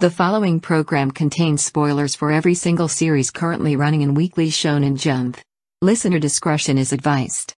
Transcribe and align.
The 0.00 0.10
following 0.10 0.60
program 0.60 1.10
contains 1.10 1.64
spoilers 1.64 2.14
for 2.14 2.30
every 2.30 2.54
single 2.54 2.86
series 2.86 3.32
currently 3.32 3.74
running 3.74 4.02
in 4.02 4.14
Weekly 4.14 4.48
Shonen 4.48 4.96
Jump. 4.96 5.38
Listener 5.82 6.20
discretion 6.20 6.78
is 6.78 6.92
advised. 6.92 7.54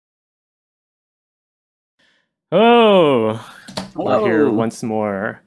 Oh, 2.51 3.45
we're 3.93 4.21
here 4.21 4.49
once 4.49 4.81
more 4.81 5.41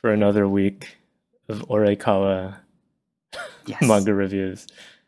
for 0.00 0.12
another 0.12 0.48
week 0.48 0.96
of 1.48 1.60
Orekawa 1.68 2.56
Yes. 3.66 3.82
manga 3.86 4.12
reviews. 4.12 4.66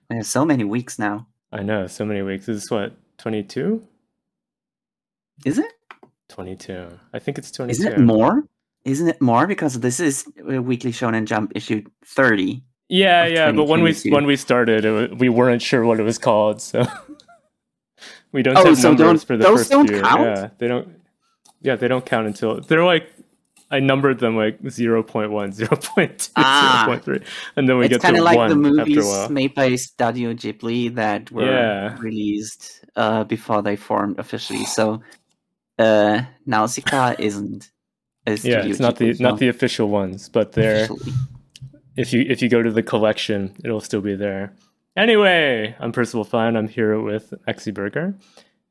There's 0.09 0.29
so 0.29 0.45
many 0.45 0.63
weeks 0.63 0.99
now. 1.01 1.27
I 1.53 1.63
know, 1.65 1.89
so 1.89 2.05
many 2.05 2.23
weeks. 2.23 2.47
This 2.47 2.63
is 2.65 2.71
what, 2.71 2.93
22? 3.19 3.83
Is 5.45 5.59
it? 5.59 5.73
22. 6.29 6.89
I 7.13 7.19
think 7.19 7.39
it's 7.39 7.51
22. 7.51 7.71
Isn't 7.81 7.93
it 7.93 8.05
more? 8.05 8.45
Isn't 8.85 9.09
it 9.09 9.21
more? 9.21 9.47
Because 9.47 9.81
this 9.81 10.01
is 10.01 10.25
Weekly 10.45 10.93
Shonen 10.93 11.25
Jump 11.27 11.53
issue 11.55 11.83
30. 12.07 12.63
Yeah, 12.91 13.27
yeah, 13.27 13.53
but 13.53 13.65
when 13.65 13.83
we 13.83 13.95
when 14.11 14.25
we 14.25 14.35
started, 14.37 14.85
it 14.87 15.19
we 15.19 15.29
weren't 15.29 15.61
sure 15.61 15.85
what 15.85 16.01
it 16.01 16.05
was 16.05 16.17
called, 16.17 16.63
so 16.63 16.87
we 18.33 18.43
don't 18.43 18.57
Oh, 18.57 18.65
have 18.65 18.79
so 18.79 18.93
numbers 18.95 19.25
for 19.25 19.37
the 19.37 19.45
those 19.45 19.59
first 19.61 19.71
don't 19.71 19.87
few. 19.89 20.01
count? 20.01 20.23
Yeah, 20.23 20.49
they 20.59 20.69
don't. 20.69 20.89
Yeah, 21.61 21.77
they 21.77 21.87
don't 21.89 22.07
count 22.07 22.27
until 22.27 22.61
they're 22.61 22.85
like. 22.85 23.07
I 23.71 23.81
numbered 23.81 24.19
them 24.19 24.35
like 24.35 24.63
0.1, 24.63 25.29
0.2, 25.29 26.31
Ah. 26.37 26.87
0.3, 26.89 27.23
and 27.57 27.69
then 27.69 27.77
we 27.77 27.87
get 27.87 28.01
to 28.01 28.01
the 28.01 28.01
code. 28.01 28.01
it's 28.01 28.03
kind 28.03 28.17
of 28.17 28.25
like 28.25 28.37
one 28.39 28.49
the 28.49 28.57
movies 28.57 29.29
made 29.29 29.55
by 29.55 29.75
Studio 29.75 30.33
Ghibli 30.33 30.95
that 30.95 31.31
were 31.31 31.45
Yeah. 31.45 31.99
released 32.01 32.87
uh, 32.97 33.25
before 33.25 33.61
they 33.61 33.77
formed 33.77 34.19
officially. 34.19 34.65
So 34.65 35.03
uh, 35.79 36.23
Nausicaa 36.47 37.17
isn't 37.19 37.71
Yeah, 38.45 38.65
it's 38.65 38.81
not 38.81 38.97
the 38.97 39.15
not 39.21 39.39
the 39.39 39.49
official 39.49 39.89
ones, 39.89 40.29
but 40.29 40.53
they're 40.53 40.85
officially. 40.85 41.13
if 41.97 42.13
you 42.13 42.25
if 42.29 42.43
you 42.43 42.49
go 42.49 42.63
to 42.63 42.71
the 42.71 42.83
collection, 42.83 43.55
it'll 43.65 43.81
still 43.81 44.01
be 44.01 44.15
there. 44.15 44.53
Anyway, 44.97 45.77
I'm 45.79 45.93
Percival 45.93 46.25
Fine. 46.25 46.57
I'm 46.57 46.69
here 46.69 47.01
with 47.01 47.33
Exy 47.47 47.73
Burger, 47.73 48.15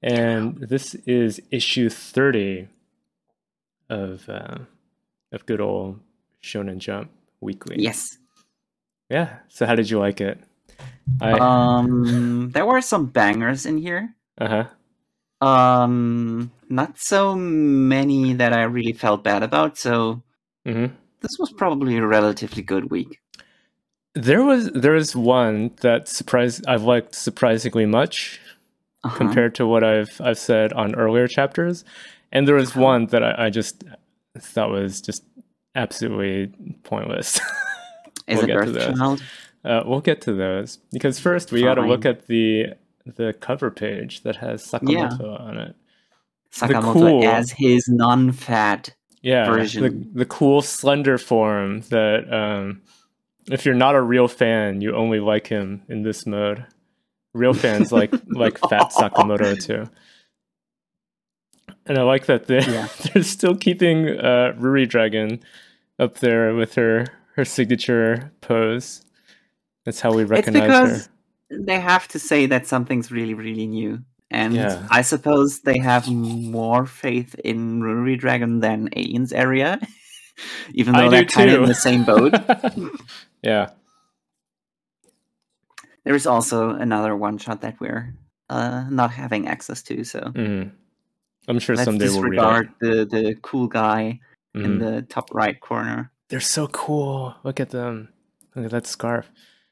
and 0.01 0.57
this 0.57 0.93
is 1.05 1.39
issue 1.51 1.89
30 1.89 2.67
of 3.89 4.27
uh, 4.29 4.57
of 5.31 5.45
good 5.45 5.61
old 5.61 5.99
Shonen 6.43 6.79
Jump 6.79 7.09
Weekly. 7.39 7.77
Yes. 7.79 8.17
Yeah. 9.09 9.37
So 9.47 9.65
how 9.65 9.75
did 9.75 9.89
you 9.89 9.99
like 9.99 10.19
it? 10.19 10.39
I 11.21 11.31
Um, 11.31 12.51
there 12.51 12.65
were 12.65 12.81
some 12.81 13.05
bangers 13.07 13.65
in 13.65 13.77
here. 13.77 14.13
uh 14.37 14.47
huh. 14.47 14.63
Um, 15.41 16.51
not 16.69 16.97
so 16.97 17.35
many 17.35 18.33
that 18.33 18.53
I 18.53 18.63
really 18.63 18.93
felt 18.93 19.23
bad 19.23 19.43
about. 19.43 19.77
So 19.77 20.21
hmm 20.65 20.87
this 21.21 21.37
was 21.39 21.51
probably 21.51 21.97
a 21.97 22.05
relatively 22.05 22.61
good 22.61 22.91
week. 22.91 23.19
There 24.13 24.43
was 24.43 24.71
there 24.71 24.93
was 24.93 25.15
one 25.15 25.71
that 25.81 26.07
surprised 26.07 26.65
I've 26.67 26.83
liked 26.83 27.15
surprisingly 27.15 27.85
much. 27.85 28.39
Uh-huh. 29.03 29.15
compared 29.15 29.53
to 29.55 29.65
what 29.67 29.83
I've 29.83 30.19
I've 30.19 30.39
said 30.39 30.73
on 30.73 30.95
earlier 30.95 31.27
chapters. 31.27 31.85
And 32.31 32.47
there 32.47 32.55
was 32.55 32.71
Uh-huh. 32.71 32.81
one 32.81 33.05
that 33.07 33.23
I, 33.23 33.45
I 33.45 33.49
just 33.51 33.83
thought 34.39 34.71
was 34.71 35.01
just 35.01 35.23
absolutely 35.75 36.51
pointless. 36.83 37.39
Is 38.27 38.37
we'll 38.41 38.49
it 38.49 38.55
Earth. 38.55 38.97
Child? 38.97 39.21
uh, 39.63 39.83
we'll 39.85 40.01
get 40.01 40.21
to 40.21 40.33
those 40.33 40.77
because 40.91 41.19
first 41.19 41.51
we 41.51 41.61
got 41.61 41.75
to 41.75 41.81
look 41.87 42.05
at 42.05 42.25
the 42.27 42.73
the 43.15 43.33
cover 43.39 43.71
page 43.71 44.21
that 44.23 44.35
has 44.37 44.65
Sakamoto 44.65 45.39
on 45.39 45.57
it. 45.57 45.75
Sakamoto 46.51 46.93
cool- 46.93 47.25
as 47.27 47.51
his 47.51 47.87
non-fat. 47.87 48.93
Yeah, 49.21 49.45
Version. 49.45 49.83
the 49.83 50.19
the 50.19 50.25
cool 50.25 50.61
slender 50.61 51.17
form 51.17 51.81
that 51.89 52.31
um, 52.31 52.81
if 53.51 53.65
you're 53.65 53.75
not 53.75 53.95
a 53.95 54.01
real 54.01 54.27
fan, 54.27 54.79
you 54.81 54.95
only 54.95 55.19
like 55.19 55.47
him 55.47 55.81
in 55.89 56.03
this 56.03 56.25
mode. 56.25 56.65
Real 57.33 57.53
fans 57.53 57.91
like 57.91 58.13
like 58.27 58.57
Fat 58.59 58.91
Sakamoto 58.91 59.61
too. 59.61 59.89
And 61.85 61.97
I 61.97 62.03
like 62.03 62.27
that 62.27 62.47
they 62.47 62.59
Yeah. 62.59 62.87
they're 63.13 63.23
still 63.23 63.55
keeping 63.55 64.07
uh, 64.07 64.53
Ruri 64.57 64.87
Dragon 64.87 65.41
up 65.99 66.19
there 66.19 66.53
with 66.53 66.75
her 66.75 67.07
her 67.35 67.43
signature 67.45 68.31
pose. 68.41 69.03
That's 69.85 69.99
how 69.99 70.13
we 70.13 70.23
recognize 70.25 71.07
her. 71.07 71.11
They 71.49 71.79
have 71.79 72.07
to 72.09 72.19
say 72.19 72.45
that 72.47 72.67
something's 72.67 73.11
really, 73.11 73.33
really 73.33 73.67
new. 73.67 73.99
And 74.29 74.53
Yeah. 74.55 74.85
I 74.91 75.01
suppose 75.03 75.61
they 75.61 75.77
have 75.79 76.07
more 76.09 76.85
faith 76.85 77.35
in 77.43 77.79
Ruri 77.81 78.19
Dragon 78.19 78.59
than 78.59 78.89
Aliens 78.95 79.31
Area, 79.31 79.79
even 80.73 80.93
though 80.93 81.05
do 81.05 81.09
they're 81.11 81.25
kind 81.25 81.49
of 81.51 81.61
in 81.63 81.69
the 81.69 81.73
same 81.75 82.03
boat. 82.03 82.33
yeah. 83.41 83.69
there 86.03 86.15
is 86.15 86.25
also 86.25 86.69
another 86.71 87.15
one 87.15 87.37
shot 87.37 87.61
that 87.61 87.79
we're 87.81 88.13
uh, 88.49 88.85
not 88.89 89.11
having 89.11 89.47
access 89.47 89.81
to, 89.83 90.03
so 90.05 90.19
Mhm. 90.35 90.71
I'm 91.49 91.59
sure 91.59 91.75
let's 91.75 91.85
someday 91.85 92.07
we'll 92.07 92.21
read 92.21 92.31
disregard 92.31 92.69
it. 92.81 93.09
the, 93.09 93.17
the 93.23 93.35
cool 93.41 93.67
guy 93.67 94.19
in 94.55 94.61
Mhm. 94.61 94.79
the 94.79 95.01
top 95.03 95.33
right 95.33 95.59
corner. 95.59 96.11
They're 96.29 96.39
so 96.39 96.67
cool. 96.67 97.35
Look 97.43 97.59
at 97.59 97.69
them. 97.71 98.09
Look 98.55 98.65
at 98.65 98.71
that 98.71 98.87
scarf. 98.87 99.29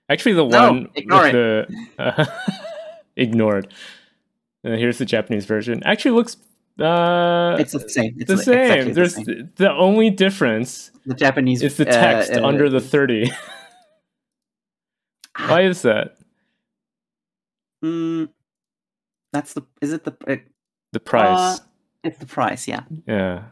Actually, 0.09 0.33
the 0.33 0.47
No, 0.47 0.71
one 0.71 0.89
ignore 0.95 1.23
with 1.23 1.31
the 1.31 1.67
uh, 1.99 2.25
ignored. 3.15 3.73
And 4.63 4.79
here's 4.79 4.97
the 4.97 5.05
Japanese 5.05 5.45
version. 5.45 5.81
Actually, 5.83 6.11
looks 6.11 6.37
uh, 6.79 7.55
It's 7.59 7.71
the 7.73 7.87
same. 7.89 8.15
It's 8.17 8.29
the 8.31 8.37
same. 8.37 8.59
exactly 8.59 8.87
the 8.89 8.93
There's 8.93 9.15
same. 9.15 9.51
the 9.55 9.71
only 9.71 10.09
difference 10.09 10.91
the 11.05 11.13
Japanese. 11.15 11.61
is 11.63 11.77
the 11.77 11.87
uh, 11.87 11.91
text 11.91 12.33
uh, 12.33 12.45
under 12.45 12.69
the 12.69 12.81
thirty. 12.81 13.31
Why 15.47 15.61
is 15.63 15.81
that? 15.83 16.17
Mm, 17.83 18.29
that's 19.33 19.53
the. 19.53 19.63
Is 19.81 19.93
it 19.93 20.03
the? 20.03 20.15
Uh, 20.27 20.37
The 20.93 20.99
price. 20.99 21.59
it's 22.03 22.17
the 22.19 22.25
price. 22.25 22.67
Yeah, 22.67 22.81
yeah. 23.07 23.43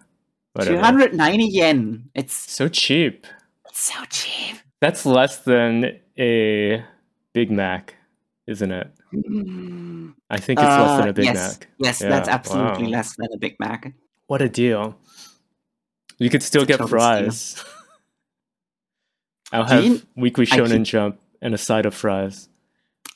Two 0.62 0.78
hundred 0.78 1.14
ninety 1.14 1.46
yen. 1.46 2.10
It's 2.16 2.34
So 2.34 2.68
cheap. 2.70 3.26
so 3.74 3.94
cheap. 4.10 4.58
That's 4.82 5.06
less 5.06 5.40
than 5.40 6.00
a 6.18 6.84
Big 7.34 7.52
Mac, 7.52 7.96
isn't 8.48 8.72
it? 8.72 8.92
Mm. 9.14 10.14
I 10.30 10.38
think 10.40 10.60
it's 10.60 10.68
less 10.68 10.98
than 10.98 11.08
Uh, 11.08 11.10
a 11.10 11.14
Big 11.14 11.26
yes. 11.26 11.36
Mac. 11.60 11.68
Yes, 11.80 12.02
Yeah, 12.02 12.10
that's 12.10 12.30
absolutely 12.30 12.86
wow. 12.86 12.90
less 12.92 13.16
than 13.16 13.28
a 13.34 13.38
Big 13.38 13.56
Mac. 13.60 13.94
What 14.28 14.42
a 14.42 14.50
deal. 14.50 14.98
You 16.18 16.30
could 16.30 16.44
still 16.44 16.66
get 16.66 16.80
fries. 16.88 17.64
I'll 19.52 19.66
have 19.66 19.84
you- 19.84 20.02
weekly 20.16 20.46
shonen 20.46 20.78
keep- 20.78 20.88
jump 20.88 21.20
and 21.42 21.54
a 21.54 21.58
side 21.58 21.86
of 21.86 21.94
fries. 21.94 22.50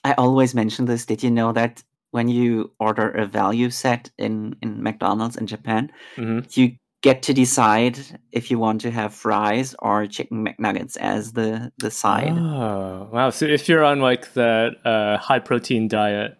I 0.04 0.14
always 0.14 0.54
mention 0.54 0.86
this. 0.86 1.06
Did 1.06 1.24
you 1.24 1.32
know 1.32 1.52
that 1.54 1.84
when 2.12 2.28
you 2.30 2.72
order 2.80 3.10
a 3.10 3.26
value 3.26 3.70
set 3.70 4.12
in 4.18 4.56
in 4.62 4.82
McDonald's 4.84 5.36
in 5.36 5.48
Japan, 5.48 5.92
hmm 6.16 6.40
you 6.54 6.76
get 7.08 7.22
to 7.28 7.34
decide 7.34 7.96
if 8.32 8.44
you 8.52 8.58
want 8.66 8.82
to 8.82 8.90
have 8.92 9.14
fries 9.14 9.76
or 9.80 10.08
chicken 10.16 10.38
McNuggets 10.46 10.96
as 11.14 11.34
the 11.40 11.50
the 11.84 11.92
side 11.92 12.34
Oh, 12.38 13.10
wow. 13.16 13.30
So 13.32 13.46
if 13.46 13.68
you're 13.70 13.84
on 13.92 14.00
like 14.10 14.34
that 14.34 14.70
uh, 14.94 15.18
high 15.28 15.40
protein 15.50 15.88
diet, 15.88 16.32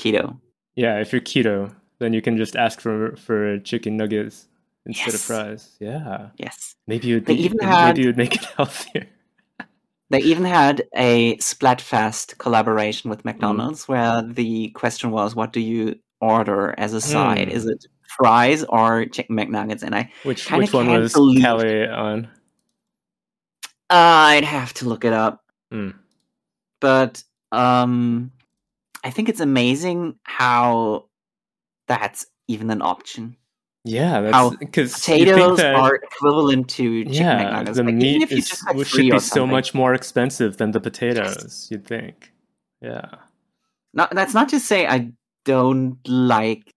keto. 0.00 0.24
yeah, 0.76 1.00
if 1.02 1.12
you're 1.12 1.26
keto, 1.32 1.74
then 2.00 2.12
you 2.16 2.22
can 2.22 2.36
just 2.36 2.54
ask 2.56 2.80
for 2.80 3.16
for 3.16 3.58
chicken 3.70 3.96
nuggets 3.96 4.46
instead 4.86 5.14
of 5.14 5.20
fries. 5.20 5.62
Yeah. 5.80 6.30
Yes. 6.44 6.74
Maybe 6.86 7.08
you'd 7.08 7.26
They 7.26 7.34
be- 7.36 7.44
even 7.44 7.58
maybe 7.60 7.70
had- 7.72 7.98
you'd 7.98 8.16
make 8.16 8.34
it 8.38 8.44
healthier. 8.56 9.06
They 10.10 10.20
even 10.32 10.44
had 10.46 10.76
a 10.96 11.36
Splatfest 11.36 12.38
collaboration 12.38 13.08
Mm. 13.08 13.10
with 13.10 13.24
McDonald's 13.24 13.82
where 13.88 14.22
the 14.22 14.70
question 14.82 15.10
was, 15.10 15.34
what 15.34 15.52
do 15.52 15.60
you 15.60 15.96
order 16.20 16.74
as 16.78 16.94
a 16.94 17.00
side? 17.00 17.48
Mm. 17.48 17.56
Is 17.58 17.64
it 17.66 17.84
fries 18.16 18.64
or 18.64 19.06
chicken 19.06 19.36
McNuggets? 19.36 19.82
And 19.82 19.94
I, 19.94 20.10
Which 20.24 20.50
which 20.50 20.72
one 20.72 20.88
was 20.90 21.12
believe- 21.12 21.42
Callie 21.44 21.86
on? 21.88 22.28
I'd 23.90 24.44
have 24.44 24.74
to 24.74 24.88
look 24.88 25.04
it 25.04 25.12
up. 25.12 25.44
Mm. 25.72 25.94
But 26.80 27.22
um, 27.52 28.30
I 29.04 29.10
think 29.10 29.28
it's 29.28 29.40
amazing 29.40 30.18
how 30.24 31.06
that's 31.86 32.26
even 32.48 32.70
an 32.70 32.82
option. 32.82 33.36
Yeah, 33.84 34.50
because 34.60 34.92
Potatoes 34.92 35.60
are 35.60 35.94
equivalent 35.94 36.68
to 36.70 37.04
chicken 37.04 37.14
yeah, 37.14 37.62
McNuggets. 37.62 37.74
the 37.76 37.84
Like, 37.84 37.94
meat 37.94 38.22
if 38.22 38.30
you 38.30 38.38
is, 38.38 38.62
had 38.66 38.86
should 38.86 39.10
be 39.10 39.18
so 39.18 39.46
much 39.46 39.72
more 39.72 39.94
expensive 39.94 40.58
than 40.58 40.72
the 40.72 40.80
potatoes. 40.80 41.68
You'd 41.70 41.86
think. 41.86 42.32
Yeah. 42.82 43.06
Not, 43.94 44.14
that's 44.14 44.34
not 44.34 44.50
to 44.50 44.60
say 44.60 44.86
I 44.86 45.12
don't 45.46 45.96
like 46.06 46.74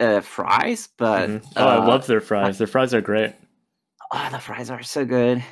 uh, 0.00 0.20
fries, 0.20 0.88
but 0.98 1.28
Mhm. 1.28 1.44
Oh, 1.56 1.66
I 1.66 1.76
uh, 1.76 1.86
love 1.86 2.06
their 2.06 2.20
fries. 2.20 2.58
Their 2.58 2.66
fries 2.66 2.92
are 2.94 3.00
great. 3.00 3.34
Oh, 4.12 4.28
the 4.30 4.38
fries 4.38 4.70
are 4.70 4.82
so 4.82 5.04
good. 5.04 5.42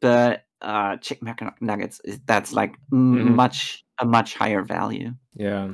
But 0.00 0.44
uh, 0.60 0.96
chicken 0.96 1.28
McNuggets 1.28 2.00
is 2.04 2.20
that's 2.26 2.52
like 2.52 2.74
m- 2.92 3.16
Mhm. 3.16 3.34
much 3.34 3.84
a 4.00 4.04
much 4.04 4.34
higher 4.34 4.62
value, 4.62 5.12
Yeah. 5.34 5.68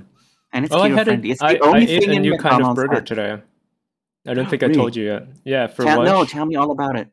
and 0.53 0.65
it's 0.65 0.75
Oh, 0.75 0.79
keto 0.81 1.01
a, 1.01 1.05
friendly. 1.05 1.31
It's 1.31 1.43
I, 1.43 1.55
the 1.55 1.61
only 1.61 1.83
I 1.83 1.87
thing 1.87 2.03
ate 2.03 2.09
a 2.09 2.13
in 2.13 2.23
new 2.23 2.39
kind 2.39 2.63
of 2.65 2.75
burger 2.75 3.01
today. 3.03 3.43
I 4.27 4.35
don't 4.35 4.47
think 4.51 4.63
I 4.63 4.69
told 4.69 4.97
you 4.97 5.05
yet. 5.05 5.27
Yeah, 5.45 5.67
for 5.67 5.85
Tell- 5.85 5.99
lunch. 5.99 6.09
no, 6.09 6.25
tell 6.25 6.47
me 6.47 6.57
all 6.57 6.71
about 6.71 6.97
it. 6.99 7.09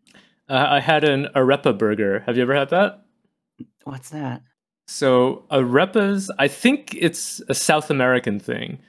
Uh, 0.49 0.67
I 0.69 0.79
had 0.81 1.03
an 1.05 1.27
arepa 1.35 1.77
burger. 1.77 2.23
Have 2.25 2.35
you 2.37 2.43
ever 2.43 2.55
had 2.55 2.69
that? 2.69 3.05
What's 3.85 4.09
that? 4.09 4.41
So 4.87 5.45
arepas, 5.51 6.29
I 6.39 6.47
think 6.49 6.93
it's 6.99 7.41
a 7.47 7.53
South 7.53 7.89
American 7.89 8.39
thing 8.39 8.79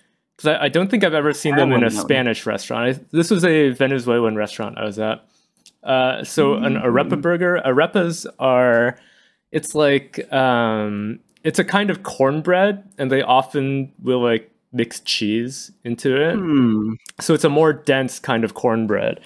because 0.43 0.59
I, 0.59 0.65
I, 0.65 0.69
don't 0.69 0.91
think 0.91 1.05
I've 1.05 1.15
ever 1.15 1.33
seen 1.33 1.57
them 1.57 1.73
in 1.73 1.85
a. 1.85 1.91
Spanish 1.91 2.47
restaurant. 2.47 2.97
I, 2.97 3.01
this 3.13 3.31
was 3.31 3.45
a 3.45 3.71
Venezuelan 3.71 4.37
restaurant 4.37 4.79
I 4.79 4.85
was 4.85 4.99
at. 4.99 5.25
Uh, 5.83 6.25
so 6.25 6.55
an 6.55 6.75
arepa 6.75 7.21
burger, 7.21 7.61
arepas 7.65 8.27
are, 8.39 8.97
it's 9.51 9.75
like 9.75 10.33
um, 10.33 11.19
it's 11.43 11.59
a 11.59 11.65
kind 11.65 11.91
of 11.91 12.03
cornbread, 12.03 12.89
and 12.99 13.11
they 13.11 13.23
often 13.23 13.93
will 14.03 14.23
like 14.23 14.51
mix 14.73 15.01
cheese 15.01 15.73
into 15.85 16.17
it. 16.17 16.37
Hmm. 16.37 16.95
So 17.21 17.35
it's 17.35 17.45
a 17.45 17.49
more 17.49 17.73
dense 17.73 18.19
kind 18.19 18.45
of 18.45 18.55
cornbread, 18.55 19.21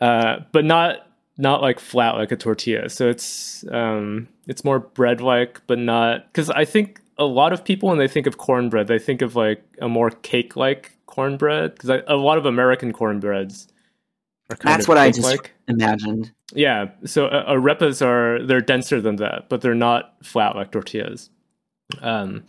uh, 0.00 0.40
but 0.50 0.64
not 0.64 1.06
not 1.38 1.62
like 1.62 1.78
flat 1.78 2.16
like 2.16 2.32
a 2.32 2.36
tortilla. 2.36 2.88
So 2.88 3.08
it's 3.08 3.64
um, 3.70 4.28
it's 4.46 4.64
more 4.64 4.80
bread 4.80 5.20
like, 5.20 5.60
but 5.66 5.78
not 5.78 6.26
because 6.26 6.50
I 6.50 6.64
think 6.64 7.00
a 7.18 7.24
lot 7.24 7.52
of 7.52 7.64
people 7.64 7.88
when 7.88 7.98
they 7.98 8.08
think 8.08 8.26
of 8.26 8.38
cornbread, 8.38 8.86
they 8.86 8.98
think 8.98 9.22
of 9.22 9.36
like 9.36 9.62
a 9.80 9.88
more 9.88 10.10
cake 10.10 10.56
like 10.56 10.92
cornbread 11.06 11.74
because 11.74 12.02
a 12.06 12.16
lot 12.16 12.38
of 12.38 12.46
American 12.46 12.92
cornbreads 12.92 13.68
are 14.50 14.56
kind 14.56 14.74
That's 14.74 14.84
of 14.84 14.88
what 14.88 14.98
I 14.98 15.10
just 15.10 15.28
cake-like. 15.28 15.52
imagined. 15.68 16.32
Yeah, 16.54 16.90
so 17.04 17.26
uh, 17.26 17.52
arepas 17.52 18.04
are 18.04 18.44
they're 18.44 18.60
denser 18.60 19.00
than 19.00 19.16
that, 19.16 19.48
but 19.48 19.60
they're 19.60 19.74
not 19.74 20.14
flat 20.22 20.56
like 20.56 20.70
tortillas. 20.70 21.30
Um, 22.00 22.44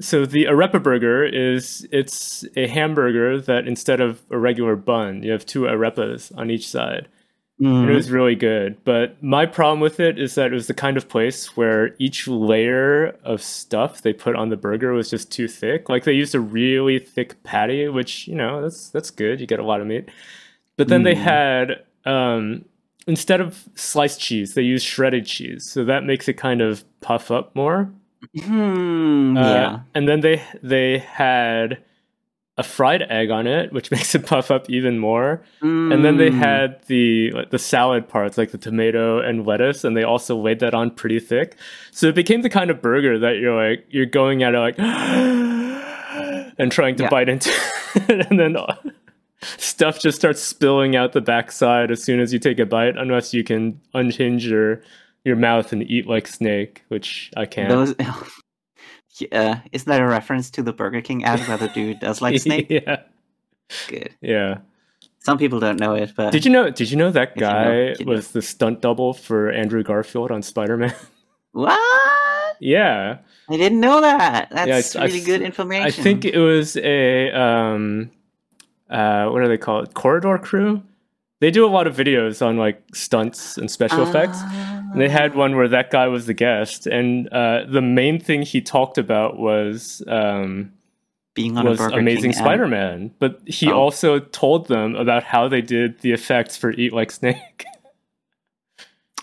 so 0.00 0.24
the 0.24 0.44
arepa 0.44 0.82
burger 0.82 1.24
is 1.24 1.86
it's 1.92 2.44
a 2.56 2.66
hamburger 2.66 3.40
that 3.40 3.68
instead 3.68 4.00
of 4.00 4.22
a 4.30 4.38
regular 4.38 4.76
bun, 4.76 5.22
you 5.22 5.32
have 5.32 5.44
two 5.44 5.62
arepas 5.62 6.36
on 6.36 6.50
each 6.50 6.66
side. 6.68 7.08
And 7.62 7.90
it 7.90 7.94
was 7.94 8.10
really 8.10 8.34
good, 8.34 8.82
but 8.84 9.22
my 9.22 9.44
problem 9.44 9.80
with 9.80 10.00
it 10.00 10.18
is 10.18 10.34
that 10.36 10.46
it 10.46 10.54
was 10.54 10.66
the 10.66 10.72
kind 10.74 10.96
of 10.96 11.08
place 11.10 11.56
where 11.58 11.94
each 11.98 12.26
layer 12.26 13.08
of 13.22 13.42
stuff 13.42 14.00
they 14.00 14.14
put 14.14 14.34
on 14.34 14.48
the 14.48 14.56
burger 14.56 14.92
was 14.94 15.10
just 15.10 15.30
too 15.30 15.46
thick. 15.46 15.90
Like 15.90 16.04
they 16.04 16.14
used 16.14 16.34
a 16.34 16.40
really 16.40 16.98
thick 16.98 17.42
patty, 17.42 17.86
which 17.88 18.26
you 18.26 18.34
know 18.34 18.62
that's 18.62 18.88
that's 18.88 19.10
good. 19.10 19.40
You 19.42 19.46
get 19.46 19.58
a 19.60 19.64
lot 19.64 19.82
of 19.82 19.86
meat, 19.86 20.08
but 20.78 20.88
then 20.88 21.02
they 21.02 21.14
Mm. 21.14 21.18
had 21.22 21.82
um, 22.06 22.64
instead 23.06 23.42
of 23.42 23.68
sliced 23.74 24.20
cheese, 24.20 24.54
they 24.54 24.62
used 24.62 24.86
shredded 24.86 25.26
cheese, 25.26 25.64
so 25.70 25.84
that 25.84 26.04
makes 26.04 26.28
it 26.28 26.34
kind 26.38 26.62
of 26.62 26.82
puff 27.02 27.30
up 27.30 27.54
more. 27.54 27.90
Hmm. 28.42 29.36
Uh, 29.36 29.40
yeah. 29.40 29.80
and 29.94 30.08
then 30.08 30.20
they 30.20 30.42
they 30.62 30.98
had 30.98 31.82
a 32.60 32.62
fried 32.62 33.02
egg 33.08 33.30
on 33.30 33.46
it, 33.46 33.72
which 33.72 33.90
makes 33.96 34.14
it 34.14 34.26
puff 34.26 34.50
up 34.50 34.68
even 34.70 34.98
more. 34.98 35.42
And 35.62 36.04
then 36.04 36.16
they 36.18 36.30
Hmm. 36.30 36.38
had 36.38 36.82
the 36.86 37.32
the 37.50 37.58
salad 37.58 38.08
parts, 38.08 38.36
like 38.38 38.50
the 38.52 38.58
tomato 38.58 39.18
and 39.20 39.46
lettuce, 39.46 39.82
and 39.84 39.96
they 39.96 40.04
also 40.04 40.36
laid 40.36 40.60
that 40.60 40.74
on 40.74 40.90
pretty 40.90 41.18
thick. 41.20 41.56
So 41.90 42.06
it 42.08 42.14
became 42.14 42.42
the 42.42 42.50
kind 42.50 42.70
of 42.70 42.80
burger 42.82 43.18
that 43.18 43.38
you're 43.38 43.56
like 43.68 43.86
you're 43.90 44.06
going 44.06 44.42
at 44.42 44.54
it 44.54 44.58
like 44.58 44.78
and 46.58 46.70
trying 46.70 46.96
to 46.96 47.04
Yeah. 47.04 47.08
bite 47.10 47.28
into 47.28 47.50
it, 47.94 48.26
and 48.30 48.38
then 48.38 48.56
stuff 49.56 49.98
just 50.00 50.18
starts 50.18 50.40
spilling 50.42 50.96
out 50.96 51.12
the 51.12 51.20
backside 51.20 51.90
as 51.90 52.02
soon 52.02 52.20
as 52.20 52.32
you 52.32 52.38
take 52.38 52.58
a 52.58 52.66
bite, 52.66 52.96
unless 52.96 53.32
you 53.34 53.42
can 53.44 53.80
unhinge 53.94 54.46
your 54.46 54.82
your 55.24 55.36
mouth 55.36 55.72
and 55.72 55.82
eat 55.90 56.06
like 56.06 56.26
snake, 56.26 56.82
which 56.88 57.30
I 57.36 57.46
can't. 57.46 57.68
Those. 57.70 57.94
Yeah, 59.20 59.60
is 59.72 59.84
that 59.84 60.00
a 60.00 60.06
reference 60.06 60.50
to 60.52 60.62
the 60.62 60.72
Burger 60.72 61.00
King 61.00 61.24
ad 61.24 61.40
where 61.48 61.56
the 61.58 61.68
dude 61.68 62.00
does 62.00 62.20
like 62.22 62.40
snake? 62.40 62.66
yeah, 62.70 63.02
Good. 63.88 64.14
yeah. 64.20 64.58
Some 65.22 65.36
people 65.36 65.60
don't 65.60 65.78
know 65.78 65.94
it, 65.94 66.12
but 66.16 66.32
Did 66.32 66.44
you 66.46 66.50
know? 66.50 66.70
Did 66.70 66.90
you 66.90 66.96
know 66.96 67.10
that 67.10 67.32
If 67.32 67.36
you 67.36 67.40
know, 67.42 67.48
guy 67.52 67.94
you 67.98 68.04
know. 68.06 68.12
was 68.12 68.30
the 68.32 68.40
stunt 68.40 68.80
double 68.80 69.12
for 69.12 69.50
Andrew 69.50 69.82
Garfield 69.82 70.30
on 70.30 70.42
Spider 70.42 70.76
Man? 70.78 70.94
what? 71.52 72.56
yeah, 72.60 73.18
I 73.50 73.56
didn't 73.56 73.80
know 73.80 74.00
that. 74.00 74.48
That's 74.50 74.96
I- 74.96 75.02
I 75.02 75.04
really 75.06 75.20
good 75.20 75.42
information. 75.42 75.86
I 75.86 75.90
think 75.90 76.24
it 76.24 76.38
was 76.38 76.76
a 76.78 77.30
um, 77.32 78.10
uh, 78.88 79.26
what 79.28 79.42
do 79.42 79.48
they 79.48 79.58
call 79.58 79.80
it? 79.82 79.92
Corridor 79.94 80.38
crew. 80.38 80.82
They 81.40 81.50
do 81.50 81.66
a 81.66 81.68
lot 81.68 81.86
of 81.86 81.96
videos 81.96 82.44
on 82.46 82.56
like 82.56 82.82
stunts 82.94 83.56
and 83.58 83.70
special 83.70 84.02
effects. 84.06 84.38
And 84.92 85.00
they 85.00 85.08
had 85.08 85.34
one 85.34 85.56
where 85.56 85.68
that 85.68 85.90
guy 85.90 86.08
was 86.08 86.26
the 86.26 86.34
guest, 86.34 86.86
and 86.86 87.28
uh, 87.32 87.64
the 87.68 87.80
main 87.82 88.18
thing 88.20 88.42
he 88.42 88.60
talked 88.60 88.98
about 88.98 89.38
was 89.38 90.02
um, 90.08 90.72
being 91.34 91.56
on 91.56 91.64
was 91.66 91.78
a 91.80 91.84
Burger 91.84 91.98
Amazing 92.00 92.32
King. 92.32 92.40
Spider-Man. 92.40 93.14
But 93.18 93.40
he 93.46 93.70
Oh. 93.70 93.78
also 93.78 94.18
told 94.18 94.68
them 94.68 94.96
about 94.96 95.22
how 95.22 95.48
they 95.48 95.62
did 95.62 96.00
the 96.00 96.12
effects 96.12 96.56
for 96.56 96.70
Eat 96.72 96.92
Like 96.92 97.10
Snake. 97.10 97.64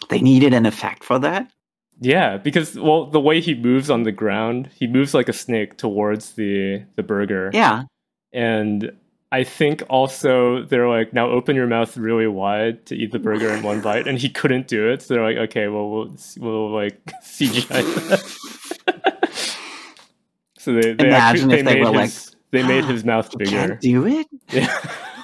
They 0.10 0.22
needed 0.22 0.54
an 0.54 0.66
effect 0.66 1.04
for 1.04 1.20
that. 1.20 1.52
Yeah, 2.00 2.38
because 2.38 2.80
well, 2.80 3.08
the 3.08 3.20
way 3.20 3.42
he 3.42 3.54
moves 3.56 3.90
on 3.90 4.04
the 4.04 4.12
ground, 4.14 4.70
he 4.74 4.88
moves 4.88 5.14
like 5.14 5.28
a 5.28 5.34
snake 5.34 5.78
towards 5.78 6.34
the 6.36 6.84
the 6.96 7.04
burger. 7.04 7.50
Yeah. 7.54 7.84
And 8.32 8.92
I 9.32 9.44
think 9.44 9.84
also 9.90 10.64
they're 10.64 10.88
like, 10.88 11.14
now 11.14 11.30
open 11.30 11.56
your 11.56 11.68
mouth 11.68 11.98
really 11.98 12.28
wide 12.28 12.86
to 12.88 12.96
eat 12.96 13.12
the 13.12 13.20
burger 13.20 13.50
in 13.54 13.62
one 13.64 13.82
bite, 13.82 14.08
and 14.08 14.18
he 14.18 14.30
couldn't 14.30 14.68
do 14.68 14.90
it. 14.90 15.02
So 15.02 15.14
they're 15.16 15.24
like, 15.24 15.38
okay, 15.50 15.68
well, 15.68 15.90
we'll, 15.90 16.16
we'll 16.38 16.72
like 16.72 17.04
CGI 17.24 17.68
that. 18.10 19.18
so 20.58 20.74
they 20.74 20.94
they, 20.94 21.08
Imagine 21.08 21.52
actually, 21.52 21.60
if 21.60 21.64
they 21.66 21.74
they 21.74 21.76
made 21.76 21.92
were 21.92 22.02
his 22.02 22.36
they 22.52 22.64
made 22.64 22.86
his 22.86 23.04
mouth 23.04 23.36
bigger. 23.38 23.52
can't 23.52 23.82
do 23.82 24.06
it. 24.08 24.28
Yeah. 24.52 24.74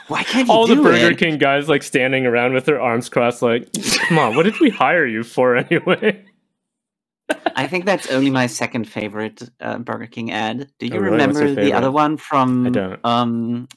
Why 0.07 0.23
can't 0.23 0.51
you 0.51 0.53
All 0.53 0.67
the 0.67 0.75
Burger 0.75 1.11
it? 1.11 1.17
King 1.17 1.37
guys 1.37 1.69
like 1.69 1.81
standing 1.81 2.25
around 2.25 2.53
with 2.53 2.65
their 2.65 2.81
arms 2.81 3.07
crossed, 3.09 3.41
like, 3.41 3.69
come 4.07 4.19
on, 4.19 4.35
what 4.35 4.43
did 4.43 4.59
we 4.59 4.69
hire 4.69 5.05
you 5.07 5.23
for 5.23 5.55
anyway? 5.55 6.25
I 7.55 7.67
think 7.67 7.85
that's 7.85 8.11
only 8.11 8.29
my 8.29 8.47
second 8.47 8.85
favorite 8.89 9.49
uh, 9.61 9.77
Burger 9.79 10.07
King 10.07 10.31
ad. 10.31 10.69
Do 10.79 10.87
you 10.87 10.99
Oh, 10.99 10.99
really? 10.99 11.11
Remember 11.11 11.55
the 11.55 11.71
other 11.73 11.91
one 11.91 12.17
from 12.17 12.67
I 12.67 12.69
don't. 12.69 12.99
um 13.05 13.67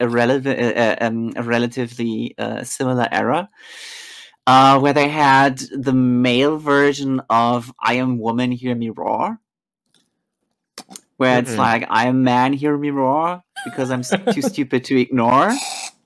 a, 0.00 0.08
relative, 0.08 0.46
uh, 0.58 0.80
uh, 0.80 0.96
um, 1.00 1.32
a 1.36 1.42
relatively 1.42 2.34
uh, 2.38 2.64
similar 2.64 3.08
era? 3.10 3.48
Uh, 4.46 4.78
where 4.78 4.92
they 4.92 5.08
had 5.08 5.58
the 5.58 5.92
male 5.92 6.56
version 6.56 7.20
of 7.28 7.72
"I 7.80 7.94
am 7.94 8.18
woman, 8.18 8.52
hear 8.52 8.76
me 8.76 8.90
roar," 8.90 9.40
where 11.16 11.40
it's 11.40 11.50
Mm-mm. 11.50 11.58
like 11.58 11.84
"I 11.90 12.06
am 12.06 12.22
man, 12.22 12.52
hear 12.52 12.76
me 12.78 12.90
roar" 12.90 13.42
because 13.64 13.90
I'm 13.90 14.02
too 14.32 14.42
stupid 14.52 14.84
to 14.84 15.00
ignore 15.00 15.50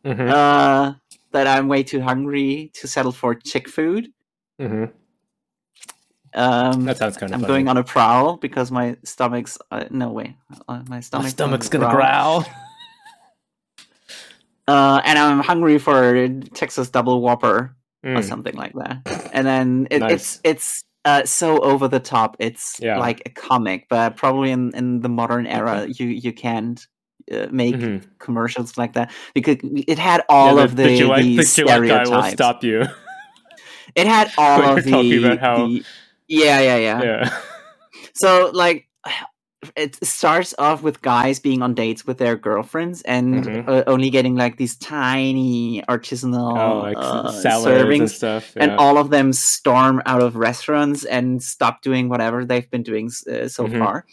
hmm 0.05 0.31
uh, 0.31 0.95
that 1.33 1.47
I'm 1.47 1.69
way 1.69 1.83
too 1.83 2.01
hungry 2.01 2.71
to 2.81 2.89
settle 2.89 3.13
for 3.13 3.35
chick 3.35 3.69
food. 3.69 4.09
hmm 4.59 4.85
Um, 6.33 6.85
That 6.87 6.97
sounds 6.97 7.17
kind 7.19 7.33
of 7.33 7.37
I'm 7.37 7.43
funny. 7.43 7.53
going 7.53 7.69
on 7.69 7.77
a 7.77 7.85
prowl 7.85 8.37
because 8.39 8.71
my 8.71 8.97
stomach's 9.05 9.59
uh, 9.71 9.85
no 9.91 10.09
way. 10.11 10.37
Uh, 10.69 10.83
my 10.89 10.97
My 10.97 11.01
stomach's, 11.01 11.33
stomach's 11.33 11.67
on 11.69 11.77
a 11.77 11.79
gonna 11.79 11.95
growl. 11.95 12.47
Uh, 14.71 15.01
and 15.05 15.19
I'm 15.19 15.41
hungry 15.41 15.79
for 15.79 16.29
Texas 16.55 16.91
Double 16.91 17.21
Whopper 17.21 17.75
or 18.05 18.21
Mm. 18.23 18.25
something 18.25 18.55
like 18.55 18.73
that. 18.75 19.03
And 19.35 19.45
then 19.47 19.89
it, 19.91 19.99
Nice. 20.01 20.13
it's 20.13 20.41
it's 20.45 20.85
uh, 21.05 21.25
so 21.25 21.59
over 21.61 21.89
the 21.89 21.99
top. 22.01 22.37
It's 22.39 22.79
Yeah. 22.81 22.99
like 22.99 23.23
a 23.27 23.31
comic, 23.31 23.87
but 23.91 24.17
probably 24.17 24.51
in, 24.53 24.71
in 24.77 25.01
the 25.01 25.09
modern 25.09 25.47
era, 25.47 25.87
you 25.99 26.07
you 26.07 26.33
can't 26.33 26.79
uh, 27.33 27.47
make 27.51 27.77
Mhm. 27.77 28.03
commercials 28.19 28.79
like 28.79 28.93
that 28.95 29.11
because 29.35 29.57
it 29.93 29.99
had 29.99 30.21
all 30.29 30.57
Yeah, 30.57 30.65
of 30.65 30.77
the, 30.77 30.89
Gillette, 30.97 31.23
the 31.25 31.37
the 31.37 31.87
guy 31.89 32.05
will 32.09 32.23
stop 32.37 32.63
you. 32.65 32.85
It 33.95 34.07
had 34.07 34.31
all 34.39 34.63
of 34.79 34.85
the, 34.85 35.37
how- 35.41 35.67
the 35.67 35.85
yeah 36.29 36.61
yeah 36.61 36.77
yeah. 36.79 37.03
yeah. 37.03 37.31
So 38.15 38.51
like 38.55 38.87
it 39.77 40.03
starts 40.05 40.55
off 40.59 40.83
with 40.83 41.03
guys 41.03 41.39
being 41.39 41.61
on 41.61 41.75
dates 41.75 42.07
with 42.07 42.17
their 42.19 42.35
girlfriends 42.37 43.03
and 43.03 43.45
Mhm. 43.45 43.69
uh, 43.69 43.85
only 43.87 44.09
getting 44.09 44.35
like 44.35 44.57
these 44.57 44.75
tiny 44.77 45.83
artisanal 45.89 46.59
Oh, 46.59 46.79
like 46.79 46.97
uh, 46.99 47.31
servings 47.31 47.99
and 48.01 48.11
stuff. 48.11 48.53
Yeah. 48.57 48.63
and 48.65 48.73
all 48.79 48.97
of 48.97 49.11
them 49.11 49.33
storm 49.35 50.01
out 50.07 50.23
of 50.23 50.35
restaurants 50.37 51.05
and 51.05 51.43
stop 51.43 51.83
doing 51.83 52.09
whatever 52.09 52.45
they've 52.45 52.71
been 52.71 52.83
doing 52.83 53.07
uh, 53.31 53.49
so 53.49 53.67
Mhm. 53.67 53.79
far 53.79 54.07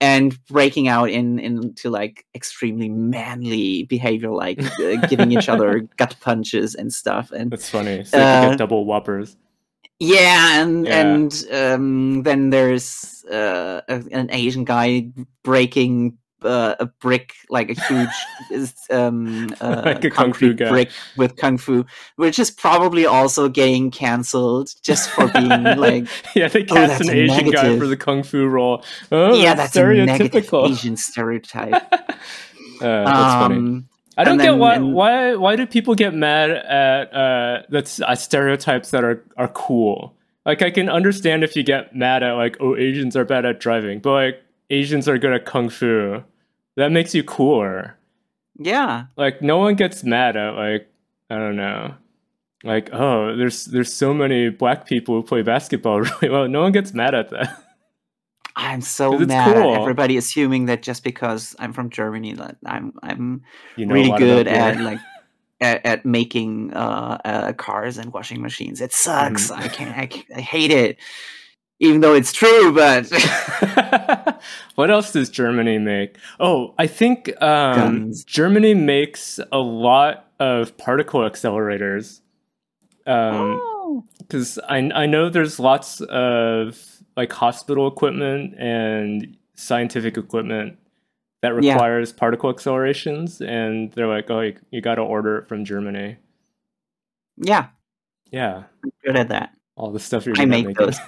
and 0.00 0.36
breaking 0.48 0.88
out 0.88 1.10
in 1.10 1.38
into 1.38 1.90
like 1.90 2.24
extremely 2.34 2.88
manly 2.88 3.84
behavior 3.84 4.30
like 4.30 4.58
uh, 4.80 4.96
giving 5.08 5.30
each 5.32 5.48
other 5.54 5.86
gut 5.98 6.16
punches 6.20 6.74
and 6.74 6.92
stuff 6.92 7.30
and 7.32 7.50
That's 7.50 7.68
funny. 7.68 8.04
So 8.04 8.18
Uh, 8.18 8.48
get 8.50 8.58
double 8.58 8.84
whoppers. 8.86 9.36
Yeah, 9.98 10.62
and 10.62 10.86
Yeah. 10.86 11.00
and 11.00 11.44
um, 11.52 12.22
then 12.22 12.50
there's 12.50 13.24
uh, 13.30 13.80
a, 13.88 14.02
an 14.12 14.28
Asian 14.30 14.64
guy 14.64 15.08
breaking 15.42 16.18
uh, 16.42 16.76
a 16.78 16.86
brick 16.86 17.32
like 17.48 17.70
a 17.70 17.80
huge 17.88 18.70
um, 18.90 19.48
uh, 19.60 19.82
Like 19.84 20.04
a 20.04 20.10
kung 20.10 20.32
fu 20.32 20.52
guy. 20.52 20.68
brick 20.68 20.90
with 21.16 21.36
kung 21.36 21.56
fu, 21.58 21.84
which 22.16 22.38
is 22.38 22.50
probably 22.50 23.06
also 23.06 23.48
getting 23.48 23.90
cancelled 23.90 24.68
just 24.82 25.10
for 25.10 25.28
being 25.28 25.48
like 25.76 26.06
yeah, 26.36 26.48
they 26.48 26.62
oh, 26.62 26.66
cast 26.66 26.98
that's 26.98 27.00
an 27.08 27.16
Asian 27.16 27.50
guy 27.50 27.78
for 27.78 27.86
the 27.86 27.96
kung 27.96 28.22
fu 28.22 28.46
role. 28.46 28.84
Oh, 29.10 29.34
yeah, 29.34 29.54
that's 29.54 29.74
a 29.76 29.82
negative. 30.04 30.48
Asian 30.52 30.96
stereotype. 30.96 31.82
Uh, 32.78 33.04
that's 33.06 33.34
funny. 33.42 33.84
I 34.16 34.24
don't 34.24 34.34
And 34.34 34.42
get 34.42 34.56
why 34.58 34.74
and- 34.76 34.94
why 34.94 35.34
why 35.36 35.56
do 35.56 35.66
people 35.66 35.94
get 35.94 36.14
mad 36.14 36.50
at 36.50 37.12
uh 37.14 37.62
that's 37.68 38.00
uh, 38.00 38.14
stereotypes 38.14 38.90
that 38.90 39.04
are 39.04 39.22
are 39.36 39.48
cool. 39.48 40.14
Like 40.46 40.62
I 40.62 40.70
can 40.70 40.88
understand 40.88 41.44
if 41.44 41.54
you 41.56 41.62
get 41.62 41.94
mad 41.94 42.22
at 42.22 42.32
like 42.32 42.56
oh 42.60 42.76
Asians 42.76 43.16
are 43.16 43.24
bad 43.24 43.44
at 43.44 43.60
driving, 43.60 44.00
but 44.00 44.12
like 44.12 44.42
Asians 44.70 45.08
are 45.08 45.18
good 45.18 45.32
at 45.32 45.44
kung 45.44 45.68
fu. 45.68 46.22
That 46.76 46.92
makes 46.92 47.14
you 47.14 47.24
cooler. 47.24 47.96
Yeah. 48.58 49.06
Like 49.16 49.42
no 49.42 49.58
one 49.58 49.74
gets 49.74 50.02
mad 50.04 50.36
at 50.36 50.54
like 50.54 50.88
I 51.28 51.36
don't 51.36 51.56
know. 51.56 51.94
Like 52.64 52.88
oh 52.92 53.36
there's 53.36 53.66
there's 53.66 53.92
so 53.92 54.14
many 54.14 54.48
black 54.48 54.86
people 54.86 55.14
who 55.16 55.22
play 55.22 55.42
basketball 55.42 56.00
really 56.08 56.30
well. 56.30 56.48
No 56.48 56.62
one 56.62 56.72
gets 56.72 56.94
mad 56.94 57.14
at 57.14 57.28
that. 57.30 57.62
I'm 58.56 58.80
so 58.80 59.18
mad 59.18 59.54
cool. 59.54 59.74
at 59.74 59.80
everybody 59.80 60.16
assuming 60.16 60.66
that 60.66 60.82
just 60.82 61.04
because 61.04 61.54
I'm 61.58 61.72
from 61.72 61.90
Germany 61.90 62.32
that 62.34 62.56
I'm 62.64 62.94
I'm 63.02 63.42
You 63.76 63.86
know 63.86 63.94
really 63.94 64.18
good 64.18 64.48
at 64.48 64.80
like 64.80 64.98
at, 65.60 65.84
at 65.84 66.06
making 66.06 66.72
uh, 66.74 67.18
uh, 67.24 67.52
cars 67.52 67.98
and 67.98 68.12
washing 68.12 68.40
machines. 68.42 68.80
It 68.80 68.92
sucks. 68.92 69.50
Mm-hmm. 69.50 69.62
I 69.62 69.68
can't, 69.68 69.98
I 69.98 70.06
can't. 70.06 70.26
I 70.36 70.40
hate 70.40 70.70
it. 70.70 70.98
Even 71.78 72.00
though 72.00 72.14
it's 72.14 72.32
true, 72.32 72.72
but 72.72 73.06
what 74.76 74.90
else 74.90 75.12
does 75.12 75.28
Germany 75.28 75.76
make? 75.76 76.16
Oh, 76.40 76.74
I 76.78 76.86
think 76.86 77.30
um, 77.42 78.12
Germany 78.24 78.72
makes 78.72 79.38
a 79.52 79.58
lot 79.58 80.30
of 80.40 80.76
particle 80.78 81.20
accelerators. 81.20 82.20
Um, 83.06 83.60
Oh. 83.88 84.04
because 84.18 84.58
I 84.68 84.78
I 84.94 85.06
know 85.06 85.28
there's 85.28 85.60
lots 85.60 86.00
of 86.00 86.95
like 87.16 87.32
hospital 87.32 87.86
equipment 87.88 88.54
and 88.58 89.36
scientific 89.54 90.16
equipment 90.18 90.78
that 91.42 91.52
Yeah. 91.62 91.72
requires 91.74 92.12
particle 92.12 92.50
accelerations, 92.50 93.40
and 93.40 93.92
they're 93.92 94.06
like, 94.08 94.30
oh, 94.30 94.40
you, 94.40 94.56
you 94.70 94.80
got 94.80 94.96
to 94.96 95.02
order 95.02 95.38
it 95.38 95.48
from 95.48 95.64
Germany. 95.64 96.16
yeah, 97.36 97.68
Yeah, 98.30 98.64
I'm 98.84 98.92
good 99.04 99.16
at 99.16 99.28
that. 99.28 99.54
all 99.76 99.90
the 99.92 100.00
stuff 100.00 100.26
you're 100.26 100.34
I 100.38 100.44
make 100.46 100.66
making. 100.66 100.84
those. 100.86 100.98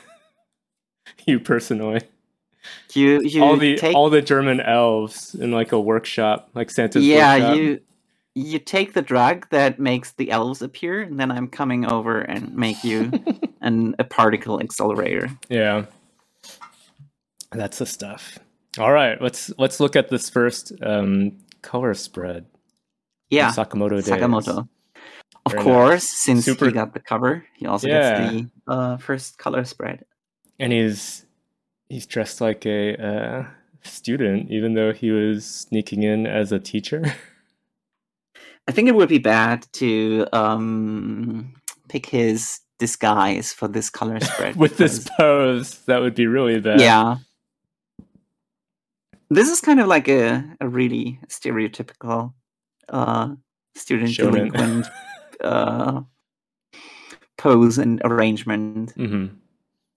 you 1.27 1.41
personally, 1.41 2.03
You 2.95 3.23
you 3.23 3.43
all 3.43 3.57
the 3.57 3.77
take 3.77 3.97
all 3.97 4.11
the 4.11 4.21
German 4.23 4.61
elves 4.61 5.35
in 5.35 5.51
like 5.51 5.73
a 5.73 5.81
workshop, 5.81 6.51
like 6.55 6.71
Santa's 6.71 7.07
yeah 7.07 7.35
workshop. 7.37 7.57
you 7.59 7.81
you 8.35 8.59
take 8.59 8.93
the 8.93 9.03
drug 9.03 9.49
that 9.51 9.81
makes 9.81 10.13
the 10.13 10.31
elves 10.31 10.61
appear, 10.63 11.01
and 11.01 11.19
then 11.19 11.31
I'm 11.31 11.49
coming 11.49 11.85
over 11.91 12.21
and 12.21 12.55
make 12.55 12.85
you 12.85 13.11
an 13.63 13.95
a 13.99 14.05
particle 14.05 14.61
accelerator. 14.61 15.29
Yeah. 15.49 15.87
That's 17.53 17.79
the 17.79 17.87
stuff. 17.87 18.39
All 18.79 18.93
right, 18.93 19.21
let's 19.21 19.51
let's 19.59 19.81
look 19.81 19.97
at 19.97 20.09
this 20.09 20.29
first 20.31 20.73
um, 20.83 21.39
color 21.63 21.95
spread. 21.95 22.47
Yeah, 23.31 23.51
Sakamoto 23.51 23.91
days. 23.91 24.09
Sakamoto. 24.09 24.69
Of 25.47 25.53
Very 25.53 25.65
course, 25.65 26.05
since 26.05 26.45
Super- 26.45 26.67
he 26.67 26.73
got 26.73 26.93
the 26.93 27.01
cover, 27.01 27.45
he 27.57 27.67
also 27.67 27.89
Yeah. 27.89 28.31
gets 28.33 28.47
the 28.67 28.73
uh, 28.73 28.97
first 28.99 29.39
color 29.39 29.65
spread. 29.65 30.05
and 30.59 30.73
he's 30.73 31.25
he's 31.89 32.07
dressed 32.07 32.41
like 32.41 32.67
a 32.67 32.97
uh, 32.97 33.47
student, 33.83 34.51
even 34.51 34.75
though 34.75 34.93
he 34.93 35.11
was 35.11 35.47
sneaking 35.47 36.03
in 36.03 36.27
as 36.27 36.53
a 36.53 36.59
teacher. 36.59 37.03
I 38.69 38.73
think 38.73 38.89
it 38.89 38.95
would 38.95 39.09
be 39.09 39.19
bad 39.19 39.67
to 39.75 40.27
um, 40.35 41.55
pick 41.89 42.05
his 42.07 42.61
disguise 42.79 43.53
for 43.55 43.67
this 43.67 43.89
color 43.89 44.21
spread 44.21 44.57
With 44.61 44.77
this 44.77 45.09
pose, 45.19 45.79
that 45.87 46.01
would 46.03 46.15
be 46.15 46.27
really 46.27 46.61
bad. 46.61 46.81
Yeah. 46.81 47.17
This 49.31 49.49
is 49.51 49.61
kind 49.61 49.81
of 49.81 49.87
like 49.89 50.09
a, 50.09 50.45
a 50.61 50.69
really 50.69 51.21
stereotypical 51.29 52.33
uh, 52.89 53.35
student 53.75 54.11
Shonen. 54.11 54.33
delinquent 54.53 54.87
uh, 55.45 56.01
pose 57.37 57.79
and 57.79 58.01
arrangement. 58.05 58.93
hmm 58.93 59.27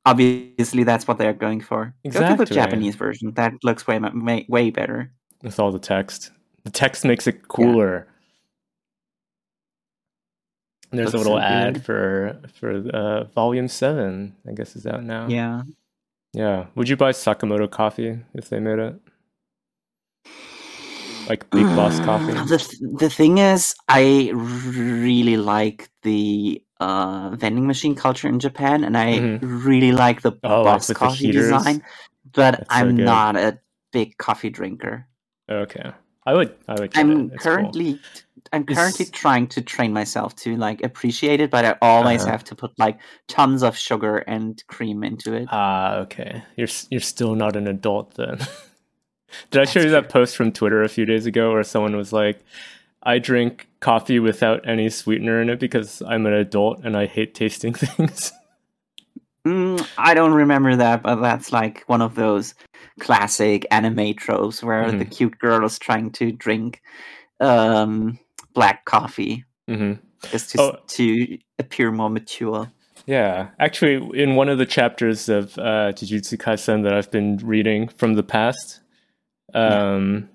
Obviously, 0.04 0.84
that's 0.84 1.08
what 1.08 1.20
they're 1.20 1.32
going 1.32 1.62
for. 1.62 1.86
Go 1.86 1.92
to 1.92 2.08
Exactly. 2.08 2.46
the 2.46 2.54
Japanese 2.56 2.96
version. 2.96 3.32
That 3.36 3.54
looks 3.64 3.86
way 3.86 4.00
way, 4.00 4.46
way 4.50 4.72
better. 4.72 5.12
With 5.44 5.60
all 5.60 5.72
the 5.72 5.78
text, 5.78 6.32
the 6.64 6.72
text 6.72 7.06
makes 7.06 7.28
it 7.28 7.48
cooler. 7.48 8.08
And 10.90 10.98
There's 11.00 11.14
Looks 11.14 11.14
a 11.14 11.30
little 11.30 11.38
so 11.38 11.44
ad 11.44 11.74
good. 11.76 11.84
for 11.86 12.40
for 12.60 12.72
uh, 12.90 13.24
volume 13.26 13.68
seven. 13.68 14.36
I 14.50 14.54
guess 14.54 14.76
is 14.76 14.88
out 14.88 15.04
now. 15.04 15.28
Yeah. 15.28 15.62
Yeah. 16.34 16.66
Would 16.74 16.90
you 16.90 16.98
buy 16.98 17.12
Sakamoto 17.12 17.70
coffee 17.70 18.18
if 18.34 18.50
they 18.50 18.60
made 18.60 18.80
it? 18.80 18.96
Like 21.30 21.50
Big 21.50 21.66
Boss 21.76 22.00
coffee? 22.00 22.34
The 22.34 22.58
th- 22.58 22.82
the 23.00 23.10
thing 23.10 23.38
is, 23.38 23.76
I 23.88 24.32
really 24.34 25.38
like 25.38 25.90
the 26.04 26.62
uh, 26.80 27.30
vending 27.36 27.68
machine 27.68 27.96
culture 27.96 28.28
in 28.28 28.40
Japan, 28.40 28.84
and 28.84 28.98
I 28.98 29.20
Mhm. 29.20 29.40
really 29.66 29.92
like 29.92 30.22
the 30.24 30.32
Oh, 30.44 30.64
boss 30.64 30.88
the 30.88 30.96
coffee 30.96 31.28
heaters? 31.28 31.52
design. 31.52 31.84
But 32.34 32.52
That's 32.58 32.66
I'm 32.70 32.96
not 32.96 33.36
a 33.36 33.60
big 33.92 34.18
coffee 34.18 34.50
drinker. 34.50 35.08
Okay. 35.50 35.92
I 36.26 36.34
would 36.34 36.54
i 36.68 36.74
would 36.80 36.92
i'm. 36.98 37.32
It's 37.32 37.44
cool. 37.44 37.54
currently 37.56 38.00
I'm 38.54 38.62
It's- 38.64 38.78
currently 38.78 39.06
trying 39.06 39.48
to 39.50 39.62
train 39.62 39.94
myself 39.94 40.36
to 40.38 40.56
like 40.58 40.84
appreciate 40.84 41.40
it, 41.40 41.50
but 41.52 41.66
I 41.66 41.76
always 41.82 42.22
Uh-huh. 42.24 42.32
have 42.32 42.44
to 42.46 42.56
put 42.56 42.72
like 42.78 42.98
tons 43.28 43.64
of 43.64 43.78
sugar 43.78 44.18
and 44.28 44.62
cream 44.68 45.04
into 45.04 45.34
it. 45.34 45.48
Ah, 45.52 45.96
okay. 45.98 46.44
You're 46.58 46.68
you're 46.90 47.02
still 47.02 47.36
not 47.36 47.56
an 47.56 47.68
adult 47.68 48.16
then. 48.16 48.38
Did 49.50 49.62
I 49.62 49.66
show 49.66 49.80
you 49.82 49.90
that 49.90 50.10
post 50.10 50.36
from 50.36 50.52
Twitter 50.52 50.84
a 50.84 50.90
few 50.90 51.06
days 51.06 51.26
ago 51.26 51.52
where 51.52 51.64
someone 51.64 51.96
was 51.96 52.12
like, 52.14 52.40
"I 53.04 53.20
drink 53.20 53.68
coffee 53.80 54.20
without 54.20 54.68
any 54.68 54.90
sweetener 54.90 55.42
in 55.42 55.50
it 55.50 55.60
because 55.60 56.02
I'm 56.02 56.26
an 56.26 56.34
adult 56.34 56.84
and 56.84 56.96
I 56.98 57.06
hate 57.06 57.34
tasting 57.34 57.74
things." 57.76 58.32
Mm, 59.48 59.88
I 59.98 60.14
don't 60.14 60.34
remember 60.34 60.76
that, 60.76 61.02
but 61.02 61.16
that's 61.16 61.52
like 61.52 61.84
one 61.88 62.02
of 62.02 62.14
those 62.16 62.54
classic 63.00 63.66
anime 63.72 64.14
tropes 64.14 64.62
where 64.62 64.92
the 64.92 65.06
Mhm. 65.06 65.12
cute 65.12 65.40
girl 65.40 65.66
is 65.66 65.80
trying 65.80 66.12
to 66.12 66.32
drink 66.32 66.82
um, 67.40 68.20
black 68.54 68.86
coffee 68.86 69.44
hmm 69.68 69.94
just 70.30 70.52
to, 70.52 70.62
Oh. 70.62 70.80
to 70.90 71.40
appear 71.58 71.92
more 71.92 72.10
mature. 72.12 72.72
Yeah, 73.08 73.48
actually, 73.58 74.22
in 74.22 74.36
one 74.36 74.48
of 74.48 74.60
the 74.60 74.66
chapters 74.68 75.28
of 75.28 75.58
uh, 75.58 75.92
Jujutsu 75.94 76.38
Kaisen 76.38 76.84
that 76.84 76.94
I've 76.94 77.10
been 77.10 77.38
reading 77.38 77.88
from 77.88 78.14
the 78.14 78.22
past, 78.22 78.81
um, 79.54 80.30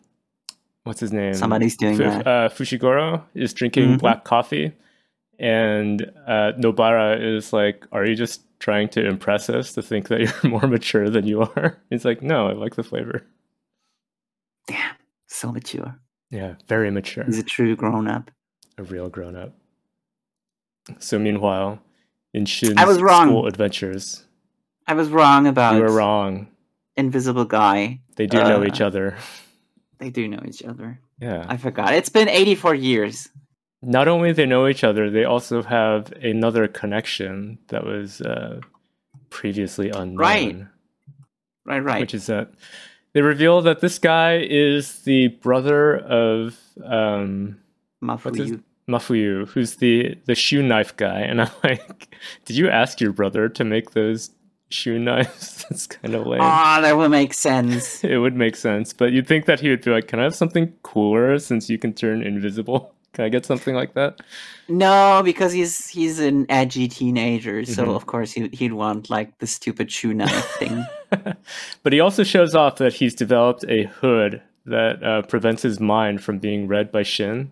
what's 0.85 1.01
his 1.01 1.13
name? 1.13 1.35
Somebody's 1.35 1.77
doing 1.77 1.97
Fu- 1.97 2.03
that. 2.05 2.27
Uh, 2.27 2.49
Fushiguro 2.49 3.23
is 3.35 3.53
drinking 3.55 3.97
Mhm. 3.97 3.99
black 4.01 4.25
coffee, 4.25 4.73
and 5.39 6.03
uh, 6.27 6.53
Nobara 6.59 7.21
is 7.21 7.53
like, 7.53 7.85
"Are 7.93 8.05
you 8.07 8.15
just 8.15 8.43
trying 8.59 8.89
to 8.91 9.07
impress 9.07 9.51
us 9.51 9.73
to 9.75 9.83
think 9.83 10.09
that 10.09 10.21
you're 10.21 10.51
more 10.51 10.67
mature 10.67 11.09
than 11.11 11.27
you 11.27 11.43
are?" 11.43 11.79
He's 11.91 12.05
like, 12.05 12.23
"No, 12.23 12.49
I 12.49 12.53
like 12.53 12.75
the 12.77 12.83
flavor." 12.83 13.23
Damn, 14.67 14.97
so 15.27 15.53
mature. 15.53 15.99
Yeah, 16.31 16.55
very 16.67 16.91
mature, 16.91 17.25
He's 17.25 17.39
a 17.39 17.43
true 17.45 17.77
grown 17.77 18.09
up. 18.09 18.31
a 18.79 18.83
real 18.83 19.09
grown 19.09 19.37
up. 19.37 19.53
So 20.99 21.19
meanwhile, 21.19 21.81
in 22.35 22.47
Shin's 22.47 22.75
I 22.77 22.85
was 22.85 23.01
wrong. 23.01 23.29
school 23.29 23.47
adventures, 23.47 24.25
I 24.89 24.95
was 24.95 25.09
wrong 25.09 25.47
about 25.47 25.77
you 25.77 25.83
were 25.83 25.93
wrong. 25.93 26.49
Invisible 26.97 27.45
Guy. 27.45 28.01
They 28.17 28.27
do 28.27 28.39
know 28.39 28.63
Uh, 28.63 28.67
each 28.67 28.81
other. 28.81 29.17
They 29.99 30.11
do 30.11 30.29
know 30.29 30.43
each 30.47 30.63
other. 30.63 31.01
Yeah. 31.21 31.47
I 31.49 31.57
forgot. 31.57 31.95
It's 31.95 32.09
been 32.11 32.29
84 32.29 32.75
years. 32.75 33.29
Not 33.83 34.09
only 34.09 34.33
they 34.33 34.47
know 34.47 34.67
each 34.67 34.85
other, 34.85 35.11
they 35.11 35.25
also 35.25 35.63
have 35.63 36.13
another 36.13 36.67
connection 36.69 37.59
that 37.69 37.85
was 37.85 38.21
uh, 38.21 38.61
previously 39.31 39.91
unknown. 39.91 40.17
Right. 40.17 40.57
Right, 41.65 41.81
right. 41.81 42.01
Which 42.01 42.15
is 42.15 42.27
that 42.27 42.53
they 43.13 43.23
reveal 43.23 43.63
that 43.63 43.81
this 43.81 43.99
guy 43.99 44.39
is 44.39 45.01
the 45.01 45.29
brother 45.29 45.97
of 45.97 46.59
um, 46.85 47.59
Mafuyu. 48.03 48.63
Mafuyu, 48.89 49.49
who's 49.49 49.77
the 49.77 50.17
the 50.27 50.35
shoe 50.35 50.63
knife 50.63 50.97
guy. 50.97 51.21
And 51.21 51.43
I'm 51.43 51.51
like, 51.65 52.15
did 52.45 52.57
you 52.57 52.69
ask 52.69 53.01
your 53.01 53.13
brother 53.13 53.49
to 53.49 53.65
make 53.65 53.93
those 53.93 54.31
shoe 54.69 54.99
knives? 54.99 55.65
That's 55.71 55.87
kind 55.87 56.15
of 56.15 56.27
lame. 56.27 56.41
Ah, 56.43 56.81
that 56.83 56.97
would 56.97 57.11
make 57.11 57.35
sense. 57.35 58.03
it 58.05 58.19
would 58.19 58.35
make 58.37 58.57
sense, 58.57 58.93
but 58.93 59.13
you'd 59.13 59.27
think 59.27 59.47
that 59.47 59.61
he 59.61 59.69
would 59.71 59.83
be 59.83 59.91
like, 59.91 60.09
"Can 60.09 60.21
I 60.21 60.25
have 60.25 60.35
something 60.35 60.73
cooler 60.83 61.39
since 61.39 61.69
you 61.71 61.79
can 61.79 61.93
turn 61.93 62.23
invisible? 62.23 62.93
Can 63.13 63.25
I 63.25 63.29
get 63.31 63.47
something 63.47 63.75
like 63.75 63.95
that?" 63.95 64.21
No, 64.69 65.23
because 65.25 65.53
he's 65.53 65.89
he's 65.89 66.19
an 66.21 66.45
edgy 66.51 66.87
teenager, 66.89 67.65
so 67.65 67.87
Mhm. 67.87 67.97
of 67.97 68.07
course 68.07 68.33
he, 68.33 68.49
he'd 68.53 68.73
want 68.75 69.09
like 69.09 69.39
the 69.39 69.47
stupid 69.47 69.91
shoe 69.91 70.13
knife 70.13 70.45
thing. 70.59 70.85
but 71.83 71.93
he 71.93 72.01
also 72.01 72.23
shows 72.25 72.55
off 72.55 72.77
that 72.77 72.95
he's 72.95 73.15
developed 73.15 73.65
a 73.69 73.85
hood 73.85 74.43
that 74.67 75.03
uh, 75.03 75.23
prevents 75.23 75.63
his 75.63 75.79
mind 75.81 76.23
from 76.23 76.39
being 76.41 76.67
read 76.69 76.91
by 76.93 77.03
Shin. 77.05 77.51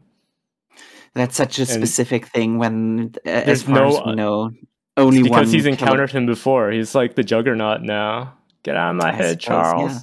That's 1.14 1.36
such 1.36 1.58
a 1.58 1.62
And 1.62 1.70
specific 1.70 2.26
thing. 2.26 2.58
When, 2.58 3.14
uh, 3.24 3.30
as 3.30 3.62
far 3.62 3.74
no, 3.76 3.88
as 4.00 4.06
we 4.06 4.14
know, 4.16 4.50
only 4.96 5.22
one 5.22 5.30
because 5.30 5.52
he's 5.52 5.62
killer- 5.64 5.72
encountered 5.72 6.10
him 6.12 6.26
before. 6.26 6.70
He's 6.70 6.94
like 6.94 7.14
the 7.14 7.24
Juggernaut 7.24 7.82
now. 7.82 8.34
Get 8.62 8.76
out 8.76 8.90
of 8.90 8.96
my 8.96 9.08
I 9.08 9.12
head, 9.12 9.42
suppose, 9.42 9.44
Charles. 9.44 9.92
yeah. 9.92 9.98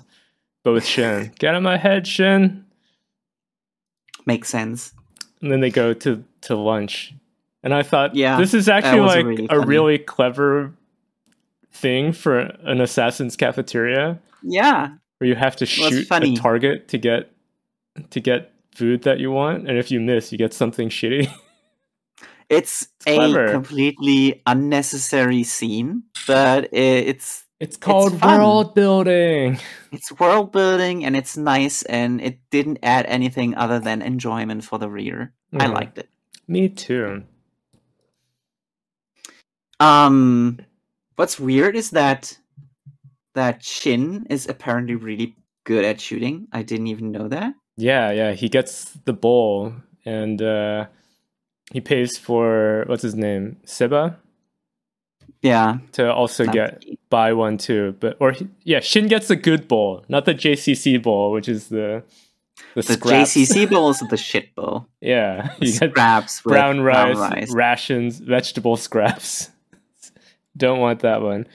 But 0.63 0.73
with 0.73 0.85
Shin, 0.85 1.31
get 1.39 1.49
out 1.49 1.55
of 1.55 1.63
my 1.63 1.77
head, 1.77 2.05
Shin. 2.07 2.65
Makes 4.25 4.49
sense. 4.49 4.93
and 5.41 5.51
then 5.51 5.59
they 5.61 5.71
go 5.71 5.93
to 5.93 6.23
to 6.41 6.55
lunch. 6.55 7.13
And 7.63 7.73
I 7.73 7.83
thought, 7.83 8.15
Yeah, 8.15 8.37
this 8.37 8.53
is 8.53 8.67
actually 8.69 9.01
like 9.01 9.25
really 9.25 9.45
a 9.45 9.47
funny. 9.49 9.65
really 9.65 9.97
clever 9.99 10.73
thing 11.71 12.11
for 12.11 12.39
an 12.39 12.81
assassin's 12.81 13.35
cafeteria 13.35 14.19
Yeah, 14.43 14.89
where 15.19 15.27
you 15.27 15.35
have 15.35 15.55
to 15.57 15.65
shoot 15.65 16.07
a 16.11 16.35
target 16.35 16.87
to 16.89 16.97
get 16.97 17.31
to 18.11 18.19
get 18.19 18.51
food 18.75 19.03
that 19.03 19.19
you 19.19 19.31
want, 19.31 19.67
and 19.67 19.77
if 19.77 19.89
you 19.91 19.99
miss, 19.99 20.31
you 20.31 20.37
get 20.37 20.53
something 20.53 20.89
shitty. 20.89 21.31
it's, 22.51 22.87
a 23.07 23.15
clever. 23.17 23.51
completely 23.51 24.41
unnecessary 24.45 25.43
scene, 25.43 26.03
but 26.27 26.69
it's 26.73 27.45
It's 27.59 27.77
called 27.77 28.19
fun. 28.19 28.39
world 28.39 28.75
building. 28.75 29.57
it's 29.91 30.11
world 30.19 30.51
building 30.51 31.05
and 31.05 31.15
it's 31.15 31.37
nice, 31.37 31.81
and 31.83 32.21
it 32.21 32.39
didn't 32.51 32.79
add 32.83 33.05
anything 33.07 33.55
other 33.55 33.79
than 33.79 34.01
enjoyment 34.01 34.63
for 34.63 34.77
the 34.79 34.89
reader. 34.89 35.33
I 35.53 35.65
Mhm. 35.67 35.73
liked 35.73 35.97
it. 35.97 36.09
Me 36.47 36.69
too. 36.69 37.23
Um, 39.79 40.59
what's 41.15 41.39
weird 41.39 41.75
is 41.75 41.91
that 41.91 42.37
that 43.33 43.63
Shin 43.63 44.27
is 44.29 44.47
apparently 44.47 44.95
really 44.95 45.35
good 45.63 45.85
at 45.85 46.01
shooting. 46.01 46.47
I 46.51 46.63
didn't 46.63 46.87
even 46.87 47.11
know 47.11 47.27
that. 47.29 47.53
Yeah, 47.77 48.11
yeah. 48.11 48.33
He 48.33 48.49
gets 48.49 48.91
the 49.05 49.13
ball 49.13 49.73
and 50.05 50.41
uh, 50.41 50.87
he 51.71 51.81
pays 51.81 52.17
for 52.17 52.83
what's 52.87 53.01
his 53.03 53.15
name, 53.15 53.57
Seba, 53.65 54.17
Yeah, 55.41 55.77
to 55.93 56.11
also 56.13 56.45
get 56.45 56.83
neat. 56.85 56.99
buy 57.09 57.33
one 57.33 57.57
too. 57.57 57.95
But 57.99 58.17
or 58.19 58.31
he- 58.33 58.47
yeah, 58.63 58.79
Shin 58.79 59.07
gets 59.07 59.29
a 59.29 59.35
good 59.35 59.67
bowl, 59.67 60.03
not 60.09 60.25
the 60.25 60.33
JCC 60.33 61.01
bowl, 61.01 61.31
which 61.31 61.47
is 61.49 61.69
the 61.69 62.03
the, 62.75 62.81
the. 62.83 62.95
JCC 62.97 63.69
bowl 63.69 63.89
is 63.89 63.99
the 64.09 64.17
shit 64.17 64.53
bowl. 64.55 64.87
Yeah, 65.01 65.53
The 65.59 65.65
you 65.67 65.71
scraps 65.71 66.41
brown 66.41 66.81
rice, 66.81 67.17
rice. 67.17 67.53
rations, 67.53 68.19
vegetable 68.19 68.77
scraps. 68.77 69.49
Don't 70.57 70.79
want 70.79 70.99
that 70.99 71.21
one. 71.21 71.47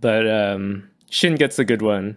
But 0.00 0.28
um, 0.28 0.88
Shin 1.10 1.36
gets 1.36 1.58
a 1.58 1.64
good 1.64 1.82
one, 1.82 2.16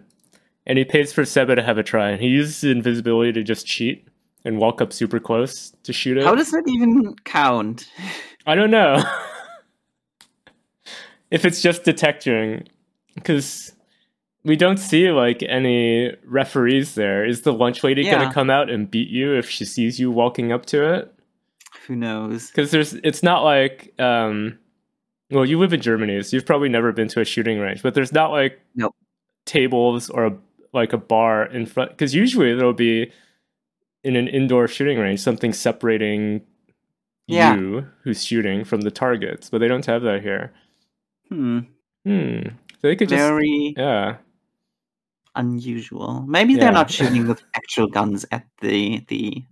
and 0.66 0.78
he 0.78 0.84
pays 0.84 1.12
for 1.12 1.24
Seba 1.24 1.54
to 1.54 1.62
have 1.62 1.78
a 1.78 1.82
try. 1.84 2.10
And 2.10 2.20
he 2.20 2.28
uses 2.28 2.64
invisibility 2.64 3.32
to 3.32 3.42
just 3.44 3.66
cheat 3.66 4.08
and 4.44 4.58
walk 4.58 4.80
up 4.80 4.92
super 4.92 5.20
close 5.20 5.70
to 5.82 5.92
shoot 5.92 6.16
it. 6.16 6.24
How 6.24 6.34
does 6.34 6.50
that 6.50 6.64
even 6.68 7.14
count? 7.24 7.90
I 8.46 8.54
don't 8.54 8.70
know 8.70 8.96
if 11.30 11.44
it's 11.44 11.62
just 11.62 11.84
detecting, 11.84 12.66
because 13.14 13.72
we 14.44 14.56
don't 14.56 14.78
see 14.78 15.10
like 15.10 15.42
any 15.42 16.14
referees 16.24 16.94
there. 16.94 17.24
Is 17.24 17.42
the 17.42 17.52
lunch 17.52 17.84
lady 17.84 18.02
Yeah. 18.02 18.18
gonna 18.18 18.32
come 18.32 18.50
out 18.50 18.70
and 18.70 18.90
beat 18.90 19.08
you 19.08 19.34
if 19.34 19.48
she 19.48 19.64
sees 19.64 20.00
you 20.00 20.10
walking 20.10 20.52
up 20.52 20.66
to 20.66 20.94
it? 20.94 21.14
Who 21.86 21.96
knows? 21.96 22.48
because 22.48 22.70
there's 22.70 22.94
it's 22.94 23.22
not 23.22 23.42
like 23.42 23.92
um 24.00 24.58
well 25.30 25.44
you 25.44 25.58
live 25.58 25.72
in 25.72 25.80
germany 25.80 26.22
so 26.22 26.36
you've 26.36 26.46
probably 26.46 26.68
never 26.68 26.92
been 26.92 27.08
to 27.08 27.20
a 27.20 27.24
shooting 27.24 27.58
range 27.58 27.82
but 27.82 27.94
there's 27.94 28.12
not 28.12 28.30
like 28.30 28.60
Nope. 28.76 28.94
tables 29.44 30.08
or 30.10 30.26
a, 30.26 30.36
like 30.72 30.92
a 30.92 30.98
bar 30.98 31.46
in 31.46 31.66
front 31.66 31.90
because 31.90 32.14
usually 32.14 32.54
there'll 32.54 32.72
be 32.72 33.10
in 34.04 34.16
an 34.16 34.28
indoor 34.28 34.66
shooting 34.68 34.98
range 34.98 35.20
something 35.20 35.52
separating 35.52 36.42
Yeah. 37.26 37.54
you 37.54 37.86
who's 38.02 38.24
shooting 38.24 38.64
from 38.64 38.80
the 38.82 38.90
targets 38.90 39.50
but 39.50 39.58
they 39.58 39.68
don't 39.68 39.86
have 39.86 40.02
that 40.02 40.22
here 40.22 40.52
Hmm. 41.28 41.60
hmm 42.04 42.40
so 42.80 42.88
they 42.88 42.96
could 42.96 43.08
just 43.08 43.20
Very 43.22 43.74
yeah 43.76 44.16
unusual. 45.36 46.24
Maybe 46.26 46.54
Yeah. 46.54 46.60
they're 46.60 46.72
not 46.72 46.90
shooting 46.90 47.28
with 47.28 47.42
actual 47.54 47.86
guns 47.86 48.26
at 48.32 48.46
the 48.60 49.04
the. 49.08 49.44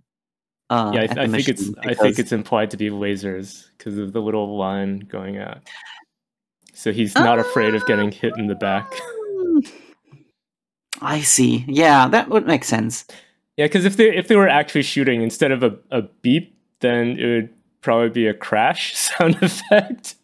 Uh, 0.69 0.91
yeah 0.93 1.01
at 1.03 1.11
the 1.15 1.21
I, 1.21 1.23
I 1.23 1.27
think 1.27 1.47
it's 1.49 1.67
machine 1.69 1.89
i 1.89 1.93
think 1.95 2.19
it's 2.19 2.31
implied 2.31 2.69
to 2.71 2.77
be 2.77 2.89
lasers 2.91 3.69
because 3.77 3.97
of 3.97 4.13
the 4.13 4.21
little 4.21 4.55
line 4.57 4.99
going 4.99 5.37
out 5.39 5.59
so 6.73 6.91
he's 6.91 7.15
not 7.15 7.39
afraid 7.39 7.73
of 7.75 7.83
getting 7.87 8.11
hit 8.11 8.33
in 8.37 8.45
the 8.47 8.55
back 8.55 8.91
Um, 9.39 9.63
I 11.01 11.21
see. 11.21 11.63
Yeah, 11.67 12.07
that 12.09 12.27
would 12.29 12.45
make 12.45 12.63
sense. 12.65 13.05
Yeah, 13.59 13.65
because 13.65 13.83
if 13.83 13.97
they 13.97 14.15
if 14.15 14.29
they 14.29 14.37
were 14.37 14.47
actually 14.47 14.83
shooting 14.83 15.21
instead 15.21 15.51
of 15.51 15.63
a, 15.63 15.77
a 15.91 16.03
beep, 16.03 16.55
then 16.79 17.19
it 17.19 17.25
would 17.25 17.49
probably 17.81 18.07
be 18.07 18.25
a 18.25 18.33
crash 18.33 18.95
sound 18.95 19.35
effect, 19.43 20.15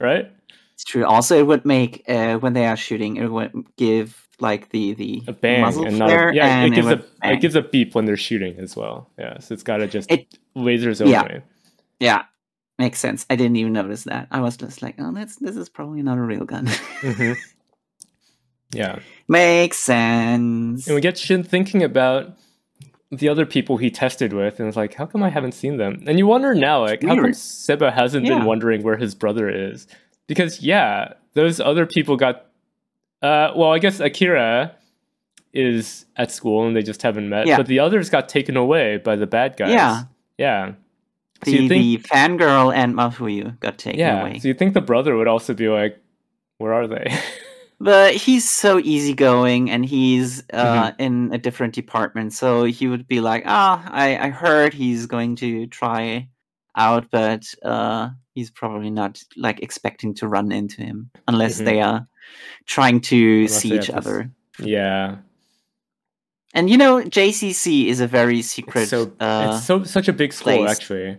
right? 0.00 0.32
It's 0.74 0.82
true. 0.82 1.04
Also, 1.06 1.38
it 1.38 1.46
would 1.46 1.64
make 1.64 2.02
uh, 2.08 2.38
when 2.38 2.54
they 2.54 2.66
are 2.66 2.76
shooting, 2.76 3.18
it 3.18 3.28
would 3.28 3.52
give 3.76 4.26
like 4.40 4.70
the 4.70 4.94
the 4.94 5.22
A 5.28 5.32
bang 5.32 5.60
muzzle 5.60 5.86
and 5.86 5.96
not 6.00 6.10
a, 6.10 6.34
yeah. 6.34 6.64
it 6.64 6.70
gives 6.70 6.88
would 6.88 6.98
a 6.98 7.04
bang. 7.22 7.34
it 7.36 7.40
gives 7.40 7.54
a 7.54 7.62
beep 7.62 7.94
when 7.94 8.04
they're 8.06 8.16
shooting 8.16 8.58
as 8.58 8.74
well. 8.74 9.08
Yeah, 9.16 9.38
so 9.38 9.52
it's 9.54 9.62
got 9.62 9.76
to 9.76 9.86
just 9.86 10.10
It- 10.10 10.36
lasers 10.56 11.06
yeah. 11.08 11.22
only. 11.22 11.42
yeah, 12.00 12.24
makes 12.80 12.98
sense. 12.98 13.26
I 13.30 13.36
didn't 13.36 13.58
even 13.58 13.74
notice 13.74 14.02
that. 14.04 14.26
I 14.32 14.40
was 14.40 14.56
just 14.56 14.82
like, 14.82 14.96
oh, 14.98 15.12
that's 15.12 15.36
this 15.36 15.54
is 15.54 15.68
probably 15.68 16.02
not 16.02 16.18
a 16.18 16.22
real 16.22 16.44
gun. 16.44 16.66
hmm 17.00 17.34
Yeah, 18.72 18.98
makes 19.28 19.78
sense. 19.78 20.86
and 20.86 20.94
we 20.94 21.00
get 21.00 21.18
Shin 21.18 21.42
thinking 21.42 21.82
about 21.82 22.36
the 23.10 23.28
other 23.28 23.44
people 23.44 23.76
he 23.76 23.90
tested 23.90 24.32
with, 24.32 24.60
and 24.60 24.68
it's 24.68 24.76
like, 24.76 24.94
how 24.94 25.06
come 25.06 25.22
I 25.22 25.30
haven't 25.30 25.52
seen 25.52 25.76
them? 25.78 26.04
And 26.06 26.18
you 26.18 26.26
wonder 26.26 26.54
now, 26.54 26.82
like, 26.82 27.02
how 27.02 27.16
come 27.16 27.32
Seba 27.34 27.90
hasn't 27.90 28.26
Yeah. 28.26 28.38
been 28.38 28.44
wondering 28.44 28.82
where 28.82 28.96
his 28.96 29.14
brother 29.14 29.48
is? 29.50 29.86
Because 30.28 30.60
yeah, 30.62 31.14
those 31.34 31.58
other 31.60 31.86
people 31.86 32.16
got. 32.16 32.46
Uh, 33.22 33.52
well, 33.56 33.72
I 33.72 33.78
guess 33.80 34.00
Akira 34.00 34.76
is 35.52 36.06
at 36.16 36.30
school 36.30 36.66
and 36.66 36.76
they 36.76 36.82
just 36.82 37.02
haven't 37.02 37.28
met, 37.28 37.46
Yeah. 37.46 37.56
but 37.56 37.66
the 37.66 37.80
others 37.80 38.08
got 38.08 38.28
taken 38.28 38.56
away 38.56 38.96
by 38.98 39.16
the 39.16 39.26
bad 39.26 39.56
guys. 39.56 39.72
Yeah. 39.72 40.02
yeah. 40.38 40.72
So 41.44 41.50
the 41.50 41.56
you 41.62 41.68
think, 41.68 42.02
the 42.02 42.08
fangirl 42.08 42.72
and 42.74 42.94
Mafuyu 42.94 43.58
got 43.60 43.76
taken 43.78 43.98
yeah. 43.98 44.20
away. 44.20 44.38
So 44.38 44.48
you 44.48 44.54
think 44.54 44.74
the 44.74 44.80
brother 44.80 45.16
would 45.16 45.26
also 45.28 45.52
be 45.52 45.68
like, 45.68 45.98
where 46.58 46.72
are 46.72 46.86
they? 46.86 47.12
But 47.82 48.14
he's 48.14 48.48
so 48.48 48.78
easygoing 48.78 49.70
and 49.70 49.84
he's 49.86 50.42
uh, 50.52 50.90
Mm-hmm. 50.92 51.02
in 51.02 51.30
a 51.32 51.38
different 51.38 51.74
department. 51.74 52.34
So 52.34 52.64
he 52.64 52.86
would 52.86 53.06
be 53.08 53.20
like, 53.20 53.44
ah, 53.46 53.82
I, 53.90 54.18
I 54.18 54.28
heard 54.28 54.74
he's 54.74 55.06
going 55.06 55.36
to 55.36 55.66
try 55.68 56.28
out, 56.76 57.10
but 57.10 57.42
uh, 57.64 58.10
he's 58.34 58.50
probably 58.50 58.90
not 58.90 59.22
like 59.36 59.62
expecting 59.62 60.12
to 60.16 60.28
run 60.28 60.52
into 60.52 60.82
him 60.82 61.10
unless 61.26 61.60
Mhm. 61.60 61.64
they 61.64 61.80
are 61.80 62.06
trying 62.66 63.00
to 63.00 63.16
Unless 63.46 63.52
see 63.60 63.68
each 63.74 63.86
have 63.86 64.04
this- 64.04 64.06
other. 64.06 64.30
yeah. 64.58 65.16
And 66.52 66.68
you 66.68 66.76
know, 66.76 67.00
JCC 67.02 67.86
is 67.86 68.00
a 68.00 68.06
very 68.08 68.42
secret. 68.42 68.82
It's 68.82 68.90
so 68.90 69.12
uh, 69.20 69.52
it's 69.54 69.64
so 69.66 69.84
such 69.84 70.08
a 70.08 70.12
big 70.12 70.32
school 70.32 70.58
place. 70.58 70.70
actually. 70.70 71.16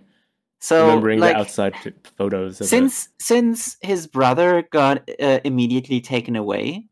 So 0.61 0.85
Remembering 0.87 1.19
like, 1.19 1.33
the 1.35 1.39
outside 1.39 1.75
photos 2.17 2.61
of 2.61 2.65
it. 2.65 2.69
since 2.69 3.09
since 3.19 3.77
his 3.81 4.07
brother 4.07 4.63
got 4.71 5.09
uh, 5.19 5.39
immediately 5.43 5.99
taken 6.01 6.35
away 6.35 6.85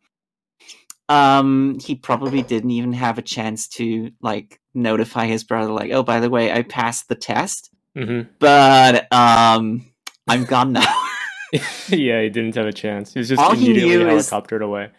um 1.08 1.80
he 1.80 1.96
probably 1.96 2.42
didn't 2.44 2.72
even 2.72 2.94
have 2.94 3.18
a 3.18 3.22
chance 3.24 3.68
to 3.68 4.12
like 4.22 4.60
notify 4.74 5.26
his 5.26 5.44
brother 5.44 5.72
like 5.72 5.92
oh 5.92 6.04
by 6.04 6.20
the 6.20 6.30
way 6.30 6.52
i 6.52 6.62
passed 6.62 7.08
the 7.10 7.16
test 7.16 7.72
hmm 7.96 8.22
but 8.40 9.12
um 9.14 9.86
i'm 10.28 10.46
gone 10.46 10.74
now 10.74 10.96
yeah, 11.90 12.22
he 12.22 12.30
didn't 12.30 12.54
have 12.54 12.68
a 12.68 12.72
chance. 12.72 13.12
He 13.12 13.18
was 13.20 13.28
just 13.28 13.42
All 13.42 13.56
immediately 13.56 13.98
knew 13.98 14.08
is- 14.10 14.30
helicoptered 14.30 14.62
away. 14.64 14.92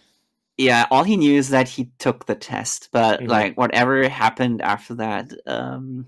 yeah 0.59 0.85
all 0.91 1.05
he 1.05 1.17
knew 1.17 1.39
is 1.39 1.51
that 1.51 1.69
he 1.69 1.93
took 2.01 2.27
the 2.27 2.35
test 2.35 2.89
but 2.91 3.21
Mhm. 3.21 3.29
like 3.29 3.57
whatever 3.57 4.09
happened 4.09 4.61
after 4.61 4.95
that 4.97 5.31
um 5.47 6.07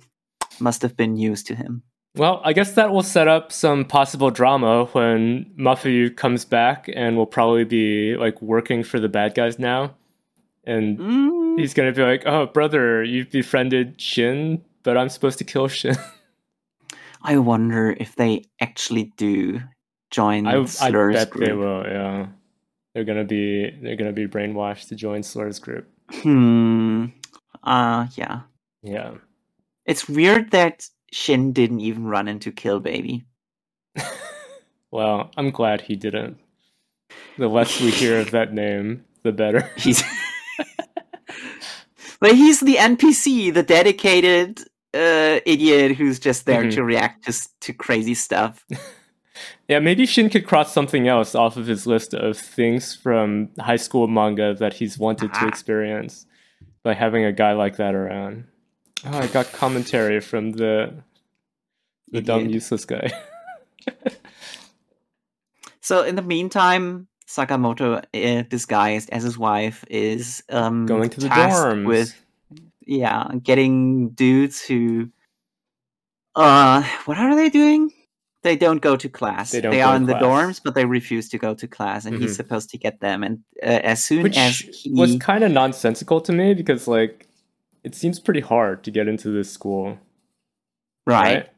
must 0.59 0.83
have 0.83 0.96
been 0.96 1.14
news 1.14 1.44
to 1.44 1.55
him 1.55 1.85
Well, 2.14 2.42
I 2.44 2.53
guess 2.53 2.72
that 2.75 2.90
will 2.92 3.03
set 3.03 3.27
up 3.27 3.53
some 3.53 3.85
possible 3.87 4.31
drama 4.31 4.85
when 4.92 5.46
Mafuyu 5.59 6.14
comes 6.14 6.44
back 6.44 6.90
and 6.94 7.16
will 7.16 7.27
probably 7.27 7.64
be 7.64 8.16
like 8.16 8.40
working 8.42 8.83
for 8.85 9.01
the 9.01 9.09
bad 9.09 9.35
guys 9.35 9.59
now. 9.59 9.94
And 10.64 10.98
Mm, 10.98 11.59
he's 11.59 11.72
gonna 11.75 11.92
be 11.92 12.03
like, 12.03 12.22
Oh 12.27 12.46
brother, 12.46 13.03
you've 13.03 13.31
befriended 13.31 14.01
Shin, 14.01 14.62
but 14.83 14.96
I'm 14.98 15.09
supposed 15.09 15.38
to 15.38 15.44
kill 15.44 15.68
Shin. 15.68 15.96
i 17.25 17.38
wonder 17.38 17.94
if 17.98 18.16
they 18.16 18.44
actually 18.61 19.12
do 19.16 19.61
join 20.11 20.46
I, 20.46 20.57
I 20.59 20.64
Slur's 20.64 21.14
bet 21.14 21.31
group. 21.31 21.46
they 21.48 21.53
will, 21.55 21.85
yeah. 21.85 22.27
They're 22.94 23.05
gonna 23.05 23.25
be 23.25 23.70
they're 23.83 23.96
gonna 23.96 24.12
be 24.12 24.27
brainwashed 24.27 24.88
to 24.88 24.94
join 24.96 25.22
Slur's 25.22 25.59
group. 25.59 25.88
Hmm. 26.12 27.07
Uh 27.62 28.07
yeah. 28.16 28.40
Yeah. 28.83 29.12
It's 29.87 30.09
weird 30.09 30.51
that 30.51 30.87
Shin 31.12 31.53
didn't 31.53 31.81
even 31.81 32.05
run 32.05 32.27
into 32.29 32.51
Kill 32.51 32.81
Baby. 32.81 33.25
Well, 34.90 35.31
I'm 35.38 35.51
glad 35.53 35.81
he 35.81 35.96
didn't. 35.96 36.37
The 37.38 37.48
less 37.48 37.81
we 37.81 37.90
hear 37.90 38.18
of 38.20 38.31
that 38.33 38.53
name, 38.53 39.07
the 39.22 39.33
better. 39.33 39.70
He's 39.79 40.03
But 42.20 42.35
he's 42.37 42.61
the 42.61 42.75
NPC, 42.77 43.53
the 43.55 43.62
dedicated 43.62 44.61
uh 44.94 45.40
idiot 45.46 45.96
who's 45.96 46.18
just 46.18 46.44
there 46.44 46.64
Mhm. 46.64 46.75
to 46.75 46.85
react 46.85 47.25
to 47.25 47.33
to 47.61 47.72
crazy 47.72 48.14
stuff. 48.14 48.64
Yeah, 49.66 49.79
maybe 49.79 50.05
Shin 50.05 50.29
could 50.29 50.46
cross 50.46 50.75
something 50.75 51.09
else 51.09 51.35
off 51.35 51.57
of 51.57 51.66
his 51.66 51.87
list 51.87 52.12
of 52.12 52.37
things 52.37 52.94
from 52.94 53.48
high 53.59 53.77
school 53.77 54.07
manga 54.07 54.53
that 54.55 54.75
he's 54.75 54.98
wanted 54.98 55.33
to 55.33 55.40
Ah. 55.40 55.48
experience 55.48 56.27
by 56.83 56.92
having 56.92 57.25
a 57.25 57.33
guy 57.33 57.53
like 57.55 57.77
that 57.77 57.94
around. 57.94 58.44
Oh, 59.04 59.18
I 59.18 59.26
got 59.26 59.52
commentary 59.52 60.20
from 60.20 60.52
the 60.52 60.94
the 62.10 62.18
You 62.18 62.26
dumb 62.26 62.48
useless 62.48 62.84
guy. 62.84 63.10
So 65.80 66.02
in 66.04 66.14
the 66.14 66.22
meantime, 66.22 67.08
Sakamoto, 67.26 68.04
uh, 68.14 68.42
disguised 68.48 69.10
as 69.10 69.24
his 69.24 69.36
wife, 69.36 69.84
is 69.90 70.42
um, 70.48 70.86
Going 70.86 71.10
to 71.10 71.20
the 71.20 71.28
dorms. 71.28 71.84
with 71.86 72.14
yeah, 72.86 73.28
getting 73.42 74.10
dudes 74.10 74.60
who 74.62 75.10
uh, 76.36 76.82
what 77.04 77.18
are 77.18 77.34
they 77.34 77.50
doing? 77.50 77.90
They 78.42 78.56
don't 78.56 78.80
go 78.80 78.96
to 78.96 79.08
class. 79.08 79.50
They 79.50 79.60
They, 79.60 79.82
are 79.82 79.96
in 79.96 80.06
the 80.06 80.14
dorms, 80.14 80.60
but 80.64 80.74
they 80.74 80.84
refuse 80.84 81.28
to 81.30 81.38
go 81.38 81.54
to 81.54 81.66
class, 81.68 82.04
and 82.04 82.16
Mhm. 82.16 82.22
he's 82.22 82.36
supposed 82.36 82.70
to 82.70 82.78
get 82.78 83.00
them. 83.00 83.22
And 83.24 83.40
uh, 83.62 83.66
as 83.82 84.04
soon 84.04 84.22
Which 84.22 84.36
as 84.36 84.58
he 84.58 84.92
was 84.92 85.16
kind 85.16 85.42
of 85.44 85.50
nonsensical 85.52 86.20
to 86.22 86.32
me 86.32 86.54
because 86.54 86.86
like 86.86 87.26
it 87.84 87.94
seems 87.94 88.20
pretty 88.20 88.40
hard 88.40 88.84
to 88.84 88.90
get 88.90 89.08
into 89.08 89.28
this 89.30 89.50
school, 89.50 89.98
right, 91.06 91.48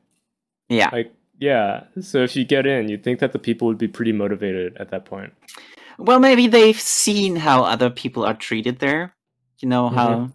yeah, 0.69 0.91
Like 0.93 1.13
yeah, 1.39 1.85
so 2.01 2.23
if 2.23 2.37
you 2.37 2.45
get 2.45 2.67
in, 2.67 2.89
you'd 2.89 3.03
think 3.05 3.19
that 3.21 3.33
the 3.33 3.39
people 3.39 3.69
would 3.69 3.79
be 3.79 3.89
pretty 3.89 4.13
motivated 4.13 4.77
at 4.79 4.91
that 4.91 5.05
point. 5.05 5.33
Well, 5.99 6.19
maybe 6.21 6.47
they've 6.47 6.81
seen 6.81 7.37
how 7.37 7.63
other 7.65 7.91
people 7.91 8.25
are 8.25 8.35
treated 8.35 8.79
there. 8.79 9.15
You 9.61 9.69
know 9.69 9.89
how 9.89 10.31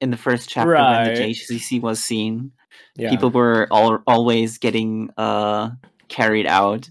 in 0.00 0.10
the 0.10 0.16
first 0.16 0.48
chapter 0.48 0.72
when 0.74 0.78
Mm-hmm. 0.82 1.14
The 1.14 1.20
JCC 1.34 1.80
was 1.80 2.02
seen, 2.02 2.52
Yeah. 2.96 3.10
people 3.10 3.30
were 3.30 3.66
all, 3.70 3.98
always 4.06 4.58
getting 4.58 5.10
uh, 5.16 5.70
carried 6.08 6.46
out 6.46 6.88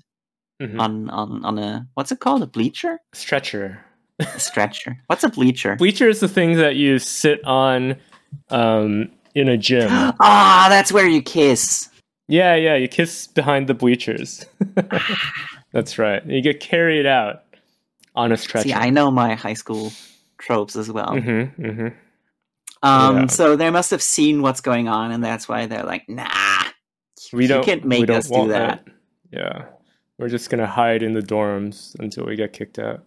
Mhm. 0.62 0.80
on, 0.80 1.10
on 1.10 1.44
on 1.44 1.60
a 1.60 1.86
what's 1.96 2.12
it 2.14 2.20
called 2.22 2.42
a 2.42 2.48
bleacher, 2.48 3.00
stretcher. 3.14 3.84
a 4.20 4.40
stretcher. 4.40 4.98
What's 5.08 5.24
a 5.26 5.30
bleacher? 5.30 5.76
Bleacher 5.76 6.08
is 6.08 6.22
the 6.22 6.30
thing 6.30 6.54
that 6.58 6.76
you 6.78 6.98
sit 6.98 7.44
on 7.44 7.98
um, 8.50 9.10
in 9.34 9.50
a 9.50 9.58
gym. 9.58 9.90
Ah, 10.20 10.68
that's 10.70 10.92
where 10.92 11.08
you 11.08 11.22
kiss. 11.22 11.90
yeah, 12.28 12.56
yeah, 12.56 12.76
you 12.76 12.88
kiss 12.88 13.28
behind 13.28 13.68
the 13.68 13.74
bleachers. 13.74 14.46
That's 15.72 15.98
right. 16.00 16.26
You 16.26 16.42
get 16.42 16.60
carried 16.62 17.06
out 17.06 17.44
on 18.16 18.32
a 18.32 18.38
stretcher. 18.38 18.70
See, 18.70 18.74
I 18.74 18.90
know 18.90 19.12
my 19.12 19.36
high 19.36 19.54
school 19.56 19.92
tropes 20.38 20.76
as 20.78 20.90
well. 20.90 21.10
Mm-hmm, 21.10 21.62
mm-hmm. 21.62 21.88
Um, 22.82 23.18
Yeah. 23.18 23.26
so 23.28 23.56
they 23.56 23.70
must 23.70 23.92
have 23.92 24.02
seen 24.02 24.42
what's 24.42 24.62
going 24.62 24.88
on, 24.88 25.12
and 25.12 25.24
that's 25.24 25.50
why 25.50 25.66
they're 25.66 25.84
like, 25.84 26.08
"Nah, 26.08 26.30
We 27.34 27.48
don't. 27.48 27.64
can't 27.66 27.84
make 27.86 28.06
don't 28.08 28.18
us 28.18 28.30
do 28.30 28.48
that." 28.50 28.86
Yeah, 29.32 29.66
we're 30.18 30.30
just 30.30 30.50
gonna 30.50 30.68
hide 30.68 31.04
in 31.04 31.14
the 31.14 31.22
dorms 31.22 31.96
until 32.00 32.26
we 32.26 32.36
get 32.38 32.54
kicked 32.54 32.80
out. 32.80 33.04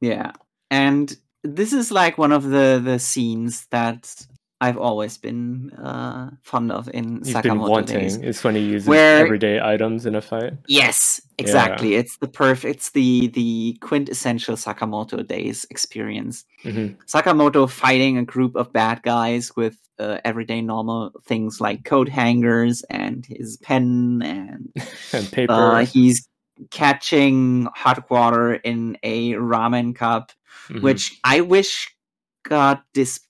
Yeah. 0.00 0.32
And 0.70 1.14
this 1.44 1.72
is 1.72 1.90
like 1.90 2.16
one 2.16 2.32
of 2.32 2.44
the 2.44 2.80
the 2.82 2.98
scenes 2.98 3.66
that 3.70 4.26
I've 4.60 4.76
always 4.78 5.18
been 5.18 5.70
uh 5.74 6.30
fond 6.42 6.72
of 6.72 6.88
in 6.92 7.22
You've 7.24 7.42
been 7.42 7.58
Sakamoto 7.58 7.68
wanting. 7.68 7.98
days. 8.00 8.16
It's 8.16 8.42
when 8.42 8.56
he 8.56 8.62
uses 8.62 8.88
Where- 8.88 9.24
everyday 9.24 9.60
items 9.60 10.04
in 10.06 10.14
a 10.16 10.20
fight. 10.20 10.54
Yes, 10.66 11.20
exactly. 11.38 11.94
It's 11.94 12.16
the 12.18 12.26
perf 12.26 12.64
it's 12.64 12.90
the 12.90 13.28
the 13.28 13.78
quintessential 13.80 14.56
Sakamoto 14.56 15.24
days 15.26 15.64
experience. 15.70 16.44
hmm 16.62 16.88
Sakamoto 17.06 17.70
fighting 17.70 18.18
a 18.18 18.24
group 18.24 18.56
of 18.56 18.72
bad 18.72 19.02
guys 19.02 19.54
with 19.56 19.76
uh, 20.00 20.18
everyday 20.24 20.60
normal 20.60 21.12
things 21.24 21.60
like 21.60 21.84
coat 21.84 22.08
hangers 22.08 22.82
and 22.90 23.26
his 23.26 23.56
pen 23.58 24.22
and 24.24 24.72
And 25.12 25.30
paper. 25.32 25.52
uh, 25.52 25.84
he's 25.84 26.26
catching 26.72 27.68
hot 27.74 28.10
water 28.10 28.54
in 28.54 28.98
a 29.04 29.32
ramen 29.34 29.94
cup 29.94 30.32
Mhm. 30.68 30.82
which 30.82 31.18
I 31.24 31.40
wish 31.42 31.94
got 32.42 32.82
dis 32.92 33.20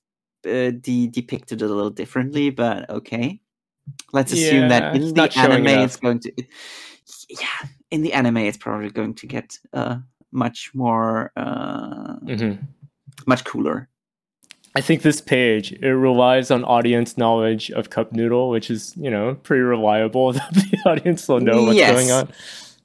uh, 0.47 0.71
de- 0.81 1.09
depicted 1.09 1.63
a 1.63 1.67
little 1.67 1.91
differently, 1.91 2.51
but 2.51 2.89
okay. 2.91 3.41
Let's 4.13 4.33
assume 4.33 4.69
Yeah, 4.69 4.93
that 4.93 4.97
in 4.97 5.15
the 5.15 5.33
anime 5.39 5.67
it's 5.67 5.97
going 5.97 6.21
to 6.21 6.33
yeah, 7.31 7.69
in 7.91 8.03
the 8.03 8.13
anime 8.13 8.37
it's 8.39 8.59
probably 8.59 8.91
going 8.91 9.15
to 9.15 9.27
get 9.27 9.59
uh 9.73 9.97
much 10.31 10.71
more 10.75 11.33
uh 11.37 12.17
Mhm. 12.21 12.59
much 13.27 13.45
cooler. 13.45 13.89
I 14.77 14.83
think 14.83 15.01
this 15.03 15.21
page 15.23 15.73
it 15.73 15.89
relies 15.89 16.51
on 16.51 16.65
audience 16.65 17.17
knowledge 17.17 17.71
of 17.71 17.89
cup 17.89 18.13
noodle, 18.13 18.51
which 18.51 18.71
is 18.71 18.95
you 18.97 19.11
know 19.11 19.35
pretty 19.37 19.63
reliable. 19.63 20.33
That 20.39 20.53
the 20.53 20.79
audience 20.85 21.27
will 21.29 21.41
know 21.41 21.65
what's 21.65 21.79
Yes. 21.79 21.91
going 21.93 22.11
on. 22.11 22.29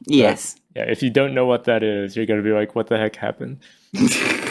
Yes. 0.07 0.55
Yeah, 0.75 0.83
if 0.89 1.03
you 1.03 1.09
don't 1.09 1.33
know 1.33 1.45
what 1.45 1.65
that 1.65 1.83
is, 1.83 2.15
you're 2.15 2.25
gonna 2.25 2.41
be 2.41 2.51
like, 2.53 2.75
"What 2.75 2.87
the 2.87 2.97
heck 2.97 3.15
happened?" 3.17 3.59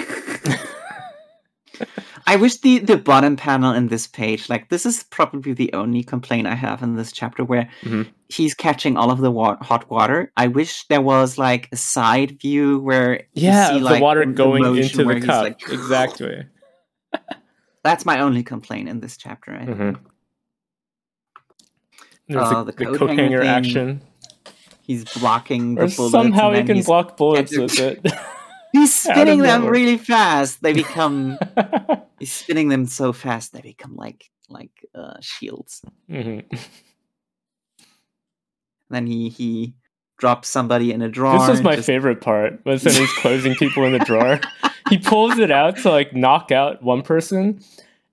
I 2.26 2.36
wish 2.36 2.58
the 2.58 2.78
the 2.78 2.96
bottom 2.96 3.36
panel 3.36 3.72
in 3.72 3.88
this 3.88 4.06
page, 4.06 4.48
like 4.48 4.68
this 4.68 4.86
is 4.86 5.02
probably 5.10 5.52
the 5.54 5.72
only 5.72 6.02
complaint 6.04 6.46
I 6.46 6.54
have 6.54 6.82
in 6.82 6.96
this 6.96 7.10
chapter, 7.12 7.42
where 7.44 7.68
Mhm. 7.82 8.06
he's 8.28 8.54
catching 8.54 8.96
all 8.96 9.10
of 9.10 9.18
the 9.18 9.30
wa- 9.30 9.56
hot 9.62 9.90
water. 9.90 10.30
I 10.36 10.46
wish 10.46 10.86
there 10.88 11.00
was 11.00 11.36
like 11.38 11.68
a 11.72 11.76
side 11.76 12.40
view 12.40 12.78
where 12.80 13.24
Yeah, 13.34 13.68
see, 13.70 13.78
the 13.80 13.84
like, 13.84 14.02
water 14.02 14.24
going 14.24 14.62
motion 14.62 15.00
into 15.00 15.14
the 15.20 15.20
cup. 15.26 15.42
like, 15.44 15.62
exactly. 15.68 16.46
That's 17.82 18.04
my 18.06 18.20
only 18.20 18.42
complaint 18.44 18.88
in 18.88 19.00
this 19.00 19.16
chapter. 19.16 19.52
I 19.52 19.66
Mhm. 19.66 19.98
There's 22.28 22.42
Uh, 22.46 22.62
the 22.64 22.72
the 22.72 22.86
coat 22.86 22.98
coat 22.98 23.10
hanger 23.10 23.42
action, 23.42 24.00
He's 24.82 25.04
blocking 25.04 25.74
the 25.74 25.82
or 25.82 25.88
bullets. 25.88 26.12
somehow 26.12 26.52
he 26.52 26.62
can 26.62 26.82
block 26.82 27.16
bullets 27.16 27.56
with 27.56 27.78
it. 27.78 28.04
he's 28.72 28.94
spinning 28.94 29.40
them 29.42 29.66
really 29.66 29.98
fast. 29.98 30.62
They 30.62 30.72
become 30.72 31.38
he's 32.18 32.32
spinning 32.32 32.68
them 32.68 32.86
so 32.86 33.12
fast 33.12 33.52
they 33.52 33.60
become 33.60 33.96
like 33.96 34.30
like 34.48 34.70
uh, 34.94 35.14
shields. 35.20 35.82
Mhm. 36.10 36.44
then 38.90 39.06
he 39.06 39.28
he 39.28 39.74
drops 40.18 40.48
somebody 40.48 40.92
in 40.92 41.02
a 41.02 41.08
drawer. 41.08 41.38
This 41.38 41.48
was 41.48 41.62
my 41.62 41.76
just- 41.76 41.86
favorite 41.86 42.20
part. 42.20 42.64
Was 42.64 42.84
when 42.84 42.94
he's 42.94 43.12
closing 43.14 43.54
people 43.54 43.84
in 43.84 43.92
the 43.92 43.98
drawer. 44.00 44.40
He 44.90 44.98
pulls 44.98 45.38
it 45.38 45.50
out 45.50 45.78
to 45.78 45.90
like 45.90 46.12
knock 46.14 46.52
out 46.52 46.82
one 46.82 47.00
person, 47.00 47.60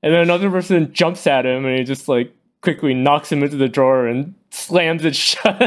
and 0.01 0.13
then 0.13 0.21
another 0.21 0.49
person 0.49 0.93
jumps 0.93 1.27
at 1.27 1.45
him, 1.45 1.65
and 1.65 1.77
he 1.77 1.83
just 1.83 2.07
like 2.07 2.31
quickly 2.61 2.93
knocks 2.93 3.29
him 3.29 3.43
into 3.43 3.57
the 3.57 3.67
drawer 3.67 4.07
and 4.07 4.33
slams 4.51 5.03
it 5.03 5.13
shut. 5.15 5.59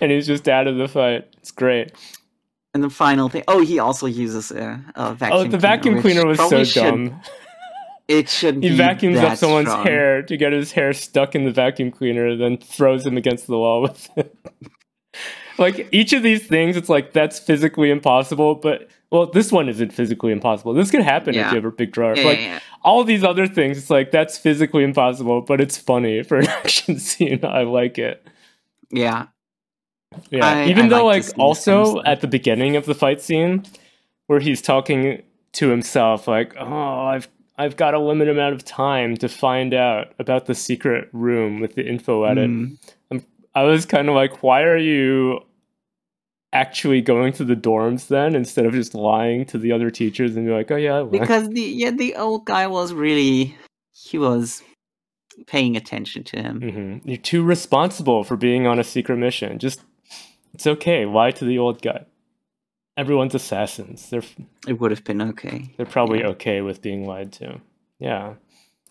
and 0.00 0.12
he's 0.12 0.28
just 0.28 0.48
out 0.48 0.68
of 0.68 0.76
the 0.76 0.86
fight. 0.86 1.26
It's 1.38 1.50
great. 1.50 1.90
And 2.72 2.82
the 2.84 2.90
final 2.90 3.28
thing. 3.28 3.42
Oh, 3.48 3.60
he 3.64 3.78
also 3.80 4.06
uses 4.06 4.52
a, 4.52 4.80
a 4.94 5.14
vacuum. 5.14 5.40
oh, 5.40 5.44
the 5.48 5.58
vacuum 5.58 6.00
cleaner 6.00 6.24
was 6.26 6.38
so 6.38 6.48
probably 6.48 6.64
should- 6.66 6.82
dumb. 6.82 7.20
It 8.08 8.28
shouldn't. 8.28 8.64
He 8.64 8.74
vacuums 8.76 9.18
up 9.18 9.38
someone's 9.38 9.68
strong. 9.68 9.86
hair 9.86 10.22
to 10.22 10.36
get 10.36 10.52
his 10.52 10.72
hair 10.72 10.92
stuck 10.92 11.36
in 11.36 11.44
the 11.44 11.52
vacuum 11.52 11.92
cleaner, 11.92 12.34
then 12.34 12.56
throws 12.58 13.06
him 13.06 13.16
against 13.16 13.46
the 13.46 13.56
wall 13.56 13.82
with 13.82 14.08
it. 14.16 14.36
like 15.58 15.88
each 15.92 16.12
of 16.12 16.24
these 16.24 16.44
things, 16.44 16.76
it's 16.76 16.88
like 16.88 17.12
that's 17.12 17.38
physically 17.38 17.88
impossible, 17.88 18.56
but 18.56 18.88
well, 19.12 19.26
this 19.26 19.52
one 19.52 19.68
isn't 19.68 19.92
physically 19.92 20.32
impossible. 20.32 20.74
This 20.74 20.90
could 20.90 21.02
happen 21.02 21.30
if 21.30 21.36
Yeah. 21.36 21.50
you 21.50 21.54
have 21.54 21.64
a 21.64 21.70
big 21.70 21.92
drawer. 21.92 22.16
Yeah, 22.16 22.24
like 22.24 22.38
yeah. 22.40 22.58
all 22.82 23.04
these 23.04 23.22
other 23.22 23.46
things, 23.46 23.78
it's 23.78 23.90
like 23.90 24.10
that's 24.10 24.36
physically 24.36 24.82
impossible, 24.82 25.42
but 25.42 25.60
it's 25.60 25.78
funny 25.78 26.24
for 26.24 26.36
an 26.38 26.46
action 26.48 26.98
scene. 26.98 27.44
I 27.44 27.62
like 27.62 27.96
it. 27.96 28.26
Yeah. 28.90 29.26
Yeah. 30.30 30.46
I- 30.46 30.66
Even 30.68 30.86
I 30.86 30.88
though, 30.88 31.04
like 31.06 31.14
like, 31.14 31.22
to 31.22 31.28
see 31.28 31.28
this 31.28 31.32
kind 31.64 31.78
of 31.80 31.86
also 31.86 32.02
at 32.02 32.20
the 32.20 32.26
beginning 32.26 32.76
of 32.76 32.86
the 32.86 32.94
fight 32.94 33.20
scene, 33.20 33.64
where 34.26 34.40
he's 34.40 34.62
talking 34.62 35.22
to 35.52 35.68
himself, 35.68 36.26
like, 36.28 36.54
"Oh, 36.58 37.00
I've 37.06 37.28
I've 37.58 37.76
got 37.76 37.94
a 37.94 37.98
limited 37.98 38.36
amount 38.36 38.54
of 38.54 38.64
time 38.64 39.16
to 39.18 39.28
find 39.28 39.74
out 39.74 40.12
about 40.18 40.46
the 40.46 40.54
secret 40.54 41.08
room 41.12 41.60
with 41.60 41.74
the 41.74 41.86
info 41.86 42.24
at 42.24 42.38
it." 42.38 42.50
Mm. 42.50 42.76
I 43.54 43.64
was 43.64 43.84
kind 43.86 44.08
of 44.08 44.14
like, 44.14 44.42
"Why 44.42 44.62
are 44.62 44.76
you 44.78 45.40
actually 46.52 47.00
going 47.00 47.32
to 47.32 47.44
the 47.44 47.54
dorms 47.56 48.08
then 48.08 48.34
instead 48.34 48.66
of 48.66 48.72
just 48.72 48.94
lying 48.94 49.44
to 49.46 49.58
the 49.58 49.70
other 49.72 49.90
teachers 49.90 50.36
and 50.36 50.46
be 50.46 50.52
like, 50.52 50.70
"Oh 50.70 50.76
yeah, 50.76 51.00
I. 51.00 51.02
Because 51.04 51.48
the 51.48 51.60
yeah 51.62 51.90
the 51.90 52.14
old 52.16 52.44
guy 52.46 52.66
was 52.66 52.92
really 52.92 53.56
he 53.92 54.18
was 54.18 54.62
paying 55.46 55.76
attention 55.76 56.22
to 56.24 56.36
him. 56.42 56.60
Mhm. 56.60 57.00
You're 57.04 57.16
too 57.16 57.42
responsible 57.42 58.24
for 58.24 58.36
being 58.36 58.66
on 58.66 58.78
a 58.78 58.84
secret 58.84 59.16
mission. 59.16 59.58
Just 59.58 59.80
it's 60.54 60.66
okay. 60.66 61.04
Lie 61.06 61.30
to 61.32 61.44
the 61.44 61.58
old 61.58 61.82
guy. 61.82 62.04
Everyone's 62.96 63.34
assassins. 63.34 64.10
They're 64.10 64.22
It 64.68 64.80
would 64.80 64.90
have 64.90 65.04
been 65.04 65.22
okay. 65.22 65.70
They're 65.76 65.86
probably 65.86 66.20
Yeah. 66.20 66.28
okay 66.28 66.60
with 66.60 66.82
being 66.82 67.06
lied 67.06 67.32
to. 67.34 67.60
Yeah. 67.98 68.34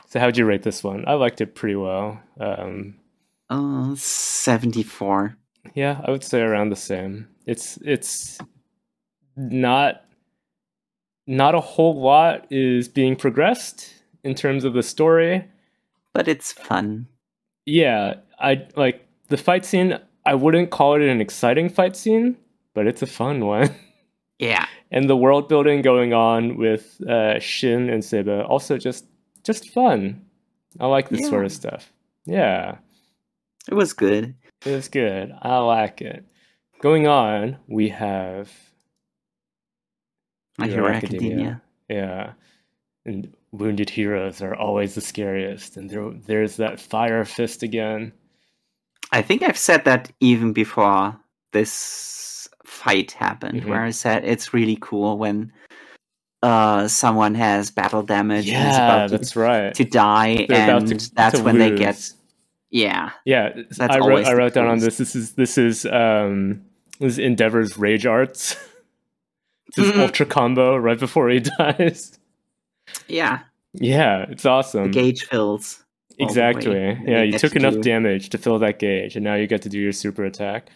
So 0.07 0.19
how'd 0.19 0.37
you 0.37 0.45
rate 0.45 0.63
this 0.63 0.83
one? 0.83 1.03
I 1.07 1.13
liked 1.13 1.41
it 1.41 1.55
pretty 1.55 1.75
well. 1.75 2.19
Um, 2.39 2.95
Uh, 3.49 3.93
seventy 3.95 4.83
four. 4.83 5.37
yeah, 5.75 6.01
I 6.05 6.11
would 6.11 6.23
say 6.23 6.41
around 6.41 6.69
the 6.69 6.75
same. 6.75 7.27
It's 7.45 7.77
it's 7.77 8.39
not 9.35 10.05
not 11.27 11.53
a 11.55 11.59
whole 11.61 11.99
lot 12.01 12.47
is 12.51 12.87
being 12.87 13.15
progressed 13.15 13.93
in 14.23 14.33
terms 14.35 14.63
of 14.63 14.73
the 14.73 14.83
story. 14.83 15.45
But 16.13 16.27
it's 16.27 16.51
fun. 16.51 17.07
Yeah, 17.65 18.15
I 18.39 18.67
like 18.75 19.05
the 19.27 19.37
fight 19.37 19.63
scene. 19.65 19.99
I 20.25 20.35
wouldn't 20.35 20.69
call 20.69 20.95
it 20.95 21.01
an 21.01 21.21
exciting 21.21 21.69
fight 21.69 21.95
scene, 21.95 22.37
but 22.73 22.87
it's 22.87 23.01
a 23.01 23.07
fun 23.07 23.45
one. 23.45 23.69
Yeah. 24.41 24.67
and 24.89 25.09
the 25.09 25.17
world 25.17 25.49
building 25.49 25.81
going 25.81 26.13
on 26.13 26.55
with 26.55 27.01
uh, 27.01 27.39
Shin 27.39 27.89
and 27.89 28.01
Seba 28.05 28.45
also 28.45 28.77
just 28.77 29.05
just 29.43 29.69
fun. 29.71 30.25
I 30.79 30.85
like 30.87 31.09
this 31.09 31.27
sort 31.27 31.43
of 31.43 31.51
stuff. 31.51 31.91
Yeah, 32.25 32.77
It 33.67 33.73
was 33.73 33.91
good. 33.91 34.35
It 34.65 34.71
was 34.71 34.87
good. 34.87 35.33
I 35.41 35.57
like 35.57 36.01
it. 36.01 36.23
Going 36.79 37.05
on, 37.05 37.57
we 37.67 37.89
have 37.89 38.49
My 40.57 40.67
Hero 40.67 40.87
Academia. 40.87 41.61
Yeah. 41.89 42.31
And 43.05 43.33
wounded 43.51 43.89
heroes 43.89 44.41
are 44.41 44.55
always 44.55 44.95
the 44.95 45.01
scariest. 45.01 45.75
And 45.75 45.89
there, 45.89 46.11
there's 46.11 46.55
that 46.57 46.79
fire 46.79 47.25
fist 47.25 47.61
again. 47.61 48.13
I 49.11 49.21
think 49.21 49.41
I've 49.43 49.57
said 49.57 49.85
that 49.85 50.11
even 50.19 50.53
before 50.53 51.17
this 51.51 52.47
fight 52.65 53.11
happened, 53.13 53.63
Mhm. 53.63 53.69
where 53.69 53.83
I 53.83 53.91
said 53.91 54.23
it's 54.25 54.53
really 54.53 54.77
cool 54.81 55.17
when 55.17 55.51
uh 56.41 56.87
someone 56.87 57.35
has 57.35 57.69
battle 57.69 58.01
damage 58.03 58.47
and 58.49 58.69
is 58.69 58.77
Yeah, 58.77 58.85
about 58.85 59.09
to, 59.09 59.17
that's 59.17 59.35
right. 59.35 59.73
to 59.73 59.83
die, 59.83 60.45
They're 60.47 60.75
and 60.75 60.87
to- 60.99 61.13
that's 61.15 61.37
to 61.39 61.43
when 61.43 61.57
they 61.57 61.71
get 61.75 62.11
yeah. 62.71 63.09
Yeah, 63.25 63.49
That's 63.77 63.95
I 63.95 63.97
wrote, 63.99 64.25
I 64.27 64.33
wrote 64.35 64.53
down 64.53 64.67
on 64.67 64.77
this. 64.79 64.97
This 64.99 65.15
is 65.15 65.33
this 65.33 65.57
is 65.57 65.85
um 65.87 66.61
this 66.99 67.13
is 67.13 67.19
Endeavor's 67.19 67.77
rage 67.77 68.05
arts. 68.05 68.55
this 69.75 69.85
his 69.87 69.95
Mhm. 69.95 69.99
ultra 70.01 70.25
combo 70.27 70.77
right 70.77 70.99
before 70.99 71.29
he 71.29 71.39
dies. 71.57 72.17
Yeah, 73.07 73.39
Yeah, 73.73 74.25
it's 74.29 74.45
awesome. 74.45 74.83
the 74.83 74.89
gauge 74.89 75.25
fills. 75.25 75.83
Exactly. 76.19 76.97
Yeah, 77.05 77.23
you 77.23 77.37
took 77.39 77.55
enough 77.55 77.79
damage 77.81 78.29
to 78.29 78.37
fill 78.37 78.59
that 78.59 78.79
gauge, 78.79 79.15
and 79.15 79.23
now 79.23 79.35
you 79.35 79.47
get 79.47 79.61
to 79.63 79.69
do 79.69 79.79
your 79.79 79.91
super 79.93 80.25
attack. 80.25 80.69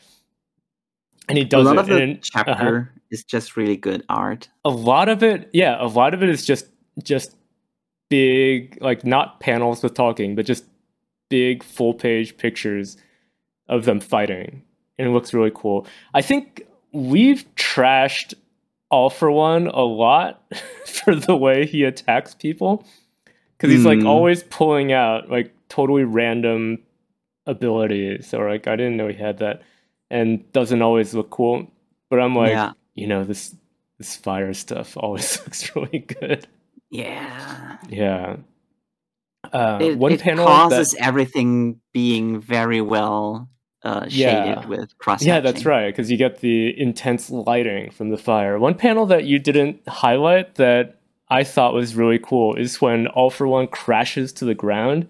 And 1.29 1.37
he 1.37 1.43
does 1.45 1.65
A 1.65 1.69
lot 1.73 1.77
it. 1.77 1.79
of 1.79 1.87
the 1.87 2.01
and, 2.01 2.17
uh-huh. 2.17 2.43
chapter 2.45 2.93
is 3.11 3.23
just 3.23 3.55
really 3.55 3.77
good 3.77 4.03
art. 4.09 4.49
a 4.65 4.69
lot 4.69 5.07
of 5.09 5.23
it, 5.23 5.49
yeah, 5.53 5.77
a 5.79 5.87
lot 5.87 6.13
of 6.13 6.23
it 6.23 6.29
is 6.29 6.45
just 6.45 6.67
just 7.03 7.35
big, 8.09 8.77
like 8.81 9.05
not 9.05 9.39
panels 9.39 9.81
with 9.83 9.93
talking, 9.93 10.35
but 10.35 10.45
just 10.45 10.65
big 11.29 11.63
full 11.63 11.93
page 11.93 12.37
pictures 12.37 12.97
of 13.67 13.85
them 13.85 13.99
fighting, 13.99 14.61
and 14.97 15.07
it 15.07 15.11
looks 15.11 15.33
really 15.33 15.51
cool. 15.53 15.87
I 16.13 16.21
think 16.21 16.65
we've 16.91 17.45
trashed 17.55 18.33
All 18.91 19.09
for 19.09 19.31
One 19.31 19.67
a 19.67 19.81
lot 19.81 20.43
for 20.85 21.15
the 21.15 21.35
way 21.35 21.65
he 21.65 21.83
attacks 21.83 22.33
people 22.35 22.85
because 23.63 23.75
he's 23.75 23.85
like 23.85 24.01
Hmm. 24.01 24.07
always 24.07 24.43
pulling 24.43 24.91
out 24.91 25.29
like 25.29 25.53
totally 25.69 26.03
random 26.03 26.79
abilities, 27.45 28.33
or 28.33 28.49
like 28.49 28.67
I 28.67 28.75
didn't 28.75 28.97
know 28.97 29.07
he 29.07 29.15
had 29.15 29.39
that, 29.39 29.61
and 30.09 30.49
doesn't 30.51 30.81
always 30.81 31.13
look 31.13 31.29
cool. 31.29 31.71
But 32.09 32.19
I'm 32.19 32.35
like, 32.35 32.49
yeah, 32.51 32.71
you 32.95 33.07
know 33.07 33.23
this 33.23 33.55
this 33.97 34.15
fire 34.15 34.53
stuff 34.53 34.97
always 34.97 35.39
looks 35.41 35.73
really 35.75 35.99
good. 35.99 36.47
yeah. 36.89 37.77
Yeah. 37.89 38.37
Uh, 39.51 39.77
it, 39.81 39.97
one 39.97 40.13
it 40.13 40.21
panel 40.21 40.45
causes 40.47 40.91
that, 40.91 41.05
everything 41.05 41.79
being 41.91 42.39
very 42.39 42.81
well 42.81 43.49
uh, 43.83 44.07
shaded 44.07 44.17
Yeah. 44.17 44.65
with 44.67 44.97
cross. 44.97 45.21
yeah, 45.23 45.41
that's 45.41 45.65
right, 45.65 45.87
because 45.87 46.09
you 46.09 46.17
get 46.17 46.39
the 46.39 46.73
intense 46.79 47.29
lighting 47.29 47.91
from 47.91 48.09
the 48.09 48.17
fire. 48.17 48.57
One 48.57 48.73
panel 48.75 49.05
that 49.07 49.25
you 49.25 49.39
didn't 49.39 49.85
highlight 49.87 50.55
that 50.55 50.99
I 51.29 51.43
thought 51.43 51.73
was 51.73 51.95
really 51.95 52.19
cool 52.19 52.55
is 52.55 52.81
when 52.81 53.07
All 53.07 53.29
for 53.29 53.47
One 53.47 53.67
crashes 53.67 54.33
to 54.33 54.45
the 54.45 54.55
ground, 54.55 55.07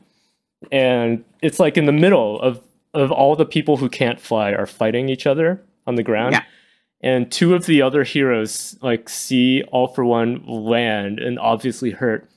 and 0.72 1.24
it's 1.42 1.60
like 1.60 1.78
in 1.78 1.86
the 1.86 1.92
middle 1.92 2.40
of 2.40 2.62
of 2.94 3.12
all 3.12 3.36
the 3.36 3.46
people 3.46 3.78
who 3.78 3.90
can't 3.90 4.20
fly 4.20 4.52
are 4.52 4.68
fighting 4.68 5.10
each 5.10 5.26
other 5.26 5.64
on 5.88 5.96
the 5.96 6.04
ground. 6.04 6.34
Yeah. 6.34 6.44
And 7.02 7.32
two 7.32 7.54
of 7.54 7.66
the 7.66 7.82
other 7.82 8.04
heroes 8.04 8.78
like 8.82 9.10
see 9.10 9.64
All 9.64 9.88
for 9.88 10.06
One 10.06 10.46
land 10.46 11.20
and 11.20 11.40
obviously 11.40 11.92
hurt. 11.92 12.30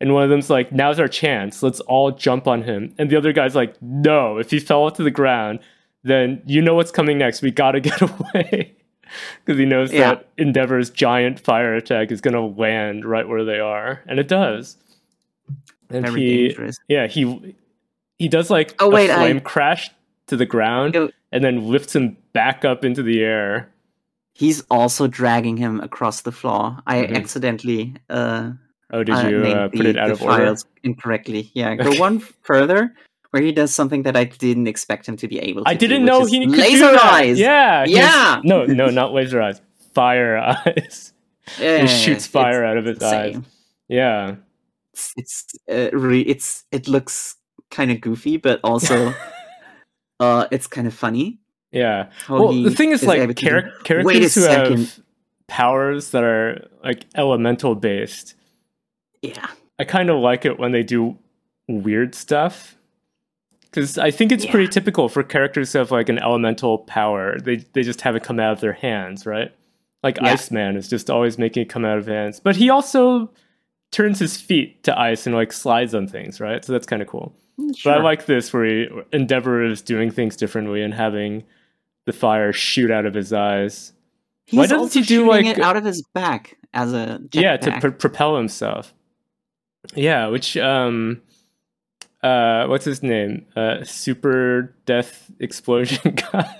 And 0.00 0.12
one 0.12 0.24
of 0.24 0.30
them's 0.30 0.50
like, 0.50 0.72
now's 0.72 0.98
our 0.98 1.08
chance. 1.08 1.62
Let's 1.62 1.80
all 1.80 2.10
jump 2.10 2.46
on 2.46 2.62
him. 2.62 2.94
And 2.98 3.10
the 3.10 3.16
other 3.16 3.32
guy's 3.32 3.54
like, 3.54 3.80
no, 3.80 4.38
if 4.38 4.50
he 4.50 4.58
fell 4.58 4.90
to 4.90 5.02
the 5.02 5.10
ground, 5.10 5.60
then 6.02 6.42
you 6.46 6.60
know 6.62 6.74
what's 6.74 6.90
coming 6.90 7.18
next. 7.18 7.42
We 7.42 7.50
gotta 7.50 7.80
get 7.88 8.00
away. 8.00 8.74
Because 9.44 9.58
he 9.58 9.64
knows 9.66 9.92
Yeah. 9.92 10.14
that 10.14 10.28
Endeavor's 10.38 10.90
giant 10.90 11.40
fire 11.40 11.74
attack 11.74 12.10
is 12.10 12.20
gonna 12.20 12.46
land 12.46 13.04
right 13.04 13.28
where 13.28 13.44
they 13.44 13.58
are. 13.60 14.02
And 14.06 14.18
it 14.18 14.28
does. 14.28 14.76
And 15.90 16.06
very 16.06 16.20
he 16.20 16.48
dangerous. 16.48 16.76
yeah, 16.88 17.06
he 17.06 17.54
he 18.18 18.28
does 18.28 18.50
like 18.50 18.74
Oh, 18.80 18.90
wait, 18.90 19.10
a 19.10 19.14
I- 19.14 19.16
flame 19.16 19.40
crash 19.40 19.90
to 20.28 20.36
the 20.36 20.46
ground 20.46 20.96
Oh. 20.96 21.10
and 21.32 21.44
then 21.44 21.68
lifts 21.68 21.94
him 21.94 22.16
back 22.32 22.64
up 22.64 22.84
into 22.84 23.02
the 23.02 23.22
air. 23.22 23.70
He's 24.32 24.62
also 24.70 25.06
dragging 25.06 25.56
him 25.58 25.80
across 25.80 26.22
the 26.22 26.32
floor. 26.32 26.78
I 26.86 27.02
Mhm. 27.02 27.16
accidentally 27.16 27.94
uh, 28.10 28.52
Oh, 28.90 29.02
did 29.04 29.14
uh, 29.14 29.28
you 29.28 29.38
named 29.40 29.58
uh, 29.58 29.68
put 29.68 29.78
the, 29.84 29.88
it 29.90 29.98
out 29.98 30.10
of 30.10 30.22
order? 30.22 30.54
incorrectly. 30.82 31.50
Yeah, 31.54 31.74
go 31.76 31.90
one 32.00 32.18
further 32.42 32.94
where 33.34 33.42
he 33.42 33.50
does 33.50 33.74
something 33.74 34.04
that 34.04 34.16
I 34.16 34.22
didn't 34.22 34.68
expect 34.68 35.08
him 35.08 35.16
to 35.16 35.26
be 35.26 35.40
able 35.40 35.64
to. 35.64 35.68
I 35.68 35.74
didn't 35.74 36.02
do, 36.02 36.06
know 36.06 36.24
he 36.24 36.46
could 36.46 36.56
laser 36.56 36.86
do 36.86 36.92
that. 36.92 37.02
eyes. 37.02 37.36
Yeah, 37.36 37.84
Yeah! 37.84 38.40
No, 38.44 38.64
no, 38.64 38.90
not 38.90 39.12
laser 39.12 39.42
eyes. 39.42 39.60
Fire 39.92 40.38
eyes. 40.66 41.12
Yeah, 41.58 41.78
he 41.78 41.88
shoots 41.88 42.28
fire 42.28 42.64
out 42.64 42.76
of 42.76 42.84
his 42.84 43.02
eyes. 43.02 43.36
Yeah. 43.88 44.36
It's 44.92 45.12
it's 45.16 45.46
uh, 45.68 45.90
re- 45.92 46.20
it's 46.20 46.62
it 46.70 46.86
looks 46.86 47.34
kind 47.72 47.90
of 47.90 48.00
goofy, 48.00 48.36
but 48.36 48.60
also 48.62 49.12
uh, 50.20 50.46
it's 50.52 50.68
kind 50.68 50.86
of 50.86 50.94
funny. 50.94 51.40
Yeah. 51.72 52.10
well, 52.28 52.52
the 52.52 52.70
thing 52.70 52.92
is, 52.92 53.02
able 53.02 53.26
like, 53.26 53.36
char- 53.36 53.72
characters 53.82 54.34
who 54.36 54.42
second. 54.42 54.78
have 54.78 55.00
powers 55.48 56.12
that 56.12 56.22
are 56.22 56.68
like 56.84 57.06
elemental 57.16 57.74
based, 57.74 58.36
yeah, 59.22 59.48
I 59.80 59.82
kind 59.82 60.08
of 60.08 60.20
like 60.20 60.44
it 60.44 60.56
when 60.60 60.70
they 60.70 60.84
do 60.84 61.18
weird 61.66 62.14
stuff. 62.14 62.76
Because 63.74 63.98
I 63.98 64.12
think 64.12 64.30
it's 64.30 64.44
Yeah. 64.44 64.52
pretty 64.52 64.68
typical 64.68 65.08
for 65.08 65.24
characters 65.24 65.72
who 65.72 65.80
have 65.80 65.90
like 65.90 66.08
an 66.08 66.18
elemental 66.20 66.78
power. 66.78 67.38
They 67.40 67.56
they 67.72 67.82
just 67.82 68.02
have 68.02 68.14
it 68.14 68.22
come 68.22 68.38
out 68.38 68.52
of 68.52 68.60
their 68.60 68.72
hands, 68.74 69.26
right? 69.26 69.52
Like 70.04 70.16
Yeah. 70.18 70.32
Iceman 70.32 70.76
is 70.76 70.88
just 70.88 71.10
always 71.10 71.38
making 71.38 71.62
it 71.64 71.68
come 71.68 71.84
out 71.84 71.98
of 71.98 72.06
hands, 72.06 72.38
but 72.38 72.54
he 72.56 72.70
also 72.70 73.30
turns 73.90 74.18
his 74.20 74.40
feet 74.40 74.84
to 74.84 74.96
ice 74.98 75.26
and 75.26 75.34
like 75.34 75.52
slides 75.52 75.94
on 75.94 76.06
things, 76.06 76.40
right? 76.40 76.64
So 76.64 76.72
that's 76.72 76.86
kind 76.86 77.02
of 77.02 77.08
cool. 77.08 77.34
But 77.84 77.98
I 77.98 78.02
like 78.02 78.26
this 78.26 78.52
where 78.52 78.64
he, 78.64 78.88
Endeavor 79.12 79.64
is 79.64 79.80
doing 79.82 80.10
things 80.10 80.36
differently 80.36 80.82
and 80.82 80.92
having 80.94 81.42
the 82.06 82.12
fire 82.12 82.52
shoot 82.52 82.90
out 82.90 83.06
of 83.06 83.14
his 83.14 83.32
eyes. 83.32 83.92
He's 84.46 84.58
why 84.58 84.66
doesn't 84.66 84.92
he 84.92 85.02
do, 85.06 85.26
like- 85.28 85.46
it 85.46 85.58
out 85.58 85.76
of 85.76 85.84
his 85.84 86.02
back 86.14 86.56
as 86.74 86.92
a 86.92 87.20
yeah 87.32 87.56
to 87.56 87.80
pr- 87.80 87.88
propel 87.90 88.36
himself 88.36 88.92
yeah 89.94 90.26
which 90.26 90.56
um 90.56 91.20
uh 92.24 92.66
what's 92.66 92.84
his 92.84 93.02
name 93.02 93.46
uh 93.54 93.84
super 93.84 94.74
death 94.86 95.30
explosion 95.38 96.14
guy 96.32 96.56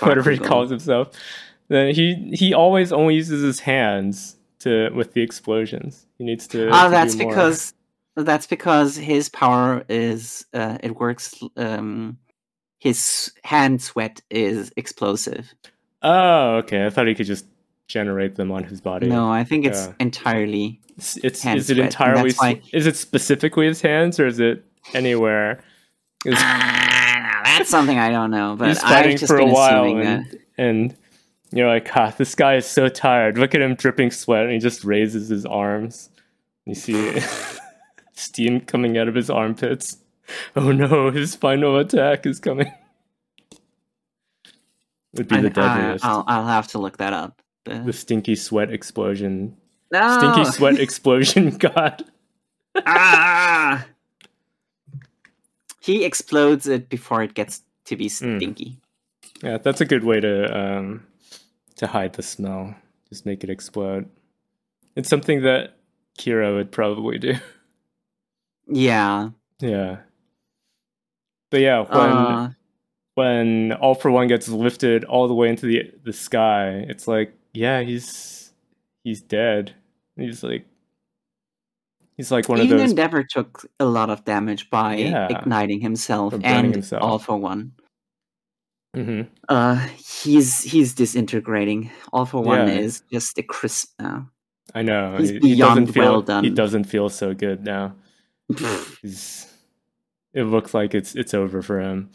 whatever 0.00 0.30
he 0.30 0.38
calls 0.38 0.70
himself 0.70 1.10
then 1.68 1.94
he 1.94 2.30
he 2.32 2.54
always 2.54 2.92
only 2.92 3.14
uses 3.14 3.42
his 3.42 3.60
hands 3.60 4.36
to 4.60 4.90
with 4.94 5.12
the 5.12 5.20
explosions 5.20 6.06
he 6.16 6.24
needs 6.24 6.46
to 6.48 6.68
Oh, 6.68 6.84
to 6.84 6.90
that's 6.90 7.14
do 7.16 7.24
more. 7.24 7.32
because 7.32 7.74
that's 8.16 8.46
because 8.46 8.96
his 8.96 9.28
power 9.28 9.84
is 9.90 10.46
uh, 10.54 10.78
it 10.82 10.96
works. 10.98 11.34
Um, 11.56 12.16
his 12.78 13.30
hand 13.44 13.82
sweat 13.82 14.22
is 14.30 14.72
explosive. 14.76 15.52
oh 16.02 16.56
okay 16.58 16.86
i 16.86 16.90
thought 16.90 17.06
he 17.08 17.14
could 17.14 17.26
just 17.26 17.44
generate 17.88 18.34
them 18.36 18.50
on 18.50 18.64
his 18.64 18.80
body 18.80 19.06
No, 19.08 19.30
I 19.30 19.44
think 19.44 19.64
it's 19.64 19.86
Yeah. 19.86 19.92
entirely. 20.00 20.80
it's, 20.96 21.16
it's 21.18 21.44
is 21.46 21.70
it 21.70 21.78
entirely 21.78 22.32
why- 22.38 22.60
is 22.72 22.86
it 22.86 22.96
specifically 22.96 23.66
his 23.66 23.80
hands 23.82 24.18
or 24.18 24.26
is 24.26 24.40
it 24.40 24.64
anywhere 24.94 25.60
Is- 26.24 26.34
Ah, 26.38 27.42
that's 27.44 27.70
something 27.70 27.98
I 27.98 28.10
don't 28.10 28.30
know, 28.30 28.56
but 28.58 28.68
he's 28.68 28.82
fighting 28.82 29.18
for 29.18 29.36
a 29.38 29.46
while 29.46 29.84
and, 29.96 30.24
that. 30.26 30.38
and 30.58 30.96
you're 31.52 31.68
like 31.68 31.88
ah, 31.96 32.12
this 32.16 32.34
guy 32.34 32.56
is 32.56 32.66
so 32.66 32.88
tired 32.88 33.38
look 33.38 33.54
at 33.54 33.60
him 33.60 33.74
dripping 33.74 34.10
sweat 34.10 34.42
and 34.44 34.52
he 34.52 34.58
just 34.58 34.84
raises 34.84 35.28
his 35.28 35.46
arms 35.46 36.10
you 36.64 36.74
see 36.74 37.20
steam 38.14 38.60
coming 38.60 38.98
out 38.98 39.06
of 39.06 39.14
his 39.14 39.30
armpits 39.30 39.98
oh 40.56 40.72
no 40.72 41.10
his 41.12 41.36
final 41.36 41.78
attack 41.78 42.26
is 42.26 42.40
coming 42.40 42.72
would 45.14 45.28
be 45.28 45.36
I, 45.36 45.40
the 45.42 45.50
deadliest 45.50 46.04
will 46.04 46.24
I'll 46.26 46.46
have 46.46 46.66
to 46.68 46.78
look 46.78 46.96
that 46.98 47.12
up. 47.12 47.35
The- 47.66 47.82
the 47.86 47.92
stinky 47.92 48.34
sweat 48.36 48.70
explosion 48.72 49.56
no! 49.92 50.18
stinky 50.18 50.44
sweat 50.50 50.78
explosion 50.80 51.50
god 51.58 52.04
ah! 52.86 53.86
He 55.80 56.04
explodes 56.04 56.66
it 56.66 56.88
before 56.88 57.22
it 57.22 57.34
gets 57.34 57.62
to 57.86 57.94
Hmm. 57.94 57.98
be 57.98 58.08
stinky. 58.08 58.78
yeah 59.42 59.58
that's 59.58 59.80
a 59.80 59.84
good 59.84 60.02
way 60.04 60.18
to 60.20 60.58
um 60.58 61.06
to 61.76 61.86
hide 61.86 62.14
the 62.14 62.22
smell 62.22 62.74
just 63.10 63.26
make 63.26 63.44
it 63.44 63.50
explode 63.50 64.08
it's 64.96 65.08
something 65.08 65.42
that 65.42 65.76
kira 66.18 66.54
would 66.54 66.72
probably 66.72 67.18
do 67.18 67.34
Yeah. 68.68 69.30
Yeah. 69.60 69.98
But 71.50 71.60
yeah, 71.60 71.80
when 71.82 72.10
uh, 72.10 72.50
when 73.14 73.72
All 73.72 73.94
for 73.94 74.10
One 74.10 74.26
gets 74.26 74.48
lifted 74.48 75.04
all 75.04 75.28
the 75.28 75.34
way 75.34 75.48
into 75.48 75.66
the 75.66 75.92
the 76.02 76.12
sky, 76.12 76.84
it's 76.88 77.06
like, 77.06 77.32
yeah, 77.56 77.80
he's 77.82 78.52
he's 79.04 79.22
dead. 79.22 79.72
He's 80.16 80.42
like 80.42 80.66
He's 82.16 82.30
like 82.32 82.48
one 82.48 82.60
Even 82.60 82.72
of 82.74 82.78
those. 82.80 82.90
Endeavor 82.90 83.22
took 83.24 83.66
a 83.78 83.84
lot 83.84 84.08
of 84.08 84.24
damage 84.24 84.70
by 84.70 84.96
Yeah. 84.96 85.28
igniting 85.28 85.80
himself 85.80 86.32
and 86.42 86.72
himself. 86.72 87.02
All 87.02 87.18
for 87.18 87.36
One. 87.36 87.72
Mhm. 88.96 89.28
Uh, 89.50 89.76
he's 90.22 90.62
he's 90.62 90.94
disintegrating. 90.94 91.90
All 92.14 92.24
for 92.24 92.42
One 92.42 92.68
Yeah. 92.68 92.74
is 92.74 93.02
just 93.12 93.36
a 93.38 93.42
crisp 93.42 93.92
now. 94.00 94.30
I 94.74 94.80
know. 94.82 95.16
He's 95.18 95.28
he, 95.28 95.34
he 95.34 95.40
doesn't 95.56 95.84
beyond 95.84 95.94
feel. 95.94 96.02
well 96.04 96.22
done. 96.22 96.44
He 96.44 96.50
doesn't 96.50 96.84
feel 96.84 97.08
so 97.10 97.34
good 97.34 97.64
now. 97.64 97.94
He's, 99.02 99.52
it 100.32 100.44
looks 100.44 100.72
like 100.72 100.94
it's 100.94 101.14
it's 101.14 101.34
over 101.34 101.60
for 101.62 101.80
him. 101.80 102.10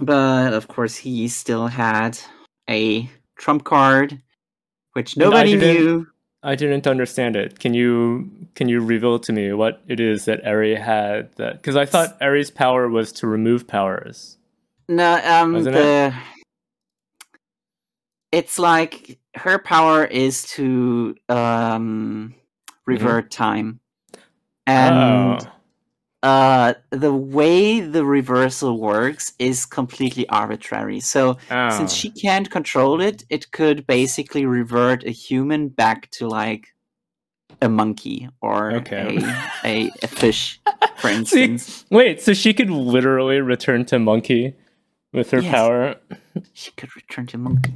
but 0.00 0.52
of 0.54 0.66
course, 0.68 0.96
he 0.96 1.28
still 1.28 1.68
had 1.68 2.18
a 2.68 3.08
trump 3.36 3.62
card, 3.64 4.20
which 4.96 5.14
And 5.14 5.24
I 5.24 5.26
nobody 5.26 5.56
knew. 5.56 6.06
I 6.42 6.54
didn't 6.54 6.86
understand 6.86 7.36
it. 7.36 7.58
Can 7.58 7.74
you 7.74 8.30
can 8.54 8.68
you 8.68 8.80
reveal 8.80 9.18
to 9.18 9.32
me 9.32 9.52
what 9.52 9.82
it 9.86 10.00
is 10.00 10.24
that 10.24 10.40
Eri 10.42 10.74
had 10.74 11.32
that? 11.36 11.56
Because 11.56 11.76
I 11.76 11.84
thought 11.84 12.16
Eri's 12.20 12.50
power 12.50 12.88
was 12.88 13.12
to 13.12 13.26
remove 13.26 13.66
powers. 13.66 14.38
No, 14.88 15.20
um, 15.22 15.52
Wasn't 15.52 15.76
it? 15.76 15.78
the 15.78 16.14
it's 18.32 18.58
like 18.58 19.18
her 19.34 19.58
power 19.58 20.04
is 20.04 20.44
to 20.52 21.14
um 21.28 22.34
revert 22.86 23.30
time, 23.30 23.80
and 24.66 24.94
oh, 24.94 25.38
uh 26.22 26.74
the 26.90 27.12
way 27.12 27.80
the 27.80 28.04
reversal 28.04 28.80
works 28.80 29.32
is 29.38 29.66
completely 29.66 30.28
arbitrary. 30.28 31.00
So 31.00 31.36
oh. 31.50 31.70
since 31.70 31.92
she 31.92 32.10
can't 32.10 32.50
control 32.50 33.00
it, 33.00 33.24
it 33.28 33.50
could 33.52 33.86
basically 33.86 34.46
revert 34.46 35.04
a 35.04 35.10
human 35.10 35.68
back 35.68 36.10
to 36.12 36.26
like 36.28 36.68
a 37.62 37.68
monkey 37.68 38.28
or 38.40 38.72
Okay. 38.76 39.18
a, 39.64 39.68
a 39.88 39.90
a 40.02 40.06
fish, 40.08 40.60
for 40.98 41.08
See, 41.08 41.44
instance. 41.44 41.84
wait, 41.90 42.20
so 42.20 42.32
she 42.34 42.52
could 42.54 42.70
literally 42.70 43.40
return 43.40 43.84
to 43.86 43.98
monkey 43.98 44.54
with 45.12 45.30
her 45.30 45.40
Yes. 45.40 45.50
power? 45.52 45.94
she 46.52 46.70
could 46.72 46.94
return 46.96 47.26
to 47.28 47.38
monkey. 47.38 47.72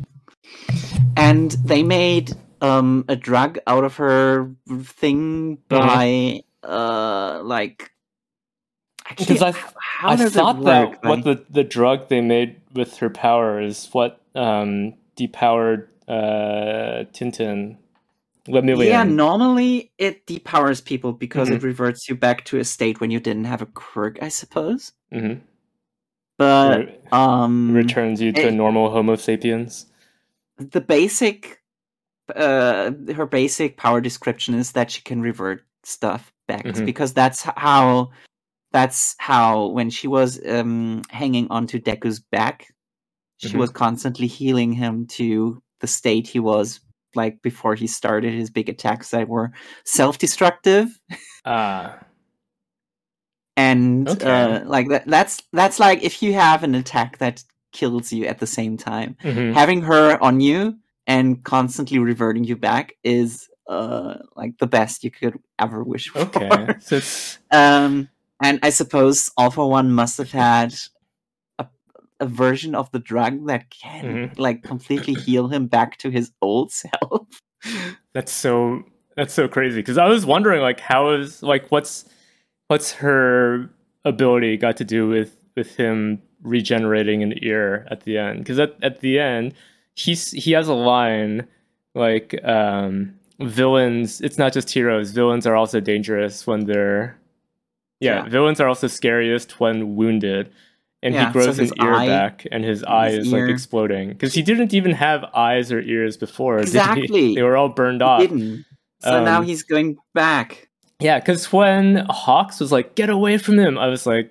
And 1.16 1.53
they 1.64 1.83
made 1.83 2.33
um 2.62 3.05
a 3.09 3.16
drug 3.16 3.59
out 3.66 3.85
of 3.85 3.96
her 3.96 4.50
thing 4.83 5.57
by 5.68 6.42
uh 6.62 7.40
like 7.42 7.90
Because 9.18 9.42
I 9.42 9.49
I 10.03 10.16
thought 10.16 10.57
it 10.57 10.62
work? 10.62 11.03
that 11.03 11.09
what 11.09 11.25
the, 11.25 11.44
the 11.51 11.64
drug 11.64 12.09
they 12.09 12.20
made 12.20 12.61
with 12.75 12.96
her 12.99 13.11
power 13.11 13.61
is 13.61 13.88
what 13.92 14.20
um, 14.35 14.94
depowered 15.16 15.88
uh, 16.09 17.05
Tintin. 17.12 17.77
Lemillion. 18.49 18.87
yeah, 18.88 19.05
normally 19.05 19.92
it 19.99 20.27
depowers 20.27 20.83
people 20.83 21.12
because 21.12 21.49
Mm-hmm. 21.49 21.57
it 21.57 21.62
reverts 21.62 22.09
you 22.09 22.14
back 22.16 22.44
to 22.46 22.59
a 22.59 22.64
state 22.64 22.99
when 23.01 23.11
you 23.11 23.20
didn't 23.20 23.44
have 23.44 23.61
a 23.62 23.66
quirk, 23.66 24.18
I 24.23 24.29
suppose. 24.29 24.92
Mhm. 25.12 25.40
But 26.38 26.79
Re- 26.79 26.99
um 27.12 27.73
returns 27.75 28.20
you 28.23 28.33
to 28.33 28.49
it- 28.49 28.55
normal 28.55 28.90
Homo 28.90 29.16
sapiens. 29.16 29.87
the 30.57 30.81
basic 30.81 31.61
uh 32.35 32.92
her 33.14 33.27
basic 33.27 33.77
power 33.77 34.01
description 34.01 34.55
is 34.55 34.73
that 34.73 34.90
she 34.90 35.03
can 35.03 35.20
revert 35.20 35.62
stuff 35.85 36.33
back 36.49 36.64
Mhm. 36.64 36.87
because 36.87 37.12
that's 37.12 37.42
how 37.42 38.11
that's 38.72 39.16
how 39.18 39.66
when 39.68 39.90
she 39.90 40.06
was 40.09 40.40
um 40.48 41.02
hanging 41.11 41.46
onto 41.50 41.78
Deku's 41.80 42.20
back 42.20 42.68
she 43.38 43.56
Mhm. 43.56 43.59
was 43.59 43.70
constantly 43.70 44.26
healing 44.26 44.72
him 44.72 45.06
to 45.06 45.62
the 45.80 45.87
state 45.87 46.26
he 46.28 46.38
was 46.40 46.80
like 47.14 47.40
before 47.42 47.74
he 47.74 47.87
started 47.87 48.33
his 48.35 48.50
big 48.50 48.68
attacks 48.68 49.11
that 49.11 49.28
were 49.28 49.50
self-destructive 49.85 50.88
Ah, 51.44 51.98
and 53.56 54.09
Okay. 54.09 54.26
uh 54.26 54.61
like 54.64 54.88
that 54.88 55.06
that's 55.06 55.42
that's 55.52 55.78
like 55.80 56.02
if 56.02 56.22
you 56.22 56.33
have 56.35 56.62
an 56.62 56.74
attack 56.74 57.18
that 57.18 57.42
kills 57.72 58.12
you 58.12 58.26
at 58.26 58.38
the 58.38 58.46
same 58.46 58.76
time 58.76 59.16
mhm. 59.24 59.54
having 59.54 59.80
her 59.83 60.22
on 60.22 60.40
you 60.40 60.76
and 61.06 61.42
constantly 61.44 61.98
reverting 61.98 62.44
you 62.44 62.56
back 62.56 62.92
is 63.04 63.48
uh 63.68 64.14
like 64.37 64.56
the 64.59 64.66
best 64.66 65.02
you 65.04 65.11
could 65.11 65.38
ever 65.59 65.83
wish 65.85 66.09
for. 66.09 66.20
okay. 66.20 66.74
So 66.80 66.96
it's 66.96 67.38
um 67.50 68.09
and 68.42 68.59
I 68.62 68.70
suppose 68.70 69.31
All 69.37 69.50
for 69.50 69.68
One 69.68 69.90
must 69.92 70.18
have 70.18 70.33
had 70.33 70.74
a, 71.59 71.66
a 72.20 72.26
version 72.26 72.74
of 72.74 72.90
the 72.92 72.98
drug 72.98 73.46
that 73.46 73.70
can 73.70 74.05
Mm-hmm. 74.05 74.40
like 74.40 74.62
completely 74.62 75.14
heal 75.14 75.48
him 75.48 75.66
back 75.66 75.98
to 75.98 76.11
his 76.11 76.33
old 76.42 76.72
self. 76.72 77.26
that's 78.14 78.33
so 78.33 78.83
that's 79.16 79.35
so 79.35 79.48
crazy 79.48 79.76
because 79.81 79.98
I 79.98 80.07
was 80.09 80.24
wondering 80.24 80.62
like 80.62 80.81
how 80.81 81.11
is 81.11 81.42
like 81.42 81.70
what's 81.70 82.05
what's 82.68 82.92
her 82.92 83.68
ability 84.05 84.57
got 84.57 84.76
to 84.79 84.85
do 84.85 85.09
with 85.09 85.37
with 85.57 85.76
him 85.76 86.22
regenerating 86.42 87.22
an 87.22 87.35
ear 87.42 87.87
at 87.90 88.05
the 88.05 88.16
end 88.16 88.38
because 88.38 88.59
at, 88.59 88.74
at 88.83 89.00
the 89.00 89.18
end 89.18 89.53
he's 89.94 90.31
he 90.31 90.53
has 90.53 90.68
a 90.68 90.72
line 90.74 91.46
like 91.94 92.35
um 92.44 93.14
villains 93.40 94.22
it's 94.22 94.38
not 94.38 94.53
just 94.55 94.70
heroes 94.70 95.11
villains 95.11 95.46
are 95.46 95.55
also 95.57 95.81
dangerous 95.81 96.46
when 96.46 96.64
they're 96.64 97.18
yeah, 98.01 98.25
Yeah. 98.25 98.29
villains 98.29 98.61
are 98.61 98.69
also 98.69 98.87
scariest 98.87 99.61
when 99.61 99.95
wounded 99.97 100.51
and 101.03 101.15
Yeah, 101.15 101.27
he 101.29 101.33
grows 101.33 101.57
so 101.57 101.63
his 101.63 101.73
ear 101.81 101.95
eye- 101.95 102.07
back 102.07 102.47
and 102.53 102.65
his 102.65 102.83
eye 102.85 103.11
his 103.11 103.27
is 103.29 103.33
like 103.33 103.49
exploding 103.49 104.09
because 104.11 104.35
he 104.35 104.43
didn't 104.43 104.75
even 104.75 104.93
have 104.93 105.25
eyes 105.35 105.71
or 105.73 105.81
ears 105.81 106.17
before? 106.17 106.59
Exactly. 106.59 107.35
they 107.35 107.43
were 107.43 107.57
all 107.57 107.69
burned 107.71 108.03
off 108.03 108.21
didn't. 108.21 108.65
So 109.03 109.25
now 109.25 109.39
Um, 109.39 109.45
he's 109.47 109.63
going 109.63 109.97
back. 110.15 110.69
yeah, 111.01 111.19
because 111.19 111.51
when 111.53 112.05
Hawks 112.11 112.61
was 112.61 112.71
like, 112.71 112.95
"Get 112.97 113.09
away 113.09 113.39
from 113.39 113.59
him," 113.59 113.79
I 113.79 113.87
was 113.89 114.05
like, 114.07 114.31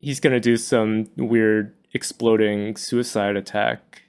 "He's 0.00 0.18
gonna 0.18 0.40
do 0.40 0.56
some 0.56 1.06
weird 1.16 1.72
exploding 1.94 2.74
suicide 2.76 3.36
attack." 3.36 4.02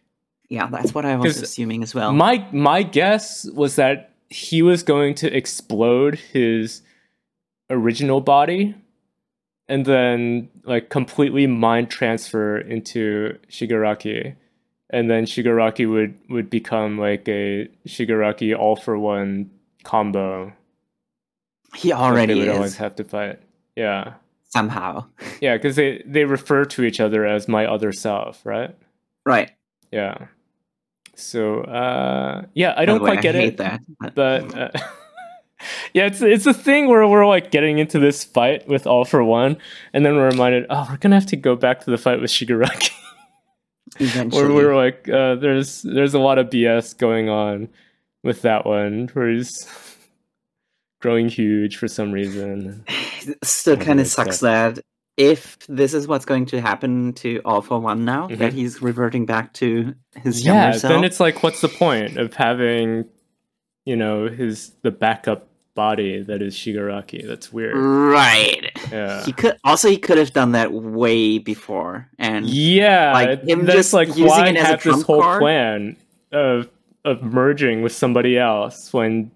Yeah, 0.49 0.67
that's 0.71 0.95
what 0.95 1.05
I 1.05 1.15
was 1.15 1.39
assuming 1.43 1.83
as 1.83 1.93
well. 1.93 2.11
My 2.11 2.43
my 2.51 2.81
guess 2.81 3.45
was 3.53 3.75
that 3.75 4.09
he 4.31 4.63
was 4.63 4.81
going 4.81 5.13
to 5.15 5.31
explode 5.35 6.15
his 6.33 6.81
original 7.69 8.19
body, 8.21 8.73
and 9.69 9.85
then 9.85 10.49
like 10.65 10.89
completely 10.89 11.47
mind 11.47 11.89
transfer 11.89 12.57
into 12.57 13.37
Shigaraki, 13.49 14.35
and 14.89 15.09
then 15.09 15.25
Shigaraki 15.25 15.89
would 15.89 16.17
would 16.29 16.49
become 16.49 16.97
like 16.97 17.27
a 17.29 17.69
Shigaraki 17.87 18.57
all 18.57 18.75
for 18.75 18.97
one 18.97 19.51
combo. 19.83 20.51
he 21.75 21.93
already 21.93 22.33
they 22.33 22.39
would 22.39 22.49
is 22.49 22.55
always 22.55 22.77
have 22.77 22.95
to 22.95 23.03
fight. 23.03 23.39
Yeah. 23.75 24.15
somehow. 24.49 25.05
Yeah, 25.41 25.55
because 25.55 25.77
they, 25.77 26.03
they 26.05 26.25
refer 26.25 26.65
to 26.65 26.83
each 26.83 26.99
other 26.99 27.25
as 27.25 27.47
my 27.47 27.65
other 27.65 27.93
self, 27.93 28.45
right? 28.45 28.75
Right. 29.25 29.51
Yeah. 29.89 30.27
So, 31.15 31.61
uh, 31.61 32.43
yeah, 32.53 32.73
I 32.75 32.83
don't 32.83 32.99
quite 32.99 33.21
get 33.21 33.35
hate 33.35 33.53
it, 33.53 33.57
that. 33.57 33.81
But, 33.99 34.15
but 34.15 34.57
uh, 34.57 34.69
yeah, 35.93 36.05
it's 36.05 36.21
it's 36.21 36.45
a 36.45 36.53
thing 36.53 36.87
where 36.87 37.05
we're 37.07 37.25
like 37.27 37.51
getting 37.51 37.79
into 37.79 37.99
this 37.99 38.23
fight 38.23 38.67
with 38.67 38.87
All 38.87 39.05
for 39.05 39.23
One, 39.23 39.57
and 39.93 40.05
then 40.05 40.15
we're 40.15 40.29
reminded, 40.29 40.65
oh, 40.69 40.87
we're 40.89 40.97
gonna 40.97 41.15
have 41.15 41.25
to 41.27 41.35
go 41.35 41.55
back 41.55 41.81
to 41.85 41.91
the 41.91 41.97
fight 41.97 42.21
with 42.21 42.29
Shigaraki, 42.31 42.91
eventually. 43.99 44.43
where 44.43 44.53
we're 44.53 44.75
like, 44.75 45.07
uh, 45.09 45.35
there's 45.35 45.81
there's 45.81 46.13
a 46.13 46.19
lot 46.19 46.37
of 46.39 46.49
BS 46.49 46.97
going 46.97 47.29
on 47.29 47.67
with 48.23 48.41
that 48.43 48.65
one, 48.65 49.09
where 49.13 49.29
he's 49.29 49.67
growing 51.01 51.29
huge 51.29 51.77
for 51.77 51.87
some 51.87 52.11
reason. 52.11 52.83
still 53.43 53.77
kind 53.77 53.99
of 53.99 54.07
sucks 54.07 54.37
stuff. 54.37 54.75
that 54.75 54.83
if 55.17 55.57
this 55.67 55.93
is 55.93 56.07
what's 56.07 56.25
going 56.25 56.45
to 56.45 56.61
happen 56.61 57.11
to 57.13 57.41
All 57.45 57.61
for 57.61 57.79
One 57.79 58.05
now, 58.05 58.27
Mhm. 58.27 58.37
that 58.37 58.53
he's 58.53 58.81
reverting 58.81 59.25
back 59.25 59.53
to 59.55 59.93
his 60.15 60.45
yeah 60.45 60.63
younger 60.63 60.79
self. 60.79 60.93
then 60.93 61.03
it's 61.03 61.19
like 61.19 61.43
what's 61.43 61.61
the 61.61 61.67
point 61.69 62.17
of 62.17 62.33
having 62.33 63.05
you 63.85 63.95
know 63.95 64.27
his 64.29 64.71
the 64.81 64.91
backup 64.91 65.48
body 65.75 66.21
that 66.23 66.41
is 66.41 66.55
shigaraki. 66.55 67.25
That's 67.27 67.51
weird. 67.53 67.75
Right. 67.77 68.71
yeah. 68.91 69.23
He 69.25 69.31
could 69.31 69.57
also 69.63 69.89
he 69.89 69.97
could 69.97 70.17
have 70.17 70.33
done 70.33 70.51
that 70.53 70.71
way 70.73 71.37
before, 71.37 72.09
and 72.17 72.45
yeah 72.47 73.13
Like, 73.13 73.43
him 73.43 73.65
just 73.65 73.93
like 73.93 74.09
using 74.09 74.27
why 74.27 74.47
it 74.49 74.57
as 74.57 74.63
a 74.63 74.67
have 74.67 74.83
this 74.83 75.01
whole 75.03 75.21
card? 75.21 75.41
plan 75.41 75.97
of 76.31 76.69
of 77.05 77.23
merging 77.23 77.81
with 77.81 77.93
somebody 77.93 78.37
else 78.37 78.91
when 78.91 79.31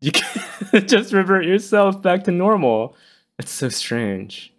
you 0.00 0.10
can 0.12 0.86
just 0.86 1.12
revert 1.12 1.44
yourself 1.44 2.00
back 2.02 2.24
to 2.24 2.30
normal. 2.32 2.96
It's 3.38 3.52
so 3.52 3.68
strange 3.68 4.52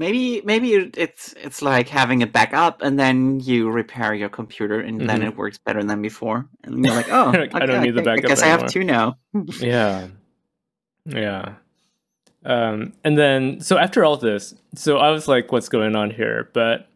maybe 0.00 0.40
maybe 0.44 0.72
it's 0.96 1.34
it's 1.34 1.60
like 1.62 1.88
having 1.88 2.22
a 2.22 2.26
backup, 2.26 2.82
and 2.82 2.98
then 2.98 3.38
you 3.40 3.70
repair 3.70 4.12
your 4.14 4.30
computer, 4.30 4.80
and 4.80 5.08
then 5.08 5.20
Mhm. 5.20 5.28
it 5.28 5.36
works 5.36 5.58
better 5.58 5.82
than 5.84 6.00
before, 6.02 6.48
and 6.64 6.84
you're 6.84 6.94
like, 7.00 7.10
oh, 7.12 7.30
Like, 7.32 7.54
I 7.54 7.66
don't 7.66 7.76
okay, 7.76 7.84
need 7.86 7.94
the 7.94 8.02
backup 8.02 8.24
I 8.24 8.28
guess 8.28 8.42
I 8.42 8.46
have 8.46 8.66
two 8.66 8.82
now. 8.82 9.18
yeah. 9.60 10.08
Yeah. 11.06 11.54
Um 12.44 12.94
and 13.04 13.18
then 13.18 13.60
so 13.60 13.76
after 13.76 14.02
all 14.04 14.16
this 14.16 14.54
so 14.74 14.96
i 14.96 15.10
was 15.10 15.28
like 15.28 15.52
what's 15.52 15.68
going 15.68 15.94
on 15.94 16.10
here? 16.10 16.48
But 16.54 16.88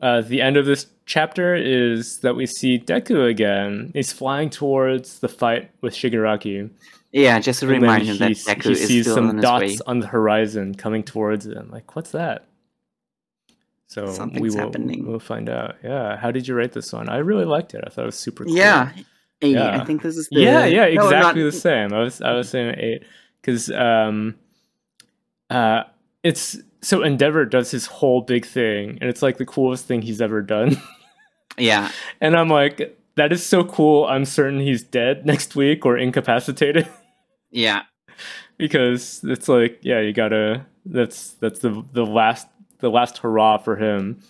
uh 0.00 0.22
the 0.22 0.40
end 0.40 0.56
of 0.56 0.64
this 0.64 0.86
chapter 1.04 1.54
is 1.54 2.20
that 2.20 2.36
we 2.36 2.46
see 2.46 2.78
deku 2.78 3.28
again. 3.28 3.90
He's 3.94 4.12
flying 4.12 4.48
towards 4.50 5.18
the 5.20 5.28
fight 5.28 5.70
with 5.82 5.94
shigaraki 5.94 6.70
Yeah, 7.12 7.38
just 7.40 7.62
a 7.62 7.66
And 7.66 7.74
then 7.76 7.80
reminder 7.82 8.14
that 8.14 8.28
he, 8.28 8.34
Deku 8.34 8.68
he 8.68 8.74
sees 8.74 9.12
some 9.12 9.40
dots 9.40 9.62
way. 9.62 9.78
on 9.86 10.00
the 10.00 10.06
horizon 10.06 10.74
coming 10.74 11.02
towards 11.02 11.46
him. 11.46 11.70
Like, 11.72 11.96
what's 11.96 12.10
that? 12.10 12.46
So 13.86 14.28
we 14.34 14.50
will 14.50 14.58
happening. 14.58 15.06
we'll 15.06 15.18
find 15.18 15.48
out. 15.48 15.76
Yeah. 15.82 16.16
How 16.18 16.30
did 16.30 16.46
you 16.46 16.54
rate 16.54 16.72
this 16.72 16.92
one? 16.92 17.08
I 17.08 17.18
really 17.18 17.46
liked 17.46 17.72
it. 17.74 17.82
I 17.86 17.88
thought 17.90 18.02
it 18.02 18.06
was 18.06 18.18
super 18.18 18.44
cool. 18.44 18.54
Yeah, 18.54 18.92
eight. 19.40 19.52
Yeah. 19.56 19.80
I 19.80 19.84
think 19.86 20.02
this 20.02 20.18
is 20.18 20.28
the 20.28 20.40
yeah, 20.42 20.66
yeah, 20.66 20.80
no, 20.94 21.06
exactly 21.06 21.42
not- 21.42 21.50
the 21.50 21.52
same. 21.52 21.94
I 21.94 22.00
was 22.00 22.20
I 22.20 22.32
was 22.34 22.50
saying 22.50 22.74
eight 22.76 23.04
because 23.40 23.70
um, 23.70 24.34
uh, 25.48 25.84
it's 26.22 26.58
so 26.82 27.02
Endeavor 27.02 27.46
does 27.46 27.70
his 27.70 27.86
whole 27.86 28.20
big 28.20 28.44
thing, 28.44 28.98
and 29.00 29.08
it's 29.08 29.22
like 29.22 29.38
the 29.38 29.46
coolest 29.46 29.86
thing 29.86 30.02
he's 30.02 30.20
ever 30.20 30.42
done. 30.42 30.76
Yeah, 31.56 31.90
and 32.20 32.36
I'm 32.36 32.50
like, 32.50 32.97
that 33.18 33.32
is 33.32 33.44
so 33.44 33.64
cool. 33.64 34.06
I'm 34.06 34.24
certain 34.24 34.60
he's 34.60 34.82
dead 34.82 35.26
next 35.32 35.54
week 35.54 35.84
or 35.84 35.96
incapacitated 35.98 36.88
yeah, 37.50 37.82
because 38.56 39.20
it's 39.24 39.48
like, 39.48 39.78
yeah, 39.82 40.00
you 40.00 40.12
gotta. 40.12 40.66
That's 40.86 41.32
that's 41.40 41.60
the 41.60 41.84
the 41.92 42.06
last 42.06 42.48
the 42.78 42.88
last 42.90 43.18
hurrah 43.18 43.58
for 43.58 43.76
him. 43.76 44.20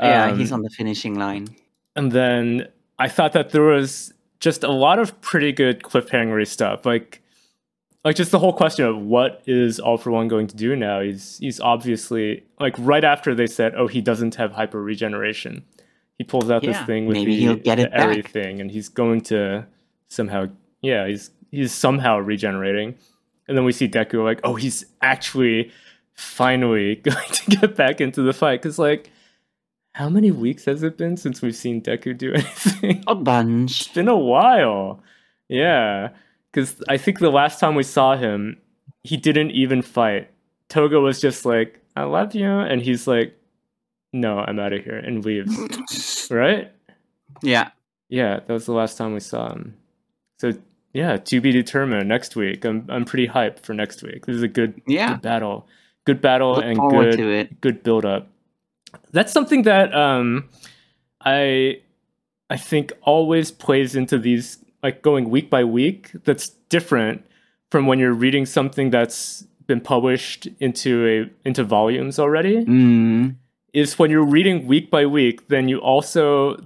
yeah. 0.00 0.26
Um, 0.26 0.38
he's 0.38 0.52
on 0.52 0.62
the 0.62 0.70
finishing 0.70 1.18
line. 1.18 1.48
and 1.94 2.10
then 2.12 2.66
I 2.98 3.08
thought 3.08 3.32
that 3.34 3.50
there 3.50 3.62
was 3.62 4.12
just 4.40 4.64
a 4.64 4.70
lot 4.72 4.98
of 4.98 5.20
pretty 5.20 5.52
good 5.52 5.82
cliffhangery 5.82 6.46
stuff. 6.46 6.84
Like 6.84 7.22
like 8.04 8.16
just 8.16 8.30
the 8.30 8.38
whole 8.38 8.52
question 8.54 8.86
of 8.86 8.96
what 8.98 9.42
is 9.46 9.78
All 9.78 9.98
for 9.98 10.10
One 10.10 10.26
going 10.28 10.46
to 10.48 10.56
do 10.56 10.74
now? 10.74 11.00
He's 11.00 11.38
he's 11.38 11.60
obviously 11.60 12.42
like 12.58 12.74
right 12.78 13.04
after 13.04 13.34
they 13.34 13.46
said, 13.46 13.74
Oh, 13.76 13.86
he 13.86 14.00
doesn't 14.00 14.34
have 14.36 14.52
hyper 14.52 14.82
regeneration. 14.82 15.64
He 16.20 16.24
pulls 16.24 16.50
out 16.50 16.60
this 16.60 16.78
thing 16.82 17.06
with 17.06 17.16
maybe 17.16 17.34
the, 17.34 17.40
he'll 17.40 17.56
get 17.56 17.78
it 17.78 17.88
Eri 17.94 18.20
back. 18.20 18.36
and 18.36 18.70
he's 18.70 18.90
going 18.90 19.22
to 19.22 19.66
somehow 20.08 20.48
yeah, 20.82 21.06
he's 21.06 21.30
he's 21.50 21.72
somehow 21.72 22.18
regenerating. 22.18 22.94
And 23.48 23.56
then 23.56 23.64
we 23.64 23.72
see 23.72 23.88
Deku 23.88 24.22
like, 24.22 24.38
oh, 24.44 24.54
he's 24.54 24.84
actually 25.00 25.72
finally 26.12 26.96
going 27.06 27.32
to 27.32 27.50
get 27.56 27.74
back 27.74 28.02
into 28.02 28.20
the 28.20 28.34
fight. 28.34 28.60
Cause 28.60 28.78
like 28.78 29.10
how 29.94 30.10
many 30.10 30.30
weeks 30.30 30.66
has 30.66 30.82
it 30.82 30.98
been 30.98 31.16
since 31.16 31.40
we've 31.40 31.56
seen 31.56 31.80
Deku 31.80 32.18
do 32.18 32.32
anything? 32.34 33.02
A 33.06 33.14
bunch. 33.14 33.80
it's 33.80 33.88
been 33.88 34.06
a 34.06 34.14
while. 34.14 35.02
Yeah. 35.48 36.10
Because 36.52 36.82
I 36.86 36.98
think 36.98 37.20
the 37.20 37.30
last 37.30 37.58
time 37.58 37.76
we 37.76 37.82
saw 37.82 38.14
him, 38.14 38.60
he 39.04 39.16
didn't 39.16 39.52
even 39.52 39.80
fight. 39.80 40.30
Toga 40.68 41.00
was 41.00 41.18
just 41.18 41.46
like, 41.46 41.80
I 41.96 42.02
love 42.02 42.34
you. 42.34 42.46
And 42.46 42.82
he's 42.82 43.06
like, 43.06 43.39
no, 44.12 44.38
I'm 44.38 44.58
out 44.58 44.72
of 44.72 44.84
here 44.84 44.96
and 44.96 45.24
leaves. 45.24 46.28
right? 46.30 46.72
yeah, 47.42 47.70
Yeah, 48.08 48.40
that 48.40 48.52
was 48.52 48.66
the 48.66 48.72
last 48.72 48.96
time 48.98 49.14
we 49.14 49.20
saw 49.20 49.52
him. 49.52 49.76
So, 50.38 50.52
yeah, 50.92 51.16
to 51.16 51.40
be 51.40 51.52
determined 51.52 52.08
next 52.08 52.34
week. 52.34 52.64
I'm, 52.64 52.86
I'm 52.88 53.04
pretty 53.04 53.28
hyped 53.28 53.60
for 53.60 53.74
next 53.74 54.02
week. 54.02 54.26
This 54.26 54.36
is 54.36 54.42
a 54.42 54.48
good, 54.48 54.80
yeah. 54.86 55.14
good 55.14 55.22
battle. 55.22 55.66
Good 56.06 56.20
battle 56.20 56.54
Look 56.54 56.64
and 56.64 56.76
good 56.76 57.60
good 57.60 57.82
build 57.82 58.04
up. 58.04 58.28
That's 59.12 59.32
something 59.32 59.62
that 59.62 59.94
um 59.94 60.48
I 61.20 61.82
I 62.48 62.56
think 62.56 62.92
always 63.02 63.50
plays 63.50 63.94
into 63.94 64.18
these 64.18 64.58
like 64.82 65.02
going 65.02 65.28
week 65.28 65.50
by 65.50 65.62
week 65.62 66.10
that's 66.24 66.48
different 66.70 67.24
from 67.70 67.86
when 67.86 67.98
you're 67.98 68.14
reading 68.14 68.46
something 68.46 68.90
that's 68.90 69.44
been 69.66 69.80
published 69.80 70.48
into 70.58 71.06
a 71.06 71.48
into 71.48 71.62
volumes 71.62 72.18
already 72.18 72.64
Mm, 72.64 73.36
is 73.72 73.98
when 73.98 74.10
you're 74.10 74.24
reading 74.24 74.66
week 74.66 74.90
by 74.90 75.06
week 75.06 75.48
then 75.48 75.68
you 75.68 75.78
also 75.78 76.56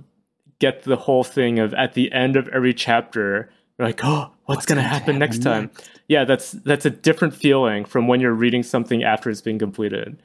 get 0.59 0.83
the 0.85 0.97
whole 0.97 1.25
thing 1.25 1.59
of 1.59 1.75
at 1.75 1.95
the 1.95 2.13
end 2.13 2.37
of 2.37 2.49
every 2.49 2.73
chapter 2.75 3.51
you're 3.79 3.89
like 3.89 4.01
oh 4.05 4.31
what's, 4.47 4.67
going 4.67 4.77
to 4.77 4.83
happen, 4.83 5.19
next 5.19 5.43
time 5.43 5.71
yeah 6.09 6.25
that's 6.25 6.53
that's 6.53 6.85
a 6.87 6.91
different 6.91 7.35
feeling 7.35 7.85
from 7.85 8.07
when 8.09 8.21
you're 8.21 8.33
reading 8.35 8.63
something 8.63 9.03
after 9.03 9.31
it's 9.31 9.41
been 9.41 9.59
completed 9.59 10.17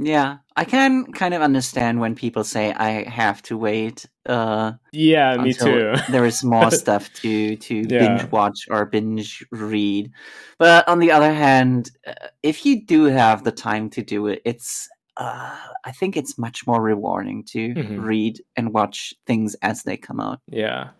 Yeah, 0.00 0.38
I 0.56 0.64
can 0.64 1.12
kind 1.12 1.34
of 1.34 1.42
understand 1.42 1.98
when 2.00 2.14
people 2.14 2.44
say 2.44 2.72
I 2.72 3.02
have 3.08 3.42
to 3.42 3.56
wait. 3.58 4.06
Uh, 4.26 4.72
yeah 4.92 5.36
me 5.36 5.52
too 5.52 5.94
there 6.08 6.24
is 6.24 6.44
more 6.44 6.70
stuff 6.82 7.10
to 7.22 7.56
to 7.56 7.74
Yeah. 7.88 7.98
binge 7.98 8.30
watch 8.30 8.66
or 8.70 8.86
binge 8.86 9.44
read. 9.50 10.12
But 10.58 10.86
on 10.88 10.98
the 11.00 11.10
other 11.10 11.32
hand, 11.34 11.90
uh, 12.06 12.14
if 12.42 12.64
you 12.64 12.84
do 12.86 13.04
have 13.04 13.42
the 13.44 13.52
time 13.52 13.90
to 13.90 14.02
do 14.02 14.28
it, 14.28 14.40
it's 14.44 14.88
uh, 15.18 15.56
I 15.84 15.92
think 15.92 16.16
it's 16.16 16.38
much 16.38 16.66
more 16.66 16.80
rewarding 16.80 17.44
to 17.44 17.74
Mhm. 17.74 18.02
read 18.02 18.40
and 18.56 18.72
watch 18.72 19.12
things 19.26 19.54
as 19.62 19.82
they 19.82 19.96
come 19.96 20.20
out. 20.20 20.40
Yeah. 20.48 20.90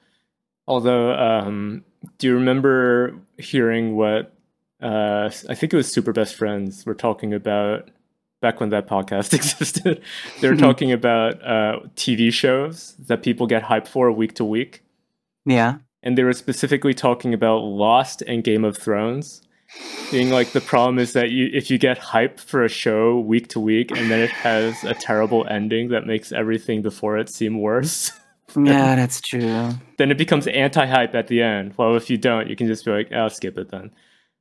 Although, 0.67 1.15
um, 1.15 1.85
do 2.19 2.27
you 2.27 2.35
remember 2.35 3.15
hearing 3.39 3.97
what 3.97 4.35
uh, 4.81 5.29
I 5.49 5.55
think 5.57 5.73
it 5.73 5.77
was 5.77 5.91
Super 5.91 6.13
Best 6.13 6.37
Friends 6.37 6.87
were 6.87 6.95
talking 6.95 7.35
about 7.35 7.91
back 8.41 8.61
when 8.61 8.69
that 8.69 8.87
podcast 8.87 9.33
existed? 9.35 10.01
they 10.41 10.49
were 10.49 10.57
talking 10.57 10.93
about 10.93 11.43
uh, 11.45 11.81
TV 11.97 12.33
shows 12.33 12.95
that 13.09 13.25
people 13.25 13.47
get 13.49 13.65
hyped 13.65 13.89
for 13.89 14.13
week 14.13 14.35
to 14.35 14.45
week. 14.45 14.83
Yeah, 15.45 15.79
And 16.03 16.17
they 16.17 16.23
were 16.23 16.33
specifically 16.35 16.95
talking 16.95 17.35
about 17.35 17.59
Lost 17.65 18.23
and 18.29 18.45
Game 18.45 18.65
of 18.65 18.77
Thrones. 18.77 19.43
Being 20.11 20.31
like 20.31 20.53
the 20.53 20.61
problem 20.61 20.99
is 20.99 21.13
that 21.13 21.31
you 21.31 21.51
if 21.53 21.71
you 21.71 21.79
get 21.79 21.99
hype 21.99 22.41
for 22.41 22.65
a 22.65 22.69
show 22.69 23.19
week 23.19 23.49
to 23.49 23.61
week 23.61 23.91
and 23.91 24.11
then 24.11 24.21
it 24.21 24.31
has 24.31 24.83
a 24.85 24.95
terrible 24.95 25.47
ending 25.49 25.91
that 25.91 26.07
makes 26.07 26.33
everything 26.33 26.81
before 26.81 27.19
it 27.19 27.29
seem 27.29 27.61
worse. 27.61 28.11
yeah, 28.57 28.97
that's 28.97 29.21
true. 29.21 29.73
then 29.99 30.11
it 30.11 30.17
becomes 30.17 30.47
anti-hype 30.47 31.15
at 31.15 31.29
the 31.29 31.43
end. 31.43 31.75
Well, 31.77 31.97
if 31.97 32.09
you 32.09 32.17
don't, 32.17 32.49
you 32.49 32.57
can 32.57 32.67
just 32.67 32.85
be 32.87 32.91
like, 32.91 33.13
"I'll 33.13 33.29
skip 33.29 33.59
it 33.59 33.71
then." 33.71 33.91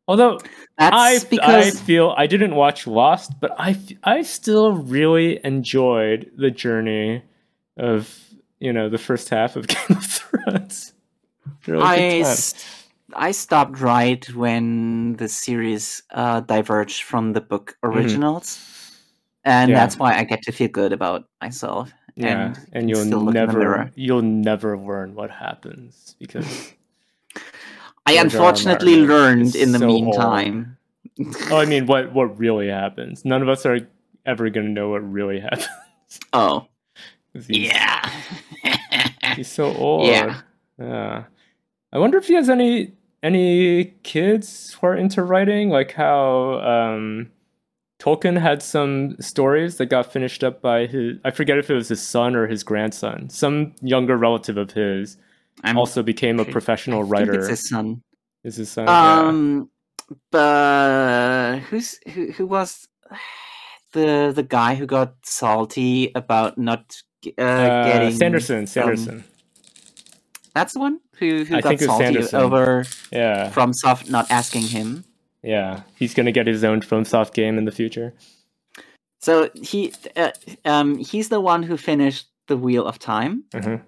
Although 0.07 0.39
That's 0.77 0.95
I, 0.95 1.37
I 1.41 1.71
feel 1.71 2.13
I 2.17 2.27
didn't 2.27 2.55
watch 2.55 2.87
Lost, 2.87 3.33
but 3.41 3.51
I 3.57 3.77
I 4.03 4.21
still 4.21 4.71
really 4.71 5.39
enjoyed 5.43 6.31
the 6.37 6.49
journey 6.49 7.23
of 7.75 8.17
you 8.59 8.71
know 8.71 8.89
the 8.89 8.97
first 8.97 9.29
half 9.29 9.57
of 9.57 9.67
Game 9.67 9.97
of 9.97 10.05
Thrones. 10.05 10.93
Really 11.65 11.83
I 11.83 12.23
I 13.13 13.31
stopped 13.31 13.79
right 13.79 14.27
when 14.35 15.13
the 15.13 15.27
series 15.29 16.03
uh, 16.11 16.41
diverged 16.41 17.03
from 17.03 17.33
the 17.33 17.41
book 17.41 17.77
originals, 17.83 18.59
and 19.43 19.69
Mm-hmm. 19.69 19.71
Yeah. 19.71 19.79
that's 19.79 19.97
why 19.97 20.13
I 20.17 20.23
get 20.25 20.41
to 20.43 20.51
feel 20.51 20.67
good 20.67 20.91
about 20.91 21.25
myself. 21.41 21.91
yeah, 22.15 22.47
and 22.47 22.59
and, 22.73 22.89
you'll 22.89 23.05
never 23.31 23.89
you'll 23.95 24.21
never 24.23 24.77
learn 24.77 25.15
what 25.15 25.29
happens 25.31 26.15
because 26.19 26.45
I 28.05 28.13
George 28.13 28.17
R. 28.17 28.17
R. 28.17 28.23
unfortunately 28.25 28.95
learned 28.97 29.55
in 29.55 29.71
the 29.71 29.79
so 29.79 29.87
meantime. 29.87 30.77
oh, 31.51 31.57
I 31.57 31.65
mean, 31.65 31.85
what 31.85 32.11
what 32.13 32.37
really 32.37 32.67
happens? 32.67 33.23
None 33.23 33.41
of 33.41 33.47
us 33.49 33.65
are 33.65 33.79
ever 34.25 34.49
gonna 34.49 34.67
know 34.69 34.89
what 34.89 34.99
really 35.09 35.39
happens. 35.47 35.67
Oh, 36.33 36.67
he's- 37.33 37.49
yeah. 37.49 38.11
He's 39.35 39.47
so 39.51 39.71
old. 39.75 40.07
Yeah. 40.07 40.41
Yeah. 40.79 41.23
I 41.93 41.99
wonder 41.99 42.17
if 42.17 42.27
he 42.27 42.33
has 42.35 42.49
any 42.49 42.93
any 43.23 43.85
kids 44.03 44.73
who 44.73 44.87
are 44.87 44.95
into 44.95 45.23
writing, 45.23 45.69
like 45.69 45.91
how 45.93 46.59
um 46.61 47.31
Tolkien 47.99 48.39
had 48.39 48.61
some 48.61 49.15
stories 49.19 49.77
that 49.77 49.87
got 49.87 50.11
finished 50.11 50.43
up 50.43 50.61
by 50.61 50.85
his 50.85 51.17
I 51.25 51.31
forget 51.31 51.57
if 51.57 51.69
it 51.69 51.73
was 51.73 51.87
his 51.89 52.01
son 52.01 52.35
or 52.35 52.47
his 52.47 52.63
grandson. 52.63 53.29
Some 53.29 53.73
younger 53.81 54.17
relative 54.17 54.57
of 54.57 54.71
his 54.71 55.17
I'm 55.63 55.77
also 55.77 56.03
became 56.03 56.39
a 56.39 56.45
professional 56.45 56.99
I 56.99 57.03
think 57.03 57.11
writer. 57.13 57.39
It's 57.39 57.47
his 57.49 57.67
son. 57.69 58.03
Is 58.43 58.55
his 58.57 58.69
son? 58.69 58.85
yeah. 58.85 59.19
Um, 59.21 59.69
but 60.31 61.59
who's 61.69 61.99
who? 62.13 62.31
Who 62.33 62.45
was 62.45 62.87
the 63.93 64.31
the 64.35 64.43
guy 64.43 64.75
who 64.75 64.85
got 64.85 65.15
salty 65.23 66.11
about 66.13 66.57
not 66.57 66.95
uh, 67.37 67.41
Uh, 67.41 67.83
getting 67.85 68.11
Sanderson, 68.15 68.59
um, 68.59 68.67
Sanderson. 68.67 69.23
that's 70.53 70.73
the 70.73 70.79
one 70.79 70.99
who 71.19 71.43
who 71.43 71.55
I 71.57 71.61
got 71.61 71.69
think 71.69 71.81
it 71.81 71.87
was 71.87 72.29
salty 72.29 72.35
over 72.35 72.85
yeah. 73.11 73.51
FromSoft 73.51 74.09
not 74.09 74.29
asking 74.31 74.63
him. 74.63 75.03
Yeah. 75.43 75.81
He's 75.95 76.13
gonna 76.13 76.31
get 76.31 76.47
his 76.47 76.63
own 76.63 76.81
FromSoft 76.81 77.33
game 77.33 77.57
in 77.57 77.65
the 77.65 77.71
future. 77.71 78.13
So 79.19 79.49
he 79.55 79.93
uh, 80.15 80.31
um 80.65 80.97
he's 80.97 81.29
the 81.29 81.41
one 81.41 81.63
who 81.63 81.77
finished 81.77 82.27
the 82.47 82.57
Wheel 82.57 82.85
of 82.85 82.99
Time 82.99 83.43
Mhm. 83.51 83.81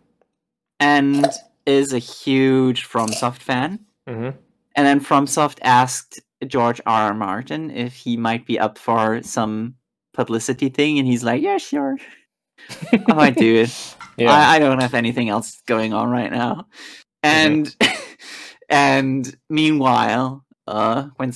and 0.80 1.26
is 1.66 1.94
a 1.94 2.00
huge 2.00 2.88
FromSoft 2.88 3.38
fan. 3.42 3.80
Mhm. 4.08 4.34
And 4.76 4.88
then 4.88 5.00
FromSoft 5.00 5.60
asked 5.62 6.22
George 6.48 6.82
R. 6.86 7.10
R. 7.10 7.14
Martin 7.14 7.70
if 7.72 7.94
he 7.94 8.16
might 8.18 8.46
be 8.46 8.58
up 8.58 8.78
for 8.78 9.22
some 9.24 9.76
publicity 10.14 10.70
thing, 10.70 10.98
and 10.98 11.08
he's 11.08 11.24
like, 11.24 11.42
"Yeah, 11.42 11.58
sure, 11.58 11.98
I 13.08 13.14
might 13.14 13.36
do 13.36 13.56
it. 13.56 13.96
Yeah. 14.18 14.32
I, 14.32 14.56
I 14.56 14.60
don't 14.60 14.82
have 14.82 14.94
anything 14.94 15.30
else 15.30 15.62
going 15.68 15.94
on 15.94 16.10
right 16.10 16.32
now." 16.32 16.66
And 17.24 17.76
and 18.70 19.36
meanwhile, 19.50 20.46
uh, 20.68 21.08
when 21.18 21.34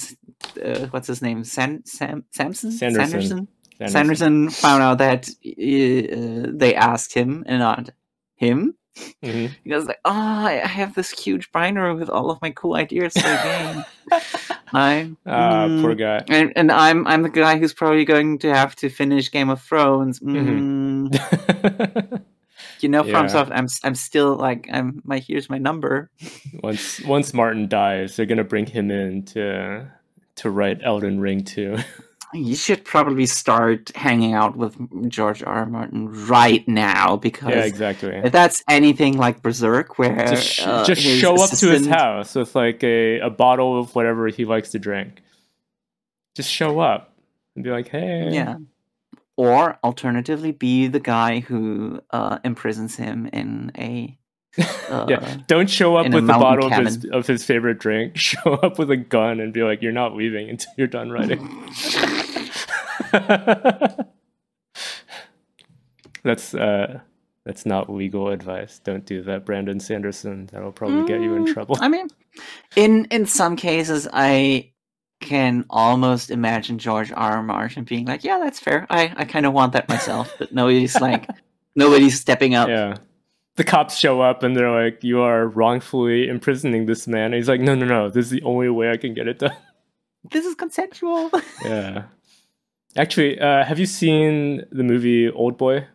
uh, 0.63 0.87
what's 0.91 1.07
his 1.07 1.21
name, 1.21 1.43
San, 1.43 1.85
Sam 1.85 2.23
Samson 2.31 2.71
Sanderson. 2.71 3.09
Sanderson 3.09 3.47
Sanderson. 3.79 3.91
Sanderson 3.91 4.49
found 4.49 4.83
out 4.83 4.97
that 4.99 5.27
uh, 5.29 6.51
they 6.53 6.75
asked 6.75 7.13
him 7.13 7.43
and 7.47 7.59
not 7.59 7.89
him. 8.35 8.75
Mhm. 9.23 9.49
He 9.63 9.69
goes 9.71 9.85
like, 9.87 9.99
"Oh, 10.05 10.11
I 10.11 10.53
have 10.57 10.93
this 10.93 11.09
huge 11.09 11.51
binder 11.51 11.95
with 11.95 12.09
all 12.09 12.29
of 12.29 12.39
my 12.43 12.51
cool 12.51 12.75
ideas 12.75 13.13
for 13.13 13.21
the 13.27 13.39
game." 13.43 13.85
I, 14.75 15.11
Ah, 15.25 15.65
mm, 15.67 15.81
poor 15.81 15.95
guy. 15.95 16.23
and, 16.29 16.53
and 16.55 16.71
I'm 16.71 17.05
I'm 17.07 17.23
the 17.23 17.29
guy 17.29 17.57
who's 17.57 17.73
probably 17.73 18.05
going 18.05 18.37
to 18.39 18.53
have 18.53 18.75
to 18.77 18.89
finish 18.89 19.31
Game 19.31 19.49
of 19.49 19.61
Thrones. 19.61 20.19
Mhm. 20.19 21.09
Mm, 21.09 22.23
you 22.83 22.89
know, 22.89 23.03
Yeah. 23.03 23.13
FromSoft, 23.13 23.49
I'm 23.51 23.67
I'm 23.83 23.95
still 23.95 24.35
like 24.35 24.67
I'm 24.71 25.01
my 25.03 25.19
here's 25.19 25.49
my 25.49 25.57
number. 25.57 26.11
once 26.61 27.01
once 27.01 27.33
Martin 27.33 27.67
dies, 27.67 28.15
they're 28.15 28.25
gonna 28.25 28.43
bring 28.43 28.65
him 28.65 28.91
in 28.91 29.23
to 29.33 29.87
to 30.35 30.49
write 30.49 30.81
Elden 30.83 31.19
Ring 31.19 31.43
too. 31.43 31.77
You 32.35 32.55
should 32.55 32.83
probably 32.83 33.27
start 33.27 33.91
hanging 33.95 34.33
out 34.33 34.55
with 34.55 34.75
George 35.07 35.43
R. 35.43 35.53
R. 35.53 35.65
Martin 35.67 36.07
right 36.25 36.67
now 36.67 37.15
because 37.15 37.51
yeah, 37.51 37.63
exactly. 37.65 38.09
if 38.09 38.31
that's 38.31 38.63
anything 38.67 39.17
like 39.17 39.43
Berserk, 39.43 39.99
where 39.99 40.25
Just 40.25 40.47
sh- 40.47 40.61
uh, 40.65 40.83
just 40.83 41.03
show 41.03 41.35
up 41.35 41.51
to 41.51 41.69
his 41.69 41.85
house 41.85 42.33
with 42.33 42.55
like 42.55 42.83
a, 42.83 43.19
a 43.19 43.29
bottle 43.29 43.79
of 43.79 43.93
whatever 43.93 44.29
he 44.29 44.45
likes 44.45 44.71
to 44.71 44.79
drink. 44.79 45.21
Just 46.35 46.49
show 46.49 46.79
up 46.79 47.13
and 47.55 47.63
be 47.63 47.69
like, 47.69 47.89
hey. 47.89 48.29
Yeah. 48.31 48.55
Or 49.35 49.79
alternatively, 49.83 50.51
be 50.51 50.87
the 50.87 50.99
guy 50.99 51.39
who 51.39 52.01
uh, 52.11 52.39
imprisons 52.43 52.95
him 52.95 53.27
in 53.33 53.71
a. 53.77 54.17
Uh, 54.89 55.07
yeah, 55.09 55.37
don't 55.47 55.67
show 55.69 55.95
up 55.95 56.11
with 56.11 56.27
the 56.27 56.33
bottle 56.33 56.67
of 56.67 56.73
his, 56.73 57.05
of 57.11 57.25
his 57.25 57.43
favorite 57.43 57.79
drink. 57.79 58.15
Show 58.19 58.53
up 58.53 58.77
with 58.77 58.91
a 58.91 58.97
gun 58.97 59.39
and 59.39 59.51
be 59.51 59.63
like, 59.63 59.81
"You're 59.81 59.91
not 59.93 60.13
leaving 60.15 60.47
until 60.49 60.71
you're 60.77 60.85
done 60.85 61.09
writing." 61.09 61.39
that's 66.23 66.53
uh, 66.53 66.99
that's 67.45 67.65
not 67.65 67.91
legal 67.91 68.29
advice. 68.29 68.79
Don't 68.83 69.05
do 69.05 69.23
that, 69.23 69.45
Brandon 69.45 69.79
Sanderson. 69.79 70.47
That'll 70.51 70.71
probably 70.71 71.03
get 71.03 71.21
you 71.21 71.33
in 71.35 71.45
Mm, 71.45 71.53
trouble. 71.53 71.77
I 71.79 71.87
mean, 71.87 72.07
in 72.75 73.05
in 73.05 73.25
some 73.25 73.55
cases, 73.55 74.07
I 74.13 74.72
can 75.23 75.65
almost 75.69 76.29
imagine 76.29 76.77
George 76.77 77.11
R. 77.11 77.37
R. 77.37 77.43
Martin 77.43 77.83
being 77.83 78.05
like, 78.05 78.23
"Yeah, 78.23 78.39
that's 78.39 78.59
fair. 78.59 78.85
I, 78.89 79.13
I 79.15 79.25
kind 79.25 79.45
of 79.45 79.53
want 79.53 79.73
that 79.73 79.89
myself," 79.89 80.33
but 80.37 80.53
nobody's 80.53 80.99
like, 80.99 81.27
nobody's 81.75 82.19
stepping 82.19 82.53
up. 82.53 82.69
Yeah. 82.69 82.97
The 83.55 83.63
cops 83.63 83.97
show 83.97 84.21
up 84.21 84.43
and 84.43 84.55
they're 84.55 84.71
like, 84.71 85.03
"You 85.03 85.21
are 85.21 85.47
wrongfully 85.47 86.27
imprisoning 86.27 86.85
this 86.85 87.07
man." 87.07 87.25
And 87.25 87.35
he's 87.35 87.49
like, 87.49 87.61
"No, 87.61 87.73
no, 87.75 87.85
no. 87.85 88.09
This 88.09 88.25
is 88.25 88.31
the 88.31 88.43
only 88.43 88.69
way 88.69 88.91
I 88.91 88.97
can 88.97 89.13
get 89.13 89.27
it 89.27 89.39
done." 89.39 89.55
This 90.31 90.45
is 90.45 90.55
consensual. 90.55 91.29
yeah. 91.65 92.03
Actually, 92.95 93.37
uh, 93.41 93.65
have 93.65 93.77
you 93.77 93.85
seen 93.85 94.63
the 94.71 94.83
movie 94.83 95.29
Old 95.29 95.57
Boy? 95.57 95.85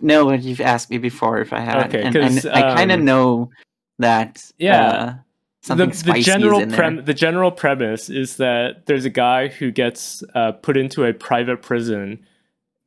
no, 0.00 0.26
but 0.26 0.42
you've 0.42 0.60
asked 0.60 0.88
me 0.88 0.98
before 0.98 1.40
if 1.40 1.52
I 1.52 1.58
had, 1.58 1.88
Okay, 1.88 2.02
and, 2.02 2.14
and 2.14 2.46
I 2.52 2.74
kind 2.76 2.92
of 2.92 3.00
um, 3.00 3.04
know 3.04 3.50
that. 3.98 4.48
Yeah. 4.58 4.82
uh, 4.86 5.14
something 5.62 5.90
the 5.90 5.94
spicy 5.96 6.22
general 6.22 6.58
is 6.58 6.62
in 6.64 6.68
there. 6.70 6.78
prem- 6.78 7.04
the 7.04 7.14
general 7.14 7.50
premise 7.50 8.08
is 8.10 8.36
that 8.36 8.86
there's 8.86 9.04
a 9.04 9.10
guy 9.10 9.48
who 9.48 9.70
gets 9.70 10.22
uh, 10.34 10.52
put 10.52 10.76
into 10.76 11.04
a 11.04 11.12
private 11.12 11.62
prison 11.62 12.24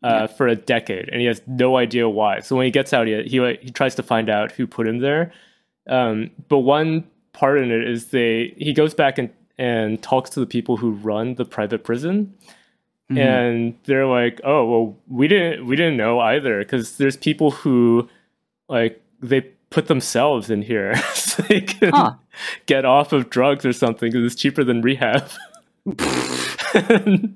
uh, 0.04 0.08
Yeah. 0.08 0.28
for 0.28 0.48
a 0.48 0.56
decade, 0.56 1.10
and 1.10 1.22
he 1.22 1.28
has 1.28 1.42
no 1.48 1.78
idea 1.78 2.10
why. 2.10 2.40
So 2.40 2.56
when 2.56 2.66
he 2.66 2.72
gets 2.72 2.92
out, 2.94 3.08
he 3.08 3.22
he, 3.24 3.38
he 3.62 3.70
tries 3.72 3.96
to 3.96 4.04
find 4.04 4.30
out 4.30 4.52
who 4.54 4.66
put 4.68 4.88
him 4.88 5.00
there. 5.00 5.32
Um, 5.88 6.32
but 6.48 6.60
one 6.60 7.04
part 7.34 7.60
in 7.60 7.72
it 7.72 7.88
is 7.88 8.08
they 8.08 8.54
he 8.58 8.74
goes 8.74 8.94
back 8.94 9.18
and 9.18 9.30
and 9.58 10.02
talks 10.02 10.30
to 10.32 10.40
the 10.40 10.46
people 10.48 10.78
who 10.78 10.92
run 10.92 11.36
the 11.36 11.46
private 11.46 11.84
prison, 11.84 12.34
Mhm. 13.12 13.18
and 13.20 13.76
they're 13.86 14.08
like, 14.08 14.42
"Oh, 14.44 14.66
well, 14.66 14.98
we 15.08 15.28
didn't 15.28 15.68
we 15.68 15.76
didn't 15.76 15.98
know 15.98 16.20
either 16.20 16.60
because 16.60 16.98
there's 16.98 17.18
people 17.18 17.52
who 17.52 18.10
like 18.70 19.00
they 19.22 19.46
put 19.72 19.88
themselves 19.88 20.50
in 20.52 20.62
here 20.62 20.96
so 21.16 21.42
they 21.44 21.62
can 21.62 21.90
Huh. 21.92 22.14
get 22.68 22.86
off 22.86 23.12
of 23.14 23.30
drugs 23.32 23.66
or 23.66 23.74
something 23.74 24.12
because 24.12 24.32
it's 24.32 24.40
cheaper 24.40 24.64
than 24.64 24.82
rehab." 24.84 25.28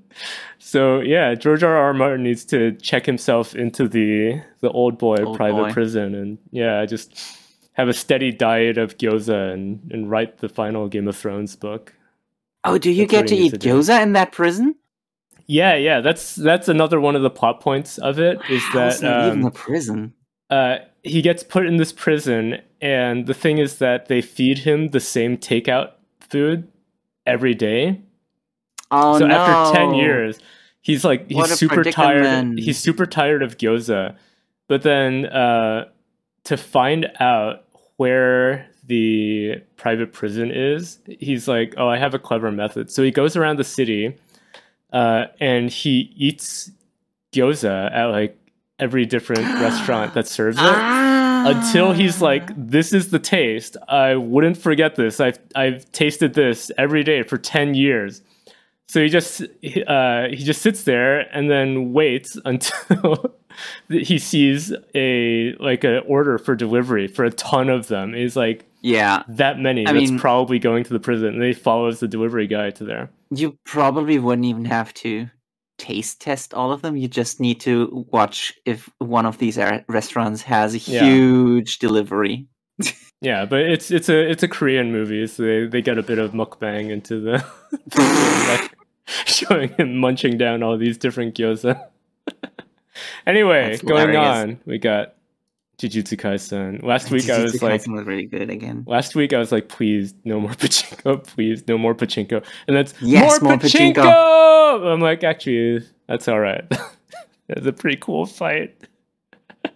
so 0.59 0.99
yeah, 0.99 1.33
George 1.35 1.63
R. 1.63 1.75
R. 1.75 1.93
Martin 1.93 2.23
needs 2.23 2.45
to 2.45 2.73
check 2.73 3.05
himself 3.05 3.55
into 3.55 3.87
the 3.87 4.41
the 4.61 4.69
old 4.69 4.97
boy 4.97 5.17
Old 5.23 5.37
private 5.37 5.63
boy. 5.67 5.71
prison 5.73 6.15
and 6.15 6.37
yeah, 6.51 6.85
just 6.85 7.17
have 7.73 7.87
a 7.89 7.93
steady 7.93 8.31
diet 8.31 8.77
of 8.77 8.97
gyoza 8.97 9.53
and 9.53 9.79
and 9.91 10.09
write 10.09 10.37
the 10.39 10.49
final 10.49 10.87
Game 10.87 11.07
of 11.07 11.15
Thrones 11.17 11.55
book. 11.55 11.93
oh, 12.63 12.77
do 12.77 12.91
you 12.91 13.05
get 13.07 13.27
to 13.27 13.35
eat 13.35 13.51
to 13.51 13.57
gyoza 13.59 14.01
in 14.01 14.13
that 14.13 14.31
prison? 14.31 14.75
Yeah, 15.47 15.75
yeah, 15.75 16.01
that's 16.01 16.35
that's 16.35 16.67
another 16.67 16.99
one 16.99 17.15
of 17.15 17.21
the 17.21 17.29
plot 17.29 17.61
points 17.61 17.97
of 17.99 18.19
it 18.19 18.39
is 18.49 18.61
How 18.63 18.87
is 18.87 18.99
that 18.99 19.07
that 19.07 19.27
even 19.27 19.39
um, 19.41 19.45
a 19.47 19.51
prison? 19.51 20.13
uh, 20.49 20.77
he 21.05 21.21
gets 21.21 21.43
put 21.43 21.65
in 21.65 21.77
this 21.77 21.93
prison, 21.93 22.59
and 22.81 23.27
the 23.27 23.33
thing 23.33 23.59
is 23.59 23.77
that 23.77 24.07
they 24.07 24.21
feed 24.21 24.59
him 24.59 24.89
the 24.89 24.99
same 24.99 25.37
takeout 25.37 25.91
food 26.19 26.67
every 27.25 27.53
day. 27.53 28.01
Oh 28.89 29.19
so 29.19 29.27
no! 29.27 29.35
after 29.35 29.77
ten 29.77 29.93
years, 29.93 30.39
he's 30.81 31.05
like 31.05 31.29
he's 31.29 31.53
super 31.53 31.83
tired. 31.83 32.57
He's 32.57 32.79
super 32.79 33.05
tired 33.05 33.43
of 33.43 33.57
gyoza, 33.57 34.15
but 34.67 34.81
then 34.81 35.27
uh, 35.27 35.85
to 36.45 36.57
find 36.57 37.11
out 37.19 37.65
where 37.97 38.67
the 38.87 39.61
private 39.77 40.11
prison 40.11 40.51
is, 40.51 40.99
he's 41.19 41.47
like, 41.47 41.75
"Oh, 41.77 41.87
I 41.87 41.97
have 41.97 42.15
a 42.15 42.19
clever 42.19 42.51
method." 42.51 42.89
So 42.91 43.03
he 43.03 43.11
goes 43.11 43.35
around 43.35 43.57
the 43.57 43.63
city, 43.63 44.17
uh, 44.91 45.25
and 45.39 45.69
he 45.69 46.11
eats 46.15 46.71
gyoza 47.31 47.91
at 47.93 48.05
like 48.05 48.39
every 48.79 49.05
different 49.05 49.41
restaurant 49.61 50.13
that 50.13 50.27
serves 50.27 50.57
it 50.57 50.63
Ah. 50.63 51.45
until 51.47 51.93
he's 51.93 52.21
like, 52.21 52.49
"This 52.57 52.93
is 52.93 53.09
the 53.09 53.19
taste. 53.19 53.77
I 53.87 54.15
wouldn't 54.15 54.57
forget 54.57 54.95
this. 54.95 55.19
I've 55.19 55.39
I've 55.55 55.89
tasted 55.91 56.33
this 56.33 56.71
every 56.77 57.03
day 57.03 57.23
for 57.23 57.37
ten 57.37 57.73
years." 57.73 58.21
So 58.87 59.01
he 59.01 59.09
just 59.09 59.41
uh, 59.87 60.27
he 60.29 60.37
just 60.37 60.61
sits 60.61 60.83
there 60.83 61.21
and 61.35 61.49
then 61.49 61.91
waits 61.93 62.37
until 62.45 63.35
he 63.89 64.19
sees 64.19 64.73
a 64.93 65.53
like 65.59 65.83
an 65.83 66.01
order 66.05 66.37
for 66.37 66.55
delivery 66.55 67.07
for 67.07 67.25
a 67.25 67.31
ton 67.31 67.69
of 67.69 67.87
them. 67.87 68.13
He's 68.13 68.35
like 68.35 68.65
yeah, 68.81 69.23
that 69.29 69.57
many. 69.59 69.87
I 69.87 69.93
that's 69.93 70.11
mean- 70.11 70.19
probably 70.19 70.59
going 70.59 70.83
to 70.83 70.93
the 70.93 70.99
prison. 70.99 71.33
And 71.33 71.43
he 71.43 71.53
follows 71.53 71.99
the 71.99 72.07
delivery 72.07 72.45
guy 72.45 72.69
to 72.71 72.83
there. 72.83 73.09
you 73.31 73.57
probably 73.65 74.19
wouldn't 74.19 74.45
even 74.45 74.65
have 74.65 74.93
to 74.95 75.27
taste 75.77 76.21
test 76.21 76.53
all 76.53 76.71
of 76.71 76.81
them. 76.81 76.95
You 76.97 77.07
just 77.07 77.39
need 77.39 77.59
to 77.61 78.05
watch 78.11 78.53
if 78.65 78.89
one 78.99 79.25
of 79.25 79.37
these 79.37 79.57
restaurants 79.87 80.41
has 80.43 80.73
a 80.75 80.77
Yeah. 80.79 81.03
huge 81.05 81.79
delivery. 81.79 82.47
Yeah, 83.21 83.45
but 83.45 83.61
it's 83.61 83.89
it's 83.89 84.09
a 84.09 84.29
it's 84.29 84.43
a 84.43 84.47
Korean 84.47 84.91
movie, 84.91 85.25
so 85.25 85.41
they, 85.41 85.65
they 85.65 85.81
get 85.81 85.97
a 85.97 86.03
bit 86.03 86.19
of 86.19 86.33
mukbang 86.33 86.91
into 86.91 87.19
the 87.21 87.43
like, 87.97 88.71
showing 89.25 89.69
him 89.69 89.97
munching 89.97 90.37
down 90.37 90.61
all 90.61 90.77
these 90.77 90.97
different 90.97 91.33
gyoza. 91.33 91.81
anyway, 93.25 93.77
going 93.77 94.15
on, 94.15 94.59
we 94.65 94.77
got 94.77 95.14
Jujutsu 95.77 96.17
Kaisen. 96.17 96.81
Last 96.83 97.11
week 97.11 97.23
I 97.29 97.39
Jujutsu 97.39 97.43
was 97.43 97.61
like, 97.61 97.81
Kaisen 97.81 97.93
was 97.95 98.05
really 98.05 98.25
good 98.25 98.49
again. 98.49 98.83
last 98.87 99.13
week 99.15 99.33
I 99.33 99.37
was 99.39 99.51
like, 99.51 99.67
please 99.69 100.13
no 100.23 100.39
more 100.39 100.51
pachinko, 100.63 101.23
please 101.25 101.67
no 101.67 101.77
more 101.77 101.93
pachinko, 101.95 102.43
and 102.67 102.75
that's 102.77 102.93
Yes, 103.01 103.41
more 103.41 103.51
more 103.51 103.59
pachinko. 103.59 103.95
pachinko. 103.95 104.93
I'm 104.93 105.01
like, 105.01 105.23
actually, 105.23 105.85
that's 106.07 106.27
all 106.27 106.39
right. 106.39 106.63
It's 107.47 107.67
a 107.67 107.73
pretty 107.73 107.97
cool 107.97 108.25
fight. 108.25 108.75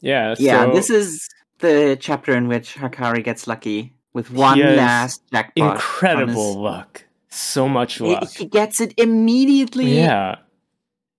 yeah. 0.00 0.34
Yeah, 0.38 0.64
so, 0.66 0.72
this 0.72 0.90
is 0.90 1.28
the 1.60 1.96
chapter 2.00 2.34
in 2.36 2.48
which 2.48 2.74
Hakari 2.74 3.22
gets 3.22 3.46
lucky 3.46 3.94
with 4.12 4.30
one 4.30 4.58
last 4.58 5.22
jackpot. 5.32 5.74
incredible 5.76 6.48
his- 6.48 6.56
luck. 6.56 7.04
So 7.28 7.68
much 7.68 7.98
He, 7.98 8.04
luck. 8.04 8.30
he 8.32 8.46
gets 8.46 8.80
it 8.80 8.94
immediately 8.96 9.96
yeah. 9.96 10.36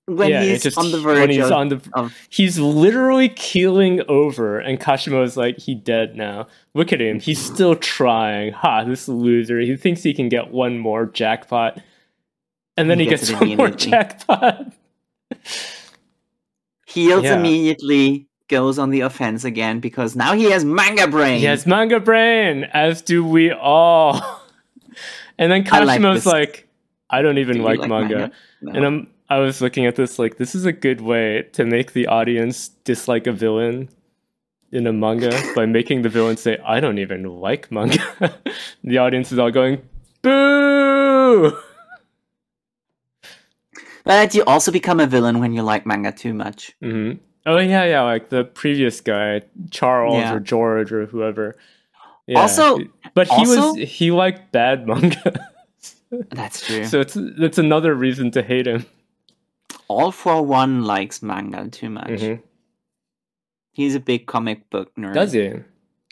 When 0.08 0.30
yeah, 0.30 0.44
he's 0.44 0.64
just- 0.64 0.78
on 0.78 0.92
the 0.92 1.02
when 1.02 1.30
he's 1.30 1.46
of, 1.46 1.52
on 1.52 1.70
the 1.70 1.82
of 1.94 2.14
he's 2.30 2.60
literally 2.60 3.30
keeling 3.30 4.02
over 4.08 4.60
and 4.60 4.80
Kashimo 4.80 5.24
is 5.24 5.36
like 5.36 5.58
he 5.60 5.74
dead 5.76 6.16
now. 6.16 6.48
Look 6.74 6.94
at 6.94 7.02
him. 7.02 7.20
He's 7.20 7.44
still 7.44 7.76
trying. 7.76 8.54
Ha, 8.54 8.84
this 8.84 9.08
loser. 9.08 9.60
He 9.60 9.76
thinks 9.76 10.04
he 10.04 10.14
can 10.14 10.30
get 10.30 10.52
one 10.52 10.78
more 10.78 11.06
jackpot. 11.06 11.82
And 12.78 12.90
then 12.90 13.00
he, 13.00 13.06
He 13.06 13.10
gets, 13.10 13.30
gets 13.30 13.42
one 13.42 13.56
more 13.56 13.70
jackpot. 13.70 14.74
heals 16.86 17.24
Yeah. 17.24 17.38
immediately, 17.40 18.28
goes 18.48 18.78
on 18.78 18.90
the 18.92 19.02
offense 19.02 19.44
again 19.44 19.80
because 19.80 20.16
now 20.16 20.34
he 20.34 20.52
has 20.52 20.64
manga 20.66 21.08
brain. 21.08 21.40
He 21.40 21.46
has 21.46 21.66
manga 21.66 22.00
brain, 22.00 22.66
as 22.66 23.02
do 23.02 23.26
we 23.26 23.52
all. 23.52 24.22
And 25.38 25.52
then 25.52 25.68
I 25.70 25.84
like 25.84 26.26
like, 26.26 26.66
I 27.10 27.22
don't 27.22 27.40
even 27.40 27.56
Do 27.56 27.60
you 27.60 27.66
like, 27.66 27.90
manga. 27.90 28.32
No. 28.62 28.72
And 28.72 28.86
I'm 28.86 29.08
I 29.30 29.40
was 29.40 29.62
looking 29.62 29.86
at 29.86 29.96
this 29.96 30.20
like 30.20 30.38
this 30.38 30.54
is 30.56 30.66
a 30.66 30.72
good 30.72 31.02
way 31.02 31.44
to 31.54 31.66
make 31.66 31.94
the 31.94 32.08
audience 32.08 32.70
dislike 32.84 33.26
a 33.28 33.32
villain 33.32 33.90
in 34.72 34.86
a 34.88 34.94
manga 34.94 35.32
by 35.56 35.66
making 35.66 36.02
the 36.04 36.10
villain 36.10 36.38
say 36.38 36.58
I 36.66 36.80
don't 36.80 37.00
even 37.00 37.24
like 37.24 37.72
manga. 37.72 37.98
the 38.84 38.98
audience 39.00 39.32
is 39.32 39.40
all 39.40 39.52
going 39.52 39.82
boo. 40.22 41.58
But 44.04 44.36
you 44.36 44.44
also 44.46 44.72
become 44.72 45.00
a 45.00 45.08
villain 45.08 45.40
when 45.40 45.54
you 45.54 45.64
like 45.64 45.86
manga 45.86 46.12
too 46.12 46.34
much. 46.34 46.74
hmm 46.82 47.14
Oh 47.48 47.58
yeah, 47.60 47.84
yeah, 47.86 48.02
like 48.02 48.30
the 48.30 48.44
previous 48.44 49.02
guy, 49.02 49.42
Charles 49.70 50.16
Yeah. 50.18 50.34
or 50.34 50.40
George 50.40 50.92
or 50.92 51.06
whoever. 51.06 51.56
Yeah. 52.26 52.40
Also- 52.42 52.80
but 53.14 53.28
he 53.28 53.34
also- 53.38 53.74
was 53.74 53.90
he 53.90 54.12
liked 54.12 54.52
bad 54.52 54.88
manga, 54.92 55.48
That's 56.30 56.66
true. 56.66 56.86
so 56.86 57.02
it's 57.02 57.16
that's 57.38 57.58
another 57.60 57.94
reason 57.94 58.32
to 58.32 58.42
hate 58.44 58.68
him. 58.68 58.86
All 59.88 60.12
for 60.12 60.42
One 60.42 60.84
likes 60.84 61.22
manga 61.22 61.70
too 61.70 61.90
much. 61.90 62.08
Mhm. 62.10 62.42
He's 63.74 63.96
a 63.96 64.00
big 64.00 64.26
comic 64.26 64.70
book 64.70 64.94
nerd. 64.96 65.14
Does 65.14 65.34
he? 65.34 65.54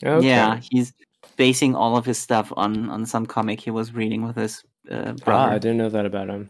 Okay. 0.03 0.28
Yeah, 0.28 0.59
he's 0.69 0.93
basing 1.38 1.76
all 1.76 1.95
of 1.95 2.05
his 2.05 2.17
stuff 2.17 2.51
on 2.57 2.89
on 2.89 3.05
some 3.05 3.26
comic 3.26 3.59
he 3.61 3.71
was 3.71 3.93
reading 3.93 4.26
with 4.26 4.36
his 4.36 4.63
uh, 4.91 5.13
Ah, 5.26 5.49
I 5.51 5.59
didn't 5.59 5.78
know 5.78 5.89
that 5.89 6.05
about 6.05 6.28
him. 6.30 6.49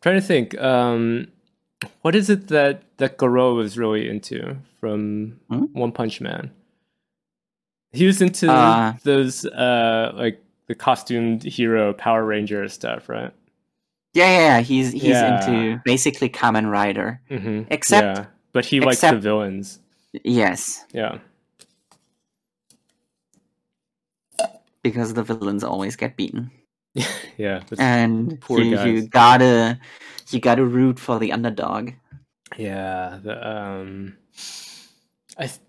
trying 0.00 0.20
to 0.20 0.26
think. 0.26 0.56
Um, 0.60 1.26
what 2.02 2.14
is 2.14 2.30
it 2.30 2.48
that 2.48 2.82
that 2.98 3.18
Garou 3.18 3.56
was 3.56 3.76
really 3.76 4.08
into 4.08 4.56
from 4.80 5.40
Hmm? 5.50 5.64
One 5.72 5.90
Punch 5.92 6.20
Man? 6.20 6.50
He 7.92 8.06
was 8.06 8.22
into 8.22 8.48
Uh, 8.50 8.94
those 9.02 9.44
uh 9.44 10.12
like 10.14 10.40
the 10.68 10.74
costumed 10.76 11.42
hero 11.42 11.92
Power 11.92 12.24
Ranger 12.24 12.68
stuff, 12.68 13.08
right? 13.08 13.32
Yeah, 14.14 14.26
yeah, 14.30 14.38
yeah, 14.56 14.60
he's 14.60 14.92
he's 14.92 15.04
Yeah. 15.04 15.44
into 15.48 15.80
basically 15.84 16.28
Kamen 16.28 16.70
Rider. 16.70 17.20
Mm-hmm. 17.30 17.62
Except- 17.70 18.18
yeah. 18.18 18.26
but 18.52 18.64
he 18.64 18.80
likes 18.80 19.00
the 19.00 19.18
villains. 19.18 19.78
Yes, 20.24 20.84
Yeah, 20.92 21.18
because 24.82 25.14
the 25.14 25.22
villains 25.22 25.64
always 25.64 25.96
get 25.96 26.16
beaten, 26.16 26.50
yeah. 27.38 27.62
and 27.78 28.38
you, 28.50 28.80
you 28.84 29.08
gotta 29.08 29.78
you 30.30 30.40
gotta 30.40 30.64
root 30.64 30.98
for 30.98 31.18
the 31.18 31.32
underdog. 31.32 31.92
Yeah, 32.58 33.18
the 33.22 33.48
um, 33.48 34.16
I 35.38 35.46
th- 35.46 35.60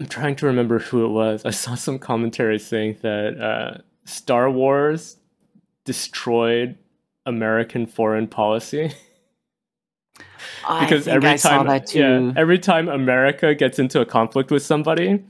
I'm 0.00 0.06
trying 0.06 0.36
to 0.36 0.46
remember 0.46 0.78
who 0.78 1.04
it 1.04 1.08
was. 1.08 1.44
I 1.44 1.50
saw 1.50 1.74
some 1.74 1.98
commentary 1.98 2.58
saying 2.58 2.98
that 3.02 3.40
uh, 3.40 3.78
Star 4.04 4.50
Wars 4.50 5.16
destroyed 5.84 6.76
American 7.26 7.86
foreign 7.86 8.26
policy 8.26 8.92
I 10.68 10.84
because 10.84 11.04
think 11.04 11.16
every 11.16 11.28
I 11.30 11.36
saw 11.36 11.58
time, 11.58 11.66
that 11.68 11.86
too. 11.86 11.98
yeah, 11.98 12.32
every 12.36 12.58
time 12.58 12.88
America 12.88 13.54
gets 13.54 13.78
into 13.78 14.00
a 14.00 14.06
conflict 14.06 14.50
with 14.50 14.62
somebody, 14.62 15.22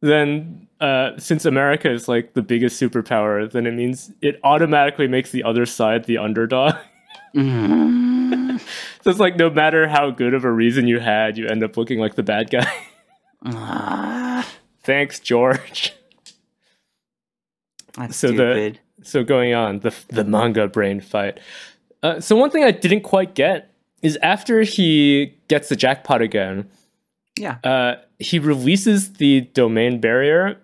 then 0.00 0.66
uh, 0.80 1.10
since 1.18 1.44
America 1.44 1.90
is 1.90 2.08
like 2.08 2.32
the 2.34 2.42
biggest 2.42 2.80
superpower, 2.80 3.50
then 3.50 3.66
it 3.66 3.72
means 3.74 4.12
it 4.22 4.40
automatically 4.44 5.06
makes 5.08 5.30
the 5.30 5.42
other 5.44 5.66
side 5.66 6.04
the 6.04 6.18
underdog. 6.18 6.74
Mm. 7.34 8.60
so 9.00 9.10
it's 9.10 9.18
like 9.18 9.36
no 9.36 9.48
matter 9.48 9.88
how 9.88 10.10
good 10.10 10.34
of 10.34 10.44
a 10.44 10.50
reason 10.52 10.86
you 10.86 10.98
had, 11.00 11.38
you 11.38 11.46
end 11.48 11.64
up 11.64 11.78
looking 11.78 11.98
like 11.98 12.14
the 12.14 12.22
bad 12.22 12.50
guy. 12.50 12.70
Ah, 13.46 14.46
Thanks, 14.82 15.18
George. 15.18 15.94
that's 17.96 18.16
So 18.16 18.28
the- 18.28 18.34
stupid. 18.34 18.80
So 19.02 19.24
going 19.24 19.54
on 19.54 19.80
the 19.80 19.94
the 20.08 20.24
manga 20.24 20.68
brain 20.68 21.00
fight. 21.00 21.40
Uh, 22.02 22.20
so 22.20 22.36
one 22.36 22.50
thing 22.50 22.64
I 22.64 22.70
didn't 22.70 23.02
quite 23.02 23.34
get 23.34 23.72
is 24.02 24.18
after 24.22 24.62
he 24.62 25.34
gets 25.48 25.68
the 25.68 25.76
jackpot 25.76 26.20
again, 26.20 26.68
yeah, 27.38 27.58
uh, 27.64 27.96
he 28.18 28.38
releases 28.38 29.14
the 29.14 29.42
domain 29.54 30.00
barrier, 30.00 30.60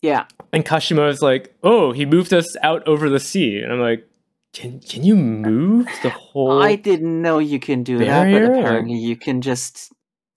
yeah. 0.00 0.26
and 0.52 0.64
Kashimo 0.64 1.08
is 1.10 1.20
like, 1.20 1.54
"Oh, 1.62 1.92
he 1.92 2.06
moved 2.06 2.32
us 2.32 2.56
out 2.62 2.86
over 2.88 3.10
the 3.10 3.20
sea," 3.20 3.58
and 3.60 3.72
I'm 3.72 3.80
like, 3.80 4.08
"Can 4.52 4.80
can 4.80 5.04
you 5.04 5.16
move 5.16 5.88
the 6.02 6.10
whole?" 6.10 6.62
I 6.62 6.76
didn't 6.76 7.20
know 7.20 7.38
you 7.38 7.60
can 7.60 7.82
do 7.82 7.98
that, 7.98 8.32
but 8.32 8.42
apparently 8.42 8.96
you 8.96 9.16
can 9.16 9.42
just 9.42 9.92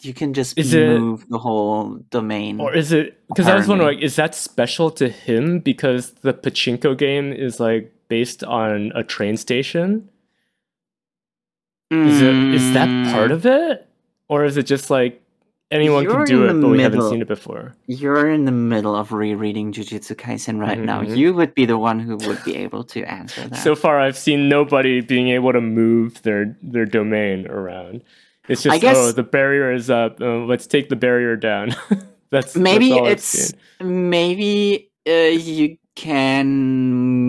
you 0.05 0.13
can 0.13 0.33
just 0.33 0.57
Is 0.57 0.73
it- 0.73 0.99
move 0.99 1.25
the 1.29 1.39
whole 1.39 1.95
domain. 2.11 2.59
Or 2.61 2.73
is 2.73 2.91
it 2.91 3.17
because 3.27 3.47
I 3.47 3.55
was 3.55 3.67
wondering, 3.67 3.95
like, 3.95 4.03
is 4.03 4.15
that 4.17 4.35
special 4.35 4.91
to 4.91 5.09
him 5.09 5.59
because 5.59 6.11
the 6.21 6.33
pachinko 6.33 6.97
game 6.97 7.33
is 7.33 7.59
like 7.59 7.91
based 8.07 8.43
on 8.43 8.91
a 8.95 9.03
train 9.03 9.37
station? 9.37 10.09
Is 11.91 12.21
it 12.21 12.35
is 12.35 12.73
that 12.73 13.13
part 13.13 13.31
of 13.31 13.45
it, 13.45 13.87
or 14.27 14.43
is 14.43 14.57
it 14.57 14.63
just 14.65 14.89
like 14.89 15.21
anyone 15.71 16.03
You're 16.03 16.25
can 16.25 16.25
do 16.25 16.45
it, 16.47 16.59
but 16.59 16.69
we 16.69 16.81
haven't 16.81 17.03
seen 17.09 17.21
it 17.21 17.27
before? 17.27 17.75
You're 17.85 18.29
in 18.31 18.45
the 18.45 18.51
middle 18.51 18.95
of 18.95 19.11
rereading 19.11 19.71
Jujutsu 19.71 20.15
Kaisen 20.15 20.59
right 20.59 20.79
now. 20.79 21.03
Mhm. 21.03 21.15
You 21.15 21.33
would 21.35 21.53
be 21.53 21.65
the 21.65 21.77
one 21.77 21.99
who 21.99 22.17
would 22.17 22.43
be 22.43 22.55
able 22.57 22.83
to 22.85 23.03
answer 23.03 23.47
that. 23.47 23.57
So 23.59 23.75
far, 23.75 23.99
I've 23.99 24.17
seen 24.17 24.49
nobody 24.49 24.99
being 25.01 25.29
able 25.29 25.53
to 25.53 25.61
move 25.61 26.23
their 26.23 26.57
their 26.63 26.85
domain 26.85 27.45
around. 27.47 28.01
It's 28.47 28.63
just 28.63 28.73
I 28.73 28.77
guess- 28.77 28.97
oh, 28.97 29.11
the 29.11 29.23
barrier 29.23 29.71
is 29.73 29.89
up. 29.89 30.21
Uh, 30.21 30.45
let's 30.45 30.67
take 30.67 30.89
the 30.89 30.95
barrier 30.95 31.35
down. 31.35 31.75
that's 32.31 32.55
maybe 32.55 32.89
that's 32.89 33.33
it's 33.35 33.53
maybe 33.79 34.89
uh, 35.07 35.11
you 35.33 35.77
can 35.95 36.47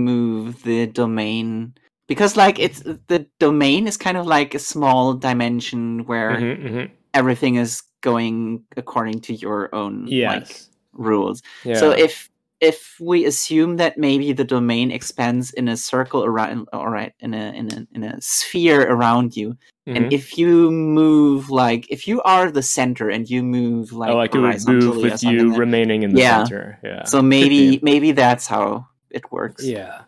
move 0.04 0.62
the 0.64 0.86
domain 0.86 1.74
because 2.08 2.36
like 2.36 2.58
it's 2.58 2.80
the 2.80 3.26
domain 3.38 3.86
is 3.86 3.96
kind 3.96 4.16
of 4.16 4.26
like 4.26 4.54
a 4.54 4.58
small 4.58 5.14
dimension 5.14 6.04
where 6.06 6.32
Mhm, 6.32 6.62
mhm. 6.70 6.90
everything 7.14 7.56
is 7.56 7.82
going 8.02 8.62
according 8.76 9.20
to 9.20 9.34
your 9.34 9.74
own 9.74 10.06
like 10.38 10.60
rules. 10.92 11.42
Yeah. 11.64 11.78
So 11.78 11.90
if 11.90 12.28
if 12.60 12.96
we 13.00 13.24
assume 13.26 13.76
that 13.76 13.98
maybe 13.98 14.32
the 14.32 14.44
domain 14.44 14.90
expands 14.90 15.52
in 15.52 15.68
a 15.68 15.76
circle 15.76 16.24
around, 16.24 16.68
all 16.72 16.88
right, 16.88 17.12
in 17.20 17.34
a 17.34 17.52
in 17.52 17.72
a 17.72 17.86
in 17.94 18.02
a 18.02 18.20
sphere 18.20 18.82
around 18.90 19.36
you, 19.36 19.56
Mhm. 19.86 19.96
and 19.96 20.12
if 20.12 20.36
you 20.36 20.70
move 20.70 21.48
like 21.50 21.86
if 21.90 22.08
you 22.08 22.20
are 22.22 22.50
the 22.50 22.62
center 22.62 23.08
and 23.08 23.30
you 23.30 23.42
move 23.42 23.92
like, 23.92 24.10
oh, 24.10 24.16
like 24.16 24.34
it 24.34 24.38
would 24.40 24.66
move 24.68 24.96
with 24.96 25.22
you 25.22 25.50
like- 25.50 25.58
remaining 25.58 26.02
in 26.02 26.12
the 26.14 26.20
Yeah. 26.20 26.42
center. 26.44 26.78
Yeah. 26.82 27.04
so 27.04 27.22
maybe 27.22 27.78
maybe 27.82 28.12
that's 28.12 28.46
how 28.48 28.86
it 29.10 29.30
works. 29.30 29.64
Yeah. 29.64 30.00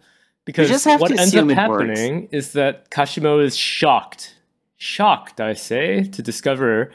Because 0.44 0.68
just 0.68 0.84
have 0.86 1.00
what 1.00 1.08
to 1.08 1.20
ends 1.20 1.34
up 1.34 1.44
assume 1.44 1.50
it 1.50 1.68
works. 1.68 1.98
happening 1.98 2.28
is 2.32 2.52
that 2.54 2.90
Kashimo 2.90 3.40
is 3.42 3.54
shocked, 3.56 4.34
shocked, 4.78 5.40
I 5.40 5.52
say, 5.52 6.02
to 6.04 6.22
discover 6.22 6.90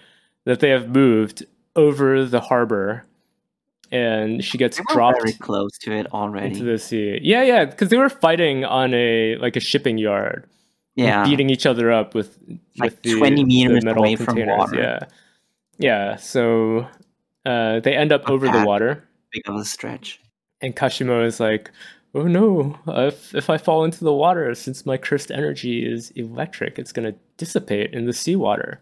that 0.45 0.59
they 0.59 0.69
have 0.69 0.89
moved 0.89 1.45
over 1.75 2.25
the 2.25 2.39
harbor 2.41 3.05
and 3.91 4.43
she 4.43 4.57
gets 4.57 4.77
They 4.77 4.83
were 4.89 4.95
dropped 4.95 5.21
very 5.21 5.33
close 5.33 5.77
to 5.83 5.93
it 5.93 6.11
already. 6.13 6.47
into 6.47 6.63
the 6.63 6.79
sea. 6.79 7.19
Yeah, 7.21 7.43
yeah, 7.43 7.65
because 7.65 7.89
they 7.89 7.97
were 7.97 8.09
fighting 8.09 8.65
on 8.65 8.93
a 8.93 9.37
like 9.37 9.55
a 9.55 9.59
shipping 9.59 9.97
yard, 9.99 10.45
yeah, 10.95 11.23
beating 11.25 11.49
each 11.49 11.65
other 11.65 11.91
up 11.91 12.13
with 12.15 12.37
Like 12.77 12.91
with 12.91 13.01
the, 13.03 13.17
20 13.17 13.35
the 13.35 13.43
meters 13.45 13.83
away 13.85 14.15
from 14.15 14.45
water. 14.45 14.77
Yeah, 14.79 14.99
yeah. 15.77 16.15
So 16.17 16.87
uh, 17.45 17.79
they 17.79 17.95
end 17.95 18.11
up 18.11 18.21
Not 18.23 18.31
over 18.31 18.49
the 18.49 18.65
water. 18.65 19.03
big 19.31 19.43
of 19.47 19.55
a 19.55 19.65
stretch. 19.65 20.19
And 20.61 20.75
Kashimo 20.75 21.25
is 21.25 21.39
like, 21.39 21.71
"Oh 22.15 22.23
no! 22.23 22.77
If 22.87 23.35
if 23.35 23.49
I 23.49 23.57
fall 23.57 23.83
into 23.83 24.03
the 24.03 24.13
water, 24.13 24.53
since 24.55 24.85
my 24.85 24.97
cursed 24.97 25.31
energy 25.31 25.85
is 25.85 26.11
electric, 26.11 26.79
it's 26.79 26.91
gonna 26.93 27.15
dissipate 27.37 27.93
in 27.93 28.05
the 28.05 28.13
seawater." 28.13 28.79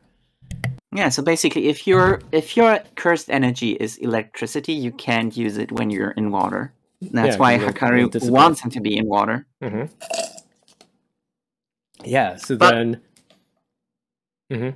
Yeah, 0.93 1.09
so 1.09 1.23
basically, 1.23 1.69
if 1.69 1.87
your 1.87 2.21
if 2.31 2.57
your 2.57 2.79
cursed 2.95 3.29
energy 3.29 3.71
is 3.79 3.97
electricity, 3.97 4.73
you 4.73 4.91
can't 4.91 5.35
use 5.35 5.57
it 5.57 5.71
when 5.71 5.89
you're 5.89 6.11
in 6.11 6.31
water. 6.31 6.73
That's 7.01 7.35
Yeah, 7.35 7.39
why 7.39 7.57
Hakari 7.57 8.29
wants 8.29 8.61
him 8.61 8.69
to 8.71 8.81
be 8.81 8.95
in 8.97 9.07
water. 9.07 9.47
hmm 9.61 9.85
Yeah. 12.05 12.35
So 12.37 12.55
But- 12.57 12.71
then, 12.71 13.01
hmm 14.51 14.69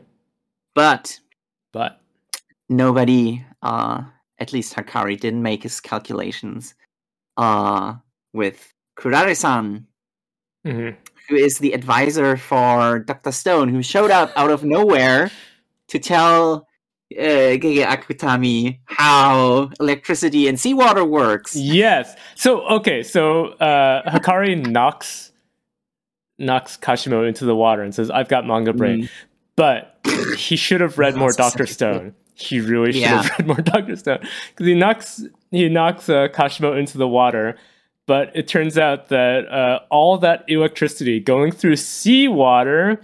But 0.73 1.19
but 1.73 1.99
nobody, 2.69 3.43
uh, 3.61 4.03
at 4.39 4.53
least 4.53 4.75
Hakari, 4.75 5.19
didn't 5.19 5.41
make 5.41 5.63
his 5.63 5.79
calculations 5.79 6.73
uh, 7.37 7.95
with 8.33 8.73
Kurare-san, 8.97 9.85
hmm 10.65 10.89
who 11.27 11.35
is 11.35 11.57
the 11.57 11.73
advisor 11.73 12.37
for 12.37 12.99
Dr. 12.99 13.31
Stone, 13.31 13.69
who 13.69 13.81
showed 13.81 14.11
up 14.11 14.31
out 14.35 14.51
of 14.51 14.63
nowhere 14.63 15.31
to 15.87 15.97
tell 15.97 16.67
uh, 17.17 17.57
Gege 17.57 17.83
Akutami 17.83 18.77
how 18.85 19.71
electricity 19.79 20.47
and 20.47 20.59
seawater 20.59 21.03
works. 21.03 21.55
yes. 21.55 22.15
So 22.35 22.61
okay. 22.67 23.01
So 23.03 23.47
uh, 23.57 24.03
Hakari 24.11 24.55
knocks 24.69 25.31
knocks 26.37 26.77
Kashimo 26.77 27.27
into 27.27 27.45
the 27.45 27.55
water 27.55 27.81
and 27.81 27.93
says, 27.93 28.09
"I've 28.11 28.27
got 28.29 28.45
manga 28.45 28.73
brain." 28.73 29.03
Mm. 29.03 29.09
But 29.55 29.99
he 30.37 30.55
should 30.55 30.81
have 30.81 30.97
read 30.97 31.15
more 31.15 31.31
Doctor 31.37 31.65
so 31.65 31.73
Stone. 31.73 32.15
He 32.33 32.59
really 32.59 32.91
should 32.91 33.01
Yeah. 33.01 33.21
have 33.21 33.31
read 33.39 33.47
more 33.47 33.55
Doctor 33.61 33.95
Stone 33.95 34.19
because 34.49 34.67
he 34.67 34.73
knocks 34.75 35.23
he 35.51 35.69
knocks 35.69 36.09
uh, 36.09 36.27
Kashimo 36.27 36.77
into 36.77 36.97
the 36.97 37.07
water. 37.07 37.55
But 38.07 38.31
it 38.35 38.47
turns 38.47 38.77
out 38.77 39.07
that 39.09 39.47
uh, 39.51 39.79
all 39.89 40.17
that 40.19 40.43
electricity 40.47 41.19
going 41.19 41.51
through 41.51 41.77
seawater 41.77 43.01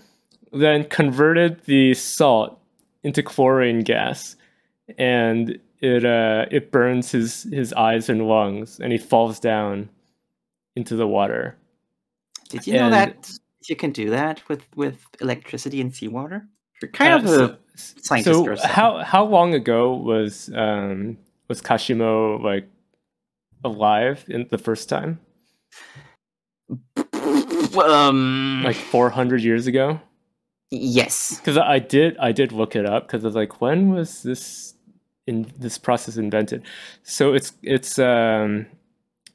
then 0.53 0.83
converted 0.83 1.61
the 1.65 1.93
salt 1.95 2.59
into 3.03 3.23
chlorine 3.23 3.79
gas, 3.79 4.35
and 4.99 5.57
it 5.79 6.05
uh, 6.05 6.45
it 6.51 6.71
burns 6.71 7.11
his 7.11 7.43
his 7.51 7.73
eyes 7.73 8.09
and 8.09 8.27
lungs, 8.27 8.79
and 8.79 8.91
he 8.91 8.97
falls 8.99 9.39
down 9.39 9.89
into 10.75 10.95
the 10.95 11.07
water. 11.07 11.55
Did 12.51 12.67
you 12.67 12.73
know 12.73 12.85
And- 12.85 12.93
that 12.93 13.31
you 13.69 13.75
can 13.75 13.91
do 13.91 14.09
that 14.09 14.41
with, 14.49 14.63
with 14.75 15.05
electricity 15.21 15.81
and 15.81 15.93
seawater? 15.93 16.47
You're 16.81 16.91
kind 16.91 17.13
Uh, 17.13 17.17
of 17.17 17.25
a 17.25 17.27
so- 17.27 17.57
scientist 18.01 18.61
so 18.63 18.67
how 18.67 18.97
how 18.99 19.23
long 19.25 19.53
ago 19.53 19.93
was 19.95 20.49
um 20.55 21.17
was 21.47 21.61
Kashimo 21.61 22.41
like 22.43 22.67
alive 23.63 24.25
in 24.27 24.47
the 24.49 24.57
first 24.57 24.89
time? 24.89 25.19
um, 27.77 28.61
Like 28.63 28.75
400 28.75 29.41
years 29.41 29.67
ago? 29.67 29.99
yes, 30.71 31.37
Because 31.37 31.57
I 31.57 31.79
did 31.79 32.17
I 32.17 32.31
did 32.31 32.51
look 32.51 32.75
it 32.75 32.85
up 32.85 33.07
because 33.07 33.23
I 33.23 33.27
was 33.27 33.35
like, 33.35 33.61
when 33.61 33.89
was 33.93 34.23
this 34.23 34.73
in 35.27 35.51
this 35.57 35.77
process 35.77 36.17
invented? 36.17 36.63
So 37.03 37.33
it's 37.33 37.53
it's 37.61 37.99
um 37.99 38.65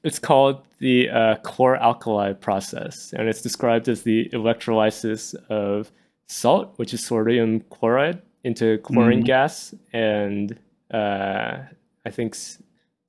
it's 0.07 0.19
called 0.19 0.57
the 0.79 1.11
uh, 1.11 1.37
chloralkali 1.49 2.39
process, 2.41 3.13
and 3.17 3.29
it's 3.29 3.43
described 3.43 3.89
as 3.89 4.03
the 4.03 4.31
electrolysis 4.33 5.35
of 5.49 5.91
salt, 6.29 6.73
which 6.77 6.95
is 6.95 7.05
sodium 7.05 7.61
chloride, 7.71 8.23
into 8.45 8.79
chlorine 8.79 9.23
Mhm. 9.23 9.27
gas, 9.27 9.75
and 9.93 10.57
uh, 10.93 11.59
I 12.07 12.11
think 12.11 12.37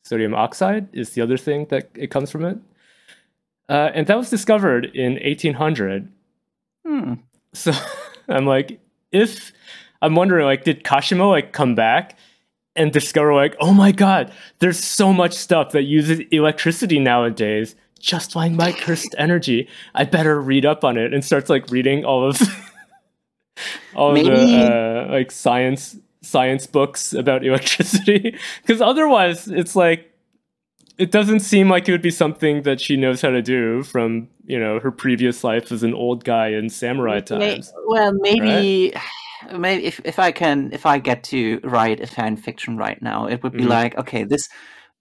sodium 0.03 0.33
oxide 0.33 0.87
is 0.93 1.11
the 1.11 1.21
other 1.21 1.37
thing 1.37 1.65
that 1.69 1.89
it 1.95 2.09
comes 2.09 2.31
from 2.31 2.43
it. 2.45 2.57
Uh, 3.69 3.91
and 3.93 4.07
that 4.07 4.17
was 4.17 4.29
discovered 4.29 4.85
in 4.95 5.17
1800 5.23 6.07
Hmm. 6.85 7.13
so 7.53 7.71
I'm 8.29 8.45
like, 8.45 8.79
if 9.11 9.51
I'm 10.01 10.15
wondering, 10.15 10.45
like, 10.45 10.63
did 10.63 10.83
Kashimo 10.83 11.29
like 11.29 11.51
come 11.51 11.75
back 11.75 12.17
and 12.77 12.91
discover 12.93 13.33
like, 13.33 13.55
oh 13.59 13.73
my 13.73 13.91
god, 13.91 14.31
there's 14.59 14.79
so 14.81 15.11
much 15.11 15.33
stuff 15.33 15.71
that 15.71 15.83
uses 15.83 16.21
electricity 16.31 16.99
nowadays, 16.99 17.75
just 17.99 18.35
like 18.35 18.51
my 18.51 18.71
cursed 18.71 19.15
energy. 19.17 19.67
I 19.95 20.05
better 20.05 20.39
read 20.39 20.65
up 20.65 20.83
on 20.83 20.97
it 20.97 21.13
and 21.13 21.25
starts 21.25 21.49
like 21.49 21.69
reading 21.69 22.05
all 22.05 22.29
of 22.29 22.39
all 23.95 24.09
of 24.09 24.13
Maybe- 24.13 24.29
the 24.29 25.05
uh, 25.07 25.07
like 25.11 25.31
science 25.31 25.97
science 26.21 26.67
books 26.67 27.13
about 27.13 27.45
electricity. 27.45 28.37
Because 28.61 28.81
otherwise 28.81 29.47
it's 29.47 29.75
like 29.75 30.11
it 30.97 31.11
doesn't 31.11 31.41
seem 31.41 31.69
like 31.69 31.87
it 31.87 31.91
would 31.91 32.01
be 32.01 32.09
something 32.11 32.63
that 32.63 32.81
she 32.81 32.97
knows 32.97 33.21
how 33.21 33.29
to 33.29 33.41
do 33.41 33.83
from 33.83 34.27
you 34.45 34.59
know 34.59 34.79
her 34.79 34.91
previous 34.91 35.43
life 35.43 35.71
as 35.71 35.83
an 35.83 35.93
old 35.93 36.23
guy 36.23 36.47
in 36.49 36.69
samurai 36.69 37.15
May- 37.15 37.21
times 37.21 37.73
well, 37.85 38.13
maybe, 38.13 38.93
maybe 39.57 39.85
if 39.85 39.99
if 40.05 40.19
I 40.19 40.31
can, 40.31 40.71
if 40.73 40.85
I 40.85 40.99
get 40.99 41.23
to 41.25 41.59
write 41.63 41.99
a 42.01 42.07
fan 42.07 42.37
fiction 42.37 42.77
right 42.77 43.01
now, 43.01 43.27
it 43.27 43.43
would 43.43 43.53
be 43.53 43.63
Mhm. 43.65 43.69
like, 43.69 43.97
okay, 43.97 44.23
this 44.23 44.49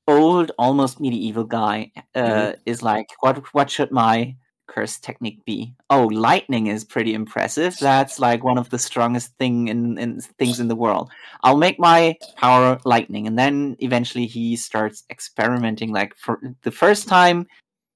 old, 0.09 0.53
almost 0.59 1.01
medieval 1.01 1.45
guy 1.45 1.93
uh, 2.15 2.53
Mhm. 2.53 2.57
is 2.67 2.83
like, 2.83 3.07
what 3.21 3.39
what 3.55 3.71
should 3.71 3.91
my 3.93 4.37
curse 4.69 4.99
technique 4.99 5.45
be? 5.45 5.75
Oh, 5.91 6.07
lightning 6.07 6.67
is 6.69 6.85
pretty 6.85 7.15
impressive. 7.15 7.77
That's 7.81 8.19
like 8.19 8.45
one 8.45 8.59
of 8.59 8.71
the 8.71 8.79
strongest 8.79 9.37
thing 9.39 9.69
in, 9.69 9.99
in 9.99 10.21
things 10.39 10.61
in 10.61 10.69
the 10.69 10.77
world. 10.77 11.11
I'll 11.43 11.57
make 11.59 11.79
my 11.79 12.17
power 12.37 12.79
lightning, 12.85 13.27
and 13.27 13.39
then 13.39 13.77
eventually 13.81 14.27
he 14.27 14.57
starts 14.57 15.05
experimenting. 15.11 15.93
Like 15.93 16.15
for 16.17 16.41
the 16.63 16.73
first 16.73 17.09
time, 17.09 17.47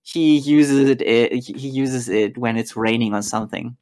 he 0.02 0.38
uses 0.38 0.88
it. 0.90 1.02
it 1.02 1.32
he 1.44 1.68
uses 1.68 2.08
it 2.08 2.38
when 2.38 2.56
it's 2.56 2.76
raining 2.76 3.14
or 3.14 3.22
something. 3.22 3.76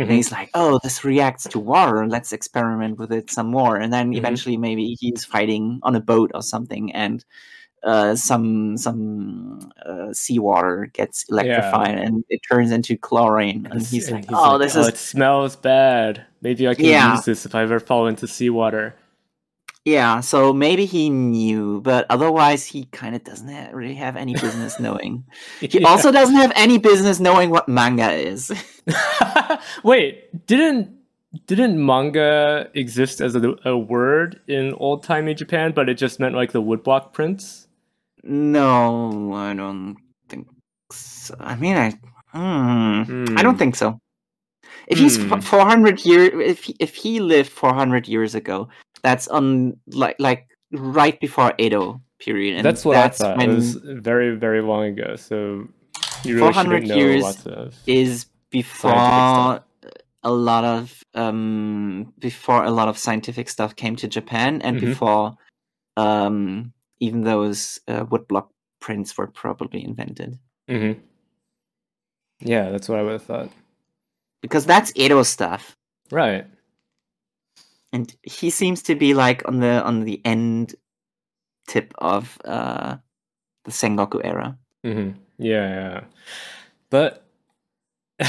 And 0.00 0.10
Mhm. 0.10 0.16
he's 0.16 0.32
like, 0.32 0.50
"Oh, 0.54 0.78
this 0.82 1.04
reacts 1.04 1.44
to 1.50 1.58
water. 1.60 2.06
Let's 2.08 2.32
experiment 2.32 2.98
with 2.98 3.12
it 3.12 3.30
some 3.30 3.48
more." 3.50 3.76
And 3.76 3.92
then 3.92 4.12
Mhm. 4.12 4.14
eventually, 4.14 4.56
maybe 4.56 4.96
he's 5.00 5.24
fighting 5.24 5.80
on 5.82 5.94
a 5.96 6.00
boat 6.00 6.30
or 6.34 6.42
something, 6.42 6.92
and 6.92 7.24
uh, 7.84 8.16
some 8.16 8.76
some 8.78 9.70
uh, 9.86 10.12
seawater 10.14 10.86
gets 10.94 11.24
electrified, 11.30 11.98
and 11.98 12.24
it 12.30 12.40
turns 12.50 12.72
into 12.72 12.96
chlorine. 12.98 13.66
And 13.70 13.86
he's 13.86 14.10
And 14.10 14.12
like, 14.12 14.26
"Oh, 14.32 14.58
this 14.58 14.76
is 14.76 14.88
it 14.88 14.96
smells 14.96 15.56
bad. 15.56 16.26
Maybe 16.40 16.66
I 16.68 16.74
can 16.74 16.92
Yeah. 16.92 16.96
use 16.96 17.24
this 17.24 17.46
if 17.46 17.54
I 17.54 17.62
ever 17.62 17.80
fall 17.80 18.06
into 18.06 18.26
seawater. 18.26 18.94
Yeah." 19.84 20.20
So 20.20 20.52
maybe 20.52 20.84
he 20.86 21.10
knew, 21.10 21.80
but 21.82 22.06
otherwise, 22.10 22.64
he 22.66 22.84
kind 22.86 23.14
of 23.14 23.24
doesn't 23.24 23.48
ha- 23.48 23.70
really 23.72 23.94
have 23.94 24.16
any 24.16 24.34
business 24.34 24.78
knowing. 24.80 25.24
He 25.60 25.80
Yeah. 25.80 25.88
also 25.88 26.10
doesn't 26.12 26.36
have 26.36 26.52
any 26.56 26.78
business 26.78 27.20
knowing 27.20 27.50
what 27.50 27.68
manga 27.68 28.10
is. 28.12 28.50
Wait, 29.84 30.46
didn't 30.46 30.90
didn't 31.46 31.78
manga 31.84 32.68
exist 32.74 33.20
as 33.20 33.34
a, 33.34 33.54
a 33.64 33.76
word 33.76 34.40
in 34.48 34.74
old 34.74 35.02
timey 35.02 35.32
Japan, 35.34 35.72
but 35.72 35.88
it 35.88 35.94
just 35.94 36.20
meant 36.20 36.34
like 36.34 36.52
the 36.52 36.62
woodblock 36.62 37.12
prints? 37.12 37.68
no, 38.24 39.32
I 39.34 39.52
don't 39.54 39.96
think. 40.28 40.46
so. 40.92 41.34
I 41.40 41.56
mean, 41.56 41.76
I. 41.76 41.90
Hmm. 42.32 43.34
I 43.36 43.42
don't 43.42 43.54
Hmm. 43.54 43.58
think 43.58 43.76
so. 43.76 43.98
If 44.86 44.98
he's 44.98 45.16
Hmm. 45.16 45.40
four 45.40 45.64
hundred 45.66 46.04
years, 46.04 46.30
if 46.48 46.64
he, 46.64 46.76
if 46.78 46.94
he 46.94 47.20
lived 47.20 47.50
four 47.50 47.74
hundred 47.74 48.06
years 48.08 48.34
ago, 48.34 48.68
that's 49.02 49.28
on 49.28 49.76
like 49.88 50.16
like 50.18 50.48
right 50.72 51.18
before 51.20 51.52
Edo 51.58 52.00
period. 52.18 52.56
And 52.56 52.64
that's 52.64 52.84
what 52.84 52.96
I 52.96 53.08
thought. 53.08 53.36
when 53.36 53.50
It 53.50 53.54
was 53.54 53.74
very 53.74 54.36
very 54.36 54.62
long 54.62 54.84
ago. 54.84 55.16
So 55.16 55.68
you 56.24 56.34
really 56.36 56.40
400 56.52 56.86
know 56.88 56.94
years 56.94 57.46
of. 57.46 57.74
is 57.86 58.26
before 58.50 59.64
a 60.22 60.30
lot 60.30 60.64
of 60.64 61.02
um 61.14 62.12
before 62.18 62.64
a 62.64 62.70
lot 62.70 62.88
of 62.88 62.96
scientific 62.96 63.48
stuff 63.48 63.74
came 63.74 63.96
to 63.96 64.08
Japan, 64.08 64.62
and 64.62 64.76
Mhm. 64.76 64.80
before 64.80 65.36
um 65.96 66.72
even 67.00 67.22
those 67.22 67.80
uh, 67.88 68.04
woodblock 68.04 68.48
prints 68.80 69.18
were 69.18 69.26
probably 69.26 69.84
invented. 69.84 70.38
hmm 70.68 70.92
Yeah, 72.40 72.70
that's 72.70 72.88
what 72.88 72.98
I 72.98 73.02
would 73.02 73.12
have 73.12 73.22
thought. 73.24 73.50
Because 74.40 74.64
that's 74.66 74.92
Edo 74.94 75.22
stuff. 75.24 75.76
Right. 76.10 76.46
And 77.92 78.14
he 78.22 78.50
seems 78.50 78.82
to 78.84 78.94
be 78.94 79.14
like 79.14 79.46
on 79.46 79.60
the 79.60 79.82
on 79.82 80.04
the 80.04 80.20
end 80.24 80.74
tip 81.66 81.94
of 81.98 82.38
uh 82.44 82.96
the 83.64 83.70
Sengoku 83.70 84.20
era. 84.24 84.58
Mm-hmm. 84.84 85.18
Yeah, 85.38 85.68
yeah. 85.68 86.00
But 86.90 87.24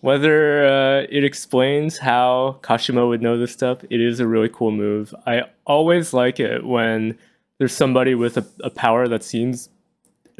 whether 0.00 0.66
uh, 0.66 1.06
it 1.10 1.24
explains 1.24 1.98
how 1.98 2.58
Kashimo 2.62 3.08
would 3.08 3.22
know 3.22 3.38
this 3.38 3.52
stuff, 3.52 3.78
it 3.90 4.00
is 4.00 4.20
a 4.20 4.26
really 4.26 4.48
cool 4.48 4.70
move. 4.70 5.14
I 5.26 5.44
always 5.66 6.12
like 6.12 6.38
it 6.38 6.64
when 6.64 7.18
there's 7.58 7.74
somebody 7.74 8.14
with 8.14 8.36
a, 8.36 8.46
a 8.62 8.70
power 8.70 9.08
that 9.08 9.22
seems 9.22 9.68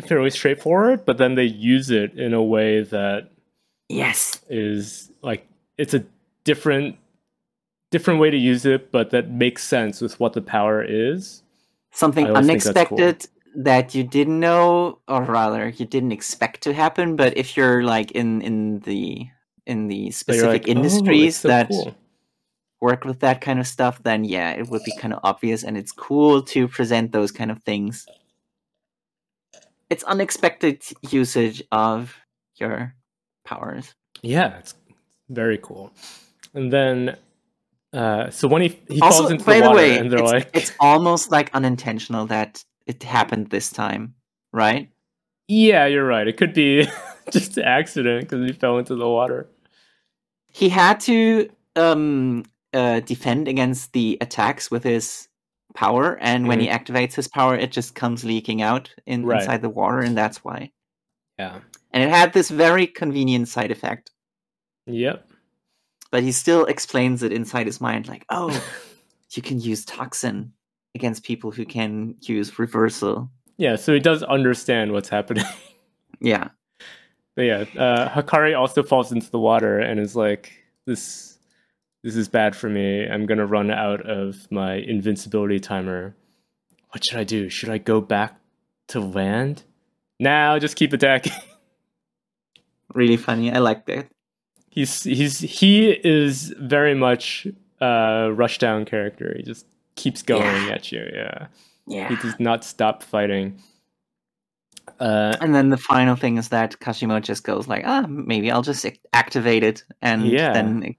fairly 0.07 0.31
straightforward, 0.31 1.05
but 1.05 1.19
then 1.19 1.35
they 1.35 1.45
use 1.45 1.91
it 1.91 2.13
in 2.19 2.35
a 2.35 2.43
way 2.43 2.83
that 2.83 3.31
Yes, 3.89 4.41
is 4.49 5.11
like 5.23 5.47
it's 5.79 5.95
a 5.95 6.05
different 6.45 6.97
different 7.97 8.21
way 8.21 8.31
to 8.31 8.37
use 8.37 8.67
it, 8.67 8.93
but 8.93 9.11
that 9.11 9.31
makes 9.31 9.63
sense 9.65 10.03
with 10.03 10.21
what 10.21 10.33
the 10.35 10.43
power 10.43 10.85
is. 10.85 11.43
something 11.93 12.27
I 12.27 12.31
always 12.31 12.47
think 12.47 12.63
that's 12.63 12.89
cool. 12.89 12.99
unexpected 12.99 13.29
that 13.71 13.95
you 13.95 14.05
didn't 14.05 14.39
know, 14.39 14.99
or 15.09 15.23
rather, 15.23 15.69
you 15.69 15.87
didn't 15.87 16.13
expect 16.13 16.63
to 16.65 16.75
happen. 16.75 17.17
But 17.17 17.37
if 17.37 17.57
you're 17.57 17.83
like 17.83 18.11
in 18.13 18.43
in 18.43 18.81
the 18.81 19.29
in 19.65 19.89
the 19.89 20.11
specific 20.11 20.63
like, 20.67 20.69
"Oh, 20.69 20.73
industries 20.73 21.37
so 21.39 21.49
that 21.49 21.69
cool." 21.69 21.95
work 22.81 23.05
with 23.05 23.21
that 23.21 23.41
kind 23.41 23.59
of 23.59 23.67
stuff, 23.67 24.03
then 24.03 24.25
yeah, 24.25 24.51
it 24.51 24.69
would 24.69 24.85
be 24.85 24.93
kind 25.01 25.15
of 25.15 25.21
obvious, 25.25 25.65
and 25.65 25.77
it's 25.77 25.93
cool 25.93 26.43
to 26.53 26.69
present 26.69 27.13
those 27.13 27.33
kind 27.33 27.51
of 27.51 27.63
things. 27.63 28.07
It's 29.89 30.05
unexpected 30.05 30.83
usage 31.11 31.63
of 31.73 32.15
your 32.57 32.95
powers. 33.45 33.95
Yeah, 34.21 34.59
it's 34.59 34.75
very 35.31 35.59
cool. 35.59 35.93
And 36.55 36.73
then, 36.73 37.17
uh, 37.97 38.31
so 38.31 38.47
when 38.47 38.63
he 38.63 38.79
he 38.89 39.01
also, 39.01 39.21
falls 39.21 39.31
into 39.33 39.45
by 39.45 39.55
the 39.55 39.61
the, 39.63 39.67
water, 39.69 39.77
way, 39.79 39.99
and 39.99 40.11
they're 40.11 40.19
it's, 40.23 40.33
like, 40.33 40.51
it's 40.55 40.73
almost 40.79 41.31
like 41.31 41.51
unintentional 41.55 42.27
that 42.27 42.63
it 42.87 43.03
happened 43.03 43.49
this 43.51 43.71
time, 43.71 44.15
right? 44.53 44.91
"Yeah, 45.49 45.87
you're 45.87 46.07
right. 46.07 46.29
It 46.29 46.37
could 46.37 46.53
be 46.53 46.87
just 47.31 47.57
an 47.57 47.65
accident 47.65 48.29
because 48.29 48.47
he 48.47 48.53
fell 48.53 48.79
into 48.79 48.95
the 48.95 49.09
water." 49.09 49.49
He 50.53 50.69
had 50.69 51.01
to 51.01 51.49
um, 51.75 52.45
uh, 52.73 53.01
defend 53.01 53.49
against 53.49 53.93
the 53.93 54.19
attacks 54.21 54.71
with 54.71 54.85
his 54.85 55.29
power, 55.75 56.19
and 56.21 56.47
when 56.49 56.61
he 56.61 56.69
activates 56.69 57.15
his 57.15 57.29
power, 57.29 57.57
it 57.57 57.73
just 57.73 57.95
comes 57.95 58.25
leaking 58.25 58.63
out 58.63 58.91
in, 59.07 59.21
Mm-hmm. 59.21 59.31
Right. 59.31 59.41
inside 59.43 59.63
the 59.63 59.69
water, 59.71 60.01
and 60.01 60.17
that's 60.17 60.45
why. 60.45 60.71
Yeah. 61.39 61.61
And 61.93 62.03
it 62.03 62.11
had 62.11 62.33
this 62.33 62.51
very 62.51 62.87
convenient 62.87 63.49
side 63.49 63.71
effect, 63.71 64.11
Yep. 64.87 65.29
But 66.11 66.23
he 66.23 66.33
still 66.33 66.65
explains 66.67 67.23
it 67.23 67.33
inside 67.33 67.67
his 67.67 67.81
mind, 67.81 68.09
like, 68.09 68.25
"Oh, 68.29 68.51
you 69.31 69.43
can 69.43 69.61
use 69.61 69.85
toxin 69.85 70.53
against 70.95 71.25
people 71.25 71.51
who 71.51 71.65
can 71.65 72.17
use 72.23 72.59
reversal." 72.59 73.31
Yeah. 73.59 73.77
So 73.77 73.93
he 73.95 74.01
does 74.01 74.23
understand 74.23 74.93
what's 74.93 75.09
happening. 75.09 75.45
Yeah, 76.19 76.49
but 77.37 77.43
yeah, 77.43 77.65
uh, 77.79 78.09
Hakari 78.09 78.59
also 78.59 78.83
falls 78.83 79.13
into 79.13 79.31
the 79.31 79.39
water 79.39 79.79
and 79.79 80.01
is 80.01 80.17
like, 80.17 80.53
"This, 80.87 81.39
this 82.03 82.17
is 82.17 82.29
bad 82.29 82.57
for 82.57 82.71
me. 82.71 83.07
I'm 83.07 83.27
gonna 83.27 83.47
run 83.47 83.71
out 83.71 84.01
of 84.09 84.51
my 84.51 84.77
invincibility 84.77 85.61
timer. 85.61 86.17
What 86.91 87.05
should 87.05 87.19
I 87.19 87.25
do? 87.25 87.51
Should 87.51 87.69
I 87.69 87.77
go 87.77 88.01
back 88.01 88.41
to 88.89 89.01
land? 89.01 89.65
Now, 90.19 90.59
just 90.59 90.77
keep 90.77 90.95
attacking." 90.95 91.35
really 92.95 93.19
funny. 93.19 93.53
I 93.53 93.59
like 93.59 93.85
that. 93.87 94.09
He's 94.77 95.03
he's 95.03 95.41
he 95.41 95.91
is 95.91 96.55
very 96.61 96.95
much 96.95 97.49
a 97.81 98.31
rushdown 98.33 98.87
character. 98.87 99.35
He 99.37 99.43
just 99.43 99.67
keeps 99.97 100.23
going 100.23 100.43
Yeah. 100.69 100.75
at 100.75 100.93
you. 100.93 101.05
Yeah, 101.13 101.47
Yeah. 101.89 102.09
he 102.09 102.17
does 102.17 102.39
not 102.39 102.63
stop 102.65 103.03
fighting. 103.03 103.59
Uh, 105.01 105.37
And 105.41 105.55
then 105.55 105.71
the 105.71 105.77
final 105.77 106.15
thing 106.17 106.37
is 106.39 106.49
that 106.51 106.79
Kashimo 106.79 107.21
just 107.21 107.43
goes 107.45 107.67
like, 107.69 107.83
ah, 107.87 108.07
maybe 108.09 108.51
I'll 108.51 108.63
just 108.63 108.87
activate 109.13 109.63
it, 109.65 109.83
and 110.01 110.23
Yeah. 110.27 110.53
then 110.53 110.83
it 110.85 110.97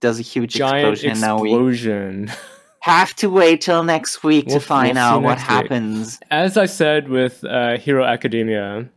does 0.00 0.18
a 0.18 0.22
huge 0.22 0.52
giant 0.54 0.92
explosion. 0.92 1.10
and 1.12 1.20
now 1.20 1.38
we 1.40 1.50
explosion. 1.50 2.30
have 2.80 3.14
to 3.16 3.30
wait 3.30 3.60
till 3.60 3.84
next 3.84 4.22
week 4.24 4.46
We'll- 4.48 4.58
to 4.60 4.64
find 4.66 4.94
we'll 4.94 5.04
out 5.04 5.22
what 5.22 5.38
week. 5.38 5.46
happens. 5.46 6.20
As 6.30 6.56
I 6.56 6.66
said 6.66 7.08
with 7.08 7.44
uh, 7.44 7.78
Hero 7.78 8.04
Academia, 8.04 8.88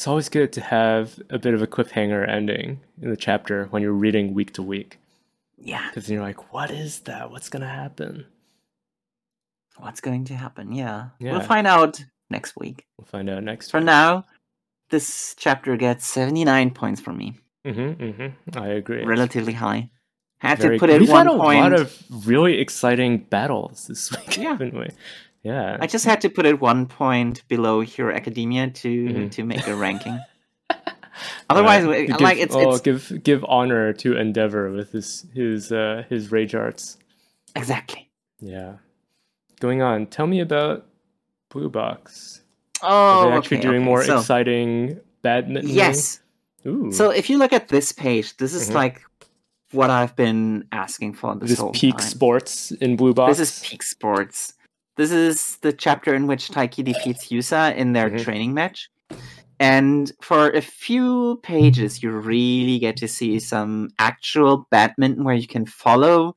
it's 0.00 0.08
always 0.08 0.30
good 0.30 0.50
to 0.50 0.62
have 0.62 1.20
a 1.28 1.38
bit 1.38 1.52
of 1.52 1.60
a 1.60 1.66
cliffhanger 1.66 2.26
ending 2.26 2.80
in 3.02 3.10
the 3.10 3.16
chapter 3.18 3.66
when 3.66 3.82
you're 3.82 3.92
reading 3.92 4.32
week 4.32 4.50
to 4.54 4.62
week, 4.62 4.98
Yeah, 5.58 5.86
because 5.90 6.10
you're 6.10 6.22
like, 6.22 6.54
"What 6.54 6.70
is 6.70 7.00
that? 7.00 7.30
What's 7.30 7.50
gonna 7.50 7.68
happen?" 7.68 8.24
what's 9.76 10.00
going 10.00 10.24
to 10.26 10.34
happen? 10.34 10.72
Yeah, 10.72 11.10
Yeah. 11.18 11.32
we'll 11.32 11.40
find 11.42 11.66
out 11.66 12.02
next 12.30 12.56
week. 12.56 12.86
We'll 12.98 13.04
find 13.06 13.28
out 13.28 13.42
next. 13.42 13.70
For 13.70 13.80
now, 13.80 14.24
this 14.88 15.34
chapter 15.38 15.76
gets 15.76 16.06
seventy 16.06 16.44
nine 16.46 16.70
points 16.70 16.98
from 17.02 17.18
me, 17.18 17.38
Mm-hmm, 17.66 18.02
mm-hmm. 18.02 18.58
I 18.58 18.68
agree. 18.68 19.04
relatively 19.04 19.52
high. 19.52 19.90
Had 20.38 20.60
Very- 20.60 20.76
to 20.76 20.80
put 20.80 20.88
it 20.88 21.00
We've 21.00 21.10
had 21.10 21.26
a 21.26 21.30
point. 21.36 21.60
lot 21.60 21.74
of 21.74 22.02
really 22.26 22.58
exciting 22.58 23.18
battles 23.18 23.86
this 23.86 24.10
week, 24.10 24.38
Yeah. 24.38 24.52
haven't 24.52 24.72
we? 24.72 24.88
Yeah. 25.42 25.78
I 25.80 25.86
just 25.86 26.04
had 26.04 26.20
to 26.22 26.28
put 26.28 26.44
it 26.46 26.60
one 26.60 26.86
point 26.86 27.46
below 27.48 27.80
Hero 27.80 28.14
Academia 28.14 28.68
to 28.70 28.88
Mhm. 29.08 29.30
to 29.32 29.44
make 29.44 29.66
a 29.66 29.74
ranking. 29.74 30.18
Otherwise, 31.50 31.84
Uh, 31.84 31.92
give- 32.06 32.20
like 32.20 32.38
it's, 32.38 32.54
oh, 32.54 32.70
it's 32.72 32.80
give 32.80 33.22
give 33.24 33.44
honor 33.48 33.92
to 33.94 34.16
Endeavor 34.16 34.70
with 34.70 34.92
his 34.92 35.26
his 35.34 35.72
uh, 35.72 36.04
his 36.08 36.30
rage 36.32 36.54
arts. 36.54 36.98
exactly. 37.56 38.08
Yeah. 38.40 38.74
Going 39.60 39.82
on. 39.82 40.06
Tell 40.06 40.26
me 40.26 40.40
about 40.40 40.86
Blue 41.50 41.68
Box. 41.68 42.40
Oh, 42.82 42.88
Are 42.88 43.30
they 43.30 43.36
actually 43.36 43.58
okay, 43.58 43.68
doing 43.68 43.76
okay. 43.82 43.84
more 43.84 44.04
So, 44.04 44.18
exciting 44.18 45.00
badminton? 45.22 45.68
Yes. 45.70 46.20
Ooh. 46.66 46.90
So 46.92 47.10
if 47.10 47.28
you 47.28 47.36
look 47.36 47.52
at 47.52 47.68
this 47.68 47.92
page, 47.92 48.36
this 48.38 48.54
is 48.54 48.70
Mhm. 48.70 48.74
like 48.74 49.02
what 49.72 49.90
I've 49.90 50.16
been 50.16 50.64
asking 50.72 51.14
for 51.14 51.34
this, 51.36 51.50
this 51.50 51.58
whole 51.58 51.72
peak 51.72 51.98
time. 51.98 52.06
sports 52.08 52.70
in 52.72 52.96
Blue 52.96 53.12
Box. 53.12 53.36
This 53.36 53.62
is 53.62 53.68
peak 53.68 53.82
sports. 53.82 54.54
This 54.96 55.12
is 55.12 55.58
the 55.62 55.72
chapter 55.72 56.14
in 56.14 56.26
which 56.26 56.50
Taiki 56.50 56.84
defeats 56.84 57.28
Yusa 57.28 57.74
in 57.76 57.92
their 57.92 58.10
Mhm. 58.10 58.22
training 58.24 58.54
match. 58.54 58.90
And 59.58 60.10
for 60.22 60.50
a 60.50 60.60
few 60.62 61.40
pages, 61.42 62.02
you 62.02 62.10
really 62.12 62.78
get 62.78 62.96
to 62.98 63.08
see 63.08 63.38
some 63.38 63.90
actual 63.98 64.66
badminton 64.70 65.24
where 65.24 65.34
you 65.34 65.46
can 65.46 65.66
follow 65.66 66.34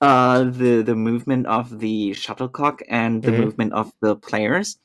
uh, 0.00 0.44
the 0.44 0.82
the 0.82 0.94
movement 0.94 1.46
of 1.46 1.78
the 1.80 2.12
shuttlecock 2.14 2.80
and 2.88 3.22
the 3.24 3.32
Mhm. 3.32 3.38
movement 3.44 3.72
of 3.74 3.92
the 4.00 4.16
players. 4.16 4.78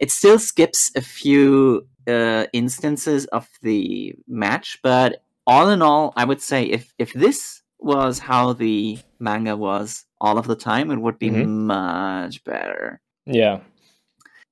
It 0.00 0.10
still 0.10 0.38
skips 0.38 0.90
a 0.96 1.00
few 1.02 1.86
uh, 2.08 2.46
instances 2.52 3.26
of 3.26 3.48
the 3.62 4.14
match, 4.28 4.78
but 4.82 5.22
all 5.46 5.70
in 5.70 5.82
all, 5.82 6.12
I 6.16 6.24
would 6.24 6.40
say 6.40 6.64
if 6.64 6.92
if 6.98 7.12
this 7.14 7.62
was 7.78 8.18
how 8.18 8.52
the 8.52 8.98
manga 9.18 9.56
was 9.56 10.04
all 10.20 10.38
of 10.38 10.46
the 10.46 10.56
time, 10.56 10.90
it 10.90 10.98
would 11.00 11.18
be 11.18 11.30
Mhm. 11.30 11.46
much 11.66 12.42
better. 12.44 13.00
yeah. 13.26 13.60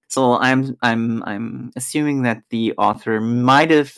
So 0.09 0.39
I'm 0.39 0.77
I'm 0.83 1.23
I'm 1.25 1.71
assuming 1.77 2.23
that 2.23 2.43
the 2.51 2.75
author 2.79 3.21
might 3.21 3.71
have 3.71 3.93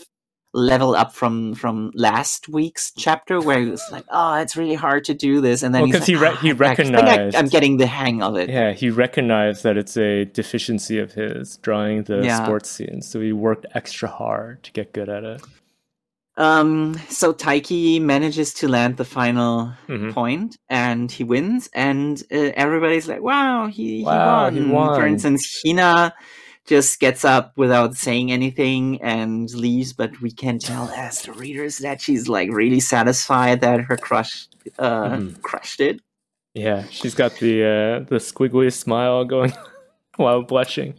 leveled 0.54 0.96
up 0.96 1.12
from 1.12 1.54
from 1.54 1.90
last 1.94 2.48
week's 2.48 2.90
chapter 2.96 3.38
where 3.40 3.60
he 3.60 3.68
was 3.70 3.82
like, 3.92 4.04
"Oh, 4.08 4.34
it's 4.36 4.56
really 4.56 4.76
hard 4.76 5.04
to 5.04 5.14
do 5.14 5.42
this," 5.42 5.62
and 5.62 5.74
then 5.74 5.82
Well, 5.90 6.00
he 6.00 6.14
re- 6.14 6.28
"Ah, 6.28 6.36
he 6.36 6.48
think 6.52 6.60
I- 6.62 6.68
recognized- 6.68 7.36
I'm 7.36 7.48
getting 7.48 7.76
the 7.76 7.86
hang 7.86 8.22
of 8.22 8.36
it. 8.36 8.48
Yeah, 8.48 8.72
he 8.72 8.88
recognized 8.88 9.62
that 9.64 9.76
it's 9.76 9.96
a 9.98 10.24
deficiency 10.24 10.98
of 10.98 11.12
his 11.12 11.58
drawing 11.58 12.04
the 12.04 12.22
Yeah. 12.24 12.42
sports 12.42 12.70
scenes, 12.70 13.06
so 13.06 13.20
he 13.20 13.32
worked 13.34 13.66
extra 13.74 14.08
hard 14.08 14.62
to 14.62 14.72
get 14.72 14.94
good 14.94 15.10
at 15.10 15.24
it. 15.24 15.42
Um, 16.36 16.94
so 17.08 17.32
Taiki 17.32 18.00
manages 18.00 18.52
to 18.54 18.68
land 18.68 18.96
the 18.98 19.04
final 19.04 19.72
Mhm. 19.88 20.12
point 20.12 20.58
and 20.68 21.10
he 21.10 21.24
wins, 21.24 21.68
and 21.72 22.22
uh, 22.30 22.52
everybody's 22.54 23.08
like, 23.08 23.22
"Wow, 23.22 23.68
he, 23.68 24.04
Wow, 24.04 24.50
he, 24.50 24.60
he 24.60 24.66
won. 24.66 24.94
For 24.94 25.06
instance, 25.06 25.62
Hina 25.64 26.12
just 26.66 27.00
gets 27.00 27.24
up 27.24 27.52
without 27.56 27.96
saying 27.96 28.32
anything 28.32 29.00
and 29.00 29.48
leaves, 29.54 29.92
but 29.92 30.20
we 30.20 30.30
can 30.30 30.58
tell 30.58 30.90
as 30.90 31.22
the 31.22 31.32
readers 31.32 31.78
that 31.78 32.00
she's 32.00 32.28
like 32.28 32.50
really 32.50 32.80
satisfied 32.80 33.60
that 33.62 33.80
her 33.80 33.96
crush 33.96 34.46
uh, 34.78 35.10
Mhm. 35.10 35.40
crushed 35.42 35.80
it. 35.80 36.00
Yeah, 36.54 36.84
she's 36.90 37.14
got 37.14 37.38
the 37.38 37.62
uh, 37.64 38.04
the 38.08 38.16
squiggly 38.16 38.72
smile 38.72 39.24
going 39.24 39.52
while 40.16 40.42
blushing. 40.42 40.94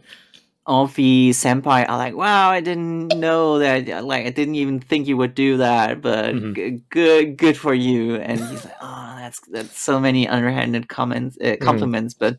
All 0.68 0.86
the 0.86 1.30
senpai 1.30 1.88
are 1.88 1.96
like, 1.96 2.14
"Wow, 2.14 2.50
I 2.50 2.60
didn't 2.60 3.08
know 3.18 3.58
that. 3.58 4.04
Like, 4.04 4.26
I 4.26 4.30
didn't 4.30 4.56
even 4.56 4.80
think 4.80 5.08
you 5.08 5.16
would 5.16 5.34
do 5.34 5.56
that, 5.56 6.02
but 6.02 6.34
Mhm. 6.34 6.54
g- 6.54 6.82
good, 6.90 7.36
good 7.38 7.56
for 7.56 7.72
you." 7.72 8.16
And 8.16 8.38
he's 8.38 8.64
like, 8.66 8.76
"Oh, 8.82 9.14
that's 9.18 9.40
that's 9.48 9.80
so 9.80 9.98
many 9.98 10.28
underhanded 10.28 10.88
comments, 10.88 11.38
Mm-hmm. 11.40 11.62
uh, 11.62 11.64
compliments, 11.64 12.12
but 12.12 12.36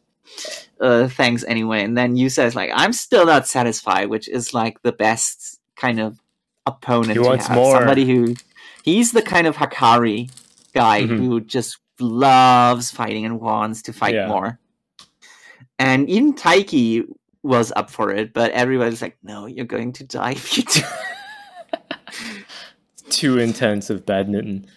uh, 0.79 1.07
thanks 1.09 1.43
anyway." 1.47 1.83
And 1.83 1.97
then 1.97 2.15
you 2.15 2.29
says 2.29 2.53
like, 2.55 2.69
"I'm 2.73 2.93
still 2.93 3.25
not 3.25 3.47
satisfied," 3.47 4.09
which 4.13 4.29
is 4.29 4.53
like 4.53 4.79
the 4.83 4.91
best 4.93 5.57
kind 5.75 5.99
of 5.99 6.19
opponent. 6.67 7.17
He 7.17 7.23
to 7.25 7.29
wants 7.33 7.47
have. 7.47 7.55
more. 7.57 7.77
Somebody 7.77 8.05
who 8.05 8.35
he's 8.83 9.11
the 9.11 9.23
kind 9.23 9.47
of 9.47 9.57
Hakari 9.57 10.29
guy 10.75 11.01
Mhm. 11.01 11.17
who 11.17 11.41
just 11.41 11.79
loves 11.99 12.91
fighting 12.91 13.25
and 13.25 13.41
wants 13.41 13.81
to 13.81 13.91
fight 13.91 14.13
Yeah. 14.13 14.27
more. 14.27 14.59
And 15.79 16.07
even 16.09 16.33
Taiki 16.35 17.05
was 17.43 17.71
up 17.75 17.89
for 17.89 18.11
it, 18.11 18.33
but 18.33 18.51
everybody's 18.51 19.01
like, 19.01 19.17
"No, 19.23 19.45
you're 19.45 19.65
going 19.65 19.93
to 19.93 20.03
die 20.03 20.31
if 20.31 20.57
you 20.57 20.63
do." 20.63 20.81
Too 23.09 23.39
intense 23.39 23.89
of 23.89 24.05
badminton. 24.05 24.67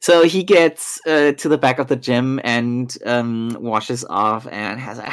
so 0.00 0.24
he 0.24 0.42
gets 0.42 1.00
uh, 1.06 1.32
to 1.32 1.48
the 1.48 1.58
back 1.58 1.78
of 1.78 1.88
the 1.88 1.96
gym 1.96 2.40
and 2.44 2.94
um, 3.06 3.56
washes 3.60 4.04
off 4.04 4.46
and 4.50 4.78
has 4.78 4.98
a, 4.98 5.06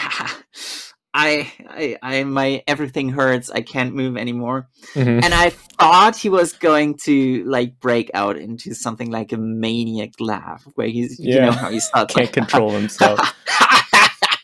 I, 1.14 1.52
I, 1.70 1.98
I, 2.04 2.24
my 2.26 2.62
everything 2.68 3.10
hurts. 3.10 3.50
I 3.50 3.62
can't 3.62 3.96
move 3.96 4.18
anymore. 4.18 4.68
Mhm. 4.94 5.24
And 5.24 5.34
I 5.34 5.50
thought 5.80 6.16
he 6.16 6.30
was 6.30 6.54
going 6.54 6.96
to 7.06 7.44
like 7.46 7.80
break 7.80 8.12
out 8.14 8.38
into 8.38 8.76
something 8.76 9.10
like 9.10 9.32
a 9.32 9.38
maniac 9.38 10.12
laugh, 10.20 10.64
where 10.76 10.88
he's, 10.88 11.18
you 11.20 11.40
know, 11.40 11.52
how 11.52 11.70
he 11.72 11.80
starts 11.80 12.14
Can't 12.14 12.28
like, 12.28 12.34
control 12.34 12.72
himself. 12.72 13.20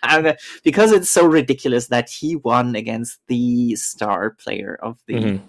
And, 0.03 0.37
because 0.63 0.91
it's 0.91 1.09
so 1.09 1.25
ridiculous 1.25 1.87
that 1.87 2.09
he 2.09 2.35
won 2.35 2.75
against 2.75 3.19
the 3.27 3.75
star 3.75 4.31
player 4.31 4.77
of 4.83 4.99
the 5.07 5.15
Mhm. 5.15 5.41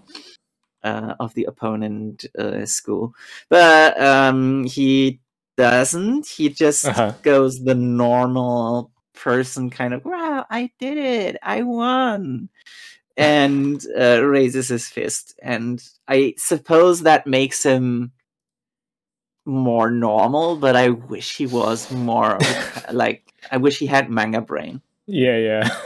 uh, 0.85 1.15
of 1.19 1.33
the 1.35 1.45
opponent 1.45 2.27
uh, 2.39 2.67
school, 2.67 3.15
but 3.49 3.99
um, 4.01 4.65
he 4.65 5.19
doesn't. 5.57 6.27
He 6.27 6.49
just 6.51 6.85
Uh-huh. 6.85 7.13
goes 7.23 7.65
the 7.65 7.75
normal 7.75 8.91
person 9.15 9.71
kind 9.71 9.95
of. 9.95 10.05
Wow, 10.05 10.45
I 10.51 10.71
did 10.79 10.99
it! 10.99 11.37
I 11.43 11.63
won, 11.63 12.49
and 13.17 13.81
uh, 13.99 14.23
raises 14.25 14.69
his 14.69 14.89
fist. 14.89 15.35
And 15.43 15.83
I 16.09 16.35
suppose 16.37 17.03
that 17.03 17.27
makes 17.27 17.63
him 17.63 18.13
more 19.47 19.91
normal. 19.91 20.57
But 20.57 20.77
I 20.77 20.91
wish 20.91 21.37
he 21.37 21.47
was 21.47 21.91
more 21.91 22.39
like. 22.93 23.34
I 23.51 23.59
wish 23.59 23.79
he 23.79 23.87
had 23.87 24.11
manga 24.11 24.41
brain. 24.41 24.81
Yeah, 25.07 25.37
yeah. 25.37 25.69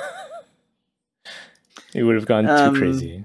it 1.94 2.02
would 2.02 2.14
have 2.14 2.26
gone 2.26 2.44
too 2.44 2.50
Um, 2.50 2.74
crazy. 2.76 3.24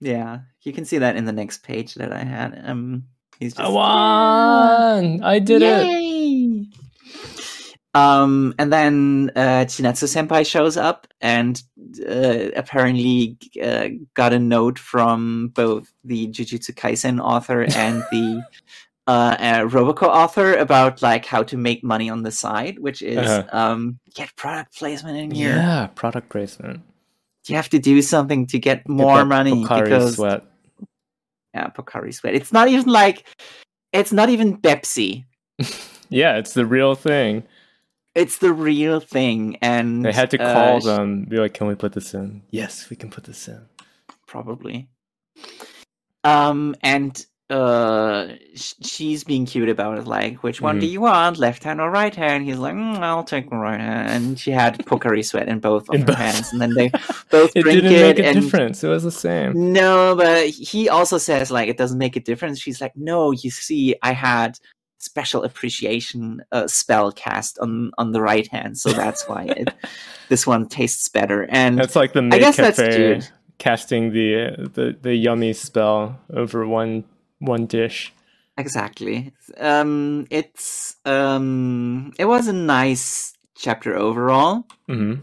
Yeah, 0.00 0.40
you 0.62 0.72
can 0.72 0.84
see 0.84 0.98
that 0.98 1.16
in 1.16 1.24
the 1.24 1.32
next 1.32 1.62
page 1.62 1.94
that 1.94 2.12
I 2.12 2.24
had. 2.24 2.60
Um, 2.64 3.04
he's 3.38 3.54
just 3.54 3.60
I 3.60 3.68
won! 3.70 5.22
I 5.22 5.38
did 5.38 5.62
it! 5.62 5.86
Yay! 5.86 6.66
Um, 7.94 8.54
and 8.58 8.72
then 8.72 9.30
uh, 9.36 9.66
Chinatsu 9.66 10.08
Senpai 10.08 10.46
shows 10.46 10.78
up 10.78 11.06
and 11.20 11.62
uh, 12.08 12.48
apparently 12.56 13.36
uh, 13.62 13.88
got 14.14 14.32
a 14.32 14.38
note 14.38 14.78
from 14.78 15.48
both 15.48 15.92
the 16.02 16.26
Jujutsu 16.28 16.72
Kaisen 16.72 17.20
author 17.22 17.62
and 17.62 18.02
the 18.10 18.42
uh, 19.06 19.36
uh, 19.38 19.60
Roboco 19.66 20.02
author 20.04 20.54
about 20.56 21.02
like 21.02 21.24
how 21.26 21.42
to 21.44 21.56
make 21.56 21.82
money 21.82 22.08
on 22.10 22.22
the 22.22 22.30
side, 22.30 22.78
which 22.78 23.02
is 23.02 23.18
Uh-huh. 23.28 23.48
um, 23.56 23.98
get 24.14 24.34
product 24.36 24.76
placement 24.76 25.16
in 25.18 25.30
here. 25.30 25.56
Yeah, 25.56 25.88
product 25.94 26.28
placement. 26.28 26.82
You 27.48 27.56
have 27.56 27.68
to 27.70 27.78
do 27.80 28.00
something 28.02 28.46
to 28.46 28.58
get 28.58 28.78
Get 28.84 28.88
more 28.88 29.18
that 29.18 29.24
money 29.26 29.64
Pocari 29.64 29.84
because 29.84 30.14
sweat. 30.14 30.44
yeah, 31.54 31.68
Pocari 31.70 32.14
sweat. 32.14 32.34
It's 32.34 32.52
not 32.52 32.68
even 32.68 32.86
like 32.86 33.26
it's 33.92 34.12
not 34.12 34.28
even 34.28 34.58
Pepsi. 34.58 35.24
Yeah, 36.14 36.36
it's 36.36 36.52
the 36.52 36.66
real 36.66 36.94
thing. 36.94 37.42
It's 38.14 38.36
the 38.36 38.52
real 38.52 39.00
thing, 39.00 39.56
and 39.62 40.04
They 40.04 40.12
had 40.12 40.30
to 40.32 40.42
uh, 40.42 40.52
call 40.52 40.80
sh- 40.80 40.84
them, 40.84 41.24
be 41.24 41.38
like, 41.38 41.54
"Can 41.54 41.68
we 41.68 41.74
put 41.74 41.94
this 41.94 42.12
in?" 42.12 42.42
Yes, 42.50 42.90
we 42.90 42.96
can 42.96 43.08
put 43.08 43.24
this 43.24 43.48
in. 43.48 43.64
probably. 44.26 44.90
Um, 46.22 46.74
and 46.82 47.24
uh, 47.52 48.28
she's 48.54 49.24
being 49.24 49.46
cute 49.46 49.68
about 49.68 49.98
it. 49.98 50.06
Like, 50.06 50.42
which 50.42 50.60
one 50.62 50.78
do 50.78 50.86
Mhm. 50.86 50.90
you 50.90 51.00
want, 51.02 51.38
left 51.38 51.64
hand 51.64 51.80
or 51.80 51.90
right 51.90 52.14
hand? 52.14 52.44
He's 52.44 52.56
like, 52.58 52.74
mm, 52.74 52.98
I'll 52.98 53.24
take 53.24 53.50
the 53.50 53.56
right 53.56 53.80
hand. 53.80 54.08
And 54.10 54.40
she 54.40 54.50
had 54.50 54.78
Pocari 54.86 55.24
Sweat 55.24 55.48
in 55.48 55.60
both 55.60 55.88
of 55.90 55.96
In 55.96 56.02
her 56.02 56.06
both. 56.06 56.16
hands, 56.16 56.52
and 56.52 56.60
then 56.62 56.74
they 56.74 56.90
both 57.30 57.52
It 57.56 57.62
drink 57.64 57.82
didn't 57.82 57.92
it. 57.92 58.02
make 58.02 58.18
a 58.18 58.24
and 58.24 58.40
difference. 58.40 58.82
It 58.82 58.88
was 58.88 59.02
the 59.04 59.12
same. 59.12 59.72
no, 59.72 60.14
but 60.16 60.46
he 60.48 60.88
also 60.88 61.18
says 61.18 61.50
like 61.50 61.68
it 61.68 61.76
doesn't 61.76 61.98
make 61.98 62.16
a 62.16 62.20
difference. 62.20 62.58
She's 62.60 62.80
like, 62.80 62.96
no, 62.96 63.32
you 63.32 63.50
see, 63.50 63.94
I 64.02 64.12
had 64.12 64.58
special 64.98 65.42
appreciation 65.44 66.40
uh, 66.52 66.66
spell 66.68 67.12
cast 67.12 67.58
on 67.58 67.90
on 67.98 68.12
the 68.12 68.22
right 68.22 68.46
hand, 68.48 68.78
so 68.78 68.92
that's 68.92 69.28
why 69.28 69.44
it, 69.56 69.68
this 70.28 70.46
one 70.46 70.68
tastes 70.68 71.08
better. 71.08 71.46
And 71.50 71.78
That's 71.78 71.96
like 71.96 72.12
the 72.14 72.22
I 72.22 72.22
maid 72.22 72.40
guess 72.40 72.56
that's 72.56 72.78
cafe 72.78 72.96
cute. 72.96 73.32
casting 73.58 74.12
the, 74.12 74.36
uh, 74.36 74.68
the 74.74 74.96
the 75.02 75.14
yummy 75.14 75.52
spell 75.52 76.18
over 76.32 76.66
one 76.66 77.04
one 77.42 77.66
dish. 77.66 78.12
Exactly. 78.56 79.32
Um, 79.58 80.26
it's 80.30 80.96
um, 81.04 82.12
it 82.18 82.26
was 82.26 82.48
a 82.48 82.52
nice 82.52 83.34
chapter 83.56 83.96
overall. 83.96 84.64
hmm 84.86 85.14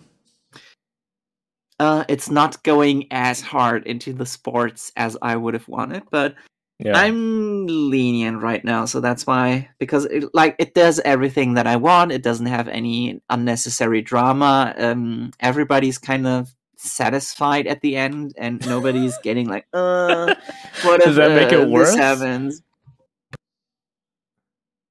Uh, 1.79 2.03
it's 2.09 2.29
not 2.29 2.61
going 2.63 3.07
as 3.09 3.39
hard 3.39 3.87
into 3.87 4.11
the 4.11 4.25
sports 4.25 4.91
as 4.97 5.15
I 5.21 5.35
would 5.37 5.53
have 5.53 5.67
wanted, 5.69 6.03
but 6.11 6.35
Yeah. 6.79 6.97
I'm 6.97 7.67
lenient 7.67 8.41
right 8.41 8.63
now, 8.63 8.85
so 8.85 8.99
that's 8.99 9.25
why 9.27 9.69
because 9.79 10.05
it, 10.05 10.25
like 10.33 10.55
it 10.59 10.73
does 10.73 10.99
everything 11.05 11.53
that 11.55 11.67
I 11.67 11.75
want. 11.75 12.11
It 12.11 12.23
doesn't 12.23 12.47
have 12.47 12.67
any 12.67 13.21
unnecessary 13.29 14.01
drama. 14.01 14.73
Um, 14.77 15.31
everybody's 15.39 15.97
kind 15.97 16.25
of 16.27 16.53
satisfied 16.79 17.67
at 17.67 17.81
the 17.81 17.95
end, 17.95 18.33
and 18.37 18.65
nobody's 18.67 19.17
getting 19.19 19.47
like, 19.47 19.67
uh, 19.73 20.35
what 20.83 21.01
Does 21.01 21.15
that 21.17 21.31
make 21.31 21.53
uh, 21.53 21.61
it 21.61 21.69
worse? 21.69 21.89
this 21.89 21.97
happens? 21.97 22.61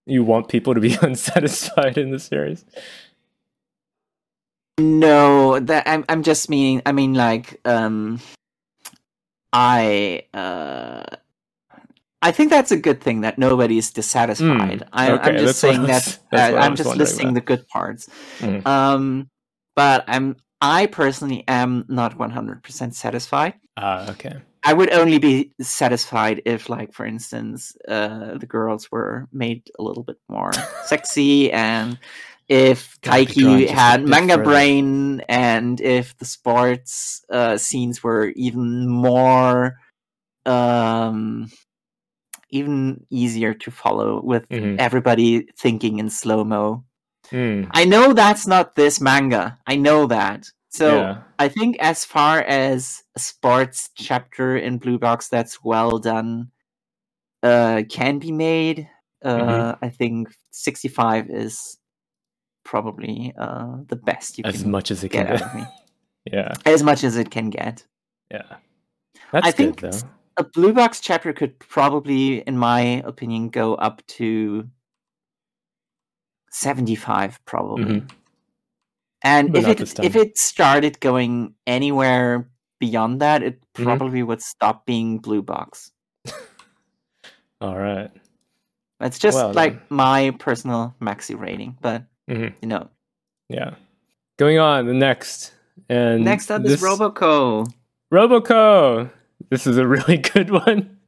you 0.09 0.25
want 0.25 0.49
people 0.49 0.75
to 0.75 0.81
be 0.81 0.97
unsatisfied 1.03 1.99
in 1.99 2.11
the 2.11 2.19
series. 2.19 2.65
No, 4.79 5.59
that 5.61 5.87
I'm 5.87 6.05
I'm 6.09 6.23
just 6.23 6.49
meaning 6.49 6.83
I 6.87 6.93
mean 6.93 7.15
like 7.15 7.61
um 7.65 8.21
I 9.53 10.23
uh 10.33 11.05
I 12.23 12.33
think 12.33 12.51
that's 12.51 12.73
a 12.73 12.77
good 12.77 13.01
thing 13.01 13.21
that 13.21 13.39
nobody's 13.39 13.91
dissatisfied. 13.91 14.81
Mm, 14.81 14.89
I, 14.93 15.13
okay, 15.13 15.23
I'm 15.23 15.33
that's 15.37 15.43
just 15.45 15.61
saying 15.61 15.83
that 15.85 16.19
uh, 16.33 16.51
what 16.53 16.63
I 16.63 16.67
I'm 16.67 16.75
just 16.77 16.97
listing 16.97 17.29
about. 17.29 17.35
the 17.35 17.41
good 17.43 17.69
parts. 17.69 18.09
Mm. 18.39 18.67
Um, 18.67 19.31
but 19.77 20.05
I'm 20.09 20.37
I 20.61 20.87
personally 20.87 21.45
am 21.49 21.85
not 21.89 22.19
100% 22.19 22.95
satisfied. 22.95 23.55
Ah, 23.77 24.11
okay. 24.11 24.37
I 24.65 24.73
would 24.73 24.93
only 24.93 25.19
be 25.19 25.53
satisfied 25.61 26.43
if, 26.45 26.69
like, 26.69 26.93
for 26.93 27.07
instance, 27.07 27.77
uh, 27.87 28.37
the 28.39 28.47
girls 28.47 28.91
were 28.91 29.29
made 29.33 29.63
a 29.79 29.83
little 29.83 30.03
bit 30.03 30.19
more 30.29 30.53
sexy, 30.85 31.51
and 31.69 31.97
if 32.49 32.99
Gotta 33.03 33.25
be 33.25 33.41
going 33.43 33.63
Taiki 33.67 33.69
had 33.69 34.05
manga 34.05 34.35
further. 34.35 34.45
brain, 34.45 35.21
and 35.29 35.81
if 35.81 36.17
the 36.19 36.25
sports 36.25 37.25
uh, 37.31 37.57
scenes 37.57 38.03
were 38.03 38.33
even 38.35 38.89
more, 38.89 39.79
um, 40.45 41.51
even 42.51 43.07
easier 43.11 43.55
to 43.55 43.71
follow 43.71 44.21
with 44.23 44.49
Mhm. 44.49 44.77
everybody 44.81 45.47
thinking 45.57 45.99
in 45.99 46.11
slow 46.11 46.43
mo. 46.45 46.85
Mm, 47.31 47.69
I 47.73 47.85
know 47.85 48.13
that's 48.13 48.47
not 48.47 48.75
this 48.75 49.01
manga. 49.01 49.59
I 49.67 49.77
know 49.77 50.07
that. 50.07 50.47
So 50.71 50.97
yeah. 50.99 51.19
I 51.39 51.49
think 51.49 51.77
as 51.81 52.05
far 52.05 52.41
as 52.41 53.03
a 53.17 53.21
sports 53.21 53.91
chapter 53.97 54.57
in 54.57 54.79
Blue 54.79 54.99
Box 54.99 55.29
that's 55.29 55.63
well 55.65 55.99
done 55.99 56.51
uh 57.43 57.83
can 57.89 58.19
be 58.19 58.33
made, 58.33 58.89
uh 59.25 59.39
Mm-hmm. 59.39 59.85
I 59.85 59.89
think 59.89 60.29
65 60.51 61.31
is 61.31 61.79
probably 62.65 63.33
uh 63.39 63.77
the 63.87 63.97
best 63.97 64.39
you 64.39 64.45
can. 64.45 64.55
As 64.55 64.63
can 64.63 64.71
much 64.71 64.91
as 64.91 65.05
it 65.05 65.11
can 65.11 65.25
get 65.27 65.33
out 65.33 65.39
get. 65.39 65.49
of 65.49 65.55
me. 65.55 65.65
yeah. 66.33 66.55
As 66.67 66.83
much 66.83 67.05
as 67.05 67.17
it 67.17 67.31
can 67.31 67.51
get. 67.51 67.85
Yeah. 68.31 68.57
That's 69.33 69.47
I 69.47 69.51
good 69.51 69.57
think 69.57 69.81
though. 69.81 69.99
A 70.37 70.45
Blue 70.45 70.73
Box 70.73 71.01
chapter 71.01 71.33
could 71.33 71.59
probably 71.59 72.41
in 72.41 72.57
my 72.59 73.03
opinion 73.05 73.49
go 73.49 73.75
up 73.75 74.05
to 74.19 74.69
75 76.51 77.41
probably. 77.45 77.85
Mhm. 78.01 78.11
And 79.23 79.53
But 79.53 79.65
if 79.65 79.81
it 79.81 80.05
if 80.05 80.17
it 80.17 80.39
started 80.39 81.01
going 81.01 81.55
anywhere 81.67 82.49
beyond 82.79 83.21
that, 83.21 83.43
it 83.43 83.61
Mhm. 83.75 83.85
probably 83.85 84.23
would 84.23 84.41
stop 84.43 84.87
being 84.87 85.19
blue 85.19 85.43
box. 85.43 85.91
All 87.61 87.77
right. 87.77 88.11
It's 89.01 89.19
just 89.19 89.37
Well, 89.37 89.53
like 89.53 89.73
then. 89.75 89.83
my 89.91 90.31
personal 90.39 90.95
maxi 91.01 91.39
rating, 91.39 91.77
but 91.81 92.05
Mhm. 92.31 92.55
you 92.63 92.69
know. 92.69 92.89
Yeah. 93.49 93.75
Going 94.39 94.59
on 94.59 94.87
the 94.87 94.95
next 94.95 95.53
and 95.89 96.25
Next 96.25 96.51
up 96.51 96.63
this- 96.63 96.73
is 96.75 96.83
Roboco. 96.83 97.67
Roboco. 98.13 99.11
This 99.51 99.67
is 99.67 99.77
a 99.79 99.87
really 99.87 100.17
good 100.35 100.51
one. 100.51 100.99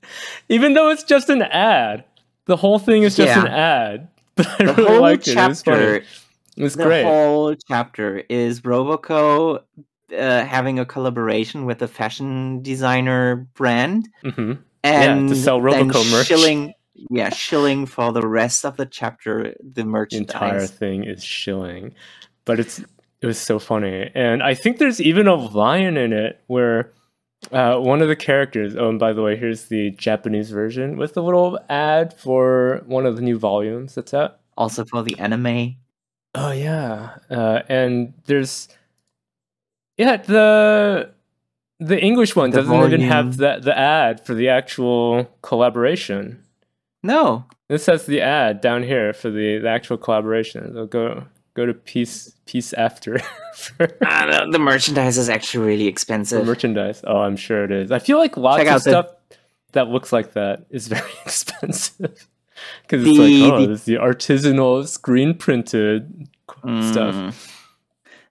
Even 0.48 0.74
though 0.74 0.88
it's 0.90 1.04
just 1.04 1.28
an 1.28 1.42
ad. 1.42 2.04
The 2.46 2.56
whole 2.56 2.78
thing 2.78 3.02
is 3.04 3.16
just 3.16 3.28
Yeah. 3.36 3.42
an 3.42 3.46
ad. 3.48 4.08
I 4.60 4.64
The 4.64 4.74
really 4.74 4.98
whole 4.98 5.00
liked 5.00 5.28
it. 5.28 5.38
It 5.38 5.48
was 5.48 5.62
funny. 5.62 5.84
chapter, 5.84 6.02
It 6.56 6.62
was 6.62 6.76
the 6.76 6.84
great. 6.84 7.04
whole 7.04 7.54
chapter 7.68 8.18
is 8.28 8.62
Roboco 8.62 9.60
uh, 10.16 10.44
having 10.44 10.78
a 10.78 10.86
collaboration 10.86 11.66
with 11.66 11.82
a 11.82 11.88
fashion 11.88 12.62
designer 12.62 13.48
brand, 13.54 14.08
hmm 14.24 14.52
and 14.82 15.28
to 15.28 15.34
sell 15.36 15.60
Roboco 15.60 16.04
merch. 16.10 16.26
shilling, 16.26 16.74
yeah, 17.10 17.30
shilling 17.30 17.86
for 17.86 18.12
the 18.12 18.26
rest 18.26 18.64
of 18.64 18.76
the 18.76 18.86
chapter 18.86 19.54
the 19.62 19.84
The 20.10 20.16
entire 20.18 20.66
thing 20.66 21.04
is 21.04 21.24
shilling. 21.24 21.94
But 22.44 22.60
it's 22.60 22.80
it 23.22 23.26
was 23.26 23.38
so 23.38 23.58
funny. 23.58 24.10
And 24.14 24.42
I 24.42 24.54
think 24.54 24.78
there's 24.78 25.00
even 25.00 25.26
a 25.28 25.34
line 25.34 25.96
in 25.96 26.12
it 26.12 26.40
where 26.46 26.92
uh, 27.52 27.78
one 27.78 28.02
of 28.02 28.08
the 28.08 28.16
characters, 28.16 28.76
oh, 28.76 28.88
and 28.90 28.98
by 28.98 29.12
the 29.12 29.22
way, 29.22 29.36
here's 29.36 29.66
the 29.66 29.90
Japanese 29.92 30.50
version 30.50 30.96
with 30.96 31.16
a 31.16 31.20
little 31.22 31.58
ad 31.68 32.12
for 32.18 32.82
one 32.86 33.06
of 33.06 33.16
the 33.16 33.22
new 33.22 33.38
volumes 33.38 33.94
that's 33.94 34.12
out. 34.14 34.38
Also 34.56 34.84
for 34.84 35.02
the 35.02 35.18
anime. 35.18 35.76
Oh 36.34 36.52
yeah, 36.52 37.16
uh, 37.30 37.62
and 37.68 38.12
there's 38.26 38.68
yeah 39.96 40.16
the 40.18 41.10
the 41.78 42.00
English 42.00 42.36
one 42.36 42.50
The 42.50 42.58
doesn't 42.58 42.72
even 42.74 42.90
volume. 42.90 43.08
have 43.08 43.36
the 43.38 43.58
the 43.62 43.76
ad 43.76 44.24
for 44.24 44.34
the 44.34 44.48
actual 44.48 45.24
collaboration. 45.42 46.44
No, 47.02 47.46
This 47.68 47.86
has 47.86 48.04
the 48.04 48.20
ad 48.20 48.60
down 48.60 48.82
here 48.82 49.14
for 49.14 49.30
the, 49.30 49.56
the 49.58 49.68
actual 49.70 49.96
collaboration. 49.96 50.74
So 50.74 50.86
go 50.86 51.24
go 51.60 51.66
to 51.66 51.74
piece 51.74 52.34
piece 52.46 52.72
after 52.72 53.18
for 53.54 53.88
Ah, 54.04 54.26
the, 54.44 54.52
the 54.52 54.58
merchandise 54.58 55.18
is 55.18 55.28
actually 55.28 55.66
really 55.66 55.86
expensive. 55.86 56.44
merchandise. 56.46 57.02
Oh, 57.06 57.18
I'm 57.18 57.36
sure 57.36 57.64
it 57.64 57.70
is. 57.70 57.92
I 57.92 57.98
feel 57.98 58.18
like 58.18 58.36
lots 58.36 58.58
Check 58.60 58.68
of 58.68 58.72
out 58.74 58.84
the- 58.84 58.90
stuff 58.90 59.06
that 59.72 59.88
looks 59.88 60.12
like 60.12 60.32
that 60.32 60.66
is 60.70 60.88
very 60.88 61.12
expensive 61.24 62.28
because 62.82 63.06
it's 63.06 63.18
like 63.18 63.52
oh, 63.52 63.66
the- 63.66 63.72
it's 63.72 63.84
the 63.84 63.94
artisanal 63.94 64.86
screen 64.86 65.34
printed 65.34 66.28
stuff. 66.90 67.14
Mm. 67.14 67.34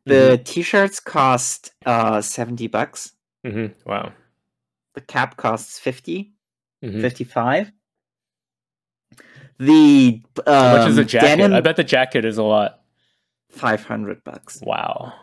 The 0.05 0.41
t-shirts 0.43 0.99
cost 0.99 1.71
uh 1.85 2.21
70 2.21 2.67
bucks. 2.67 3.13
hmm 3.45 3.67
Wow. 3.85 4.11
The 4.95 5.01
cap 5.01 5.37
costs 5.37 5.77
50, 5.79 6.33
Mhm. 6.83 7.01
55. 7.01 7.71
The 9.59 10.21
um, 10.47 10.53
How 10.53 10.77
much 10.77 10.89
is 10.89 10.97
a 10.97 11.03
jacket? 11.05 11.37
denim 11.37 11.53
I 11.53 11.59
bet 11.61 11.75
the 11.75 11.83
jacket 11.83 12.23
is 12.25 12.37
a 12.37 12.43
lot. 12.43 12.78
500 13.49 14.23
bucks. 14.23 14.59
Wow. 14.61 15.13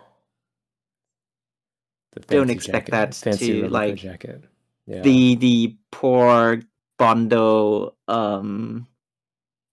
Don't 2.28 2.50
expect 2.50 2.88
jacket. 2.88 2.90
that 2.92 3.14
fancy 3.14 3.62
to, 3.62 3.68
like, 3.68 3.96
jacket. 3.96 4.44
Yeah. 4.86 5.02
The 5.02 5.34
the 5.36 5.76
poor 5.90 6.62
Bondo 6.98 7.94
um 8.08 8.86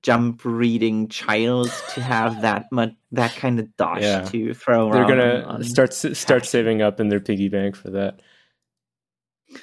jump 0.02 0.42
reading 0.44 1.08
child 1.08 1.72
to 1.94 2.02
have 2.02 2.42
that 2.42 2.70
much 2.72 2.94
that 3.14 3.34
kind 3.36 3.60
of 3.60 3.74
dosh 3.78 4.02
Yeah. 4.02 4.24
to 4.26 4.54
throw 4.54 4.90
around. 4.90 4.92
They're 4.92 5.18
gonna 5.18 5.44
on- 5.48 5.64
start 5.64 5.94
start 5.94 6.46
saving 6.46 6.82
up 6.82 7.00
in 7.00 7.08
their 7.10 7.22
piggy 7.22 7.48
bank 7.48 7.76
for 7.78 7.92
that. 7.92 8.22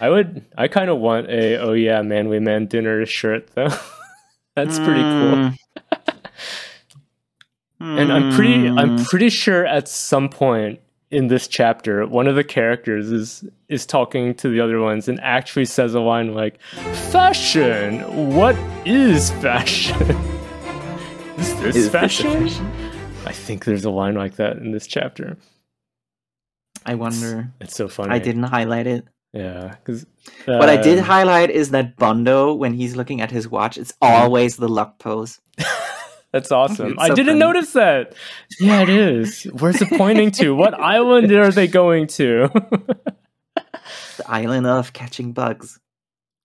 I 0.00 0.08
would. 0.08 0.46
I 0.56 0.68
kind 0.68 0.88
of 0.88 0.98
want 0.98 1.28
a 1.28 1.56
oh 1.58 1.72
yeah 1.72 2.00
man 2.00 2.28
we 2.28 2.38
man 2.38 2.66
dinner 2.66 3.04
shirt 3.04 3.50
though. 3.54 3.68
That's 4.56 4.78
pretty 4.78 5.02
cool. 5.02 5.50
Mm. 7.80 7.98
And 8.00 8.12
I'm 8.12 8.32
pretty. 8.32 8.68
I'm 8.68 8.98
Mm. 8.98 9.04
pretty 9.06 9.30
sure 9.30 9.64
at 9.66 9.88
some 9.88 10.28
point 10.28 10.80
in 11.10 11.28
this 11.28 11.48
chapter, 11.48 12.06
one 12.06 12.26
of 12.28 12.34
the 12.36 12.44
characters 12.44 13.10
is 13.10 13.44
is 13.68 13.86
talking 13.86 14.34
to 14.34 14.48
the 14.48 14.60
other 14.60 14.80
ones 14.80 15.08
and 15.08 15.18
actually 15.20 15.64
says 15.64 15.94
a 15.94 16.00
line 16.00 16.34
like, 16.34 16.60
"Fashion. 17.10 18.00
What 18.34 18.56
is 18.84 19.30
fashion? 19.32 19.96
is 21.38 21.54
this 21.60 21.76
Is 21.76 21.88
fashion?" 21.88 22.30
fashion? 22.48 22.70
I 23.26 23.32
think 23.32 23.64
there's 23.64 23.84
a 23.84 23.90
line 23.90 24.14
like 24.14 24.36
that 24.36 24.56
in 24.58 24.72
this 24.72 24.86
chapter. 24.86 25.36
I 26.86 26.94
wonder. 26.94 27.50
It's 27.60 27.74
so 27.76 27.88
funny. 27.88 28.12
I 28.14 28.18
didn't 28.18 28.44
highlight 28.44 28.86
it. 28.86 29.06
Yeah, 29.32 29.76
because 29.84 30.06
what 30.46 30.68
I 30.68 30.76
did 30.76 30.98
highlight 30.98 31.50
is 31.50 31.70
that 31.70 31.96
Bondo, 31.96 32.52
when 32.52 32.74
he's 32.74 32.96
looking 32.96 33.20
at 33.20 33.30
his 33.30 33.46
watch, 33.48 33.78
it's 33.78 33.92
always 34.02 34.56
the 34.56 34.68
luck 34.68 34.98
pose. 34.98 35.40
That's 36.32 36.52
awesome. 36.52 36.92
It's 36.92 37.02
I 37.02 37.08
didn't 37.08 37.26
funny. 37.26 37.38
notice 37.40 37.72
that. 37.72 38.14
Yeah, 38.60 38.82
it 38.82 38.88
is. 38.88 39.44
Where's 39.44 39.82
it 39.82 39.88
pointing 39.90 40.30
to? 40.32 40.54
What 40.54 40.74
island 40.80 41.30
are 41.32 41.50
they 41.50 41.66
going 41.66 42.06
to? 42.08 42.50
The 44.18 44.30
island 44.30 44.66
of 44.66 44.92
catching 44.92 45.32
bugs. 45.32 45.80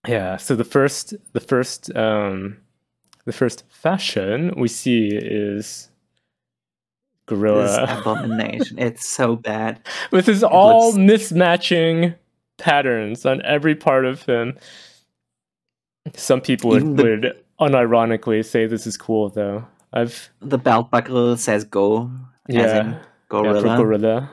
yeah. 0.08 0.36
So 0.38 0.56
the 0.56 0.64
first, 0.64 1.14
the 1.32 1.40
first, 1.40 1.94
um, 1.94 2.56
the 3.26 3.32
first 3.32 3.64
fashion 3.68 4.54
we 4.56 4.66
see 4.68 5.08
is 5.08 5.88
This 7.28 7.36
gorilla 7.38 8.00
abomination. 8.00 8.78
it's 8.78 9.06
so 9.06 9.36
bad. 9.36 9.80
with 10.10 10.26
his 10.26 10.42
all 10.42 10.92
looks- 10.94 10.98
mismatching 11.32 12.16
patterns 12.58 13.24
on 13.26 13.42
every 13.42 13.74
part 13.76 14.04
of 14.06 14.22
him. 14.22 14.56
Some 16.14 16.40
people 16.40 16.70
would, 16.70 16.96
the- 16.96 17.02
would 17.02 17.42
unironically 17.60 18.44
say 18.44 18.66
this 18.66 18.86
is 18.86 18.96
cool, 18.96 19.28
though. 19.28 19.66
I've 19.96 20.28
The 20.40 20.58
belt 20.58 20.90
buckle 20.92 21.36
says 21.36 21.64
go. 21.64 22.10
As 22.48 22.54
yeah, 22.54 22.80
in 22.80 22.86
yeah 22.92 22.98
gorilla. 23.28 23.60
for 23.62 23.76
gorilla. 23.82 24.30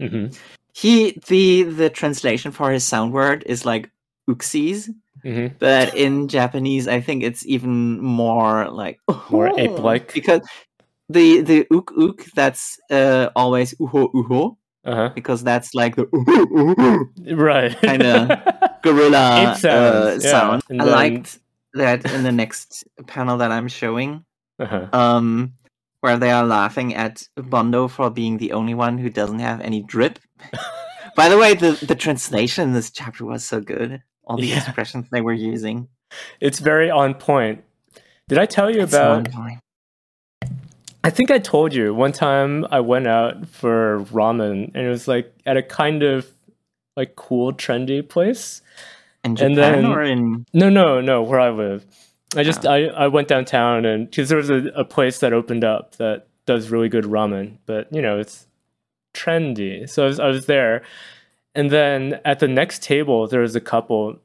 hmm 0.00 0.26
He 0.72 1.18
the 1.28 1.64
the 1.64 1.90
translation 1.90 2.52
for 2.52 2.70
his 2.72 2.84
sound 2.84 3.12
word 3.12 3.42
is 3.46 3.64
like 3.66 3.90
oopsies, 4.30 4.88
hmm 5.22 5.48
but 5.58 5.94
in 5.94 6.28
Japanese 6.28 6.88
I 6.88 7.00
think 7.02 7.22
it's 7.22 7.44
even 7.46 8.00
more 8.00 8.70
like 8.70 8.98
More 9.30 9.50
ape-like. 9.58 10.14
because 10.14 10.40
the 11.10 11.42
the 11.42 11.66
ook 11.70 11.92
ook 11.98 12.24
that's 12.34 12.78
uh, 12.90 13.28
always 13.34 13.74
uho 13.80 14.08
uho 14.14 14.56
Uh 14.84 15.08
because 15.14 15.42
that's 15.44 15.74
like 15.74 15.96
the 15.96 16.06
uho, 16.14 16.46
uho. 16.46 16.86
Right. 17.36 17.74
Kinda 17.80 18.38
gorilla 18.84 19.54
sounds, 19.58 19.64
uh, 19.64 20.20
sound. 20.20 20.62
And 20.70 20.80
I 20.82 20.84
then- 20.84 20.94
liked 20.94 21.38
that 21.74 22.04
in 22.14 22.22
the 22.22 22.32
next 22.32 22.84
panel 23.06 23.36
that 23.38 23.50
I'm 23.50 23.68
showing, 23.68 24.24
uh-huh. 24.58 24.88
um, 24.92 25.54
where 26.00 26.16
they 26.18 26.30
are 26.30 26.44
laughing 26.44 26.94
at 26.94 27.22
Bondo 27.36 27.88
for 27.88 28.10
being 28.10 28.38
the 28.38 28.52
only 28.52 28.74
one 28.74 28.98
who 28.98 29.10
doesn't 29.10 29.40
have 29.40 29.60
any 29.60 29.82
drip. 29.82 30.18
By 31.16 31.28
the 31.28 31.38
way, 31.38 31.54
the, 31.54 31.72
the 31.86 31.96
translation 31.96 32.68
in 32.68 32.74
this 32.74 32.90
chapter 32.90 33.24
was 33.24 33.44
so 33.44 33.60
good. 33.60 34.02
All 34.24 34.36
the 34.36 34.46
Yeah. 34.46 34.58
expressions 34.58 35.08
they 35.10 35.20
were 35.20 35.32
using. 35.32 35.88
It's 36.40 36.58
very 36.60 36.90
on 36.90 37.14
point. 37.14 37.64
Did 38.28 38.38
I 38.38 38.46
tell 38.46 38.70
you 38.70 38.82
It's 38.82 38.92
about? 38.92 39.26
I 41.04 41.10
think 41.10 41.30
I 41.30 41.38
told 41.38 41.74
you 41.74 41.94
one 41.94 42.12
time 42.12 42.66
I 42.70 42.80
went 42.80 43.06
out 43.06 43.48
for 43.48 44.00
ramen 44.12 44.70
and 44.74 44.86
it 44.86 44.88
was 44.88 45.08
like 45.08 45.32
at 45.46 45.56
a 45.56 45.62
kind 45.62 46.02
of 46.02 46.26
like 46.96 47.16
cool, 47.16 47.52
trendy 47.52 48.06
place. 48.06 48.60
in 49.24 49.30
and 49.30 49.38
Japan 49.38 49.54
then- 49.56 49.86
or 49.86 50.02
in 50.02 50.44
No, 50.52 50.68
no, 50.68 51.00
no, 51.00 51.22
where 51.22 51.40
I 51.40 51.50
live. 51.50 51.84
I 52.36 52.42
just 52.42 52.66
I, 52.66 52.86
I 52.86 53.08
went 53.08 53.28
downtown 53.28 53.84
and 53.84 54.08
because 54.08 54.28
there 54.28 54.38
was 54.38 54.50
a, 54.50 54.66
a 54.74 54.84
place 54.84 55.20
that 55.20 55.32
opened 55.32 55.64
up 55.64 55.96
that 55.96 56.26
does 56.46 56.70
really 56.70 56.88
good 56.88 57.04
ramen, 57.04 57.56
but 57.66 57.92
you 57.92 58.02
know 58.02 58.18
it's 58.18 58.46
trendy. 59.14 59.88
So 59.88 60.04
I 60.04 60.06
was 60.06 60.20
I 60.20 60.26
was 60.28 60.46
there, 60.46 60.82
and 61.54 61.70
then 61.70 62.20
at 62.24 62.40
the 62.40 62.48
next 62.48 62.82
table 62.82 63.26
there 63.26 63.40
was 63.40 63.56
a 63.56 63.60
couple, 63.60 64.18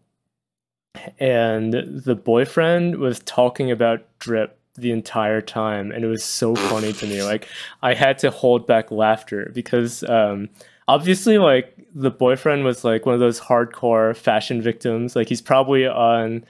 and 1.20 1.74
the 1.74 2.16
boyfriend 2.16 2.98
was 2.98 3.20
talking 3.20 3.72
about 3.72 4.06
drip 4.20 4.60
the 4.76 4.92
entire 4.92 5.42
time, 5.42 5.92
and 5.92 6.04
it 6.04 6.08
was 6.08 6.24
so 6.24 6.56
funny 6.56 6.94
to 6.94 7.08
me. 7.08 7.22
Like 7.24 7.48
I 7.82 7.94
had 7.94 8.18
to 8.20 8.32
hold 8.32 8.68
back 8.68 8.92
laughter 8.92 9.52
because 9.54 10.04
um, 10.04 10.50
obviously 10.88 11.38
like 11.38 11.88
the 11.96 12.12
boyfriend 12.12 12.64
was 12.66 12.84
like 12.84 13.06
one 13.06 13.14
of 13.14 13.22
those 13.22 13.40
hardcore 13.40 14.16
fashion 14.16 14.62
victims. 14.62 15.16
Like 15.16 15.30
he's 15.30 15.42
probably 15.42 15.88
on 15.88 16.44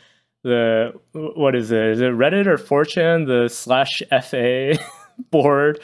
the 0.43 0.93
what 1.13 1.55
is 1.55 1.71
it? 1.71 1.83
Is 1.83 2.01
it 2.01 2.11
Reddit 2.11 2.45
or 2.45 2.57
4chan? 2.57 3.27
The 3.27 3.49
slash 3.49 4.03
FA 4.21 4.77
board, 5.31 5.79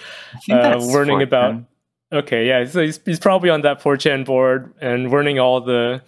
uh, 0.49 0.78
learning 0.78 1.22
about. 1.22 1.64
Okay, 2.12 2.47
yeah, 2.47 2.66
so 2.66 2.82
he's 2.82 2.99
he's 3.05 3.20
probably 3.20 3.49
on 3.49 3.62
that 3.62 3.82
4chan 3.82 4.26
board 4.26 4.74
and 4.82 5.10
learning 5.10 5.39
all 5.39 5.62
the 5.62 6.01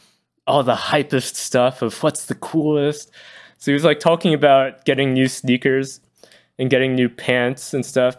all 0.47 0.63
the 0.63 0.75
hypest 0.75 1.35
stuff 1.35 1.81
of 1.81 2.01
what's 2.03 2.25
the 2.25 2.35
coolest. 2.35 3.11
So 3.57 3.71
he 3.71 3.73
was 3.73 3.83
like 3.83 3.99
talking 3.99 4.33
about 4.33 4.85
getting 4.85 5.13
new 5.13 5.27
sneakers 5.27 5.99
and 6.57 6.69
getting 6.69 6.95
new 6.95 7.09
pants 7.09 7.73
and 7.73 7.85
stuff. 7.85 8.17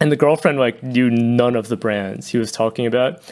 And 0.00 0.10
the 0.10 0.16
girlfriend 0.16 0.58
like 0.58 0.82
knew 0.82 1.08
none 1.10 1.56
of 1.56 1.68
the 1.68 1.76
brands 1.76 2.28
he 2.28 2.38
was 2.38 2.50
talking 2.50 2.86
about. 2.86 3.22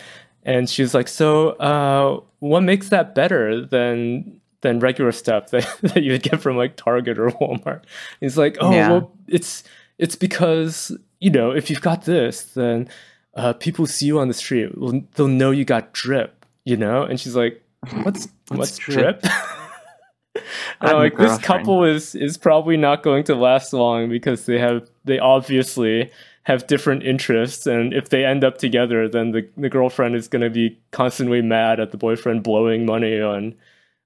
And 0.45 0.70
she 0.70 0.83
was 0.83 0.95
like, 0.95 1.09
"So, 1.09 1.51
uh, 1.51 2.20
what 2.39 2.62
makes 2.62 2.89
that 2.91 3.14
better 3.14 3.61
than 3.66 4.38
than 4.61 4.81
regular 4.81 5.13
stuff 5.13 5.51
that, 5.51 5.65
that 5.83 6.03
you 6.03 6.13
would 6.13 6.23
get 6.23 6.41
from 6.41 6.57
like 6.57 6.77
Target 6.77 7.19
or 7.19 7.31
Walmart?" 7.31 7.83
He's 8.21 8.39
like, 8.39 8.57
"Oh, 8.61 8.73
Yeah. 8.73 8.91
well, 8.91 9.13
it's 9.27 9.65
it's 9.99 10.17
because 10.17 10.97
you 11.21 11.31
know 11.31 11.51
if 11.51 11.71
you've 11.71 11.81
got 11.83 12.05
this, 12.05 12.45
then 12.45 12.89
uh, 13.35 13.53
people 13.55 13.87
see 13.87 14.07
you 14.07 14.19
on 14.19 14.29
the 14.29 14.35
street, 14.35 14.77
well, 14.77 15.01
they'll 15.15 15.29
know 15.29 15.51
you 15.51 15.65
got 15.65 15.93
drip, 15.93 16.45
you 16.65 16.77
know." 16.77 17.03
And 17.03 17.19
she's 17.21 17.37
like, 17.37 17.63
"What's 18.03 18.29
what's, 18.49 18.59
What's 18.59 18.77
drip?" 18.79 19.23
drip? 19.23 19.33
and 20.81 20.91
I'm 20.91 20.97
like, 20.97 21.17
this 21.17 21.39
couple 21.39 21.85
is 21.85 22.15
is 22.15 22.37
probably 22.39 22.77
not 22.77 23.03
going 23.03 23.25
to 23.25 23.35
last 23.35 23.73
long 23.73 24.09
because 24.09 24.47
they 24.47 24.59
have 24.59 24.89
they 25.05 25.19
obviously 25.19 26.11
have 26.45 26.67
different 26.67 27.03
interests 27.03 27.67
and 27.67 27.93
if 27.93 28.09
they 28.09 28.25
end 28.25 28.43
up 28.43 28.57
together 28.57 29.07
then 29.07 29.33
the, 29.33 29.47
the 29.59 29.69
girlfriend 29.69 30.15
is 30.17 30.29
going 30.29 30.41
to 30.41 30.49
be 30.49 30.79
constantly 30.93 31.43
mad 31.43 31.79
at 31.79 31.91
the 31.91 31.99
boyfriend 31.99 32.43
blowing 32.43 32.87
money 32.87 33.21
on 33.21 33.55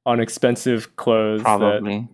on 0.07 0.20
expensive 0.20 0.96
clothes 0.96 1.42
Probably. 1.42 2.09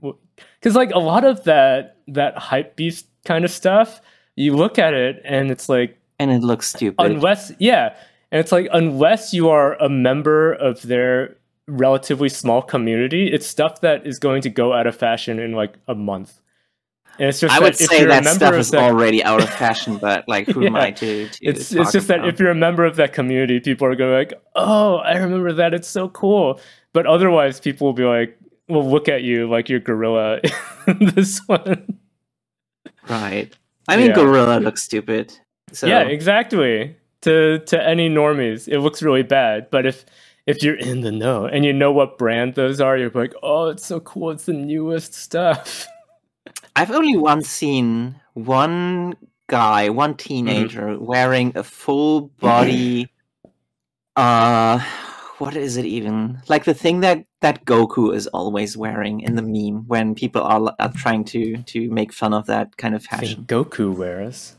because 0.61 0.75
like 0.75 0.91
a 0.91 0.99
lot 0.99 1.25
of 1.25 1.45
that 1.45 1.97
that 2.09 2.37
hype 2.37 2.77
beast 2.77 3.07
kind 3.25 3.45
of 3.45 3.51
stuff 3.51 4.01
you 4.37 4.55
look 4.55 4.79
at 4.79 4.95
it 4.95 5.21
and 5.25 5.51
it's 5.51 5.69
like 5.69 5.99
And 6.19 6.31
it 6.31 6.43
looks 6.43 6.69
stupid. 6.69 6.97
unless 7.05 7.53
yeah 7.59 7.95
and 8.31 8.41
it's 8.41 8.53
like 8.53 8.69
unless 8.73 9.33
you 9.33 9.49
are 9.49 9.75
a 9.83 9.89
member 9.89 10.53
of 10.53 10.83
their 10.83 11.37
relatively 11.67 12.29
small 12.29 12.63
community 12.63 13.33
it's 13.33 13.47
stuff 13.47 13.81
that 13.81 14.07
is 14.07 14.19
going 14.19 14.43
to 14.43 14.51
go 14.51 14.73
out 14.73 14.87
of 14.87 14.95
fashion 14.97 15.39
in 15.39 15.53
like 15.53 15.75
a 15.89 15.95
month 15.95 16.41
and 17.19 17.29
it's 17.29 17.41
just 17.41 17.53
I 17.53 17.59
that 17.59 17.65
would 17.65 17.77
say 17.77 18.05
that 18.05 18.25
stuff 18.27 18.55
is 18.55 18.71
that- 18.71 18.81
already 18.83 19.25
out 19.25 19.43
of 19.43 19.51
fashion, 19.65 19.97
but 19.97 20.29
like, 20.29 20.47
who 20.47 20.65
am 20.65 20.77
Yeah. 20.77 20.83
I 20.83 20.91
to? 20.93 21.29
to 21.29 21.45
it's 21.45 21.73
it's 21.73 21.91
just 21.91 22.07
that 22.09 22.25
if 22.25 22.39
you're 22.39 22.51
a 22.53 22.55
member 22.55 22.85
of 22.85 22.95
that 22.97 23.13
community 23.13 23.59
people 23.61 23.89
are 23.89 23.97
going 23.97 24.13
like 24.13 24.35
oh 24.55 24.97
i 24.99 25.17
remember 25.17 25.53
that 25.55 25.75
it's 25.75 25.89
so 25.89 26.09
cool 26.11 26.61
but 26.93 27.07
otherwise 27.07 27.61
people 27.61 27.87
will 27.87 27.93
be 27.95 28.05
like 28.05 28.39
will 28.69 28.89
look 28.89 29.09
at 29.09 29.23
you 29.23 29.49
like 29.49 29.69
you're 29.69 29.81
gorilla 29.81 30.41
in 30.87 31.07
this 31.15 31.41
one 31.47 31.99
right. 33.09 33.55
I 33.89 33.97
mean, 33.97 34.09
Yeah. 34.09 34.15
Gorilla 34.17 34.61
looks 34.61 34.83
stupid. 34.83 35.33
So 35.73 35.87
yeah 35.87 36.03
exactly 36.03 36.97
to 37.23 37.59
to 37.61 37.83
any 37.89 38.09
normies 38.11 38.69
it 38.69 38.81
looks 38.81 39.03
really 39.03 39.23
bad 39.23 39.71
but 39.71 39.87
if 39.87 40.05
if 40.47 40.63
you're 40.63 40.77
in 40.77 41.01
the 41.03 41.11
know 41.13 41.47
and 41.47 41.65
you 41.65 41.73
know 41.73 41.93
what 41.93 42.17
brand 42.19 42.55
those 42.55 42.81
are 42.81 42.97
you're 42.97 43.11
like 43.11 43.35
oh 43.43 43.69
it's 43.69 43.85
so 43.87 44.01
cool 44.01 44.31
it's 44.31 44.45
the 44.47 44.53
newest 44.53 45.15
stuff 45.15 45.87
I've 46.77 46.91
only 46.93 47.17
once 47.17 47.49
seen 47.49 48.15
one 48.35 49.17
guy, 49.49 49.89
one 49.91 50.11
Mm-hmm. 50.15 50.17
teenager, 50.17 50.99
wearing 50.99 51.53
a 51.57 51.65
full 51.65 52.29
body. 52.41 53.09
uh, 54.17 54.79
what 55.39 55.57
is 55.57 55.77
it 55.77 55.85
even? 55.85 56.43
Like 56.49 56.65
the 56.65 56.75
thing 56.75 57.01
that 57.01 57.25
that 57.41 57.65
Goku 57.65 58.15
is 58.15 58.27
always 58.29 58.77
wearing 58.77 59.21
in 59.21 59.37
the 59.37 59.43
meme 59.43 59.87
when 59.87 60.15
people 60.15 60.43
are, 60.43 60.75
are 60.79 60.93
trying 60.93 61.25
to 61.27 61.63
to 61.63 61.91
make 61.91 62.13
fun 62.13 62.35
of 62.35 62.47
that 62.47 62.77
kind 62.77 62.95
of 62.95 63.05
fashion. 63.05 63.45
goku 63.45 63.95
wears 63.95 64.57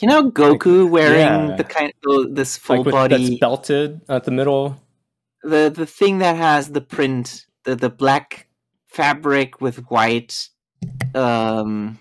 You 0.00 0.08
know, 0.08 0.30
Goku 0.30 0.90
wearing 0.90 1.50
yeah. 1.50 1.56
the 1.56 1.64
kind 1.64 1.92
of 2.06 2.34
this 2.34 2.56
full 2.56 2.78
like 2.78 2.86
with, 2.86 2.92
body, 2.92 3.28
that's 3.28 3.40
belted 3.40 4.00
at 4.08 4.24
the 4.24 4.30
middle 4.30 4.80
the 5.44 5.70
the 5.74 5.86
thing 5.86 6.18
that 6.18 6.36
has 6.36 6.72
the 6.72 6.80
print, 6.80 7.46
the 7.64 7.76
the 7.76 7.90
black 7.90 8.48
fabric 8.88 9.60
with 9.60 9.90
white. 9.90 10.48
Um, 11.14 11.98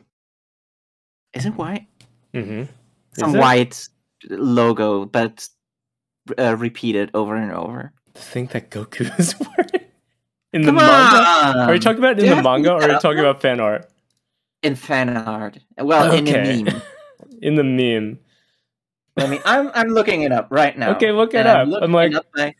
is 1.34 1.45
it 1.45 1.55
white? 1.55 1.88
mm-hmm. 2.34 2.63
some 3.17 3.35
it? 3.35 3.39
white 3.39 3.88
logo, 4.30 5.05
but 5.05 5.47
uh, 6.38 6.56
repeated 6.58 7.12
over 7.14 7.36
and 7.36 7.52
over. 7.52 7.94
the 8.14 8.20
thing 8.22 8.48
that 8.48 8.70
goku 8.70 9.08
is 9.20 9.36
wearing 9.40 9.88
in 10.54 10.64
Come 10.66 10.76
the 10.76 10.82
manga 10.82 11.18
on! 11.18 11.58
are 11.70 11.74
you 11.74 11.80
talking 11.80 12.00
about 12.00 12.20
in 12.20 12.26
You 12.26 12.36
the 12.36 12.44
manga 12.44 12.72
or 12.74 12.82
are 12.84 12.90
it 12.90 12.94
you 12.94 13.00
talking 13.00 13.20
about 13.20 13.41
fan 13.41 13.60
art 13.60 13.90
in 14.62 14.76
fan 14.76 15.10
art? 15.18 15.58
Well, 15.78 16.12
in 16.14 16.26
the 16.26 16.32
meme. 16.64 16.82
in 17.41 17.56
the 17.56 17.64
meme 17.64 18.20
I 19.18 19.28
mean, 19.28 19.41
I'm 19.45 19.70
I'm 19.76 19.90
looking 19.90 20.22
it 20.24 20.32
up 20.32 20.48
right 20.50 20.76
now. 20.78 20.91
Okay, 20.95 21.12
look 21.12 21.34
it 21.34 21.45
up. 21.45 21.68
looking 21.68 21.84
I'm 21.84 21.91
like- 21.91 22.16
up, 22.16 22.26
I, 22.36 22.56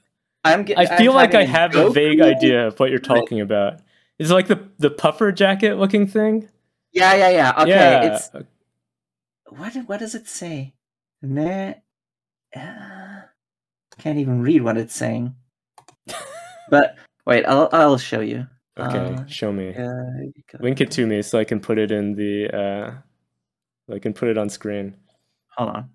I'm 0.46 0.66
ge- 0.66 0.74
I 0.78 0.86
I'm 0.86 0.98
feel 0.98 1.14
like 1.14 1.34
I 1.34 1.46
have 1.46 1.74
a 1.76 1.90
vague 1.90 2.20
idea 2.22 2.68
of 2.68 2.80
what 2.80 2.90
you're 2.92 3.00
talking 3.00 3.40
about. 3.42 3.80
Is 4.20 4.30
it 4.30 4.34
like 4.34 4.48
the 4.48 4.60
the 4.78 4.92
puffer 4.92 5.32
jacket 5.32 5.76
looking 5.80 6.06
thing? 6.06 6.50
Yeah, 6.92 7.16
yeah, 7.16 7.30
yeah. 7.30 7.54
Okay, 7.62 7.70
yeah. 7.70 8.14
it's 8.16 8.30
what 9.50 9.74
what 9.88 10.00
does 10.00 10.14
it 10.16 10.28
say? 10.28 10.74
Nah, 11.24 11.74
uh, 12.56 12.93
can't 13.98 14.18
even 14.20 14.42
read 14.42 14.62
what 14.64 14.78
it's 14.78 14.96
saying. 14.96 15.36
But 16.70 16.96
wait, 17.26 17.46
I'll 17.46 17.70
I'll 17.72 17.98
show 17.98 18.22
you. 18.22 18.48
Okay, 18.80 18.98
Uh, 18.98 19.26
show 19.28 19.52
me. 19.52 19.74
got- 19.74 20.62
Link 20.62 20.82
it 20.82 20.90
to 20.92 21.06
me 21.06 21.22
so 21.22 21.38
I 21.38 21.44
can 21.44 21.60
put 21.60 21.78
it 21.78 21.92
in 21.92 22.16
the. 22.16 22.50
Uh, 22.50 23.94
I 23.94 24.00
can 24.00 24.14
put 24.14 24.30
it 24.30 24.38
on 24.38 24.50
screen. 24.50 24.96
Hold 25.58 25.70
on. 25.70 25.90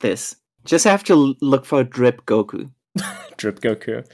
This. 0.00 0.36
Just 0.64 0.84
have 0.84 1.04
to 1.04 1.34
look 1.40 1.64
for 1.66 1.84
Drip 1.84 2.24
Goku. 2.24 2.70
Drip 3.36 3.60
Goku. 3.60 4.06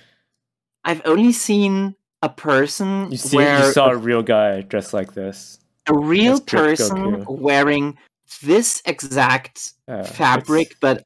I've 0.84 1.02
only 1.04 1.32
seen 1.32 1.94
a 2.22 2.28
person 2.28 3.10
You 3.10 3.16
see, 3.18 3.36
where 3.36 3.66
you 3.66 3.72
saw 3.72 3.90
a 3.90 3.96
real 3.96 4.22
guy 4.22 4.62
dressed 4.62 4.92
like 4.94 5.14
this. 5.14 5.58
a 5.88 5.94
real 5.96 6.40
person 6.40 6.96
Goku. 7.24 7.38
wearing 7.38 7.96
this 8.42 8.82
exact 8.86 9.72
Uh, 9.88 9.98
it's- 10.00 10.16
fabric, 10.16 10.76
but 10.80 11.04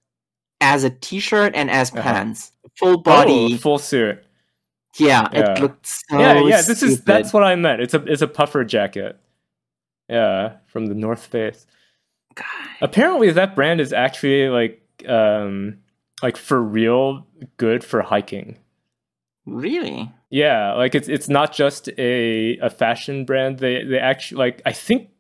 as 0.60 0.84
a 0.84 0.90
t-shirt 0.90 1.52
and 1.54 1.70
as 1.70 1.92
Uh-huh. 1.92 2.02
pants, 2.02 2.52
full 2.76 2.94
Oh, 2.94 2.96
body. 2.98 3.56
full 3.56 3.78
suit. 3.78 4.22
yeah, 4.96 5.28
Yeah. 5.32 5.52
it 5.52 5.60
looked 5.60 5.86
so. 5.86 6.18
yeah, 6.18 6.40
yeah. 6.42 6.62
This 6.62 6.82
is 6.82 7.02
that's 7.02 7.32
what 7.32 7.44
I 7.44 7.54
meant. 7.54 7.80
It's 7.82 7.94
a 7.94 8.02
it's 8.04 8.22
a 8.22 8.28
puffer 8.28 8.64
jacket. 8.64 9.18
Yeah, 10.08 10.56
from 10.66 10.86
the 10.86 10.94
North 10.94 11.26
Face. 11.26 11.66
God. 12.34 12.44
Apparently, 12.80 13.30
that 13.30 13.54
brand 13.54 13.80
is 13.80 13.92
actually 13.92 14.48
like 14.48 14.82
um 15.08 15.78
like 16.22 16.36
for 16.36 16.60
real 16.62 17.26
good 17.58 17.84
for 17.84 18.02
hiking. 18.02 18.56
Really? 19.46 20.10
Yeah, 20.30 20.74
like 20.74 20.94
it's 20.94 21.08
it's 21.08 21.28
not 21.28 21.52
just 21.52 21.88
a 21.98 22.58
a 22.58 22.70
fashion 22.70 23.24
brand. 23.24 23.58
They 23.60 23.84
they 23.84 23.98
actually 23.98 24.38
like 24.38 24.62
I 24.66 24.72
think 24.72 25.10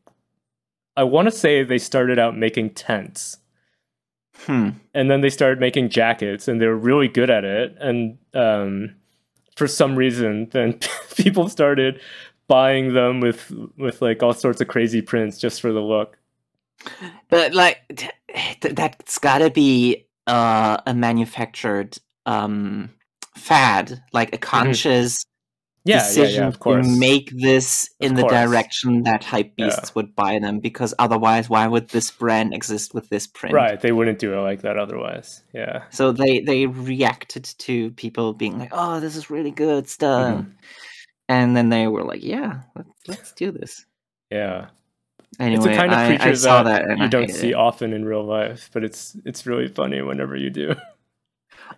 I 0.96 1.04
want 1.04 1.26
to 1.26 1.32
say 1.32 1.62
they 1.62 1.78
started 1.78 2.18
out 2.18 2.36
making 2.36 2.70
tents 2.70 3.38
Hmm. 4.46 4.70
and 4.94 5.10
then 5.10 5.20
they 5.20 5.30
started 5.30 5.58
making 5.58 5.88
jackets 5.88 6.46
and 6.46 6.60
they 6.60 6.66
were 6.66 6.76
really 6.76 7.08
good 7.08 7.28
at 7.28 7.44
it 7.44 7.76
and 7.80 8.18
um 8.34 8.94
for 9.56 9.66
some 9.66 9.96
reason 9.96 10.48
then 10.52 10.78
people 11.16 11.48
started 11.48 12.00
buying 12.48 12.94
them 12.94 13.20
with 13.20 13.52
with 13.76 14.02
like 14.02 14.22
all 14.22 14.32
sorts 14.32 14.60
of 14.60 14.66
crazy 14.66 15.00
prints 15.00 15.38
just 15.38 15.60
for 15.60 15.72
the 15.72 15.80
look. 15.80 16.18
But 17.28 17.54
like, 17.54 17.78
th- 17.94 18.74
that's 18.74 19.18
gotta 19.18 19.50
be 19.50 20.06
uh, 20.26 20.78
a 20.86 20.94
manufactured 20.94 21.98
um, 22.26 22.90
fad, 23.36 24.02
like 24.12 24.34
a 24.34 24.38
conscious 24.38 25.24
Yeah, 25.88 25.96
yeah, 25.96 26.02
decision 26.02 26.42
yeah, 26.42 26.48
of 26.48 26.58
course. 26.60 26.86
to 26.86 26.98
make 26.98 27.30
this 27.30 27.90
in 28.00 28.14
the 28.14 28.26
direction 28.28 29.02
that 29.04 29.24
hype 29.24 29.52
Yeah. 29.56 29.66
beasts 29.66 29.94
would 29.94 30.14
buy 30.14 30.38
them. 30.38 30.60
Because 30.60 30.94
otherwise, 30.98 31.48
why 31.48 31.66
would 31.66 31.88
this 31.88 32.10
brand 32.10 32.52
exist 32.54 32.94
with 32.94 33.08
this 33.08 33.26
print? 33.26 33.54
Right, 33.54 33.80
they 33.80 33.92
wouldn't 33.92 34.18
do 34.18 34.32
it 34.34 34.40
like 34.40 34.60
that 34.62 34.78
otherwise. 34.78 35.42
Yeah. 35.54 35.84
So 35.90 36.12
they 36.12 36.40
they 36.40 36.66
reacted 36.66 37.44
to 37.58 37.90
people 37.92 38.34
being 38.34 38.58
like, 38.58 38.70
"Oh, 38.72 39.00
this 39.00 39.16
is 39.16 39.30
really 39.30 39.50
good 39.50 39.88
stuff," 39.88 40.38
Mhm. 40.38 40.52
and 41.28 41.56
then 41.56 41.68
they 41.70 41.88
were 41.88 42.04
like, 42.04 42.22
"Yeah, 42.22 42.60
let's, 42.76 42.90
let's 43.08 43.32
do 43.32 43.50
this." 43.50 43.84
Yeah. 44.30 44.66
Anyway, 45.40 45.56
it's 45.70 45.76
a 45.76 45.76
kind 45.78 45.92
of 45.92 45.98
I, 45.98 46.06
creature 46.08 46.30
I 46.30 46.34
saw 46.34 46.62
that, 46.62 46.82
that, 46.82 46.90
and 46.90 46.98
you 46.98 47.04
I 47.04 47.08
don't 47.08 47.30
see 47.30 47.50
it. 47.50 47.54
often 47.54 47.92
in 47.92 48.04
real 48.04 48.24
life, 48.24 48.70
but 48.72 48.82
it's 48.82 49.16
it's 49.24 49.46
really 49.46 49.68
funny 49.68 50.00
whenever 50.02 50.36
you 50.36 50.50
do. 50.50 50.74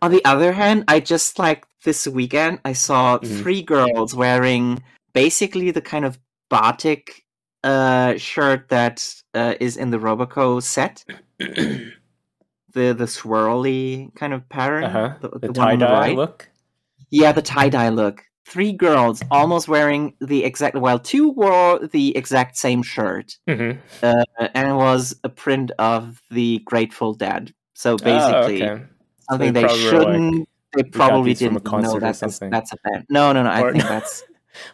On 0.02 0.10
the 0.10 0.24
other 0.24 0.52
hand, 0.52 0.84
I 0.88 1.00
just 1.00 1.38
like 1.38 1.66
this 1.84 2.06
weekend 2.06 2.60
I 2.64 2.72
saw 2.72 3.18
Mhm. 3.18 3.42
three 3.42 3.62
girls 3.62 4.14
wearing 4.14 4.82
basically 5.12 5.70
the 5.70 5.80
kind 5.80 6.04
of 6.04 6.18
batik 6.50 7.24
uh, 7.62 8.16
shirt 8.16 8.68
that 8.68 9.14
uh, 9.34 9.54
is 9.60 9.76
in 9.76 9.90
the 9.90 9.98
Roboco 9.98 10.62
set, 10.62 11.04
the 11.38 11.94
the 12.72 13.04
swirly 13.06 14.14
kind 14.14 14.32
of 14.32 14.48
pattern, 14.48 14.84
uh-huh. 14.84 15.14
the, 15.20 15.28
The, 15.28 15.38
the 15.38 15.46
the 15.48 15.52
tie-dye 15.52 15.92
right. 15.92 16.16
look. 16.16 16.48
Yeah, 17.10 17.32
the 17.32 17.42
tie 17.42 17.68
dye 17.68 17.88
look. 17.90 18.22
Three 18.46 18.72
girls 18.72 19.22
almost 19.30 19.68
wearing 19.68 20.14
the 20.20 20.44
exact. 20.44 20.74
Well, 20.76 20.98
two 20.98 21.30
wore 21.30 21.78
the 21.86 22.16
exact 22.16 22.56
same 22.56 22.82
shirt, 22.82 23.36
hmm 23.46 23.72
uh, 24.02 24.24
and 24.54 24.68
it 24.68 24.74
was 24.74 25.14
a 25.22 25.28
print 25.28 25.70
of 25.78 26.20
the 26.30 26.60
Grateful 26.64 27.14
Dead. 27.14 27.52
So 27.74 27.96
basically, 27.96 28.62
oh, 28.62 28.66
okay. 28.72 28.84
Something 29.30 29.52
they 29.52 29.60
they, 29.60 29.62
were 29.62 29.68
like, 29.72 29.78
shouldn't. 29.80 30.48
they 30.76 30.82
probably 30.84 31.30
these 31.34 31.46
from 31.46 31.56
a 31.56 31.60
didn't 31.60 31.82
know 31.82 31.92
that 32.00 32.18
that's, 32.18 32.38
that's 32.38 32.72
a 32.72 32.76
band. 32.84 33.06
No, 33.08 33.32
no, 33.32 33.42
no. 33.42 33.50
I 33.50 33.62
Or- 33.62 33.72
think 33.72 33.84
that's 33.88 34.24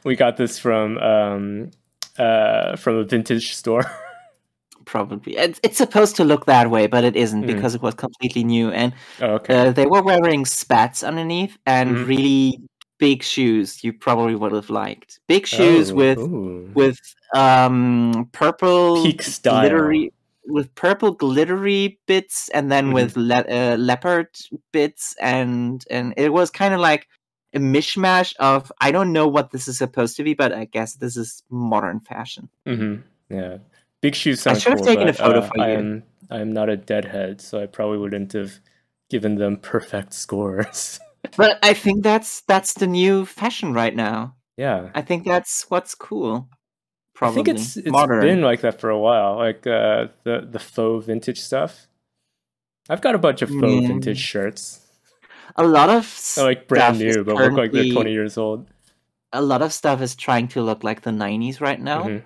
we 0.04 0.16
got 0.16 0.36
this 0.36 0.58
from 0.58 0.98
um 0.98 1.70
uh 2.18 2.76
from 2.76 2.96
a 2.96 3.04
vintage 3.04 3.54
store. 3.54 3.84
probably. 4.84 5.36
It's, 5.36 5.58
it's 5.62 5.76
supposed 5.76 6.14
to 6.16 6.24
look 6.24 6.46
that 6.46 6.70
way, 6.70 6.86
but 6.86 7.02
it 7.04 7.16
isn't 7.16 7.42
Mhm. 7.42 7.46
because 7.48 7.74
it 7.74 7.82
was 7.82 7.94
completely 7.94 8.44
new, 8.44 8.70
and 8.70 8.92
oh, 9.20 9.34
okay. 9.34 9.68
uh, 9.68 9.72
they 9.72 9.86
were 9.86 10.02
wearing 10.02 10.44
spats 10.46 11.02
underneath 11.02 11.58
and 11.66 11.90
Mhm. 11.96 12.06
really 12.06 12.60
big 12.98 13.22
shoes. 13.22 13.82
You 13.84 13.92
probably 13.92 14.34
would 14.36 14.52
have 14.52 14.70
liked 14.70 15.18
big 15.26 15.46
shoes 15.46 15.90
Oh, 15.90 15.94
with 15.96 16.18
ooh. 16.18 16.70
with 16.74 16.98
um 17.34 18.28
purple 18.32 19.02
Peak 19.04 19.22
style. 19.22 19.60
glittery 19.62 20.12
with 20.46 20.74
purple 20.74 21.12
glittery 21.12 21.98
bits 22.06 22.48
and 22.50 22.70
then 22.70 22.86
Mhm. 22.88 22.94
with 22.94 23.16
le- 23.16 23.44
uh, 23.48 23.76
leopard 23.78 24.28
bits 24.72 25.14
and 25.20 25.84
and 25.90 26.14
it 26.16 26.32
was 26.32 26.50
kind 26.50 26.74
of 26.74 26.80
like 26.80 27.08
a 27.54 27.58
mishmash 27.58 28.34
of 28.38 28.70
I 28.80 28.90
don't 28.92 29.12
know 29.12 29.26
what 29.28 29.50
this 29.50 29.68
is 29.68 29.78
supposed 29.78 30.16
to 30.16 30.22
be, 30.24 30.34
but 30.34 30.52
I 30.52 30.64
guess 30.66 30.94
this 30.94 31.16
is 31.16 31.42
modern 31.50 32.00
fashion. 32.00 32.48
hmm 32.66 32.96
Yeah, 33.28 33.58
big 34.02 34.14
shoes 34.14 34.46
I 34.46 34.54
should 34.54 34.70
have 34.72 34.78
cool, 34.78 34.86
taken 34.86 35.08
a 35.08 35.12
photo 35.12 35.38
uh, 35.38 35.48
for 35.48 35.58
I 35.60 35.70
you. 35.70 35.78
am 35.78 36.02
I 36.30 36.40
am 36.40 36.52
not 36.52 36.68
a 36.68 36.76
deadhead, 36.76 37.40
so 37.40 37.60
I 37.62 37.66
probably 37.66 37.98
wouldn't 37.98 38.32
have 38.32 38.60
given 39.10 39.36
them 39.36 39.56
perfect 39.56 40.12
scores. 40.12 41.00
But 41.36 41.58
I 41.62 41.74
think 41.74 42.02
that's 42.04 42.42
that's 42.42 42.74
the 42.74 42.86
new 42.86 43.24
fashion 43.26 43.72
right 43.74 43.94
now. 43.94 44.36
yeah, 44.56 44.90
I 44.94 45.02
think 45.02 45.24
that's 45.24 45.66
what's 45.68 45.94
cool. 45.94 46.48
Probably 47.16 47.40
I 47.40 47.44
think 47.44 47.56
it's 47.58 47.76
it's 47.78 47.88
modern. 47.90 48.20
been 48.20 48.42
like 48.42 48.60
that 48.60 48.78
for 48.80 48.90
a 48.90 48.98
while, 48.98 49.36
like 49.36 49.66
uh, 49.66 50.08
the 50.24 50.46
the 50.50 50.58
faux 50.60 51.06
vintage 51.06 51.40
stuff. 51.40 51.88
I've 52.90 53.00
got 53.00 53.14
a 53.14 53.18
bunch 53.18 53.40
of 53.42 53.48
faux 53.48 53.72
Yeah. 53.82 53.88
vintage 53.88 54.18
shirts, 54.18 54.80
a 55.56 55.64
lot 55.64 55.88
of 55.88 56.04
They're 56.36 56.44
like 56.44 56.68
brand 56.68 56.98
new, 56.98 57.24
but 57.24 57.36
look 57.36 57.52
like 57.54 57.72
they're 57.72 57.90
twenty 57.92 58.12
years 58.12 58.36
old. 58.36 58.68
A 59.32 59.40
lot 59.40 59.62
of 59.62 59.72
stuff 59.72 60.00
is 60.02 60.14
trying 60.14 60.46
to 60.48 60.62
look 60.62 60.84
like 60.84 61.00
the 61.02 61.10
'90s 61.10 61.60
right 61.60 61.80
now. 61.80 62.04
Mhm. 62.04 62.22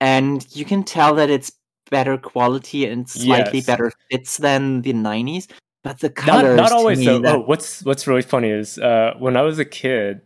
and 0.00 0.44
you 0.56 0.64
can 0.64 0.82
tell 0.82 1.14
that 1.14 1.30
it's 1.30 1.52
better 1.90 2.18
quality 2.18 2.86
and 2.86 3.08
slightly 3.08 3.58
Yes. 3.60 3.66
better 3.66 3.92
fits 4.10 4.38
than 4.38 4.82
the 4.82 4.92
90s 4.92 5.46
but 5.84 6.00
the 6.00 6.08
Not 6.08 6.16
colors 6.16 6.56
not 6.56 6.68
to 6.70 6.74
always 6.74 7.04
though. 7.04 7.20
that- 7.20 7.34
Oh, 7.36 7.40
what's 7.40 7.84
what's 7.84 8.06
really 8.08 8.22
funny 8.22 8.50
is 8.50 8.78
uh, 8.78 9.14
when 9.18 9.36
I 9.36 9.42
was 9.42 9.58
a 9.58 9.64
kid, 9.64 10.20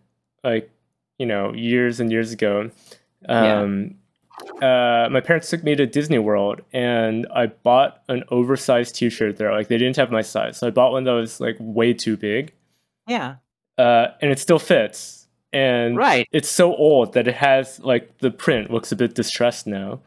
like 0.44 0.70
you 1.18 1.26
know, 1.26 1.52
years 1.54 1.98
and 2.00 2.10
years 2.12 2.32
ago, 2.32 2.70
Yeah. 3.28 3.60
um, 3.60 3.94
uh, 4.62 5.08
my 5.10 5.20
parents 5.20 5.48
took 5.50 5.64
me 5.64 5.74
to 5.74 5.86
Disney 5.86 6.18
World, 6.18 6.60
and 6.72 7.26
I 7.34 7.46
bought 7.46 8.02
an 8.08 8.22
oversized 8.30 8.94
T-shirt 8.96 9.36
there. 9.38 9.50
Like 9.52 9.68
they 9.68 9.78
didn't 9.78 9.96
have 9.96 10.10
my 10.10 10.22
size, 10.22 10.58
so 10.58 10.66
I 10.66 10.70
bought 10.70 10.92
one 10.92 11.04
that 11.04 11.12
was 11.12 11.40
like 11.40 11.56
way 11.58 11.92
too 11.94 12.16
big, 12.16 12.52
yeah 13.06 13.36
uh, 13.78 14.08
and 14.20 14.30
it 14.30 14.38
still 14.38 14.58
fits. 14.58 15.26
And 15.52 15.96
right 15.96 16.28
it's 16.32 16.50
so 16.50 16.74
old 16.76 17.14
that 17.14 17.26
it 17.28 17.34
has 17.34 17.80
like 17.80 18.18
the 18.18 18.30
print 18.30 18.70
looks 18.70 18.92
a 18.92 18.96
bit 18.96 19.14
distressed 19.14 19.66
now, 19.66 20.00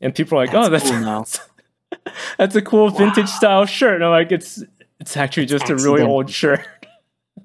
and 0.00 0.14
people 0.14 0.38
are 0.38 0.42
like, 0.46 0.52
That's 0.52 0.66
"Oh, 0.66 0.70
that's 0.70 0.90
cool 0.90 1.00
now. 1.00 1.24
that's 2.38 2.56
a 2.56 2.62
cool 2.62 2.88
vintage 2.88 3.26
Wow. 3.26 3.36
style 3.38 3.66
shirt." 3.66 3.96
And 3.96 4.04
I'm 4.04 4.10
like, 4.10 4.32
"It's 4.32 4.62
it's 5.00 5.16
actually 5.18 5.46
just 5.46 5.68
a 5.68 5.76
really 5.76 6.02
old 6.02 6.30
shirt." 6.30 6.66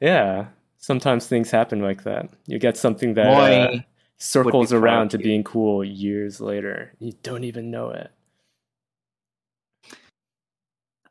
yeah, 0.00 0.46
sometimes 0.88 1.26
things 1.28 1.50
happen 1.50 1.82
like 1.82 2.02
that. 2.04 2.30
You 2.46 2.58
get 2.58 2.78
something 2.78 3.12
that 3.14 3.26
uh, 3.28 3.78
circles 4.16 4.72
around 4.72 5.10
to 5.10 5.18
you. 5.18 5.24
being 5.24 5.44
cool 5.44 5.84
years 5.84 6.40
later. 6.40 6.92
You 6.98 7.12
don't 7.22 7.44
even 7.44 7.70
know 7.70 7.90
it. 7.90 8.10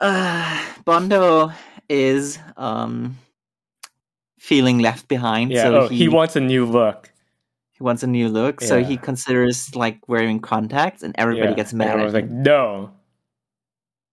uh, 0.02 0.66
bondo 0.86 1.52
is 1.90 2.38
um 2.58 3.18
feeling 4.40 4.80
left 4.80 5.08
behind 5.08 5.52
Yeah. 5.52 5.64
so 5.64 5.76
oh, 5.82 5.88
he, 5.88 6.08
wants 6.08 6.36
a 6.36 6.40
new 6.40 6.66
look. 6.66 7.12
he 7.72 7.84
wants 7.84 8.02
a 8.04 8.08
new 8.08 8.30
look 8.30 8.62
so 8.62 8.84
he 8.84 8.96
considers 8.98 9.76
like 9.76 9.98
wearing 10.08 10.40
contacts 10.40 11.02
and 11.04 11.14
everybody 11.18 11.50
Yeah. 11.50 11.56
gets 11.56 11.72
And 11.72 11.80
mad 11.80 12.00
I 12.00 12.04
was 12.04 12.14
like, 12.14 12.30
no, 12.30 12.92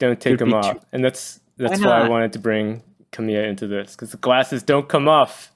don't 0.01 0.21
take 0.21 0.33
Could 0.39 0.41
them 0.41 0.55
off. 0.55 0.73
too- 0.75 0.81
And 0.93 1.05
that's 1.05 1.41
that's 1.57 1.81
Why 1.81 1.87
why, 2.01 2.07
I 2.07 2.09
wanted 2.09 2.33
to 2.33 2.39
bring 2.39 2.83
Kamiya 3.13 3.47
into 3.47 3.67
this 3.69 3.93
because 3.95 4.11
the 4.11 4.17
glasses 4.19 4.63
don't 4.65 4.89
come 4.89 5.07
off. 5.09 5.53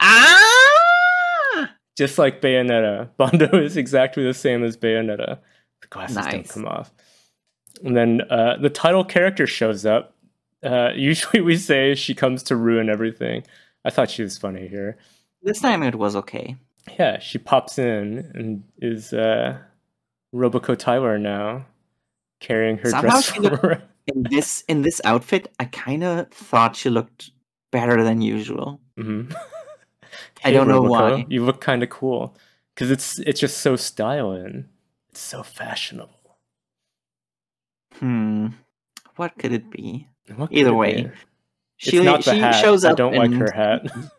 Ah 0.00 1.74
Just 1.96 2.18
like 2.18 2.40
Bayonetta, 2.40 3.10
Bondo 3.16 3.58
is 3.62 3.76
exactly 3.76 4.24
the 4.24 4.34
same 4.34 4.64
as 4.64 4.76
Bayonetta. 4.76 5.38
The 5.82 5.86
glasses 5.88 6.16
don't 6.16 6.48
come 6.48 6.66
off. 6.66 6.90
And 7.84 7.96
then 7.96 8.20
uh, 8.30 8.56
the 8.60 8.70
title 8.70 9.04
character 9.04 9.46
shows 9.46 9.84
up. 9.84 10.14
Uh, 10.62 10.90
usually 10.96 11.40
we 11.42 11.56
say 11.56 11.94
she 11.94 12.14
comes 12.14 12.42
to 12.44 12.56
ruin 12.56 12.88
everything. 12.88 13.44
I 13.84 13.90
thought 13.90 14.10
she 14.10 14.22
was 14.22 14.38
funny 14.38 14.68
here. 14.68 14.96
this 15.42 15.60
time 15.60 15.82
it 15.82 15.96
was 15.96 16.14
okay 16.16 16.56
Yeah, 16.98 17.18
she 17.18 17.38
pops 17.38 17.78
in 17.78 18.30
and 18.34 18.62
is 18.78 19.12
uh, 19.12 19.58
Roboco 20.34 20.78
tailor 20.78 21.18
now, 21.18 21.66
carrying 22.40 22.78
her 22.78 22.90
Somehow 22.90 23.10
dress 23.20 23.32
she 23.32 23.40
looked- 23.40 23.82
in 24.08 24.24
this 24.30 24.64
in 24.66 24.82
this 24.82 25.00
outfit 25.04 25.46
i 25.60 25.64
kind 25.66 26.02
of 26.02 26.28
thought 26.32 26.74
she 26.74 26.90
looked 26.90 27.30
better 27.70 28.02
than 28.02 28.20
usual. 28.20 28.80
hmm 28.98 29.22
I 30.44 30.50
don't 30.52 30.68
know 30.68 30.82
why. 30.82 31.26
You 31.28 31.44
look 31.44 31.60
kind 31.60 31.82
of 31.82 31.90
cool 31.90 32.36
because 32.74 32.90
it's 32.90 33.18
it's 33.20 33.40
just 33.40 33.58
so 33.58 33.76
styling. 33.76 34.66
It's 35.10 35.20
so 35.20 35.42
fashionable. 35.42 36.36
Hmm. 37.94 38.48
What 39.16 39.36
could 39.38 39.52
it 39.52 39.70
be? 39.70 40.08
Could 40.26 40.48
Either 40.50 40.70
it 40.70 40.74
way, 40.74 41.02
be? 41.04 41.10
She 41.76 41.90
she 41.90 42.04
hat. 42.04 42.52
shows 42.62 42.84
up. 42.84 42.92
I 42.92 42.94
don't 42.94 43.14
like 43.14 43.32
her 43.32 43.50
hat. 43.50 43.86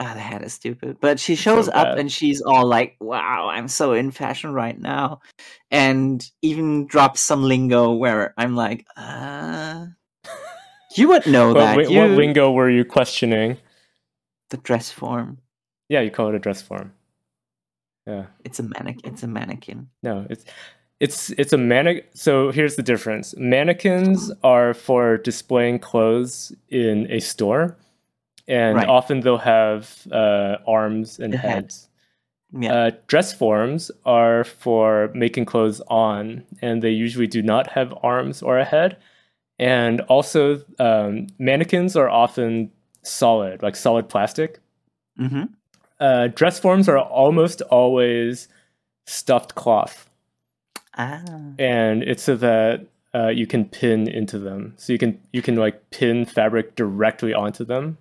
Ah, 0.00 0.12
the 0.12 0.20
hat 0.20 0.42
is 0.42 0.52
stupid. 0.52 0.96
But 1.00 1.20
she 1.20 1.36
shows 1.36 1.68
up 1.68 1.74
bad. 1.90 1.98
and 2.00 2.10
she's 2.10 2.42
all 2.42 2.66
like, 2.66 2.96
"Wow, 2.98 3.48
I'm 3.48 3.68
so 3.68 3.92
in 3.92 4.10
fashion 4.10 4.52
right 4.52 4.76
now," 4.76 5.20
and 5.70 6.28
even 6.42 6.88
drops 6.88 7.20
some 7.20 7.44
lingo 7.44 7.92
where 7.92 8.34
I'm 8.36 8.56
like, 8.56 8.86
"Uh." 8.96 9.86
You 10.96 11.08
would 11.08 11.26
know 11.26 11.48
what, 11.48 11.54
that. 11.54 11.76
wi- 11.76 11.90
you, 11.92 11.98
what 12.00 12.10
lingo 12.10 12.50
were 12.52 12.68
you 12.70 12.84
questioning? 12.84 13.56
the 14.50 14.56
dress 14.58 14.90
form. 14.90 15.38
Yeah, 15.88 16.00
you 16.00 16.10
call 16.10 16.28
it 16.28 16.34
a 16.34 16.38
dress 16.38 16.62
form. 16.62 16.92
Yeah. 18.06 18.26
It's 18.44 18.58
a 18.58 18.62
mannequin. 18.62 19.12
It's 19.12 19.22
a 19.22 19.26
mannequin. 19.26 19.88
No, 20.02 20.26
it's 20.30 20.44
it's 21.00 21.30
it's 21.30 21.52
a 21.52 21.58
mannequin. 21.58 22.04
So 22.14 22.50
here's 22.50 22.76
the 22.76 22.82
difference: 22.82 23.34
mannequins 23.36 24.30
are 24.42 24.74
for 24.74 25.16
displaying 25.18 25.78
clothes 25.78 26.52
in 26.68 27.10
a 27.10 27.20
store, 27.20 27.76
and 28.46 28.76
Right. 28.76 28.88
often 28.88 29.20
they'll 29.20 29.38
have 29.38 30.06
uh, 30.12 30.56
arms 30.66 31.18
and 31.18 31.32
The 31.32 31.38
head. 31.38 31.50
heads. 31.50 31.88
Yeah. 32.56 32.72
Uh, 32.74 32.90
dress 33.08 33.34
forms 33.34 33.90
are 34.04 34.44
for 34.44 35.10
making 35.14 35.46
clothes 35.46 35.80
on, 35.88 36.44
and 36.62 36.82
they 36.82 36.90
usually 36.90 37.26
do 37.26 37.42
not 37.42 37.68
have 37.70 37.92
arms 38.02 38.42
or 38.42 38.58
a 38.58 38.64
head. 38.64 38.96
And 39.58 40.00
also, 40.02 40.62
um, 40.78 41.26
mannequins 41.38 41.96
are 41.96 42.08
often 42.08 42.70
solid, 43.02 43.62
like 43.62 43.76
solid 43.76 44.08
plastic. 44.08 44.60
mm-hmm. 45.18 45.44
Uh, 46.00 46.28
dress 46.28 46.58
forms 46.58 46.88
are 46.88 46.98
almost 46.98 47.62
always 47.62 48.48
stuffed 49.06 49.54
cloth 49.54 50.10
Ah. 50.96 51.22
and 51.58 52.02
it's 52.02 52.22
so 52.22 52.36
that 52.36 52.86
uh, 53.14 53.28
you 53.28 53.46
can 53.46 53.64
pin 53.64 54.08
into 54.08 54.38
them. 54.38 54.74
So 54.76 54.92
you 54.92 54.98
can 54.98 55.20
you 55.32 55.42
can 55.42 55.56
like 55.56 55.90
pin 55.90 56.24
fabric 56.24 56.74
directly 56.74 57.32
onto 57.32 57.64
them 57.64 57.96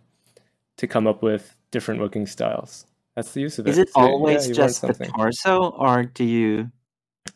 to 0.77 0.87
come 0.87 1.05
up 1.07 1.21
with 1.21 1.55
different 1.71 2.01
looking 2.01 2.25
styles. 2.25 2.85
That's 3.15 3.31
the 3.33 3.41
use 3.41 3.59
of 3.59 3.67
it. 3.67 3.71
Is 3.71 3.77
it 3.77 3.89
So, 3.89 4.01
always 4.01 4.47
learn 4.47 4.55
just 4.55 4.81
the 4.81 4.93
torso, 4.93 5.69
or 5.69 6.03
do 6.03 6.23
you? 6.23 6.71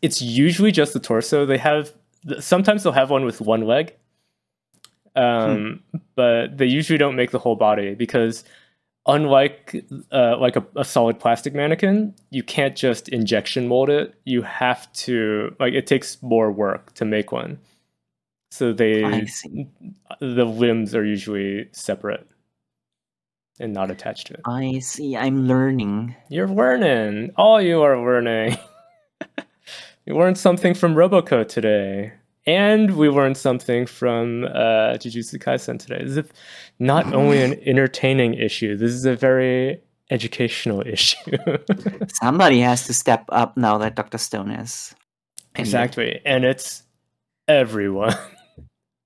It's 0.01 0.21
usually 0.21 0.71
just 0.71 0.93
the 0.93 0.99
torso. 0.99 1.45
They 1.45 1.57
have 1.59 1.93
sometimes 2.39 2.83
they'll 2.83 2.93
have 2.93 3.09
one 3.11 3.25
with 3.25 3.41
one 3.41 3.61
leg, 3.67 3.93
um, 5.15 5.83
but 6.15 6.57
they 6.57 6.65
usually 6.65 6.97
don't 6.97 7.15
make 7.15 7.31
the 7.31 7.39
whole 7.39 7.55
body 7.55 7.93
because 7.95 8.43
unlike 9.07 9.85
uh, 10.11 10.37
like 10.37 10.55
a, 10.55 10.65
a 10.75 10.85
solid 10.85 11.19
plastic 11.19 11.53
mannequin, 11.53 12.13
you 12.29 12.43
can't 12.43 12.75
just 12.75 13.09
injection 13.09 13.67
mold 13.67 13.89
it. 13.89 14.15
You 14.25 14.41
have 14.43 14.91
to 14.93 15.55
like 15.59 15.73
it 15.73 15.87
takes 15.87 16.21
more 16.21 16.51
work 16.51 16.93
to 16.95 17.05
make 17.05 17.31
one. 17.31 17.59
So 18.51 18.73
they 18.73 19.25
the 20.19 20.45
limbs 20.45 20.95
are 20.95 21.05
usually 21.05 21.69
separate 21.71 22.27
and 23.59 23.73
not 23.73 23.91
attached 23.91 24.27
to 24.27 24.33
it. 24.35 24.41
I 24.45 24.79
see. 24.79 25.17
I'm 25.17 25.47
learning. 25.47 26.15
You're 26.29 26.47
learning. 26.47 27.31
All 27.35 27.61
you 27.61 27.81
are 27.81 27.99
learning. 27.99 28.57
you 30.05 30.15
learned 30.17 30.37
something 30.37 30.73
from 30.73 30.95
Roboco 30.95 31.47
today. 31.47 32.13
And 32.47 32.95
we 32.95 33.09
learned 33.09 33.37
something 33.37 33.85
from 33.85 34.45
uh, 34.45 34.95
Jujutsu 34.97 35.37
Kaisen 35.37 35.77
today. 35.77 36.01
This 36.03 36.25
is 36.25 36.31
not 36.79 37.13
only 37.13 37.43
an 37.43 37.59
entertaining 37.65 38.33
issue, 38.35 38.75
this 38.77 38.91
is 38.93 39.05
a 39.05 39.15
very 39.15 39.81
educational 40.09 40.81
issue. 40.87 41.37
Somebody 42.13 42.61
has 42.61 42.87
to 42.87 42.93
step 42.93 43.25
up 43.29 43.57
now 43.57 43.77
that 43.79 43.95
Doctor 43.95 44.17
Stone 44.17 44.51
is. 44.51 44.95
exactly. 45.55 46.21
And 46.25 46.45
it's 46.45 46.83
everyone. 47.47 48.15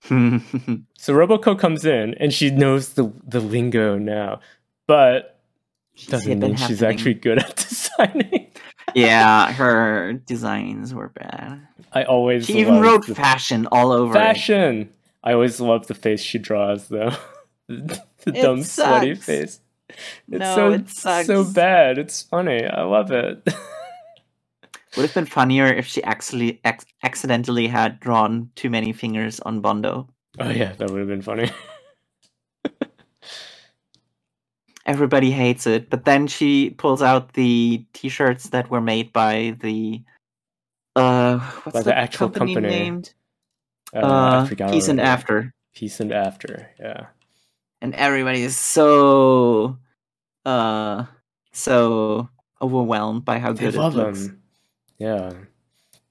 So 0.09 1.13
Roboco 1.13 1.57
comes 1.57 1.85
in 1.85 2.15
and 2.15 2.33
she 2.33 2.49
knows 2.49 2.93
the, 2.93 3.13
the 3.25 3.39
lingo 3.39 3.97
now, 3.99 4.39
but 4.87 5.39
doesn't 6.07 6.39
mean 6.39 6.55
she's 6.55 6.79
happening. 6.79 6.89
actually 6.89 7.13
good 7.13 7.37
at 7.39 7.55
designing. 7.55 8.40
Yeah, 8.95 9.51
her 9.53 10.13
designs 10.13 10.93
were 10.93 11.09
bad. 11.09 11.67
I 11.93 12.03
always 12.03 12.45
She 12.45 12.59
even 12.59 12.79
wrote 12.79 13.05
fashion 13.05 13.67
all 13.71 13.91
over. 13.91 14.11
it. 14.11 14.19
fashion. 14.19 14.89
I 15.23 15.33
always 15.33 15.59
love 15.59 15.87
the 15.87 15.93
face 15.93 16.21
she 16.21 16.37
draws, 16.39 16.87
though. 16.87 17.11
the 17.67 18.01
It 18.25 18.41
dumb, 18.41 18.63
sweaty 18.63 19.15
sucks. 19.15 19.25
face. 19.25 19.59
It's 19.89 19.99
No, 20.27 20.55
so 20.55 20.71
it 20.71 20.89
sucks. 20.89 21.27
so 21.27 21.43
bad. 21.43 21.97
It's 21.97 22.21
funny. 22.21 22.65
I 22.65 22.83
love 22.83 23.11
it. 23.11 23.43
Would 24.97 25.03
have 25.05 25.13
been 25.13 25.25
funnier 25.25 25.67
if 25.67 25.85
she 25.87 26.03
actually 26.03 26.59
ac- 26.65 26.87
accidentally 27.03 27.67
had 27.67 27.99
drawn 27.99 28.49
too 28.55 28.69
many 28.69 28.91
fingers 28.93 29.39
on 29.39 29.61
Bondo. 29.61 30.09
oh 30.39 30.49
yeah, 30.49 30.73
that 30.73 30.89
would 30.89 30.99
have 30.99 31.07
been 31.07 31.21
funny. 31.21 31.49
Everybody 34.85 35.29
hates 35.31 35.67
it, 35.67 35.89
but 35.89 36.05
then 36.05 36.25
she 36.27 36.71
pulls 36.71 37.01
out 37.01 37.33
the 37.33 37.85
T-shirts 37.93 38.49
that 38.49 38.69
were 38.69 38.81
made 38.81 39.13
by 39.13 39.55
the 39.61 40.01
uh, 40.95 41.39
what's 41.63 41.73
By 41.73 41.79
the, 41.81 41.85
the 41.91 41.97
actual 41.97 42.29
company, 42.29 42.55
company. 42.55 42.73
named? 42.79 43.13
Uh, 43.93 43.99
Uh, 43.99 44.41
I 44.43 44.47
forgot. 44.47 44.71
Peace 44.71 44.87
and. 44.87 44.99
After, 44.99 45.53
Peace 45.75 45.99
and 45.99 46.11
after. 46.11 46.69
Yeah. 46.79 47.05
and 47.81 47.93
everybody 47.95 48.41
is 48.43 48.57
so 48.57 49.77
uh 50.45 51.05
so 51.53 52.27
overwhelmed 52.61 53.23
by 53.25 53.37
how 53.39 53.53
They 53.53 53.65
good 53.65 53.75
love 53.75 53.93
it 53.95 53.97
looks. 53.97 54.27
them. 54.27 54.41
Yeah. 54.97 55.31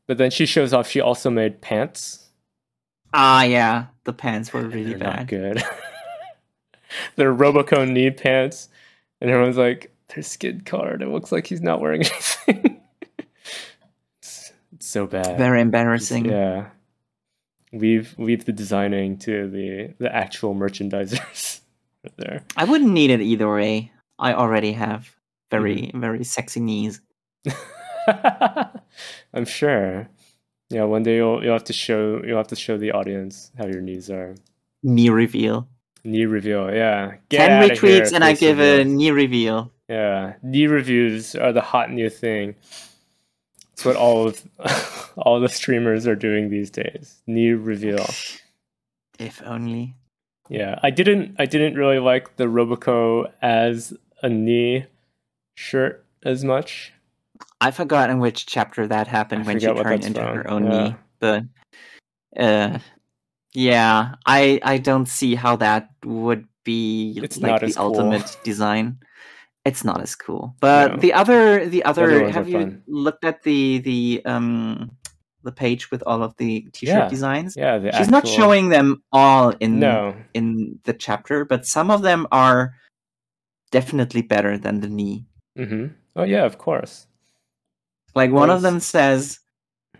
But 0.06 0.18
then 0.18 0.30
she 0.30 0.46
shows 0.46 0.72
off. 0.72 0.88
She 0.88 1.00
also 1.00 1.28
made 1.30 1.60
pants. 1.60 2.28
Ah, 3.12 3.42
yeah, 3.42 3.86
the 4.04 4.12
pants 4.12 4.52
were 4.52 4.62
really 4.62 4.94
They're 4.94 4.98
not 4.98 5.16
bad. 5.16 5.28
good. 5.28 5.62
They're 7.16 7.34
Robocone 7.34 7.92
knee 7.92 8.10
pants, 8.10 8.68
and 9.20 9.30
everyone's 9.30 9.56
like, 9.58 9.94
"They're 10.08 10.22
skin 10.22 10.62
colored. 10.62 11.02
It 11.02 11.08
looks 11.08 11.30
like 11.32 11.46
he's 11.46 11.60
not 11.62 11.80
wearing 11.80 12.02
anything." 12.04 12.80
it's, 14.22 14.52
it's 14.72 14.86
so 14.86 15.06
bad. 15.06 15.38
Very 15.38 15.60
embarrassing. 15.60 16.26
Yeah. 16.26 16.68
Leave 17.72 18.14
leave 18.18 18.44
the 18.46 18.52
designing 18.52 19.16
to 19.18 19.48
the 19.48 19.94
the 19.98 20.12
actual 20.14 20.54
merchandisers 20.54 21.60
right 22.04 22.12
there. 22.16 22.44
I 22.56 22.64
wouldn't 22.64 22.90
need 22.90 23.10
it 23.10 23.20
either 23.20 23.52
way. 23.52 23.92
I 24.18 24.34
already 24.34 24.72
have 24.72 25.14
very 25.50 25.76
Mm-hmm. 25.82 26.00
very 26.00 26.24
sexy 26.24 26.60
knees. 26.60 27.00
I'm 29.34 29.44
sure. 29.44 30.08
Yeah, 30.68 30.84
one 30.84 31.02
day 31.02 31.16
you'll 31.16 31.42
you'll 31.44 31.52
have 31.52 31.64
to 31.64 31.72
show 31.72 32.22
you'll 32.24 32.36
have 32.38 32.48
to 32.48 32.56
show 32.56 32.76
the 32.78 32.92
audience 32.92 33.50
how 33.58 33.66
your 33.66 33.80
knees 33.80 34.10
are. 34.10 34.34
Knee 34.82 35.10
reveal. 35.10 35.68
Knee 36.04 36.24
reveal, 36.24 36.72
yeah. 36.72 37.14
Get 37.28 37.46
Ten 37.46 37.68
retweets 37.68 38.12
and 38.12 38.24
I 38.24 38.34
give 38.34 38.58
a 38.58 38.84
knee 38.84 39.10
reveal. 39.10 39.70
Yeah, 39.88 40.34
knee 40.42 40.66
reviews 40.66 41.34
are 41.34 41.52
the 41.52 41.60
hot 41.60 41.90
new 41.90 42.08
thing. 42.08 42.54
It's 43.72 43.84
what 43.84 43.96
all 43.96 44.28
of 44.28 45.12
all 45.16 45.40
the 45.40 45.48
streamers 45.48 46.06
are 46.06 46.14
doing 46.16 46.50
these 46.50 46.70
days. 46.70 47.20
Knee 47.26 47.50
reveal. 47.50 48.06
If 49.18 49.42
only. 49.44 49.96
Yeah, 50.48 50.78
I 50.82 50.90
didn't 50.90 51.36
I 51.38 51.46
didn't 51.46 51.74
really 51.74 51.98
like 51.98 52.36
the 52.36 52.44
Roboco 52.44 53.30
as 53.40 53.92
a 54.22 54.28
knee 54.28 54.86
shirt 55.54 56.04
as 56.24 56.44
much. 56.44 56.92
I 57.60 57.70
forgot 57.70 58.10
in 58.10 58.20
which 58.20 58.46
chapter 58.46 58.86
that 58.86 59.06
happened 59.06 59.42
I 59.42 59.46
when 59.46 59.60
she 59.60 59.66
turned 59.66 59.78
that's 59.78 60.06
into 60.06 60.20
from, 60.20 60.36
her 60.36 60.50
own 60.50 60.64
yeah. 60.64 60.84
knee. 60.84 60.94
But 61.18 61.42
uh 62.36 62.78
yeah, 63.54 64.14
I 64.26 64.60
I 64.62 64.78
don't 64.78 65.06
see 65.06 65.34
how 65.34 65.56
that 65.56 65.90
would 66.04 66.46
be 66.64 67.18
It's 67.22 67.38
like 67.38 67.60
not 67.60 67.60
the 67.62 67.74
cool. 67.74 67.86
ultimate 67.86 68.36
design. 68.44 68.98
It's 69.64 69.84
not 69.84 70.00
as 70.00 70.14
cool. 70.16 70.56
But 70.60 70.92
No. 70.92 70.96
the 70.98 71.12
other 71.12 71.66
the 71.68 71.84
other 71.84 72.30
have 72.30 72.48
you 72.48 72.58
fun. 72.60 72.82
looked 72.86 73.24
at 73.24 73.42
the 73.42 73.78
the 73.80 74.22
um 74.24 74.96
the 75.42 75.52
page 75.52 75.90
with 75.90 76.02
all 76.06 76.22
of 76.22 76.36
the 76.36 76.68
t-shirt 76.72 76.96
Yeah. 76.96 77.08
designs? 77.08 77.56
Yeah, 77.56 77.78
the 77.78 77.92
She's 77.92 78.10
not 78.10 78.28
showing 78.28 78.68
them 78.68 79.02
all 79.12 79.50
in 79.60 79.80
No, 79.80 80.14
in 80.34 80.78
the 80.84 80.92
chapter, 80.92 81.44
but 81.44 81.64
some 81.66 81.90
of 81.90 82.02
them 82.02 82.26
are 82.32 82.74
definitely 83.70 84.22
better 84.22 84.58
than 84.58 84.80
the 84.80 84.88
knee. 84.88 85.24
Mm-hmm. 85.58 85.86
Oh 86.16 86.24
yeah, 86.24 86.44
of 86.44 86.58
course. 86.58 87.06
Like 88.14 88.32
one 88.32 88.50
of 88.50 88.60
them 88.62 88.80
says, 88.80 89.38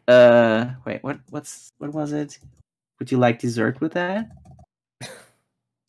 "Uh, 0.09 0.75
wait, 0.85 1.03
what? 1.03 1.21
What's 1.31 1.71
what 1.79 1.93
was 1.93 2.13
it? 2.13 2.39
Would 3.01 3.11
you 3.11 3.19
like 3.19 3.41
dessert 3.41 3.81
with 3.81 3.95
that?" 3.95 4.31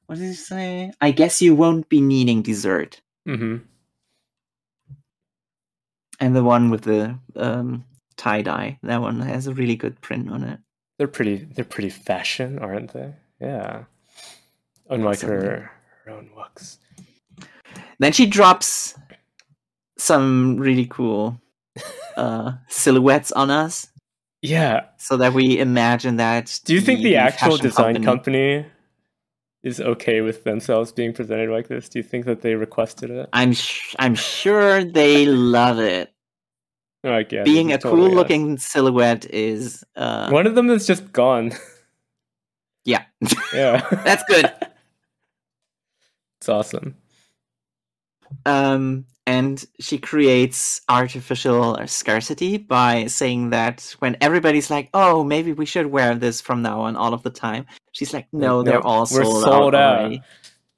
What 0.08 0.18
did 0.18 0.28
he 0.28 0.34
say? 0.34 0.92
I 1.00 1.12
guess 1.12 1.42
you 1.42 1.56
won't 1.56 1.88
be 1.88 2.02
needing 2.02 2.42
dessert. 2.42 3.00
hmm 3.26 3.58
And 6.20 6.36
the 6.36 6.44
one 6.44 6.70
with 6.70 6.82
the 6.82 7.18
um, 7.36 7.86
tie 8.18 8.42
dye, 8.42 8.78
that 8.84 9.02
one 9.02 9.22
has 9.22 9.48
a 9.48 9.54
really 9.54 9.76
good 9.76 10.00
print 10.02 10.30
on 10.30 10.44
it. 10.44 10.60
They're 10.98 11.08
pretty. 11.08 11.38
They're 11.46 11.66
pretty 11.66 11.90
fashion, 11.90 12.60
aren't 12.60 12.94
they? 12.94 13.14
Yeah. 13.40 13.86
Unlike 14.90 15.22
her 15.22 15.72
her 16.06 16.12
own 16.12 16.30
looks. 16.36 16.78
Then 18.00 18.12
she 18.12 18.26
drops 18.26 18.96
some 19.98 20.58
really 20.58 20.88
cool 20.88 21.40
uh, 22.18 22.54
silhouettes 22.68 23.32
on 23.32 23.50
us, 23.50 23.88
Yeah. 24.42 24.86
so 24.98 25.18
that 25.18 25.34
we 25.34 25.60
imagine 25.60 26.18
that. 26.18 26.60
Do 26.66 26.74
you 26.74 26.82
think 26.82 27.02
the 27.02 27.16
actual 27.18 27.58
design 27.58 28.04
company 28.04 28.66
is 29.64 29.80
okay 29.80 30.22
with 30.22 30.44
themselves 30.44 30.92
being 30.92 31.14
presented 31.14 31.50
like 31.50 31.68
this? 31.68 31.88
Do 31.90 32.00
you 32.00 32.04
think 32.04 32.26
that 32.26 32.42
they 32.42 32.56
requested 32.56 33.12
it? 33.12 33.30
I'm 33.34 33.54
sh- 33.54 33.96
I'm 34.00 34.16
sure 34.16 34.84
they 34.84 35.26
love 35.28 35.80
it. 35.80 36.12
Like, 37.04 37.32
yeah, 37.32 37.44
Being 37.44 37.72
a 37.72 37.78
totally 37.80 38.10
cool 38.10 38.16
looking 38.16 38.58
silhouette 38.60 39.26
is 39.32 39.84
uh, 39.96 40.30
One 40.30 40.46
of 40.46 40.54
them 40.56 40.70
is 40.70 40.86
just 40.86 41.12
gone. 41.12 41.52
yeah, 42.86 43.06
yeah. 43.54 43.88
that's 44.04 44.24
good. 44.28 44.52
it's 46.40 46.50
awesome. 46.50 46.96
um, 48.46 49.06
and 49.28 49.64
she 49.80 49.98
creates 49.98 50.82
artificial 50.90 51.78
scarcity 51.88 52.58
by 52.58 53.06
saying 53.08 53.52
that 53.52 53.96
when 54.00 54.18
everybody's 54.22 54.70
like, 54.70 54.90
"Oh, 54.94 55.24
maybe 55.24 55.54
we 55.54 55.66
should 55.66 55.88
wear 55.88 56.16
this 56.16 56.42
from 56.42 56.62
now 56.62 56.82
on 56.82 56.96
all 56.96 57.14
of 57.14 57.24
the 57.24 57.30
time," 57.30 57.66
she's 57.92 58.14
like, 58.14 58.28
"No, 58.32 58.62
No, 58.62 58.64
they're 58.64 58.82
all 58.86 59.02
we're 59.02 59.24
sold, 59.24 59.44
sold 59.44 59.76
out." 59.76 60.12
out. 60.14 60.20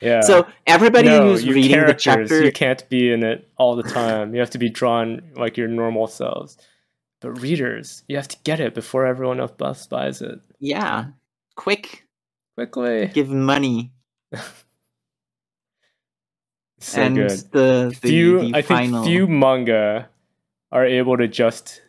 Yeah. 0.02 0.22
So 0.22 0.46
everybody 0.68 1.08
no, 1.08 1.28
who's 1.30 1.48
reading 1.48 1.86
the 1.86 1.94
chapter, 1.94 2.44
you 2.44 2.52
can't 2.52 2.88
be 2.90 3.12
in 3.14 3.24
it 3.24 3.50
all 3.58 3.76
the 3.78 3.84
time. 3.84 4.34
You 4.34 4.42
have 4.42 4.50
to 4.52 4.58
be 4.58 4.70
drawn 4.70 5.22
like 5.36 5.56
your 5.56 5.70
normal 5.70 6.08
selves. 6.08 6.58
But 7.22 7.40
readers, 7.42 8.04
you 8.10 8.18
have 8.18 8.28
to 8.28 8.38
get 8.44 8.60
it 8.60 8.74
before 8.74 9.06
everyone 9.06 9.40
else 9.40 9.88
buys 9.88 10.22
it. 10.22 10.40
yeah, 10.60 11.06
quick, 11.56 12.06
Quickly. 12.56 13.08
give 13.14 13.30
think 13.30 13.94
So 16.84 17.02
and 17.02 17.16
good. 17.16 17.30
the 17.52 17.98
the, 18.02 18.08
few 18.10 18.40
the 18.52 18.58
I 18.58 18.62
final. 18.62 19.04
think 19.04 19.08
few 19.14 19.28
manga 19.28 20.10
are 20.72 20.86
able 20.86 21.18
to 21.18 21.28
just 21.28 21.82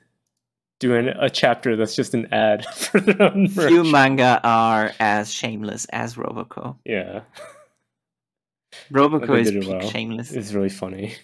do 0.81 0.95
an, 0.97 1.09
a 1.09 1.31
chapter 1.31 1.77
that's 1.77 1.97
just 1.97 2.15
an 2.15 2.33
ad 2.33 2.65
for 2.75 3.01
their 3.01 3.23
own 3.23 3.49
merch. 3.55 3.69
few 3.69 3.85
manga 3.85 4.41
are 4.45 4.93
as 5.01 5.33
shameless 5.33 5.87
as 5.87 6.15
Roboco. 6.17 6.77
yeah, 6.85 7.23
Roboco 8.93 9.39
is 9.41 9.67
well. 9.67 9.81
shameless. 9.91 10.33
it's 10.33 10.53
really 10.53 10.69
funny. 10.69 11.15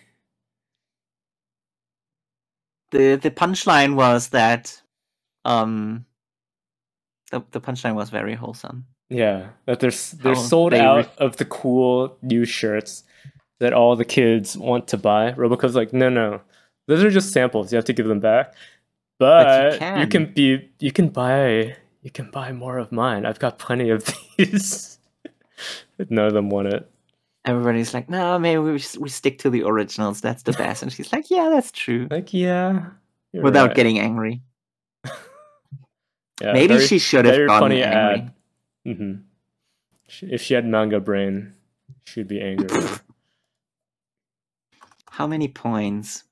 the 2.91 3.17
the 3.17 3.31
punchline 3.31 3.95
was 3.95 4.29
that 4.31 4.81
um 5.45 6.05
the 7.31 7.43
the 7.53 7.61
punchline 7.61 7.95
was 7.95 8.11
very 8.11 8.35
wholesome. 8.35 8.87
Yeah, 9.09 9.51
that 9.67 9.81
they're 9.81 9.91
they're 10.23 10.35
How 10.35 10.41
sold 10.41 10.73
they 10.73 10.81
out 10.81 11.07
re- 11.07 11.11
of 11.19 11.37
the 11.37 11.45
cool 11.45 12.17
new 12.23 12.45
shirts 12.45 13.05
that 13.61 13.73
all 13.73 13.95
the 13.97 14.05
kids 14.05 14.57
want 14.59 14.89
to 14.89 14.97
buy. 14.99 15.33
Roboco's 15.33 15.77
like, 15.77 15.93
no, 15.93 16.09
no, 16.09 16.41
those 16.89 17.05
are 17.05 17.11
just 17.11 17.33
samples. 17.33 17.73
You 17.73 17.77
have 17.77 17.85
to 17.87 17.93
give 17.93 18.07
them 18.09 18.21
back. 18.21 18.55
But, 19.19 19.79
But 19.79 19.81
you 19.97 20.01
you 20.03 20.07
can. 20.07 20.11
can 20.27 20.33
be 20.35 20.71
you 20.81 20.93
can 20.93 21.09
buy 21.09 21.77
you 22.03 22.11
can 22.11 22.31
buy 22.31 22.53
more 22.53 22.79
of 22.79 22.91
mine. 22.91 23.27
I've 23.27 23.39
got 23.39 23.59
plenty 23.59 23.91
of 23.91 24.09
these. 24.39 24.99
none 26.09 26.27
of 26.27 26.33
them 26.33 26.49
want 26.51 26.69
it. 26.69 26.91
Everybody's 27.45 27.95
like, 27.95 28.09
no, 28.11 28.39
maybe 28.39 28.59
we, 28.61 28.73
we 28.99 29.09
stick 29.09 29.39
to 29.41 29.51
the 29.51 29.63
originals. 29.63 30.21
That's 30.21 30.43
the 30.43 30.53
best. 30.53 30.83
And 30.83 30.93
she's 30.93 31.11
like, 31.13 31.31
yeah, 31.31 31.49
that's 31.51 31.71
true. 31.73 32.07
Like, 32.11 32.33
yeah, 32.35 32.87
Without 33.33 33.69
right. 33.69 33.77
getting 33.77 33.99
angry. 33.99 34.41
Yeah, 36.43 36.53
maybe 36.55 36.75
very- 36.75 36.87
she 36.87 36.99
should 36.99 37.27
have 37.27 37.35
gotten 37.47 37.49
funny 37.61 37.83
angry. 37.83 38.31
ad. 38.87 38.97
hmm 38.97 39.13
If 40.23 40.41
she 40.43 40.55
had 40.55 40.65
manga 40.65 40.99
brain, 41.01 41.53
she'd 42.07 42.29
be 42.29 42.41
angry. 42.41 42.67
How 45.21 45.27
many 45.27 45.49
points? 45.49 46.25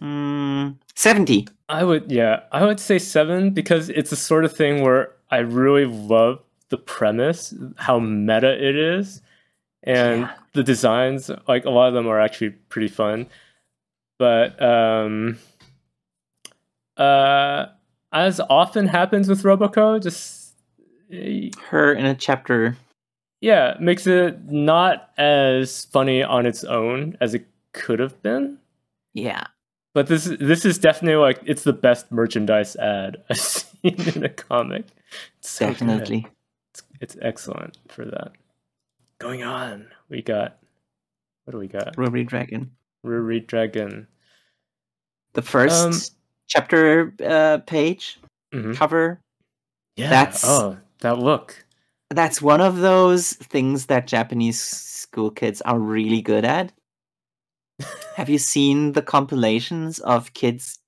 Mm, 0.00 0.74
70. 0.96 1.46
I 1.68 1.84
would, 1.84 2.10
yeah, 2.10 2.40
I 2.50 2.64
would 2.64 2.80
say 2.80 2.98
seven 2.98 3.50
because 3.50 3.90
it's 3.90 4.10
the 4.10 4.16
sort 4.16 4.44
of 4.44 4.52
thing 4.52 4.82
where 4.82 5.12
I 5.30 5.36
really 5.36 5.84
love 5.84 6.40
the 6.70 6.78
premise, 6.78 7.54
how 7.76 8.00
meta 8.00 8.50
it 8.54 8.74
is, 8.74 9.22
and 9.84 10.22
Yeah. 10.22 10.34
the 10.54 10.64
designs. 10.64 11.30
Like 11.46 11.64
a 11.64 11.70
lot 11.70 11.86
of 11.86 11.94
them 11.94 12.08
are 12.08 12.18
actually 12.18 12.50
pretty 12.50 12.88
fun, 12.88 13.28
but 14.18 14.60
um, 14.60 15.38
uh, 16.96 17.66
as 18.12 18.40
often 18.50 18.88
happens 18.88 19.28
with 19.28 19.44
Roboco, 19.44 20.02
just 20.02 20.54
eh, 21.12 21.50
Her 21.70 21.92
in 21.92 22.04
a 22.04 22.16
chapter. 22.16 22.76
yeah, 23.40 23.76
makes 23.78 24.08
it 24.08 24.44
not 24.50 25.10
as 25.18 25.84
funny 25.84 26.24
on 26.24 26.46
its 26.46 26.64
own 26.64 27.16
as 27.20 27.34
it 27.34 27.46
could 27.76 28.00
have 28.00 28.20
been. 28.22 28.58
Yeah. 29.14 29.44
But 29.94 30.08
this 30.08 30.24
this 30.40 30.64
is 30.64 30.78
definitely 30.78 31.16
like 31.16 31.40
it's 31.46 31.62
the 31.62 31.72
best 31.72 32.10
merchandise 32.10 32.74
ad 32.76 33.22
I've 33.30 33.38
seen 33.38 33.94
in 34.14 34.24
a 34.24 34.28
comic. 34.28 34.86
It's 35.38 35.48
so 35.50 35.66
good. 35.68 35.72
Definitely. 35.74 36.26
It's, 36.72 36.82
it's 37.00 37.16
excellent 37.22 37.78
for 37.88 38.04
that. 38.06 38.32
Going 39.18 39.42
on, 39.44 39.86
we 40.08 40.20
got 40.22 40.58
what 41.44 41.52
do 41.52 41.58
we 41.58 41.68
got? 41.68 41.96
Ruby 41.96 42.24
Dragon. 42.24 42.72
Ruri 43.06 43.46
Dragon. 43.46 44.08
The 45.34 45.42
first 45.42 45.86
Um, 45.86 45.92
chapter 46.48 47.14
uh, 47.24 47.58
page 47.66 48.18
Mhm. 48.52 48.74
cover. 48.76 49.20
Yeah. 49.96 50.10
That's- 50.10 50.44
oh 50.44 50.76
that 51.00 51.18
look. 51.18 51.62
That's 52.10 52.40
one 52.42 52.60
of 52.60 52.78
those 52.78 53.32
things 53.32 53.86
that 53.86 54.06
Japanese 54.06 54.60
school 54.60 55.30
kids 55.30 55.60
are 55.62 55.78
really 55.78 56.20
good 56.22 56.44
at. 56.44 56.72
Have 58.16 58.28
you 58.28 58.38
seen 58.38 58.92
the 58.92 59.02
compilations 59.02 59.98
of 59.98 60.32
kids 60.32 60.78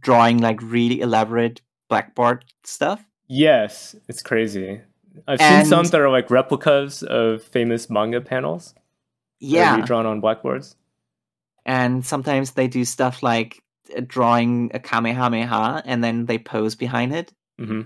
drawing 0.00 0.38
like 0.38 0.60
really 0.62 1.00
elaborate 1.00 1.60
blackboard 1.88 2.44
stuff? 2.64 3.04
Yes, 3.28 3.94
it's 4.08 4.22
crazy. 4.22 4.80
I've 5.28 5.40
seen 5.40 5.64
some 5.66 5.84
that 5.86 6.00
are 6.00 6.10
like 6.10 6.30
replicas 6.30 7.02
of 7.02 7.42
famous 7.42 7.90
manga 7.90 8.20
panels. 8.20 8.74
Yeah. 9.38 9.76
redrawn 9.76 10.04
on 10.06 10.20
blackboards. 10.20 10.76
and 11.64 12.04
sometimes 12.04 12.52
they 12.52 12.68
do 12.68 12.84
stuff 12.84 13.22
like 13.22 13.62
uh, 13.96 14.00
drawing 14.06 14.70
a 14.74 14.78
kamehameha 14.78 15.82
and 15.86 16.04
then 16.04 16.26
they 16.26 16.38
pose 16.38 16.74
behind 16.74 17.14
it. 17.14 17.32
hmm 17.58 17.82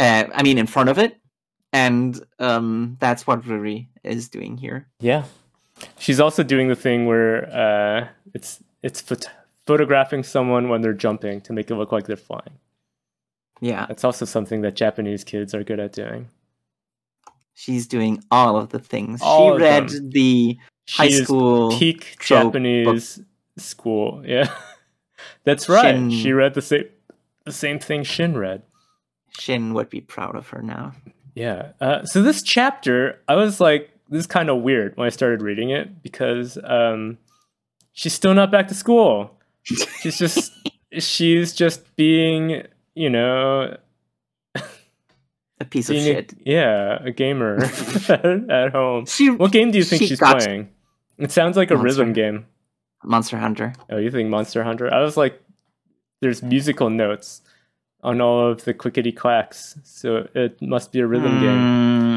Uh, 0.00 0.24
I 0.34 0.42
mean, 0.42 0.58
in 0.58 0.66
front 0.66 0.88
of 0.90 0.98
it. 0.98 1.16
And 1.72 2.20
um, 2.38 2.96
that's 3.00 3.26
what 3.26 3.42
Ruri 3.42 3.88
is 4.04 4.28
doing 4.28 4.56
here. 4.56 4.88
Yeah. 5.00 5.24
She's 5.98 6.20
also 6.20 6.42
doing 6.42 6.68
the 6.68 6.76
thing 6.76 7.06
where 7.06 7.46
uh, 7.52 8.08
it's 8.32 8.62
it's 8.82 9.02
phot- 9.02 9.26
photographing 9.66 10.22
someone 10.22 10.68
when 10.68 10.82
they're 10.82 10.92
jumping 10.92 11.40
to 11.42 11.52
make 11.52 11.70
it 11.70 11.74
look 11.76 11.92
like 11.92 12.06
they're 12.06 12.16
flying. 12.16 12.58
Yeah, 13.60 13.86
That's 13.86 14.04
also 14.04 14.24
something 14.24 14.60
that 14.62 14.74
Japanese 14.74 15.24
kids 15.24 15.54
are 15.54 15.64
good 15.64 15.80
at 15.80 15.92
doing. 15.92 16.28
she's 17.54 17.86
doing 17.86 18.22
all 18.30 18.56
of 18.56 18.70
the 18.70 18.78
things. 18.78 19.20
All 19.22 19.56
she 19.56 19.62
read 19.62 19.88
them. 19.88 20.10
the 20.10 20.58
high 20.88 21.08
She 21.08 21.14
is 21.14 21.24
school. 21.24 21.70
peak 21.78 22.16
Japanese 22.20 23.20
school. 23.56 24.22
Yeah, 24.26 24.52
that's 25.44 25.68
right. 25.68 25.94
Shin- 25.94 26.10
She 26.10 26.32
read 26.32 26.54
the 26.54 26.62
same 26.62 26.84
the 27.44 27.52
same 27.52 27.78
thing 27.78 28.04
Shin 28.04 28.36
read. 28.36 28.62
Shin 29.38 29.74
would 29.74 29.88
be 29.90 30.00
proud 30.00 30.36
of 30.36 30.48
her 30.48 30.62
now. 30.62 30.92
Yeah. 31.34 31.72
Uh, 31.80 32.04
so 32.04 32.22
this 32.22 32.42
chapter, 32.42 33.20
I 33.26 33.34
was 33.34 33.60
like, 33.60 33.90
this 34.14 34.20
is 34.20 34.26
kind 34.28 34.48
of 34.48 34.62
weird 34.62 34.96
when 34.96 35.06
I 35.06 35.10
started 35.10 35.42
reading 35.42 35.70
it 35.70 36.00
because 36.00 36.56
um, 36.62 37.18
she's 37.92 38.12
still 38.12 38.32
not 38.32 38.52
back 38.52 38.68
to 38.68 38.74
school. 38.74 39.36
She's 39.64 40.16
just 40.16 40.52
she's 40.98 41.52
just 41.52 41.96
being, 41.96 42.62
you 42.94 43.10
know, 43.10 43.76
A 44.54 45.64
piece 45.68 45.88
of 45.90 45.94
being 45.94 46.06
a, 46.06 46.14
shit. 46.14 46.34
yeah, 46.46 47.02
a 47.02 47.10
gamer 47.10 47.56
at 48.08 48.70
home. 48.70 49.06
She 49.06 49.30
What 49.30 49.50
game 49.50 49.72
do 49.72 49.78
you 49.78 49.84
think 49.84 50.00
she 50.02 50.06
she's 50.06 50.20
playing? 50.20 50.68
It 51.18 51.32
sounds 51.32 51.56
like 51.56 51.72
a 51.72 51.74
Monster. 51.74 51.84
rhythm 51.84 52.12
game. 52.12 52.46
Monster 53.02 53.38
Hunter. 53.38 53.72
Oh, 53.90 53.96
you 53.96 54.12
think 54.12 54.28
Monster 54.28 54.62
Hunter? 54.62 54.94
I 54.94 55.00
was 55.02 55.16
like, 55.16 55.42
there's 56.20 56.40
musical 56.40 56.88
notes 56.88 57.42
on 58.04 58.20
all 58.20 58.48
of 58.48 58.64
the 58.64 58.74
clickety 58.74 59.10
clacks, 59.10 59.76
so 59.82 60.28
it 60.36 60.62
must 60.62 60.92
be 60.92 61.00
a 61.00 61.06
rhythm 61.06 61.40
game. 61.40 62.13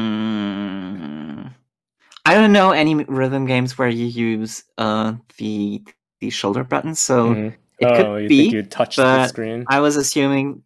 I 2.28 2.34
don't 2.34 2.52
know 2.52 2.72
any 2.72 2.94
rhythm 2.94 3.46
games 3.46 3.78
where 3.78 3.88
you 3.88 4.04
use 4.04 4.62
uh, 4.76 5.14
the 5.38 5.82
the 6.20 6.28
shoulder 6.28 6.62
buttons, 6.62 7.00
so 7.00 7.30
Mhm. 7.34 7.54
it 7.78 7.86
oh, 7.88 7.94
could 7.96 8.22
you 8.24 8.28
be. 8.28 8.38
think 8.42 8.52
you'd 8.52 8.70
touch 8.70 8.96
the 8.96 9.26
screen? 9.28 9.64
I 9.70 9.80
was 9.80 9.96
assuming 9.96 10.62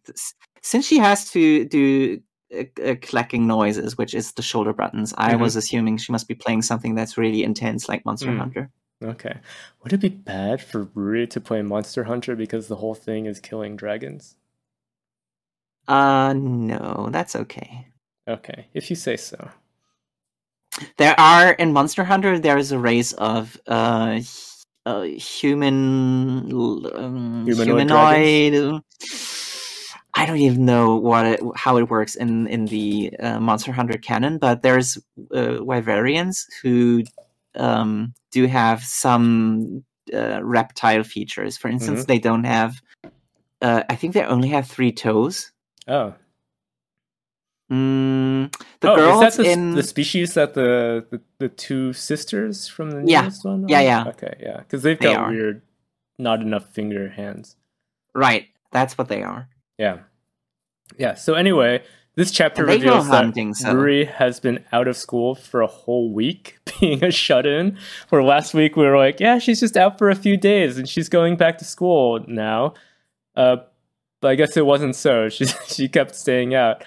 since 0.61 0.85
she 0.85 0.97
has 0.97 1.31
to 1.31 1.63
do 1.63 2.21
uh, 2.53 2.63
uh, 2.83 2.95
clacking 3.01 3.47
noises, 3.47 3.97
which 3.97 4.13
is 4.13 4.33
the 4.33 4.41
shoulder 4.41 4.73
buttons, 4.73 5.13
I 5.17 5.35
Mhm. 5.35 5.39
was 5.39 5.55
assuming 5.55 5.97
she 5.97 6.11
must 6.11 6.27
be 6.27 6.35
playing 6.35 6.63
something 6.63 6.95
that's 6.95 7.17
really 7.17 7.43
intense, 7.45 7.87
like 7.87 8.03
Monster 8.05 8.31
Mm. 8.31 8.37
Hunter. 8.39 8.69
Okay. 9.01 9.37
Would 9.83 9.93
it 9.93 10.01
be 10.01 10.09
bad 10.09 10.61
for 10.61 10.87
Ruri 10.87 11.29
to 11.29 11.39
play 11.39 11.61
Monster 11.61 12.03
Hunter 12.03 12.35
because 12.35 12.67
the 12.67 12.75
whole 12.75 12.93
thing 12.95 13.25
is 13.25 13.39
killing 13.39 13.77
dragons? 13.77 14.35
Uh, 15.87 16.33
no, 16.35 17.07
that's 17.09 17.37
okay. 17.37 17.87
Okay, 18.27 18.67
if 18.73 18.89
you 18.89 18.95
say 18.97 19.15
so. 19.17 19.49
There 20.97 21.19
are 21.19 21.51
in 21.51 21.73
Monster 21.73 22.03
Hunter. 22.03 22.39
There 22.39 22.57
is 22.57 22.71
a 22.71 22.79
race 22.79 23.13
of 23.13 23.59
uh, 23.67 24.21
uh 24.85 25.01
human 25.01 26.51
um, 26.95 27.45
Humanoid 27.45 27.89
humanoid. 28.25 28.81
I 30.15 30.27
don't 30.27 30.37
even 30.37 30.65
know 30.65 30.95
what 30.95 31.25
it, 31.25 31.39
how 31.55 31.77
it 31.77 31.89
works 31.89 32.15
in 32.15 32.47
in 32.47 32.65
the 32.65 33.11
uh, 33.19 33.39
Monster 33.39 33.71
Hunter 33.71 33.97
canon, 33.97 34.37
but 34.37 34.61
there's 34.61 34.97
uh, 35.33 35.57
Wyverians 35.59 36.45
who 36.61 37.03
um, 37.55 38.13
do 38.31 38.45
have 38.45 38.83
some 38.83 39.83
uh, 40.13 40.43
reptile 40.43 41.03
features. 41.03 41.57
For 41.57 41.67
instance, 41.67 42.01
Mm-hmm. 42.01 42.07
they 42.07 42.19
don't 42.19 42.43
have. 42.43 42.75
Uh, 43.61 43.83
I 43.89 43.95
think 43.95 44.13
they 44.13 44.23
only 44.23 44.49
have 44.49 44.67
three 44.67 44.91
toes. 44.91 45.51
Oh, 45.87 46.13
Mm, 47.73 48.55
the 48.81 48.91
oh, 48.91 48.95
girls 48.95 49.23
is 49.23 49.37
that 49.37 49.43
the, 49.43 49.49
in 49.51 49.71
the 49.75 49.83
species 49.83 50.33
that 50.35 50.53
the, 50.53 51.05
the 51.09 51.21
the 51.39 51.49
two 51.49 51.91
sisters 51.93 52.67
from 52.67 52.91
the 52.91 53.03
Yeah. 53.11 53.21
newest 53.21 53.43
one? 53.45 53.67
Yeah, 53.67 53.79
are? 53.79 53.83
yeah. 53.83 54.03
Okay, 54.09 54.35
yeah, 54.39 54.57
because 54.57 54.83
they've 54.83 54.99
They 54.99 55.05
got 55.13 55.17
are. 55.25 55.29
weird, 55.31 55.61
not 56.19 56.41
enough 56.41 56.69
finger 56.69 57.09
hands. 57.09 57.55
right, 58.13 58.47
that's 58.71 58.97
what 58.97 59.07
they 59.07 59.23
are. 59.23 59.49
Yeah, 59.79 59.99
yeah. 60.97 61.15
So 61.15 61.33
anyway, 61.33 61.83
this 62.15 62.29
chapter 62.31 62.61
And 62.61 62.69
they 62.71 62.77
go 62.79 62.85
reveals 62.89 63.09
that 63.09 63.23
hunting, 63.23 63.53
so- 63.55 63.73
Ruri 63.73 64.07
has 64.07 64.39
been 64.39 64.63
out 64.71 64.87
of 64.87 64.95
school 64.95 65.33
for 65.33 65.61
a 65.61 65.67
whole 65.67 66.13
week, 66.13 66.59
being 66.79 67.03
a 67.03 67.09
shut-in. 67.11 67.77
Where 68.09 68.21
last 68.23 68.53
week 68.53 68.75
we 68.75 68.85
were 68.85 68.97
like, 68.97 69.19
yeah, 69.19 69.39
she's 69.39 69.61
just 69.61 69.77
out 69.77 69.97
for 69.97 70.09
a 70.11 70.15
few 70.15 70.37
days 70.37 70.77
and 70.77 70.87
she's 70.87 71.09
going 71.09 71.37
back 71.37 71.57
to 71.59 71.65
school 71.65 72.23
now. 72.27 72.75
Uh, 73.35 73.57
but 74.21 74.27
I 74.29 74.35
guess 74.35 74.55
it 74.57 74.65
wasn't 74.65 74.95
so. 74.95 75.27
She 75.35 75.45
she 75.67 75.87
kept 75.89 76.13
staying 76.15 76.53
out. 76.53 76.83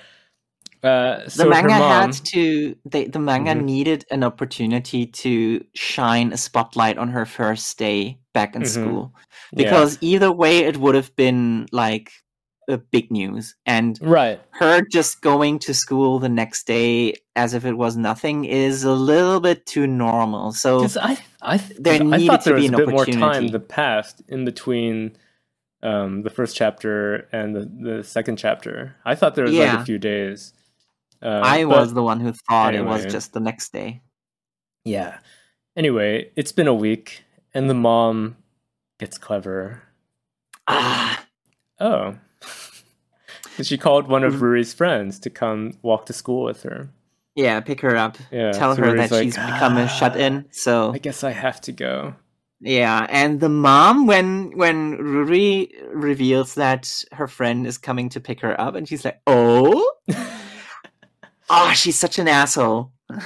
Uh, 0.82 1.24
The 1.24 1.30
so 1.30 1.44
her 1.44 1.50
manga 1.50 1.68
mom, 1.78 1.80
had 2.12 2.12
to. 2.26 2.76
They, 2.84 3.06
the 3.06 3.18
manga 3.18 3.52
Mhm. 3.52 3.64
needed 3.64 4.04
an 4.10 4.22
opportunity 4.24 5.06
to 5.06 5.64
shine 5.74 6.32
a 6.32 6.36
spotlight 6.36 6.98
on 6.98 7.08
her 7.08 7.24
first 7.26 7.78
day 7.78 8.18
back 8.32 8.54
in 8.54 8.62
Mhm. 8.62 8.66
school 8.66 9.14
yeah. 9.52 9.64
because 9.64 9.98
either 10.00 10.30
way 10.30 10.58
it 10.60 10.76
would 10.76 10.94
have 10.94 11.14
been 11.16 11.66
like 11.72 12.12
a 12.68 12.76
big 12.78 13.10
news 13.12 13.54
and 13.64 13.96
right. 14.02 14.40
her 14.50 14.82
just 14.90 15.20
going 15.22 15.56
to 15.60 15.72
school 15.72 16.18
the 16.18 16.28
next 16.28 16.66
day 16.66 17.14
as 17.36 17.54
if 17.54 17.64
it 17.64 17.74
was 17.78 17.96
nothing 17.96 18.44
is 18.44 18.82
a 18.82 18.92
little 18.92 19.38
bit 19.38 19.64
too 19.66 19.86
normal 19.86 20.50
so 20.52 20.84
I, 21.00 21.16
I, 21.40 21.58
There 21.78 21.94
I 21.94 21.98
needed 21.98 22.26
thought 22.26 22.42
to 22.42 22.48
there 22.50 22.56
be 22.58 22.62
was 22.62 22.70
a 22.72 22.74
an 22.74 22.84
bit 22.86 22.88
more 22.88 23.06
time 23.06 23.48
that 23.48 23.68
passed 23.68 24.20
in 24.28 24.44
between 24.44 25.16
um, 25.82 26.22
the 26.22 26.30
first 26.30 26.56
chapter 26.56 27.28
and 27.32 27.54
the, 27.54 27.70
the 27.96 28.02
second 28.02 28.36
chapter. 28.38 28.96
I 29.04 29.14
thought 29.14 29.36
there 29.36 29.44
was 29.44 29.54
like 29.54 29.78
a 29.78 29.84
few 29.84 29.98
days. 29.98 30.52
Uh, 31.22 31.40
i 31.42 31.64
but- 31.64 31.68
was 31.78 31.94
the 31.94 32.02
one 32.02 32.20
who 32.20 32.32
thought 32.32 32.74
it 32.74 32.84
was 32.84 33.04
just 33.06 33.32
the 33.32 33.40
next 33.40 33.72
day 33.72 34.02
Yeah. 34.84 35.18
Anyway, 35.76 36.30
it's 36.36 36.52
been 36.52 36.68
a 36.68 36.74
week, 36.74 37.22
and 37.52 37.68
the 37.68 37.74
mom 37.74 38.36
gets 38.98 39.18
clever. 39.18 39.82
ah 40.68 41.24
Oh. 41.80 42.14
'Cause 43.56 43.66
she 43.66 43.76
called 43.78 44.08
one 44.08 44.24
of 44.24 44.34
Mm. 44.34 44.40
Ruri's 44.40 44.72
friends 44.74 45.18
to 45.20 45.30
come 45.30 45.72
walk 45.82 46.06
to 46.06 46.12
school 46.12 46.44
with 46.44 46.62
her. 46.62 46.88
yeah 47.34 47.60
pick 47.60 47.80
her 47.82 47.96
up 47.96 48.16
Yeah. 48.30 48.52
tell 48.52 48.74
so 48.74 48.82
her 48.82 48.92
Ruri's 48.92 49.10
that 49.10 49.14
like, 49.16 49.24
she's 49.24 49.36
become 49.36 49.76
a 49.76 49.84
"Ah, 49.84 49.86
shut-in 49.98 50.46
so 50.50 50.92
I 50.92 50.98
guess 50.98 51.22
I 51.24 51.32
have 51.32 51.60
to 51.62 51.72
go. 51.72 52.14
Yeah, 52.60 53.06
and 53.10 53.38
the 53.40 53.50
mom 53.50 54.06
when 54.06 54.56
when 54.56 54.96
Ruri 54.96 55.68
reveals 55.92 56.54
that 56.54 57.04
her 57.12 57.28
friend 57.28 57.66
is 57.66 57.76
coming 57.76 58.08
to 58.10 58.20
pick 58.20 58.40
her 58.40 58.58
up, 58.58 58.74
and 58.76 58.88
she's 58.88 59.04
like, 59.04 59.20
"Oh, 59.26 59.84
oh, 61.50 61.72
she's 61.74 61.98
such 61.98 62.18
an 62.18 62.28
asshole." 62.28 62.92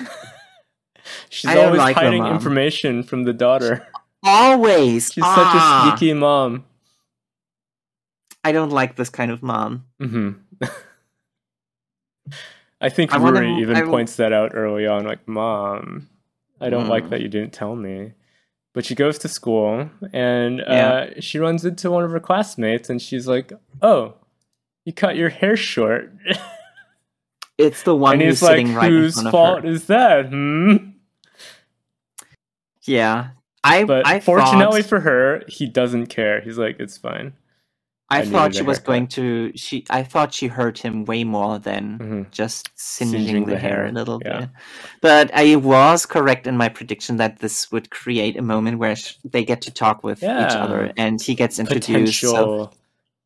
She's 1.29 1.55
always 1.57 1.79
like 1.79 1.97
hiding 1.97 2.25
information 2.27 3.03
from 3.03 3.25
the 3.25 3.33
daughter. 3.33 3.87
Always, 4.23 5.13
She's 5.13 5.25
such 5.25 5.37
a 5.55 5.59
Ah, 5.59 5.95
sneaky 5.97 6.13
mom. 6.13 6.65
I 8.45 8.53
don't 8.53 8.71
like 8.71 8.97
this 8.97 9.11
kind 9.11 9.31
of 9.31 9.43
mom. 9.43 9.85
hmm 9.99 10.31
I 12.81 12.89
think 12.89 13.13
I 13.13 13.19
wanna- 13.19 13.59
even 13.59 13.77
I 13.77 13.83
points 13.83 14.17
that 14.17 14.33
out 14.33 14.53
early 14.55 14.87
on, 14.87 15.05
like, 15.05 15.27
"Mom, 15.29 16.09
I 16.61 16.71
don't 16.71 16.89
like 16.89 17.05
Mm. 17.05 17.11
that 17.11 17.21
you 17.21 17.29
didn't 17.29 17.53
tell 17.53 17.77
me." 17.77 18.13
But 18.73 18.85
she 18.85 18.95
goes 18.95 19.19
to 19.19 19.29
school 19.29 19.91
and 20.13 20.59
Yeah. 20.61 20.89
uh, 21.17 21.21
she 21.21 21.39
runs 21.39 21.65
into 21.65 21.91
one 21.91 22.05
of 22.05 22.11
her 22.13 22.21
classmates, 22.21 22.89
and 22.89 23.03
she's 23.03 23.27
like, 23.27 23.53
"Oh, 23.83 24.15
you 24.85 24.93
cut 24.93 25.17
your 25.17 25.29
hair 25.31 25.57
short." 25.57 26.13
It's 27.61 27.83
the 27.83 27.95
one 27.97 28.15
and 28.15 28.23
who's 28.23 28.43
like, 28.43 28.53
sitting 28.53 28.75
right 28.75 28.93
in 28.93 28.93
"Whose 29.03 29.15
front 29.15 29.29
of 29.29 29.33
fault 29.33 29.65
her. 29.65 29.71
is 29.71 29.87
that?" 29.87 30.27
Hmm. 30.29 30.77
Yeah, 32.87 33.31
I 33.65 33.85
But 33.85 34.07
I 34.07 34.21
fortunately 34.21 34.83
thought, 34.83 34.89
for 34.89 35.01
her, 35.01 35.43
he 35.49 35.67
doesn't 35.67 36.07
care. 36.07 36.41
He's 36.41 36.59
like, 36.59 36.81
"It's 36.81 36.99
fine." 36.99 37.35
I 38.13 38.19
I 38.21 38.23
thought 38.23 38.55
she 38.55 38.63
was 38.65 38.79
haircut. 38.79 38.87
going 38.87 39.07
to 39.09 39.53
she 39.57 39.85
I 39.91 40.03
thought 40.03 40.35
she 40.35 40.49
hurt 40.49 40.79
him 40.79 41.05
way 41.05 41.25
more 41.25 41.59
than 41.61 41.99
hmm 41.99 42.23
just 42.33 42.71
singeing, 42.77 43.27
Singeing 43.27 43.45
the, 43.47 43.53
the 43.53 43.59
hair, 43.59 43.87
a 43.87 43.93
little 43.93 44.21
yeah. 44.25 44.39
bit. 44.41 44.51
But 45.01 45.31
I 45.35 45.57
was 45.57 46.07
correct 46.07 46.47
in 46.47 46.57
my 46.57 46.69
prediction 46.69 47.19
that 47.19 47.39
this 47.41 47.71
would 47.73 47.91
create 47.91 48.37
a 48.37 48.43
moment 48.43 48.79
where 48.79 48.97
sh- 48.97 49.15
they 49.25 49.45
get 49.45 49.63
to 49.63 49.71
talk 49.73 50.03
with 50.05 50.23
each 50.23 50.57
other, 50.57 50.93
and 50.97 51.21
he 51.23 51.35
gets 51.37 51.59
introduced. 51.59 52.21
Potential, 52.23 52.73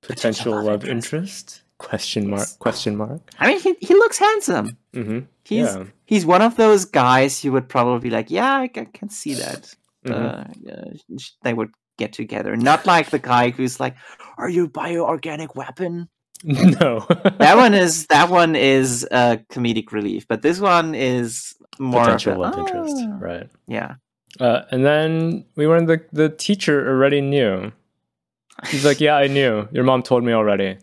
So, 0.05 0.09
potential, 0.09 0.55
love 0.57 0.65
love 0.67 0.85
interest. 0.85 1.63
interest? 1.63 1.64
Question 1.79 2.31
mark? 2.31 2.49
Question 2.59 2.97
mark? 2.97 3.21
I 3.39 3.49
mean, 3.49 3.61
he 3.61 3.75
he 3.81 3.95
looks 3.95 4.19
handsome. 4.19 4.77
hmm 4.93 5.21
He's 5.45 5.67
yeah. 5.67 5.85
he's 6.07 6.25
one 6.25 6.41
of 6.43 6.57
those 6.57 6.85
guys 6.87 7.45
you 7.45 7.53
would 7.53 7.69
probably 7.69 8.09
be 8.09 8.15
like, 8.15 8.31
yeah, 8.31 8.59
I, 8.61 8.69
ca- 8.69 8.87
can 8.95 9.11
see 9.11 9.35
that. 9.35 9.75
Mhm. 10.07 10.13
Uh, 10.13 11.25
they 11.43 11.53
would 11.53 11.71
get 11.99 12.13
together. 12.13 12.57
Not 12.57 12.87
like 12.87 13.11
the 13.11 13.19
guy 13.19 13.51
who's 13.51 13.81
like, 13.81 13.97
"Are 14.39 14.49
you 14.49 14.65
a 14.65 14.69
bioorganic 14.69 15.55
weapon?" 15.57 16.09
no. 16.45 17.01
That 17.39 17.57
one 17.57 17.75
is 17.75 18.07
that 18.07 18.29
one 18.31 18.55
is 18.57 19.07
uh, 19.11 19.37
comedic 19.53 19.93
relief, 19.93 20.27
but 20.29 20.43
this 20.43 20.61
one 20.61 20.95
is 20.95 21.55
more 21.79 22.01
of 22.03 22.07
potential 22.07 22.35
a, 22.35 22.39
love 22.39 22.59
interest, 22.59 22.97
"Ah." 23.01 23.17
right? 23.19 23.49
Yeah. 23.67 23.95
Uh, 24.41 24.63
and 24.71 24.85
then 24.85 25.45
we 25.57 25.67
learned 25.67 25.89
the 25.89 26.05
the 26.13 26.29
teacher 26.29 26.87
already 26.89 27.21
knew. 27.21 27.73
He's 28.69 28.85
like, 28.85 29.01
"Yeah, 29.01 29.17
I 29.17 29.27
knew. 29.27 29.69
Your 29.73 29.85
mom 29.85 30.03
told 30.03 30.23
me 30.25 30.33
already." 30.33 30.79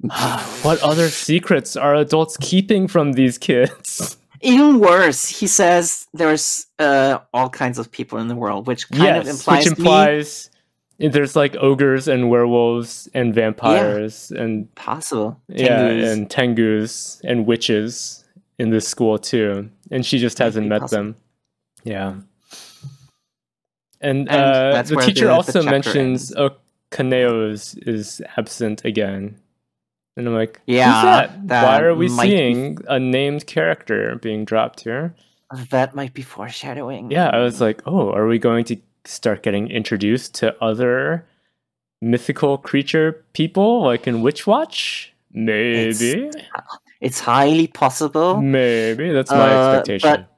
what 0.62 0.80
other 0.82 1.08
secrets 1.08 1.76
are 1.76 1.94
adults 1.94 2.36
keeping 2.38 2.88
from 2.88 3.12
these 3.12 3.38
kids? 3.38 4.16
Even 4.40 4.80
worse, 4.80 5.28
he 5.28 5.46
says 5.46 6.08
there's 6.12 6.66
uh, 6.80 7.18
all 7.32 7.48
kinds 7.48 7.78
of 7.78 7.90
people 7.92 8.18
in 8.18 8.26
the 8.26 8.34
world, 8.34 8.66
which 8.66 8.88
kind 8.88 9.04
yes, 9.04 9.28
of 9.28 9.34
implies, 9.34 9.64
which 9.64 9.78
implies 9.78 10.50
there's 10.98 11.36
like 11.36 11.54
ogres 11.56 12.08
and 12.08 12.28
werewolves 12.28 13.08
and 13.14 13.32
vampires 13.32 14.32
and 14.32 14.72
possible. 14.74 15.40
yeah, 15.46 15.86
and 15.86 16.28
tengus 16.28 17.20
and 17.22 17.46
witches 17.46 18.24
in 18.58 18.70
this 18.70 18.88
school 18.88 19.16
too, 19.16 19.70
and 19.92 20.04
she 20.04 20.18
just 20.18 20.38
hasn't 20.38 20.66
met 20.66 20.80
possible. 20.80 21.04
them. 21.04 21.16
Yeah, 21.84 22.14
and, 24.02 24.28
And 24.28 24.30
uh, 24.30 24.82
the 24.82 24.96
teacher 24.96 25.26
the- 25.26 25.26
the 25.26 25.32
also 25.32 25.62
chapter 25.62 25.70
mentions 25.70 26.34
oh, 26.34 26.50
Kaneo 26.90 27.50
is, 27.50 27.74
is 27.86 28.20
absent 28.36 28.84
again, 28.84 29.38
and 30.16 30.28
I'm 30.28 30.34
like, 30.34 30.60
Yeah, 30.66 30.92
who's 30.92 31.02
that? 31.04 31.48
that 31.48 31.64
Why 31.64 31.80
are 31.86 31.94
we 31.94 32.08
might 32.08 32.24
be- 32.24 32.30
seeing 32.30 32.78
a 32.88 32.98
named 32.98 33.46
character 33.46 34.16
being 34.22 34.44
dropped 34.44 34.80
here? 34.80 35.14
that 35.70 35.94
might 35.94 36.14
be 36.14 36.22
foreshadowing. 36.22 37.10
Yeah, 37.10 37.28
I 37.28 37.40
was 37.40 37.60
like, 37.60 37.82
oh, 37.86 38.10
are 38.12 38.26
we 38.26 38.38
going 38.38 38.64
to 38.66 38.76
start 39.04 39.42
getting 39.42 39.68
introduced 39.68 40.34
to 40.36 40.56
other 40.64 41.26
mythical 42.00 42.56
creature 42.56 43.22
people 43.34 43.82
like 43.82 44.06
in 44.06 44.22
Witch 44.22 44.46
Watch? 44.46 45.12
Maybe. 45.30 46.30
it's 47.02 47.20
highly 47.20 47.66
possible. 47.66 48.40
Maybe. 48.40 49.10
That's 49.12 49.30
my 49.30 49.36
Uh, 49.54 49.72
expectation. 49.72 50.10
but 50.10 50.31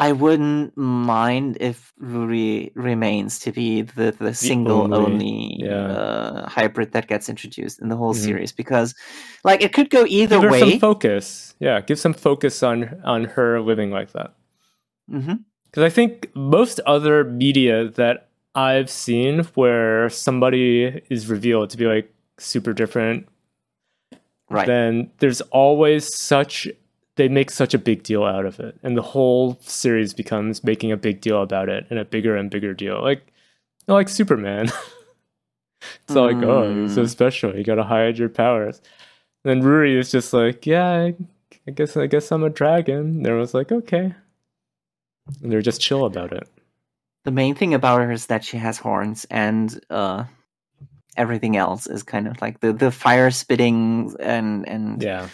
I 0.00 0.12
wouldn't 0.12 0.76
mind 0.78 1.58
if 1.60 1.92
Ruri 2.02 2.72
remains 2.74 3.38
to 3.40 3.52
be 3.52 3.82
the, 3.82 4.14
the 4.18 4.32
single 4.32 4.82
only- 4.94 4.96
only, 4.96 5.56
yeah. 5.60 5.86
uh, 5.92 6.48
hybrid 6.48 6.92
that 6.92 7.06
gets 7.06 7.28
introduced 7.28 7.80
in 7.82 7.88
the 7.90 7.96
whole 7.96 8.14
Mhm. 8.14 8.24
series 8.24 8.50
because, 8.52 8.94
like, 9.44 9.62
it 9.62 9.72
could 9.74 9.90
go 9.90 10.06
either 10.08 10.40
give 10.40 10.50
way. 10.52 10.60
some 10.60 10.78
focus. 10.80 11.54
Yeah, 11.60 11.80
give 11.82 11.98
some 11.98 12.14
focus 12.14 12.62
on 12.62 12.78
on 13.04 13.24
her 13.36 13.60
living 13.60 13.90
like 13.90 14.12
that. 14.12 14.32
Because 15.10 15.84
I 15.84 15.90
think 15.90 16.30
most 16.34 16.80
other 16.86 17.24
media 17.24 17.88
that 18.00 18.28
I've 18.54 18.88
seen 18.90 19.44
where 19.54 20.08
somebody 20.08 21.02
is 21.10 21.28
revealed 21.28 21.68
to 21.70 21.76
be 21.76 21.84
like 21.86 22.08
super 22.38 22.72
different 22.72 23.28
Right. 24.48 24.66
then 24.66 25.10
there's 25.18 25.40
always 25.52 26.02
such 26.16 26.66
they 27.20 27.28
make 27.28 27.50
such 27.50 27.74
a 27.74 27.78
big 27.78 28.02
deal 28.02 28.24
out 28.24 28.46
of 28.46 28.58
it. 28.60 28.78
And 28.82 28.96
the 28.96 29.02
whole 29.02 29.58
series 29.60 30.14
becomes 30.14 30.64
making 30.64 30.90
a 30.90 30.96
big 30.96 31.20
deal 31.20 31.42
about 31.42 31.68
it 31.68 31.86
and 31.90 31.98
a 31.98 32.04
bigger 32.04 32.34
and 32.34 32.50
bigger 32.50 32.72
deal. 32.72 33.02
Like 33.02 33.26
like 33.86 34.08
superman. 34.08 34.70
It's 36.04 36.14
all 36.16 36.26
like 36.26 36.42
oh 36.44 36.64
you're 36.74 36.88
so 36.88 37.04
Mm. 37.04 37.08
special. 37.08 37.56
You 37.56 37.64
gotta 37.64 37.84
hide 37.84 38.18
your 38.18 38.28
powers. 38.28 38.80
And 39.44 39.62
then 39.62 39.62
ruri 39.62 39.96
is 39.98 40.10
just 40.10 40.32
like 40.32 40.66
yeah 40.66 40.88
I, 40.90 41.14
I 41.66 41.70
guess 41.70 41.96
i 41.96 42.06
guess 42.06 42.30
i'm 42.32 42.42
a 42.44 42.50
dragon. 42.50 42.98
And 43.16 43.26
everyone's 43.26 43.54
like 43.54 43.72
okay. 43.72 44.14
And 45.42 45.50
they're 45.52 45.62
just 45.62 45.80
chill 45.80 46.04
about 46.04 46.32
it. 46.32 46.48
The 47.24 47.30
main 47.30 47.54
thing 47.54 47.72
about 47.74 48.00
her 48.00 48.10
is 48.12 48.26
that 48.26 48.44
she 48.44 48.56
has 48.56 48.78
horns, 48.78 49.26
and 49.30 49.78
uh, 49.90 50.24
everything 51.16 51.56
else 51.56 51.86
is 51.86 52.02
kind 52.02 52.26
of 52.28 52.40
like 52.42 52.60
the 52.60 52.72
the 52.72 52.90
fire 52.90 53.30
spitting 53.30 54.14
and 54.20 54.66
and 54.68 55.02
Yeah. 55.02 55.28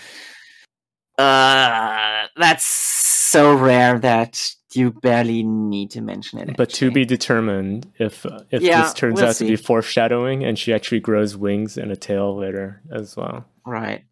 Uh, 1.19 2.27
that's 2.37 2.65
so 2.65 3.55
rare 3.55 3.99
that 3.99 4.53
you 4.73 4.93
barely 4.93 5.43
need 5.43 5.91
to 5.93 6.01
mention 6.01 6.39
it. 6.39 6.57
But 6.57 6.71
to 6.75 6.91
be 6.91 7.05
determined 7.05 7.91
if 7.99 8.27
uh, 8.27 8.41
if 8.51 8.63
Yeah, 8.63 8.83
this 8.83 8.95
turns 8.95 9.21
we'll 9.21 9.31
out 9.31 9.37
to 9.37 9.47
be 9.47 9.57
foreshadowing 9.57 10.45
and 10.45 10.59
she 10.59 10.73
actually 10.73 11.01
grows 11.01 11.37
wings 11.37 11.79
and 11.79 11.91
a 11.91 11.97
tail 11.97 12.37
later 12.37 12.83
as 12.91 13.17
well. 13.17 13.47
right. 13.65 14.05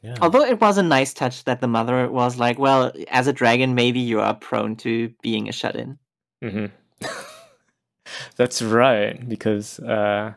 Yeah. 0.00 0.14
Although 0.20 0.44
it 0.44 0.60
was 0.60 0.78
a 0.78 0.82
nice 0.84 1.12
touch 1.12 1.42
that 1.44 1.60
the 1.60 1.66
mother 1.66 2.08
was 2.08 2.38
like, 2.38 2.56
"Well, 2.56 2.92
as 3.08 3.26
a 3.26 3.32
dragon, 3.32 3.74
maybe 3.74 3.98
you 3.98 4.20
are 4.20 4.32
prone 4.32 4.76
to 4.76 5.12
being 5.22 5.48
a 5.48 5.52
shut-in." 5.52 5.98
Mm-hmm. 6.40 6.66
That's 8.36 8.62
right, 8.62 9.28
because 9.28 9.80
uh, 9.80 10.34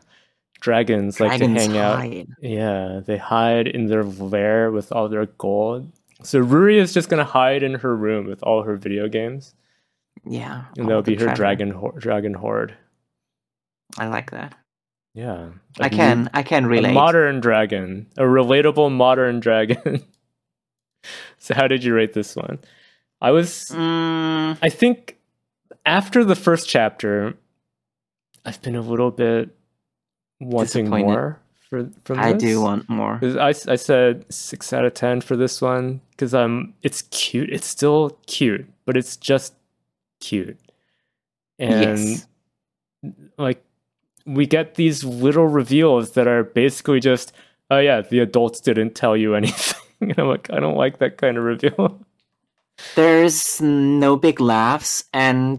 dragons, 0.60 1.20
like 1.20 1.32
to 1.32 1.38
Dragons 1.38 1.66
hang 1.66 1.78
out. 1.78 2.26
Yeah, 2.42 3.02
they 3.06 3.16
hide 3.16 3.68
in 3.68 3.86
their 3.86 4.02
lair 4.02 4.72
with 4.72 4.90
all 4.90 5.08
their 5.08 5.26
gold. 5.26 5.92
So 6.24 6.42
Ruri 6.42 6.76
is 6.76 6.92
just 6.94 7.08
gonna 7.08 7.24
hide 7.24 7.62
in 7.62 7.74
her 7.74 7.96
room 7.96 8.26
with 8.26 8.42
all 8.42 8.62
her 8.62 8.76
video 8.76 9.08
games, 9.08 9.54
Yeah, 10.24 10.64
and 10.76 10.88
that'll 10.88 11.02
be 11.02 11.14
her 11.14 11.20
treasure. 11.26 11.34
dragon 11.36 11.70
ho- 11.70 11.94
dragon 11.98 12.34
horde. 12.34 12.74
I 13.98 14.06
like 14.08 14.30
that. 14.30 14.54
Yeah, 15.14 15.50
I 15.78 15.90
can, 15.90 16.30
I 16.32 16.42
can 16.42 16.64
a 16.64 16.68
relate. 16.68 16.94
modern 16.94 17.40
dragon, 17.40 18.06
a 18.16 18.22
relatable 18.22 18.90
modern 18.90 19.40
dragon. 19.40 20.02
so 21.38 21.54
how 21.54 21.66
did 21.68 21.84
you 21.84 21.94
rate 21.94 22.14
this 22.14 22.34
one? 22.34 22.58
I 23.20 23.30
was 23.32 23.68
Mm, 23.72 24.58
I 24.62 24.68
think 24.70 25.18
after 25.84 26.24
the 26.24 26.34
first 26.34 26.68
chapter, 26.68 27.34
I've 28.44 28.62
been 28.62 28.74
a 28.76 28.80
little 28.80 29.10
bit 29.10 29.50
wanting 30.40 30.88
more 30.88 31.38
for 31.72 31.88
from 32.04 32.18
I 32.18 32.34
this. 32.34 32.42
do 32.42 32.60
want 32.60 32.86
more. 32.90 33.18
'Cause 33.18 33.34
I, 33.36 33.48
s- 33.48 33.66
I 33.66 33.76
said 33.76 34.26
six 34.30 34.74
out 34.74 34.84
of 34.84 34.92
ten 34.92 35.22
for 35.22 35.36
this 35.36 35.62
one 35.62 36.02
because 36.10 36.34
um 36.34 36.74
it's 36.82 37.00
cute. 37.10 37.48
It's 37.50 37.66
still 37.66 38.18
cute, 38.26 38.66
but 38.84 38.94
it's 38.94 39.16
just 39.16 39.54
cute, 40.20 40.58
and 41.58 41.98
yes. 41.98 42.26
like 43.38 43.64
we 44.26 44.44
get 44.46 44.74
these 44.74 45.02
little 45.02 45.46
reveals 45.48 46.12
that 46.12 46.26
are 46.28 46.44
basically 46.44 47.00
just 47.00 47.32
oh 47.70 47.78
yeah 47.78 48.02
the 48.02 48.18
adults 48.20 48.60
didn't 48.60 48.94
tell 48.94 49.16
you 49.16 49.34
anything 49.40 49.80
and 50.00 50.14
i'm 50.18 50.28
like 50.28 50.48
i 50.52 50.60
don't 50.60 50.76
like 50.76 50.98
that 50.98 51.16
kind 51.16 51.36
of 51.38 51.42
reveal 51.44 51.98
There's 52.94 53.60
no 53.60 54.16
big 54.16 54.40
laughs, 54.40 55.04
and 55.12 55.58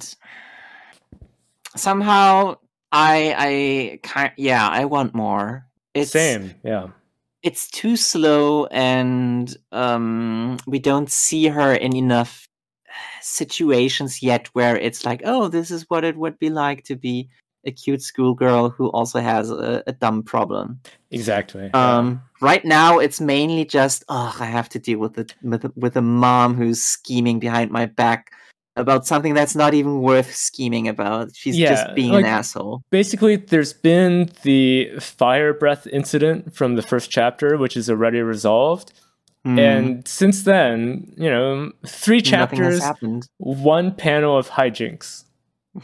somehow 1.76 2.58
I, 2.92 3.36
I 3.38 4.00
kind, 4.04 4.32
yeah, 4.38 4.68
I 4.68 4.86
want 4.86 5.14
more. 5.14 5.66
It's 5.94 6.12
same 6.12 6.54
yeah 6.64 6.88
It's 7.44 7.68
too 7.68 7.98
slow, 7.98 8.68
and 8.72 9.54
um, 9.74 10.58
we 10.66 10.80
don't 10.80 11.12
see 11.12 11.48
her 11.48 11.74
in 11.76 11.94
enough 11.96 12.48
situations 13.22 14.24
yet 14.24 14.48
where 14.54 14.78
it's 14.78 15.04
like, 15.06 15.22
oh, 15.26 15.50
this 15.50 15.70
is 15.70 15.90
what 15.90 16.06
it 16.06 16.16
would 16.16 16.40
be 16.40 16.50
like 16.50 16.84
to 16.86 16.96
be 16.96 17.30
a 17.66 17.72
cute 17.72 18.02
schoolgirl 18.02 18.70
who 18.70 18.88
also 18.92 19.20
has 19.20 19.50
a, 19.50 19.84
a 19.88 19.94
dumb 19.94 20.24
problem. 20.24 20.80
exactly 21.12 21.70
yeah. 21.74 21.98
Um, 21.98 22.22
right 22.42 22.64
now, 22.66 23.00
it's 23.00 23.22
mainly 23.22 23.66
just, 23.66 24.04
oh, 24.10 24.36
I 24.40 24.46
have 24.46 24.70
to 24.70 24.80
deal 24.80 25.00
with 25.00 25.18
it 25.18 25.36
with, 25.42 25.66
with 25.76 25.96
a 25.98 26.02
mom 26.02 26.56
who's 26.56 26.82
scheming 26.82 27.40
behind 27.40 27.72
my 27.72 27.86
back 27.86 28.32
about 28.76 29.06
something 29.06 29.34
that's 29.36 29.56
not 29.56 29.74
even 29.74 30.02
worth 30.02 30.34
scheming 30.34 30.88
about. 30.88 31.30
She's 31.36 31.58
Yeah, 31.58 31.70
just 31.70 31.96
being 31.96 32.12
like- 32.14 32.26
an 32.26 32.32
asshole. 32.32 32.82
basically 32.90 33.36
there's 33.36 33.74
been 33.74 34.30
the 34.44 34.92
fire 35.00 35.54
breath 35.54 35.86
incident 35.88 36.56
from 36.56 36.76
the 36.76 36.82
first 36.82 37.10
chapter 37.12 37.58
which 37.58 37.78
is 37.78 37.90
already 37.90 38.22
resolved 38.22 38.92
Hmm, 39.46 39.60
and 39.60 40.08
since 40.08 40.44
then 40.44 41.14
you 41.18 41.30
know 41.30 41.72
three 41.86 42.22
chapters 42.22 42.82
one 43.38 43.92
panel 43.94 44.38
of 44.38 44.50
hijinks 44.50 45.26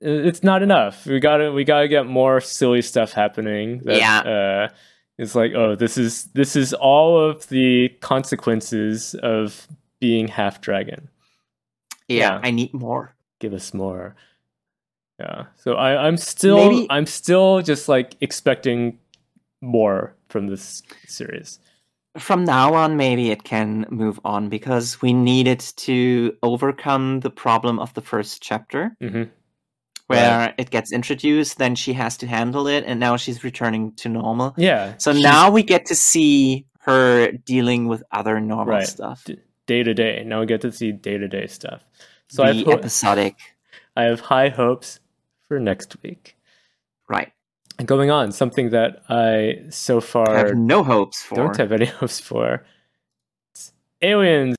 it's 0.00 0.42
not 0.42 0.62
enough 0.62 1.06
we 1.06 1.20
gotta 1.20 1.52
we 1.52 1.64
gotta 1.64 1.88
get 1.88 2.06
more 2.06 2.40
silly 2.40 2.82
stuff 2.82 3.12
happening 3.12 3.80
that, 3.84 3.98
Yeah. 3.98 4.18
uh 4.20 4.68
it's 5.18 5.34
like 5.34 5.52
oh 5.54 5.74
this 5.76 5.98
is 5.98 6.26
this 6.34 6.56
is 6.56 6.72
all 6.72 7.18
of 7.20 7.48
the 7.48 7.88
consequences 8.00 9.14
of 9.22 9.66
being 10.00 10.28
half 10.28 10.60
dragon 10.60 11.08
Yeah, 12.10 12.34
yeah. 12.34 12.40
I 12.42 12.50
need 12.50 12.74
more. 12.74 13.14
give 13.38 13.54
us 13.54 13.72
more. 13.72 14.14
Yeah. 15.18 15.44
So 15.56 15.74
I, 15.74 16.06
I'm 16.06 16.16
still 16.16 16.56
Maybe- 16.70 16.86
I'm 16.90 17.06
still 17.06 17.62
just 17.62 17.88
like 17.88 18.16
expecting 18.20 18.98
more 19.62 20.14
from 20.28 20.46
this 20.48 20.82
series. 21.06 21.58
from 22.18 22.44
now 22.44 22.74
on 22.74 22.96
maybe 22.96 23.30
it 23.30 23.44
can 23.44 23.86
move 23.90 24.18
on 24.24 24.48
because 24.48 25.00
we 25.02 25.12
needed 25.12 25.60
to 25.76 26.34
overcome 26.42 27.20
the 27.20 27.30
problem 27.30 27.78
of 27.78 27.92
the 27.94 28.00
first 28.02 28.42
chapter 28.42 28.96
hmm 29.00 29.24
where 30.08 30.52
it 30.58 30.70
gets 30.70 30.90
introduced 30.92 31.58
then 31.58 31.76
she 31.76 31.92
has 31.92 32.16
to 32.16 32.26
handle 32.26 32.66
it 32.66 32.82
and 32.84 32.98
now 32.98 33.16
she's 33.16 33.44
returning 33.44 33.92
to 33.94 34.08
normal 34.08 34.54
Yeah. 34.56 34.94
so 34.98 35.12
she's 35.12 35.22
now 35.22 35.52
we 35.52 35.62
get 35.62 35.86
to 35.86 35.94
see 35.94 36.66
her 36.80 37.30
dealing 37.30 37.86
with 37.86 38.02
other 38.10 38.40
normal 38.40 38.74
Right. 38.74 38.86
stuff 38.88 39.24
day 39.66 39.82
to 39.82 39.94
day. 39.94 40.22
Now 40.24 40.40
we 40.40 40.46
get 40.46 40.60
to 40.62 40.72
see 40.72 40.92
day 40.92 41.18
to 41.18 41.28
day 41.28 41.46
stuff. 41.46 41.84
So 42.28 42.42
the 42.42 42.48
I 42.50 42.54
have 42.54 42.64
ho- 42.66 42.72
episodic 42.72 43.36
I 43.96 44.04
have 44.04 44.20
high 44.20 44.48
hopes 44.48 45.00
for 45.48 45.58
next 45.58 45.96
week. 46.02 46.36
right 47.08 47.32
And 47.78 47.88
going 47.88 48.10
on, 48.10 48.32
something 48.32 48.70
that 48.70 49.02
I 49.08 49.64
so 49.70 50.00
far 50.00 50.36
have 50.36 50.56
no 50.56 50.82
hopes 50.84 51.22
for 51.22 51.36
don't 51.36 51.56
have 51.56 51.72
any 51.72 51.86
hopes 52.00 52.20
for. 52.20 52.64
It's 53.54 53.72
aliens. 54.02 54.56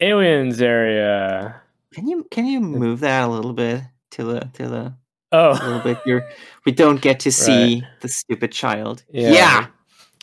Aliens 0.00 0.60
area. 0.60 1.62
can 1.94 2.08
you 2.08 2.26
can 2.30 2.46
you 2.46 2.60
move 2.60 3.00
that 3.00 3.24
a 3.24 3.28
little 3.28 3.52
bit 3.52 3.82
to 4.10 4.24
the 4.24 4.40
to 4.54 4.68
the 4.68 4.94
a 5.32 5.36
Oh, 5.36 5.52
little 5.52 5.80
bit 5.80 5.98
here 6.04 6.28
we 6.64 6.72
don't 6.72 7.00
get 7.00 7.20
to 7.20 7.32
see 7.32 7.82
the 8.00 8.08
stupid 8.08 8.52
child 8.52 9.04
Yeah. 9.10 9.30
yeah. 9.32 9.66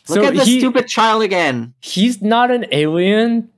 Look 0.07 0.23
so 0.23 0.25
at 0.25 0.35
the 0.35 0.43
he, 0.43 0.59
stupid 0.59 0.87
child 0.87 1.21
again. 1.23 1.73
he's 1.81 2.21
not 2.21 2.49
an 2.51 2.65
alien, 2.71 3.49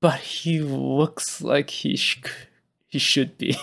but 0.00 0.20
he 0.20 0.60
looks 0.60 1.40
like 1.40 1.70
he 1.70 1.96
sh- 1.96 2.20
he 2.88 2.98
should 2.98 3.38
be, 3.38 3.56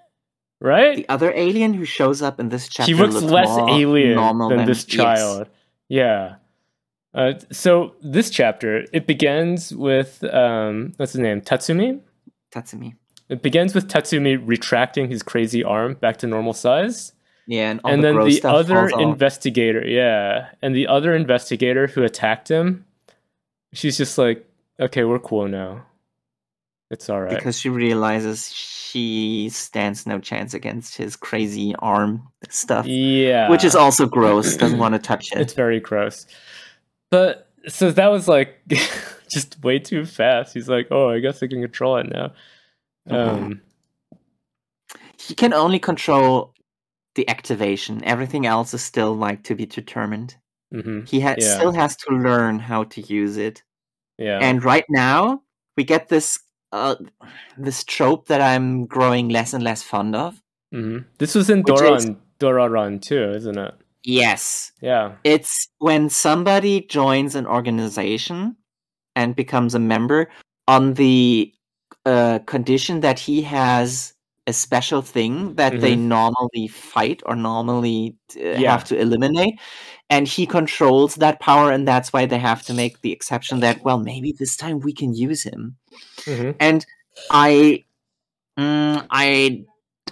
right? 0.60 0.96
The 0.96 1.08
other 1.08 1.32
alien 1.34 1.72
who 1.74 1.84
shows 1.86 2.20
up 2.20 2.38
in 2.40 2.50
this 2.50 2.68
chapter 2.68 2.92
he 2.92 2.94
looks 3.00 3.14
less 3.22 3.48
more 3.48 3.70
alien 3.70 4.16
normal 4.16 4.50
than 4.50 4.66
this 4.66 4.84
yes. 4.88 4.96
child. 4.96 5.48
Yeah. 5.88 6.36
Uh, 7.14 7.32
so 7.50 7.94
this 8.02 8.28
chapter 8.28 8.84
it 8.92 9.06
begins 9.06 9.74
with 9.74 10.22
um, 10.24 10.92
what's 10.98 11.12
his 11.12 11.20
name 11.20 11.40
Tatsumi. 11.40 12.00
Tatsumi. 12.52 12.94
It 13.28 13.42
begins 13.42 13.74
with 13.74 13.88
Tatsumi 13.88 14.40
retracting 14.44 15.10
his 15.10 15.22
crazy 15.22 15.62
arm 15.62 15.94
back 15.94 16.16
to 16.18 16.26
normal 16.26 16.52
size, 16.54 17.12
Yeah, 17.46 17.70
and 17.70 17.80
all 17.84 17.92
and 17.92 18.02
the 18.02 18.12
then 18.12 18.24
the 18.24 18.30
stuff 18.32 18.54
other 18.54 18.88
falls 18.88 18.92
off. 18.92 19.00
investigator, 19.12 19.86
yeah, 19.86 20.48
and 20.62 20.74
the 20.74 20.86
other 20.86 21.14
investigator 21.14 21.86
who 21.88 22.02
attacked 22.04 22.48
him, 22.48 22.84
she's 23.72 23.98
just 23.98 24.16
like, 24.18 24.46
okay, 24.80 25.04
we're 25.04 25.18
cool 25.18 25.46
now. 25.48 25.84
It's 26.90 27.10
all 27.10 27.20
right. 27.20 27.36
because 27.36 27.60
she 27.60 27.68
realizes 27.68 28.50
she 28.50 29.50
stands 29.50 30.06
no 30.06 30.18
chance 30.18 30.54
against 30.54 30.96
his 30.96 31.16
crazy 31.16 31.74
arm 31.80 32.26
stuff, 32.48 32.86
yeah, 32.86 33.50
which 33.50 33.62
is 33.62 33.74
also 33.76 34.06
gross. 34.06 34.56
Doesn't 34.56 34.78
want 34.84 34.94
to 34.94 34.98
touch 34.98 35.30
it. 35.32 35.38
it's 35.38 35.52
very 35.52 35.80
gross. 35.80 36.26
But 37.10 37.46
so 37.66 37.90
that 37.90 38.06
was 38.06 38.26
like 38.26 38.56
just 39.30 39.62
way 39.62 39.78
too 39.78 40.06
fast. 40.06 40.54
He's 40.54 40.70
like, 40.70 40.88
oh, 40.90 41.10
I 41.10 41.18
guess 41.18 41.42
I 41.42 41.46
can 41.46 41.60
control 41.60 41.98
it 41.98 42.08
now. 42.10 42.32
Um, 43.10 43.60
He 45.18 45.34
can 45.34 45.52
only 45.52 45.78
control 45.78 46.54
the 47.14 47.28
activation. 47.28 48.02
Everything 48.04 48.46
else 48.46 48.72
is 48.74 48.82
still 48.82 49.14
like 49.14 49.42
to 49.44 49.54
be 49.54 49.66
determined. 49.66 50.36
mhm, 50.72 51.08
He 51.08 51.20
ha- 51.20 51.34
Yeah. 51.38 51.56
still 51.56 51.72
has 51.72 51.96
to 51.96 52.14
learn 52.14 52.58
how 52.58 52.84
to 52.84 53.00
use 53.00 53.36
it. 53.36 53.62
yeah, 54.18 54.38
And 54.42 54.62
right 54.64 54.84
now, 54.88 55.42
we 55.76 55.84
get 55.84 56.08
this 56.08 56.38
uh, 56.72 56.96
this 57.56 57.82
trope 57.84 58.26
that 58.28 58.42
I'm 58.42 58.84
growing 58.86 59.30
less 59.30 59.54
and 59.54 59.64
less 59.64 59.82
fond 59.82 60.14
of. 60.14 60.42
Mm-hmm. 60.74 60.98
this 61.18 61.34
was 61.34 61.48
in 61.48 61.62
Which 61.62 61.80
is- 61.80 62.06
Doron 62.06 62.16
Dororon 62.38 63.00
too, 63.00 63.30
isn't 63.32 63.56
it? 63.58 63.74
Yes, 64.04 64.72
Yeah. 64.82 65.12
it's 65.24 65.68
when 65.78 66.10
somebody 66.10 66.82
joins 66.82 67.34
an 67.34 67.46
organization 67.46 68.56
and 69.16 69.34
becomes 69.34 69.74
a 69.74 69.78
member 69.78 70.28
on 70.66 70.92
the 70.94 71.52
uh, 72.08 72.38
condition 72.46 73.00
that 73.00 73.18
he 73.18 73.42
has 73.42 74.14
a 74.46 74.52
special 74.52 75.02
thing 75.02 75.54
that 75.56 75.80
they 75.80 75.94
normally 75.94 76.68
fight 76.68 77.22
or 77.26 77.36
normally 77.36 78.16
uh, 78.36 78.40
Mm-hmm. 78.40 78.60
Yeah. 78.62 78.70
have 78.72 78.84
to 78.84 78.96
eliminate. 78.96 79.60
And 80.10 80.26
he 80.26 80.46
controls 80.46 81.16
that 81.16 81.38
power, 81.40 81.70
and 81.70 81.86
that's 81.86 82.12
why 82.14 82.26
they 82.26 82.38
have 82.38 82.62
to 82.66 82.72
make 82.74 83.00
the 83.02 83.12
exception 83.12 83.60
that, 83.60 83.82
well, 83.84 83.98
maybe 84.00 84.32
this 84.32 84.56
time 84.56 84.80
we 84.80 84.92
can 84.92 85.12
use 85.12 85.42
him. 85.44 85.76
Mhm. 86.26 86.54
And 86.58 86.86
I, 87.30 87.84
mm, 88.56 89.06
I, 89.10 89.64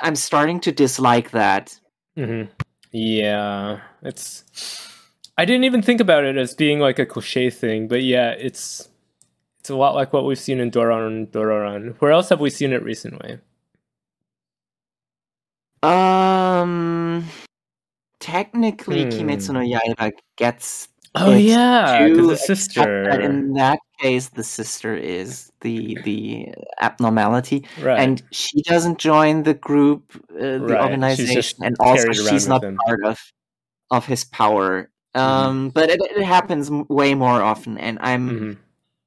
I'm 0.02 0.16
starting 0.16 0.60
to 0.60 0.72
dislike 0.72 1.30
that. 1.30 1.80
hmm 2.14 2.44
Yeah, 2.92 3.80
it's. 4.02 4.44
I 5.38 5.44
didn't 5.44 5.64
even 5.64 5.82
think 5.82 6.00
about 6.00 6.24
it 6.24 6.36
as 6.36 6.54
being 6.54 6.80
like 6.80 6.98
a 6.98 7.06
cliche 7.06 7.50
thing, 7.50 7.88
but 7.88 8.02
yeah, 8.02 8.30
it's 8.36 8.88
it's 9.66 9.70
a 9.72 9.74
lot 9.74 9.96
like 9.96 10.12
what 10.12 10.24
we've 10.24 10.38
seen 10.38 10.60
in 10.60 10.70
Doron 10.70 11.26
Dororon. 11.32 11.96
Where 11.98 12.12
else 12.12 12.28
have 12.28 12.38
we 12.38 12.50
seen 12.50 12.72
it 12.72 12.84
recently? 12.84 13.40
Um, 15.82 17.24
technically, 18.20 19.02
Hmm. 19.06 19.10
Kimetsu 19.10 19.54
no 19.54 19.60
Yaiba 19.60 20.12
gets 20.36 20.86
Oh 21.16 21.34
yeah, 21.34 22.06
to 22.06 22.26
the 22.28 22.36
sister, 22.36 23.08
that 23.10 23.20
in 23.22 23.54
that 23.54 23.80
case, 24.00 24.28
the 24.28 24.44
sister 24.44 24.94
is 24.94 25.50
the 25.62 25.96
the 26.04 26.46
abnormality, 26.80 27.66
right? 27.82 27.98
and 27.98 28.22
she 28.30 28.62
doesn't 28.62 28.98
join 29.00 29.42
the 29.42 29.54
group, 29.54 30.12
uh, 30.30 30.36
the 30.38 30.60
Right, 30.60 30.80
organization, 30.80 31.64
and 31.64 31.74
also 31.80 32.12
she's 32.12 32.46
not 32.46 32.62
him. 32.62 32.76
part 32.86 33.02
of 33.02 33.18
of 33.90 34.06
his 34.06 34.22
power. 34.22 34.90
Um, 35.16 35.70
but 35.70 35.90
it, 35.90 35.98
it 36.02 36.22
happens 36.24 36.70
way 36.70 37.14
more 37.14 37.42
often, 37.42 37.78
and 37.78 37.98
I'm 38.00 38.30
Mhm. 38.30 38.56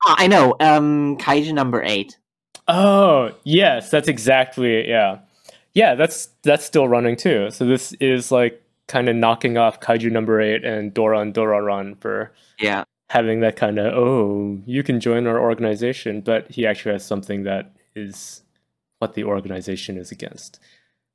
Ah, 0.05 0.15
I 0.17 0.27
know. 0.27 0.55
Um, 0.59 1.17
Kaiju 1.17 1.53
number 1.53 1.83
eight. 1.83 2.17
Oh 2.67 3.31
yes, 3.43 3.89
that's 3.89 4.07
exactly 4.07 4.75
it. 4.77 4.87
Yeah, 4.87 5.19
yeah, 5.73 5.95
that's 5.95 6.27
that's 6.43 6.65
still 6.65 6.87
running 6.87 7.15
too. 7.15 7.49
So 7.51 7.65
this 7.65 7.93
is 7.93 8.31
like 8.31 8.61
kind 8.87 9.09
of 9.09 9.15
knocking 9.15 9.57
off 9.57 9.79
Kaiju 9.79 10.11
number 10.11 10.39
eight 10.41 10.63
and 10.63 10.93
Doron 10.93 11.33
Dororon 11.33 11.99
for 11.99 12.31
Yeah, 12.59 12.83
having 13.09 13.39
that 13.41 13.55
kind 13.55 13.79
of 13.79 13.93
oh 13.93 14.59
you 14.65 14.83
can 14.83 14.99
join 14.99 15.27
our 15.27 15.39
organization, 15.39 16.21
but 16.21 16.49
he 16.51 16.65
actually 16.67 16.93
has 16.93 17.05
something 17.05 17.43
that 17.43 17.71
is 17.95 18.43
what 18.99 19.13
the 19.15 19.23
organization 19.23 19.97
is 19.97 20.11
against. 20.11 20.59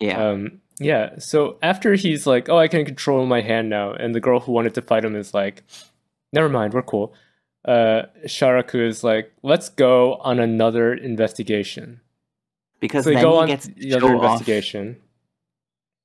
yeah. 0.01 0.19
Um, 0.31 0.61
yeah. 0.81 1.19
So 1.19 1.57
after 1.63 1.95
he's 1.95 2.27
like, 2.27 2.49
"Oh, 2.49 2.59
I 2.59 2.67
can 2.67 2.85
control 2.85 3.27
my 3.27 3.41
hand 3.43 3.69
now," 3.71 3.93
and 3.93 4.13
the 4.15 4.21
girl 4.21 4.41
who 4.41 4.51
wanted 4.53 4.75
to 4.75 4.83
fight 4.83 5.05
him 5.05 5.15
is 5.15 5.33
like, 5.33 5.63
"Never 6.33 6.49
mind, 6.49 6.75
we're 6.75 6.83
cool." 6.83 7.15
Uh, 7.65 8.03
Sharaku 8.27 8.87
is 8.87 9.03
like, 9.03 9.33
"Let's 9.43 9.69
go 9.71 10.17
on 10.17 10.39
another 10.39 10.95
investigation." 10.95 12.01
because 12.81 13.05
So 13.05 13.11
then 13.13 13.23
go 13.23 13.33
he 13.33 13.39
on 13.39 13.47
gets 13.47 13.67
the 13.67 13.91
to 13.91 13.97
other 13.97 14.01
show 14.09 14.19
off. 14.21 14.33
investigation. 14.41 14.97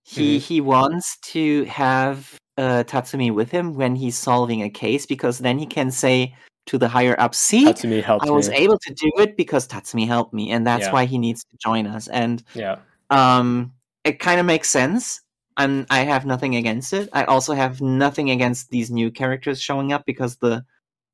He 0.03 0.37
Mhm. 0.37 0.41
he 0.41 0.61
wants 0.61 1.17
to 1.33 1.65
have 1.65 2.35
uh, 2.57 2.83
Tatsumi 2.85 3.33
with 3.33 3.51
him 3.51 3.73
when 3.73 3.95
he's 3.95 4.17
solving 4.17 4.63
a 4.63 4.69
case 4.69 5.05
because 5.05 5.39
then 5.39 5.57
he 5.59 5.65
can 5.65 5.91
say 5.91 6.35
to 6.65 6.77
the 6.77 6.87
higher 6.89 7.15
up, 7.19 7.33
"See, 7.35 7.65
Tatsumi 7.65 8.03
helped 8.03 8.27
I 8.27 8.31
was 8.31 8.49
me. 8.49 8.55
able 8.55 8.77
to 8.79 8.93
do 8.93 9.09
it 9.17 9.37
because 9.37 9.67
Tatsumi 9.67 10.05
helped 10.07 10.33
me, 10.33 10.51
and 10.51 10.65
that's 10.67 10.85
Yeah. 10.85 10.91
why 10.91 11.05
he 11.05 11.17
needs 11.17 11.43
to 11.45 11.57
join 11.57 11.87
us." 11.87 12.07
And 12.09 12.43
yeah. 12.53 12.77
um, 13.09 13.73
it 14.03 14.19
kind 14.19 14.39
of 14.39 14.45
makes 14.45 14.69
sense. 14.69 15.21
I'm 15.57 15.85
I 15.89 16.01
have 16.01 16.25
nothing 16.25 16.55
against 16.55 16.91
it. 16.93 17.09
I 17.13 17.23
also 17.25 17.53
have 17.53 17.81
nothing 17.81 18.29
against 18.29 18.71
these 18.71 18.89
new 18.91 19.09
characters 19.11 19.61
showing 19.61 19.91
up 19.93 20.05
because 20.05 20.37
the 20.37 20.63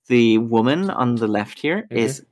the 0.07 0.37
woman 0.39 0.89
on 0.89 1.15
the 1.15 1.27
left 1.27 1.59
here 1.59 1.87
is 1.89 2.21
Mhm. 2.21 2.25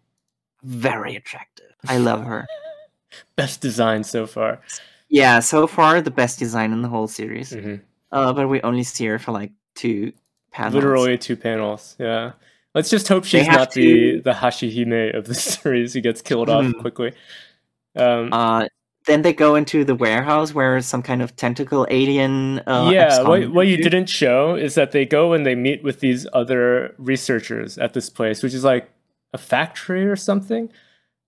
very 0.64 1.16
attractive. 1.16 1.72
I 1.88 1.98
love 1.98 2.24
her. 2.26 2.48
Best 3.36 3.62
design 3.62 4.04
so 4.04 4.26
far. 4.28 4.62
yeah, 5.10 5.40
so 5.40 5.68
far 5.68 6.02
the 6.02 6.10
best 6.12 6.40
design 6.40 6.72
in 6.74 6.82
the 6.82 6.88
whole 6.90 7.08
series. 7.08 7.52
Mhm. 7.52 7.82
Uh, 8.12 8.34
but 8.34 8.48
we 8.48 8.62
only 8.62 8.84
see 8.84 9.06
her 9.06 9.20
for 9.20 9.32
like 9.32 9.52
two 9.76 10.12
panels. 10.52 10.74
Literally 10.76 11.18
two 11.18 11.36
panels. 11.36 11.96
Yeah. 12.00 12.32
Let's 12.74 12.90
just 12.90 13.08
hope 13.08 13.24
she's 13.26 13.46
not 13.48 13.72
the 13.72 13.84
to- 13.84 14.22
the 14.22 14.32
Hashihime 14.34 15.16
of 15.16 15.26
the 15.28 15.34
series 15.52 15.94
who 15.94 16.02
gets 16.02 16.22
killed 16.24 16.50
off 16.50 16.66
Mhm. 16.66 16.80
quickly. 16.80 17.14
Um, 17.96 18.30
Uh, 18.34 18.68
then 19.06 19.22
they 19.22 19.34
go 19.34 19.56
into 19.56 19.84
the 19.84 19.96
warehouse 19.96 20.54
where 20.54 20.80
some 20.82 21.02
kind 21.02 21.22
of 21.22 21.36
tentacle 21.36 21.86
alien. 21.90 22.60
Uh, 22.60 22.90
yeah, 22.94 23.22
what, 23.24 23.52
what 23.52 23.68
you 23.68 23.78
didn't 23.78 24.08
show 24.08 24.56
is 24.56 24.76
that 24.76 24.92
they 24.92 25.06
go 25.06 25.34
and 25.34 25.46
they 25.46 25.56
meet 25.56 25.84
with 25.84 26.00
these 26.00 26.26
other 26.34 26.96
researchers 26.98 27.78
at 27.78 27.94
this 27.94 28.10
place, 28.10 28.42
which 28.42 28.54
is 28.54 28.64
like 28.64 28.90
a 29.34 29.38
factory 29.38 30.06
or 30.06 30.16
something. 30.16 30.70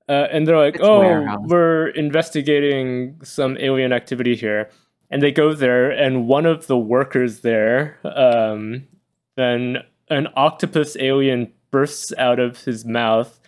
Uh, 0.07 0.27
and 0.31 0.47
they're 0.47 0.57
like, 0.57 0.75
It's 0.75 0.83
"Oh, 0.83 0.99
warehouse. 0.99 1.39
we're 1.47 1.87
investigating 1.89 3.19
some 3.23 3.57
alien 3.57 3.91
activity 3.91 4.35
here." 4.35 4.69
And 5.09 5.21
they 5.21 5.31
go 5.31 5.53
there, 5.53 5.91
and 5.91 6.27
one 6.27 6.45
of 6.45 6.67
the 6.67 6.77
workers 6.77 7.41
there, 7.41 7.97
um, 8.03 8.87
then 9.35 9.77
an 10.09 10.27
octopus 10.35 10.95
alien 10.99 11.51
bursts 11.71 12.13
out 12.17 12.39
of 12.39 12.63
his 12.63 12.85
mouth, 12.85 13.39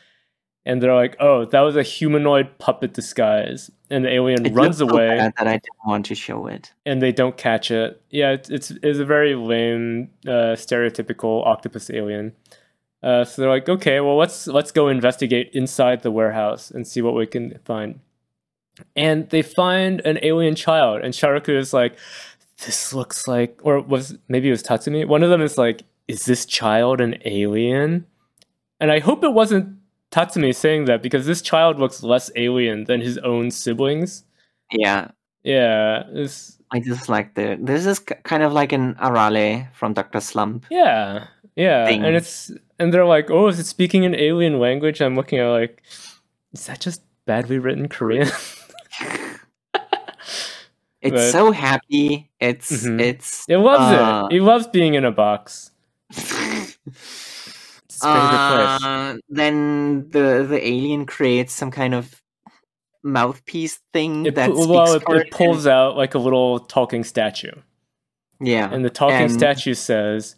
and 0.65 0.81
they're 0.81 0.95
like, 0.95 1.15
"Oh, 1.19 1.45
that 1.45 1.61
was 1.61 1.75
a 1.75 1.83
humanoid 1.83 2.57
puppet 2.57 2.93
disguise." 2.93 3.69
And 3.89 4.03
the 4.03 4.09
alien 4.13 4.45
It 4.45 4.53
runs 4.53 4.77
so 4.79 4.89
away 4.89 5.07
bad 5.17 5.33
that 5.37 5.47
I 5.47 5.53
didn't 5.53 5.85
want 5.85 6.05
to 6.07 6.15
show 6.15 6.47
it. 6.47 6.73
and 6.85 7.01
they 7.01 7.11
don't 7.13 7.37
catch 7.37 7.71
it. 7.71 8.01
Yeah, 8.09 8.31
it's 8.31 8.49
it's, 8.49 8.71
it's 8.71 8.99
a 8.99 9.05
very 9.05 9.35
lame, 9.35 10.09
uh, 10.25 10.55
stereotypical 10.55 11.45
octopus 11.45 11.89
alien. 11.89 12.33
Uh, 13.01 13.23
so 13.23 13.41
they're 13.41 13.51
like, 13.51 13.69
okay, 13.69 13.99
well 14.01 14.17
let's 14.17 14.47
let's 14.47 14.71
go 14.71 14.89
investigate 14.89 15.51
inside 15.53 16.01
the 16.01 16.11
warehouse 16.11 16.69
and 16.71 16.85
see 16.85 17.01
what 17.01 17.13
we 17.13 17.25
can 17.25 17.59
find. 17.63 17.99
And 18.95 19.29
they 19.29 19.41
find 19.41 20.01
an 20.05 20.19
alien 20.21 20.55
child, 20.55 21.01
and 21.01 21.13
Sharaku 21.13 21.57
is 21.57 21.73
like, 21.73 21.97
this 22.65 22.93
looks 22.93 23.27
like, 23.27 23.59
or 23.63 23.79
was 23.79 24.17
maybe 24.27 24.49
it 24.49 24.51
was 24.51 24.63
Tatsumi. 24.63 25.07
One 25.07 25.23
of 25.23 25.29
them 25.29 25.41
is 25.41 25.57
like, 25.57 25.83
is 26.07 26.25
this 26.25 26.45
child 26.45 26.99
an 27.01 27.15
alien? 27.25 28.05
And 28.79 28.91
I 28.91 28.99
hope 28.99 29.23
it 29.23 29.33
wasn't 29.33 29.76
Tatsumi 30.11 30.55
saying 30.55 30.85
that 30.85 31.01
because 31.03 31.25
this 31.25 31.41
child 31.41 31.79
looks 31.79 32.01
less 32.03 32.31
alien 32.35 32.85
than 32.85 33.01
his 33.01 33.17
own 33.19 33.51
siblings. 33.51 34.23
Yeah, 34.71 35.11
Yeah, 35.43 36.03
it's 36.11 36.57
I 36.71 36.79
just 36.79 37.07
like 37.09 37.35
the. 37.35 37.57
This 37.59 37.85
is 37.85 37.99
kind 37.99 38.43
of 38.43 38.51
like 38.53 38.71
an 38.73 38.95
Arale 38.95 39.67
from 39.73 39.93
Doctor 39.93 40.19
Slump. 40.19 40.65
Yeah, 40.69 41.27
yeah, 41.55 41.85
thing. 41.85 42.03
and 42.03 42.15
it's 42.15 42.51
and 42.79 42.93
they're 42.93 43.05
like, 43.05 43.29
oh, 43.31 43.47
is 43.47 43.59
it 43.59 43.65
speaking 43.65 44.05
an 44.05 44.15
alien 44.15 44.59
language? 44.59 45.01
I'm 45.01 45.15
looking 45.15 45.39
at 45.39 45.47
like, 45.47 45.81
is 46.53 46.65
that 46.67 46.79
just 46.81 47.01
badly 47.25 47.59
written 47.59 47.87
Korean? 47.89 48.27
It's 50.99 51.13
But- 51.13 51.31
so 51.31 51.51
happy. 51.51 52.29
It's 52.39 52.71
Mhm. 52.83 52.99
it's. 52.99 53.45
it 53.47 53.57
loves 53.57 53.83
Uh, 53.95 54.27
it. 54.31 54.37
It 54.37 54.41
loves 54.41 54.67
being 54.67 54.95
in 54.95 55.05
a 55.05 55.11
box. 55.11 55.71
It's 57.97 58.05
its 58.05 58.13
favorite 58.13 58.77
place. 58.79 58.83
Uh, 58.83 59.17
then 59.29 60.09
the 60.09 60.45
the 60.47 60.59
alien 60.67 61.05
creates 61.05 61.53
some 61.53 61.71
kind 61.71 61.93
of 61.93 62.21
mouthpiece 63.03 63.79
thing 63.93 64.25
It, 64.25 64.35
that 64.35 64.51
well, 64.53 64.93
it, 64.93 65.03
it 65.07 65.31
pulls 65.31 65.65
out 65.67 65.95
like 65.97 66.13
a 66.15 66.19
little 66.19 66.59
talking 66.59 67.03
statue, 67.03 67.51
Yeah, 68.39 68.69
and 68.71 68.83
the 68.83 68.89
talking 68.89 69.21
and- 69.21 69.31
statue 69.31 69.73
says, 69.73 70.35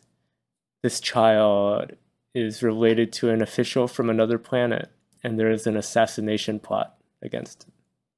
"This 0.84 1.00
child 1.00 1.94
is 2.34 2.62
related 2.62 3.12
to 3.14 3.30
an 3.30 3.42
official 3.42 3.88
from 3.88 4.10
another 4.10 4.38
planet, 4.38 4.90
and 5.24 5.40
there 5.40 5.50
is 5.52 5.66
an 5.68 5.76
assassination 5.78 6.60
plot 6.60 6.96
against 7.22 7.64
him. 7.64 7.72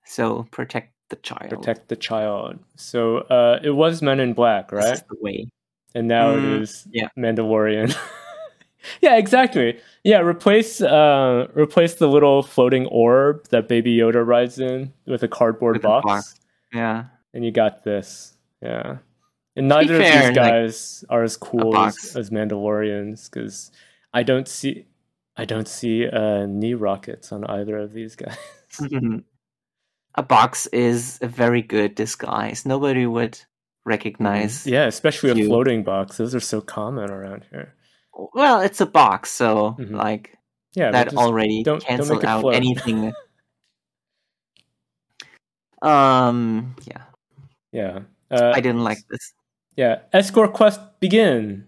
so 0.05 0.47
protect 0.51 0.93
the 1.09 1.15
child. 1.17 1.49
protect 1.49 1.87
the 1.87 1.95
child." 1.95 2.59
So 2.75 3.19
uh, 3.19 3.59
it 3.63 3.71
was 3.71 4.01
Men 4.01 4.19
in 4.19 4.33
Black, 4.33 4.71
right? 4.71 5.01
the 5.09 5.15
way. 5.21 5.47
and 5.95 6.07
now 6.07 6.33
Mm, 6.33 6.37
it 6.57 6.61
is 6.63 6.87
yeah. 6.91 7.09
Mandalorian. 7.17 7.95
yeah, 9.01 9.17
exactly. 9.17 9.79
Yeah, 10.03 10.19
replace 10.19 10.81
uh 10.81 11.47
replace 11.53 11.95
the 11.95 12.07
little 12.07 12.43
floating 12.43 12.85
orb 12.87 13.47
that 13.49 13.67
Baby 13.67 13.97
Yoda 13.97 14.25
rides 14.25 14.59
in 14.59 14.93
with 15.05 15.23
a 15.23 15.27
cardboard 15.27 15.75
With 15.75 15.83
box, 15.83 16.05
box. 16.05 16.39
Yeah, 16.73 17.05
and 17.33 17.45
you 17.45 17.51
got 17.51 17.83
this. 17.83 18.33
Yeah. 18.61 18.97
And 19.55 19.67
neither 19.67 19.99
fair, 19.99 20.13
of 20.13 20.27
these 20.27 20.27
like, 20.27 20.35
guys 20.35 21.05
are 21.09 21.23
as 21.23 21.35
cool 21.35 21.77
as, 21.77 22.15
as 22.15 22.29
Mandalorians 22.29 23.29
because 23.29 23.71
I 24.13 24.23
don't 24.23 24.47
see 24.47 24.85
I 25.35 25.45
don't 25.45 25.67
see 25.67 26.07
uh, 26.07 26.45
knee 26.45 26.73
rockets 26.73 27.31
on 27.31 27.45
either 27.45 27.77
of 27.77 27.93
these 27.93 28.15
guys. 28.15 28.37
a 30.15 30.23
box 30.23 30.67
is 30.67 31.19
a 31.21 31.27
very 31.27 31.61
good 31.61 31.95
disguise. 31.95 32.65
Nobody 32.65 33.05
would 33.05 33.39
recognize. 33.85 34.67
yeah, 34.67 34.85
especially 34.85 35.31
a 35.31 35.47
floating 35.47 35.83
box. 35.83 36.17
Those 36.17 36.35
are 36.35 36.39
so 36.39 36.61
common 36.61 37.09
around 37.09 37.45
here. 37.49 37.73
Well, 38.13 38.61
it's 38.61 38.81
a 38.81 38.85
box, 38.85 39.31
so 39.31 39.75
Mhm. 39.79 39.91
like 39.95 40.37
Yeah, 40.73 40.91
that 40.91 41.15
already 41.15 41.63
don't- 41.63 41.81
don't 41.81 41.97
cancel 41.97 42.25
out 42.27 42.53
anything. 42.55 43.13
um, 45.81 46.75
yeah, 46.85 47.03
yeah. 47.71 47.99
Uh, 48.29 48.51
I 48.55 48.61
didn't 48.61 48.83
like 48.83 48.99
this. 49.09 49.33
Yeah, 49.75 49.99
escort 50.13 50.53
quest 50.53 50.79
begin. 50.99 51.67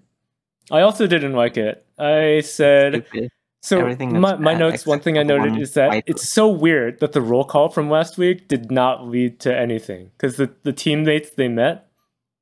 I 0.71 0.81
also 0.81 1.07
didn't 1.07 1.33
like 1.33 1.57
it. 1.57 1.85
I 1.97 2.41
said 2.41 3.05
Stupid. 3.07 3.29
So 3.61 3.79
Everything 3.79 4.19
my, 4.19 4.35
my 4.35 4.53
notes, 4.53 4.85
one 4.85 4.99
thing 4.99 5.17
I 5.17 5.23
noted 5.23 5.57
is 5.57 5.73
that 5.75 6.03
it's 6.05 6.27
so 6.27 6.49
weird 6.49 6.99
that 6.99 7.13
the 7.13 7.21
roll 7.21 7.45
call 7.45 7.69
from 7.69 7.89
last 7.89 8.17
week 8.17 8.49
did 8.49 8.69
not 8.69 9.07
lead 9.07 9.39
to 9.41 9.57
anything 9.57 10.11
because 10.17 10.35
the, 10.35 10.53
the 10.63 10.73
teammates 10.73 11.29
they 11.29 11.47
met 11.47 11.87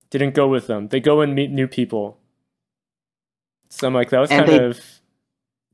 didn't 0.10 0.34
go 0.34 0.48
with 0.48 0.66
them. 0.66 0.88
They 0.88 1.00
go 1.00 1.22
and 1.22 1.36
meet 1.36 1.52
new 1.52 1.68
people. 1.68 2.18
So 3.72 3.88
I'm 3.88 3.94
like, 3.94 4.10
that 4.10 4.20
was 4.20 4.30
And 4.30 4.46
kind 4.46 4.64
of. 4.64 4.80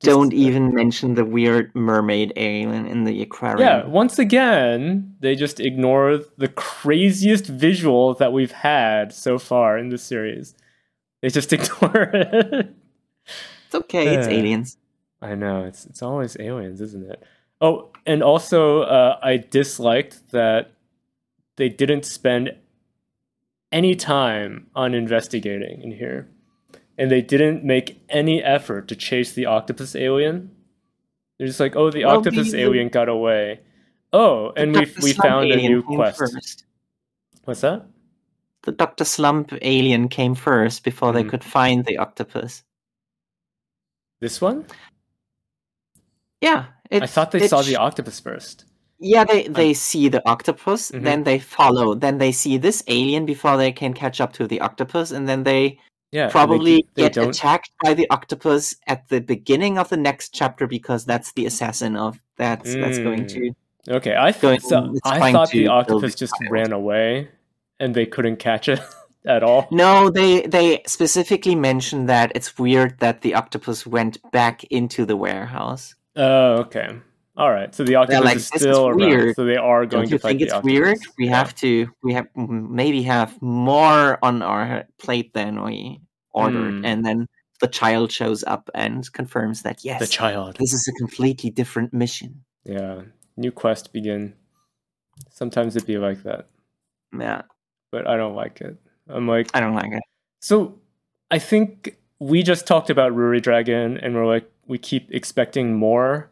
Don't 0.01 0.31
even 0.31 0.75
mention 0.75 1.15
the 1.15 1.25
weird 1.25 1.73
mermaid 1.73 2.31
alien 2.35 2.85
in 2.85 3.03
the 3.03 3.19
aquarium. 3.23 3.59
Yeah, 3.59 3.87
once 3.87 4.19
again, 4.19 5.15
they 5.21 5.33
just 5.35 5.59
ignore 5.59 6.19
the 6.37 6.49
craziest 6.49 7.47
visual 7.47 8.13
that 8.13 8.31
we've 8.31 8.51
had 8.51 9.11
so 9.11 9.39
far 9.39 9.75
in 9.75 9.89
the 9.89 9.97
series. 9.97 10.53
They 11.23 11.29
just 11.29 11.51
ignore 11.57 12.11
it. 12.13 12.75
It's 13.65 13.73
okay. 13.73 14.15
It's 14.15 14.27
Uh, 14.27 14.31
aliens. 14.31 14.77
I 15.19 15.33
know 15.33 15.63
it's 15.63 15.87
it's 15.87 16.03
always 16.03 16.37
aliens, 16.39 16.79
isn't 16.79 17.09
it? 17.09 17.23
Oh, 17.59 17.89
and 18.05 18.21
also 18.21 18.81
uh, 18.83 19.17
I 19.23 19.37
disliked 19.37 20.29
that 20.31 20.73
they 21.55 21.69
didn't 21.69 22.05
spend 22.05 22.55
any 23.71 23.95
time 23.95 24.67
on 24.75 24.93
investigating 24.93 25.81
in 25.81 25.91
here, 25.91 26.29
and 26.97 27.11
they 27.11 27.21
didn't 27.21 27.63
make 27.63 28.01
any 28.09 28.43
effort 28.43 28.87
to 28.87 28.95
chase 28.95 29.33
the 29.33 29.45
octopus 29.45 29.95
alien. 29.95 30.51
They're 31.37 31.47
just 31.47 31.59
like, 31.59 31.75
oh, 31.75 31.91
the 31.91 32.05
Well, 32.05 32.17
octopus 32.17 32.51
the- 32.51 32.59
alien 32.61 32.89
got 32.89 33.09
away. 33.09 33.59
Oh, 34.13 34.51
and 34.55 34.73
we 34.73 34.91
we 35.03 35.13
found 35.13 35.51
a 35.51 35.55
new 35.57 35.83
quest. 35.83 36.17
First. 36.17 36.65
What's 37.45 37.61
that? 37.61 37.85
The 38.63 38.71
Dr. 38.71 39.05
Slump 39.05 39.53
alien 39.61 40.07
came 40.09 40.33
first 40.35 40.83
before 40.83 41.13
they 41.13 41.23
Mhm. 41.23 41.29
could 41.29 41.43
find 41.43 41.85
the 41.85 41.97
octopus. 41.97 42.63
This 44.19 44.41
one? 44.41 44.65
Yeah. 46.41 46.65
It, 46.89 47.03
I 47.03 47.05
thought 47.05 47.31
they 47.31 47.47
saw 47.47 47.61
sh- 47.61 47.67
the 47.67 47.75
octopus 47.77 48.19
first. 48.19 48.65
Yeah, 48.99 49.25
they, 49.25 49.47
they 49.47 49.73
see 49.73 50.09
the 50.09 50.27
octopus, 50.27 50.89
Mhm. 50.91 51.03
then 51.03 51.23
they 51.23 51.37
follow, 51.37 51.93
then 51.93 52.17
they 52.17 52.31
see 52.31 52.57
this 52.57 52.83
alien 52.87 53.25
before 53.25 53.55
they 53.57 53.71
can 53.71 53.93
catch 53.93 54.19
up 54.19 54.33
to 54.33 54.47
the 54.47 54.59
octopus, 54.61 55.11
and 55.11 55.27
then 55.29 55.43
they 55.43 55.79
Yeah, 56.11 56.21
and 56.23 56.29
they 56.29 56.31
probably 56.31 56.87
they 56.95 57.03
get 57.03 57.13
don't 57.13 57.29
attacked 57.29 57.69
by 57.83 57.93
the 57.93 58.09
octopus 58.09 58.75
at 58.87 59.09
the 59.09 59.19
beginning 59.19 59.77
of 59.77 59.89
the 59.89 59.97
next 59.97 60.33
chapter 60.33 60.65
because 60.67 61.05
that's 61.05 61.33
the 61.33 61.45
assassin 61.45 61.95
of 61.97 62.19
that's 62.37 62.73
that's 62.75 62.97
going 62.99 63.25
Mm. 63.25 63.33
to 63.33 63.55
Okay, 63.89 64.15
I 64.15 64.31
going- 64.33 64.59
th- 64.59 64.69
so 64.69 64.93
I 65.05 65.31
thought 65.31 65.49
the 65.51 65.67
octopus 65.67 66.15
just 66.15 66.33
child. 66.41 66.51
ran 66.51 66.71
away, 66.73 67.29
and 67.79 67.95
they 67.95 68.05
couldn't 68.05 68.37
catch 68.37 68.67
it 68.67 68.79
at 69.25 69.43
all. 69.43 69.67
No, 69.71 70.09
they 70.09 70.41
they 70.41 70.81
specifically 70.85 71.55
mentioned 71.55 72.07
that 72.09 72.31
it's 72.35 72.57
weird 72.57 72.99
that 72.99 73.21
the 73.21 73.33
octopus 73.35 73.85
went 73.87 74.17
back 74.31 74.63
into 74.65 75.05
the 75.05 75.15
warehouse. 75.15 75.95
Oh, 76.15 76.57
okay, 76.63 76.97
all 77.37 77.51
right. 77.51 77.73
So 77.73 77.83
the 77.83 77.95
octopus 77.95 78.25
like, 78.25 78.35
is 78.37 78.49
"This 78.49 78.61
is 78.61 78.61
still 78.61 78.87
around. 78.89 78.97
weird. 78.97 79.35
So 79.35 79.45
they 79.45 79.55
are 79.57 79.85
going 79.85 80.03
Don't 80.03 80.11
you 80.11 80.17
to 80.17 80.27
think 80.27 80.41
it's 80.41 80.51
octopus. 80.53 80.71
weird? 80.71 80.97
We 81.17 81.25
Yeah. 81.27 81.37
have 81.37 81.55
to 81.55 81.87
we 82.03 82.13
have 82.13 82.27
maybe 82.35 83.03
have 83.03 83.39
more 83.41 84.17
on 84.23 84.41
our 84.41 84.85
plate 84.97 85.33
than 85.33 85.63
we 85.63 86.01
ordered, 86.31 86.79
Hmm. 86.79 86.85
and 86.85 87.05
then 87.05 87.27
the 87.61 87.67
child 87.67 88.11
shows 88.11 88.43
up 88.43 88.69
and 88.75 89.11
confirms 89.13 89.63
that 89.63 89.83
yes, 89.83 89.99
the 89.99 90.07
child. 90.07 90.57
this 90.59 90.73
is 90.73 90.87
a 90.87 90.93
completely 90.99 91.49
different 91.49 91.93
mission. 91.93 92.43
Yeah, 92.65 93.03
new 93.35 93.51
quest 93.51 93.93
begin. 93.93 94.33
Sometimes 95.31 95.75
it 95.75 95.85
be 95.87 95.97
like 95.97 96.23
that, 96.23 96.47
Yeah, 97.17 97.41
but 97.91 98.07
I 98.07 98.17
don't 98.17 98.35
like 98.35 98.61
it. 98.61 98.77
I'm 99.09 99.27
like, 99.27 99.49
I 99.53 99.59
don't 99.59 99.73
like 99.73 99.91
it. 99.91 100.03
so 100.41 100.79
I 101.31 101.39
think 101.39 101.97
we 102.19 102.43
just 102.43 102.67
talked 102.67 102.89
about 102.89 103.13
Ruri 103.13 103.41
Dragon, 103.41 103.97
and 103.97 104.13
we're 104.15 104.27
like, 104.27 104.49
we 104.67 104.77
keep 104.77 105.11
expecting 105.11 105.75
more, 105.75 106.29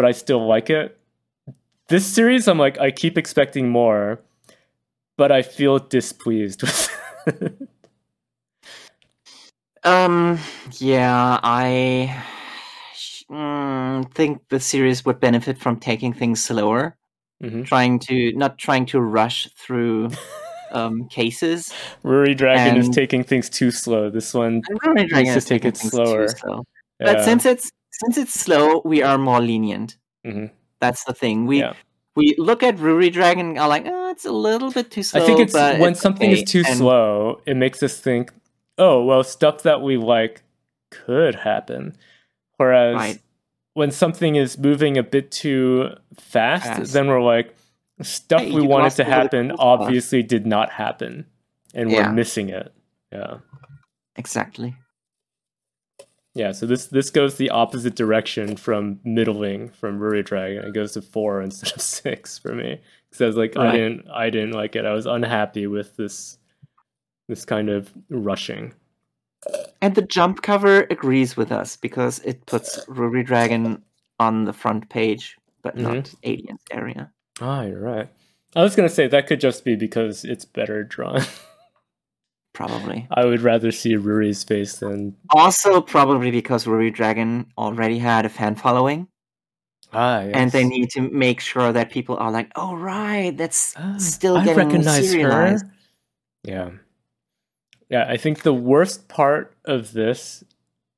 but 0.00 0.06
I 0.08 0.12
still 0.12 0.46
like 0.46 0.70
it. 0.70 0.96
This 1.88 2.06
series, 2.06 2.48
I'm 2.48 2.56
like, 2.56 2.80
I 2.80 2.90
keep 2.90 3.18
expecting 3.18 3.68
more, 3.68 4.18
but 5.18 5.30
I 5.30 5.42
feel 5.42 5.78
displeased 5.78 6.62
with. 7.26 7.68
Um, 9.84 10.38
yeah, 10.78 11.38
I 11.42 12.24
mm, 13.30 14.10
think 14.14 14.40
the 14.48 14.58
series 14.58 15.04
would 15.04 15.20
benefit 15.20 15.58
from 15.58 15.78
taking 15.78 16.14
things 16.14 16.42
slower, 16.42 16.96
Mhm. 17.42 17.66
trying 17.66 17.98
to 18.08 18.32
not 18.32 18.56
trying 18.56 18.86
to 18.86 19.00
rush 19.02 19.50
through 19.54 20.08
um, 20.70 21.08
cases. 21.08 21.74
Ruri 22.02 22.34
Dragon 22.34 22.78
is 22.78 22.88
taking 22.88 23.22
things 23.22 23.50
too 23.50 23.70
slow. 23.70 24.08
This 24.08 24.32
one, 24.32 24.62
And 24.66 24.80
Rurouni 24.80 25.08
Dragon 25.10 25.34
to 25.34 25.40
take 25.42 25.66
it 25.66 25.76
slower. 25.76 26.28
slow. 26.28 26.64
yeah. 27.00 27.12
But 27.12 27.24
since 27.24 27.44
it's 27.44 27.70
since 27.90 28.16
it's 28.18 28.34
slow, 28.38 28.82
we 28.84 29.02
are 29.02 29.18
more 29.18 29.40
lenient. 29.40 29.96
Mhm. 30.26 30.50
That's 30.80 31.04
the 31.04 31.12
thing. 31.14 31.46
We 31.46 31.60
Yeah. 31.60 31.74
we 32.16 32.34
look 32.38 32.62
at 32.62 32.76
Ruri 32.76 33.12
Dragon 33.12 33.50
and 33.50 33.58
are 33.58 33.68
like, 33.68 33.84
oh, 33.86 34.10
it's 34.10 34.24
a 34.24 34.32
little 34.32 34.70
bit 34.72 34.90
too 34.90 35.02
slow. 35.02 35.22
I 35.22 35.26
think 35.26 35.40
it's 35.40 35.54
when 35.54 35.92
it's 35.92 36.00
something 36.00 36.30
okay." 36.30 36.42
is 36.42 36.50
too 36.50 36.62
And- 36.66 36.78
slow, 36.78 37.40
it 37.46 37.56
makes 37.56 37.82
us 37.82 37.98
think, 38.00 38.32
oh, 38.78 39.04
well, 39.04 39.22
stuff 39.22 39.62
that 39.62 39.80
we 39.80 39.96
like 39.96 40.42
could 40.90 41.34
happen. 41.36 41.96
Whereas 42.56 42.96
Right. 42.96 43.18
when 43.74 43.90
something 43.90 44.34
is 44.36 44.58
moving 44.58 44.98
a 44.98 45.02
bit 45.02 45.30
too 45.30 45.94
fast, 46.18 46.64
Fast. 46.66 46.92
then 46.92 47.06
we're 47.08 47.22
like, 47.22 47.54
stuff 48.02 48.40
Hey, 48.42 48.50
we 48.52 48.62
wanted 48.62 48.92
to 48.96 49.04
happen 49.04 49.52
obviously 49.58 50.22
did 50.22 50.46
not 50.46 50.70
happen. 50.70 51.26
And 51.74 51.90
Yeah. 51.90 52.08
we're 52.08 52.12
missing 52.14 52.48
it. 52.48 52.72
Yeah. 53.12 53.38
Exactly. 54.16 54.74
Yeah, 56.40 56.52
so 56.52 56.64
this 56.64 56.86
this 56.86 57.10
goes 57.10 57.36
the 57.36 57.50
opposite 57.50 57.94
direction 57.96 58.56
from 58.56 58.98
middling 59.04 59.68
from 59.68 60.00
Ruri 60.00 60.24
Dragon. 60.24 60.64
It 60.64 60.72
goes 60.72 60.92
to 60.92 61.02
four 61.02 61.42
instead 61.46 61.74
of 61.74 61.82
six 61.82 62.38
for 62.38 62.54
me. 62.54 62.80
Because 63.10 63.20
I 63.20 63.26
was 63.26 63.36
like, 63.36 63.58
I 63.58 63.72
didn't 63.72 64.08
I 64.08 64.30
didn't 64.30 64.52
like 64.52 64.74
it. 64.74 64.86
I 64.86 64.94
was 64.94 65.04
unhappy 65.04 65.66
with 65.66 65.96
this 65.96 66.38
this 67.28 67.44
kind 67.44 67.68
of 67.68 67.92
rushing. 68.08 68.72
And 69.82 69.94
the 69.94 70.06
jump 70.16 70.40
cover 70.40 70.86
agrees 70.88 71.36
with 71.36 71.52
us 71.52 71.76
because 71.76 72.20
it 72.20 72.46
puts 72.46 72.86
Ruri 72.86 73.22
Dragon 73.24 73.82
on 74.18 74.44
the 74.46 74.54
front 74.54 74.88
page, 74.88 75.36
but 75.62 75.76
Mhm. 75.76 75.82
not 75.82 76.14
Aliens 76.24 76.62
area. 76.70 77.12
Ah, 77.38 77.64
you're 77.64 77.80
right. 77.82 78.08
I 78.56 78.62
was 78.62 78.74
gonna 78.76 78.88
say 78.88 79.08
that 79.08 79.26
could 79.26 79.40
just 79.40 79.62
be 79.62 79.76
because 79.76 80.24
it's 80.24 80.46
better 80.46 80.84
drawn. 80.84 81.20
Probably. 82.60 83.06
I 83.10 83.24
would 83.24 83.40
rather 83.40 83.70
see 83.72 83.94
Ruri's 83.96 84.44
face 84.44 84.76
than 84.78 85.16
Also, 85.30 85.80
probably 85.80 86.30
because 86.30 86.66
Ruri 86.66 86.92
Dragon 86.92 87.46
already 87.56 87.98
had 87.98 88.26
a 88.26 88.28
fan 88.28 88.54
following, 88.54 89.08
ah, 89.92 90.20
yes. 90.20 90.32
and 90.34 90.52
they 90.52 90.64
need 90.64 90.90
to 90.90 91.00
make 91.10 91.40
sure 91.40 91.72
that 91.72 91.90
people 91.90 92.16
are 92.18 92.30
like, 92.30 92.50
"Oh, 92.56 92.74
right, 92.76 93.36
that's 93.36 93.74
Ah, 93.76 93.96
still 93.98 94.36
I 94.36 94.44
getting 94.44 94.58
recognize 94.68 95.10
serialized." 95.10 95.64
her. 95.66 95.72
Yeah, 96.44 96.70
yeah. 97.88 98.06
I 98.08 98.16
think 98.16 98.42
the 98.42 98.54
worst 98.54 99.08
part 99.08 99.54
of 99.64 99.92
this, 99.92 100.44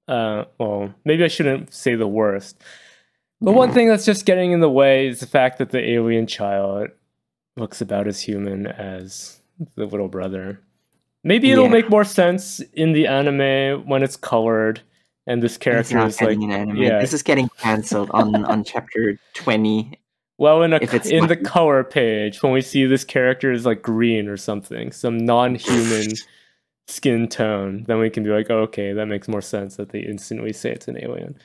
uh, 0.08 0.44
well, 0.58 0.92
maybe 1.04 1.22
I 1.24 1.28
shouldn't 1.28 1.72
say 1.72 1.94
the 1.94 2.08
worst, 2.08 2.60
but 3.40 3.52
one 3.52 3.72
thing 3.72 3.88
that's 3.88 4.04
just 4.04 4.26
getting 4.26 4.52
in 4.52 4.60
the 4.60 4.70
way 4.70 5.06
is 5.06 5.20
the 5.20 5.26
fact 5.26 5.58
that 5.58 5.70
the 5.70 5.82
alien 5.90 6.26
child 6.26 6.88
looks 7.56 7.80
about 7.80 8.06
as 8.08 8.20
human 8.20 8.66
as 8.66 9.40
the 9.76 9.84
little 9.86 10.08
brother. 10.08 10.60
Maybe 11.24 11.50
it'll 11.50 11.64
Yeah. 11.64 11.70
make 11.70 11.88
more 11.90 12.04
sense 12.04 12.60
in 12.74 12.92
the 12.92 13.06
anime 13.06 13.86
when 13.86 14.02
it's 14.02 14.16
colored 14.16 14.80
and 15.26 15.40
this 15.42 15.56
character 15.56 15.94
not 15.96 16.08
is 16.08 16.20
like 16.20 16.36
an 16.36 16.50
anime. 16.50 16.76
yeah. 16.78 17.00
This 17.00 17.12
is 17.12 17.22
getting 17.22 17.48
cancelled 17.58 18.10
on 18.12 18.44
on 18.44 18.64
chapter 18.72 19.16
twenty. 19.34 19.98
Well, 20.38 20.62
in 20.64 20.72
a 20.72 20.76
If 20.82 20.92
it's 20.94 21.08
in 21.08 21.28
the 21.28 21.36
color 21.36 21.84
page, 21.84 22.42
when 22.42 22.52
we 22.52 22.60
see 22.62 22.84
this 22.86 23.04
character 23.04 23.52
is 23.52 23.64
like 23.64 23.82
green 23.82 24.26
or 24.28 24.36
something, 24.36 24.90
some 24.90 25.16
non-human 25.18 26.08
skin 26.88 27.28
tone, 27.28 27.84
then 27.86 27.98
we 28.00 28.10
can 28.10 28.24
be 28.24 28.30
like, 28.30 28.50
oh, 28.50 28.60
okay, 28.62 28.92
that 28.92 29.06
makes 29.06 29.28
more 29.28 29.42
sense 29.42 29.76
that 29.76 29.90
they 29.90 30.00
instantly 30.00 30.52
say 30.52 30.72
it's 30.72 30.88
an 30.88 30.98
alien. 31.00 31.38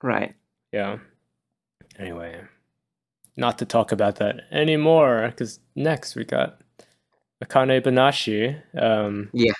Right. 0.00 0.34
Yeah. 0.70 0.98
Anyway, 1.98 2.40
not 3.36 3.58
to 3.58 3.64
talk 3.64 3.90
about 3.90 4.16
that 4.16 4.42
anymore, 4.52 5.26
because 5.30 5.58
next 5.74 6.14
we 6.14 6.24
got 6.24 6.60
Akane 7.44 7.80
Banashi. 7.82 8.60
Um, 8.80 9.30
Yeah. 9.32 9.52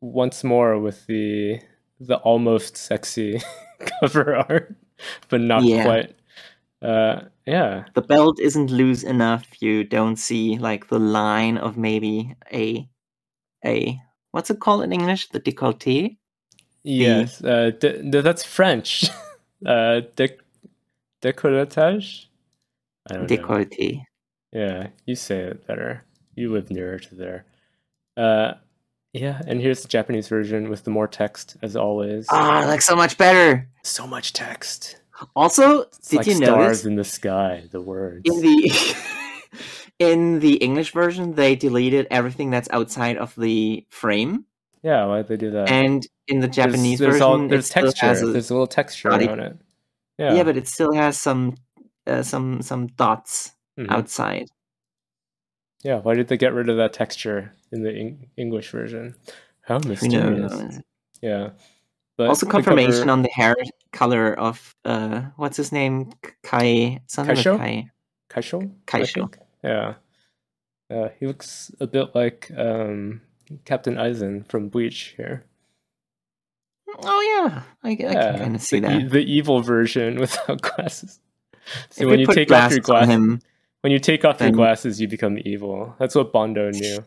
Once 0.00 0.44
more 0.44 0.78
with 0.78 1.06
the 1.06 1.60
the 2.00 2.16
almost 2.18 2.76
sexy 2.76 3.40
cover 4.00 4.36
art, 4.36 4.74
but 5.28 5.40
not 5.40 5.62
Yeah. 5.64 5.84
quite. 5.84 6.16
Uh, 6.82 7.22
yeah. 7.46 7.84
The 7.94 8.02
belt 8.02 8.38
isn't 8.40 8.70
loose 8.70 9.02
enough. 9.02 9.46
You 9.62 9.84
don't 9.84 10.16
see 10.16 10.58
like 10.58 10.88
the 10.88 10.98
line 10.98 11.56
of 11.56 11.76
maybe 11.78 12.34
a 12.52 12.86
a 13.64 13.98
what's 14.32 14.50
it 14.50 14.60
called 14.60 14.82
in 14.84 14.92
English? 14.92 15.28
The 15.30 15.40
décolleté. 15.40 16.18
Yes, 16.82 17.42
uh, 17.42 17.70
de- 17.80 18.02
de- 18.02 18.20
that's 18.20 18.44
French. 18.44 19.04
uh, 19.66 20.02
de- 20.16 20.36
décolletage. 21.22 22.26
I 23.08 23.14
don't 23.14 23.30
know. 23.30 23.36
Décolleté. 23.36 24.02
Yeah, 24.52 24.88
you 25.06 25.14
say 25.16 25.38
it 25.40 25.66
better. 25.66 26.04
You 26.36 26.52
live 26.52 26.70
nearer 26.70 26.98
to 26.98 27.14
there. 27.14 27.44
Uh, 28.16 28.54
Yeah, 29.12 29.40
and 29.46 29.60
here's 29.60 29.82
the 29.82 29.88
Japanese 29.88 30.26
version 30.28 30.68
with 30.68 30.82
the 30.84 30.90
more 30.90 31.06
text 31.06 31.56
as 31.62 31.76
always. 31.76 32.26
Ah, 32.30 32.64
like 32.66 32.82
so 32.82 32.96
much 32.96 33.16
better. 33.16 33.68
So 33.84 34.06
much 34.06 34.32
text. 34.32 34.96
Also, 35.36 35.82
It's 35.82 36.08
did 36.08 36.16
like 36.16 36.26
you 36.26 36.34
stars 36.34 36.48
notice 36.48 36.84
in 36.84 36.96
the 36.96 37.04
sky, 37.04 37.64
the 37.70 37.80
words. 37.80 38.22
in 38.24 38.40
the 38.40 38.72
in 40.00 40.40
the 40.40 40.54
English 40.56 40.90
version 40.92 41.34
they 41.34 41.54
deleted 41.54 42.06
everything 42.10 42.50
that's 42.50 42.68
outside 42.72 43.16
of 43.16 43.34
the 43.36 43.86
frame, 43.90 44.44
yeah, 44.82 45.06
why'd 45.06 45.28
they 45.28 45.36
do 45.36 45.50
that? 45.52 45.70
and 45.70 46.06
in 46.26 46.40
the 46.40 46.48
Japanese 46.48 46.98
there's, 46.98 47.12
version 47.14 47.22
all, 47.26 47.48
there's 47.48 47.68
texture. 47.68 48.06
a- 48.10 48.26
there's 48.32 48.50
a 48.50 48.54
little 48.54 48.66
texture 48.66 49.10
body- 49.10 49.28
on 49.28 49.38
it. 49.40 49.56
yeah. 50.18 50.34
Yeah. 50.34 50.42
but 50.42 50.56
it 50.56 50.66
still 50.66 50.92
has 50.92 51.16
some 51.20 51.54
uh, 52.06 52.22
some 52.22 52.60
some 52.62 52.88
dots 52.88 53.52
Mhm. 53.78 53.90
outside. 53.90 54.46
Yeah, 55.84 55.98
why 56.00 56.14
did 56.14 56.28
they 56.28 56.36
get 56.36 56.54
rid 56.54 56.68
of 56.68 56.76
that 56.78 56.92
texture 56.92 57.52
in 57.70 57.82
the 57.82 57.92
Eng- 57.94 58.30
English 58.36 58.70
version? 58.70 59.14
How 59.62 59.78
Who 59.78 59.88
mysterious. 59.90 60.52
knows? 60.52 60.80
Yeah. 61.22 61.50
But 62.16 62.28
also 62.28 62.46
the 62.46 62.52
confirmation 62.52 63.00
cover- 63.00 63.10
on 63.10 63.22
the 63.22 63.28
hair 63.28 63.54
color 63.92 64.32
of 64.34 64.74
uh 64.84 65.22
what's 65.36 65.56
his 65.56 65.70
name 65.72 66.12
Kai 66.42 67.00
something 67.06 67.36
Kaisho? 67.36 67.56
Kai. 67.58 67.90
Kaisho? 68.30 68.70
Kaisho. 68.86 69.32
Yeah. 69.62 69.94
Uh, 70.90 71.08
he 71.20 71.26
looks 71.26 71.70
a 71.80 71.86
bit 71.86 72.14
like 72.14 72.50
um, 72.56 73.20
Captain 73.64 73.94
Aizen 73.96 74.46
from 74.48 74.68
Bleach 74.68 75.14
here. 75.16 75.44
Oh 77.02 77.20
yeah, 77.48 77.62
I, 77.82 77.90
I 77.90 77.94
can 77.96 78.38
kind 78.38 78.54
of 78.54 78.62
see 78.62 78.78
the, 78.80 78.88
that. 78.88 79.00
e- 79.00 79.08
the 79.08 79.20
evil 79.24 79.62
version 79.62 80.16
without 80.20 80.60
glasses. 80.60 81.18
So 81.90 82.04
if 82.04 82.08
when 82.10 82.20
you 82.20 82.26
take 82.26 82.52
off 82.52 82.70
your 82.70 82.80
glasses, 82.80 83.10
him, 83.10 83.40
when 83.84 83.92
you 83.92 83.98
take 83.98 84.24
off 84.24 84.40
your 84.40 84.50
glasses, 84.50 84.98
you 84.98 85.06
become 85.06 85.38
evil. 85.44 85.94
That's 85.98 86.14
what 86.14 86.32
Bondo 86.32 86.70
knew. 86.70 87.04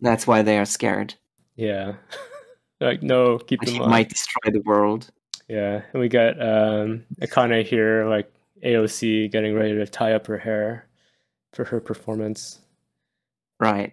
that's 0.00 0.26
why 0.26 0.42
they 0.42 0.58
are 0.58 0.64
scared. 0.64 1.14
Yeah. 1.54 1.94
like 2.80 3.04
no, 3.04 3.38
keep 3.38 3.60
them 3.60 3.80
on. 3.80 3.88
might 3.88 4.08
destroy 4.08 4.50
the 4.50 4.62
world. 4.62 5.10
Yeah, 5.48 5.82
and 5.92 6.00
we 6.00 6.08
got 6.08 6.40
um, 6.42 7.04
Akane 7.20 7.64
here, 7.64 8.06
like 8.08 8.32
AOC, 8.64 9.30
getting 9.30 9.54
ready 9.54 9.74
to 9.74 9.86
tie 9.86 10.12
up 10.14 10.26
her 10.26 10.38
hair 10.38 10.88
for 11.52 11.64
her 11.66 11.78
performance. 11.78 12.58
Right. 13.60 13.92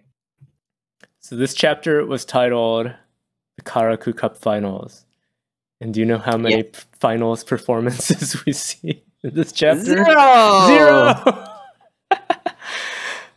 So 1.20 1.36
this 1.36 1.54
chapter 1.54 2.04
was 2.04 2.24
titled 2.24 2.90
"The 3.56 3.62
Karaku 3.62 4.16
Cup 4.16 4.36
Finals," 4.36 5.04
and 5.80 5.94
do 5.94 6.00
you 6.00 6.06
know 6.06 6.18
how 6.18 6.36
many 6.36 6.56
Yeah. 6.56 6.80
finals 6.98 7.44
performances 7.54 8.42
we 8.44 8.52
see 8.52 9.04
in 9.22 9.34
this 9.34 9.52
chapter? 9.52 9.84
Zero. 9.84 10.66
Zero! 10.66 11.46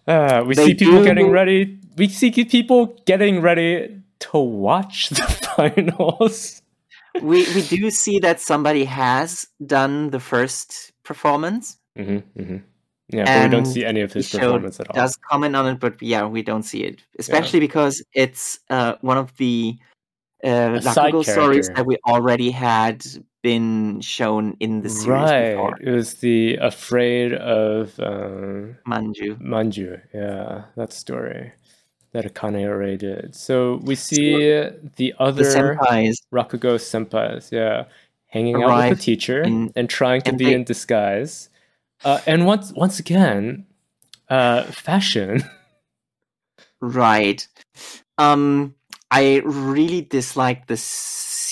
Uh, 0.07 0.43
we 0.45 0.55
They 0.55 0.65
see 0.65 0.75
people 0.75 0.99
do- 0.99 1.05
getting 1.05 1.31
ready. 1.31 1.79
We 1.97 2.07
see 2.07 2.31
people 2.31 2.97
getting 3.05 3.41
ready 3.41 4.01
to 4.19 4.37
watch 4.37 5.09
the 5.09 5.21
finals. 5.55 6.61
we 7.21 7.43
we 7.55 7.61
do 7.61 7.89
see 7.89 8.19
that 8.19 8.39
somebody 8.41 8.85
has 8.85 9.47
done 9.65 10.09
the 10.09 10.19
first 10.19 10.91
performance. 11.03 11.77
hmm 11.95 12.19
hmm 12.35 12.57
Yeah, 13.09 13.25
but 13.25 13.43
we 13.43 13.49
don't 13.49 13.65
see 13.65 13.85
any 13.85 14.01
of 14.01 14.11
his 14.13 14.29
performance 14.29 14.79
at 14.79 14.89
all. 14.89 14.95
Does 14.95 15.15
comment 15.29 15.55
on 15.55 15.67
it, 15.67 15.79
but 15.79 16.01
yeah, 16.01 16.25
we 16.25 16.41
don't 16.41 16.63
see 16.63 16.83
it, 16.83 17.01
especially 17.19 17.59
because 17.59 18.03
it's 18.13 18.59
uh, 18.69 18.95
one 19.01 19.17
of 19.17 19.35
the 19.37 19.77
uh, 20.43 20.79
stories 21.23 21.69
that 21.75 21.85
we 21.85 21.97
already 22.07 22.51
had 22.51 23.05
been 23.43 24.01
shown 24.01 24.57
in 24.59 24.81
the 24.81 24.89
series 24.89 25.07
right. 25.07 25.51
before. 25.51 25.77
It 25.79 25.91
was 25.91 26.15
the 26.15 26.55
afraid 26.55 27.33
of 27.33 27.99
um, 27.99 28.77
Manju. 28.87 29.37
Manju. 29.39 30.01
Yeah, 30.13 30.63
that 30.75 30.91
story 30.93 31.51
that 32.13 32.25
Akane 32.25 32.65
already 32.65 32.97
did. 32.97 33.35
So 33.35 33.79
we 33.83 33.95
see 33.95 34.33
the 34.37 34.79
The 34.95 35.13
other 35.19 35.43
senpais 35.43 36.15
Rakugo 36.31 36.77
senpais, 36.79 37.51
yeah, 37.51 37.85
hanging 38.27 38.63
out 38.63 38.89
with 38.89 38.97
the 38.97 39.03
teacher 39.03 39.41
in- 39.43 39.71
and 39.75 39.89
trying 39.89 40.21
to 40.21 40.29
and 40.29 40.37
be 40.39 40.45
they- 40.45 40.53
in 40.55 40.63
disguise. 40.63 41.49
Uh, 42.05 42.19
and 42.25 42.45
once 42.45 42.71
once 42.73 42.97
again, 42.99 43.65
uh, 44.29 44.63
fashion. 44.63 45.43
Right. 46.81 47.47
Um, 48.17 48.75
I 49.09 49.41
really 49.45 50.01
dislike 50.01 50.67
the 50.67 50.75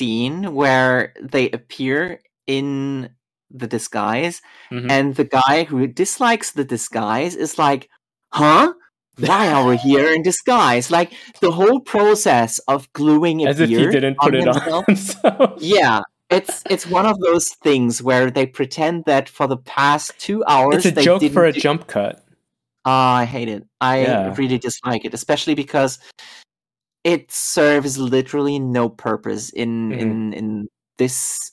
scene 0.01 0.53
where 0.55 1.13
they 1.21 1.51
appear 1.51 2.19
in 2.47 3.09
the 3.53 3.67
disguise, 3.67 4.41
Mhm. 4.71 4.89
and 4.89 5.15
the 5.15 5.25
guy 5.25 5.63
who 5.69 5.85
dislikes 5.85 6.51
the 6.57 6.63
disguise 6.65 7.35
is 7.35 7.59
like, 7.59 7.87
"Huh? 8.33 8.73
Why 9.19 9.51
are 9.53 9.67
we 9.69 9.77
here 9.77 10.09
in 10.15 10.23
disguise?" 10.23 10.89
Like 10.89 11.11
the 11.41 11.51
whole 11.51 11.79
process 11.81 12.57
of 12.67 12.87
gluing 12.93 13.45
a 13.45 13.49
As 13.49 13.59
if 13.59 13.69
he 13.69 13.75
didn't 13.75 14.17
put 14.17 14.33
it 14.33 14.43
himself- 14.43 14.73
on 14.73 14.83
himself. 14.87 15.61
Yeah. 15.61 16.01
It's 16.31 16.63
it's 16.73 16.87
one 16.87 17.05
of 17.05 17.19
those 17.19 17.49
things 17.61 18.01
where 18.01 18.31
they 18.31 18.45
pretend 18.47 19.03
that 19.05 19.27
for 19.29 19.45
the 19.47 19.57
past 19.77 20.17
two 20.17 20.39
hours 20.47 20.85
It's 20.85 20.97
a 20.97 21.01
joke 21.03 21.21
for 21.33 21.45
a 21.45 21.51
do- 21.51 21.59
jump 21.59 21.85
cut. 21.87 22.23
Ah, 22.85 23.17
I 23.21 23.25
hate 23.25 23.49
it. 23.49 23.63
I 23.81 23.95
Yeah. 24.07 24.33
really 24.39 24.57
dislike 24.57 25.03
it, 25.05 25.13
especially 25.13 25.55
because 25.55 25.99
it 27.03 27.31
serves 27.31 27.97
literally 27.97 28.59
no 28.59 28.89
purpose 28.89 29.49
in 29.51 29.89
Mhm. 29.89 29.99
in 30.01 30.33
in 30.33 30.67
this 30.97 31.51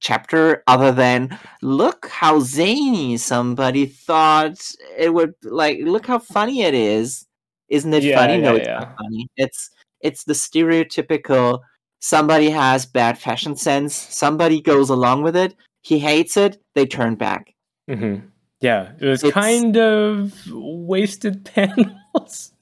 chapter 0.00 0.62
other 0.66 0.90
than 0.92 1.38
look 1.60 2.08
how 2.08 2.40
zany 2.40 3.16
somebody 3.18 3.84
thought 3.84 4.56
it 4.96 5.12
would 5.12 5.34
like 5.44 5.78
look 5.82 6.06
how 6.06 6.18
funny 6.18 6.62
it 6.62 6.74
is. 6.74 7.26
Isn't 7.68 7.92
it 7.94 8.02
Yeah, 8.04 8.16
funny? 8.16 8.38
No 8.40 8.52
yeah, 8.52 8.56
it's 8.58 8.66
yeah. 8.68 8.78
not 8.78 8.96
funny. 8.96 9.28
It's 9.36 9.70
it's 10.00 10.24
the 10.24 10.32
stereotypical 10.32 11.60
somebody 12.00 12.48
has 12.48 12.86
bad 12.86 13.18
fashion 13.18 13.54
sense. 13.56 13.94
Somebody 13.94 14.62
goes 14.62 14.88
along 14.88 15.22
with 15.22 15.36
it. 15.36 15.54
He 15.82 15.98
hates 15.98 16.36
it. 16.38 16.62
They 16.74 16.86
turn 16.86 17.14
back. 17.16 17.54
Hmm 17.88 18.16
Yeah, 18.62 18.92
it 19.00 19.06
was 19.06 19.22
It's- 19.24 19.34
kind 19.34 19.76
of 19.76 20.32
wasted 20.50 21.44
panels 21.54 22.52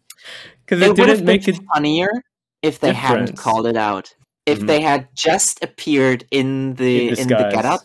because 0.68 0.82
it, 0.82 0.86
it 0.86 0.98
would 0.98 1.08
have 1.08 1.18
didn't 1.18 1.26
been 1.26 1.34
make 1.36 1.48
it. 1.48 1.58
funnier 1.74 2.10
if 2.62 2.78
they 2.80 2.92
hadn't 2.92 3.36
called 3.36 3.66
it 3.66 3.76
out. 3.76 4.12
If 4.46 4.60
Mhm. 4.60 4.66
they 4.66 4.80
had 4.80 5.08
just 5.14 5.62
appeared 5.64 6.24
in 6.30 6.74
the 6.74 7.08
In 7.08 7.18
in, 7.18 7.28
the 7.28 7.50
getup 7.52 7.80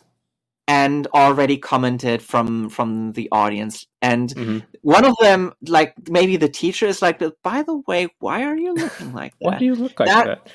and 0.67 1.07
already 1.07 1.57
commented 1.57 2.21
from 2.21 2.69
from 2.69 3.11
the 3.13 3.27
audience. 3.33 3.85
And 4.01 4.29
Mhm. 4.29 4.63
one 4.81 5.03
of 5.05 5.13
them, 5.21 5.51
like 5.67 5.93
maybe 6.09 6.37
the 6.37 6.47
teacher, 6.47 6.87
is 6.87 7.01
like, 7.01 7.19
"By 7.43 7.63
the 7.63 7.77
way, 7.87 8.07
why 8.19 8.43
are 8.43 8.55
you 8.55 8.73
looking 8.73 9.13
like 9.21 9.33
Why 9.39 9.51
that?" 9.51 9.59
do 9.59 9.65
you 9.65 9.75
look 9.75 9.99
like 9.99 10.07
That- 10.09 10.25
that? 10.25 10.47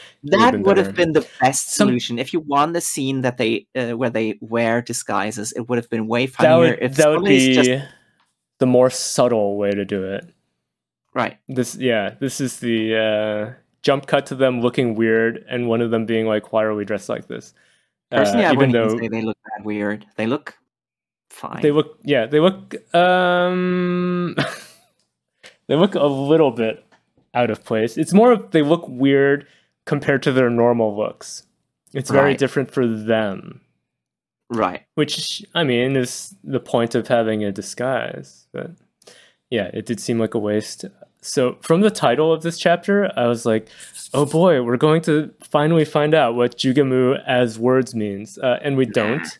that 0.54 0.60
would 0.60 0.78
have 0.78 0.94
been 0.94 1.12
the 1.12 1.26
best 1.42 1.74
Some- 1.74 1.88
solution. 1.88 2.18
If 2.18 2.32
you 2.32 2.40
want 2.40 2.72
the 2.72 2.80
scene 2.80 3.20
that 3.22 3.36
they 3.36 3.66
uh, 3.76 3.92
where 3.98 4.10
they 4.10 4.38
wear 4.40 4.80
disguises, 4.80 5.52
it 5.52 5.68
would 5.68 5.76
have 5.76 5.90
been 5.90 6.06
way 6.08 6.24
That 6.26 6.34
funnier. 6.34 6.58
would 6.58 6.78
if 6.80 6.96
that 6.96 7.10
would 7.10 7.24
be 7.24 7.52
just 7.54 7.70
the 8.60 8.66
more 8.66 8.88
subtle 8.90 9.56
way 9.58 9.70
to 9.72 9.84
do 9.84 10.04
it. 10.04 10.24
Right. 11.14 11.38
This 11.48 11.76
yeah, 11.76 12.14
this 12.20 12.40
is 12.40 12.60
the 12.60 12.96
uh, 12.96 13.52
jump 13.82 14.06
cut 14.06 14.26
to 14.26 14.34
them 14.34 14.60
looking 14.60 14.94
weird, 14.94 15.44
and 15.48 15.68
one 15.68 15.80
of 15.80 15.90
them 15.90 16.06
being 16.06 16.26
like, 16.26 16.52
"Why 16.52 16.62
are 16.64 16.74
we 16.74 16.84
dressed 16.84 17.08
like 17.08 17.26
this?" 17.28 17.54
Personally, 18.10 18.44
Uh, 18.44 18.48
I 18.48 18.52
even 18.52 18.70
wouldn't 18.72 18.90
though 18.90 18.98
say 18.98 19.08
they 19.08 19.22
look 19.22 19.36
that 19.56 19.64
weird. 19.64 20.06
They 20.16 20.26
look 20.26 20.56
fine. 21.30 21.60
they 21.62 21.70
look 21.70 21.98
yeah 22.02 22.24
they 22.26 22.40
look 22.40 22.74
um 22.94 24.34
they 25.68 25.76
look 25.76 25.94
a 25.94 26.06
little 26.06 26.50
bit 26.50 26.84
out 27.34 27.50
of 27.50 27.62
place 27.64 27.96
it's 27.98 28.12
more 28.14 28.32
of 28.32 28.50
they 28.50 28.62
look 28.62 28.84
weird 28.88 29.46
compared 29.84 30.22
to 30.22 30.32
their 30.32 30.48
normal 30.50 30.96
looks 30.96 31.44
it's 31.92 32.10
very 32.10 32.30
Right. 32.30 32.38
different 32.38 32.70
for 32.70 32.86
them 32.86 33.60
right. 34.50 34.84
which 34.94 35.44
i 35.54 35.62
mean 35.64 35.96
is 35.96 36.34
the 36.42 36.58
point 36.60 36.94
of 36.94 37.06
having 37.08 37.44
a 37.44 37.52
disguise 37.52 38.46
but 38.52 38.70
yeah 39.50 39.70
it 39.72 39.86
did 39.86 40.00
seem 40.00 40.18
like 40.18 40.34
a 40.34 40.38
waste. 40.38 40.84
So 41.20 41.56
from 41.62 41.80
the 41.80 41.90
title 41.90 42.32
of 42.32 42.42
this 42.42 42.58
chapter 42.58 43.10
i 43.18 43.26
was 43.26 43.44
like 43.44 43.68
oh 44.14 44.24
boy 44.24 44.62
we're 44.62 44.76
going 44.76 45.02
to 45.02 45.30
finally 45.42 45.84
find 45.84 46.14
out 46.14 46.34
what 46.34 46.56
Jugemu 46.56 47.22
as 47.26 47.58
words 47.58 47.94
means. 47.94 48.38
Uh, 48.38 48.58
and 48.62 48.76
we 48.76 48.86
don't. 48.86 49.38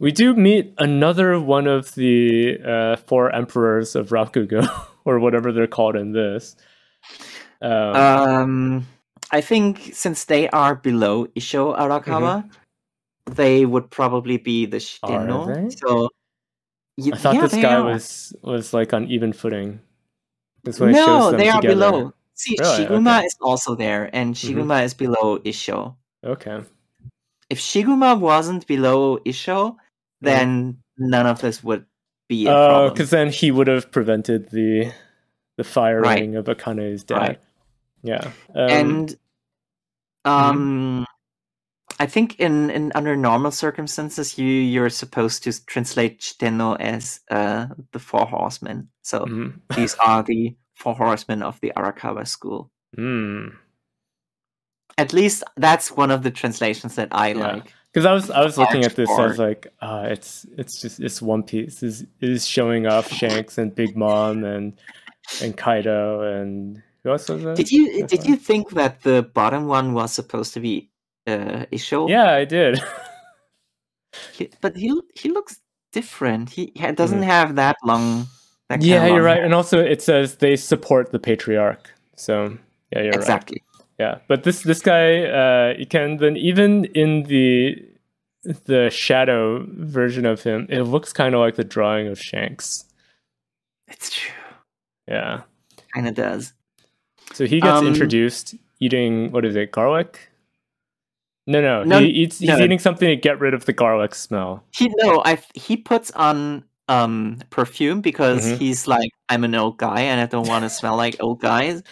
We 0.00 0.12
do 0.12 0.34
meet 0.34 0.74
another 0.78 1.38
one 1.40 1.66
of 1.66 1.94
the 1.94 2.58
uh, 2.62 2.96
four 2.96 3.34
emperors 3.34 3.94
of 3.94 4.10
rakugo 4.10 4.68
or 5.04 5.18
whatever 5.20 5.52
they're 5.52 5.66
called 5.66 5.96
in 5.96 6.12
this. 6.12 6.56
Um, 7.62 7.96
Um, 7.96 8.86
I 9.30 9.40
think 9.40 9.90
since 9.94 10.24
they 10.24 10.48
are 10.50 10.74
below 10.74 11.26
Isho 11.28 11.78
Arakawa, 11.78 12.48
they 13.30 13.64
would 13.64 13.90
probably 13.90 14.36
be 14.36 14.66
the 14.66 14.78
Mm-hmm. 14.78 15.06
Shitenno. 15.06 15.78
So 15.78 16.10
y- 16.96 17.10
i 17.12 17.16
thought 17.16 17.34
yeah, 17.34 17.40
this 17.46 17.54
guy 17.54 17.74
are. 17.74 17.84
was 17.84 18.34
was 18.42 18.72
like 18.74 18.92
on 18.92 19.06
even 19.08 19.32
footing 19.32 19.80
That's 20.64 20.80
when 20.80 20.90
it 20.90 20.94
shows 20.96 21.32
no, 21.32 21.36
they 21.36 21.48
are 21.48 21.60
together. 21.60 21.74
below. 21.74 22.12
See, 22.34 22.56
Really? 22.58 22.84
Shiguma 22.86 23.18
Okay. 23.18 23.26
is 23.26 23.36
also 23.40 23.74
there, 23.76 24.10
and 24.12 24.34
Mhm. 24.34 24.38
Shiguma 24.66 24.84
is 24.84 24.94
below 24.94 25.38
Isho. 25.38 25.94
okay 26.24 26.62
If 27.50 27.58
Shiguma 27.60 28.18
wasn't 28.18 28.66
below 28.66 29.18
Isho, 29.18 29.76
then 30.20 30.78
none 30.98 31.26
of 31.26 31.40
this 31.40 31.62
would 31.62 31.84
be 32.28 32.46
a 32.46 32.50
Oh, 32.50 32.90
because 32.90 33.10
then 33.10 33.28
he 33.30 33.50
would 33.50 33.68
have 33.68 33.90
prevented 33.92 34.50
the 34.50 34.90
the 35.56 35.64
firing 35.64 36.02
Right. 36.02 36.34
of 36.34 36.46
Akane's 36.48 37.04
dad. 37.04 37.18
Right. 37.18 37.40
Yeah. 38.02 38.24
Um, 38.54 38.70
and 38.70 39.16
Um, 40.24 41.06
I 42.00 42.06
think 42.06 42.40
in, 42.40 42.70
in 42.70 42.92
under 42.94 43.16
normal 43.16 43.50
circumstances, 43.50 44.36
you 44.38 44.46
you're 44.46 44.90
supposed 44.90 45.44
to 45.44 45.64
translate 45.66 46.20
Shitenno 46.20 46.76
as 46.80 47.20
uh, 47.30 47.66
the 47.92 47.98
four 47.98 48.26
horsemen. 48.26 48.88
So 49.02 49.26
Mhm. 49.26 49.60
these 49.76 49.94
are 50.06 50.22
the 50.22 50.56
four 50.74 50.94
horsemen 50.94 51.42
of 51.42 51.60
the 51.60 51.72
Arakawa 51.76 52.26
school. 52.26 52.70
Mm. 52.96 53.52
At 54.98 55.12
least 55.12 55.44
that's 55.56 55.90
one 55.90 56.10
of 56.10 56.22
the 56.22 56.30
translations 56.30 56.94
that 56.96 57.08
I 57.12 57.28
Yeah. 57.28 57.46
like. 57.46 57.72
Because 57.92 58.06
I 58.06 58.12
was 58.12 58.30
I 58.30 58.42
was 58.42 58.58
looking 58.58 58.84
at 58.84 58.96
this, 58.96 59.08
I 59.08 59.26
was 59.26 59.38
like, 59.38 59.68
uh, 59.80 60.08
it's 60.10 60.46
it's 60.58 60.80
just 60.80 60.98
it's 60.98 61.22
One 61.22 61.44
Piece 61.44 61.80
is 61.82 62.04
is 62.20 62.44
showing 62.44 62.86
off 62.88 63.08
Shanks 63.20 63.56
and 63.56 63.72
Big 63.72 63.96
Mom 63.96 64.42
and 64.42 64.72
and 65.40 65.56
Kaido 65.56 66.22
and 66.22 66.82
who 67.04 67.10
else 67.10 67.28
was 67.28 67.44
that? 67.44 67.56
Did 67.56 67.70
you 67.70 68.04
did 68.08 68.26
you 68.26 68.34
think 68.34 68.70
that 68.70 69.02
the 69.02 69.22
bottom 69.22 69.68
one 69.68 69.94
was 69.94 70.12
supposed 70.12 70.54
to 70.54 70.60
be 70.60 70.90
uh, 71.26 71.66
Isho? 71.72 72.08
Yeah, 72.08 72.30
I 72.32 72.44
did. 72.44 72.80
He- 74.32 74.50
but 74.60 74.76
he 74.76 75.00
he 75.14 75.28
looks 75.30 75.58
different. 75.92 76.48
He 76.50 76.66
doesn't 76.94 77.22
have 77.22 77.56
that 77.56 77.76
long. 77.84 78.26
That 78.68 78.80
kind 78.80 78.82
of 78.82 78.86
yeah, 78.88 79.06
you're 79.06 79.16
long 79.16 79.22
right. 79.24 79.42
And 79.42 79.52
also, 79.52 79.80
it 79.80 80.02
says 80.02 80.36
they 80.36 80.54
support 80.56 81.10
the 81.10 81.18
patriarch. 81.18 81.90
So 82.16 82.56
yeah, 82.92 83.00
you're 83.00 83.10
right. 83.10 83.16
exactly. 83.16 83.62
Yeah, 83.98 84.18
but 84.28 84.44
this 84.44 84.62
this 84.62 84.80
guy, 84.80 85.24
uh, 85.24 85.74
you 85.76 85.86
can 85.86 86.18
then 86.18 86.36
even 86.36 86.84
in 86.94 87.24
the 87.24 87.84
the 88.66 88.88
shadow 88.90 89.64
version 89.68 90.26
of 90.26 90.42
him, 90.42 90.66
it 90.68 90.82
looks 90.82 91.12
kind 91.12 91.34
of 91.34 91.40
like 91.40 91.56
the 91.56 91.64
drawing 91.64 92.06
of 92.06 92.20
Shanks. 92.20 92.84
It's 93.88 94.10
true. 94.10 94.34
Yeah. 95.08 95.42
Kind 95.92 96.06
of 96.08 96.14
does. 96.14 96.52
So 97.32 97.46
he 97.46 97.60
gets 97.60 97.78
Um, 97.80 97.86
introduced 97.88 98.54
eating 98.80 99.32
what 99.32 99.44
is 99.44 99.56
it, 99.56 99.72
garlic? 99.72 100.30
No, 101.46 101.60
no, 101.60 101.84
No, 101.84 101.98
he 102.00 102.06
eats. 102.06 102.38
He's 102.38 102.48
no. 102.48 102.64
eating 102.64 102.78
something 102.78 103.08
to 103.08 103.16
get 103.16 103.38
rid 103.40 103.52
of 103.54 103.66
the 103.66 103.72
garlic 103.72 104.14
smell. 104.14 104.64
He 104.76 104.90
no, 105.02 105.22
I 105.24 105.38
he 105.54 105.76
puts 105.76 106.10
on 106.12 106.64
um 106.88 107.38
perfume 107.50 108.00
because 108.00 108.44
Mhm. 108.44 108.58
he's 108.58 108.86
like 108.86 109.10
I'm 109.28 109.44
an 109.44 109.54
old 109.54 109.76
guy 109.78 110.00
and 110.00 110.20
I 110.20 110.26
don't 110.26 110.46
want 110.46 110.64
to 110.64 110.70
smell 110.70 110.96
like 110.96 111.16
old 111.20 111.40
guys. 111.40 111.82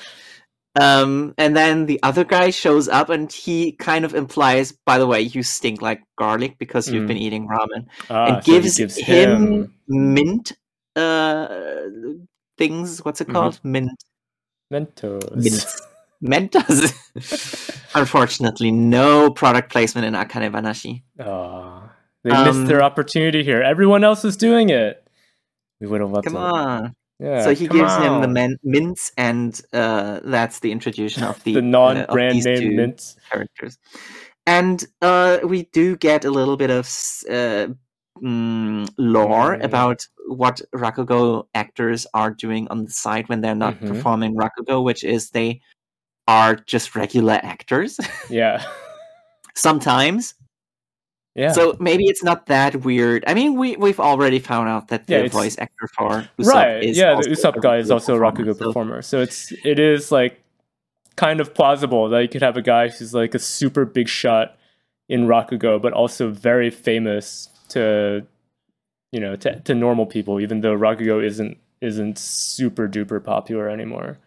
Um, 0.81 1.35
and 1.37 1.55
then 1.55 1.85
the 1.85 2.01
other 2.03 2.25
guy 2.25 2.49
shows 2.49 2.89
up 2.89 3.11
and 3.11 3.31
he 3.31 3.73
kind 3.73 4.07
of 4.07 4.15
implies, 4.15 4.73
by 4.73 4.97
the 4.99 5.07
way, 5.07 5.21
you 5.21 5.43
stink 5.43 5.83
like 5.83 6.01
garlic 6.17 6.57
because 6.59 6.89
you've 6.91 7.05
Mm. 7.05 7.09
been 7.09 7.17
eating 7.19 7.47
ramen, 7.47 7.87
Ah, 8.09 8.25
and 8.37 8.45
so 8.45 8.53
gives, 8.53 8.79
gives 8.79 8.97
him, 8.97 9.75
mint 9.87 10.53
uh 10.97 11.49
things. 12.57 13.05
What's 13.05 13.21
it 13.21 13.29
Mhm. 13.29 13.33
called? 13.33 13.61
Mint 13.63 13.91
Mentos. 14.73 15.92
Mints. 16.23 16.57
Mentos. 16.57 17.89
Unfortunately, 17.95 18.71
no 18.71 19.31
product 19.31 19.71
placement 19.71 20.07
in 20.07 20.15
Akane 20.15 20.51
Banashi. 20.51 21.03
Ah, 21.21 21.93
they 22.25 22.31
Um, 22.31 22.45
missed 22.47 22.67
their 22.69 22.83
opportunity 22.83 23.43
here. 23.45 23.61
Everyone 23.63 24.05
else 24.05 24.25
is 24.25 24.37
doing 24.37 24.71
it. 24.71 25.07
We 25.81 25.87
would 25.89 26.01
have 26.01 26.11
loved 26.11 26.27
Come 26.27 26.37
it. 26.37 26.39
on. 26.39 26.95
Yeah, 27.19 27.45
so 27.45 27.55
he 27.55 27.69
gives 27.69 27.93
him 27.97 28.21
the 28.21 28.27
on. 28.29 28.33
men- 28.33 28.57
mints, 28.65 29.13
and 29.17 29.61
uh, 29.73 30.21
that's 30.25 30.59
the 30.61 30.73
introduction 30.73 31.23
of 31.23 31.43
the 31.45 31.55
the 31.55 31.59
uh, 31.61 31.63
non-brand 31.63 32.37
these 32.37 32.45
name 32.47 32.77
mints. 32.77 33.17
characters. 33.31 33.79
And 34.47 34.85
uh, 35.03 35.39
we 35.45 35.65
do 35.73 35.97
get 35.97 36.25
a 36.25 36.31
little 36.31 36.57
bit 36.57 36.71
of 36.71 36.87
uh, 37.31 37.69
mm, 38.21 38.89
lore 38.99 39.57
Mm. 39.57 39.63
about 39.65 40.07
what 40.27 40.61
Rakugo 40.75 41.45
actors 41.55 42.07
are 42.15 42.31
doing 42.33 42.67
on 42.69 42.85
the 42.85 42.91
side 42.91 43.29
when 43.29 43.41
they're 43.41 43.55
not 43.55 43.79
Mhm. 43.81 43.87
performing 43.89 44.35
Rakugo, 44.35 44.83
which 44.83 45.05
is 45.05 45.31
they 45.31 45.61
are 46.29 46.55
just 46.57 46.95
regular 46.95 47.41
actors 47.43 47.99
Yeah, 48.31 48.65
sometimes. 49.55 50.35
yeah. 51.35 51.53
So 51.53 51.77
maybe 51.81 52.05
it's 52.05 52.23
not 52.23 52.47
that 52.47 52.77
weird. 52.85 53.25
I 53.27 53.35
mean, 53.35 53.57
we 53.57 53.77
we've 53.77 54.01
already 54.01 54.39
found 54.39 54.69
out 54.69 54.89
that 54.89 55.07
the 55.07 55.23
Yeah, 55.23 55.29
voice 55.29 55.57
actor 55.59 55.89
for 55.97 56.29
Usopp 56.39 56.53
right. 56.55 56.85
is 56.85 56.97
Yeah, 56.99 57.15
the 57.21 57.29
Usopp 57.29 57.61
guy 57.63 57.79
is 57.79 57.91
also 57.91 58.15
a 58.17 58.19
Rakugo 58.19 58.57
so- 58.57 58.67
performer. 58.67 59.03
So 59.03 59.21
it's 59.21 59.53
it 59.65 59.79
is 59.79 60.13
like 60.13 60.41
kind 61.17 61.41
of 61.41 61.55
plausible 61.55 62.09
that 62.09 62.23
you 62.23 62.29
could 62.29 62.43
have 62.43 62.57
a 62.57 62.63
guy 62.63 62.89
who's 62.89 63.13
like 63.15 63.35
a 63.35 63.39
super 63.39 63.85
big 63.85 64.09
shot 64.09 64.57
in 65.09 65.27
Rakugo, 65.27 65.81
but 65.81 65.93
also 65.93 66.31
very 66.31 66.71
famous 66.71 67.49
to 67.71 68.27
you 69.11 69.21
know 69.21 69.37
to, 69.37 69.61
to 69.61 69.75
normal 69.75 70.07
people, 70.07 70.41
even 70.41 70.61
though 70.61 70.77
Rakugo 70.77 71.23
isn't 71.23 71.59
isn't 71.81 72.17
super 72.19 72.87
duper 72.89 73.23
popular 73.23 73.69
anymore. 73.69 74.19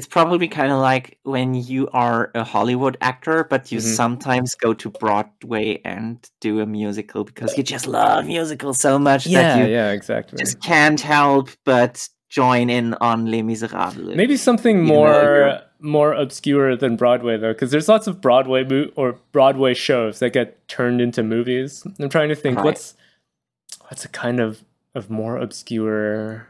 It's 0.00 0.06
probably 0.06 0.48
kind 0.48 0.72
of 0.72 0.78
like 0.78 1.18
when 1.24 1.52
you 1.54 1.86
are 1.92 2.30
a 2.34 2.42
Hollywood 2.42 2.96
actor, 3.02 3.44
but 3.44 3.70
you 3.70 3.80
Mhm. 3.80 3.94
sometimes 3.96 4.54
go 4.54 4.72
to 4.72 4.88
Broadway 4.88 5.78
and 5.84 6.16
do 6.40 6.60
a 6.60 6.64
musical 6.66 7.22
because 7.22 7.54
you 7.58 7.62
just 7.62 7.86
love 7.86 8.24
musicals 8.24 8.80
so 8.80 8.98
much 8.98 9.24
that 9.26 9.58
you 9.58 9.66
yeah, 9.70 9.90
exactly. 9.90 10.38
just 10.38 10.62
can't 10.62 10.98
help 11.02 11.50
but 11.66 12.08
join 12.30 12.70
in 12.70 12.94
on 12.94 13.26
Les 13.26 13.42
Miserables. 13.42 14.16
Maybe 14.16 14.38
something 14.38 14.82
more 14.82 15.12
you're- 15.12 15.58
more 15.80 16.14
obscure 16.14 16.76
than 16.76 16.96
Broadway 16.96 17.36
though, 17.36 17.52
because 17.52 17.70
there's 17.70 17.86
lots 17.88 18.06
of 18.06 18.22
Broadway 18.22 18.64
mo- 18.64 18.90
or 18.96 19.18
Broadway 19.32 19.74
shows 19.74 20.18
that 20.20 20.32
get 20.32 20.66
turned 20.66 21.02
into 21.02 21.22
movies. 21.22 21.84
I'm 21.98 22.08
trying 22.08 22.30
to 22.30 22.34
think 22.34 22.56
Right. 22.56 22.64
what's 22.64 22.94
what's 23.88 24.06
a 24.06 24.08
kind 24.08 24.40
of 24.40 24.64
of 24.94 25.10
more 25.10 25.36
obscure 25.36 26.48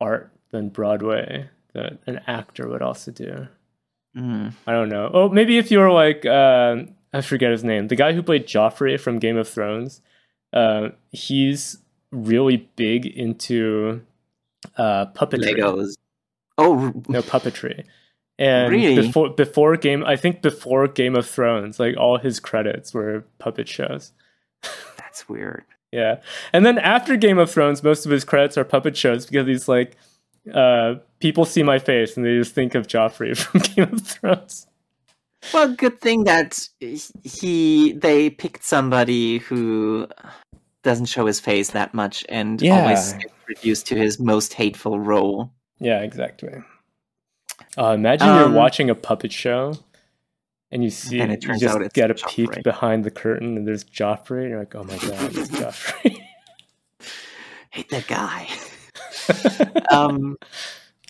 art 0.00 0.30
than 0.52 0.68
Broadway 0.68 1.48
that 1.78 1.98
an 2.06 2.20
actor 2.26 2.68
would 2.68 2.82
also 2.82 3.10
do. 3.10 3.48
Mm. 4.16 4.52
I 4.66 4.72
don't 4.72 4.88
know. 4.88 5.10
Oh, 5.12 5.28
maybe 5.28 5.58
if 5.58 5.70
you 5.70 5.78
were 5.78 5.90
like 5.92 6.24
um 6.26 6.94
I 7.12 7.20
forget 7.22 7.50
his 7.50 7.64
name, 7.64 7.88
the 7.88 7.96
guy 7.96 8.12
who 8.12 8.22
played 8.22 8.46
Joffrey 8.46 8.98
from 9.00 9.18
Game 9.18 9.36
of 9.36 9.48
Thrones. 9.48 10.02
Uh, 10.52 10.88
he's 11.12 11.78
really 12.10 12.68
big 12.76 13.04
into 13.06 14.00
uh, 14.76 15.06
puppetry 15.14 15.54
Legos. 15.54 15.94
Oh, 16.56 16.92
no 17.08 17.22
puppetry 17.22 17.84
and 18.38 18.72
Really? 18.72 18.94
before 19.06 19.30
before 19.30 19.76
game 19.76 20.04
i 20.04 20.14
think 20.16 20.42
before 20.42 20.86
game 20.88 21.16
of 21.16 21.26
thrones 21.28 21.78
like 21.80 21.96
all 21.96 22.18
his 22.18 22.38
credits 22.40 22.94
were 22.94 23.24
puppet 23.38 23.68
shows 23.68 24.12
that's 24.96 25.28
weird. 25.28 25.64
yeah 25.92 26.20
and 26.52 26.64
then 26.64 26.78
after 26.78 27.16
game 27.16 27.38
of 27.38 27.50
thrones 27.50 27.82
most 27.82 28.06
of 28.06 28.12
his 28.12 28.24
credits 28.24 28.56
are 28.56 28.64
puppet 28.64 28.96
shows 28.96 29.26
because 29.26 29.46
he's 29.48 29.68
like 29.68 29.96
uh 30.54 30.94
people 31.20 31.44
see 31.44 31.62
my 31.62 31.78
face 31.78 32.16
and 32.16 32.24
they 32.24 32.36
just 32.38 32.54
think 32.54 32.74
of 32.74 32.86
joffrey 32.86 33.36
from 33.42 33.60
game 33.60 33.92
of 33.92 34.02
thrones 34.02 34.66
Well, 35.54 35.72
good 35.74 36.00
thing 36.00 36.24
that 36.24 36.68
he 37.24 37.92
they 37.92 38.30
picked 38.30 38.64
somebody 38.64 39.38
who 39.38 40.06
doesn't 40.82 41.06
show 41.06 41.26
his 41.26 41.40
face 41.40 41.70
that 41.72 41.92
much 41.94 42.24
and 42.28 42.62
always 42.62 43.12
Yeah. 43.12 43.18
gets 43.18 43.34
reduced 43.48 43.86
to 43.88 43.94
his 43.96 44.18
most 44.20 44.54
hateful 44.54 44.98
role. 45.00 45.50
yeah 45.80 46.00
exactly 46.02 46.54
uh, 47.76 47.92
imagine 47.92 48.26
you're 48.28 48.44
Um, 48.46 48.54
watching 48.54 48.90
a 48.90 48.94
puppet 48.94 49.32
show 49.32 49.74
and 50.70 50.82
you 50.84 50.90
see 50.90 51.20
and 51.20 51.32
it 51.32 51.42
you 51.42 51.48
turns 51.48 51.60
just 51.60 51.76
out 51.76 51.92
get 51.92 52.10
a 52.10 52.14
Joffrey. 52.14 52.28
peek 52.54 52.62
behind 52.62 53.04
the 53.04 53.10
curtain 53.10 53.56
and 53.56 53.66
there's 53.66 53.84
joffrey 53.84 54.42
and 54.42 54.50
you're 54.50 54.58
like 54.60 54.74
oh 54.74 54.84
my 54.84 54.96
god 54.98 55.36
it's 55.36 55.48
joffrey 55.60 56.16
Hate 57.70 57.88
that 57.90 58.06
guy. 58.06 58.48
um, 59.92 60.36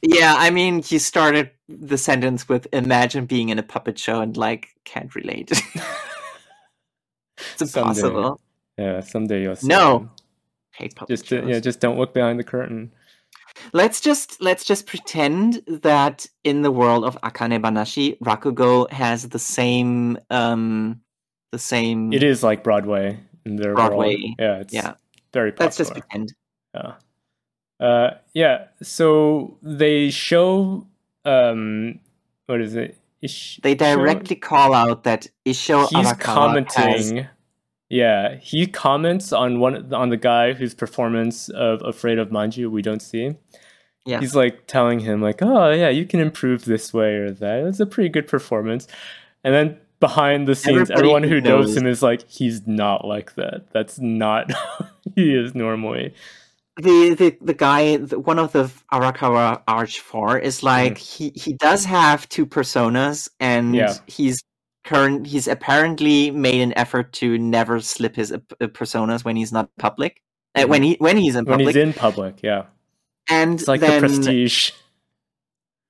yeah, 0.03 0.35
I 0.37 0.51
mean, 0.51 0.83
he 0.83 0.99
started 0.99 1.51
the 1.69 1.99
sentence 1.99 2.49
with 2.49 2.67
"Imagine 2.73 3.27
being 3.27 3.49
in 3.49 3.59
a 3.59 3.63
puppet 3.63 3.99
show" 3.99 4.21
and 4.21 4.37
like 4.37 4.69
can't 4.85 5.15
relate. 5.15 5.51
it's 5.51 5.65
Someday. 7.57 7.81
impossible. 7.81 8.41
Yeah, 8.77 9.01
someday 9.01 9.43
you'll 9.43 9.57
see. 9.57 9.67
No. 9.67 10.09
Hate 10.73 10.95
puppet 10.95 11.17
Just 11.17 11.33
uh, 11.33 11.41
shows. 11.41 11.49
yeah, 11.49 11.59
just 11.59 11.81
don't 11.81 11.99
look 11.99 12.15
behind 12.15 12.39
the 12.39 12.45
curtain. 12.45 12.93
Let's 13.73 14.01
just 14.01 14.41
let's 14.41 14.65
just 14.65 14.87
pretend 14.87 15.63
that 15.67 16.27
in 16.45 16.63
the 16.63 16.71
world 16.71 17.05
of 17.05 17.21
Akane 17.23 17.61
Banashi, 17.61 18.17
Rakugo 18.21 18.89
has 18.93 19.29
the 19.29 19.39
same 19.41 20.19
um 20.31 21.01
the 21.51 21.59
same. 21.59 22.13
It 22.13 22.23
is 22.23 22.45
like 22.45 22.63
Broadway 22.63 23.19
in 23.45 23.57
their 23.57 23.75
Broadway, 23.75 24.17
world. 24.17 24.35
Yeah, 24.39 24.61
it's 24.61 24.73
yeah. 24.73 24.95
very 25.33 25.51
popular. 25.51 25.67
Let's 25.67 25.77
just 25.77 25.93
pretend. 25.93 26.35
yeah. 26.75 26.95
Uh, 27.81 28.11
yeah. 28.35 28.67
So 28.83 29.57
they 29.63 30.11
show 30.11 30.87
um, 31.25 32.01
what 32.47 32.61
is 32.61 32.75
it? 32.75 32.97
Ish- 33.23 33.61
They 33.63 33.75
directly 33.75 34.37
call 34.37 34.75
out 34.75 35.05
that 35.05 35.27
Isho 35.45 35.89
He's 35.89 35.93
Arakawa 35.93 36.05
has 36.05 36.17
commenting. 36.19 37.27
Yeah, 37.91 38.37
he 38.37 38.67
comments 38.67 39.33
on 39.33 39.61
one 39.61 39.93
on 39.95 40.11
the 40.11 40.17
guy 40.19 40.53
whose 40.53 40.75
performance 40.75 41.49
of 41.49 41.81
Afraid 41.83 42.19
of 42.19 42.29
Manju 42.29 42.71
we 42.71 42.83
don't 42.83 43.01
see. 43.01 43.35
Yeah. 44.05 44.21
He's 44.21 44.35
like 44.35 44.67
telling 44.67 45.01
him 45.01 45.23
like, 45.23 45.41
"Oh 45.43 45.71
yeah, 45.71 45.89
you 45.89 46.05
can 46.07 46.21
improve 46.21 46.65
this 46.67 46.93
way 46.93 47.15
or 47.15 47.31
that. 47.31 47.65
It's 47.67 47.81
a 47.81 47.87
pretty 47.87 48.11
good 48.11 48.27
performance." 48.29 48.87
And 49.43 49.55
then 49.55 49.79
behind 50.01 50.47
the 50.47 50.55
scenes, 50.55 50.91
Everybody 50.91 50.99
everyone 51.01 51.23
who 51.25 51.41
knows 51.41 51.69
knows. 51.69 51.77
him 51.79 51.87
is 51.87 52.03
like, 52.03 52.29
"He's 52.29 52.67
not 52.67 53.07
like 53.07 53.35
that. 53.37 53.73
That's 53.73 53.99
not 53.99 54.51
he 55.15 55.35
is 55.35 55.55
normally." 55.55 56.13
The 56.79 57.15
the 57.15 57.37
the 57.41 57.55
guy 57.55 57.97
the, 57.97 58.19
one 58.19 58.39
of 58.39 58.53
the 58.53 58.71
Arakawa 58.93 59.63
Arch 59.69 60.01
Four 60.01 60.39
is 60.39 60.63
like 60.63 60.97
he 60.99 61.33
he 61.35 61.53
does 61.55 61.85
have 61.85 62.29
two 62.29 62.47
personas 62.47 63.29
and 63.41 63.67
Mm-hmm. 63.75 63.75
Yeah. 63.75 63.95
he's 64.07 64.43
current 64.85 65.27
he's 65.27 65.47
apparently 65.49 66.31
made 66.31 66.61
an 66.63 66.73
effort 66.79 67.13
to 67.13 67.37
never 67.37 67.81
slip 67.81 68.17
his 68.17 68.33
uh, 68.33 68.39
uh, 68.61 68.67
personas 68.69 69.25
when 69.25 69.37
he's 69.37 69.53
not 69.53 69.69
public. 69.79 70.23
Uh, 70.55 70.65
when 70.67 70.83
he 70.83 70.97
when 71.01 71.17
he's 71.17 71.37
in 71.37 71.45
when 71.45 71.59
public, 71.59 71.75
he's 71.77 71.83
in 71.85 71.93
public, 71.93 72.43
yeah, 72.43 72.65
and 73.29 73.59
it's 73.61 73.69
like 73.69 73.81
then 73.81 74.01
the 74.01 74.09
prestige. 74.09 74.71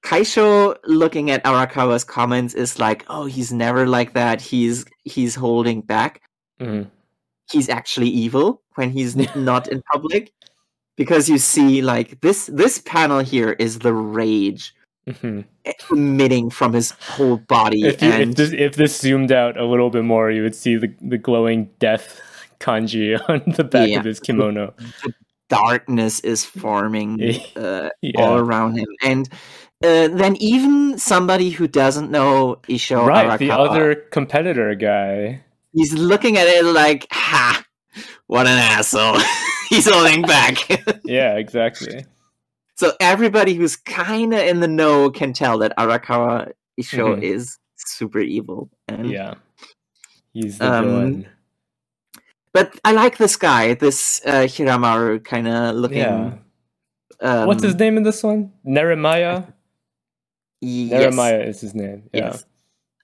Kaisho 0.04 0.76
looking 0.84 1.30
at 1.30 1.44
Arakawa's 1.44 2.04
comments 2.04 2.54
is 2.54 2.78
like, 2.78 3.04
"Oh, 3.08 3.26
he's 3.26 3.52
never 3.52 3.86
like 3.86 4.14
that. 4.14 4.40
He's 4.40 4.84
he's 5.04 5.34
holding 5.34 5.80
back. 5.80 6.22
Mhm. 6.60 6.90
He's 7.50 7.68
actually 7.68 8.08
evil 8.08 8.62
when 8.76 8.90
he's 8.90 9.14
not 9.36 9.68
in 9.68 9.82
public." 9.92 10.32
Because 10.98 11.28
you 11.30 11.38
see, 11.38 11.80
like 11.80 12.20
this 12.20 12.46
this 12.52 12.78
panel 12.84 13.20
here 13.20 13.52
is 13.58 13.78
the 13.78 13.94
rage 13.94 14.74
Mhm. 15.08 15.44
emitting 15.90 16.50
from 16.50 16.74
his 16.74 16.90
whole 16.90 17.38
body, 17.38 17.84
If, 17.86 18.02
you, 18.02 18.10
and 18.10 18.30
if 18.32 18.36
this 18.36 18.52
if 18.52 18.76
this 18.76 19.00
zoomed 19.00 19.32
out 19.32 19.56
a 19.56 19.64
little 19.64 19.88
bit 19.88 20.04
more, 20.04 20.30
you 20.30 20.42
would 20.42 20.54
see 20.54 20.76
the 20.76 20.92
the 21.00 21.16
glowing 21.16 21.70
death 21.78 22.20
kanji 22.60 23.16
on 23.30 23.42
the 23.56 23.64
back 23.64 23.88
Yeah. 23.88 24.00
of 24.00 24.04
his 24.04 24.20
kimono. 24.20 24.74
The 25.04 25.12
darkness 25.48 26.20
is 26.20 26.44
forming 26.44 27.22
uh, 27.56 27.88
Yeah. 28.02 28.20
all 28.20 28.36
around 28.36 28.76
him, 28.76 28.88
and 29.02 29.26
uh, 29.82 30.08
then 30.08 30.36
even 30.40 30.98
somebody 30.98 31.48
who 31.50 31.66
doesn't 31.68 32.10
know 32.10 32.58
Isho 32.68 33.06
right, 33.06 33.38
the 33.38 33.52
other 33.52 33.94
competitor 34.10 34.74
guy. 34.74 35.40
he's 35.72 35.94
looking 35.94 36.36
at 36.36 36.48
it 36.48 36.64
like, 36.66 37.06
"Ha, 37.12 37.64
what 38.26 38.46
an 38.46 38.58
asshole!" 38.58 39.16
he's 39.70 39.88
holding 39.88 40.22
back. 40.22 40.56
Yeah, 41.04 41.36
exactly. 41.36 42.04
so 42.76 42.92
everybody 43.00 43.54
who's 43.54 43.76
kind 43.76 44.32
of 44.34 44.40
in 44.40 44.60
the 44.60 44.68
know 44.68 45.10
can 45.10 45.32
tell 45.32 45.58
that 45.58 45.76
Arakawa 45.76 46.52
Isho 46.80 47.16
Mhm. 47.16 47.22
is 47.22 47.58
super 47.76 48.20
evil. 48.20 48.70
And, 48.88 49.10
Yeah, 49.10 49.34
he's 50.32 50.58
the 50.58 50.72
Um, 50.72 50.84
villain. 50.84 51.26
But 52.52 52.78
I 52.84 52.92
like 52.92 53.18
this 53.18 53.36
guy, 53.36 53.74
this 53.74 54.20
uh, 54.24 54.42
Hiramaru 54.46 55.22
kind 55.24 55.46
of 55.48 55.76
looking. 55.76 55.98
Yeah. 55.98 56.32
Um, 57.20 57.46
What's 57.46 57.62
his 57.62 57.74
name 57.74 57.96
in 57.96 58.02
this 58.04 58.22
one? 58.22 58.52
Neremaya. 58.66 59.52
Yes. 60.60 61.14
Neremaya 61.14 61.46
is 61.46 61.60
his 61.60 61.74
name. 61.74 62.08
Yeah. 62.12 62.28
Yes. 62.32 62.44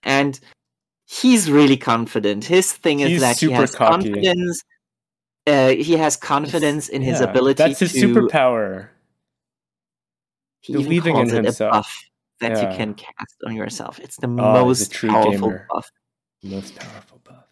And 0.03 0.39
he's 1.07 1.51
really 1.51 1.77
confident. 1.77 2.45
His 2.45 2.73
thing 2.73 3.01
is 3.01 3.09
He's 3.11 3.21
that 3.21 3.39
he 3.39 3.51
has 3.51 3.75
cocky. 3.75 4.11
confidence. 4.13 4.63
Uh, 5.47 5.71
he 5.71 5.93
has 5.97 6.17
confidence 6.17 6.89
in 6.89 7.03
his 7.03 7.21
Yeah, 7.21 7.31
ability 7.31 7.63
That's 7.63 7.81
his 7.81 7.93
to. 7.93 8.15
superpower. 8.15 8.89
he 10.61 10.73
even 10.73 10.85
believing 10.87 11.17
in 11.19 11.29
himself. 11.29 11.71
a 11.71 11.75
buff 11.75 12.05
that 12.41 12.53
Yeah. 12.53 12.71
you 12.71 12.77
can 12.79 12.95
cast 12.95 13.37
on 13.47 13.55
yourself. 13.55 13.99
It's 14.01 14.17
the 14.17 14.27
Oh, 14.29 14.53
most 14.53 14.93
powerful 14.95 15.33
gamer. 15.51 15.67
buff. 15.69 15.91
Most 16.43 16.75
powerful 16.77 17.21
buff. 17.25 17.45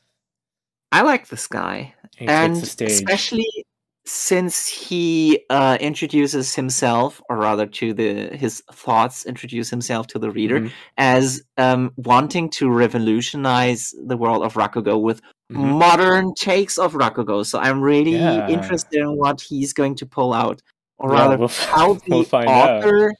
I 0.93 1.03
like 1.03 1.29
this 1.29 1.47
guy, 1.47 1.95
He 2.17 2.27
and 2.27 2.57
especially 2.81 3.67
since 4.05 4.67
he 4.67 5.45
uh, 5.49 5.79
introduces 5.81 6.55
himself, 6.55 7.21
or 7.29 7.37
rather, 7.37 7.67
to 7.67 7.95
the 7.95 8.35
his 8.37 8.63
thoughts, 8.73 9.25
introduce 9.27 9.71
himself 9.71 10.07
to 10.09 10.19
the 10.19 10.31
reader 10.31 10.61
Mhm, 10.61 10.73
as 10.97 11.43
um, 11.59 11.93
wanting 11.97 12.51
to 12.51 12.71
revolutionize 12.71 13.95
the 14.07 14.17
world 14.17 14.43
of 14.43 14.55
Rakugo 14.55 15.01
with 15.01 15.21
mhm. 15.53 15.79
modern 15.79 16.35
takes 16.35 16.79
of 16.79 16.95
Rakugo. 16.95 17.45
So 17.47 17.59
I'm 17.59 17.81
really 17.81 18.17
Yeah. 18.17 18.49
interested 18.49 19.01
in 19.01 19.17
what 19.17 19.41
he's 19.41 19.73
going 19.73 19.95
to 19.97 20.07
pull 20.07 20.33
out, 20.33 20.63
or 20.99 21.13
Yeah, 21.13 21.19
rather, 21.21 21.37
we'll, 21.39 21.49
how 21.49 21.95
the 21.95 22.03
we'll 22.09 22.25
find 22.25 22.49
out. 22.49 22.85
author 22.85 23.13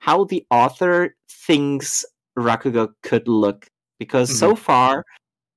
how 0.00 0.24
the 0.24 0.46
author 0.50 1.16
thinks 1.28 2.04
Rakugo 2.38 2.92
could 3.02 3.26
look. 3.26 3.68
Because 3.98 4.38
so 4.38 4.52
Mm-hmm. 4.52 4.62
far, 4.62 5.04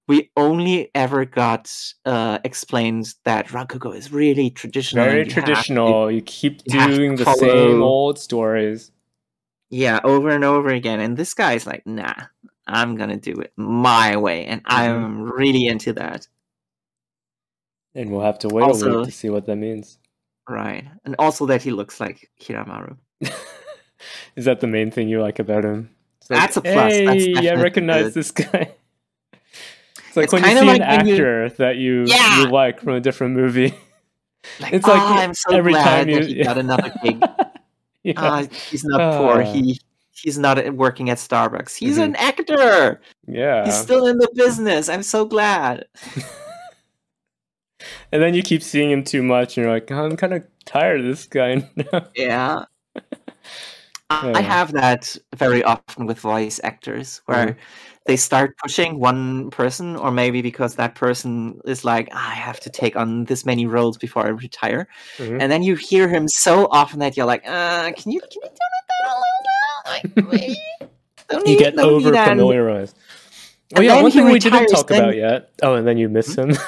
we 0.08 0.32
only 0.36 0.90
ever 0.95 1.26
got 1.26 1.72
uh, 2.06 2.40
explained 2.44 3.14
that 3.24 3.48
Rakugo 3.49 3.95
is 3.95 4.12
really 4.12 4.49
traditional. 4.49 5.06
Very 5.06 5.20
you 5.20 5.24
have 5.26 5.28
to- 5.28 5.41
traditional. 5.41 6.10
You 6.12 6.22
keep 6.24 6.62
you 6.66 6.88
doing 6.88 7.16
the 7.18 7.24
follow- 7.26 7.38
same 7.38 7.84
old 7.84 8.18
stories. 8.20 8.91
yeah, 9.70 9.99
over 10.03 10.30
and 10.32 10.44
over 10.44 10.70
again. 10.70 10.99
And 10.99 11.16
this 11.16 11.34
guy's 11.36 11.66
like, 11.68 11.86
nah, 11.86 12.14
I'm 12.72 12.95
gonna 12.95 13.18
do 13.18 13.34
it 13.41 13.52
my 13.57 14.15
way, 14.18 14.45
and 14.45 14.64
Mm-hmm. 14.64 14.76
I'm 15.06 15.22
really 15.23 15.68
into 15.68 15.93
that. 15.93 16.27
And 17.93 18.10
we'll 18.11 18.22
have 18.22 18.39
to 18.39 18.48
wait 18.48 18.64
a 18.64 18.68
week 18.68 19.06
to 19.06 19.11
see 19.11 19.30
what 19.30 19.45
that 19.48 19.57
means. 19.57 19.98
Right, 20.49 20.85
and 21.06 21.15
also 21.19 21.45
that 21.48 21.61
he 21.61 21.72
looks 21.72 21.99
like 21.99 22.30
Hiramaru. 22.41 22.98
Is 24.35 24.45
that 24.45 24.60
the 24.61 24.68
main 24.68 24.89
thing 24.91 25.10
you 25.10 25.22
like 25.22 25.39
about 25.39 25.64
him? 25.65 25.89
Like, 26.30 26.39
That's 26.39 26.57
a 26.57 26.61
plus. 26.61 26.76
That's 26.93 27.23
Hey, 27.26 27.49
I 27.49 27.61
recognize 27.61 28.06
good. 28.06 28.14
this 28.14 28.31
guy. 28.31 28.72
It's 30.07 30.18
like 30.18 30.26
It's 30.26 30.34
when 30.34 30.43
you 30.43 30.49
see 30.49 30.56
kinda 30.56 30.72
an 30.73 30.80
like 30.80 30.98
when 30.98 31.07
you- 31.07 31.14
actor 31.14 31.49
that 31.57 31.77
you 31.77 32.03
Yeah. 32.06 32.41
you 32.41 32.49
like 32.49 32.81
from 32.81 32.95
a 32.95 32.99
different 32.99 33.34
movie. 33.35 33.73
Like, 34.60 34.73
It's 34.73 34.85
like 34.88 34.99
"Ah, 34.99 35.19
I'm 35.22 35.34
so 35.34 35.56
every 35.56 35.72
glad 35.72 35.85
time 35.85 36.07
that 36.14 36.30
you- 36.30 36.35
he 36.38 36.43
got 36.43 36.57
another 36.57 36.91
gig. 37.03 37.22
yeah. 38.03 38.14
Ah, 38.18 38.43
he's 38.69 38.84
not 38.84 39.18
poor. 39.19 39.41
Ah. 39.43 39.53
He 39.53 39.80
he's 40.13 40.38
not 40.38 40.57
uh, 40.65 40.71
working 40.71 41.09
at 41.09 41.17
Starbucks. 41.17 41.75
He's 41.75 41.97
Mhm. 41.97 42.03
an 42.03 42.15
actor. 42.17 43.01
yeah. 43.27 43.65
He's 43.65 43.75
still 43.77 44.05
in 44.07 44.17
the 44.17 44.29
business. 44.35 44.89
I'm 44.89 45.03
so 45.03 45.25
glad. 45.25 45.85
and 48.11 48.21
then 48.21 48.33
you 48.33 48.43
keep 48.43 48.61
seeing 48.63 48.91
him 48.91 49.03
too 49.03 49.23
much, 49.23 49.57
and 49.57 49.65
you're 49.65 49.73
like, 49.73 49.89
"Oh, 49.91 50.05
I'm 50.05 50.17
kind 50.17 50.33
of 50.33 50.43
tired 50.65 50.99
of 51.01 51.05
this 51.07 51.25
guy 51.25 51.67
now. 51.75 52.07
Yeah. 52.15 52.65
I. 54.09 54.33
I 54.35 54.41
have 54.41 54.73
that 54.73 55.15
very 55.38 55.63
often 55.63 56.05
with 56.05 56.19
voice 56.19 56.59
actors 56.65 57.21
where 57.27 57.47
Mhm. 57.47 57.55
they 58.07 58.17
start 58.17 58.57
pushing 58.57 58.99
one 58.99 59.49
person, 59.51 59.95
or 59.95 60.11
maybe 60.11 60.41
because 60.41 60.75
that 60.75 60.95
person 60.95 61.61
is 61.65 61.85
like, 61.85 62.09
"Ah, 62.11 62.31
I 62.31 62.35
have 62.35 62.59
to 62.61 62.69
take 62.69 62.97
on 62.97 63.23
this 63.25 63.45
many 63.45 63.65
roles 63.65 63.97
before 63.97 64.25
I 64.25 64.29
retire. 64.29 64.88
Mhm. 65.17 65.41
And 65.41 65.49
then 65.51 65.63
you 65.63 65.75
hear 65.75 66.09
him 66.09 66.27
so 66.27 66.67
often 66.71 66.99
that 66.99 67.15
you're 67.15 67.25
like, 67.25 67.43
uh, 67.47 67.93
can 67.93 68.11
you 68.11 68.19
can 68.19 68.29
you 68.43 68.49
tone 68.49 68.51
it 68.51 68.85
down 68.89 69.11
a 69.11 69.15
little? 69.15 69.40
Like, 69.86 70.03
don't 71.30 71.48
you 71.48 71.58
get 71.58 71.76
don't 71.76 71.86
over 71.90 72.06
need 72.12 72.16
that." 72.16 72.30
familiarized. 72.30 72.98
Oh 73.76 73.82
yeah, 73.82 74.02
one 74.02 74.12
he 74.12 74.18
thing 74.20 74.30
we 74.30 74.40
didn't 74.40 74.68
talk 74.68 74.88
then- 74.88 75.02
about 75.02 75.16
yet. 75.16 75.49
Oh, 75.64 75.76
and 75.76 75.88
then 75.88 75.98
you 75.98 76.10
miss 76.10 76.36
him. 76.36 76.52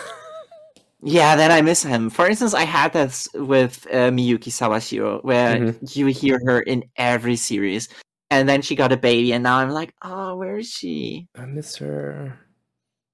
Yeah, 1.06 1.36
then 1.36 1.52
I 1.52 1.62
miss 1.62 1.84
him. 1.84 2.10
For 2.10 2.26
instance, 2.30 2.54
I 2.54 2.64
had 2.64 2.94
this 2.94 3.28
with 3.34 3.86
uh, 3.92 4.10
Miyuki 4.10 4.48
Sawashiro, 4.48 5.22
where 5.22 5.58
Mhm. 5.58 5.96
you 5.98 6.06
hear 6.06 6.40
her 6.46 6.62
in 6.62 6.86
every 6.96 7.36
series, 7.36 7.90
and 8.32 8.48
then 8.48 8.62
she 8.62 8.78
got 8.78 8.94
a 8.94 8.96
baby, 8.96 9.34
and 9.34 9.44
now 9.44 9.58
I'm 9.58 9.70
like, 9.70 9.94
oh, 10.02 10.38
where 10.38 10.60
is 10.60 10.70
she? 10.70 11.28
I 11.38 11.44
miss 11.46 11.76
her. 11.76 12.40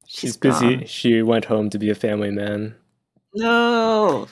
She's 0.06 0.20
She's 0.20 0.38
busy. 0.38 0.76
gone. 0.76 0.86
She 0.86 1.24
went 1.24 1.46
home 1.46 1.72
to 1.72 1.80
be 1.80 1.90
a 1.90 1.96
family 1.96 2.30
man. 2.30 2.76
No. 3.34 4.28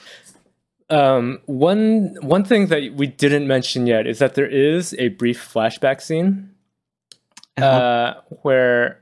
Um, 0.89 1.41
one 1.47 2.15
one 2.21 2.43
thing 2.45 2.67
that 2.67 2.93
we 2.95 3.07
didn't 3.07 3.45
mention 3.47 3.87
yet 3.87 4.07
is 4.07 4.19
that 4.19 4.35
there 4.35 4.47
is 4.47 4.95
a 4.97 5.09
brief 5.09 5.37
flashback 5.53 6.01
scene 6.01 6.51
Uh-huh. 7.57 7.65
uh, 7.65 8.21
where 8.43 9.01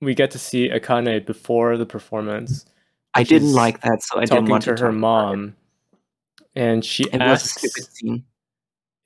we 0.00 0.14
get 0.14 0.30
to 0.32 0.38
see 0.38 0.68
Akane 0.68 1.24
before 1.26 1.76
the 1.76 1.86
performance 1.86 2.64
I 3.14 3.22
didn't 3.24 3.54
like 3.54 3.80
that, 3.80 4.02
so 4.02 4.18
I 4.20 4.26
didn't 4.26 4.48
want 4.48 4.64
to 4.64 4.76
to 4.76 4.82
her 4.84 4.92
mom, 4.92 5.56
and 6.54 6.84
she 6.84 7.04
It, 7.04 7.14
it 7.14 7.20
was 7.22 7.22
a 7.22 7.24
asks. 7.24 7.58
stupid 7.58 7.92
scene. 7.92 8.24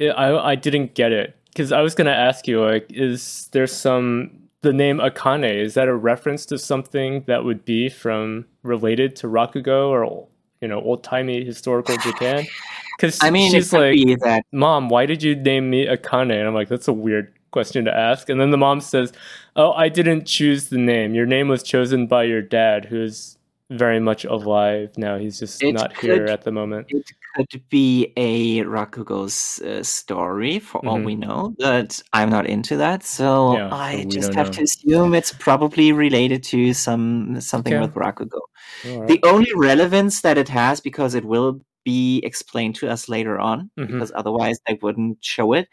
I 0.03 0.33
I 0.53 0.55
didn't 0.57 0.95
get 0.95 1.13
it 1.13 1.37
because 1.47 1.73
I 1.73 1.81
was 1.81 1.95
gonna 1.95 2.11
ask 2.11 2.47
you 2.49 2.61
like, 2.63 2.87
is 2.91 3.49
there 3.53 3.67
some 3.69 4.33
the 4.63 4.73
name 4.75 4.99
Akane 4.99 5.55
is 5.65 5.75
that 5.75 5.89
a 5.89 5.95
reference 5.95 6.45
to 6.47 6.59
something 6.59 7.23
that 7.27 7.45
would 7.45 7.65
be 7.65 7.89
from 7.89 8.45
related 8.63 9.17
to 9.17 9.27
Rakugo 9.29 9.89
or 9.89 10.27
you 10.61 10.69
know 10.69 10.81
old 10.81 11.03
timey 11.05 11.45
historical 11.45 11.97
Japan? 11.99 12.47
Because 13.01 13.19
I 13.23 13.31
mean, 13.31 13.51
she's 13.51 13.73
like, 13.73 13.97
that 14.25 14.45
"Mom, 14.53 14.91
why 14.91 15.07
did 15.07 15.23
you 15.23 15.35
name 15.35 15.71
me 15.71 15.87
Akane?" 15.87 16.39
And 16.39 16.47
I'm 16.47 16.53
like, 16.53 16.69
"That's 16.69 16.87
a 16.87 16.93
weird 16.93 17.33
question 17.51 17.87
to 17.87 17.97
ask." 17.97 18.29
And 18.29 18.39
then 18.39 18.51
the 18.51 18.59
mom 18.59 18.83
says, 18.83 19.11
"Oh, 19.57 19.73
I 19.73 19.89
didn't 19.89 20.27
choose 20.27 20.69
the 20.69 20.77
name. 20.77 21.15
Your 21.15 21.25
name 21.25 21.49
was 21.49 21.63
chosen 21.63 22.07
by 22.07 22.25
your 22.25 22.43
dad, 22.43 22.85
who 22.85 23.03
is 23.03 23.39
very 23.71 24.01
much 24.01 24.27
alive 24.27 24.99
now. 24.99 25.17
He's 25.17 25.39
just 25.39 25.63
It 25.63 25.73
not 25.73 25.97
here 25.97 26.27
at 26.27 26.43
the 26.43 26.53
moment." 26.53 26.89
it 26.91 27.11
could 27.37 27.63
be 27.71 28.13
a 28.17 28.61
Rakugo's 28.65 29.61
uh, 29.63 29.83
story 29.83 30.59
for 30.59 30.79
all 30.87 30.99
Mhm. 30.99 31.05
we 31.05 31.15
know, 31.17 31.55
but 31.59 32.03
I'm 32.13 32.31
not 32.31 32.47
into 32.47 32.77
that, 32.79 33.03
so 33.05 33.55
Yeah, 33.57 33.69
I 33.73 34.05
just 34.11 34.35
have 34.35 34.47
know. 34.49 34.53
to 34.53 34.63
assume 34.63 35.15
it's 35.15 35.33
probably 35.33 35.93
related 35.93 36.43
to 36.45 36.75
some 36.75 37.41
something 37.41 37.75
Okay. 37.75 37.81
with 37.81 37.95
Rakugo. 37.95 38.41
All 38.87 39.01
right. 39.01 39.09
The 39.09 39.21
only 39.29 39.51
relevance 39.57 40.21
that 40.23 40.39
it 40.39 40.49
has, 40.49 40.81
because 40.81 41.15
it 41.15 41.25
will 41.25 41.61
be 41.85 42.19
explained 42.25 42.75
to 42.77 42.89
us 42.91 43.09
later 43.09 43.39
on, 43.41 43.71
Mhm. 43.79 43.87
because 43.89 44.13
otherwise 44.15 44.59
they 44.67 44.79
wouldn't 44.83 45.19
show 45.25 45.53
it. 45.55 45.69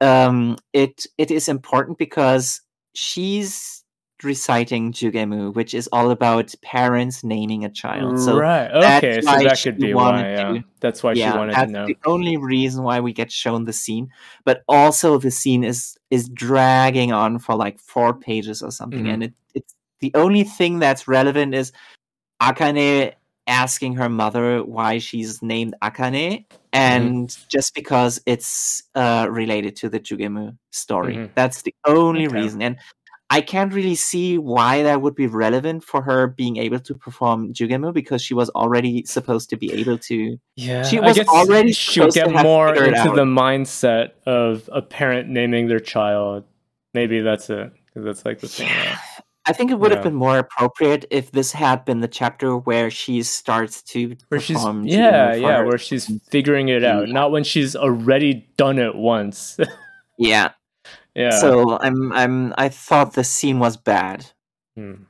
Um, 0.00 0.56
it 0.72 1.06
it 1.18 1.30
is 1.30 1.48
important 1.48 1.98
because 1.98 2.60
she's 2.94 3.81
reciting 4.24 4.92
Jugemu, 4.92 5.54
which 5.54 5.74
is 5.74 5.88
all 5.92 6.10
about 6.10 6.54
parents 6.62 7.22
naming 7.24 7.64
a 7.64 7.70
child. 7.70 8.18
So 8.20 8.36
right. 8.38 8.70
Okay, 8.70 9.20
so 9.20 9.30
that 9.38 9.60
could 9.62 9.78
be 9.78 9.94
why. 9.94 10.20
Yeah. 10.20 10.52
to- 10.52 10.64
That's 10.80 11.02
why 11.02 11.14
she 11.14 11.22
wanted 11.24 11.54
to 11.54 11.66
know. 11.66 11.86
the 11.86 11.96
only 12.06 12.36
reason 12.36 12.82
why 12.84 13.00
we 13.00 13.12
get 13.12 13.30
shown 13.32 13.64
the 13.64 13.72
scene. 13.72 14.08
But 14.44 14.62
also, 14.68 15.18
the 15.18 15.30
scene 15.30 15.64
is 15.64 15.96
is 16.10 16.28
dragging 16.28 17.12
on 17.12 17.38
for 17.38 17.54
like 17.54 17.78
four 17.80 18.12
pages 18.14 18.62
or 18.62 18.70
something, 18.70 19.04
Mhm. 19.04 19.12
and 19.14 19.22
it 19.24 19.34
it's 19.54 19.74
The 20.00 20.10
only 20.14 20.42
thing 20.42 20.80
that's 20.80 21.06
relevant 21.06 21.54
is 21.54 21.70
Akane 22.40 23.12
asking 23.46 23.94
her 23.94 24.08
mother 24.08 24.62
why 24.64 24.98
she's 24.98 25.42
named 25.42 25.74
Akane, 25.82 26.44
and 26.72 27.36
just 27.48 27.74
because 27.74 28.20
it's 28.26 28.82
uh, 28.94 29.26
related 29.30 29.76
to 29.76 29.88
the 29.88 30.00
Jugemu 30.00 30.56
story. 30.70 31.14
Mhm. 31.16 31.30
That's 31.34 31.62
the 31.62 31.74
only 31.86 32.26
Okay. 32.26 32.34
reason. 32.40 32.62
And 32.62 32.76
I 33.32 33.40
can't 33.40 33.72
really 33.72 33.94
see 33.94 34.36
why 34.36 34.82
that 34.82 35.00
would 35.00 35.14
be 35.14 35.26
relevant 35.26 35.84
for 35.84 36.02
her 36.02 36.26
being 36.26 36.58
able 36.58 36.80
to 36.80 36.94
perform 36.94 37.54
Jugemu 37.54 37.94
because 37.94 38.20
she 38.22 38.34
was 38.34 38.50
already 38.50 39.04
supposed 39.06 39.48
to 39.50 39.56
be 39.56 39.72
able 39.72 39.96
to. 40.10 40.36
Yeah, 40.56 40.82
She 40.84 40.98
I 40.98 41.06
was 41.06 41.16
guess 41.16 41.28
already 41.28 41.72
she'll 41.72 42.10
get 42.10 42.30
more 42.30 42.74
into 42.74 43.10
the 43.14 43.24
mindset 43.24 44.10
of 44.26 44.68
a 44.72 44.82
parent 44.82 45.28
naming 45.30 45.68
their 45.68 45.80
child. 45.80 46.44
Maybe 46.92 47.20
that's 47.20 47.48
it. 47.48 47.72
that's 47.96 48.24
like 48.26 48.40
the 48.40 48.48
thing. 48.48 48.68
Yeah. 48.68 48.98
I 49.46 49.52
think 49.52 49.70
it 49.70 49.78
would 49.80 49.90
Yeah. 49.90 49.96
have 49.96 50.04
been 50.04 50.14
more 50.14 50.38
appropriate 50.38 51.04
if 51.10 51.32
this 51.32 51.52
had 51.52 51.84
been 51.86 52.00
the 52.00 52.08
chapter 52.08 52.56
where 52.58 52.90
she 52.90 53.22
starts 53.24 53.82
to 53.92 54.14
Where 54.28 54.40
she's 54.40 54.56
perform 54.58 54.86
yeah, 54.86 55.34
yeah, 55.34 55.56
her- 55.56 55.66
where 55.66 55.78
she's 55.78 56.04
figuring 56.30 56.68
it 56.68 56.84
out, 56.84 57.06
Yeah. 57.08 57.12
not 57.14 57.32
when 57.32 57.44
she's 57.44 57.74
already 57.74 58.46
done 58.56 58.78
it 58.78 58.94
once. 58.94 59.58
yeah. 60.18 60.50
Yeah. 61.14 61.30
So 61.30 61.78
I'm 61.78 62.12
I'm 62.12 62.54
I 62.58 62.68
thought 62.68 63.14
the 63.14 63.24
scene 63.24 63.58
was 63.58 63.76
bad. 63.76 64.26
Hmm. 64.76 65.04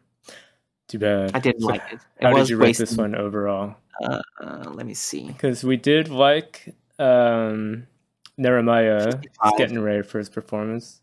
Too 0.89 0.99
bad. 0.99 1.31
I 1.35 1.39
didn't 1.39 1.63
So 1.63 1.69
like 1.69 1.83
it. 1.93 2.01
It 2.21 2.27
How 2.27 2.33
was 2.33 2.49
did 2.49 2.51
you 2.53 2.57
rate 2.59 2.77
this 2.77 2.97
one 2.97 3.15
overall? 3.15 3.77
Uh, 4.03 4.21
uh, 4.41 4.71
let 4.75 4.85
me 4.87 4.95
see. 4.95 5.29
Because 5.29 5.63
we 5.65 5.77
did 5.77 6.09
like 6.09 6.75
um, 6.99 7.87
Neremiah 8.39 9.13
55. 9.13 9.53
getting 9.57 9.81
ready 9.81 10.03
for 10.03 10.19
his 10.19 10.29
performance. 10.29 11.01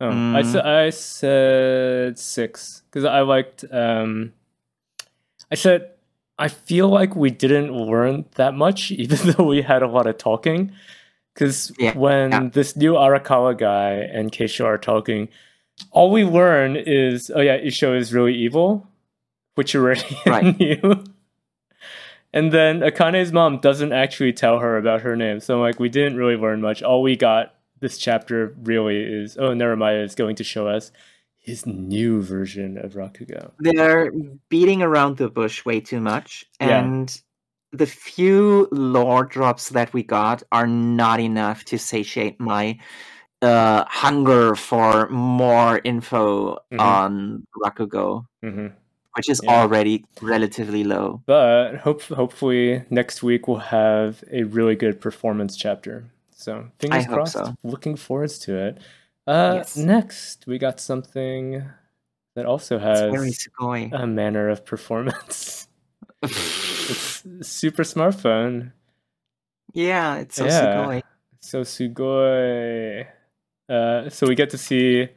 Oh, 0.00 0.08
I, 0.08 0.12
Mm. 0.12 0.52
sa- 0.52 0.78
I 0.84 0.90
said 0.90 2.18
six 2.18 2.82
because 2.90 3.04
I 3.04 3.20
liked. 3.20 3.64
Um, 3.70 4.32
I 5.50 5.54
said 5.54 5.90
I 6.38 6.48
feel 6.48 6.88
like 6.88 7.16
we 7.16 7.30
didn't 7.30 7.72
learn 7.72 8.26
that 8.34 8.54
much, 8.54 8.90
even 8.92 9.18
though 9.32 9.44
we 9.44 9.62
had 9.62 9.82
a 9.82 9.88
lot 9.88 10.06
of 10.06 10.18
talking. 10.18 10.72
Because 11.36 11.70
Yeah, 11.78 11.96
when 11.96 12.30
yeah. 12.32 12.48
this 12.50 12.76
new 12.76 12.94
Arakawa 12.94 13.56
guy 13.58 13.90
and 13.92 14.32
Keisha 14.32 14.64
are 14.64 14.78
talking, 14.78 15.28
all 15.90 16.10
we 16.10 16.24
learn 16.24 16.76
is, 16.76 17.30
oh 17.34 17.40
yeah, 17.42 17.58
Issho 17.58 17.94
is 17.96 18.14
really 18.14 18.34
evil, 18.34 18.88
which 19.54 19.74
you 19.74 19.80
already 19.82 20.16
Right. 20.26 20.58
knew. 20.58 21.04
And 22.32 22.52
then 22.52 22.80
Akane's 22.80 23.32
mom 23.32 23.58
doesn't 23.60 23.92
actually 23.92 24.32
tell 24.32 24.58
her 24.58 24.76
about 24.78 25.02
her 25.02 25.14
name. 25.16 25.40
So 25.40 25.60
like 25.60 25.78
we 25.78 25.88
didn't 25.90 26.16
really 26.16 26.36
learn 26.36 26.60
much. 26.62 26.82
All 26.82 27.02
we 27.02 27.16
got 27.16 27.54
this 27.80 27.98
chapter 27.98 28.54
really 28.62 28.98
is 29.02 29.36
oh 29.36 29.50
Neremiah 29.50 30.02
is 30.04 30.14
going 30.14 30.36
to 30.36 30.44
show 30.44 30.66
us 30.66 30.90
his 31.38 31.64
new 31.66 32.22
version 32.22 32.76
of 32.78 32.94
Rakugo. 32.94 33.52
They're 33.60 34.10
beating 34.48 34.82
around 34.82 35.18
the 35.18 35.28
bush 35.28 35.64
way 35.64 35.80
too 35.80 36.00
much, 36.00 36.44
and 36.58 37.20
the 37.76 37.86
few 37.86 38.68
lore 38.72 39.24
drops 39.24 39.68
that 39.70 39.92
we 39.92 40.02
got 40.02 40.42
are 40.52 40.66
not 40.66 41.20
enough 41.20 41.64
to 41.66 41.78
satiate 41.78 42.38
my 42.40 42.78
uh, 43.42 43.84
hunger 43.88 44.54
for 44.56 45.08
more 45.10 45.80
info 45.84 46.56
Mhm. 46.72 46.80
on 46.80 47.46
Rakugo, 47.62 48.24
hmm 48.42 48.68
which 49.16 49.28
is 49.30 49.40
Yeah. 49.44 49.50
already 49.62 50.04
relatively 50.20 50.84
low. 50.84 51.22
But 51.26 51.76
hope 51.76 52.02
hopefully 52.02 52.84
next 52.90 53.22
week 53.22 53.48
we'll 53.48 53.58
have 53.72 54.22
a 54.30 54.42
really 54.44 54.74
good 54.76 55.00
performance 55.00 55.56
chapter. 55.56 56.04
So 56.34 56.68
fingers 56.78 57.06
crossed. 57.06 57.32
so. 57.32 57.54
Looking 57.64 57.96
forward 57.96 58.30
to 58.46 58.52
it. 58.56 58.78
Uh, 59.26 59.52
Yes. 59.56 59.76
Next, 59.76 60.46
we 60.46 60.58
got 60.58 60.80
something 60.80 61.64
that 62.34 62.44
also 62.46 62.78
has 62.78 63.12
a 63.92 64.06
manner 64.06 64.48
of 64.50 64.64
performance. 64.64 65.68
it's 66.22 67.22
super 67.42 67.82
smartphone. 67.82 68.72
yeah, 69.74 70.16
it's 70.16 70.36
so 70.36 70.44
Yeah. 70.46 70.74
sugoi. 70.74 71.02
So 71.40 71.60
sugoi. 71.62 73.06
Uh, 73.68 74.08
so 74.10 74.26
we 74.26 74.34
get 74.34 74.50
to 74.50 74.58
see. 74.58 75.08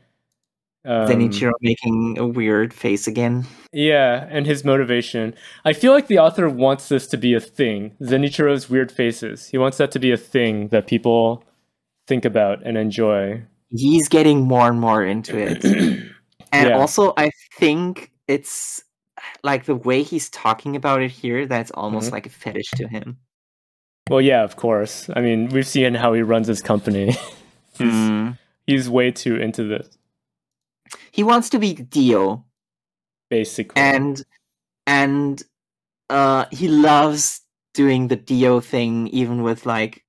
Um, 0.86 1.08
Zenichiro 1.08 1.52
making 1.62 2.18
a 2.18 2.26
weird 2.26 2.74
face 2.74 3.06
again. 3.08 3.46
Yeah, 3.74 4.26
and 4.30 4.46
his 4.46 4.64
motivation. 4.64 5.36
I 5.66 5.74
feel 5.74 5.92
like 5.92 6.08
the 6.08 6.20
author 6.20 6.48
wants 6.50 6.88
this 6.90 7.06
to 7.08 7.18
be 7.18 7.34
a 7.34 7.40
thing. 7.42 7.96
Zenichiro's 8.02 8.70
weird 8.70 8.92
faces. 8.92 9.48
He 9.50 9.58
wants 9.58 9.78
that 9.78 9.92
to 9.92 10.00
be 10.00 10.12
a 10.12 10.18
thing 10.18 10.70
that 10.70 10.88
people 10.88 11.44
think 12.08 12.24
about 12.26 12.66
and 12.66 12.78
enjoy. 12.78 13.44
He's 13.70 14.08
getting 14.08 14.42
more 14.42 14.68
and 14.70 14.80
more 14.80 15.04
into 15.04 15.38
it. 15.38 15.64
And 16.52 16.70
Yeah. 16.70 16.78
also, 16.80 17.14
I 17.16 17.30
think 17.60 18.12
it's 18.28 18.84
like 19.44 19.66
the 19.66 19.76
way 19.76 20.04
he's 20.04 20.30
talking 20.30 20.76
about 20.76 21.02
it 21.02 21.12
here, 21.12 21.46
that's 21.46 21.72
almost 21.72 22.10
Mhm. 22.10 22.14
like 22.14 22.26
a 22.26 22.30
fetish 22.30 22.72
to 22.72 22.88
him. 22.88 23.18
Well, 24.10 24.22
yeah, 24.22 24.44
of 24.44 24.56
course. 24.56 25.10
I 25.16 25.22
mean, 25.22 25.50
we've 25.50 25.68
seen 25.68 25.94
how 25.96 26.14
he 26.14 26.22
runs 26.22 26.48
his 26.48 26.62
company. 26.62 27.12
he's, 27.78 27.94
Mm. 27.94 28.38
he's 28.66 28.90
way 28.90 29.12
too 29.12 29.36
into 29.36 29.64
this, 29.64 29.88
He 31.12 31.24
wants 31.24 31.50
to 31.52 31.60
be 31.60 31.74
Dio, 31.74 32.44
basically. 33.30 33.82
and 33.82 34.24
and 34.88 35.44
uh, 36.10 36.46
he 36.52 36.68
loves 36.68 37.42
doing 37.76 38.08
the 38.08 38.16
Dio 38.16 38.60
thing, 38.60 39.08
even 39.10 39.44
with 39.44 39.66
like 39.68 40.04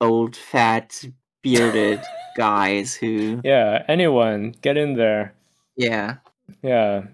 old, 0.00 0.34
fat, 0.34 1.04
bearded 1.42 2.00
guys 2.36 2.94
who, 2.94 3.40
yeah, 3.44 3.84
anyone, 3.88 4.54
get 4.62 4.76
in 4.78 4.94
there. 4.94 5.34
yeah. 5.76 6.16
Yeah, 6.62 7.04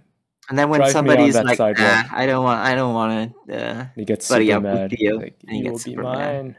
And 0.48 0.58
then 0.58 0.70
when 0.70 0.80
Drive 0.80 0.92
somebody's 0.92 1.34
like, 1.36 1.56
sidewalk. 1.58 1.86
"Ah, 1.86 2.08
I 2.12 2.26
don't 2.26 2.42
want, 2.44 2.60
I 2.60 2.74
don't 2.74 2.94
want 2.94 3.34
to. 3.48 3.56
Uh, 3.80 3.86
he 3.94 4.04
gets 4.04 4.28
Buddy 4.28 4.46
super 4.48 4.60
with 4.60 4.74
mad. 4.74 4.92
Like, 4.92 5.36
and 5.42 5.50
he 5.50 5.58
you 5.58 5.64
will 5.64 5.70
gets 5.72 5.84
be 5.84 5.90
super 5.90 6.02
mad. 6.04 6.44
mine. 6.44 6.56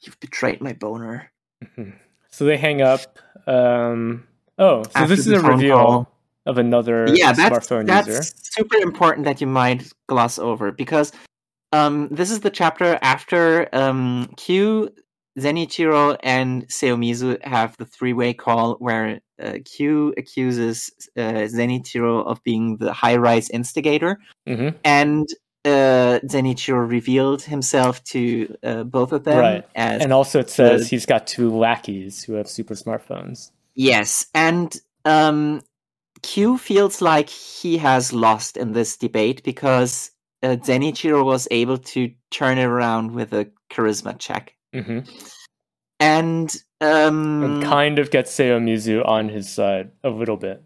you've 0.00 0.18
betrayed 0.20 0.60
my 0.60 0.72
boner. 0.72 1.30
So 2.30 2.44
they 2.44 2.56
hang 2.56 2.82
up. 2.82 3.18
Um, 3.46 4.26
oh, 4.58 4.82
so 4.84 4.90
After 4.94 5.08
this 5.08 5.26
is 5.26 5.32
a 5.32 5.40
reveal 5.40 5.76
call. 5.76 6.12
of 6.46 6.58
another 6.58 7.06
yeah 7.14 7.32
that's 7.32 7.68
smartphone 7.68 7.86
that's 7.86 8.08
user. 8.08 8.22
super 8.42 8.76
important 8.76 9.24
that 9.24 9.40
you 9.40 9.46
might 9.46 9.90
gloss 10.08 10.38
over 10.38 10.70
because 10.72 11.12
um 11.72 12.08
this 12.10 12.30
is 12.30 12.40
the 12.40 12.50
chapter 12.50 12.98
after 13.02 13.68
um 13.74 14.30
q 14.36 14.88
zenichiro 15.38 16.16
and 16.22 16.66
seomizu 16.68 17.42
have 17.44 17.76
the 17.78 17.84
three-way 17.84 18.32
call 18.32 18.74
where 18.76 19.20
uh, 19.42 19.58
q 19.64 20.14
accuses 20.16 20.90
uh, 21.16 21.46
zenichiro 21.46 22.24
of 22.26 22.42
being 22.44 22.76
the 22.78 22.92
high-rise 22.92 23.50
instigator. 23.50 24.18
Hmm 24.46 24.70
and 24.84 25.28
uh, 25.64 26.20
zenichiro 26.24 26.88
revealed 26.88 27.42
himself 27.42 28.02
to 28.04 28.56
uh, 28.62 28.84
both 28.84 29.12
of 29.12 29.24
them 29.24 29.38
Right. 29.38 29.64
as 29.74 30.02
And 30.02 30.12
also, 30.12 30.38
it 30.40 30.48
says 30.50 30.82
the- 30.82 30.88
he's 30.88 31.04
got 31.06 31.26
two 31.26 31.50
lackeys 31.50 32.22
who 32.22 32.34
have 32.34 32.48
super 32.48 32.74
smartphones. 32.74 33.50
Yes, 33.74 34.26
and 34.34 34.74
um, 35.04 35.62
Q 36.22 36.58
feels 36.58 37.00
like 37.02 37.28
he 37.28 37.78
has 37.78 38.12
lost 38.12 38.56
in 38.56 38.72
this 38.72 38.96
debate 38.96 39.42
because 39.44 40.10
uh, 40.42 40.56
Zenichiro 40.56 41.24
was 41.24 41.46
able 41.50 41.78
to 41.78 42.12
turn 42.30 42.58
it 42.58 42.64
around 42.64 43.12
with 43.12 43.32
a 43.32 43.50
charisma 43.70 44.18
check, 44.18 44.54
hmm 44.72 45.00
and 46.00 46.54
um, 46.80 47.42
And 47.42 47.62
kind 47.62 47.98
of 47.98 48.10
gets 48.10 48.34
Seo 48.36 48.60
Mizu 48.62 49.06
on 49.06 49.28
his 49.28 49.48
side 49.48 49.90
a 50.04 50.10
little 50.10 50.36
bit. 50.36 50.62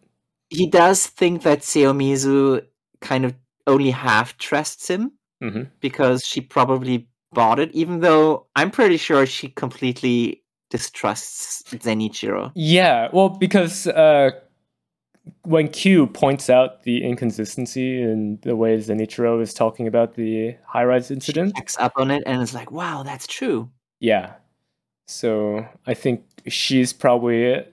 he 0.50 0.66
does 0.68 1.06
think 1.06 1.42
that 1.42 1.60
Seomizu 1.60 2.62
kind 3.00 3.24
of 3.24 3.34
only 3.66 3.90
half 3.90 4.36
trusts 4.38 4.88
him 4.90 5.12
hmm 5.40 5.62
because 5.80 6.24
she 6.24 6.40
probably 6.40 7.08
bought 7.32 7.58
it, 7.58 7.70
even 7.74 8.00
though 8.00 8.46
I'm 8.56 8.70
pretty 8.70 8.96
sure 8.98 9.24
she 9.26 9.48
completely 9.48 10.42
distrusts 10.70 11.62
Zenichiro. 11.72 12.50
Yeah, 12.54 13.08
well, 13.12 13.30
because 13.30 13.86
uh, 13.86 14.30
when 15.44 15.68
Q 15.68 16.06
points 16.08 16.50
out 16.50 16.82
the 16.82 17.02
inconsistency 17.04 18.02
in 18.02 18.38
the 18.42 18.54
way 18.56 18.76
Zenichiro 18.78 19.40
is 19.40 19.54
talking 19.54 19.86
about 19.86 20.14
the 20.14 20.56
high 20.66 20.84
rise 20.84 21.10
incident, 21.10 21.56
Checks 21.56 21.76
up 21.78 21.92
on 21.96 22.10
it 22.10 22.22
and 22.26 22.42
is 22.42 22.54
like, 22.54 22.70
"Wow, 22.70 23.02
that's 23.02 23.26
true." 23.26 23.70
yeah. 24.00 24.34
So 25.12 25.66
I 25.86 25.94
think 25.94 26.24
she's 26.48 26.92
probably 26.92 27.64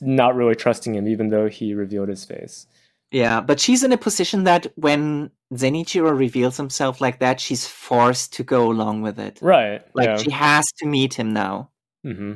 not 0.00 0.36
really 0.36 0.54
trusting 0.54 0.94
him, 0.94 1.08
even 1.08 1.30
though 1.30 1.48
he 1.48 1.74
revealed 1.74 2.08
his 2.08 2.24
face. 2.24 2.66
Yeah, 3.10 3.40
but 3.40 3.60
she's 3.60 3.84
in 3.84 3.92
a 3.92 3.96
position 3.96 4.44
that 4.44 4.66
when 4.76 5.30
Zenichiro 5.52 6.16
reveals 6.16 6.56
himself 6.56 7.00
like 7.00 7.20
that, 7.20 7.40
she's 7.40 7.66
forced 7.66 8.32
to 8.34 8.42
go 8.42 8.70
along 8.70 9.02
with 9.02 9.18
it. 9.18 9.38
Right. 9.40 9.82
Like 9.94 10.06
yeah. 10.06 10.16
she 10.16 10.30
has 10.30 10.64
to 10.78 10.86
meet 10.86 11.14
him 11.14 11.32
now. 11.32 11.70
hmm 12.02 12.34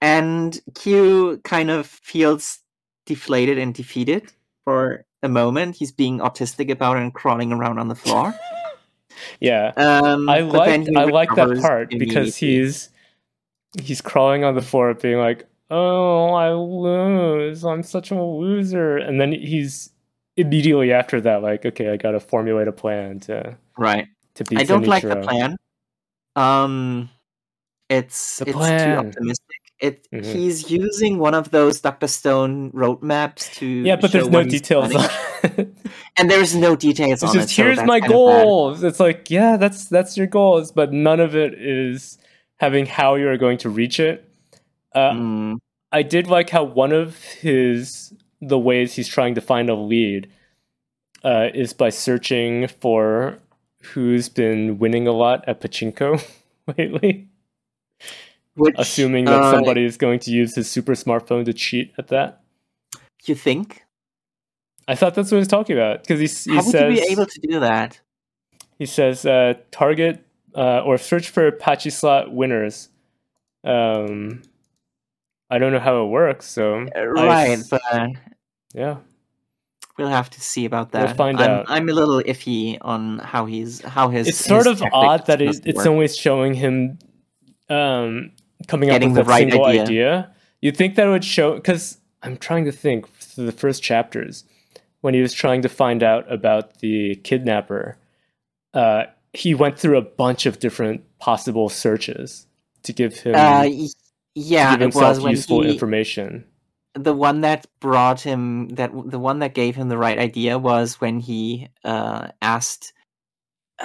And 0.00 0.58
Q 0.74 1.40
kind 1.44 1.70
of 1.70 1.86
feels 1.86 2.60
deflated 3.06 3.58
and 3.58 3.74
defeated 3.74 4.32
for 4.64 5.04
a 5.22 5.28
moment. 5.28 5.76
He's 5.76 5.92
being 5.92 6.18
autistic 6.20 6.70
about 6.70 6.96
it 6.96 7.02
and 7.02 7.12
crawling 7.12 7.52
around 7.52 7.78
on 7.78 7.88
the 7.88 7.94
floor. 7.94 8.34
Yeah. 9.38 9.72
Um, 9.76 10.28
I 10.30 10.40
like 10.40 10.88
I 10.96 11.04
like 11.04 11.34
that 11.34 11.60
part 11.60 11.90
because 11.90 12.36
he's 12.36 12.88
he's 13.80 14.00
crawling 14.00 14.44
on 14.44 14.54
the 14.54 14.62
floor, 14.62 14.92
being 14.94 15.18
like, 15.18 15.46
"Oh, 15.70 16.30
I 16.34 16.52
lose! 16.52 17.64
I'm 17.64 17.82
such 17.82 18.10
a 18.10 18.20
loser," 18.22 18.96
and 18.98 19.20
then 19.20 19.32
he's 19.32 19.90
immediately 20.36 20.92
after 20.92 21.20
that, 21.20 21.42
like, 21.42 21.66
okay, 21.66 21.90
I 21.90 21.96
got 21.96 22.12
to 22.12 22.20
formulate 22.20 22.68
a 22.68 22.72
plan 22.72 23.20
to 23.20 23.56
Right. 23.76 24.06
to 24.34 24.44
beat 24.44 24.58
I 24.60 24.64
don't 24.64 24.86
like 24.86 25.02
the 25.02 25.16
plan. 25.16 25.56
Um, 26.36 27.10
it's 27.88 28.38
The 28.38 28.50
it's 28.50 28.58
too 28.58 28.62
optimistic. 29.08 29.46
It 29.80 30.06
Mhm. 30.12 30.24
he's 30.24 30.70
using 30.70 31.18
one 31.18 31.34
of 31.34 31.50
those 31.50 31.80
Doctor 31.80 32.06
Stone 32.06 32.70
roadmaps 32.72 33.52
to 33.56 33.66
Yeah, 33.66 33.96
but 33.96 34.12
there's 34.12 34.28
no 34.28 34.44
details 34.44 34.94
on 34.94 35.08
it. 35.42 35.68
and 36.18 36.30
there's 36.30 36.54
no 36.54 36.76
details 36.76 37.22
It's 37.22 37.30
on 37.30 37.34
just 37.34 37.50
it. 37.50 37.54
so 37.54 37.62
here's 37.64 37.76
that's 37.78 37.86
my 37.88 38.00
kind 38.00 38.12
of 38.12 38.18
bad. 38.18 38.44
goals. 38.44 38.82
It's 38.84 39.00
like, 39.00 39.30
yeah, 39.30 39.56
that's 39.56 39.86
that's 39.86 40.16
your 40.16 40.26
goals, 40.26 40.70
but 40.70 40.92
none 40.92 41.18
of 41.18 41.34
it 41.34 41.54
is 41.54 42.18
having 42.60 42.84
how 42.84 43.14
you 43.14 43.26
are 43.28 43.38
going 43.38 43.56
to 43.58 43.70
reach 43.70 43.98
it. 43.98 44.28
Uh, 44.94 45.12
Mm, 45.12 45.58
I 45.90 46.02
did 46.02 46.26
like 46.26 46.50
how 46.50 46.62
one 46.62 46.92
of 46.92 47.16
his 47.24 48.12
the 48.40 48.58
ways 48.58 48.94
he's 48.94 49.08
trying 49.08 49.34
to 49.34 49.40
find 49.40 49.68
a 49.68 49.74
lead 49.74 50.30
uh, 51.24 51.48
is 51.52 51.72
by 51.72 51.90
searching 51.90 52.68
for 52.68 53.38
who's 53.82 54.28
been 54.28 54.78
winning 54.78 55.06
a 55.06 55.12
lot 55.12 55.44
at 55.48 55.60
pachinko 55.60 56.22
lately, 56.78 57.28
which, 58.54 58.74
assuming 58.78 59.24
that 59.24 59.42
uh, 59.42 59.50
somebody 59.50 59.84
is 59.84 59.96
going 59.96 60.20
to 60.20 60.30
use 60.30 60.54
his 60.54 60.70
super 60.70 60.92
smartphone 60.92 61.44
to 61.44 61.52
cheat 61.52 61.92
at 61.98 62.08
that. 62.08 62.40
you 63.24 63.34
think 63.34 63.84
I 64.86 64.94
thought 64.94 65.14
that's 65.14 65.30
what 65.30 65.36
he 65.36 65.40
was 65.40 65.48
talking 65.48 65.76
about 65.76 66.02
because 66.02 66.20
he, 66.20 66.50
he 66.50 66.56
how 66.56 66.64
would 66.64 66.74
you 66.74 67.02
be 67.02 67.12
able 67.12 67.26
to 67.26 67.40
do 67.40 67.60
that? 67.60 68.00
he 68.78 68.86
says 68.86 69.26
uh, 69.26 69.54
target 69.70 70.24
uh, 70.54 70.80
or 70.80 70.98
search 70.98 71.30
for 71.30 71.50
Pachi 71.52 71.92
slot 71.92 72.32
winners. 72.32 72.88
Um, 73.64 74.42
I 75.50 75.58
don't 75.58 75.72
know 75.72 75.80
how 75.80 76.04
it 76.04 76.08
works, 76.08 76.46
so 76.46 76.86
Uh, 76.94 76.98
I 76.98 77.04
right, 77.06 77.58
but 77.70 77.82
uh, 77.92 78.06
yeah, 78.74 78.96
we'll 79.98 80.08
have 80.08 80.30
to 80.30 80.40
see 80.40 80.64
about 80.64 80.92
We'll 80.92 81.06
that. 81.06 81.16
find 81.16 81.40
I'm, 81.40 81.50
out. 81.50 81.66
I'm 81.68 81.88
a 81.88 81.92
little 81.92 82.20
iffy 82.22 82.78
on 82.80 83.18
how 83.18 83.46
he's 83.46 83.80
how 83.82 84.08
his. 84.10 84.28
it's 84.28 84.38
sort 84.38 84.66
his 84.66 84.80
of 84.80 84.88
odd 84.92 85.26
that 85.26 85.40
it, 85.42 85.60
it's 85.66 85.78
work. 85.78 85.86
always 85.86 86.16
showing 86.16 86.54
him 86.54 86.98
um, 87.68 88.32
coming 88.68 88.88
Getting 88.88 89.10
up 89.10 89.14
the 89.14 89.20
with 89.20 89.28
a 89.28 89.30
right 89.30 89.50
single 89.50 89.66
idea. 89.66 89.82
idea. 89.82 90.34
You'd 90.60 90.76
think 90.76 90.94
that 90.96 91.06
would 91.06 91.24
show 91.24 91.54
because 91.56 91.98
I'm 92.22 92.36
trying 92.36 92.64
to 92.66 92.72
think 92.72 93.08
through 93.18 93.46
the 93.46 93.52
first 93.52 93.82
chapters 93.82 94.44
when 95.00 95.14
he 95.14 95.20
was 95.20 95.32
trying 95.32 95.62
to 95.62 95.68
find 95.68 96.02
out 96.02 96.30
about 96.32 96.78
the 96.80 97.16
kidnapper. 97.16 97.96
Uh, 98.74 99.04
he 99.32 99.54
went 99.54 99.78
through 99.78 99.96
a 99.98 100.02
bunch 100.02 100.46
of 100.46 100.58
different 100.58 101.02
possible 101.18 101.68
searches 101.68 102.46
to 102.82 102.92
give 102.92 103.14
him 103.20 103.34
Uh, 103.36 103.68
yeah, 104.34 104.72
give 104.72 104.80
it 104.80 104.84
himself 104.84 105.18
was 105.22 105.24
useful 105.32 105.62
he, 105.62 105.70
information. 105.72 106.44
the 106.94 107.14
one 107.14 107.40
that 107.42 107.66
brought 107.80 108.20
him 108.20 108.68
that 108.70 108.90
the 109.06 109.18
one 109.18 109.38
that 109.40 109.54
gave 109.54 109.76
him 109.76 109.88
the 109.88 109.98
right 109.98 110.18
idea 110.18 110.58
was 110.58 111.00
when 111.00 111.20
he 111.20 111.68
uh, 111.84 112.28
asked 112.42 112.92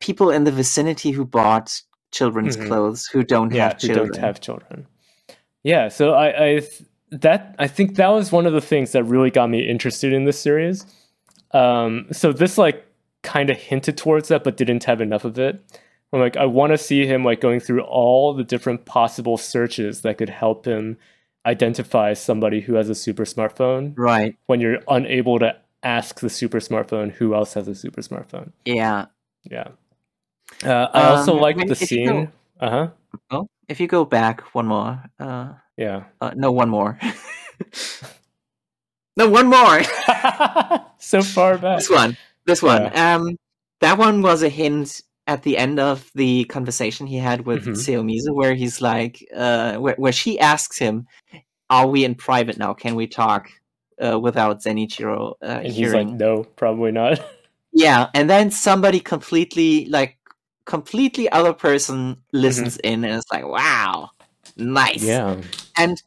people 0.00 0.30
in 0.30 0.44
the 0.44 0.52
vicinity 0.52 1.10
who 1.10 1.24
bought 1.24 1.80
children's 2.12 2.56
Mhm. 2.56 2.66
clothes 2.68 3.06
who 3.06 3.22
don't 3.22 3.52
yeah, 3.52 3.64
have 3.68 3.80
who 3.80 3.88
children. 3.88 4.12
don't 4.12 4.20
have 4.22 4.40
children. 4.40 4.86
Yeah, 5.62 5.88
so 5.88 6.14
I, 6.14 6.44
I 6.46 6.60
that 7.10 7.54
I 7.58 7.66
think 7.68 7.96
that 7.96 8.08
was 8.08 8.32
one 8.32 8.46
of 8.46 8.52
the 8.52 8.60
things 8.60 8.92
that 8.92 9.04
really 9.04 9.30
got 9.30 9.48
me 9.50 9.60
interested 9.68 10.12
in 10.12 10.24
this 10.24 10.38
series. 10.40 10.86
Um, 11.52 12.06
so 12.12 12.32
this 12.32 12.58
like 12.58 12.84
kind 13.22 13.50
of 13.50 13.56
hinted 13.56 13.96
towards 13.98 14.28
that, 14.28 14.44
but 14.44 14.56
didn't 14.56 14.84
have 14.84 15.00
enough 15.00 15.24
of 15.24 15.38
it. 15.38 15.62
I'm 16.12 16.20
like, 16.20 16.36
I 16.36 16.46
want 16.46 16.72
to 16.72 16.78
see 16.78 17.06
him 17.06 17.24
like 17.24 17.40
going 17.40 17.60
through 17.60 17.82
all 17.82 18.32
the 18.32 18.44
different 18.44 18.86
possible 18.86 19.36
searches 19.36 20.02
that 20.02 20.16
could 20.18 20.30
help 20.30 20.64
him 20.64 20.96
identify 21.46 22.14
somebody 22.14 22.60
who 22.60 22.74
has 22.74 22.88
a 22.88 22.94
super 22.94 23.24
smartphone 23.24 23.94
Right. 23.96 24.36
when 24.46 24.60
you're 24.60 24.78
unable 24.88 25.38
to 25.38 25.56
ask 25.82 26.20
the 26.20 26.30
super 26.30 26.58
smartphone 26.60 27.12
who 27.12 27.34
else 27.34 27.54
has 27.54 27.68
a 27.68 27.74
super 27.74 28.00
smartphone. 28.00 28.52
Yeah. 28.64 29.06
Yeah. 29.44 29.68
Uh, 30.64 30.88
I 30.92 31.04
also 31.10 31.34
Um, 31.34 31.40
liked 31.40 31.58
when- 31.58 31.68
the 31.68 31.74
scene. 31.76 32.32
Uh 32.60 32.70
huh. 32.70 32.88
Oh, 33.30 33.48
if 33.68 33.80
you 33.80 33.86
go 33.86 34.04
back 34.04 34.40
one 34.54 34.66
more, 34.66 35.02
uh, 35.20 35.52
Yeah. 35.76 36.04
uh 36.20 36.32
no, 36.34 36.50
one 36.52 36.68
more. 36.70 36.98
no, 39.16 39.28
one 39.28 39.46
more. 39.46 39.82
so 40.98 41.22
far 41.22 41.58
back. 41.58 41.78
this 41.78 41.90
one. 41.90 42.16
This 42.48 42.62
one. 42.62 42.90
Um, 42.96 43.36
that 43.80 43.98
one 43.98 44.22
was 44.22 44.42
a 44.42 44.48
hint 44.48 45.02
at 45.26 45.42
the 45.42 45.58
end 45.58 45.78
of 45.78 46.10
the 46.14 46.44
conversation 46.46 47.06
he 47.06 47.18
had 47.18 47.44
with 47.44 47.66
Mhm. 47.66 47.76
Seomizu, 47.76 48.34
where 48.34 48.54
he's 48.54 48.80
like, 48.80 49.22
uh, 49.36 49.76
where, 49.76 49.94
where 49.98 50.12
she 50.12 50.40
asks 50.40 50.78
him, 50.78 51.06
"Are 51.68 51.86
we 51.86 52.04
in 52.04 52.14
private 52.14 52.56
now? 52.56 52.72
Can 52.72 52.94
we 52.96 53.06
talk 53.06 53.50
uh, 54.02 54.18
without 54.18 54.62
Zenichiro 54.62 55.34
uh, 55.42 55.46
And 55.46 55.66
he's 55.66 55.76
hearing?" 55.76 56.08
like, 56.08 56.16
no, 56.18 56.44
probably 56.56 56.90
not. 56.92 57.20
Yeah, 57.74 58.08
and 58.14 58.30
then 58.30 58.50
somebody 58.50 58.98
completely, 58.98 59.84
like, 59.84 60.16
completely 60.64 61.28
other 61.30 61.52
person 61.52 62.16
listens 62.32 62.78
in, 62.78 63.04
and 63.04 63.14
it's 63.14 63.30
like, 63.30 63.46
"Wow, 63.46 64.10
nice." 64.56 65.04
yeah. 65.04 65.36
And 65.76 66.02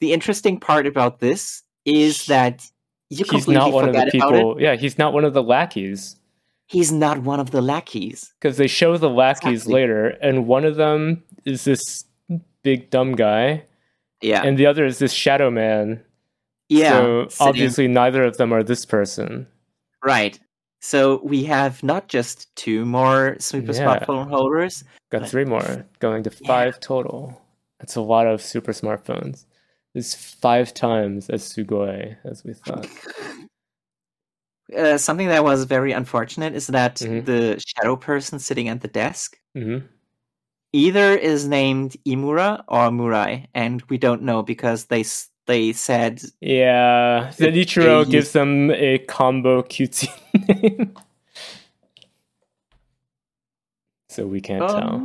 the 0.00 0.12
interesting 0.14 0.58
part 0.58 0.86
about 0.86 1.20
this 1.20 1.62
is 1.84 2.24
that 2.26 2.66
you 3.10 3.24
He's 3.30 3.48
not 3.48 3.72
one 3.72 3.88
of 3.88 3.94
the 3.94 4.00
forget 4.00 4.14
about 4.14 4.34
it. 4.34 4.36
people. 4.38 4.60
Yeah, 4.60 4.76
he's 4.76 4.98
not 4.98 5.12
one 5.12 5.24
of 5.24 5.32
the 5.34 5.42
lackeys. 5.42 6.16
He's 6.66 6.92
not 6.92 7.18
one 7.22 7.40
of 7.40 7.50
the 7.50 7.62
lackeys. 7.62 8.32
Because 8.40 8.58
they 8.58 8.66
show 8.66 8.96
the 8.98 9.08
lackeys 9.08 9.62
Exactly. 9.62 9.74
later, 9.74 10.06
and 10.20 10.46
one 10.46 10.64
of 10.66 10.76
them 10.76 11.22
is 11.46 11.64
this 11.64 12.04
big 12.62 12.90
dumb 12.90 13.12
guy, 13.14 13.64
Yeah, 14.20 14.42
and 14.42 14.58
the 14.58 14.66
other 14.66 14.84
is 14.84 14.98
this 14.98 15.12
shadow 15.12 15.50
man. 15.50 16.02
yeah. 16.68 16.90
So 16.92 17.28
sitting- 17.28 17.46
obviously, 17.48 17.88
neither 17.88 18.22
of 18.24 18.36
them 18.36 18.52
are 18.52 18.62
this 18.62 18.84
person. 18.84 19.46
right. 20.04 20.38
So 20.80 21.20
we 21.24 21.42
have 21.44 21.82
not 21.82 22.06
just 22.06 22.54
two 22.54 22.84
more 22.84 23.34
super 23.40 23.72
Yeah. 23.72 23.80
smartphone 23.98 24.28
holders. 24.28 24.84
Got 25.10 25.28
three 25.28 25.44
more, 25.44 25.84
going 25.98 26.22
to 26.22 26.30
Yeah. 26.40 26.46
five 26.46 26.78
total. 26.78 27.40
That's 27.80 27.96
a 27.96 28.00
lot 28.00 28.28
of 28.28 28.40
super 28.40 28.70
smartphones. 28.72 29.44
It's 29.98 30.14
five 30.14 30.72
times 30.74 31.28
as 31.28 31.42
Sugoi 31.42 32.16
as 32.24 32.44
we 32.44 32.54
thought. 32.54 32.86
Uh, 34.76 34.98
something 34.98 35.28
that 35.28 35.42
was 35.42 35.64
very 35.64 35.92
unfortunate 35.92 36.54
is 36.54 36.66
that 36.66 36.96
Mhm. 36.96 37.24
the 37.24 37.58
shadow 37.66 37.96
person 37.96 38.38
sitting 38.38 38.68
at 38.68 38.82
the 38.82 38.88
desk 38.88 39.38
hmm 39.54 39.78
either 40.74 41.16
is 41.16 41.48
named 41.48 41.96
Imura 42.06 42.62
or 42.68 42.90
Murai, 42.90 43.46
and 43.54 43.80
we 43.88 43.96
don't 43.96 44.20
know 44.22 44.42
because 44.42 44.84
they 44.92 45.04
they 45.46 45.72
said 45.72 46.20
Yeah, 46.42 47.32
The 47.38 47.46
Zenichiro 47.46 48.04
they 48.04 48.10
gives 48.10 48.32
them 48.32 48.70
a 48.70 48.98
combo 48.98 49.62
cutesy 49.62 50.10
name. 50.48 50.94
so 54.10 54.26
we 54.26 54.42
can't 54.42 54.68
tell. 54.68 55.00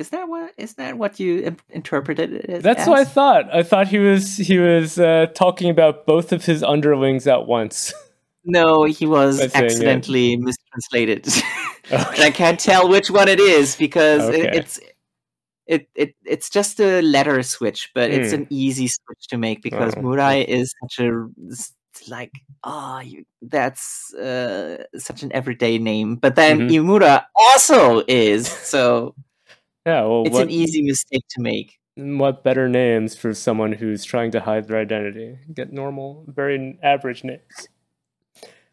Is 0.00 0.08
that 0.10 0.28
what 0.30 0.54
is 0.56 0.74
that 0.74 0.96
what 0.96 1.20
you 1.20 1.54
interpreted 1.68 2.32
it 2.32 2.48
as? 2.48 2.62
That's 2.62 2.86
what 2.86 2.98
I 3.00 3.04
thought. 3.04 3.54
I 3.54 3.62
thought 3.62 3.86
he 3.88 3.98
was 3.98 4.38
he 4.38 4.58
was 4.58 4.98
uh, 4.98 5.26
talking 5.34 5.68
about 5.68 6.06
both 6.06 6.32
of 6.32 6.44
his 6.46 6.62
underlings 6.62 7.26
at 7.26 7.46
once. 7.46 7.92
No, 8.42 8.84
he 8.84 9.04
was 9.06 9.36
saying 9.36 9.52
it. 9.52 9.64
accidentally 9.66 10.36
mistranslated. 10.36 11.28
And 11.92 12.22
I 12.22 12.30
can't 12.30 12.58
tell 12.58 12.88
which 12.88 13.10
one 13.10 13.28
it 13.28 13.38
is 13.38 13.76
because 13.76 14.30
it, 14.30 14.54
it's 14.54 14.80
it, 15.66 15.88
it 15.94 16.14
it's 16.24 16.48
just 16.48 16.80
a 16.80 17.02
letter 17.02 17.42
switch, 17.42 17.90
but 17.94 18.10
it's 18.10 18.30
Hmm. 18.30 18.36
an 18.42 18.46
easy 18.48 18.88
switch 18.88 19.26
to 19.28 19.36
make 19.36 19.60
because 19.60 19.92
Oh, 19.94 20.00
Murai 20.00 20.42
is 20.46 20.72
such 20.80 21.04
a 21.04 21.26
like 22.08 22.30
ah 22.64 23.00
you 23.00 23.24
that's 23.42 24.14
uh, 24.14 24.84
such 24.96 25.22
an 25.22 25.30
everyday 25.34 25.76
name, 25.76 26.16
but 26.16 26.34
then 26.36 26.60
Mhm. 26.60 26.70
Imura 26.70 27.24
also 27.36 28.02
is 28.08 28.48
so 28.48 29.14
Yeah, 29.86 30.02
well, 30.02 30.24
it's 30.26 30.34
what, 30.34 30.44
an 30.44 30.50
easy 30.50 30.82
mistake 30.82 31.24
to 31.30 31.40
make. 31.40 31.78
what 31.96 32.44
better 32.44 32.68
names 32.68 33.16
for 33.16 33.34
someone 33.34 33.72
who's 33.72 34.04
trying 34.04 34.30
to 34.32 34.40
hide 34.40 34.68
their 34.68 34.78
identity? 34.78 35.38
Get 35.52 35.72
normal, 35.72 36.24
very 36.28 36.78
average 36.82 37.24
names. 37.24 37.68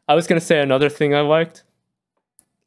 I 0.07 0.15
was 0.15 0.27
gonna 0.27 0.41
say 0.41 0.61
another 0.61 0.89
thing 0.89 1.13
I 1.13 1.21
liked 1.21 1.63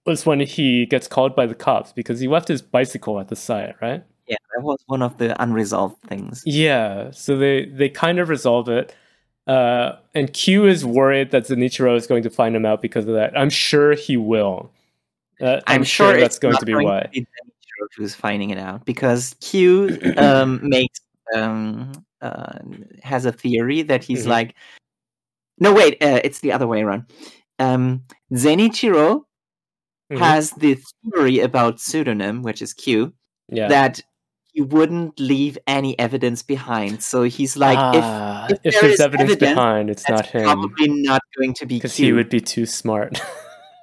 was 0.06 0.26
when 0.26 0.40
he 0.40 0.86
gets 0.86 1.06
called 1.06 1.36
by 1.36 1.46
the 1.46 1.54
cops 1.54 1.92
because 1.92 2.20
he 2.20 2.28
left 2.28 2.48
his 2.48 2.62
bicycle 2.62 3.20
at 3.20 3.28
the 3.28 3.36
site, 3.36 3.76
right? 3.80 4.02
Yeah, 4.26 4.36
that 4.54 4.62
was 4.62 4.82
one 4.86 5.02
of 5.02 5.18
the 5.18 5.40
unresolved 5.42 6.00
things. 6.02 6.42
Yeah, 6.46 7.10
so 7.10 7.36
they 7.36 7.66
they 7.66 7.88
kind 7.88 8.18
of 8.18 8.28
resolve 8.28 8.68
it. 8.68 8.94
Uh, 9.46 9.96
and 10.14 10.32
Q 10.32 10.66
is 10.66 10.84
worried 10.84 11.30
that 11.32 11.44
Zenichiro 11.44 11.96
is 11.96 12.06
going 12.06 12.22
to 12.22 12.30
find 12.30 12.54
him 12.54 12.64
out 12.64 12.80
because 12.82 13.06
of 13.06 13.14
that. 13.14 13.36
I'm 13.36 13.50
sure 13.50 13.94
he 13.94 14.16
will. 14.16 14.70
Uh, 15.40 15.60
I'm, 15.66 15.80
I'm, 15.80 15.84
sure, 15.84 16.12
sure, 16.12 16.20
that's 16.20 16.38
going 16.38 16.56
to 16.56 16.66
be 16.66 16.72
going 16.72 16.86
why. 16.86 17.00
To 17.02 17.08
be 17.08 17.26
who's 17.96 18.14
finding 18.14 18.50
it 18.50 18.58
out 18.58 18.84
because 18.84 19.34
Q 19.40 19.98
um, 20.16 20.60
makes 20.62 21.00
um, 21.34 21.92
uh, 22.20 22.58
has 23.02 23.24
a 23.24 23.32
theory 23.32 23.82
that 23.82 24.02
he's 24.04 24.24
Mhm. 24.24 24.28
like, 24.30 24.54
no, 25.58 25.72
wait, 25.72 26.02
uh, 26.02 26.20
it's 26.24 26.40
the 26.40 26.52
other 26.52 26.66
way 26.66 26.82
around. 26.82 27.04
Um, 27.58 28.02
Zenichiro 28.32 29.22
Mhm. 30.12 30.18
has 30.18 30.50
the 30.52 30.78
theory 31.14 31.38
about 31.40 31.80
pseudonym, 31.80 32.42
which 32.42 32.60
is 32.62 32.74
Q, 32.74 33.12
yeah. 33.48 33.68
that 33.68 34.00
he 34.52 34.60
wouldn't 34.62 35.20
leave 35.20 35.56
any 35.68 35.96
evidence 36.00 36.42
behind. 36.42 37.02
So 37.02 37.22
he's 37.22 37.56
like, 37.56 37.78
Ah, 37.78 38.46
if, 38.50 38.58
if 38.64 38.72
there 38.74 38.82
there's 38.82 39.00
evidence, 39.00 39.30
evidence, 39.30 39.54
behind, 39.54 39.90
it's 39.90 40.08
not 40.08 40.26
him 40.26 40.42
probably 40.42 40.88
not 40.88 41.22
going 41.38 41.54
to 41.54 41.66
be 41.66 41.76
because 41.76 41.94
he 41.96 42.12
would 42.12 42.28
be 42.28 42.40
too 42.40 42.66
smart. 42.66 43.20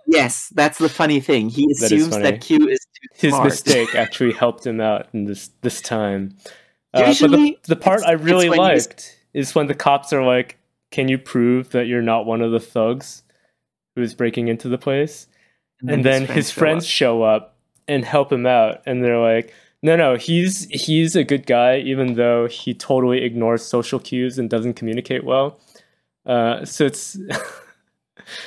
Yes, 0.08 0.50
that's 0.56 0.78
the 0.78 0.90
funny 0.90 1.20
thing. 1.20 1.50
He 1.50 1.70
assumes 1.72 2.18
that 2.18 2.42
Q 2.42 2.68
is 2.70 2.80
too 2.80 3.08
His 3.28 3.32
smart. 3.34 3.46
mistake 3.46 3.94
actually 3.94 4.32
helped 4.34 4.66
him 4.66 4.80
out 4.80 5.08
in 5.14 5.26
this 5.26 5.50
this 5.62 5.82
time. 5.82 6.36
Uh, 6.94 7.14
but 7.20 7.32
the, 7.32 7.58
the 7.68 7.76
part 7.76 8.02
I 8.04 8.14
really 8.14 8.50
when 8.50 8.60
you 8.60 8.66
s- 8.66 8.88
liked 8.88 9.20
is 9.34 9.54
when 9.54 9.68
the 9.68 9.76
cops 9.76 10.14
are 10.14 10.24
like, 10.24 10.58
"Can 10.92 11.10
you 11.10 11.18
prove 11.18 11.72
that 11.72 11.88
you're 11.88 12.02
not 12.02 12.26
one 12.26 12.42
of 12.42 12.52
the 12.52 12.60
thugs 12.60 13.24
who 13.96 14.02
is 14.02 14.14
breaking 14.14 14.48
into 14.48 14.70
the 14.70 14.78
place?" 14.78 15.28
and 15.88 16.04
then 16.04 16.26
his 16.26 16.50
friends 16.50 16.88
show 16.88 17.18
show 17.20 17.24
up 17.24 17.56
and 17.88 18.04
help 18.04 18.32
him 18.32 18.48
out 18.48 18.82
and 18.88 19.04
they're 19.04 19.20
like 19.20 19.54
no 19.84 19.96
no 19.96 20.16
he's 20.16 20.64
he's 20.70 21.16
a 21.16 21.24
good 21.24 21.46
guy 21.46 21.78
even 21.78 22.16
though 22.16 22.48
he 22.48 22.74
totally 22.74 23.24
ignores 23.24 23.64
social 23.64 24.00
cues 24.00 24.40
and 24.40 24.50
doesn't 24.50 24.74
communicate 24.74 25.24
well 25.24 25.60
uh, 26.26 26.66
so 26.66 26.84
it's 26.86 27.16
up. 27.30 27.42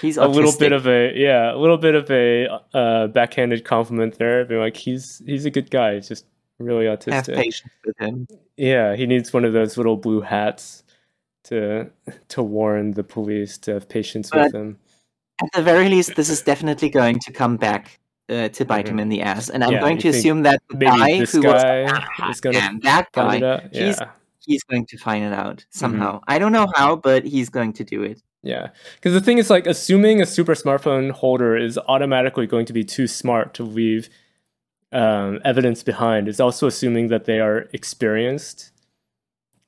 He's 0.00 0.16
a 0.16 0.26
little 0.26 0.52
bit 0.58 0.72
of 0.72 0.86
a 0.86 1.12
yeah 1.16 1.52
a 1.54 1.56
little 1.56 1.78
bit 1.78 1.94
of 1.94 2.10
a 2.10 2.48
uh, 2.74 3.06
backhanded 3.08 3.64
compliment 3.64 4.18
there 4.18 4.44
being 4.44 4.60
like 4.60 4.76
he's 4.76 5.22
he's 5.26 5.44
a 5.44 5.50
good 5.50 5.70
guy 5.70 5.94
he's 5.94 6.08
just 6.08 6.26
really 6.58 6.84
autistic. 6.84 7.12
have 7.12 7.26
patience 7.26 7.72
with 7.86 7.96
him. 7.98 8.26
yeah 8.56 8.94
he 8.96 9.06
needs 9.06 9.32
one 9.32 9.44
of 9.44 9.52
those 9.52 9.76
little 9.78 9.96
blue 9.96 10.20
hats 10.20 10.84
to 11.44 11.88
to 12.28 12.42
warn 12.42 12.92
the 12.92 13.02
police 13.04 13.56
to 13.58 13.72
have 13.72 13.88
patience 13.88 14.30
with 14.34 14.54
him 14.54 14.78
At 15.42 15.48
the 15.54 15.62
very 15.62 15.88
least, 15.88 16.16
this 16.16 16.28
is 16.28 16.42
definitely 16.42 16.90
going 16.90 17.18
to 17.20 17.32
come 17.32 17.56
back 17.56 17.98
uh, 18.28 18.48
to 18.50 18.64
bite 18.66 18.84
Mhm. 18.84 18.90
him 18.90 18.98
in 19.00 19.08
the 19.08 19.22
ass, 19.22 19.48
and 19.48 19.64
I'm 19.64 19.72
Yeah, 19.72 19.80
going 19.80 19.98
to 20.04 20.08
assume 20.08 20.42
that 20.42 20.60
the 20.68 20.76
guy 20.76 21.14
who 21.16 21.40
was 21.42 21.62
guy 21.62 21.86
"Ah, 21.88 22.30
is 22.30 22.40
gonna 22.42 22.78
that 22.82 23.06
guy, 23.12 23.40
out 23.40 23.62
he's- 23.72 23.98
he's 24.46 24.62
going 24.64 24.84
to 24.92 24.96
find 24.98 25.24
it 25.24 25.32
out 25.32 25.58
Mm-hmm. 25.64 25.78
somehow. 25.82 26.20
I 26.28 26.38
don't 26.38 26.52
know 26.52 26.68
how, 26.76 26.94
but 26.96 27.24
he's 27.24 27.48
going 27.48 27.72
to 27.80 27.84
do 27.84 28.02
it. 28.02 28.20
Yeah, 28.42 28.70
because 28.94 29.12
the 29.12 29.20
thing 29.20 29.38
is, 29.38 29.50
like, 29.50 29.66
assuming 29.66 30.22
a 30.22 30.26
super 30.26 30.54
smartphone 30.54 31.10
holder 31.10 31.56
is 31.56 31.78
automatically 31.88 32.46
going 32.46 32.64
to 32.66 32.72
be 32.72 32.84
too 32.84 33.06
smart 33.06 33.52
to 33.54 33.62
leave 33.62 34.08
um, 34.92 35.40
evidence 35.44 35.82
behind 35.82 36.28
is 36.28 36.40
also 36.40 36.66
assuming 36.66 37.08
that 37.08 37.24
they 37.24 37.38
are 37.38 37.68
experienced. 37.72 38.72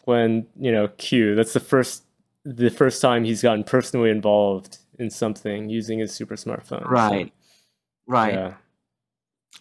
When 0.04 0.46
you 0.58 0.72
know 0.72 0.88
Q, 0.88 1.34
that's 1.36 1.52
the 1.52 1.60
first 1.60 2.02
the 2.44 2.70
first 2.70 3.00
time 3.00 3.24
he's 3.24 3.42
gotten 3.42 3.62
personally 3.62 4.10
involved 4.10 4.78
in 4.98 5.10
something 5.10 5.68
using 5.68 6.00
his 6.00 6.12
super 6.12 6.34
smartphone. 6.34 6.82
So, 6.82 6.88
Right, 6.88 7.32
right. 8.06 8.34
yeah. 8.34 8.54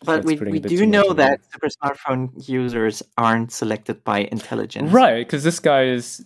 But 0.04 0.26
we, 0.26 0.36
we 0.36 0.60
do 0.60 0.86
know 0.88 1.14
that 1.14 1.42
super 1.52 1.68
smartphone 1.68 2.30
users 2.48 3.04
aren't 3.20 3.52
selected 3.52 4.04
by 4.04 4.20
intelligence. 4.32 4.92
Right, 4.92 5.20
because 5.20 5.44
this 5.44 5.60
guy 5.60 5.84
is 5.84 6.26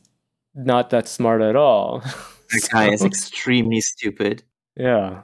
not 0.53 0.91
that 0.91 1.09
smart 1.09 1.41
at 1.41 1.57
all. 1.57 2.01
That 2.61 2.69
guy 2.71 2.89
is 2.91 3.03
extremely 3.03 3.81
stupid. 3.81 4.43
yeah. 4.75 5.21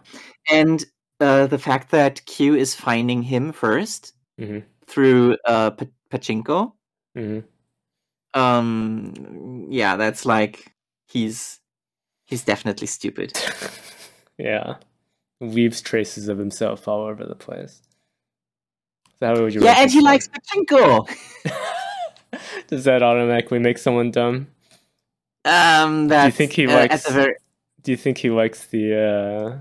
And 0.51 0.83
uh, 1.19 1.47
the 1.47 1.59
fact 1.59 1.91
that 1.91 2.25
Q 2.25 2.55
is 2.55 2.75
finding 2.75 3.23
him 3.23 3.51
first 3.51 4.13
hmm 4.37 4.59
through 4.87 5.37
uh, 5.45 5.69
P- 5.71 5.87
Pachinko, 6.09 6.73
hmm 7.15 7.39
um, 8.33 9.67
yeah, 9.69 9.95
that's 9.97 10.25
like 10.25 10.73
he's 11.07 11.59
he's 12.25 12.43
definitely 12.43 12.87
stupid. 12.87 13.33
yeah. 14.37 14.75
Leaves 15.39 15.81
traces 15.81 16.27
of 16.27 16.37
himself 16.37 16.87
all 16.87 17.01
over 17.01 17.25
the 17.25 17.35
place. 17.35 17.81
That 19.19 19.39
what 19.39 19.53
you 19.53 19.63
yeah, 19.63 19.75
and 19.77 19.91
he 19.91 20.01
likes 20.01 20.27
Pachinko. 20.27 21.07
Does 22.67 22.85
that 22.85 23.03
automatically 23.03 23.59
make 23.59 23.77
someone 23.77 24.11
dumb? 24.11 24.47
Um, 25.45 26.07
that's, 26.07 26.35
think 26.35 26.53
he 26.53 26.67
uh, 26.67 26.73
likes- 26.75 27.09
very 27.09 27.35
Do 27.81 27.91
you 27.91 27.97
think 27.97 28.17
he 28.19 28.29
likes 28.29 28.65
the 28.67 28.95
uh 28.95 29.57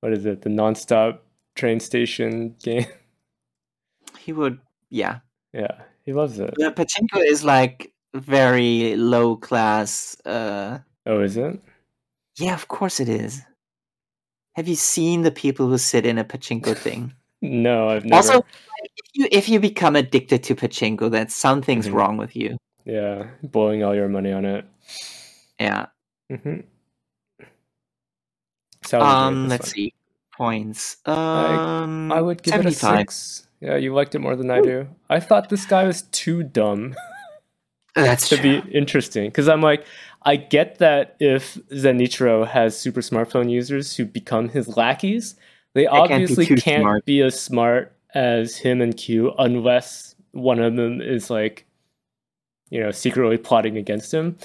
what 0.00 0.12
is 0.12 0.26
it, 0.26 0.42
the 0.42 0.50
nonstop 0.50 1.18
train 1.54 1.80
station 1.80 2.54
game? 2.62 2.86
he 4.18 4.32
would 4.32 4.58
yeah. 4.90 5.20
yeah, 5.52 5.82
he 6.04 6.12
loves 6.12 6.38
it. 6.38 6.54
Uh, 6.62 6.70
Pachinko 6.72 7.18
is 7.24 7.44
like 7.44 7.92
very 8.14 8.96
low 8.96 9.36
class. 9.36 10.16
Uh, 10.24 10.78
Oh, 11.06 11.20
is 11.20 11.36
it? 11.36 11.58
yeah, 12.36 12.54
of 12.54 12.68
course 12.68 13.00
it 13.00 13.08
is. 13.08 13.42
Have 14.56 14.68
you 14.68 14.74
seen 14.76 15.22
the 15.22 15.30
people 15.30 15.68
who 15.68 15.78
sit 15.78 16.04
in 16.04 16.18
a 16.18 16.24
pachinko 16.24 16.76
thing? 16.76 17.12
No, 17.40 17.88
I've 17.88 18.04
never. 18.04 18.16
Also, 18.16 18.38
if 18.82 19.04
you 19.14 19.28
if 19.30 19.48
you 19.48 19.60
become 19.60 19.94
addicted 19.94 20.42
to 20.42 20.56
pachinko, 20.56 21.08
then 21.08 21.28
something's 21.28 21.86
Mhm. 21.88 21.92
wrong 21.94 22.16
with 22.16 22.34
you. 22.34 22.56
Yeah, 22.88 23.28
blowing 23.42 23.84
all 23.84 23.94
your 23.94 24.08
money 24.08 24.32
on 24.32 24.44
it. 24.44 24.64
Yeah. 25.60 25.86
Mm-hmm. 26.30 26.60
Um. 28.94 29.48
Let's 29.48 29.70
see. 29.70 29.94
Points. 30.36 30.96
Um. 31.06 32.10
I 32.10 32.20
would 32.20 32.42
give 32.42 32.54
it 32.54 32.66
a 32.66 32.72
six. 32.72 33.46
Yeah, 33.60 33.76
you 33.76 33.92
liked 33.92 34.14
it 34.14 34.20
more 34.20 34.36
than 34.36 34.50
I 34.50 34.60
do. 34.60 34.88
I 35.10 35.20
thought 35.20 35.48
this 35.48 35.66
guy 35.66 35.84
was 35.84 36.02
too 36.02 36.42
dumb 36.44 36.94
That's 37.94 38.28
to 38.28 38.36
true. 38.36 38.62
be 38.62 38.70
interesting 38.70 39.28
because 39.28 39.48
I'm 39.48 39.60
like, 39.60 39.84
I 40.22 40.36
get 40.36 40.78
that 40.78 41.16
if 41.18 41.54
Zenichiro 41.70 42.46
has 42.46 42.78
super 42.78 43.00
smartphone 43.00 43.50
users 43.50 43.96
who 43.96 44.04
become 44.04 44.48
his 44.48 44.76
lackeys, 44.76 45.34
they 45.74 45.86
can't 45.86 46.08
be 46.08 46.14
obviously 46.14 46.46
can't 46.56 47.04
be 47.04 47.20
as 47.22 47.40
smart 47.40 47.92
as 48.14 48.56
him 48.56 48.80
and 48.80 48.96
Q 48.96 49.34
unless 49.38 50.14
one 50.32 50.60
of 50.60 50.76
them 50.76 51.00
is 51.00 51.30
like, 51.30 51.66
you 52.70 52.80
know, 52.80 52.90
secretly 52.90 53.36
plotting 53.38 53.76
against 53.76 54.12
him. 54.12 54.36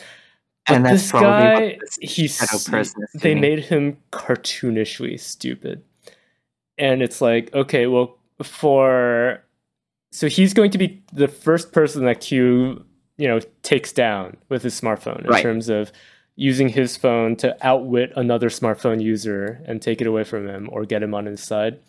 But 0.68 0.76
And 0.76 0.86
that's 0.86 1.02
this 1.02 1.12
guy, 1.12 1.78
he's 2.02 2.40
they 3.16 3.36
made 3.36 3.60
him 3.60 3.98
cartoonishly 4.12 5.20
stupid, 5.20 5.84
and 6.78 7.02
it's 7.02 7.20
like, 7.22 7.54
okay, 7.54 7.88
well, 7.88 8.18
for 8.42 9.44
so 10.12 10.28
he's 10.28 10.54
going 10.54 10.72
to 10.72 10.78
be 10.78 11.04
the 11.12 11.28
first 11.28 11.72
person 11.74 12.06
that 12.06 12.22
Q, 12.22 12.86
you 13.18 13.28
know, 13.28 13.40
takes 13.64 13.92
down 13.92 14.38
with 14.50 14.64
his 14.64 14.80
smartphone 14.80 15.26
in 15.26 15.32
Right. 15.32 15.42
terms 15.42 15.70
of 15.70 15.92
using 16.36 16.70
his 16.70 16.96
phone 16.98 17.36
to 17.38 17.56
outwit 17.66 18.12
another 18.16 18.50
smartphone 18.50 19.02
user 19.02 19.62
and 19.66 19.82
take 19.82 20.02
it 20.02 20.08
away 20.08 20.24
from 20.24 20.48
him 20.48 20.70
or 20.72 20.86
get 20.86 21.04
him 21.04 21.14
on 21.14 21.26
his 21.26 21.42
side. 21.44 21.80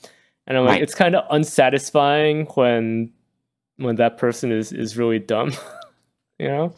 And 0.47 0.59
I'm 0.59 0.65
like, 0.65 0.73
Right. 0.74 0.82
it's 0.82 0.94
kind 0.94 1.15
of 1.15 1.24
unsatisfying 1.31 2.47
when 2.55 3.12
when 3.77 3.97
that 3.97 4.19
person 4.19 4.52
is 4.52 4.73
is 4.73 4.97
really 4.97 5.19
dumb, 5.19 5.52
you 6.39 6.48
know. 6.48 6.74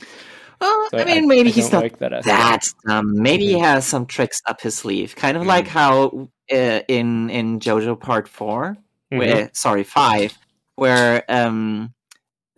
Well, 0.61 0.89
So 0.91 0.99
I 0.99 1.05
mean, 1.05 1.29
maybe 1.29 1.51
I 1.51 1.53
he's 1.53 1.69
don't 1.69 1.83
like 1.83 1.99
that 1.99 2.25
that 2.25 2.63
dumb. 2.87 3.13
Maybe 3.15 3.47
he 3.47 3.55
Mhm. 3.55 3.61
has 3.65 3.87
some 3.87 4.07
tricks 4.07 4.41
up 4.47 4.61
his 4.61 4.75
sleeve, 4.75 5.15
kind 5.17 5.37
of 5.37 5.47
like 5.47 5.69
how 5.69 6.29
uh, 6.53 6.81
in 6.89 7.29
in 7.31 7.59
JoJo 7.61 8.01
Part 8.01 8.27
4 8.29 8.77
Mhm. 9.13 9.19
where 9.19 9.51
sorry 9.53 9.85
five, 9.85 10.37
where 10.77 11.25
um 11.29 11.93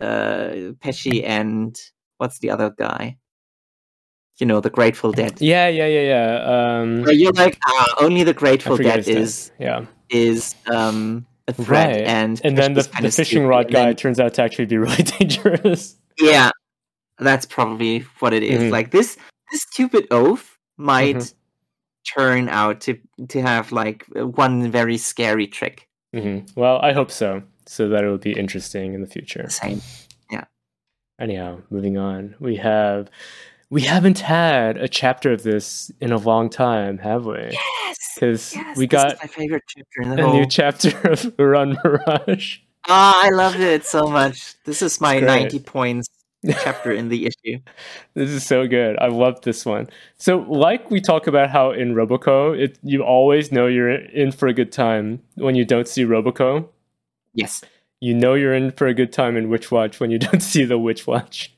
uh 0.00 0.74
Pesci 0.80 1.24
and 1.26 1.76
what's 2.18 2.38
the 2.38 2.50
other 2.50 2.70
guy? 2.70 3.16
You 4.38 4.46
know, 4.46 4.60
the 4.60 4.70
Grateful 4.70 5.10
Dead. 5.10 5.40
Yeah, 5.40 5.66
yeah, 5.66 5.86
yeah, 5.88 6.02
yeah. 6.14 6.78
Um, 6.80 7.02
Where 7.02 7.12
you're 7.12 7.32
like, 7.32 7.58
ah, 7.66 7.94
only 8.00 8.22
the 8.22 8.32
Grateful 8.34 8.76
Dead 8.76 9.08
is 9.08 9.50
yeah, 9.58 9.86
is 10.10 10.54
um 10.72 11.26
a 11.48 11.52
threat, 11.52 11.88
right. 11.96 12.06
and 12.06 12.40
and 12.44 12.56
then 12.56 12.74
the, 12.74 12.82
the 13.02 13.10
fishing 13.10 13.42
stupid, 13.42 13.48
rod 13.48 13.72
guy 13.72 13.86
then- 13.86 13.96
turns 13.96 14.20
out 14.20 14.34
to 14.34 14.42
actually 14.42 14.66
be 14.66 14.78
really 14.86 15.02
dangerous. 15.02 15.96
yeah, 16.20 16.50
that's 17.20 17.46
probably 17.46 18.00
what 18.20 18.32
it 18.32 18.42
is. 18.42 18.62
Mhm. 18.64 18.70
Like 18.70 18.90
this, 18.90 19.16
this 19.50 19.62
stupid 19.62 20.06
oath 20.10 20.56
might 20.76 21.16
Mhm. 21.16 21.34
turn 22.14 22.48
out 22.48 22.80
to 22.82 22.98
to 23.28 23.42
have 23.42 23.72
like 23.72 24.04
one 24.14 24.70
very 24.70 24.96
scary 24.98 25.46
trick. 25.46 25.88
Mm-hmm. 26.14 26.58
Well, 26.60 26.78
I 26.82 26.92
hope 26.92 27.10
so, 27.10 27.42
so 27.66 27.88
that 27.90 28.04
it 28.04 28.08
will 28.08 28.18
be 28.18 28.32
interesting 28.32 28.94
in 28.94 29.00
the 29.02 29.06
future. 29.06 29.46
Same. 29.50 29.82
Yeah. 30.30 30.44
Anyhow, 31.20 31.58
moving 31.70 31.98
on, 31.98 32.34
we 32.40 32.56
have 32.56 33.10
we 33.70 33.82
haven't 33.82 34.20
had 34.20 34.78
a 34.78 34.88
chapter 34.88 35.32
of 35.32 35.42
this 35.42 35.90
in 36.00 36.10
a 36.12 36.16
long 36.16 36.48
time, 36.48 36.96
have 36.98 37.26
we? 37.26 37.50
Yes. 37.52 37.96
Because 38.14 38.54
Yes, 38.54 38.76
we 38.78 38.86
got 38.86 39.16
my 39.20 39.26
favorite 39.28 39.64
chapter 39.68 40.02
in 40.02 40.08
the 40.16 40.22
a 40.22 40.26
whole. 40.26 40.34
new 40.40 40.46
chapter 40.46 40.90
of 41.10 41.34
Run 41.38 41.76
Mirage. 41.84 42.58
Ah, 42.88 43.20
I 43.22 43.28
loved 43.30 43.60
it 43.60 43.84
so 43.84 44.06
much. 44.06 44.54
This 44.64 44.80
is 44.80 45.00
my 45.02 45.18
Great. 45.18 45.26
90 45.52 45.58
points 45.60 46.08
chapter 46.54 46.92
in 46.92 47.08
the 47.08 47.26
issue. 47.30 47.58
This 48.14 48.30
is 48.30 48.44
so 48.46 48.66
good. 48.66 48.98
I 48.98 49.08
love 49.08 49.40
this 49.42 49.64
one. 49.66 49.88
So, 50.16 50.38
like 50.48 50.90
we 50.90 51.00
talk 51.00 51.26
about 51.26 51.50
how 51.50 51.70
in 51.72 51.94
Roboco, 51.94 52.58
it 52.58 52.78
you 52.82 53.02
always 53.02 53.52
know 53.52 53.66
you're 53.66 53.90
in 53.90 54.32
for 54.32 54.48
a 54.48 54.52
good 54.54 54.72
time 54.72 55.22
when 55.36 55.54
you 55.54 55.64
don't 55.64 55.88
see 55.88 56.04
Roboco. 56.04 56.68
Yes. 57.34 57.62
You 58.00 58.14
know 58.14 58.34
you're 58.34 58.54
in 58.54 58.70
for 58.72 58.86
a 58.86 58.94
good 58.94 59.12
time 59.12 59.36
in 59.36 59.48
Witch 59.48 59.70
Watch 59.70 60.00
when 60.00 60.10
you 60.10 60.18
don't 60.26 60.40
see 60.42 60.64
the 60.64 60.78
Witch 60.78 61.06
Watch. 61.06 61.52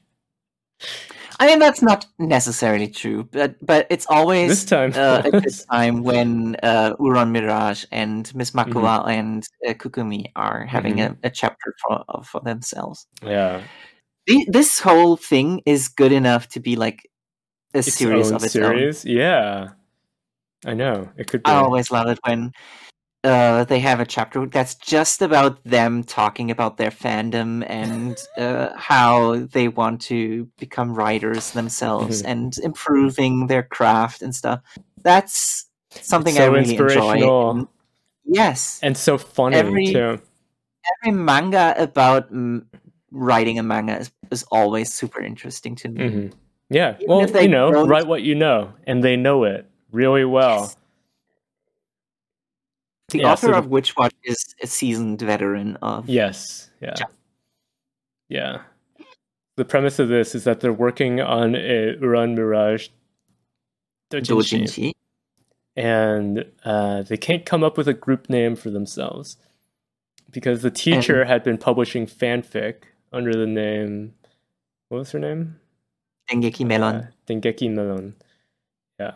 I 1.38 1.46
mean, 1.46 1.58
that's 1.58 1.80
not 1.80 2.04
necessarily 2.18 2.86
true, 2.86 3.24
but 3.32 3.54
but 3.64 3.86
it's 3.88 4.06
always 4.10 4.50
This 4.50 4.64
time 4.66 4.92
uh, 4.94 5.22
a 5.24 5.30
good 5.30 5.54
time 5.72 6.02
when 6.02 6.56
uh, 6.62 6.96
Uron 7.00 7.30
Mirage 7.32 7.86
and 7.90 8.30
Miss 8.34 8.50
Makuwa 8.50 9.06
and 9.08 9.46
uh, 9.66 9.72
Kukumi 9.72 10.26
are 10.36 10.66
having 10.66 10.96
Mhm. 10.96 11.16
a, 11.22 11.28
a 11.28 11.30
chapter 11.30 11.74
for 11.80 12.04
for 12.24 12.40
themselves. 12.42 13.06
Yeah. 13.22 13.62
This 14.48 14.78
whole 14.81 15.16
thing 15.16 15.62
is 15.66 15.89
good 15.89 16.12
enough 16.12 16.48
to 16.51 16.61
be 16.61 16.77
like 16.77 17.09
a 17.74 17.78
Its 17.78 17.94
series 17.94 18.28
own 18.31 18.36
of 18.36 18.44
its 18.44 18.57
own. 18.57 18.62
series. 18.62 19.05
Yeah. 19.05 19.70
I 20.66 20.74
know. 20.74 21.09
It 21.16 21.27
could 21.27 21.43
be. 21.43 21.51
I 21.51 21.57
always 21.57 21.90
love 21.90 22.09
it 22.09 22.19
when 22.27 22.52
uh, 23.24 23.65
they 23.65 23.78
have 23.81 24.01
a 24.01 24.07
chapter 24.07 24.47
that's 24.47 24.74
just 24.74 25.23
about 25.23 25.62
them 25.65 26.02
talking 26.05 26.51
about 26.51 26.77
their 26.77 26.90
fandom 26.90 27.65
and 27.69 28.16
uh, 28.39 28.70
how 28.77 29.36
they 29.52 29.69
want 29.69 30.01
to 30.02 30.48
become 30.59 30.94
writers 30.94 31.52
themselves 31.52 32.23
Mhm. 32.23 32.28
and 32.31 32.59
improving 32.59 33.47
their 33.47 33.62
craft 33.62 34.23
and 34.23 34.35
stuff. 34.35 34.61
That's 35.02 35.66
something 35.90 36.35
so 36.35 36.43
I 36.44 36.47
really 36.47 36.70
enjoy. 36.73 36.85
inspirational. 36.86 37.51
And 37.51 37.69
yes, 38.24 38.81
and 38.82 38.97
so 38.97 39.16
funny 39.19 39.57
Every- 39.57 39.93
too. 39.93 40.20
every 41.02 41.12
manga 41.16 41.74
about 41.78 42.31
writing 43.11 43.59
a 43.59 43.62
manga 43.62 43.99
is, 43.99 44.11
is 44.31 44.45
always 44.51 44.93
super 44.93 45.20
interesting 45.20 45.74
to 45.77 45.89
me. 45.89 46.09
hmm 46.09 46.27
Yeah. 46.70 46.95
Even 46.97 47.07
well, 47.09 47.20
if 47.20 47.32
they 47.32 47.43
you 47.43 47.49
know, 47.49 47.70
don't- 47.73 47.89
write 47.89 48.07
what 48.07 48.23
you 48.23 48.35
know, 48.35 48.73
and 48.87 49.03
they 49.03 49.16
know 49.16 49.45
it 49.45 49.66
really 49.93 50.24
well. 50.24 50.61
Yes. 50.61 50.77
The 53.09 53.19
Yeah, 53.19 53.32
author 53.32 53.49
so 53.49 53.55
of 53.55 53.66
Witch 53.66 53.97
Watch 53.97 54.15
is 54.23 54.55
a 54.62 54.66
seasoned 54.66 55.20
veteran 55.20 55.77
of 55.82 56.09
Yes. 56.09 56.70
Yeah. 56.81 56.95
Yeah. 56.99 57.07
Yeah. 58.28 58.61
The 59.57 59.65
premise 59.65 59.99
of 59.99 60.09
this 60.09 60.35
is 60.35 60.45
that 60.45 60.61
they're 60.61 60.73
working 60.73 61.20
on 61.20 61.55
a 61.57 61.97
Uran 62.01 62.35
Mirage 62.37 62.89
Dojinshi, 64.12 64.62
Dojinshi. 64.62 64.93
and 65.77 66.45
uh, 66.65 67.03
they 67.03 67.16
can't 67.16 67.45
come 67.45 67.62
up 67.65 67.77
with 67.77 67.89
a 67.89 67.93
group 67.95 68.31
name 68.31 68.55
for 68.57 68.70
themselves 68.70 69.37
because 70.31 70.62
the 70.62 70.70
teacher 70.70 71.24
had 71.24 71.43
been 71.43 71.59
publishing 71.59 72.07
fanfic 72.07 72.82
under 73.12 73.32
the 73.35 73.47
name. 73.47 74.15
What 74.89 74.99
was 74.99 75.12
her 75.12 75.19
name? 75.19 75.57
Dengeki 76.31 76.66
Melon. 76.66 76.95
Uh, 76.97 77.07
Dengeki 77.27 77.70
Melon. 77.70 78.15
Yeah. 78.99 79.12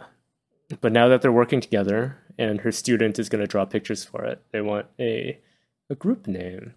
But 0.81 0.93
now 0.93 1.09
that 1.09 1.23
they're 1.23 1.33
working 1.33 1.61
together 1.61 2.17
and 2.39 2.61
her 2.63 2.73
student 2.73 3.19
is 3.19 3.29
going 3.29 3.41
to 3.41 3.47
draw 3.47 3.65
pictures 3.65 4.05
for 4.05 4.25
it, 4.25 4.43
they 4.53 4.61
want 4.61 4.87
a, 4.99 5.39
a 5.91 5.95
group 5.95 6.27
name. 6.27 6.75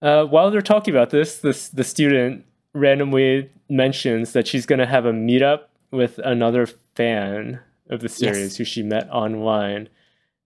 Uh, 0.00 0.24
while 0.24 0.50
they're 0.50 0.60
talking 0.60 0.94
about 0.94 1.10
this, 1.10 1.38
this, 1.38 1.68
the 1.68 1.84
student 1.84 2.44
randomly 2.74 3.50
mentions 3.68 4.32
that 4.32 4.46
she's 4.46 4.66
going 4.66 4.78
to 4.78 4.86
have 4.86 5.06
a 5.06 5.12
meetup 5.12 5.62
with 5.90 6.18
another 6.18 6.66
fan 6.94 7.60
of 7.88 8.00
the 8.00 8.08
series 8.08 8.36
Yes. 8.52 8.56
who 8.56 8.64
she 8.64 8.82
met 8.82 9.08
online. 9.10 9.88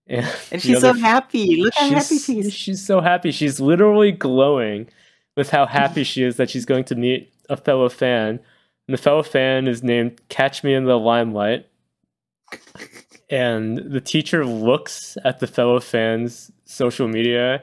And, 0.07 0.25
And 0.51 0.61
she's 0.61 0.79
so 0.81 0.93
happy. 0.93 1.61
Look 1.61 1.73
how 1.75 1.89
happy 1.89 2.17
she 2.17 2.39
is. 2.39 2.53
she's 2.53 2.85
so 2.85 3.01
happy. 3.01 3.31
She's 3.31 3.59
literally 3.59 4.11
glowing 4.11 4.89
with 5.37 5.49
how 5.51 5.65
happy 5.79 6.03
she 6.03 6.23
is 6.23 6.35
that 6.35 6.49
she's 6.49 6.65
going 6.65 6.83
to 6.85 6.95
meet 6.95 7.31
a 7.49 7.55
fellow 7.55 7.87
fan. 7.87 8.39
And 8.87 8.93
the 8.93 8.97
fellow 9.01 9.23
fan 9.23 9.67
is 9.69 9.81
named 9.83 10.19
Catch 10.27 10.63
Me 10.65 10.73
in 10.73 10.83
the 10.83 10.97
Limelight. 10.99 11.65
And 13.29 13.77
the 13.91 13.99
teacher 13.99 14.45
looks 14.45 15.17
at 15.25 15.39
the 15.39 15.47
fellow 15.47 15.79
fan's 15.81 16.49
social 16.65 17.07
media 17.09 17.61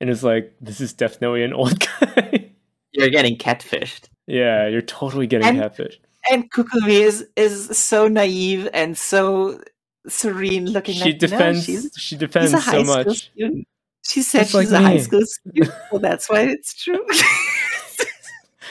and 0.00 0.10
is 0.10 0.22
like, 0.22 0.54
This 0.60 0.80
is 0.80 0.92
definitely 0.92 1.42
an 1.42 1.54
old 1.54 1.80
guy. 2.00 2.50
You're 2.92 3.08
getting 3.10 3.36
catfished. 3.36 4.08
yeah, 4.26 4.66
you're 4.68 4.82
totally 4.82 5.26
getting 5.26 5.48
And- 5.48 5.58
catfish. 5.58 5.98
And 6.30 6.50
Kukumi 6.50 6.88
is 7.02 7.24
is 7.36 7.78
so 7.78 8.08
naive 8.08 8.68
and 8.74 8.98
so 8.98 9.60
serene 10.08 10.66
looking 10.66 10.96
She 10.96 11.04
like 11.12 11.18
defends 11.20 11.68
no, 11.68 11.74
she's, 11.74 11.90
she 11.96 12.00
she's 12.00 12.18
defends 12.18 12.52
a 12.52 12.58
high 12.58 12.82
so 12.82 12.84
much. 12.84 13.16
student. 13.32 13.68
She 14.08 14.22
said 14.22 14.40
Just 14.46 14.52
she's 14.52 14.70
like 14.72 14.80
a 14.82 14.84
high 14.84 14.98
school 14.98 15.22
student, 15.24 15.72
so 15.90 15.98
that's 15.98 16.28
why 16.30 16.40
it's 16.42 16.74
true. 16.74 17.04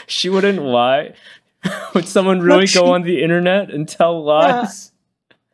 She 0.07 0.29
wouldn't 0.29 0.61
lie. 0.61 1.13
Would 1.95 2.07
someone 2.07 2.39
really 2.39 2.67
she- 2.67 2.77
go 2.79 2.93
on 2.93 3.01
the 3.01 3.23
internet 3.23 3.71
and 3.71 3.87
tell 3.89 4.23
lies? 4.23 4.91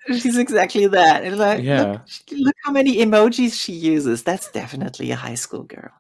she's 0.08 0.38
exactly 0.38 0.88
that. 0.88 1.24
And 1.24 1.38
like, 1.38 1.64
Yeah. 1.64 1.84
look, 1.84 2.02
look 2.32 2.56
how 2.66 2.72
many 2.74 2.98
emojis 2.98 3.54
she 3.54 3.72
uses. 3.74 4.24
That's 4.24 4.52
definitely 4.52 5.12
a 5.12 5.16
high 5.16 5.36
school 5.36 5.64
girl. 5.64 5.92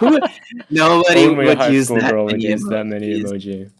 Who- 0.00 0.18
Nobody 0.70 1.26
Only 1.26 1.46
would 1.46 1.72
use 1.72 1.88
that 1.88 2.12
would 2.16 2.32
many 2.32 2.44
use 2.48 2.64
that 2.64 2.86
many 2.86 3.20
emojis. 3.20 3.30
emoji. 3.32 3.70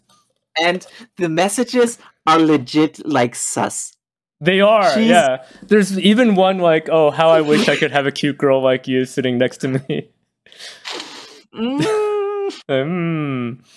And 0.61 0.87
the 1.17 1.27
messages 1.27 1.97
are 2.25 2.39
legit 2.39 3.05
like 3.05 3.35
sus. 3.35 3.94
They 4.41 4.59
are, 4.61 4.93
She's- 4.93 5.07
yeah. 5.07 5.45
There's 5.63 5.97
even 5.99 6.35
one 6.35 6.59
like, 6.59 6.89
"Oh, 6.89 7.09
how 7.11 7.29
I 7.29 7.41
wish 7.41 7.69
I 7.69 7.75
could 7.77 7.91
have 7.91 8.05
a 8.05 8.11
cute 8.11 8.37
girl 8.37 8.61
like 8.61 8.87
you 8.87 9.05
sitting 9.05 9.37
next 9.37 9.57
to 9.59 9.67
me." 9.69 10.09
Mm. 12.69 13.59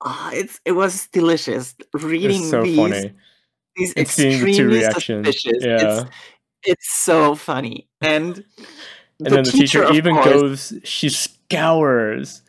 Ah, 0.00 0.30
it's 0.32 0.60
it 0.64 0.72
was 0.72 1.08
delicious 1.08 1.74
reading 1.92 2.44
so 2.44 2.62
these 2.62 2.76
funny. 2.76 3.12
these 3.74 3.88
And 3.94 3.96
the 3.96 4.00
extremely 4.00 4.78
reactions. 4.78 5.26
suspicious. 5.26 5.64
Yeah, 5.64 6.00
It's, 6.02 6.10
it's 6.62 6.90
so 6.92 7.34
funny, 7.34 7.88
and 8.00 8.44
and 9.18 9.26
then 9.34 9.42
the 9.42 9.50
teacher, 9.50 9.90
even 9.92 10.14
course- 10.14 10.70
goes, 10.70 10.74
she 10.84 11.08
scours 11.08 12.42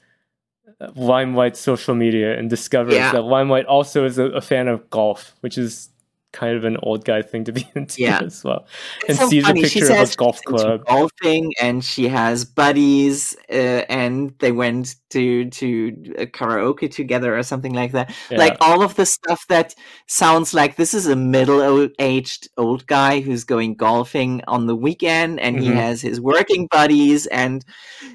Limelight 0.96 1.58
social 1.58 1.96
media 1.96 2.38
and 2.38 2.52
discovers 2.52 2.94
Yeah. 2.94 3.14
that 3.14 3.24
Limelight 3.24 3.66
also 3.66 4.06
is 4.06 4.20
a, 4.20 4.26
a 4.26 4.42
fan 4.42 4.68
of 4.68 4.88
golf, 4.92 5.34
which 5.42 5.58
is 5.58 5.90
kind 6.32 6.56
of 6.56 6.64
an 6.64 6.78
old 6.84 7.06
guy 7.06 7.22
thing 7.24 7.44
to 7.46 7.52
be 7.52 7.68
into 7.76 8.02
Yeah. 8.04 8.20
as 8.24 8.44
well. 8.44 8.68
And 9.08 9.18
so 9.18 9.28
sees 9.30 9.44
a 9.44 9.48
funny. 9.48 9.64
She 9.68 9.80
picture 9.80 9.94
of 9.96 10.12
a 10.12 10.16
golf 10.16 10.40
club. 10.46 10.86
golfing, 10.86 11.54
and 11.62 11.84
she 11.84 12.08
has 12.08 12.46
buddies, 12.46 13.36
uh, 13.52 13.54
and 13.90 14.34
they 14.40 14.52
went 14.52 14.96
to 15.12 15.50
to 15.50 16.14
a 16.20 16.26
karaoke 16.28 16.90
together 16.92 17.38
or 17.38 17.42
something 17.44 17.74
like 17.74 17.94
that. 17.94 18.14
Yeah. 18.30 18.38
Like 18.38 18.58
all 18.62 18.84
of 18.84 18.96
the 18.96 19.06
stuff 19.06 19.44
that 19.50 19.74
sounds 20.08 20.54
like 20.54 20.76
this 20.76 20.94
is 20.94 21.08
a 21.08 21.16
middle-aged 21.16 22.50
old 22.58 22.86
guy 22.88 23.22
who's 23.22 23.44
going 23.44 23.76
golfing 23.76 24.42
on 24.48 24.68
the 24.68 24.76
weekend, 24.76 25.40
and 25.40 25.60
he 25.60 25.70
Mhm. 25.70 25.76
has 25.76 26.02
his 26.02 26.22
working 26.22 26.68
buddies, 26.72 27.26
and 27.28 27.66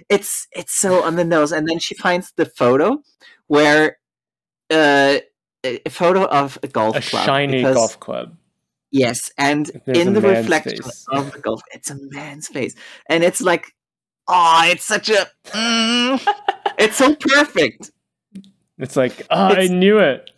it's 0.09 0.47
it's 0.53 0.73
so 0.75 1.03
on 1.03 1.17
the 1.17 1.25
nose. 1.25 1.53
And 1.53 1.69
then 1.69 1.79
she 1.81 1.95
finds 1.97 2.33
the 2.37 2.47
photo 2.47 3.03
where. 3.49 3.99
Uh, 4.71 5.19
a 5.65 5.91
photo 5.91 6.25
of 6.27 6.59
a 6.63 6.69
golf 6.69 6.95
club. 6.95 7.05
a 7.05 7.09
club 7.11 7.27
shiny 7.27 7.57
because- 7.59 7.75
golf 7.77 8.01
club. 8.01 8.37
Yes, 8.91 9.29
and 9.39 9.67
There's 9.87 9.99
in 9.99 10.13
the 10.15 10.21
reflection 10.21 10.81
face. 10.81 11.05
of 11.11 11.33
the 11.33 11.41
golf, 11.41 11.61
it's 11.73 11.91
a 11.91 11.97
man's 12.11 12.47
face, 12.47 12.77
and 13.09 13.25
it's 13.25 13.41
like, 13.41 13.75
oh, 14.29 14.63
it's 14.67 14.85
such 14.85 15.09
a, 15.11 15.27
mm, 15.47 16.25
it's 16.79 16.97
so 16.97 17.13
perfect, 17.17 17.91
It's 18.79 18.95
like, 18.95 19.27
oh, 19.31 19.37
I 19.57 19.67
knew 19.67 19.99
it. 19.99 20.31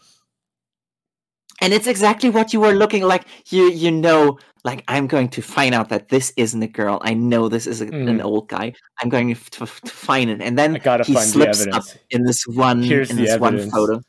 and 1.61 1.75
it's 1.75 1.87
exactly 1.87 2.31
what 2.31 2.53
you 2.55 2.61
were 2.61 2.73
looking 2.73 3.03
like. 3.03 3.25
You 3.51 3.65
you 3.71 3.91
know, 3.91 4.39
like 4.65 4.85
I'm 4.89 5.07
going 5.07 5.29
to 5.31 5.43
find 5.43 5.75
out 5.75 5.91
that 5.91 6.09
this 6.09 6.33
isn't 6.39 6.63
a 6.63 6.67
girl. 6.67 6.99
I 7.03 7.13
know 7.15 7.49
this 7.51 7.67
is 7.67 7.83
a, 7.83 7.85
an 7.87 8.19
Mhm. 8.19 8.25
old 8.25 8.49
guy. 8.49 8.73
I'm 9.03 9.11
going 9.11 9.35
to, 9.35 9.51
to, 9.51 9.67
to 9.67 9.91
find 9.93 10.31
it, 10.31 10.41
and 10.41 10.59
then 10.59 10.77
I 10.77 10.79
gotta 10.79 11.05
he 11.05 11.13
find 11.13 11.27
the 11.27 11.31
slips 11.55 11.67
up 11.73 11.85
in 12.11 12.25
this 12.25 12.47
one 12.47 12.83
Here's 12.83 13.11
in 13.11 13.17
this 13.17 13.39
one 13.39 13.71
photo. 13.71 14.01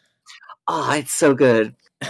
Oh, 0.67 0.91
it's 0.93 1.13
so 1.13 1.33
good. 1.33 1.75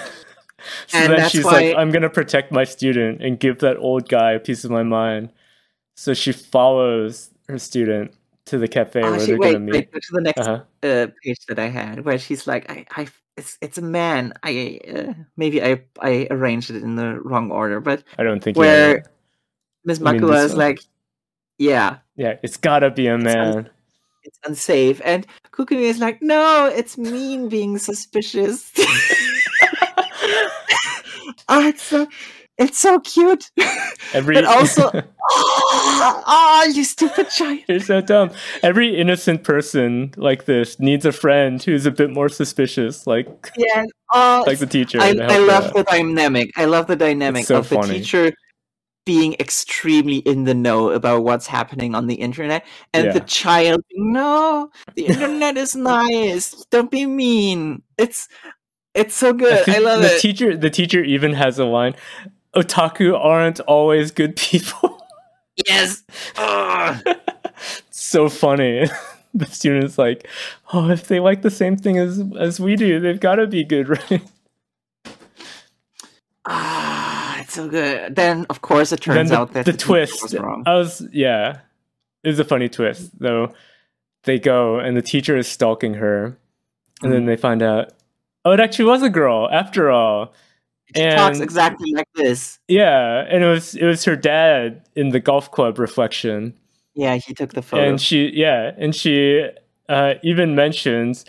So 0.87 0.97
And 0.97 1.11
then 1.13 1.19
that's 1.19 1.31
she's 1.31 1.45
why- 1.45 1.51
like, 1.69 1.75
I'm 1.77 1.91
gonna 1.91 2.09
protect 2.09 2.51
my 2.51 2.63
student 2.65 3.21
and 3.23 3.39
give 3.39 3.59
that 3.59 3.77
old 3.77 4.09
guy 4.09 4.31
a 4.33 4.39
piece 4.39 4.65
of 4.65 4.71
my 4.71 4.83
mind. 4.83 5.29
So 5.95 6.13
she 6.13 6.33
follows 6.33 7.29
her 7.47 7.57
student 7.57 8.11
to 8.47 8.57
the 8.57 8.67
cafe 8.67 9.01
Oh, 9.01 9.11
where 9.11 9.19
she, 9.21 9.25
they're 9.27 9.37
wait, 9.37 9.53
gonna 9.53 9.59
meet. 9.63 9.73
wait, 9.73 9.91
go 9.93 9.99
to 9.99 10.07
the 10.11 10.21
next 10.21 10.41
Uh-huh. 10.41 10.63
uh, 10.83 11.07
page 11.23 11.37
that 11.47 11.59
I 11.59 11.67
had, 11.69 12.03
where 12.03 12.17
she's 12.17 12.47
like, 12.47 12.69
I, 12.69 12.85
I, 12.97 13.07
it's, 13.37 13.57
it's 13.61 13.77
a 13.77 13.81
man. 13.81 14.33
I, 14.43 14.79
uh, 14.93 15.13
maybe 15.37 15.63
I, 15.63 15.83
I 16.01 16.27
arranged 16.31 16.69
it 16.71 16.83
in 16.83 16.95
the 16.95 17.19
wrong 17.21 17.49
order, 17.51 17.79
but 17.79 18.03
I 18.17 18.23
don't 18.23 18.43
think 18.43 18.57
where. 18.57 19.03
Miss 19.85 19.99
Makua 20.01 20.43
is 20.43 20.55
like, 20.55 20.81
yeah, 21.59 21.97
Yeah, 22.17 22.33
it's 22.43 22.57
gotta 22.57 22.89
be 22.91 23.07
a 23.07 23.17
man. 23.17 23.69
It's 24.27 24.39
unsafe, 24.43 25.01
and 25.03 25.25
Kukumi 25.51 25.83
is 25.83 25.99
like, 25.99 26.21
no, 26.21 26.67
it's 26.67 26.97
mean 26.97 27.49
being 27.49 27.77
suspicious. 27.77 28.71
oh, 31.47 31.67
it's 31.67 31.81
so, 31.81 32.07
it's 32.57 32.77
so 32.77 32.99
cute. 32.99 33.49
Every 34.13 34.35
but 34.35 34.45
also, 34.45 34.91
oh, 35.31 36.71
you 36.73 36.83
stupid 36.83 37.29
child. 37.29 37.61
You're 37.67 37.79
so 37.79 38.01
dumb. 38.01 38.31
Every 38.61 38.99
innocent 38.99 39.43
person 39.43 40.13
like 40.17 40.45
this 40.45 40.79
needs 40.79 41.05
a 41.05 41.11
friend 41.11 41.61
who's 41.63 41.85
a 41.85 41.91
bit 41.91 42.09
more 42.11 42.29
suspicious, 42.29 43.07
like 43.07 43.51
Yeah, 43.55 43.85
oh, 44.13 44.43
like 44.45 44.59
the 44.59 44.67
teacher. 44.67 44.99
I, 45.01 45.15
I 45.19 45.37
love 45.37 45.73
the 45.73 45.83
dynamic. 45.83 46.51
I 46.57 46.65
love 46.65 46.87
the 46.87 46.95
dynamic 46.95 47.45
so 47.45 47.59
of 47.59 47.69
the 47.69 47.81
teacher 47.81 48.31
being 49.07 49.33
extremely 49.39 50.17
in 50.17 50.43
the 50.43 50.53
know 50.53 50.91
about 50.91 51.23
what's 51.23 51.47
happening 51.47 51.95
on 51.95 52.05
the 52.05 52.15
internet, 52.15 52.65
and 52.93 53.13
the 53.13 53.21
child, 53.21 53.81
no, 53.95 54.69
the 54.95 55.05
internet 55.13 55.57
is 55.57 55.75
nice. 55.75 56.63
Don't 56.69 56.91
be 56.91 57.07
mean. 57.07 57.81
It's 57.97 58.27
It's 58.93 59.15
so 59.15 59.33
good. 59.33 59.53
I, 59.53 59.63
think 59.63 59.83
love 59.83 60.01
the 60.01 60.15
it. 60.15 60.21
teacher 60.21 60.55
the 60.57 60.69
teacher 60.69 61.01
even 61.03 61.33
has 61.33 61.57
a 61.57 61.65
line 61.65 61.95
otaku 62.55 63.17
aren't 63.17 63.59
always 63.61 64.11
good 64.11 64.35
people 64.35 65.07
yes. 65.67 66.03
So 67.89 68.29
funny 68.29 68.85
the 69.33 69.45
student's 69.45 69.97
like 69.97 70.27
oh 70.73 70.89
if 70.89 71.07
they 71.07 71.19
like 71.19 71.41
the 71.41 71.51
same 71.51 71.77
thing 71.77 71.97
as 71.97 72.23
as 72.39 72.59
we 72.59 72.75
do 72.75 72.99
they've 72.99 73.19
got 73.19 73.35
to 73.35 73.47
be 73.47 73.63
good 73.63 73.89
right 73.89 74.21
Ah, 76.49 76.76
so 77.57 77.67
good. 77.67 78.15
Then, 78.15 78.45
of 78.49 78.61
course, 78.61 78.91
it 78.91 79.01
turns 79.01 79.29
the, 79.31 79.37
out 79.37 79.53
that 79.53 79.65
the 79.65 79.73
teacher 79.73 79.85
twist 79.85 80.23
was 80.23 80.33
wrong. 80.37 80.63
i 80.65 80.73
was 80.75 81.03
yeah 81.11 81.59
it 82.23 82.29
was 82.29 82.39
a 82.39 82.45
funny 82.45 82.69
twist 82.69 83.11
though 83.19 83.53
they 84.23 84.39
go 84.39 84.79
and 84.79 84.95
the 84.97 85.01
teacher 85.01 85.35
is 85.37 85.47
stalking 85.47 85.93
her 85.95 86.37
and 87.01 87.11
Mm. 87.11 87.13
then 87.13 87.25
they 87.25 87.37
find 87.37 87.61
out 87.61 87.93
oh 88.45 88.51
it 88.51 88.59
actually 88.59 88.85
was 88.85 89.03
a 89.03 89.09
girl 89.09 89.47
after 89.51 89.91
all 89.91 90.33
She 90.95 91.03
talks 91.03 91.39
exactly 91.39 91.91
like 91.93 92.09
this. 92.15 92.59
yeah 92.67 93.23
and 93.29 93.43
it 93.43 93.47
was 93.47 93.75
it 93.75 93.85
was 93.85 94.03
her 94.05 94.15
dad 94.15 94.81
in 94.95 95.09
the 95.09 95.19
golf 95.19 95.51
club 95.51 95.77
reflection 95.79 96.53
Yeah, 96.95 97.15
he 97.17 97.33
took 97.33 97.53
the 97.53 97.61
photo. 97.61 97.83
and 97.87 98.01
she 98.01 98.31
yeah 98.33 98.71
and 98.77 98.95
she 98.95 99.47
uh, 99.89 100.15
even 100.23 100.55
mentions 100.55 101.23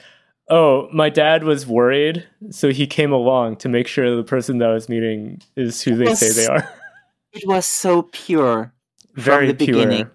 oh 0.51 0.89
my 0.93 1.09
dad 1.11 1.45
was 1.45 1.67
worried 1.67 2.27
so 2.51 2.71
he 2.71 2.87
came 2.87 3.13
along 3.13 3.57
to 3.57 3.69
make 3.69 3.87
sure 3.87 4.15
the 4.17 4.23
person 4.25 4.59
that 4.59 4.71
I 4.71 4.73
was 4.75 4.89
meeting 4.89 5.41
is 5.57 5.83
who 5.83 5.97
they 5.97 6.15
say 6.15 6.31
they 6.33 6.47
are 6.47 6.69
it 7.33 7.47
was 7.47 7.67
so 7.67 8.03
pure. 8.03 8.73
very 9.15 9.49
the 9.53 9.55
pure 9.67 9.85
beginning. 9.85 10.11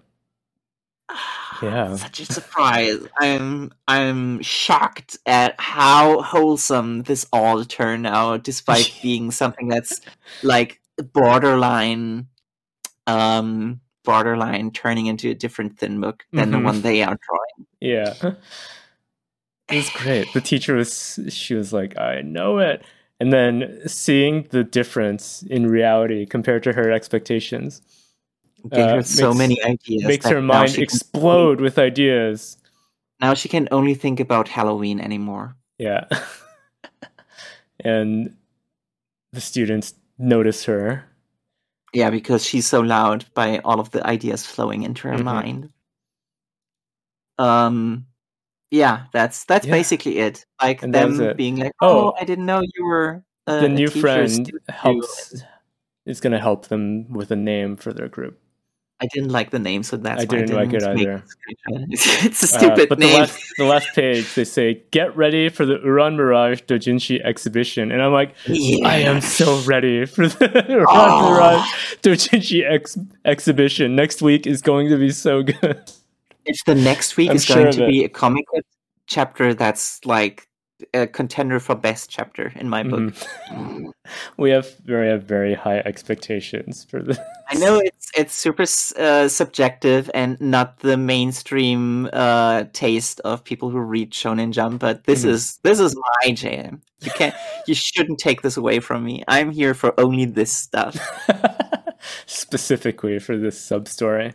Yeah. 1.62 1.94
Such 1.96 2.20
a 2.20 2.26
surprise. 2.26 2.98
I'm 3.20 3.72
I'm 3.86 4.42
shocked 4.42 5.16
at 5.24 5.54
how 5.58 6.20
wholesome 6.20 7.04
this 7.04 7.26
all 7.32 7.64
turned 7.64 8.06
out, 8.08 8.42
despite 8.42 8.92
being 9.02 9.30
something 9.30 9.68
that's 9.68 10.00
like 10.42 10.80
borderline 11.12 12.26
um 13.06 13.80
borderline 14.04 14.72
turning 14.72 15.06
into 15.06 15.30
a 15.30 15.34
different 15.34 15.78
thin 15.78 16.00
book 16.00 16.24
than 16.32 16.50
the 16.50 16.58
Mhm. 16.58 16.64
one 16.64 16.82
they 16.82 17.02
are 17.02 17.16
drawing. 17.22 17.68
yeah 17.80 18.14
it 19.70 19.76
was 19.76 19.90
great 19.90 20.26
the 20.34 20.40
teacher 20.40 20.74
was 20.74 21.18
she 21.28 21.54
was 21.54 21.72
like 21.72 21.96
i 21.98 22.20
know 22.20 22.58
it 22.58 22.84
and 23.20 23.32
then 23.32 23.80
seeing 23.86 24.42
the 24.50 24.62
difference 24.64 25.42
in 25.44 25.66
reality 25.66 26.26
compared 26.26 26.62
to 26.62 26.72
her 26.72 26.90
expectations 26.90 27.80
Gave 28.70 28.86
Uh, 28.86 28.94
her 28.96 29.02
so 29.02 29.28
makes- 29.34 29.38
many 29.38 29.62
ideas. 29.64 30.04
makes 30.04 30.26
her 30.26 30.40
mind 30.40 30.78
explode 30.78 31.60
with 31.60 31.78
ideas 31.78 32.56
now 33.20 33.34
she 33.34 33.48
can 33.48 33.68
only 33.70 33.94
think 33.94 34.20
about 34.20 34.48
Halloween 34.48 35.00
anymore. 35.00 35.54
Yeah. 35.78 36.04
and 37.80 38.34
the 39.32 39.40
students 39.40 39.94
notice 40.18 40.64
her. 40.64 41.04
Yeah, 41.92 42.10
because 42.10 42.44
she's 42.44 42.66
so 42.66 42.80
loud 42.80 43.24
by 43.34 43.58
all 43.64 43.78
of 43.80 43.90
the 43.92 44.04
ideas 44.06 44.44
flowing 44.44 44.82
into 44.82 45.08
her 45.08 45.14
Mhm. 45.18 45.24
mind. 45.24 45.70
Um 47.38 48.06
yeah, 48.74 49.06
that's 49.12 49.44
that's 49.46 49.66
Yeah. 49.66 49.72
basically 49.78 50.18
it. 50.18 50.44
Like 50.60 50.82
And 50.82 50.92
them 50.94 51.36
being 51.36 51.56
like, 51.62 51.72
Oh. 51.80 52.10
"Oh, 52.10 52.14
I 52.20 52.24
didn't 52.24 52.46
know 52.46 52.60
you 52.74 52.84
were 52.84 53.22
uh, 53.46 53.60
the 53.60 53.68
new 53.68 53.88
friend 53.88 54.50
helps 54.68 55.42
is 56.06 56.20
going 56.20 56.32
to 56.32 56.40
help 56.48 56.66
them 56.68 57.12
with 57.12 57.30
a 57.30 57.36
name 57.36 57.76
for 57.76 57.92
their 57.92 58.08
group. 58.08 58.38
I 59.02 59.06
didn't 59.12 59.32
like 59.32 59.50
the 59.50 59.58
name, 59.58 59.82
so 59.82 59.96
that's 59.96 60.22
I 60.22 60.24
why 60.24 60.40
didn't 60.40 60.56
like 60.56 60.72
it 60.72 60.82
either. 60.82 61.22
the 61.66 61.86
it's 62.26 62.42
a 62.42 62.46
Uh, 62.56 62.58
stupid 62.58 62.88
but 62.88 62.98
the 63.00 63.06
name. 63.06 63.20
last 63.20 63.38
the 63.58 63.64
last 63.64 63.88
page 63.94 64.32
they 64.34 64.44
say 64.44 64.82
get 64.92 65.14
ready 65.16 65.48
for 65.50 65.66
the 65.66 65.76
Uran 65.78 66.14
Mirage 66.16 66.62
Dojinshi 66.62 67.20
exhibition 67.22 67.90
and 67.92 68.00
I'm 68.02 68.12
like 68.12 68.34
I 68.84 68.98
am 69.10 69.20
so 69.20 69.60
ready 69.66 70.06
for 70.06 70.28
the 70.28 70.46
Uran 70.70 70.86
Oh. 70.88 71.30
Mirage 71.34 71.68
Dojinshi 72.02 72.62
ex- 72.70 72.96
exhibition. 73.24 73.94
Next 73.96 74.22
week 74.22 74.46
is 74.46 74.62
going 74.62 74.88
to 74.90 74.96
be 74.96 75.10
so 75.10 75.42
good. 75.42 75.82
If 76.46 76.64
the 76.64 76.74
next 76.74 77.16
week 77.16 77.30
I'm 77.30 77.36
is 77.36 77.44
sure 77.44 77.62
going 77.64 77.76
to 77.76 77.86
be 77.86 78.04
a 78.04 78.08
comic 78.08 78.44
book 78.52 78.64
chapter 79.06 79.54
that's 79.54 80.04
like 80.04 80.48
a 80.92 81.06
contender 81.06 81.60
for 81.60 81.74
best 81.74 82.10
chapter 82.10 82.52
in 82.56 82.68
my 82.68 82.82
book. 82.82 83.14
Mhm. 83.50 83.90
we 84.36 84.50
have 84.50 84.76
very 84.80 85.08
have 85.08 85.22
very 85.22 85.54
high 85.54 85.78
expectations 85.78 86.84
for 86.90 87.00
this. 87.00 87.18
I 87.48 87.54
know 87.54 87.78
it's 87.78 88.10
it's 88.16 88.34
super 88.34 88.64
uh, 88.98 89.28
subjective 89.28 90.10
and 90.14 90.40
not 90.40 90.80
the 90.80 90.96
mainstream 90.96 92.08
uh, 92.12 92.64
taste 92.72 93.20
of 93.20 93.44
people 93.44 93.70
who 93.70 93.78
read 93.78 94.12
Shonen 94.12 94.50
Jump, 94.50 94.80
but 94.80 95.04
this 95.04 95.24
Mhm. 95.24 95.28
is 95.28 95.58
this 95.62 95.80
is 95.80 95.96
my 95.96 96.32
jam. 96.32 96.82
You 97.00 97.10
can't, 97.12 97.34
you 97.66 97.74
shouldn't 97.74 98.18
take 98.18 98.42
this 98.42 98.56
away 98.56 98.80
from 98.80 99.04
me. 99.04 99.22
I'm 99.28 99.50
here 99.50 99.74
for 99.74 99.98
only 99.98 100.24
this 100.24 100.52
stuff. 100.52 100.96
specifically 102.26 103.18
for 103.18 103.36
this 103.36 103.58
sub 103.60 103.88
story. 103.88 104.34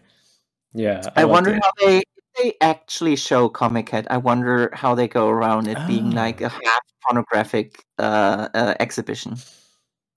Yeah, 0.73 1.01
I, 1.15 1.23
liked 1.23 1.31
wonder 1.31 1.55
it. 1.55 1.63
how 1.63 1.71
they 1.85 2.03
they 2.37 2.53
actually 2.61 3.15
show 3.15 3.49
Comiket. 3.49 4.05
I 4.09 4.17
wonder 4.17 4.69
how 4.73 4.95
they 4.95 5.07
go 5.07 5.27
around 5.29 5.67
it 5.67 5.77
being 5.87 6.13
Ah. 6.17 6.23
like 6.25 6.41
a 6.41 6.49
half 6.49 6.81
pornographic 7.07 7.83
uh, 7.97 8.47
uh, 8.53 8.73
exhibition. 8.79 9.37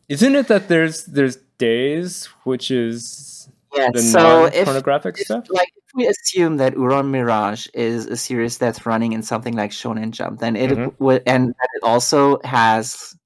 Isn't 0.08 0.34
it 0.36 0.48
that 0.48 0.68
there's 0.68 1.04
there's 1.06 1.36
days 1.58 2.26
which 2.44 2.70
is 2.70 3.48
Yeah. 3.74 3.88
the 3.92 4.02
So 4.02 4.44
if 4.44 4.54
non-pornographic 4.66 5.16
if, 5.18 5.24
stuff? 5.24 5.46
like 5.48 5.72
if 5.74 5.84
we 5.94 6.06
assume 6.06 6.58
that 6.58 6.74
Uran 6.74 7.08
Mirage 7.08 7.68
is 7.72 8.06
a 8.06 8.16
series 8.16 8.58
that's 8.58 8.84
running 8.84 9.12
in 9.14 9.22
something 9.22 9.54
like 9.56 9.70
Shonen 9.70 10.10
Jump, 10.10 10.40
then 10.40 10.54
it 10.56 10.70
Mhm. 10.70 10.92
would 10.98 11.22
and 11.26 11.48
that 11.48 11.68
it 11.76 11.82
also 11.82 12.38
has. 12.44 13.16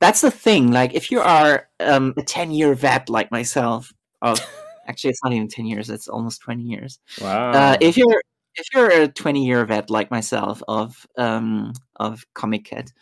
That's 0.00 0.20
the 0.20 0.30
thing. 0.32 0.72
Like 0.72 0.94
if 0.94 1.10
you 1.12 1.20
are 1.20 1.68
um, 1.78 2.14
a 2.18 2.22
ten 2.22 2.50
year 2.50 2.74
vet 2.74 3.08
like 3.08 3.30
myself, 3.30 3.92
of 4.20 4.40
actually 4.86 5.10
it's 5.10 5.22
not 5.24 5.32
even 5.32 5.48
ten 5.48 5.66
years; 5.66 5.90
it's 5.90 6.08
almost 6.08 6.40
twenty 6.40 6.64
years. 6.64 6.98
Wow. 7.20 7.52
Uh, 7.52 7.76
if 7.80 7.96
you're 7.96 8.22
if 8.56 8.66
you're 8.74 8.90
a 8.90 9.08
twenty 9.08 9.44
year 9.46 9.64
vet 9.64 9.90
like 9.90 10.10
myself 10.10 10.62
of 10.68 11.06
um, 11.16 11.72
of 11.96 12.24
Comiket, 12.34 12.92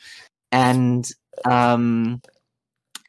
and 0.52 1.10
um, 1.44 2.20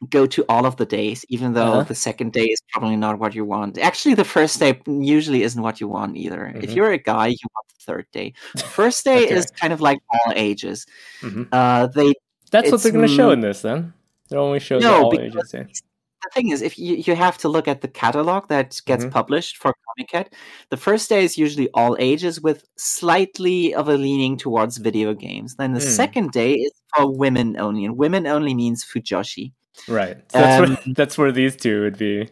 go 0.08 0.26
to 0.26 0.44
all 0.48 0.66
of 0.66 0.76
the 0.76 0.86
days, 0.86 1.24
even 1.28 1.52
though 1.52 1.74
Uh-huh. 1.74 1.84
the 1.84 1.94
second 1.94 2.32
day 2.32 2.46
is 2.46 2.60
probably 2.72 2.96
not 2.96 3.18
what 3.20 3.34
you 3.34 3.44
want. 3.44 3.78
Actually, 3.78 4.14
the 4.14 4.24
first 4.24 4.58
day 4.58 4.80
usually 4.86 5.42
isn't 5.44 5.62
what 5.62 5.80
you 5.80 5.86
want 5.86 6.16
either. 6.16 6.52
If 6.56 6.70
Mhm. 6.70 6.74
you're 6.76 6.92
a 6.92 6.98
guy, 6.98 7.28
you 7.28 7.46
want 7.54 7.66
the 7.68 7.84
third 7.86 8.06
day. 8.12 8.32
The 8.54 8.64
first 8.64 9.04
day 9.10 9.24
Okay. 9.26 9.34
is 9.36 9.46
kind 9.60 9.72
of 9.72 9.80
like 9.80 9.98
all 10.12 10.32
ages. 10.34 10.86
Mhm. 11.20 11.46
Uh, 11.52 11.86
they 11.86 12.14
That's 12.50 12.70
what 12.72 12.82
they're 12.82 12.92
going 12.92 13.06
to 13.06 13.14
show 13.14 13.30
in 13.30 13.40
this 13.40 13.62
then. 13.62 13.92
It 14.30 14.36
only 14.36 14.58
shows 14.60 14.82
No, 14.82 15.04
all 15.04 15.20
ages. 15.20 15.52
Yeah. 15.54 15.64
The 16.22 16.30
thing 16.34 16.48
is, 16.50 16.62
if 16.62 16.78
you 16.78 16.96
you 16.96 17.14
have 17.16 17.36
to 17.38 17.48
look 17.48 17.66
at 17.68 17.80
the 17.80 17.88
catalog 17.88 18.48
that 18.48 18.80
gets 18.86 19.04
Mhm. 19.04 19.10
published 19.10 19.56
for 19.56 19.74
Comiket, 19.86 20.28
the 20.70 20.76
first 20.76 21.08
day 21.08 21.24
is 21.24 21.36
usually 21.36 21.68
all 21.74 21.96
ages 21.98 22.40
with 22.40 22.64
slightly 22.76 23.74
of 23.74 23.88
a 23.88 23.96
leaning 23.96 24.36
towards 24.36 24.78
video 24.78 25.14
games. 25.14 25.56
Then 25.56 25.72
the 25.74 25.80
Mm. 25.80 25.96
second 25.96 26.30
day 26.32 26.54
is 26.54 26.72
for 26.94 27.10
women 27.10 27.56
only, 27.58 27.84
and 27.84 27.96
women 27.96 28.26
only 28.26 28.54
means 28.54 28.84
fujoshi. 28.84 29.52
Right. 29.88 30.16
So 30.30 30.38
that's 30.38 30.58
Um, 30.60 30.68
where 30.68 30.78
that's 30.96 31.18
where 31.18 31.32
these 31.32 31.56
two 31.56 31.82
would 31.82 31.98
be. 31.98 32.28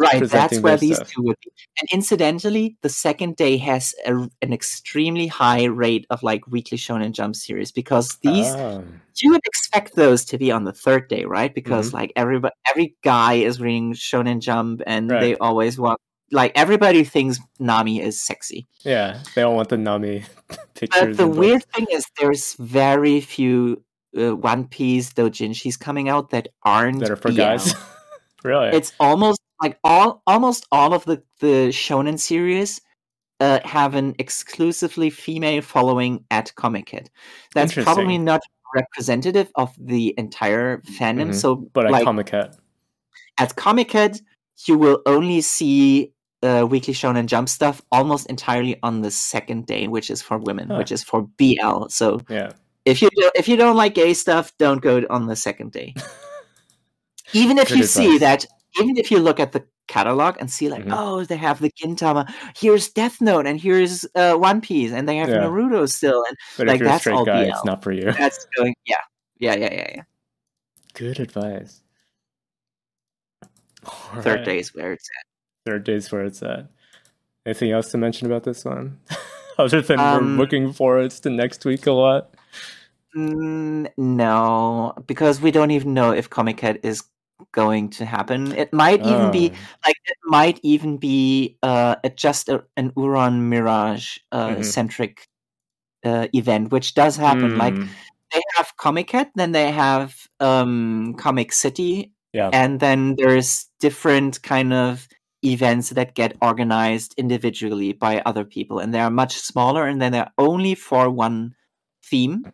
Right, 0.00 0.22
that's 0.22 0.60
where 0.60 0.76
these 0.76 0.96
stuff. 0.96 1.10
two 1.10 1.22
would 1.22 1.36
be. 1.44 1.50
And 1.80 1.88
incidentally, 1.92 2.76
the 2.82 2.88
second 2.88 3.34
day 3.36 3.56
has 3.56 3.94
a, 4.06 4.14
an 4.42 4.52
extremely 4.52 5.26
high 5.26 5.64
rate 5.64 6.06
of 6.10 6.22
like 6.22 6.46
weekly 6.46 6.78
Shonen 6.78 7.10
Jump 7.12 7.34
series 7.34 7.72
because 7.72 8.16
these 8.22 8.46
Ah. 8.46 8.80
you 9.22 9.30
would 9.32 9.40
expect 9.44 9.96
those 9.96 10.24
to 10.26 10.38
be 10.38 10.52
on 10.52 10.62
the 10.64 10.72
third 10.72 11.08
day, 11.08 11.24
right? 11.24 11.52
Because 11.52 11.88
Mm-hmm. 11.88 11.96
like 11.96 12.12
everybody, 12.14 12.54
every 12.70 12.94
guy 13.02 13.34
is 13.34 13.60
reading 13.60 13.92
Shonen 13.94 14.38
Jump, 14.40 14.82
and 14.86 15.10
Right. 15.10 15.20
they 15.20 15.36
always 15.36 15.78
want 15.78 15.98
like 16.30 16.52
everybody 16.54 17.02
thinks 17.04 17.38
Nami 17.58 18.00
is 18.00 18.20
sexy. 18.20 18.66
Yeah, 18.84 19.20
they 19.34 19.42
all 19.42 19.56
want 19.56 19.68
the 19.70 19.78
Nami. 19.78 20.24
But 20.80 21.16
the 21.16 21.26
weird 21.26 21.64
thing 21.74 21.86
is, 21.90 22.04
there's 22.20 22.54
very 22.54 23.20
few 23.20 23.82
uh, 24.16 24.36
One 24.36 24.68
Piece 24.68 25.12
doujinshis 25.12 25.76
coming 25.80 26.08
out 26.08 26.30
that 26.30 26.48
aren't 26.62 27.00
that 27.00 27.10
are 27.10 27.16
for 27.16 27.30
BL. 27.32 27.36
guys. 27.36 27.74
really? 28.44 28.68
It's 28.68 28.92
almost 29.00 29.40
like 29.62 29.78
all 29.84 30.22
almost 30.26 30.66
all 30.72 30.92
of 30.94 31.04
the 31.04 31.22
the 31.40 31.68
shonen 31.70 32.18
series 32.18 32.80
uh, 33.40 33.60
have 33.64 33.94
an 33.94 34.14
exclusively 34.18 35.10
female 35.10 35.62
following 35.62 36.24
at 36.30 36.52
Comiket. 36.56 37.08
That's 37.54 37.74
probably 37.74 38.18
not 38.18 38.40
representative 38.74 39.50
of 39.54 39.74
the 39.78 40.14
entire 40.18 40.78
fandom. 40.82 41.28
Mhm. 41.30 41.34
So, 41.34 41.56
but 41.72 41.86
at 41.86 41.92
like 41.92 42.06
Comiket. 42.06 42.56
at 43.38 43.54
Comiket, 43.56 44.20
you 44.66 44.76
will 44.78 45.00
only 45.06 45.40
see 45.40 46.12
uh, 46.42 46.64
weekly 46.70 46.94
Shonen 46.94 47.26
Jump 47.26 47.48
stuff 47.48 47.82
almost 47.90 48.26
entirely 48.26 48.78
on 48.82 49.00
the 49.02 49.10
second 49.10 49.66
day, 49.66 49.88
which 49.88 50.08
is 50.10 50.22
for 50.22 50.38
women, 50.38 50.68
Huh. 50.68 50.76
which 50.76 50.92
is 50.92 51.02
for 51.02 51.22
BL. 51.36 51.88
So 51.88 52.20
Yeah. 52.28 52.52
if 52.84 53.02
you 53.02 53.08
do, 53.16 53.30
if 53.34 53.48
you 53.48 53.56
don't 53.56 53.76
like 53.76 53.94
gay 53.94 54.14
stuff, 54.14 54.52
don't 54.58 54.80
go 54.80 55.04
on 55.10 55.26
the 55.26 55.34
second 55.36 55.72
day. 55.72 55.94
even 57.32 57.58
if 57.58 57.68
Good 57.68 57.78
you 57.78 57.84
see 57.84 58.18
that, 58.18 58.46
even 58.80 58.96
if 58.96 59.10
you 59.10 59.18
look 59.18 59.38
at 59.40 59.52
the 59.52 59.64
catalog 59.88 60.36
and 60.38 60.50
see 60.50 60.68
like, 60.68 60.84
Mhm. 60.84 60.94
oh, 60.96 61.24
they 61.24 61.36
have 61.36 61.60
the 61.60 61.70
Gintama, 61.70 62.30
here's 62.56 62.88
Death 62.90 63.20
Note, 63.20 63.46
and 63.46 63.58
here's 63.60 64.04
uh, 64.14 64.34
One 64.34 64.60
Piece, 64.60 64.92
and 64.92 65.08
they 65.08 65.16
have 65.16 65.28
Yeah. 65.30 65.36
Naruto 65.44 65.88
still, 65.90 66.24
and 66.28 66.36
But 66.56 66.66
Like, 66.66 66.74
if 66.76 66.80
you're 66.80 66.88
a 66.88 66.92
that's 66.92 67.02
straight 67.02 67.14
all 67.16 67.24
guy, 67.24 67.44
BL. 67.44 67.50
it's 67.50 67.64
not 67.64 67.82
for 67.82 67.92
you. 67.92 68.12
that's 68.12 68.46
going, 68.56 68.74
yeah, 68.86 68.96
yeah, 69.38 69.56
yeah, 69.56 69.72
yeah, 69.72 69.90
yeah. 69.96 70.02
Good 70.94 71.20
advice. 71.20 71.80
All 73.84 74.22
Third 74.22 74.36
right. 74.40 74.44
day 74.44 74.58
is 74.58 74.74
where 74.74 74.92
it's 74.92 75.08
at. 75.08 75.70
Third 75.70 75.84
day's 75.84 76.10
where 76.12 76.24
it's 76.24 76.42
at. 76.42 76.66
Anything 77.46 77.70
else 77.72 77.90
to 77.92 77.98
mention 77.98 78.26
about 78.26 78.44
this 78.44 78.64
one? 78.64 78.98
Other 79.58 79.80
than 79.80 79.98
Um, 79.98 80.36
we're 80.36 80.42
looking 80.44 80.72
forward 80.72 81.10
to 81.12 81.30
next 81.30 81.64
week 81.64 81.86
a 81.86 81.92
lot. 81.92 82.34
Mm, 83.16 83.88
no, 83.96 84.92
because 85.06 85.40
we 85.40 85.50
don't 85.50 85.70
even 85.70 85.94
know 85.94 86.10
if 86.12 86.28
Comiket 86.28 86.80
is 86.84 87.02
going 87.52 87.90
to 87.90 88.04
happen. 88.04 88.52
It 88.52 88.72
might 88.72 89.04
even 89.06 89.30
be 89.30 89.50
Oh. 89.52 89.56
like 89.86 89.96
it 90.06 90.18
might 90.24 90.60
even 90.62 90.96
be 90.98 91.56
uh 91.62 91.96
a- 92.04 92.10
just 92.10 92.48
a, 92.48 92.64
an 92.76 92.90
Uran 92.92 93.40
Mirage 93.48 94.18
uh, 94.32 94.56
Mhm. 94.56 94.64
centric 94.64 95.26
uh, 96.04 96.28
event, 96.34 96.70
which 96.72 96.94
does 96.94 97.16
happen. 97.16 97.56
Like 97.58 97.74
Mm, 97.74 97.88
they 98.32 98.42
have 98.56 98.72
Comiket, 98.76 99.30
then 99.34 99.52
they 99.52 99.70
have 99.72 100.14
um 100.40 101.14
Comic 101.18 101.52
City, 101.52 102.12
yeah. 102.32 102.50
and 102.52 102.80
then 102.80 103.14
there's 103.18 103.68
different 103.80 104.42
kind 104.42 104.72
of 104.72 105.08
events 105.44 105.90
that 105.90 106.14
get 106.14 106.36
organized 106.42 107.14
individually 107.16 107.92
by 107.92 108.20
other 108.26 108.44
people, 108.44 108.78
and 108.80 108.92
they 108.92 109.00
are 109.00 109.10
much 109.10 109.36
smaller, 109.38 109.86
and 109.86 110.00
then 110.02 110.12
they're 110.12 110.32
only 110.38 110.74
for 110.74 111.10
one 111.10 111.54
theme 112.04 112.44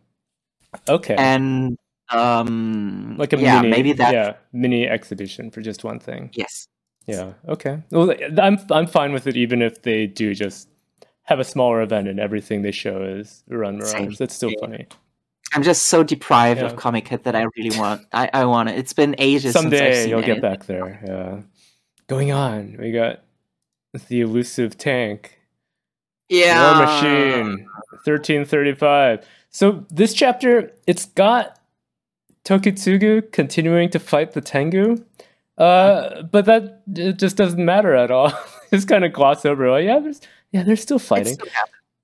Okay. 0.89 1.15
and 1.17 1.77
um 2.11 3.15
like 3.17 3.33
a 3.33 3.37
yeah 3.37 3.61
mini, 3.61 3.69
maybe 3.71 3.93
that 3.93 4.13
yeah, 4.13 4.33
mini 4.53 4.87
exhibition 4.87 5.49
for 5.51 5.61
just 5.61 5.83
one 5.83 5.99
thing. 5.99 6.29
yes 6.33 6.67
Yeah. 7.07 7.33
Okay. 7.47 7.83
Well, 7.91 8.13
I'm 8.41 8.57
I'm 8.71 8.87
fine 8.87 9.13
with 9.13 9.27
it, 9.27 9.37
even 9.37 9.61
if 9.61 9.81
they 9.83 10.07
do 10.07 10.33
just 10.35 10.69
have 11.23 11.39
a 11.39 11.43
smaller 11.43 11.81
event 11.81 12.07
and 12.07 12.19
everything 12.19 12.61
they 12.61 12.71
show 12.71 13.03
is 13.03 13.43
Run. 13.47 13.77
Mirage. 13.77 14.17
That's 14.17 14.35
still 14.35 14.51
Yeah. 14.51 14.59
funny. 14.61 14.87
i'm 15.53 15.63
just 15.63 15.83
so 15.87 16.03
deprived 16.03 16.59
Yeah. 16.59 16.67
of 16.67 16.75
Comiket 16.75 17.23
that 17.23 17.35
i 17.35 17.45
really 17.55 17.77
want 17.79 18.01
i 18.11 18.29
i 18.33 18.45
want 18.45 18.69
it 18.69 18.77
it's 18.77 18.93
been 18.93 19.15
ages 19.19 19.53
since 19.53 19.57
I've 19.57 19.61
Someday 19.71 20.09
you'll 20.09 20.21
get 20.33 20.41
back 20.41 20.65
there. 20.65 20.99
Yeah. 21.07 21.41
Going 22.07 22.31
on, 22.31 22.77
we 22.79 22.91
got 22.91 23.21
the 24.09 24.21
elusive 24.21 24.77
tank. 24.77 25.39
yeah 26.29 26.61
War 26.61 26.85
Machine, 26.85 27.65
1335. 28.05 29.25
So 29.49 29.85
this 29.89 30.13
chapter, 30.13 30.71
it's 30.85 31.05
got 31.05 31.57
Tokitsugu 32.45 33.31
continuing 33.31 33.89
to 33.89 33.99
fight 33.99 34.31
the 34.33 34.41
Tengu, 34.41 35.03
uh, 35.57 36.23
but 36.23 36.45
that 36.45 36.83
it 36.95 37.17
just 37.17 37.35
doesn't 37.35 37.63
matter 37.63 37.93
at 37.95 38.11
all. 38.11 38.31
just 38.71 38.87
kind 38.87 39.03
of 39.03 39.13
gloss 39.13 39.45
over. 39.45 39.69
Like, 39.69 39.85
yeah, 39.85 39.99
there's, 39.99 40.21
yeah, 40.51 40.63
they're 40.63 40.75
still 40.75 40.99
fighting. 40.99 41.33
still. 41.33 41.47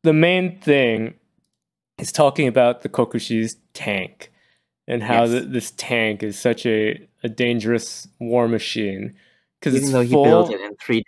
The 0.03 0.13
main 0.13 0.59
thing 0.59 1.13
is 1.99 2.11
talking 2.11 2.47
about 2.47 2.81
the 2.81 2.89
Kokushi's 2.89 3.57
tank 3.73 4.31
and 4.87 5.03
how 5.03 5.23
Yes. 5.25 5.31
th- 5.31 5.43
this 5.51 5.71
tank 5.77 6.23
is 6.23 6.39
such 6.39 6.65
a, 6.65 6.99
a 7.23 7.29
dangerous 7.29 8.07
war 8.19 8.47
machine 8.47 9.13
because 9.59 9.75
even 9.75 9.91
though 9.91 10.01
he 10.01 10.11
full, 10.11 10.23
built 10.25 10.51
it 10.51 10.59
in 10.59 10.75
three 10.77 11.03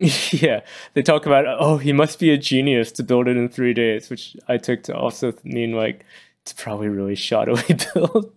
days 0.00 0.32
yeah, 0.42 0.60
they 0.94 1.02
talk 1.02 1.26
about 1.26 1.44
oh 1.60 1.78
he 1.78 1.92
must 1.92 2.18
be 2.18 2.30
a 2.30 2.38
genius 2.38 2.90
to 2.92 3.02
build 3.02 3.28
it 3.28 3.36
in 3.36 3.48
three 3.48 3.74
days, 3.74 4.08
which 4.10 4.36
I 4.48 4.56
took 4.56 4.82
to 4.84 4.96
also 4.96 5.32
mean 5.44 5.72
like 5.72 6.04
it's 6.42 6.52
probably 6.52 6.88
really 6.88 7.14
shoddily 7.14 7.92
built. 7.94 8.32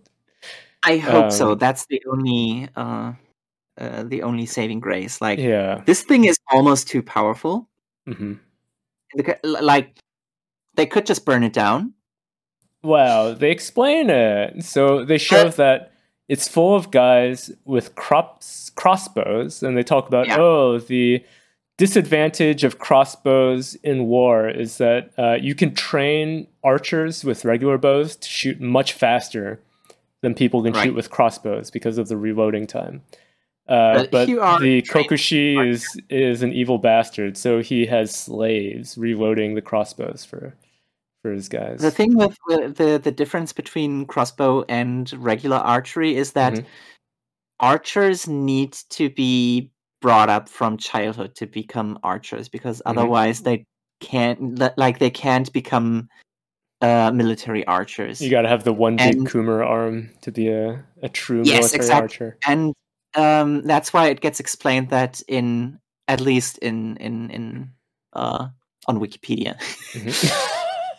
I 0.86 0.96
hope 0.96 1.30
so 1.32 1.52
Um, 1.52 1.58
that's 1.58 1.84
the 1.86 2.00
only 2.10 2.68
uh 2.76 3.12
uh 3.78 4.02
the 4.04 4.22
only 4.22 4.46
saving 4.46 4.80
grace 4.80 5.20
like 5.20 5.38
Yeah. 5.38 5.82
this 5.84 6.02
thing 6.02 6.24
is 6.24 6.38
almost 6.50 6.88
too 6.88 7.02
powerful 7.02 7.68
hmm 8.06 8.34
like 9.44 9.98
they 10.74 10.86
could 10.86 11.06
just 11.06 11.24
burn 11.26 11.42
it 11.44 11.52
down 11.52 11.92
Wow, 12.82 13.34
they 13.34 13.50
explain 13.50 14.10
it. 14.10 14.62
So 14.64 15.04
they 15.04 15.18
show 15.18 15.46
Uh, 15.46 15.50
that 15.62 15.92
it's 16.28 16.46
full 16.46 16.76
of 16.76 16.92
guys 16.92 17.50
with 17.64 17.96
crops, 17.96 18.70
crossbows, 18.76 19.62
and 19.62 19.76
they 19.76 19.82
talk 19.82 20.06
about 20.06 20.28
Yeah. 20.28 20.36
oh 20.38 20.78
the 20.78 21.24
disadvantage 21.78 22.62
of 22.64 22.78
crossbows 22.78 23.74
in 23.82 24.06
war 24.06 24.48
is 24.48 24.78
that 24.78 25.10
uh, 25.18 25.36
you 25.40 25.54
can 25.54 25.74
train 25.74 26.46
archers 26.62 27.24
with 27.24 27.44
regular 27.44 27.76
bows 27.78 28.14
to 28.16 28.28
shoot 28.28 28.60
much 28.60 28.92
faster 28.92 29.58
than 30.26 30.34
people 30.34 30.60
can 30.60 30.72
Right. 30.72 30.86
shoot 30.86 30.94
with 30.96 31.08
crossbows 31.08 31.70
because 31.70 31.98
of 31.98 32.08
the 32.08 32.16
reloading 32.16 32.66
time. 32.66 33.00
Uh, 33.68 33.94
But 33.94 34.10
but 34.10 34.26
the 34.26 34.82
Kokushi 34.82 35.56
archer. 35.56 35.70
is 35.70 36.00
is 36.10 36.42
an 36.42 36.52
evil 36.52 36.78
bastard, 36.78 37.36
so 37.36 37.60
he 37.60 37.86
has 37.86 38.12
slaves 38.12 38.98
reloading 38.98 39.54
the 39.54 39.62
crossbows 39.62 40.24
for 40.24 40.56
for 41.22 41.30
his 41.30 41.48
guys. 41.48 41.80
The 41.80 41.92
thing 41.92 42.16
with 42.16 42.36
the, 42.48 42.74
the 42.76 42.98
the 43.02 43.12
difference 43.12 43.52
between 43.52 44.04
crossbow 44.06 44.64
and 44.68 45.12
regular 45.12 45.58
archery 45.58 46.16
is 46.16 46.32
that 46.32 46.54
Mhm. 46.54 46.64
archers 47.60 48.26
need 48.26 48.72
to 48.90 49.08
be 49.10 49.70
brought 50.02 50.28
up 50.28 50.48
from 50.48 50.76
childhood 50.76 51.36
to 51.36 51.46
become 51.46 51.98
archers 52.02 52.48
because 52.48 52.78
Mhm. 52.78 52.90
otherwise 52.90 53.42
they 53.42 53.64
can't 54.00 54.58
like 54.76 54.98
they 54.98 55.10
can't 55.10 55.52
become 55.52 56.08
uh, 56.80 57.10
military 57.12 57.66
archers. 57.66 58.20
You 58.20 58.30
got 58.30 58.42
to 58.42 58.48
have 58.48 58.64
the 58.64 58.72
one 58.72 58.96
big 58.96 59.16
And- 59.16 59.26
Kumar 59.26 59.62
arm 59.64 60.10
to 60.22 60.32
be 60.32 60.48
a, 60.48 60.84
a 61.02 61.08
true 61.08 61.42
Yes, 61.44 61.72
military 61.72 61.76
exact- 61.76 62.02
archer. 62.02 62.38
and 62.46 62.74
um, 63.14 63.62
that's 63.62 63.92
why 63.92 64.08
it 64.08 64.20
gets 64.20 64.40
explained 64.40 64.90
that 64.90 65.22
in 65.28 65.78
at 66.08 66.20
least 66.20 66.58
in 66.58 66.96
in 66.98 67.30
in 67.30 67.70
uh, 68.12 68.48
on 68.86 69.00
Wikipedia 69.00 69.56
Mhm. 69.94 70.12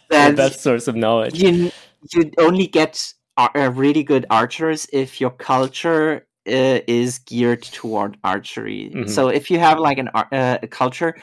the 0.09 0.15
that 0.15 0.35
best 0.35 0.61
source 0.61 0.87
of 0.87 0.95
knowledge. 0.95 1.35
you 1.41 1.71
you 2.13 2.31
only 2.39 2.67
get 2.67 3.13
ar- 3.37 3.69
really 3.71 4.03
good 4.03 4.25
archers 4.29 4.87
if 4.93 5.19
your 5.21 5.29
culture 5.31 6.25
uh, 6.47 6.79
is 6.87 7.19
geared 7.19 7.61
toward 7.61 8.17
archery. 8.23 8.89
Mhm. 8.95 9.09
So 9.09 9.27
if 9.27 9.51
you 9.51 9.59
have 9.59 9.79
like 9.79 9.97
an 9.99 10.07
ar- 10.13 10.29
uh, 10.31 10.57
a 10.63 10.67
culture 10.67 11.13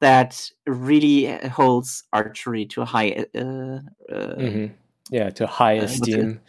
that 0.00 0.50
really 0.66 1.26
holds 1.48 2.04
archery 2.12 2.66
to 2.66 2.82
a 2.82 2.84
high 2.84 3.24
uh, 3.34 3.80
uh, 4.12 4.34
hmm 4.36 4.66
Yeah, 5.10 5.30
to 5.30 5.46
high 5.46 5.78
uh, 5.78 5.84
esteem. 5.84 6.40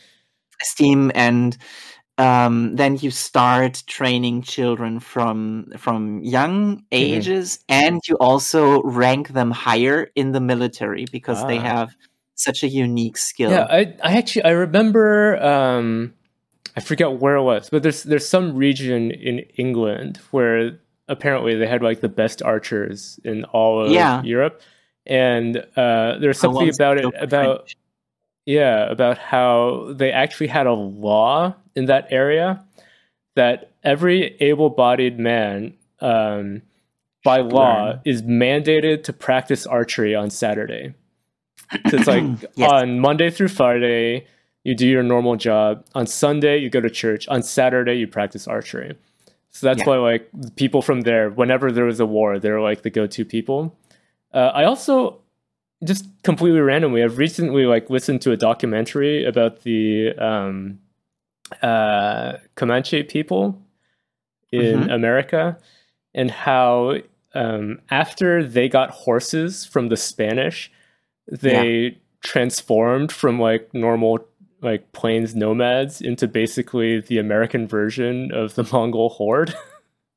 esteem 0.62 1.12
and 1.16 1.58
um, 2.18 2.76
then 2.76 2.98
you 2.98 3.12
start 3.12 3.84
training 3.88 4.42
children 4.44 5.00
from 5.00 5.68
from 5.78 6.22
young 6.24 6.84
ages 6.92 7.60
and 7.70 8.02
you 8.08 8.16
also 8.20 8.82
rank 8.84 9.30
them 9.30 9.52
higher 9.52 10.10
in 10.16 10.32
the 10.32 10.40
military 10.42 11.06
because 11.12 11.46
they 11.46 11.60
Ah. 11.60 11.62
have 11.62 11.90
such 12.36 12.64
a 12.64 12.68
unique 12.70 13.18
skill 13.18 13.52
Yeah, 13.52 13.68
I, 13.70 13.80
I 14.04 14.18
actually 14.18 14.44
I 14.46 14.52
remember 14.52 15.38
um, 15.44 16.14
I 16.78 16.82
forget 16.82 17.20
where 17.20 17.36
it 17.36 17.44
was, 17.44 17.70
but 17.70 17.84
there's 17.84 18.04
there's 18.04 18.28
some 18.28 18.56
region 18.56 19.12
in 19.12 19.40
England 19.58 20.18
where 20.32 20.80
apparently 21.08 21.56
they 21.56 21.68
had 21.68 21.82
like 21.84 22.02
the 22.02 22.10
best 22.10 22.42
archers 22.42 23.20
in 23.24 23.44
all 23.46 23.86
of 23.86 23.92
Yeah. 23.92 24.22
Europe, 24.24 24.62
and 25.06 25.58
uh, 25.76 26.18
there's 26.20 26.40
something 26.40 26.70
about 26.70 26.98
it 26.98 27.06
about 27.20 27.58
French. 27.60 27.78
Yeah, 28.46 28.92
about 28.92 29.18
how 29.18 29.92
they 29.96 30.12
actually 30.12 30.48
had 30.48 30.68
a 30.68 30.74
law 30.74 31.56
in 31.76 31.86
that 31.86 32.08
area 32.12 32.64
that 33.36 33.72
every 33.84 34.36
able 34.40 34.70
bodied 34.70 35.18
man, 35.20 35.74
um, 36.00 36.62
by 37.24 37.40
law, 37.40 37.86
learn. 37.86 38.00
is 38.06 38.22
mandated 38.22 39.04
to 39.06 39.14
practice 39.14 39.66
archery 39.66 40.14
on 40.14 40.30
Saturday. 40.30 40.94
So 41.90 41.98
it's 41.98 42.08
like 42.08 42.24
Yes. 42.56 42.72
on 42.72 43.00
Monday 43.00 43.32
through 43.32 43.48
Friday, 43.48 44.28
you 44.64 44.76
do 44.76 44.88
your 44.88 45.02
normal 45.04 45.36
job. 45.38 45.84
On 45.96 46.06
Sunday, 46.06 46.60
you 46.60 46.70
go 46.70 46.80
to 46.82 46.90
church. 46.90 47.28
On 47.28 47.42
Saturday, 47.42 47.96
you 47.96 48.08
practice 48.08 48.48
archery. 48.48 48.96
So 49.56 49.68
that's 49.68 49.80
Yeah. 49.80 49.86
why, 49.86 49.98
like, 49.98 50.30
people 50.58 50.82
from 50.82 51.02
there, 51.02 51.30
whenever 51.30 51.72
there 51.72 51.86
was 51.86 52.02
a 52.02 52.06
war, 52.06 52.40
they're 52.40 52.60
like 52.60 52.82
the 52.82 52.90
go 52.90 53.08
to 53.08 53.24
people. 53.24 53.74
Uh, 54.34 54.52
I 54.54 54.66
also 54.66 55.22
just 55.84 56.06
completely 56.24 56.62
randomly 56.62 57.04
i've 57.04 57.18
recently 57.18 57.66
like 57.66 57.90
listened 57.90 58.22
to 58.22 58.32
a 58.32 58.38
documentary 58.38 59.26
about 59.26 59.62
the 59.64 60.14
um 60.18 60.80
uh 61.62 62.38
comanche 62.56 63.04
people 63.04 63.62
in 64.54 64.86
Mhm. 64.86 64.94
america 64.96 65.58
and 66.14 66.32
how 66.32 66.96
um 67.36 67.80
after 67.92 68.42
they 68.42 68.70
got 68.70 68.90
horses 68.90 69.66
from 69.66 69.90
the 69.90 69.98
spanish 69.98 70.72
they 71.28 71.98
transformed 72.24 73.12
from 73.12 73.38
like 73.40 73.72
normal 73.74 74.26
like 74.66 74.92
plains 74.92 75.34
nomads 75.36 76.02
into 76.02 76.28
basically 76.28 77.00
the 77.00 77.18
american 77.18 77.68
version 77.68 78.32
of 78.34 78.56
the 78.56 78.68
mongol 78.74 79.10
horde. 79.10 79.56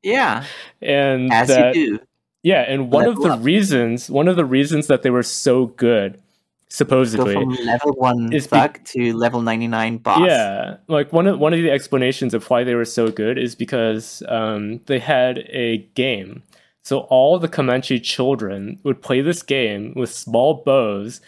Yeah. 0.02 0.44
And 0.80 1.32
as 1.32 1.48
that, 1.48 1.74
you 1.74 1.98
do. 1.98 2.04
Yeah, 2.42 2.60
and 2.60 2.92
one 2.92 3.06
of 3.06 3.16
the 3.16 3.30
up. 3.30 3.44
reasons, 3.44 4.08
one 4.08 4.28
of 4.28 4.36
the 4.36 4.44
reasons 4.44 4.86
that 4.86 5.02
they 5.02 5.10
were 5.10 5.24
so 5.24 5.66
good, 5.66 6.14
go 6.14 6.20
supposedly, 6.68 7.34
from 7.34 7.48
level 7.48 7.92
one 7.94 8.32
is 8.32 8.46
be- 8.46 8.68
to 8.84 9.12
level 9.16 9.42
99 9.42 9.98
boss. 9.98 10.20
Yeah, 10.20 10.76
like 10.86 11.12
one 11.12 11.26
of 11.26 11.38
one 11.38 11.52
of 11.52 11.60
the 11.60 11.70
explanations 11.70 12.34
of 12.34 12.48
why 12.48 12.62
they 12.62 12.76
were 12.76 12.84
so 12.84 13.10
good 13.10 13.38
is 13.38 13.56
because 13.56 14.22
um, 14.28 14.80
they 14.86 15.00
had 15.00 15.38
a 15.48 15.78
game. 15.94 16.44
So 16.82 17.00
all 17.00 17.38
the 17.38 17.48
Comanche 17.48 17.98
children 18.00 18.78
would 18.84 19.02
play 19.02 19.20
this 19.20 19.42
game 19.42 19.92
with 19.96 20.10
small 20.10 20.62
bows, 20.64 21.20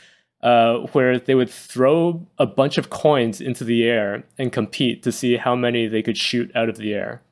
uh, 0.43 0.78
where 0.93 1.19
they 1.19 1.35
would 1.35 1.51
throw 1.51 2.27
a 2.39 2.47
bunch 2.47 2.78
of 2.78 2.91
coins 2.91 3.41
into 3.41 3.65
the 3.65 3.85
air 3.85 4.25
and 4.39 4.52
compete 4.52 5.02
to 5.02 5.12
see 5.12 5.36
how 5.36 5.55
many 5.55 5.86
they 5.86 6.02
could 6.02 6.17
shoot 6.17 6.51
out 6.55 6.69
of 6.69 6.77
the 6.77 6.94
air. 6.94 7.23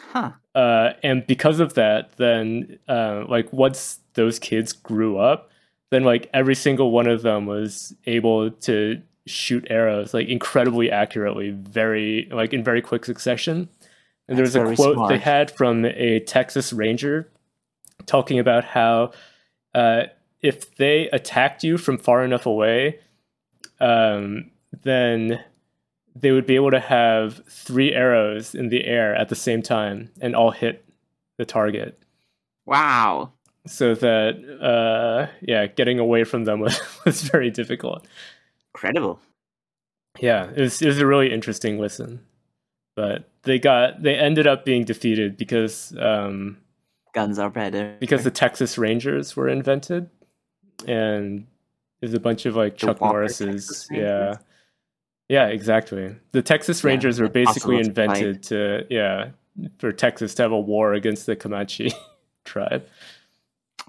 Huh. 0.00 0.32
Uh, 0.54 0.92
and 1.02 1.26
because 1.26 1.60
of 1.60 1.74
that, 1.74 2.16
then 2.16 2.78
uh, 2.88 3.24
like 3.28 3.52
once 3.52 4.00
those 4.14 4.38
kids 4.38 4.72
grew 4.72 5.18
up, 5.18 5.50
then 5.90 6.04
like 6.04 6.30
every 6.32 6.54
single 6.54 6.90
one 6.90 7.06
of 7.06 7.22
them 7.22 7.46
was 7.46 7.94
able 8.06 8.50
to 8.50 9.02
shoot 9.26 9.66
arrows 9.68 10.14
like 10.14 10.28
incredibly 10.28 10.90
accurately, 10.90 11.50
very 11.50 12.28
like 12.30 12.52
in 12.52 12.64
very 12.64 12.80
quick 12.80 13.04
succession. 13.04 13.68
And 14.28 14.36
there 14.36 14.44
was 14.44 14.56
a 14.56 14.74
quote 14.74 14.94
smart. 14.94 15.08
they 15.10 15.18
had 15.18 15.50
from 15.50 15.84
a 15.84 16.20
Texas 16.20 16.72
Ranger 16.72 17.30
talking 18.06 18.38
about 18.38 18.64
how 18.64 19.12
uh, 19.74 20.04
if 20.42 20.76
they 20.76 21.08
attacked 21.10 21.64
you 21.64 21.78
from 21.78 21.98
far 21.98 22.24
enough 22.24 22.46
away, 22.46 23.00
um, 23.80 24.50
then 24.82 25.44
they 26.14 26.30
would 26.30 26.46
be 26.46 26.54
able 26.54 26.70
to 26.70 26.80
have 26.80 27.42
three 27.48 27.92
arrows 27.92 28.54
in 28.54 28.68
the 28.68 28.84
air 28.84 29.14
at 29.14 29.28
the 29.28 29.34
same 29.34 29.62
time 29.62 30.10
and 30.20 30.34
all 30.34 30.50
hit 30.50 30.84
the 31.36 31.44
target. 31.44 32.02
Wow. 32.64 33.32
So 33.66 33.94
that 33.94 34.36
uh, 34.60 35.32
yeah, 35.42 35.66
getting 35.66 35.98
away 35.98 36.24
from 36.24 36.44
them 36.44 36.60
was, 36.60 36.80
was 37.04 37.22
very 37.22 37.50
difficult. 37.50 38.06
Incredible. 38.74 39.20
Yeah, 40.18 40.50
it 40.54 40.60
was, 40.60 40.80
it 40.80 40.86
was 40.86 40.98
a 40.98 41.06
really 41.06 41.32
interesting 41.32 41.78
listen, 41.78 42.24
but 42.94 43.28
they 43.42 43.58
got 43.58 44.02
they 44.02 44.14
ended 44.14 44.46
up 44.46 44.64
being 44.64 44.84
defeated 44.84 45.36
because 45.36 45.94
um, 45.98 46.56
Guns 47.12 47.38
are 47.38 47.50
better. 47.50 47.96
because 48.00 48.24
the 48.24 48.30
Texas 48.30 48.78
Rangers 48.78 49.36
were 49.36 49.48
invented, 49.48 50.08
and 50.86 51.46
there's 52.00 52.14
a 52.14 52.20
bunch 52.20 52.46
of 52.46 52.56
like 52.56 52.76
Chuck. 52.76 52.98
Texas 53.00 53.88
Yeah, 53.90 54.36
yeah, 55.28 55.46
exactly. 55.48 56.14
The 56.32 56.42
Texas 56.42 56.82
Yeah, 56.84 56.88
Rangers 56.90 57.20
were 57.20 57.28
basically 57.28 57.78
invented 57.80 58.42
to 58.44 58.86
yeah 58.90 59.30
for 59.78 59.90
Texas 59.92 60.34
to 60.34 60.42
have 60.42 60.52
a 60.52 60.60
war 60.60 60.92
against 60.94 61.26
the 61.26 61.34
Comanche 61.36 61.92
tribe. 62.44 62.86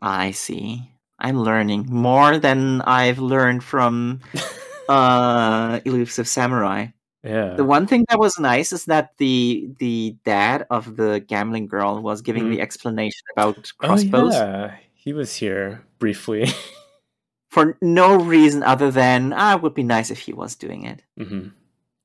I 0.01 0.31
see. 0.31 0.89
I'm 1.19 1.39
learning 1.41 1.87
more 1.89 2.37
than 2.37 2.81
I've 2.81 3.19
learned 3.19 3.63
from 3.63 4.21
uh 4.89 5.79
Elusive 5.85 6.27
Samurai. 6.27 6.87
Yeah, 7.23 7.55
The 7.55 7.65
one 7.65 7.87
thing 7.87 8.05
that 8.09 8.19
was 8.19 8.39
nice 8.39 8.71
is 8.71 8.85
that 8.85 9.11
the 9.17 9.67
the 9.79 10.15
dad 10.23 10.65
of 10.69 10.95
the 10.95 11.19
gambling 11.19 11.67
girl 11.67 12.01
was 12.01 12.21
giving 12.21 12.45
Mhm. 12.45 12.51
the 12.51 12.61
explanation 12.61 13.23
about 13.35 13.69
crossbows 13.79 14.33
Oh, 14.35 14.39
yeah, 14.39 14.75
he 14.93 15.11
was 15.13 15.35
here 15.35 15.83
briefly. 15.99 16.47
for 17.49 17.77
no 17.81 18.15
reason 18.15 18.61
other 18.63 18.91
than 18.91 19.33
ah, 19.33 19.55
it 19.55 19.61
would 19.61 19.73
be 19.73 19.83
nice 19.83 20.11
if 20.11 20.19
he 20.19 20.33
was 20.33 20.55
doing 20.55 20.83
it. 20.83 21.01
hmm 21.17 21.49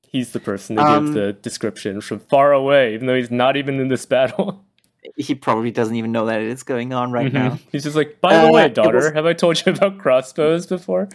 He's 0.07 0.31
the 0.31 0.39
person 0.39 0.75
that 0.75 0.85
Um, 0.85 1.05
gave 1.05 1.13
the 1.15 1.33
description 1.33 1.99
from 1.99 2.19
far 2.19 2.53
away, 2.53 2.93
even 2.93 3.07
though 3.07 3.15
he's 3.15 3.31
not 3.31 3.57
even 3.57 3.79
in 3.79 3.87
this 3.89 4.05
battle. 4.05 4.63
He 5.17 5.35
probably 5.35 5.69
doesn't 5.69 5.95
even 5.97 6.13
know 6.13 6.27
that 6.27 6.39
it 6.39 6.47
is 6.47 6.63
going 6.63 6.93
on 6.93 7.11
right 7.11 7.27
Mhm. 7.29 7.33
now. 7.33 7.59
He's 7.73 7.83
just 7.83 7.95
like, 7.97 8.21
by 8.21 8.37
the 8.39 8.47
Uh, 8.47 8.51
way, 8.53 8.69
daughter, 8.69 8.99
was- 8.99 9.11
have 9.13 9.25
I 9.25 9.33
told 9.33 9.59
you 9.65 9.73
about 9.73 9.97
crossbows 9.99 10.65
before? 10.65 11.09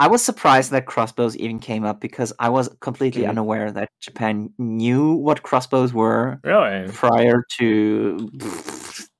I 0.00 0.08
was 0.08 0.24
surprised 0.24 0.72
that 0.72 0.86
crossbows 0.86 1.36
even 1.36 1.60
came 1.60 1.84
up 1.84 2.00
because 2.00 2.32
I 2.40 2.48
was 2.48 2.68
completely 2.80 3.22
Mhm. 3.22 3.28
unaware 3.30 3.70
that 3.70 3.90
Japan 4.00 4.50
knew 4.58 5.12
what 5.12 5.44
crossbows 5.44 5.94
were 5.94 6.40
Really? 6.42 6.88
prior 6.92 7.44
to 7.58 8.28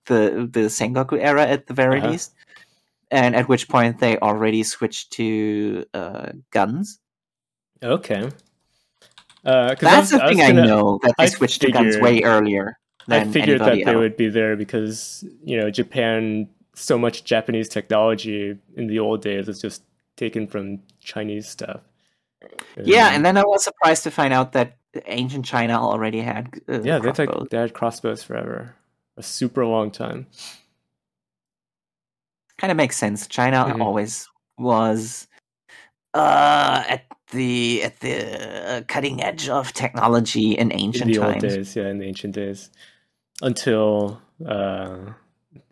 the 0.06 0.48
the 0.52 0.68
Sengoku 0.68 1.16
era 1.20 1.46
at 1.46 1.68
the 1.68 1.74
very 1.74 1.98
Uh-huh. 2.00 2.10
least, 2.10 2.34
and 3.10 3.34
at 3.36 3.48
which 3.48 3.68
point 3.68 3.98
they 3.98 4.18
already 4.18 4.62
switched 4.62 5.12
to 5.12 5.84
uh, 5.94 6.32
guns. 6.50 6.98
Okay. 7.82 8.30
Uh, 9.44 9.74
That's 9.78 10.10
the 10.10 10.18
thing 10.20 10.40
I 10.40 10.48
gonna- 10.52 10.66
know 10.66 10.98
that 11.02 11.14
they 11.18 11.24
I 11.24 11.28
switched 11.28 11.60
to 11.62 11.70
guns 11.70 11.98
way 11.98 12.22
earlier 12.22 12.78
I 13.08 13.24
figured 13.24 13.60
that 13.60 13.68
anybody 13.72 13.84
they 13.84 13.96
would 13.96 14.16
be 14.16 14.28
there 14.28 14.56
because 14.56 15.24
you 15.44 15.56
know 15.56 15.70
Japan, 15.70 16.48
so 16.74 16.98
much 16.98 17.24
Japanese 17.24 17.68
technology 17.68 18.58
in 18.76 18.86
the 18.86 18.98
old 18.98 19.22
days 19.22 19.48
is 19.48 19.60
just 19.60 19.82
taken 20.16 20.46
from 20.46 20.80
Chinese 21.00 21.48
stuff. 21.48 21.80
Yeah, 22.76 23.08
Um, 23.08 23.14
and 23.14 23.24
then 23.24 23.36
I 23.36 23.42
was 23.44 23.64
surprised 23.64 24.02
to 24.04 24.10
find 24.10 24.32
out 24.34 24.52
that 24.52 24.76
ancient 25.06 25.44
China 25.44 25.74
already 25.74 26.20
had 26.20 26.60
uh, 26.68 26.80
yeah, 26.82 26.98
they 26.98 27.12
had, 27.24 27.30
they 27.50 27.58
had 27.58 27.74
crossbows 27.74 28.22
forever, 28.22 28.74
a 29.16 29.22
super 29.22 29.64
long 29.64 29.90
time. 29.90 30.26
Kind 32.58 32.70
of 32.70 32.76
makes 32.76 32.96
sense. 32.96 33.26
China 33.26 33.64
Mhm. 33.66 33.80
always 33.82 34.28
was 34.58 35.26
uh, 36.14 36.82
at 36.88 37.04
the 37.32 37.82
at 37.82 38.00
the 38.00 38.16
uh, 38.78 38.82
cutting 38.88 39.22
edge 39.22 39.48
of 39.48 39.72
technology 39.72 40.52
in 40.52 40.70
in 40.70 40.80
ancient 40.80 41.12
the 41.12 41.18
old 41.18 41.32
times. 41.40 41.42
days, 41.54 41.76
yeah, 41.76 41.88
in 41.88 41.98
the 41.98 42.06
ancient 42.06 42.34
days, 42.34 42.70
until 43.42 44.20
uh, 44.46 44.96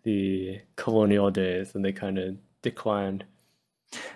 the 0.03 0.59
colonial 0.75 1.31
days, 1.31 1.73
and 1.75 1.83
they 1.83 1.91
kind 1.93 2.17
of 2.19 2.35
declined. 2.61 3.23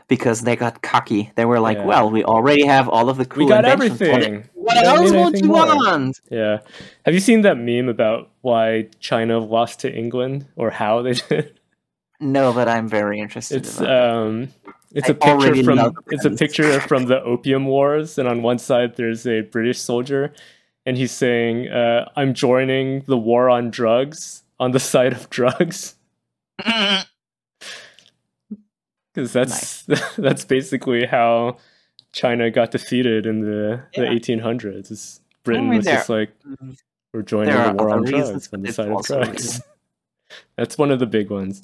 because 0.09 0.41
they 0.41 0.55
got 0.55 0.81
cocky. 0.81 1.31
They 1.35 1.45
were 1.45 1.59
like, 1.59 1.77
Yeah. 1.77 1.85
"Well, 1.85 2.09
we 2.11 2.23
already 2.23 2.65
have 2.65 2.89
all 2.89 3.09
of 3.09 3.17
the 3.17 3.25
cool 3.25 3.45
we 3.45 3.49
got 3.49 3.63
inventions. 3.63 4.01
Everything. 4.01 4.49
What, 4.53 4.75
We 4.81 4.87
else 4.87 5.11
would 5.11 5.39
you 5.39 5.47
more." 5.47 5.65
want?" 5.65 6.19
Yeah. 6.29 6.59
Have 7.05 7.13
you 7.13 7.19
seen 7.21 7.41
that 7.41 7.57
meme 7.57 7.87
about 7.87 8.29
why 8.41 8.89
China 8.99 9.37
lost 9.39 9.79
to 9.81 9.87
England 9.93 10.47
or 10.55 10.69
how 10.71 11.01
they 11.01 11.13
did? 11.29 11.58
No, 12.19 12.51
but 12.53 12.67
I'm 12.67 12.87
very 12.89 13.19
interested. 13.19 13.57
It's 13.65 13.79
um 13.81 14.49
it's 14.93 15.07
I 15.09 15.11
a 15.11 15.15
picture 15.15 15.63
from 15.63 15.95
it's 16.07 16.25
a 16.25 16.31
picture 16.31 16.79
from 16.81 17.05
the 17.05 17.21
Opium 17.23 17.65
Wars 17.65 18.17
and 18.17 18.27
on 18.27 18.41
one 18.41 18.57
side 18.59 18.95
there's 18.95 19.25
a 19.27 19.41
British 19.41 19.79
soldier 19.79 20.33
and 20.85 20.97
he's 20.97 21.11
saying 21.11 21.69
uh, 21.69 22.09
I'm 22.15 22.33
joining 22.33 23.01
the 23.01 23.17
war 23.17 23.49
on 23.49 23.69
drugs 23.71 24.43
on 24.59 24.71
the 24.71 24.79
side 24.91 25.13
of 25.13 25.29
drugs 25.29 25.95
because 29.13 29.33
that's 29.33 29.83
that's 30.17 30.45
basically 30.45 31.05
how 31.05 31.57
China 32.11 32.49
got 32.51 32.71
defeated 32.71 33.25
in 33.25 33.41
the, 33.41 33.83
the 33.95 34.03
Yeah. 34.03 34.09
1800s. 34.11 34.91
It's 34.91 35.21
Britain 35.43 35.69
was 35.69 35.85
there- 35.85 35.95
just 35.95 36.09
like 36.09 36.31
we're 37.13 37.21
joining 37.21 37.53
the 37.55 37.73
war 37.73 37.89
on 37.91 38.03
drugs 38.03 38.49
on 38.53 38.61
the 38.61 38.71
side 38.73 38.89
of 38.91 39.03
drugs. 39.05 39.61
That's 40.57 40.77
one 40.77 40.91
of 40.91 40.99
the 40.99 41.07
big 41.07 41.29
ones. 41.31 41.63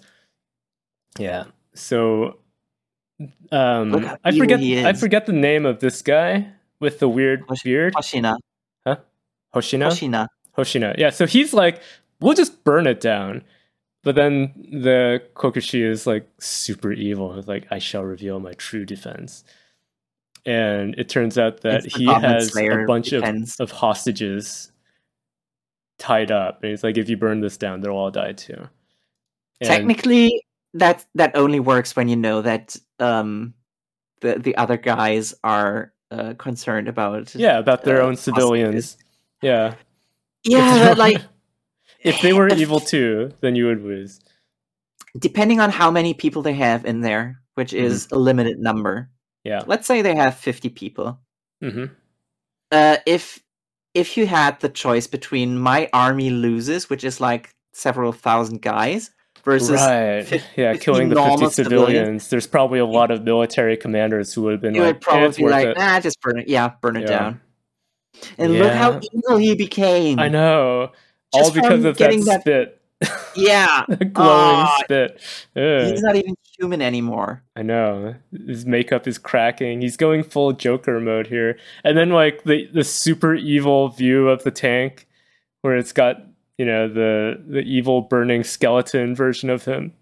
Yeah. 1.18 1.46
So 1.74 2.40
um 3.52 3.96
I 4.24 4.38
forget 4.38 4.60
I 4.60 4.94
forget 4.94 5.26
the 5.26 5.34
name 5.34 5.66
of 5.66 5.80
this 5.80 6.02
guy 6.02 6.48
with 6.80 7.00
the 7.00 7.08
weird 7.10 7.44
Hosh- 7.48 7.64
beard. 7.64 7.94
Hoshina, 7.94 8.38
Huh? 8.86 8.98
Hoshina? 9.54 9.88
Hoshina. 9.88 10.28
Hoshina. 10.58 10.98
Yeah, 10.98 11.10
so 11.10 11.26
he's 11.26 11.54
like, 11.54 11.82
we'll 12.20 12.34
just 12.34 12.64
burn 12.64 12.88
it 12.88 13.00
down. 13.02 13.44
But 14.04 14.16
then 14.16 14.54
the 14.72 15.24
Kokushi 15.34 15.82
is 15.84 16.06
like 16.06 16.30
super 16.40 16.92
evil. 16.92 17.38
It's 17.38 17.48
like, 17.48 17.66
I 17.72 17.80
shall 17.80 18.04
reveal 18.04 18.40
my 18.40 18.54
true 18.54 18.86
defense. 18.86 19.44
And 20.46 20.94
it 21.00 21.10
turns 21.10 21.38
out 21.40 21.62
that 21.62 21.86
he 21.86 22.06
has 22.06 22.56
a 22.56 22.86
bunch 22.86 23.14
of, 23.14 23.24
of 23.60 23.72
hostages 23.72 24.72
tied 25.98 26.30
up. 26.30 26.62
And 26.62 26.70
he's 26.70 26.84
like, 26.84 26.98
if 26.98 27.10
you 27.10 27.18
burn 27.18 27.40
this 27.42 27.58
down, 27.58 27.82
they'll 27.82 27.94
all 27.94 28.12
die 28.12 28.34
too. 28.34 28.68
And- 29.62 29.68
Technically, 29.68 30.45
that 30.76 31.06
that 31.16 31.36
only 31.36 31.60
works 31.60 31.96
when 31.96 32.08
you 32.08 32.16
know 32.16 32.42
that 32.42 32.76
um, 33.00 33.54
the 34.22 34.38
the 34.40 34.56
other 34.58 34.78
guys 34.78 35.34
are 35.44 35.94
uh, 36.12 36.34
concerned 36.38 36.88
about. 36.88 37.34
Yeah, 37.36 37.58
about 37.60 37.84
their 37.84 38.02
uh, 38.02 38.06
own 38.06 38.16
civilians. 38.16 38.98
Yeah. 39.42 39.76
Yeah, 40.44 40.76
If- 40.76 40.88
but, 40.90 40.98
like 40.98 41.22
if 42.02 42.22
they 42.22 42.34
were 42.34 42.50
evil 42.50 42.80
too, 42.80 43.32
then 43.42 43.56
you 43.56 43.66
would 43.68 43.82
lose. 43.84 44.20
depending 45.18 45.60
on 45.60 45.70
how 45.72 45.90
many 45.92 46.14
people 46.14 46.42
they 46.42 46.54
have 46.54 46.86
in 46.86 47.02
there, 47.02 47.42
which 47.56 47.74
is 47.74 48.08
a 48.12 48.18
limited 48.20 48.60
number. 48.60 49.10
Yeah. 49.44 49.64
Let's 49.66 49.88
say 49.88 50.02
they 50.02 50.16
have 50.16 50.36
fifty 50.38 50.70
people. 50.70 51.20
hmm 51.62 51.86
Uh, 52.72 52.98
if 53.06 53.42
if 53.94 54.18
you 54.18 54.28
had 54.28 54.60
the 54.60 54.70
choice 54.70 55.08
between 55.08 55.58
my 55.58 55.90
army 55.94 56.30
loses, 56.30 56.90
which 56.90 57.04
is 57.04 57.22
like 57.22 57.56
several 57.74 58.12
thousand 58.12 58.62
guys, 58.62 59.12
versus 59.46 59.70
right. 59.80 60.44
yeah, 60.58 60.76
killing 60.76 61.10
the 61.10 61.16
50 61.16 61.30
civilians. 61.50 61.56
civilians. 61.56 62.30
There's 62.30 62.48
probably 62.48 62.80
a 62.80 62.86
lot 62.86 63.12
of 63.12 63.24
military 63.24 63.78
commanders 63.78 64.34
who 64.34 64.42
would 64.44 64.54
have 64.54 64.62
been 64.62 64.74
like, 64.74 64.84
would 64.84 65.02
probably 65.02 65.28
"Eh, 65.28 65.32
be 65.38 65.44
like, 65.48 65.68
it. 65.68 65.78
nah, 65.78 66.00
just 66.00 66.20
burn 66.22 66.40
it. 66.40 66.48
Yeah, 66.50 66.72
burn 66.82 66.98
it 66.98 67.02
Yeah. 67.02 67.08
down. 67.20 67.42
And 68.38 68.54
look 68.58 68.72
how 68.74 69.00
evil 69.14 69.38
he 69.38 69.56
became. 69.56 70.20
I 70.20 70.28
know. 70.30 70.92
All 71.34 71.52
because 71.52 71.84
of 71.86 71.98
that 71.98 71.98
getting 71.98 72.24
that- 72.26 72.42
spit. 72.42 72.82
Yeah, 73.36 73.84
glowing 73.88 74.12
Ah, 74.16 74.78
spit. 74.86 75.20
Ugh, 75.58 75.84
he's 75.92 76.02
not 76.02 76.16
even 76.16 76.34
human 76.58 76.82
anymore. 76.82 77.44
I 77.58 77.62
know. 77.62 78.16
His 78.48 78.66
makeup 78.66 79.06
is 79.06 79.18
cracking. 79.18 79.82
He's 79.82 79.98
going 79.98 80.24
full 80.24 80.54
Joker 80.54 81.02
mode 81.02 81.28
here. 81.28 81.60
And 81.84 81.98
then 81.98 82.10
like 82.12 82.44
the 82.46 82.68
the 82.74 82.86
super 82.86 83.36
evil 83.36 83.90
view 83.90 84.30
of 84.30 84.44
the 84.44 84.52
tank 84.52 85.08
where 85.62 85.76
it's 85.76 85.92
got, 85.92 86.22
you 86.58 86.66
know, 86.66 86.88
the 86.88 87.44
the 87.48 87.62
evil 87.62 88.02
burning 88.02 88.44
skeleton 88.44 89.16
version 89.16 89.50
of 89.50 89.66
him 89.66 89.94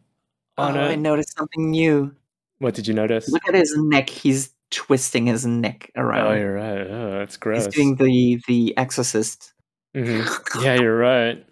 oh, 0.58 0.64
I 0.64 0.96
noticed 0.96 1.36
something 1.38 1.72
new. 1.72 2.16
What 2.60 2.74
did 2.74 2.88
you 2.88 2.94
notice? 2.94 3.30
Look 3.30 3.48
at 3.48 3.56
his 3.56 3.74
neck. 3.78 4.10
He's 4.10 4.52
twisting 4.72 5.28
his 5.28 5.46
neck 5.46 5.92
around. 5.96 6.28
Oh, 6.28 6.36
you're 6.36 6.54
right. 6.54 6.88
Oh, 6.88 7.12
that's 7.20 7.38
gross. 7.38 7.66
He's 7.66 7.76
doing 7.76 7.96
the 7.96 8.42
the 8.48 8.78
exorcist. 8.78 9.54
Mhm. 9.96 10.28
Yeah, 10.64 10.76
you're 10.76 10.98
right. 10.98 11.46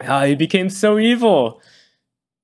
Ah, 0.00 0.24
he 0.24 0.34
became 0.34 0.70
so 0.70 0.98
evil. 0.98 1.62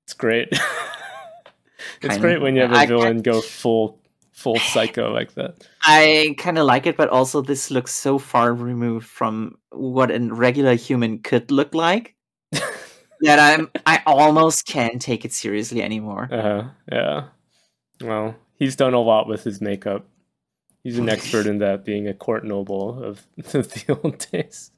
It's 0.05 0.13
great. 0.13 0.49
it's 2.01 2.17
great 2.17 2.41
when 2.41 2.55
you 2.55 2.61
have 2.61 2.71
a 2.71 2.75
I- 2.75 2.85
villain 2.85 3.21
go 3.21 3.41
full 3.41 3.99
full 4.37 4.59
psycho 4.59 5.11
like 5.11 5.33
that. 5.33 5.67
I 5.81 6.35
kind 6.37 6.59
of 6.59 6.67
like 6.67 6.85
it, 6.85 6.95
but 6.95 7.09
also 7.09 7.41
this 7.41 7.71
looks 7.71 7.91
so 7.91 8.19
far 8.19 8.53
removed 8.53 9.07
from 9.07 9.57
what 9.71 10.11
a 10.11 10.19
regular 10.19 10.75
human 10.75 11.19
could 11.19 11.49
look 11.49 11.73
like 11.73 12.15
that 12.51 13.39
I'm 13.39 13.71
I 13.87 14.03
almost 14.05 14.67
can't 14.67 15.01
take 15.01 15.25
it 15.25 15.33
seriously 15.33 15.81
anymore. 15.81 16.29
Uh, 16.31 16.69
yeah. 16.91 17.25
Well, 17.99 18.35
he's 18.55 18.75
done 18.75 18.93
a 18.93 19.01
lot 19.01 19.27
with 19.27 19.43
his 19.43 19.59
makeup. 19.59 20.05
He's 20.83 20.99
an 20.99 21.09
expert 21.09 21.47
in 21.47 21.57
that, 21.57 21.83
being 21.83 22.07
a 22.07 22.13
court 22.13 22.45
noble 22.45 23.03
of 23.03 23.25
the 23.37 23.99
old 24.03 24.19
days. 24.31 24.71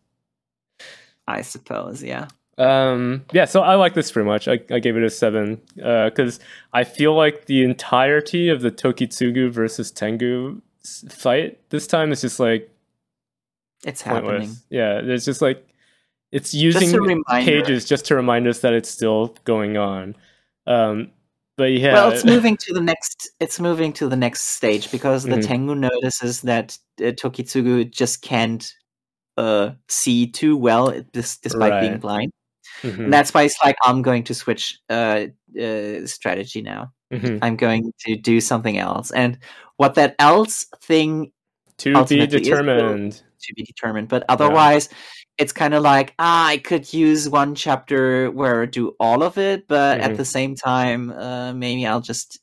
I 1.27 1.41
suppose, 1.41 2.01
yeah. 2.01 2.29
Um, 2.59 3.23
yeah, 3.31 3.45
so 3.45 3.61
I 3.61 3.75
like 3.75 3.93
this 3.93 4.11
pretty 4.11 4.27
much. 4.27 4.47
I, 4.47 4.59
I 4.69 4.79
gave 4.79 4.97
it 4.97 5.03
a 5.03 5.09
seven 5.09 5.61
because 5.75 6.39
I 6.73 6.83
feel 6.83 7.15
like 7.15 7.45
the 7.45 7.63
entirety 7.63 8.49
of 8.49 8.61
the 8.61 8.69
Tokitsugu 8.69 9.49
versus 9.49 9.91
Tengu 9.91 10.61
fight 11.09 11.59
this 11.69 11.87
time 11.87 12.11
is 12.11 12.21
just 12.21 12.39
like 12.39 12.69
It's 13.85 14.01
happening. 14.01 14.55
Yeah, 14.69 15.01
there's 15.01 15.25
just 15.25 15.41
like 15.41 15.65
it's 16.31 16.53
using 16.53 17.23
pages 17.29 17.85
just 17.85 18.05
to 18.07 18.15
remind 18.15 18.47
us 18.47 18.59
that 18.59 18.73
it's 18.73 18.89
still 18.89 19.35
going 19.45 19.77
on. 19.77 20.15
Um, 20.67 21.11
but 21.57 21.71
yeah, 21.71 21.93
Well, 21.93 22.11
it's 22.11 22.25
moving 22.25 22.57
to 22.57 22.73
the 22.73 22.81
next. 22.81 23.29
It's 23.39 23.59
moving 23.59 23.93
to 23.93 24.07
the 24.07 24.15
next 24.15 24.41
stage 24.55 24.91
because 24.91 25.23
the 25.23 25.37
Mhm. 25.37 25.47
Tengu 25.47 25.75
notices 25.75 26.41
that 26.41 26.77
uh, 26.99 27.11
Tokitsugu 27.11 27.89
just 27.89 28.21
can't 28.21 28.73
uh, 29.37 29.71
see 29.87 30.27
too 30.27 30.57
well, 30.57 30.93
despite 31.13 31.81
being 31.81 31.97
blind, 31.99 32.33
Mhm, 32.83 33.03
and 33.05 33.13
that's 33.13 33.33
why 33.33 33.43
it's 33.43 33.57
like 33.63 33.75
I'm 33.83 34.01
going 34.01 34.23
to 34.25 34.33
switch 34.33 34.79
uh, 34.89 35.27
uh, 35.59 36.05
strategy 36.07 36.61
now. 36.61 36.93
mhm. 37.11 37.39
I'm 37.41 37.55
going 37.55 37.91
to 38.05 38.15
do 38.15 38.39
something 38.41 38.77
else, 38.77 39.11
and 39.11 39.37
what 39.77 39.95
that 39.95 40.15
else 40.19 40.65
thing 40.81 41.31
to 41.77 41.89
be 41.91 41.95
ultimately 41.95 42.41
is 42.41 42.47
determined. 42.49 43.23
to 43.41 43.53
be 43.55 43.63
determined. 43.63 44.09
But 44.09 44.25
otherwise, 44.29 44.89
it's 45.37 45.53
kind 45.53 45.73
of 45.73 45.81
like 45.83 46.13
ah, 46.19 46.47
I 46.47 46.57
could 46.57 46.93
use 46.93 47.29
one 47.29 47.55
chapter 47.55 48.29
where 48.31 48.63
I 48.63 48.65
do 48.65 48.95
all 48.99 49.23
of 49.23 49.37
it, 49.37 49.67
but 49.67 49.97
Mhm. 49.99 50.03
at 50.03 50.17
the 50.17 50.25
same 50.25 50.55
time, 50.55 51.11
uh, 51.11 51.53
maybe 51.53 51.85
I'll 51.87 52.01
just 52.01 52.39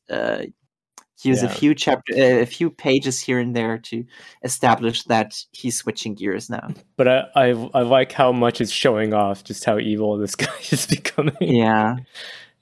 use 1.22 1.42
a 1.42 1.48
few 1.48 1.74
chapter, 1.74 2.12
uh, 2.14 2.42
a 2.42 2.46
few 2.46 2.70
pages 2.70 3.20
here 3.20 3.38
and 3.38 3.54
there 3.56 3.78
to 3.78 4.04
establish 4.42 5.04
that 5.04 5.34
he's 5.52 5.78
switching 5.78 6.14
gears 6.14 6.50
now. 6.50 6.68
But 6.96 7.08
I, 7.08 7.24
I 7.34 7.48
I 7.74 7.82
like 7.82 8.12
how 8.12 8.32
much 8.32 8.60
it's 8.60 8.70
showing 8.72 9.12
off 9.14 9.44
just 9.44 9.64
how 9.64 9.78
evil 9.78 10.16
this 10.18 10.34
guy 10.46 10.52
is 10.70 10.86
becoming. 10.86 11.36
Yeah, 11.40 11.96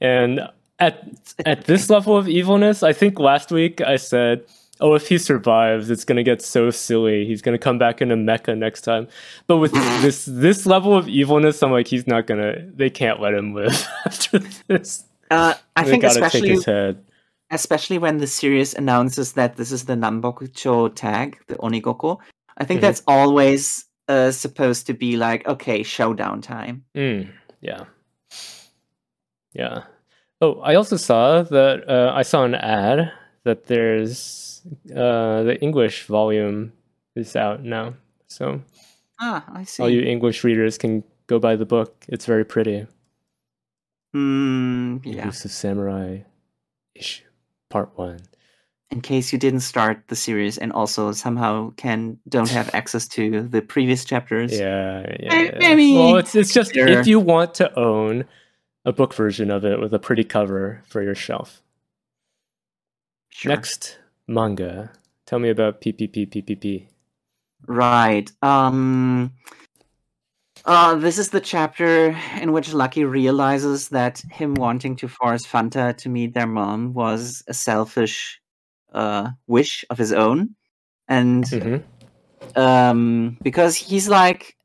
And 0.00 0.40
at 0.78 1.08
at 1.46 1.64
this 1.64 1.88
level 1.90 2.16
of 2.16 2.28
evilness, 2.28 2.82
I 2.82 2.92
think 2.92 3.18
last 3.18 3.50
week 3.52 3.80
I 3.80 3.96
said, 3.96 4.44
"Oh, 4.80 4.94
if 4.94 5.08
he 5.08 5.18
survives, 5.18 5.88
it's 5.90 6.04
gonna 6.04 6.24
get 6.24 6.42
so 6.42 6.70
silly. 6.70 7.24
He's 7.26 7.42
gonna 7.42 7.58
come 7.58 7.78
back 7.78 8.02
into 8.02 8.16
Mecha 8.16 8.56
next 8.58 8.82
time." 8.82 9.06
But 9.46 9.58
with 9.58 9.72
this 10.02 10.24
this 10.26 10.66
level 10.66 10.96
of 10.96 11.08
evilness, 11.08 11.62
I'm 11.62 11.70
like, 11.70 11.86
he's 11.86 12.06
not 12.06 12.26
gonna. 12.26 12.66
They 12.74 12.90
can't 12.90 13.20
let 13.20 13.34
him 13.34 13.54
live 13.54 13.86
after 14.06 14.40
this. 14.68 15.04
uh, 15.30 15.54
I 15.76 15.84
they 15.84 15.90
think 15.90 16.02
gotta 16.02 16.20
take 16.20 16.26
especially 16.26 16.50
his 16.50 16.64
head. 16.64 17.04
Especially 17.54 17.98
when 17.98 18.18
the 18.18 18.26
series 18.26 18.74
announces 18.74 19.32
that 19.34 19.56
this 19.56 19.70
is 19.72 19.84
the 19.84 19.94
Nambokucho 19.94 20.94
tag, 20.94 21.38
the 21.46 21.56
Onigoko. 21.56 22.18
I 22.58 22.64
think 22.64 22.78
Mhm. 22.78 22.82
that's 22.82 23.02
always 23.06 23.86
uh, 24.08 24.30
supposed 24.30 24.86
to 24.86 24.92
be 24.94 25.16
like 25.16 25.46
okay, 25.48 25.82
showdown 25.82 26.42
time. 26.42 26.84
Mm, 26.94 27.32
yeah, 27.62 27.84
yeah. 29.54 29.84
Oh, 30.40 30.60
I 30.60 30.74
also 30.74 30.96
saw 30.96 31.42
that 31.42 31.88
uh, 31.88 32.12
I 32.14 32.22
saw 32.22 32.44
an 32.44 32.54
ad 32.54 33.10
that 33.44 33.66
there's 33.66 34.60
uh, 34.94 35.42
the 35.44 35.56
English 35.62 36.04
volume 36.06 36.72
is 37.16 37.36
out 37.36 37.62
now, 37.64 37.94
so 38.26 38.60
Ah, 39.20 39.44
I 39.52 39.64
see. 39.64 39.82
all 39.82 39.88
you 39.90 40.02
English 40.02 40.44
readers 40.44 40.76
can 40.76 41.02
go 41.28 41.38
buy 41.38 41.56
the 41.56 41.64
book. 41.66 42.04
It's 42.08 42.26
very 42.26 42.44
pretty. 42.44 42.86
Mm, 44.14 45.00
yeah. 45.04 45.22
Elusive 45.24 45.50
Samurai 45.50 46.18
issue 46.94 47.24
part 47.74 47.90
one. 47.98 48.20
In 48.92 49.00
case 49.00 49.32
you 49.32 49.38
didn't 49.40 49.66
start 49.66 50.04
the 50.06 50.14
series 50.14 50.58
and 50.58 50.72
also 50.72 51.10
somehow 51.10 51.72
can 51.76 52.18
don't 52.28 52.48
have 52.50 52.72
access 52.80 53.08
to 53.08 53.42
the 53.42 53.60
previous 53.60 54.04
chapters. 54.04 54.56
Yeah, 54.56 55.04
yeah. 55.18 55.34
I- 55.34 55.42
yeah. 55.58 55.68
I 55.70 55.74
mean, 55.74 55.98
well, 55.98 56.16
it's 56.18 56.36
it's 56.36 56.54
just 56.54 56.72
sure. 56.72 56.86
if 56.86 57.08
you 57.08 57.18
want 57.18 57.54
to 57.54 57.76
own 57.76 58.26
a 58.84 58.92
book 58.92 59.12
version 59.12 59.50
of 59.50 59.64
it 59.64 59.80
with 59.80 59.92
a 59.92 59.98
pretty 59.98 60.22
cover 60.22 60.82
for 60.86 61.02
your 61.02 61.16
shelf. 61.16 61.62
Sure. 63.30 63.50
Next 63.50 63.98
manga. 64.28 64.92
Tell 65.26 65.40
me 65.40 65.50
about 65.50 65.80
PPP 65.80 66.86
Right. 67.66 68.30
Um 68.40 69.32
uh, 70.64 70.94
this 70.94 71.18
is 71.18 71.28
the 71.30 71.40
chapter 71.40 72.16
in 72.40 72.52
which 72.52 72.72
Lucky 72.72 73.04
realizes 73.04 73.88
that 73.90 74.22
him 74.30 74.54
wanting 74.54 74.96
to 74.96 75.08
force 75.08 75.46
Fanta 75.46 75.96
to 75.98 76.08
meet 76.08 76.34
their 76.34 76.46
mom 76.46 76.94
was 76.94 77.42
a 77.48 77.54
selfish 77.54 78.40
uh, 78.92 79.30
wish 79.46 79.84
of 79.90 79.98
his 79.98 80.12
own. 80.12 80.54
And 81.08 81.44
Mm-hmm. 81.44 82.60
um, 82.60 83.36
because 83.42 83.76
he's 83.76 84.08
like, 84.08 84.56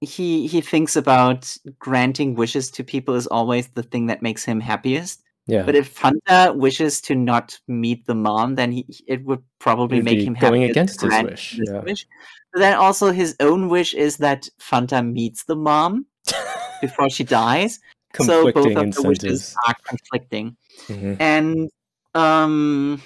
he 0.00 0.46
he 0.46 0.60
thinks 0.60 0.96
about 0.96 1.56
granting 1.78 2.34
wishes 2.34 2.70
to 2.70 2.84
people 2.84 3.14
is 3.14 3.26
always 3.26 3.68
the 3.68 3.82
thing 3.82 4.06
that 4.06 4.22
makes 4.22 4.44
him 4.44 4.60
happiest. 4.60 5.23
Yeah. 5.46 5.62
But 5.62 5.74
if 5.76 5.94
Fanta 5.98 6.56
wishes 6.56 7.00
to 7.02 7.14
not 7.14 7.58
meet 7.68 8.06
the 8.06 8.14
mom, 8.14 8.54
then 8.54 8.72
he 8.72 8.86
it 9.06 9.24
would 9.24 9.42
probably 9.58 9.98
It'd 9.98 10.04
make 10.06 10.26
him 10.26 10.34
going 10.34 10.64
against 10.64 11.02
his 11.02 11.12
wish, 11.22 11.58
this 11.58 11.68
yeah. 11.70 11.80
wish. 11.80 12.06
But 12.52 12.60
then 12.60 12.74
also 12.74 13.10
his 13.12 13.36
own 13.40 13.68
wish 13.68 13.92
is 13.94 14.16
that 14.18 14.48
Fanta 14.58 15.02
meets 15.06 15.44
the 15.44 15.56
mom 15.56 16.06
before 16.80 17.10
she 17.10 17.24
dies. 17.24 17.78
so 18.18 18.50
both 18.52 18.74
of 18.76 18.94
the 18.94 19.02
wishes 19.02 19.54
are 19.66 19.74
conflicting, 19.84 20.56
Mhm. 20.88 21.16
and 21.20 21.70
um, 22.14 23.02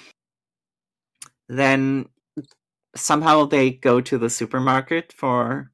then 1.47 2.07
somehow 2.95 3.45
they 3.45 3.71
go 3.71 3.99
to 4.01 4.17
the 4.17 4.29
supermarket 4.29 5.11
for 5.13 5.71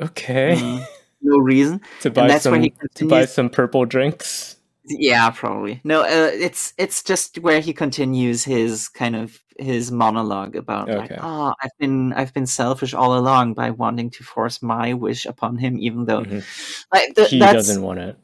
Okay. 0.00 0.54
mm, 0.56 0.84
no 1.22 1.38
reason. 1.38 1.80
to 2.02 2.10
buy 2.10 2.28
that's 2.28 2.44
some 2.44 2.52
when 2.52 2.62
he 2.64 2.74
to 2.94 3.08
buy 3.08 3.24
some 3.24 3.48
purple 3.50 3.84
drinks. 3.84 4.53
Yeah, 4.86 5.30
probably. 5.30 5.80
No, 5.84 6.02
uh, 6.02 6.30
it's 6.32 6.74
it's 6.76 7.02
just 7.02 7.38
where 7.38 7.60
he 7.60 7.72
continues 7.72 8.44
his 8.44 8.88
kind 8.88 9.16
of 9.16 9.40
his 9.58 9.90
monologue 9.90 10.56
about 10.56 10.88
like, 10.98 11.12
oh, 11.22 11.54
I've 11.62 11.70
been 11.78 12.12
I've 12.12 12.34
been 12.34 12.46
selfish 12.46 12.92
all 12.92 13.16
along 13.18 13.54
by 13.54 13.70
wanting 13.70 14.10
to 14.10 14.24
force 14.24 14.60
my 14.62 14.92
wish 14.92 15.24
upon 15.26 15.56
him, 15.56 15.78
even 15.78 16.04
though 16.04 16.20
Mhm. 16.24 16.44
like 16.92 17.14
th- 17.14 17.30
He 17.30 17.38
that's 17.38 17.54
doesn't 17.54 17.82
want 17.82 18.00
it. 18.00 18.18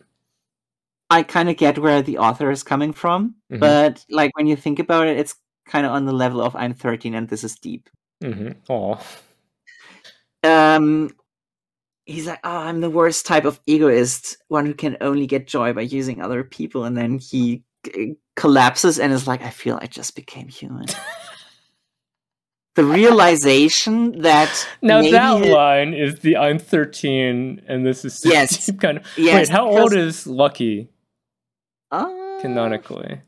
I 1.08 1.22
kind 1.22 1.48
of 1.48 1.56
get 1.56 1.78
where 1.78 2.02
the 2.02 2.18
author 2.18 2.50
is 2.50 2.62
coming 2.62 2.92
from, 2.92 3.36
Mhm. 3.50 3.58
but 3.60 4.04
like 4.10 4.36
when 4.36 4.46
you 4.46 4.54
think 4.56 4.78
about 4.78 5.06
it, 5.08 5.18
it's 5.18 5.34
kind 5.66 5.86
of 5.86 5.92
on 5.92 6.04
the 6.04 6.12
level 6.12 6.40
of 6.42 6.54
I'm 6.56 6.74
13 6.74 7.14
and 7.14 7.28
this 7.28 7.42
is 7.44 7.56
deep. 7.56 7.88
hmm 8.22 8.50
Oh. 8.68 9.00
Um, 10.42 11.10
he's 12.10 12.26
like, 12.26 12.40
oh, 12.44 12.56
I'm 12.56 12.80
the 12.80 12.90
worst 12.90 13.26
type 13.26 13.44
of 13.44 13.60
egoist, 13.66 14.36
one 14.48 14.66
who 14.66 14.74
can 14.74 14.96
only 15.00 15.26
get 15.26 15.46
joy 15.46 15.72
by 15.72 15.82
using 15.82 16.20
other 16.20 16.42
people, 16.44 16.84
and 16.84 16.96
then 16.96 17.18
he 17.18 17.62
c- 17.86 18.16
collapses 18.36 18.98
and 18.98 19.12
is 19.12 19.26
like, 19.26 19.42
I 19.42 19.50
feel 19.50 19.78
I 19.80 19.86
just 19.86 20.16
became 20.16 20.48
human. 20.48 20.86
the 22.76 22.84
realization 22.84 24.22
that 24.22 24.68
Now 24.82 25.02
that 25.02 25.46
line 25.46 25.94
is 25.94 26.20
the 26.20 26.36
I'm 26.36 26.58
13 26.58 27.62
and 27.66 27.86
this 27.86 28.04
is 28.04 28.22
Yes. 28.24 28.70
kind 28.80 28.98
of. 28.98 29.06
Yes, 29.16 29.34
Wait, 29.34 29.48
how 29.48 29.68
old 29.68 29.92
is 29.94 30.26
Lucky 30.26 30.88
Uh, 31.90 32.38
canonically? 32.40 33.20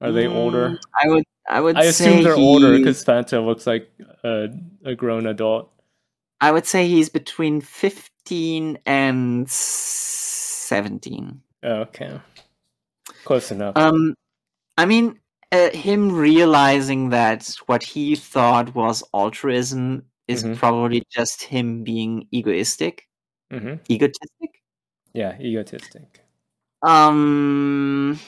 Are 0.00 0.12
they 0.12 0.26
older? 0.26 0.70
mm, 0.70 0.78
I 1.02 1.08
would. 1.08 1.24
I 1.48 1.60
would. 1.60 1.76
I 1.76 1.84
assume 1.84 2.22
they're 2.22 2.34
older 2.34 2.76
because 2.76 3.02
Fanta 3.04 3.44
looks 3.44 3.66
like 3.66 3.90
a, 4.24 4.48
a 4.84 4.94
grown 4.94 5.26
adult. 5.26 5.72
I 6.40 6.52
would 6.52 6.66
say 6.66 6.86
he's 6.88 7.08
between 7.08 7.60
15 7.60 8.78
and 8.84 9.48
17. 9.50 11.40
Oh, 11.62 11.72
okay. 11.82 12.20
Close 13.24 13.50
enough. 13.50 13.76
Um, 13.76 14.14
I 14.76 14.84
mean, 14.86 15.18
uh, 15.52 15.70
him 15.70 16.12
realizing 16.12 17.10
that 17.10 17.48
what 17.66 17.82
he 17.82 18.16
thought 18.16 18.74
was 18.74 19.02
altruism 19.14 20.04
is 20.28 20.44
Mhm. 20.44 20.56
probably 20.56 21.02
just 21.10 21.42
him 21.44 21.84
being 21.84 22.26
egoistic, 22.32 23.08
hmm 23.50 23.74
egotistic. 23.88 24.62
Yeah, 25.14 25.36
egotistic. 25.40 26.20
Um, 26.82 28.18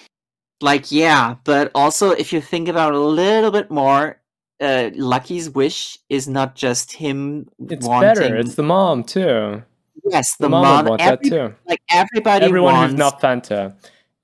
like 0.60 0.90
yeah, 0.90 1.36
but 1.44 1.70
also 1.74 2.10
if 2.12 2.32
you 2.32 2.40
think 2.40 2.68
about 2.68 2.94
it 2.94 3.00
a 3.00 3.04
little 3.04 3.50
bit 3.50 3.70
more, 3.70 4.20
uh, 4.60 4.90
Lucky's 4.94 5.50
wish 5.50 5.98
is 6.08 6.28
not 6.28 6.54
just 6.54 6.92
him 6.92 7.48
It's 7.68 7.86
wanting. 7.86 8.08
better. 8.14 8.36
It's 8.36 8.54
the 8.56 8.62
mom 8.62 9.04
too. 9.04 9.62
yes, 10.04 10.36
The, 10.36 10.44
the, 10.44 10.48
mom, 10.48 10.62
mom. 10.62 10.84
would 10.84 10.90
want 10.90 11.00
every- 11.02 11.28
that 11.30 11.48
too. 11.48 11.54
Like 11.66 11.80
everybody 11.90 12.44
Everyone 12.46 12.74
wants. 12.74 12.92
who's 12.92 12.98
not 12.98 13.20
Fanta. 13.20 13.74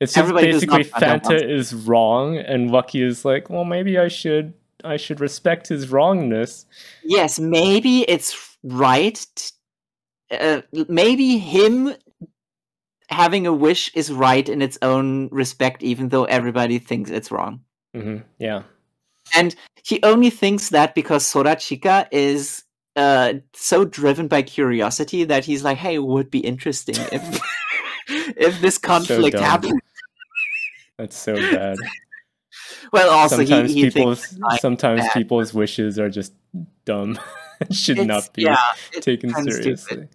It's 0.01 0.13
just 0.13 0.19
Everybody 0.19 0.53
basically 0.53 0.85
Fanta 0.85 1.21
Fanta 1.23 1.51
is 1.51 1.73
wrong, 1.73 2.37
and 2.37 2.71
Lucky 2.71 3.01
is 3.01 3.25
like, 3.25 3.49
well, 3.49 3.65
maybe 3.65 3.97
I 3.99 4.09
should 4.09 4.53
I 4.83 4.97
should 4.99 5.21
respect 5.21 5.69
his 5.69 5.89
wrongness. 5.91 6.67
Yes, 7.05 7.39
maybe 7.39 8.01
it's 8.03 8.57
right. 8.65 9.25
Uh, 10.31 10.63
maybe 10.89 11.39
him 11.39 11.95
having 13.09 13.47
a 13.47 13.53
wish 13.53 13.95
is 13.95 14.13
right 14.13 14.47
in 14.49 14.61
its 14.63 14.77
own 14.83 15.29
respect, 15.31 15.83
even 15.83 16.09
though 16.09 16.25
everybody 16.25 16.79
thinks 16.79 17.11
it's 17.11 17.31
wrong. 17.31 17.61
hmm 17.95 18.19
Yeah. 18.39 18.63
And 19.37 19.55
he 19.85 20.01
only 20.03 20.31
thinks 20.31 20.71
that 20.71 20.95
because 20.95 21.25
Sorachika 21.25 22.09
is 22.11 22.65
uh, 22.97 23.35
so 23.53 23.85
driven 23.85 24.29
by 24.29 24.43
curiosity 24.43 25.25
that 25.25 25.45
he's 25.45 25.65
like, 25.65 25.79
"Hey, 25.79 25.95
it 25.95 26.05
would 26.05 26.31
be 26.31 26.41
interesting 26.41 26.97
if 27.13 27.41
if 28.37 28.61
this 28.61 28.79
conflict 28.79 29.37
dumb. 29.37 29.45
happened." 29.45 29.81
That's 30.99 31.17
so 31.17 31.35
bad. 31.35 31.79
Well, 32.93 33.11
also 33.11 33.39
sometimes 33.39 33.73
he, 33.73 33.83
he 33.83 33.91
people's 33.91 34.39
like 34.39 34.61
sometimes 34.61 35.03
that. 35.03 35.15
people's 35.15 35.53
wishes 35.53 35.99
are 35.99 36.11
just 36.11 36.33
dumb. 36.85 37.19
And 37.61 37.73
should 37.73 37.99
it's, 37.99 38.07
not 38.09 38.33
be 38.35 38.43
yeah, 38.43 38.59
taken 39.01 39.33
kinda 39.33 39.53
stupid. 39.53 39.79
seriously. 39.79 40.09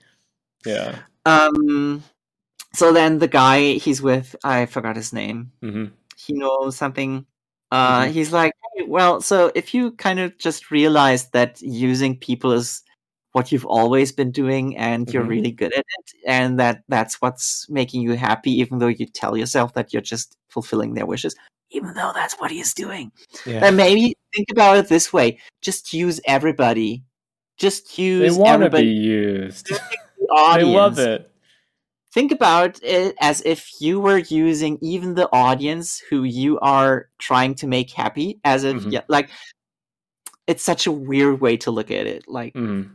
Yeah. 0.65 0.99
Um. 1.25 2.03
So 2.73 2.91
then 2.91 3.19
the 3.19 3.30
guy 3.30 3.73
he's 3.73 4.01
with, 4.01 4.35
I 4.43 4.65
forgot 4.65 4.98
his 4.98 5.14
name. 5.14 5.53
hmm 5.61 5.85
He 6.17 6.33
knows 6.33 6.75
something. 6.75 7.25
Uh, 7.72 8.01
Mhm. 8.06 8.11
he's 8.11 8.33
like, 8.33 8.53
hey, 8.75 8.83
well, 8.85 9.22
so 9.22 9.51
if 9.56 9.73
you 9.73 9.91
kind 9.93 10.19
of 10.19 10.38
just 10.38 10.72
realize 10.72 11.30
that 11.31 11.61
using 11.61 12.17
people 12.17 12.51
is 12.51 12.81
what 13.33 13.51
you've 13.51 13.65
always 13.65 14.11
been 14.11 14.31
doing 14.31 14.75
and 14.75 15.14
you're 15.14 15.23
Mhm. 15.23 15.30
really 15.30 15.51
good 15.51 15.72
at 15.73 15.85
it, 15.99 16.11
and 16.25 16.59
that 16.59 16.81
that's 16.88 17.22
what's 17.22 17.69
making 17.69 18.01
you 18.01 18.14
happy, 18.14 18.51
even 18.59 18.80
though 18.80 18.88
you 18.88 19.06
tell 19.06 19.38
yourself 19.38 19.73
that 19.75 19.93
you're 19.93 20.01
just 20.01 20.35
fulfilling 20.49 20.95
their 20.95 21.06
wishes, 21.06 21.35
even 21.69 21.93
though 21.93 22.11
that's 22.15 22.33
what 22.39 22.49
he 22.49 22.59
is 22.59 22.73
doing. 22.73 23.11
Yeah. 23.45 23.59
Then 23.59 23.75
maybe 23.75 24.15
think 24.35 24.49
about 24.51 24.77
it 24.77 24.88
this 24.89 25.14
way: 25.14 25.38
just 25.61 25.93
use 25.93 26.19
everybody. 26.25 27.03
Just 27.57 27.99
use 27.99 28.35
They 28.35 28.41
want 28.41 28.64
to 28.64 28.69
be 28.72 28.81
used. 28.88 29.67
the 29.67 29.80
They 30.56 30.64
love 30.64 30.98
it. 30.98 31.28
Think 32.13 32.31
about 32.31 32.81
it 32.83 33.15
as 33.21 33.41
if 33.45 33.69
you 33.79 33.99
were 33.99 34.17
using 34.17 34.77
even 34.81 35.13
the 35.15 35.29
audience 35.31 36.01
who 36.09 36.23
you 36.23 36.59
are 36.59 37.09
trying 37.19 37.53
to 37.55 37.67
make 37.67 37.91
happy 37.91 38.39
as 38.43 38.63
if 38.63 38.83
Mhm. 38.83 38.91
yeah, 38.91 39.01
like 39.07 39.29
it's 40.47 40.63
such 40.63 40.88
a 40.88 40.91
weird 40.91 41.39
way 41.41 41.57
to 41.57 41.71
look 41.71 41.91
at 41.91 42.07
it 42.07 42.23
like 42.27 42.53
Mm. 42.55 42.89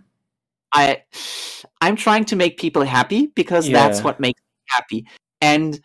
i 0.72 1.02
i'm 1.80 1.96
trying 1.96 2.24
to 2.24 2.36
make 2.36 2.58
people 2.58 2.82
happy 2.82 3.28
because 3.36 3.66
that's 3.70 4.02
what 4.02 4.18
makes 4.20 4.40
me 4.40 4.64
happy 4.68 5.06
and 5.40 5.80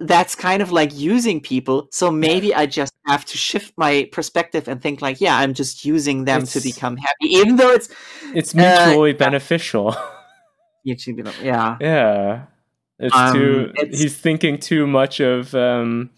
that's 0.00 0.34
kind 0.34 0.62
of 0.62 0.70
like 0.72 0.92
using 0.94 1.40
people 1.40 1.88
so 1.92 2.10
maybe 2.10 2.54
i 2.54 2.66
just 2.66 2.92
have 3.06 3.24
to 3.24 3.36
shift 3.36 3.72
my 3.76 4.08
perspective 4.12 4.68
and 4.68 4.80
think 4.82 5.00
like 5.02 5.20
yeah 5.20 5.36
i'm 5.38 5.54
just 5.54 5.84
using 5.84 6.24
them 6.24 6.42
to 6.46 6.60
become 6.60 6.96
happy 6.96 7.26
even 7.26 7.56
though 7.56 7.70
it's 7.70 7.88
It's 8.34 8.54
Uh, 8.54 8.60
mutually 8.60 9.12
beneficial. 9.12 9.96
YouTube, 10.86 11.32
yeah 11.42 11.76
yeah. 11.80 12.42
It's 12.98 13.14
Um, 13.14 13.34
too 13.34 13.72
it's- 13.78 13.98
he's 14.00 14.16
thinking 14.16 14.58
too 14.58 14.86
much 14.86 15.20
of 15.20 15.54
um 15.54 16.10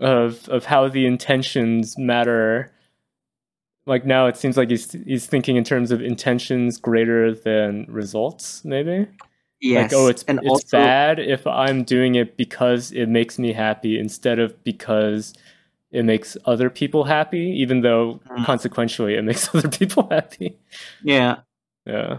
of 0.00 0.48
of 0.48 0.64
how 0.66 0.88
the 0.88 1.06
intentions 1.06 1.96
matter. 1.98 2.70
Like 3.86 4.04
now 4.04 4.26
it 4.26 4.36
seems 4.36 4.56
like 4.56 4.68
he's 4.70 4.92
he's 4.92 5.26
thinking 5.26 5.56
in 5.56 5.64
terms 5.64 5.90
of 5.90 6.02
intentions 6.02 6.78
greater 6.78 7.32
than 7.34 7.86
results, 7.88 8.64
maybe? 8.64 9.06
yes 9.60 9.90
Like, 9.90 9.98
oh, 10.00 10.06
it's 10.08 10.22
and 10.24 10.38
it's 10.40 10.48
also 10.48 10.76
bad 10.78 11.18
if 11.18 11.46
I'm 11.46 11.82
doing 11.84 12.14
it 12.14 12.36
because 12.36 12.92
it 12.92 13.06
makes 13.08 13.38
me 13.38 13.52
happy 13.52 13.98
instead 13.98 14.38
of 14.38 14.62
because 14.62 15.32
it 15.90 16.04
makes 16.04 16.36
other 16.44 16.68
people 16.70 17.04
happy, 17.04 17.40
even 17.62 17.80
though 17.80 18.20
Mm. 18.30 18.44
consequentially 18.44 19.14
it 19.14 19.22
makes 19.24 19.48
other 19.54 19.68
people 19.70 20.06
happy. 20.10 20.56
yeah 21.02 21.36
Yeah. 21.86 22.18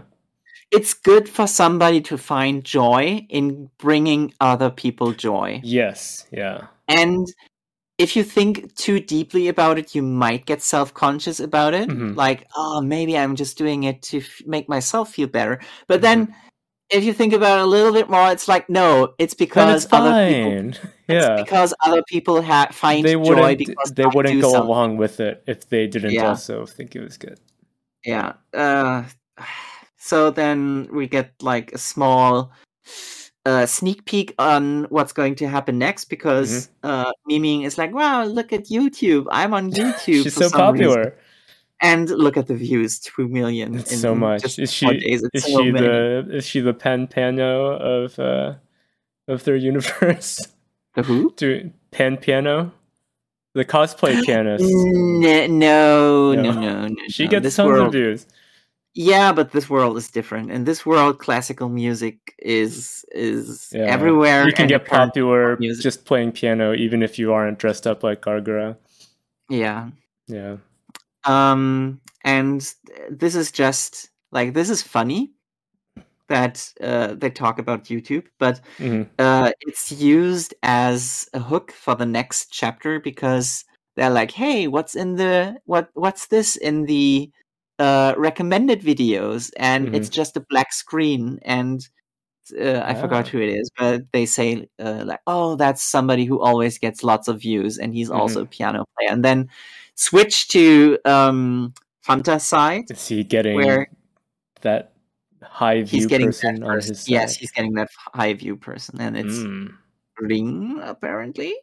It's 0.70 0.94
good 0.94 1.28
for 1.28 1.46
somebody 1.46 2.00
to 2.02 2.16
find 2.18 2.64
joy 2.64 3.26
in 3.28 3.70
bringing 3.78 4.32
other 4.40 4.70
people 4.70 5.12
joy. 5.12 5.60
Yes. 5.64 6.26
Yeah. 6.30 6.66
And 6.88 7.26
if 7.98 8.16
you 8.16 8.22
think 8.24 8.74
too 8.76 9.00
deeply 9.00 9.48
about 9.48 9.78
it, 9.78 9.94
you 9.94 10.02
might 10.02 10.46
get 10.46 10.62
self 10.62 10.94
conscious 10.94 11.40
about 11.40 11.74
it. 11.74 11.88
Mhm. 11.88 12.16
Like, 12.16 12.46
oh, 12.56 12.80
maybe 12.80 13.18
I'm 13.18 13.36
just 13.36 13.58
doing 13.58 13.84
it 13.84 14.00
to 14.02 14.18
f- 14.18 14.42
make 14.46 14.68
myself 14.68 15.12
feel 15.12 15.28
better. 15.28 15.60
But 15.86 15.96
Mm-hmm. 16.00 16.02
then 16.02 16.34
if 16.90 17.04
you 17.04 17.12
think 17.12 17.32
about 17.32 17.58
it 17.58 17.62
a 17.62 17.66
little 17.66 17.92
bit 17.92 18.08
more, 18.10 18.32
it's 18.32 18.48
like, 18.48 18.68
no, 18.70 19.14
it's 19.18 19.34
because 19.34 19.84
it's 19.84 19.92
other 19.92 20.28
people. 20.28 20.50
fine. 20.50 20.74
Yeah. 21.10 21.36
because 21.42 21.74
other 21.84 22.02
people 22.06 22.40
ha- 22.42 22.68
find 22.72 23.04
They 23.04 23.14
joy 23.14 23.18
wouldn't. 23.34 23.58
because 23.58 23.92
They 23.92 24.04
I 24.04 24.10
wouldn't 24.14 24.40
go 24.40 24.52
something. 24.52 24.68
along 24.68 24.96
with 24.96 25.18
it 25.20 25.42
if 25.48 25.68
they 25.68 25.86
didn't 25.88 26.12
Yeah. 26.12 26.28
also 26.28 26.64
think 26.66 26.94
it 26.96 27.00
was 27.02 27.16
good. 27.18 27.38
Yeah. 28.04 28.34
Uh, 28.54 29.02
so 30.00 30.30
then 30.30 30.88
we 30.90 31.06
get 31.06 31.30
like 31.42 31.72
a 31.72 31.78
small 31.78 32.50
uh, 33.46 33.66
sneak 33.66 34.04
peek 34.06 34.34
on 34.38 34.84
what's 34.88 35.12
going 35.12 35.34
to 35.36 35.46
happen 35.48 35.78
next 35.78 36.06
because 36.06 36.68
Mm-hmm. 36.82 36.88
uh, 37.08 37.12
Miming 37.28 37.62
is 37.62 37.76
like, 37.78 37.92
wow, 37.94 38.24
look 38.24 38.52
at 38.52 38.64
YouTube. 38.66 39.26
I'm 39.30 39.52
on 39.54 39.70
YouTube. 39.80 40.24
She's 40.24 40.34
so 40.34 40.48
some 40.48 40.74
reason." 40.74 40.88
popular. 40.88 41.16
And 41.82 42.10
look 42.10 42.36
at 42.36 42.46
the 42.46 42.54
views, 42.54 42.98
two 43.00 43.26
million. 43.28 43.74
It's 43.74 43.90
in 43.92 43.98
so 43.98 44.14
much. 44.14 44.42
just 44.42 44.58
Is 44.58 44.70
she? 44.70 44.86
Is 44.88 45.22
so 45.38 45.62
she 45.64 45.70
the? 45.70 46.26
Is 46.30 46.44
she 46.46 46.60
the 46.60 46.74
Pan 46.74 47.06
Piano 47.06 47.72
of 47.72 48.18
uh, 48.18 48.54
of 49.28 49.44
their 49.44 49.56
universe? 49.56 50.38
The 50.94 51.02
who? 51.04 51.32
Do 51.36 51.70
Pan 51.92 52.16
Piano, 52.18 52.72
the 53.54 53.64
cosplay 53.64 54.20
pianist. 54.26 54.64
No, 54.66 55.46
no, 55.46 56.32
No. 56.34 56.52
no, 56.52 56.86
no. 56.88 56.94
She 57.08 57.28
gets 57.28 57.44
this 57.44 57.56
tons 57.56 57.68
world, 57.68 57.86
of 57.86 57.92
views. 57.92 58.26
Yeah, 58.94 59.32
but 59.32 59.52
this 59.52 59.70
world 59.70 59.96
is 59.96 60.10
different. 60.10 60.50
In 60.50 60.64
this 60.64 60.84
world, 60.84 61.18
classical 61.18 61.68
music 61.68 62.34
is 62.38 63.04
is 63.12 63.68
Yeah. 63.72 63.86
everywhere. 63.86 64.46
You 64.46 64.52
can 64.52 64.66
get 64.66 64.86
popular 64.86 65.56
music. 65.58 65.82
just 65.82 66.04
playing 66.04 66.32
piano, 66.32 66.74
even 66.74 67.02
if 67.02 67.18
you 67.18 67.32
aren't 67.32 67.58
dressed 67.58 67.86
up 67.86 68.02
like 68.02 68.20
Gargara. 68.22 68.76
Yeah. 69.48 69.90
Yeah. 70.26 70.56
um 71.26 72.00
and 72.24 72.60
this 73.10 73.34
is 73.34 73.52
just 73.52 74.08
like 74.32 74.54
this 74.54 74.70
is 74.70 74.82
funny 74.82 75.32
that 76.28 76.72
uh, 76.80 77.14
they 77.14 77.28
talk 77.30 77.58
about 77.58 77.84
youtube 77.86 78.24
but 78.38 78.60
Mhm. 78.78 79.06
uh, 79.18 79.52
it's 79.60 79.92
used 79.92 80.54
as 80.62 81.28
a 81.34 81.40
hook 81.40 81.72
for 81.72 81.94
the 81.94 82.06
next 82.06 82.50
chapter 82.52 83.00
because 83.00 83.64
they're 83.96 84.08
like 84.20 84.30
hey 84.30 84.66
what's 84.68 84.94
in 84.94 85.16
the 85.16 85.56
what 85.66 85.90
what's 85.94 86.28
this 86.28 86.56
in 86.56 86.86
the 86.86 87.30
uh, 87.80 88.14
recommended 88.16 88.80
videos 88.82 89.50
and 89.56 89.88
it's 89.94 90.08
just 90.08 90.36
a 90.36 90.40
black 90.50 90.72
screen 90.72 91.40
and 91.42 91.88
uh, 92.58 92.82
I 92.84 92.94
forgot 92.94 93.26
Ah. 93.26 93.30
who 93.30 93.38
it 93.40 93.50
is, 93.50 93.70
but 93.78 94.02
they 94.12 94.26
say 94.26 94.68
uh, 94.78 95.04
like, 95.06 95.20
"Oh, 95.26 95.56
that's 95.56 95.82
somebody 95.82 96.24
who 96.24 96.40
always 96.40 96.78
gets 96.78 97.04
lots 97.04 97.28
of 97.28 97.40
views, 97.40 97.78
and 97.78 97.94
he's 97.94 98.10
also 98.10 98.42
a 98.42 98.46
piano 98.46 98.84
player." 98.98 99.10
And 99.12 99.24
then 99.24 99.48
switch 99.94 100.48
to 100.48 100.98
um, 101.04 101.74
Fanta 102.06 102.40
side, 102.40 102.90
Is 102.90 103.06
he 103.06 103.22
getting 103.24 103.54
where 103.54 103.86
that 104.62 104.92
high 105.42 105.82
view 105.82 106.00
he's 106.00 106.06
getting 106.06 106.28
person 106.32 106.64
person. 106.64 106.88
his 106.88 107.08
Yes, 107.08 107.36
he's 107.36 107.52
getting 107.52 107.74
that 107.74 107.88
high 108.14 108.34
view 108.34 108.56
person, 108.56 109.00
and 109.00 109.16
it's 109.16 109.38
Mm, 109.38 109.74
Ring 110.18 110.80
apparently 110.82 111.54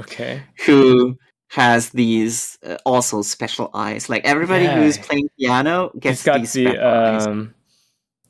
okay. 0.00 0.42
who 0.66 1.16
has 1.48 1.90
these 1.90 2.58
uh, 2.66 2.76
also 2.84 3.22
special 3.22 3.70
eyes. 3.74 4.08
Like 4.08 4.24
everybody 4.24 4.66
who's 4.66 4.98
playing 4.98 5.28
piano 5.38 5.90
gets 5.98 6.20
He's 6.20 6.24
got 6.26 6.38
these 6.40 6.52
the 6.52 6.66
special 6.66 6.84
eyes. 6.86 7.26
um. 7.26 7.54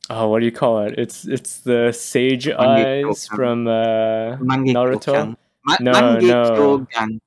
Oh, 0.09 0.29
what 0.29 0.39
do 0.41 0.45
you 0.47 0.53
call 0.53 0.81
it? 0.87 0.95
It's 0.99 1.27
it's 1.27 1.61
the 1.61 1.91
sage 1.93 2.47
Mangekyo 2.47 3.11
eyes 3.11 3.29
kan. 3.29 3.37
from 3.37 3.67
uh, 3.67 4.37
Mangekyo 4.39 4.73
Naruto. 4.75 5.37
Ma- 5.65 5.77
No, 5.81 6.19
no. 6.21 6.87
Gan. 6.93 7.21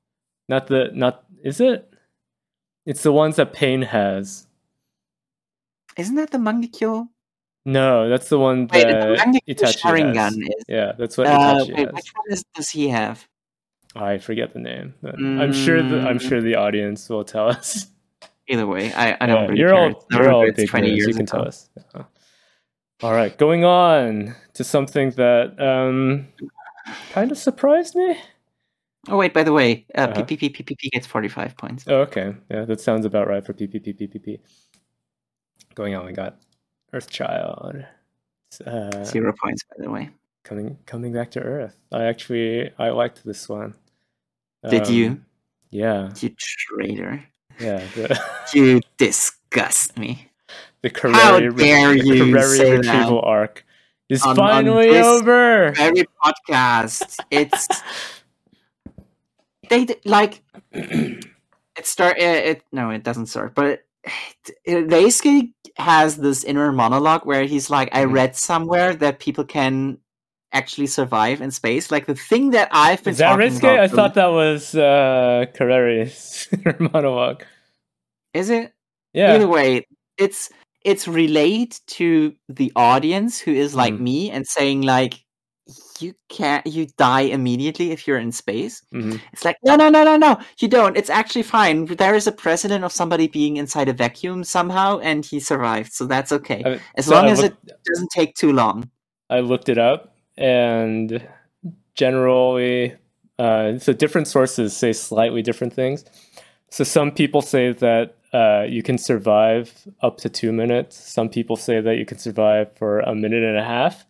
Not 0.48 0.66
the 0.68 0.90
not 0.94 1.24
is 1.44 1.60
it? 1.60 1.92
It's 2.86 3.02
the 3.02 3.12
ones 3.12 3.36
that 3.36 3.52
Pain 3.52 3.82
has. 3.82 4.46
Isn't 5.98 6.14
that 6.16 6.30
the 6.30 6.38
Mangekyo? 6.38 7.08
No, 7.66 8.08
that's 8.08 8.30
the 8.30 8.38
one 8.38 8.66
Wait, 8.72 8.84
that 8.88 9.18
the 9.46 9.54
Itachi 9.54 9.76
Sharingan 9.82 10.16
has. 10.16 10.36
is. 10.38 10.64
Yeah, 10.66 10.92
that's 10.96 11.18
what 11.18 11.26
Uh, 11.26 11.36
Itachi 11.60 11.74
wait, 11.76 11.86
has. 11.86 11.92
which 11.94 12.12
one 12.16 12.32
is, 12.32 12.44
does 12.54 12.70
he 12.70 12.88
have? 12.88 13.28
I 13.96 14.18
forget 14.18 14.52
the 14.52 14.60
name. 14.60 14.94
but 15.02 15.16
I'm 15.18 15.52
sure 15.52 15.82
the 15.82 16.00
I'm 16.02 16.18
Mm. 16.18 16.28
sure 16.28 16.40
the 16.40 16.54
audience 16.56 17.08
will 17.08 17.24
tell 17.24 17.48
us. 17.48 17.86
Either 18.48 18.66
way, 18.66 18.92
I, 18.92 19.16
I 19.20 19.26
don't 19.26 19.36
Yeah, 19.36 19.46
really 19.48 19.58
you're 19.60 19.70
care. 19.70 19.78
all 19.78 19.90
It's 19.90 20.04
you're 20.10 20.30
all 20.30 20.44
big 20.52 20.68
20 20.68 20.88
years 20.90 21.06
You 21.08 21.14
can 21.14 21.22
ago. 21.22 21.38
tell 21.38 21.46
us. 21.48 21.68
Yeah. 21.94 22.02
All 23.02 23.14
right, 23.14 23.36
going 23.38 23.64
on 23.64 24.34
to 24.54 24.62
something 24.64 25.10
that 25.12 25.58
um, 25.60 26.28
kind 27.12 27.30
of 27.32 27.38
surprised 27.38 27.94
me. 27.96 28.16
Oh 29.08 29.16
wait, 29.16 29.32
by 29.32 29.42
the 29.42 29.52
way, 29.52 29.86
uh, 29.94 30.02
Uh-huh. 30.02 30.22
PPP 30.22 30.50
PPP 30.54 30.90
gets 30.92 31.06
forty 31.06 31.28
five 31.28 31.56
points. 31.56 31.84
Oh, 31.88 32.00
okay. 32.02 32.34
Yeah, 32.50 32.64
that 32.66 32.80
sounds 32.80 33.06
about 33.06 33.26
right 33.28 33.44
for 33.44 33.54
PPP 33.54 33.94
PPP. 33.98 34.40
Going 35.74 35.94
on, 35.94 36.04
we 36.04 36.12
got 36.12 36.36
Earthchild. 36.92 37.86
Uh, 38.66 39.04
Zero 39.04 39.32
points, 39.42 39.62
by 39.70 39.82
the 39.84 39.90
way. 39.90 40.10
Coming 40.42 40.78
coming 40.86 41.12
back 41.12 41.30
to 41.32 41.40
Earth. 41.40 41.76
I 41.92 42.04
actually 42.04 42.72
I 42.78 42.90
liked 42.90 43.24
this 43.24 43.48
one. 43.48 43.74
Did 44.68 44.88
you? 44.88 45.06
Um, 45.08 45.26
Yeah, 45.70 46.10
You 46.18 46.30
traitor! 46.36 47.22
yeah. 47.58 47.78
The, 47.94 48.20
You 48.54 48.80
disgust 48.98 49.98
me. 49.98 50.30
the 50.82 50.88
How 50.88 51.38
Kareri, 51.38 51.56
dare 51.58 51.92
the 51.94 52.04
you 52.04 52.14
Kareri 52.24 52.56
say 52.56 52.70
that 52.70 52.78
retrieval 52.78 53.20
arc 53.22 53.64
is 54.08 54.22
on- 54.22 54.30
on 54.30 54.36
finally 54.36 54.88
this 54.90 55.06
over. 55.06 55.72
Every 55.78 56.04
podcast, 56.24 57.18
it's 57.30 57.68
they 59.68 59.86
like 60.04 60.42
it 60.72 61.22
start. 61.84 62.18
It, 62.18 62.46
it 62.46 62.62
no, 62.72 62.90
it 62.90 63.04
doesn't 63.04 63.26
start, 63.26 63.54
but 63.54 63.66
it, 63.66 63.84
it, 64.64 64.88
Reisuke 64.88 65.52
has 65.76 66.16
this 66.16 66.42
inner 66.44 66.72
monologue 66.72 67.24
where 67.24 67.44
he's 67.44 67.70
like, 67.70 67.88
"I 67.94 68.04
Mhm. 68.04 68.12
read 68.12 68.36
somewhere 68.36 68.94
that 68.96 69.20
people 69.20 69.44
can." 69.44 69.98
Actually 70.52 70.88
survive 70.88 71.40
in 71.40 71.50
space, 71.52 71.90
like 71.92 72.06
the 72.06 72.14
thing 72.14 72.50
that 72.50 72.68
I've 72.72 73.02
been 73.04 73.12
Is 73.12 73.18
that 73.18 73.38
Reisuke? 73.38 73.78
I 73.78 73.86
thought 73.86 74.14
that 74.14 74.32
was 74.32 74.74
uh, 74.74 75.46
Kareri's 75.54 76.48
monologue. 76.92 77.44
is 78.34 78.50
it? 78.50 78.72
Yeah. 79.12 79.34
either 79.34 79.48
way 79.48 79.86
it's 80.18 80.50
it's 80.84 81.08
relayed 81.08 81.76
to 81.88 82.32
the 82.48 82.70
audience 82.76 83.40
who 83.40 83.50
is 83.52 83.74
like 83.74 83.94
Mhm. 83.94 84.00
me 84.00 84.30
and 84.30 84.46
saying 84.46 84.82
like 84.82 85.14
you 86.00 86.14
can't 86.28 86.64
you 86.66 86.86
die 86.96 87.22
immediately 87.22 87.90
if 87.90 88.06
you're 88.06 88.18
in 88.18 88.30
space 88.32 88.82
Mhm. 88.94 89.20
it's 89.32 89.44
like 89.44 89.56
no 89.64 89.74
no 89.74 89.88
no 89.88 90.04
no 90.04 90.16
no 90.16 90.38
you 90.60 90.68
don't 90.68 90.96
it's 90.96 91.10
actually 91.10 91.42
fine 91.42 91.86
there 91.86 92.14
is 92.14 92.26
a 92.28 92.32
precedent 92.32 92.84
of 92.84 92.92
somebody 92.92 93.26
being 93.26 93.56
inside 93.56 93.88
a 93.88 93.92
vacuum 93.92 94.44
somehow 94.44 94.98
and 95.00 95.26
he 95.26 95.40
survived 95.40 95.92
so 95.92 96.06
that's 96.06 96.30
okay 96.32 96.62
I- 96.64 96.80
as 96.94 97.06
so 97.06 97.14
long 97.16 97.26
I 97.26 97.30
as 97.30 97.42
looked- 97.42 97.68
it 97.68 97.78
doesn't 97.84 98.10
take 98.12 98.34
too 98.36 98.52
long 98.52 98.90
I 99.28 99.40
looked 99.40 99.68
it 99.68 99.78
up, 99.78 100.09
and 100.40 101.26
generally, 101.94 102.94
uh, 103.38 103.78
so 103.78 103.92
different 103.92 104.26
sources 104.26 104.76
say 104.76 104.92
slightly 104.92 105.42
different 105.42 105.72
things. 105.72 106.04
So 106.70 106.84
some 106.84 107.10
people 107.10 107.42
say 107.42 107.72
that 107.72 108.16
uh, 108.32 108.64
you 108.68 108.82
can 108.82 108.96
survive 108.96 109.86
up 110.02 110.18
to 110.18 110.28
two 110.28 110.52
minutes. 110.52 110.96
Some 110.96 111.28
people 111.28 111.56
say 111.56 111.80
that 111.80 111.96
you 111.96 112.06
can 112.06 112.18
survive 112.18 112.72
for 112.76 113.00
a 113.00 113.14
minute 113.14 113.42
and 113.42 113.58
a 113.58 113.64
half. 113.64 114.06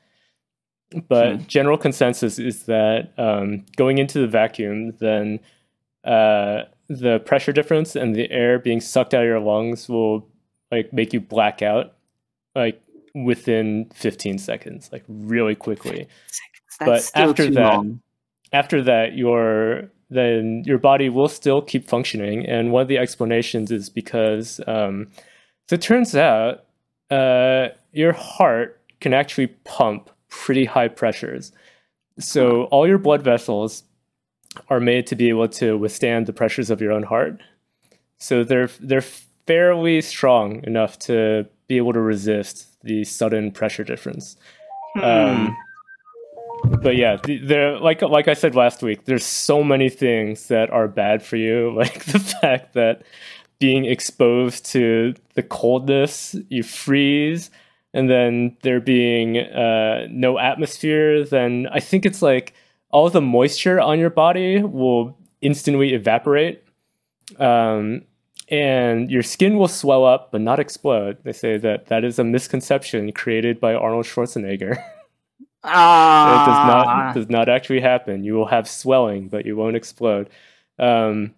But 1.08 1.36
Hmm. 1.38 1.42
general 1.46 1.78
consensus 1.78 2.38
is 2.38 2.64
that 2.64 3.12
um, 3.16 3.64
going 3.76 3.98
into 3.98 4.18
the 4.18 4.26
vacuum, 4.26 4.92
then 4.98 5.40
uh, 6.04 6.62
the 6.88 7.20
pressure 7.20 7.52
difference 7.52 7.94
and 7.94 8.14
the 8.14 8.30
air 8.30 8.58
being 8.58 8.80
sucked 8.80 9.14
out 9.14 9.22
of 9.22 9.28
your 9.28 9.40
lungs 9.40 9.88
will 9.88 10.28
like 10.72 10.92
make 10.92 11.12
you 11.12 11.20
black 11.20 11.62
out, 11.62 11.94
like 12.56 12.82
within 13.14 13.90
15 13.94 14.38
seconds, 14.38 14.88
like 14.92 15.04
really 15.08 15.54
quickly. 15.54 16.06
that's 16.78 16.88
But 16.88 17.02
still 17.02 17.30
after 17.30 17.46
too 17.48 17.54
that- 17.54 17.62
long 17.74 18.00
After 18.52 18.82
that, 18.82 19.16
your 19.16 19.90
then 20.12 20.64
your 20.66 20.78
body 20.78 21.08
will 21.08 21.28
still 21.28 21.62
keep 21.62 21.86
functioning, 21.86 22.44
and 22.44 22.72
one 22.72 22.82
of 22.82 22.88
the 22.88 22.98
explanations 22.98 23.70
is 23.70 23.88
because 23.88 24.60
um, 24.66 25.06
so 25.68 25.74
it 25.74 25.82
turns 25.82 26.16
out 26.16 26.64
uh, 27.10 27.68
your 27.92 28.12
heart 28.12 28.80
can 29.00 29.14
actually 29.14 29.46
pump 29.64 30.10
pretty 30.28 30.64
high 30.64 30.88
pressures. 30.88 31.52
So 32.18 32.64
all 32.64 32.88
your 32.88 32.98
blood 32.98 33.22
vessels 33.22 33.84
are 34.68 34.80
made 34.80 35.06
to 35.06 35.14
be 35.14 35.28
able 35.28 35.46
to 35.48 35.78
withstand 35.78 36.26
the 36.26 36.32
pressures 36.32 36.70
of 36.70 36.80
your 36.80 36.90
own 36.90 37.04
heart. 37.04 37.40
So 38.18 38.42
they're 38.42 38.68
they're 38.80 39.00
fairly 39.46 40.00
strong 40.00 40.64
enough 40.64 40.98
to 41.00 41.46
be 41.70 41.76
able 41.76 41.92
to 41.92 42.00
resist 42.00 42.66
the 42.82 43.04
sudden 43.04 43.52
pressure 43.52 43.84
difference. 43.84 44.36
Hmm. 44.94 45.04
Um, 45.04 45.56
but 46.82 46.96
yeah, 46.96 47.16
there 47.44 47.78
like 47.78 48.02
like 48.02 48.26
I 48.26 48.34
said 48.34 48.56
last 48.56 48.82
week, 48.82 49.04
there's 49.04 49.24
so 49.24 49.62
many 49.62 49.88
things 49.88 50.48
that 50.48 50.68
are 50.70 50.88
bad 50.88 51.22
for 51.22 51.36
you, 51.36 51.72
like 51.76 52.04
the 52.06 52.18
fact 52.18 52.74
that 52.74 53.02
being 53.60 53.84
exposed 53.84 54.66
to 54.72 55.14
the 55.34 55.44
coldness, 55.44 56.34
you 56.48 56.64
freeze, 56.64 57.50
and 57.94 58.10
then 58.10 58.56
there 58.62 58.80
being 58.80 59.38
uh, 59.38 60.08
no 60.10 60.38
atmosphere, 60.38 61.24
then 61.24 61.68
I 61.70 61.78
think 61.78 62.04
it's 62.04 62.20
like 62.20 62.52
all 62.90 63.08
the 63.10 63.20
moisture 63.20 63.80
on 63.80 64.00
your 64.00 64.10
body 64.10 64.60
will 64.60 65.16
instantly 65.40 65.94
evaporate. 65.94 66.64
Um, 67.38 68.02
and 68.50 69.10
your 69.10 69.22
skin 69.22 69.56
will 69.58 69.68
swell 69.68 70.04
up 70.04 70.32
but 70.32 70.40
not 70.40 70.58
explode. 70.60 71.18
They 71.24 71.32
say 71.32 71.56
that 71.58 71.86
that 71.86 72.04
is 72.04 72.18
a 72.18 72.24
misconception 72.24 73.12
created 73.12 73.60
by 73.60 73.74
Arnold 73.74 74.06
Schwarzenegger. 74.06 74.76
It 75.62 75.68
does 75.68 75.74
Ah. 75.74 77.02
not 77.04 77.14
does 77.14 77.28
not 77.28 77.48
actually 77.50 77.80
happen. 77.80 78.24
You 78.24 78.32
will 78.32 78.46
have 78.46 78.66
swelling, 78.66 79.28
but 79.28 79.44
you 79.44 79.56
won't 79.56 79.76
explode. 79.76 80.30
Um, 80.78 81.34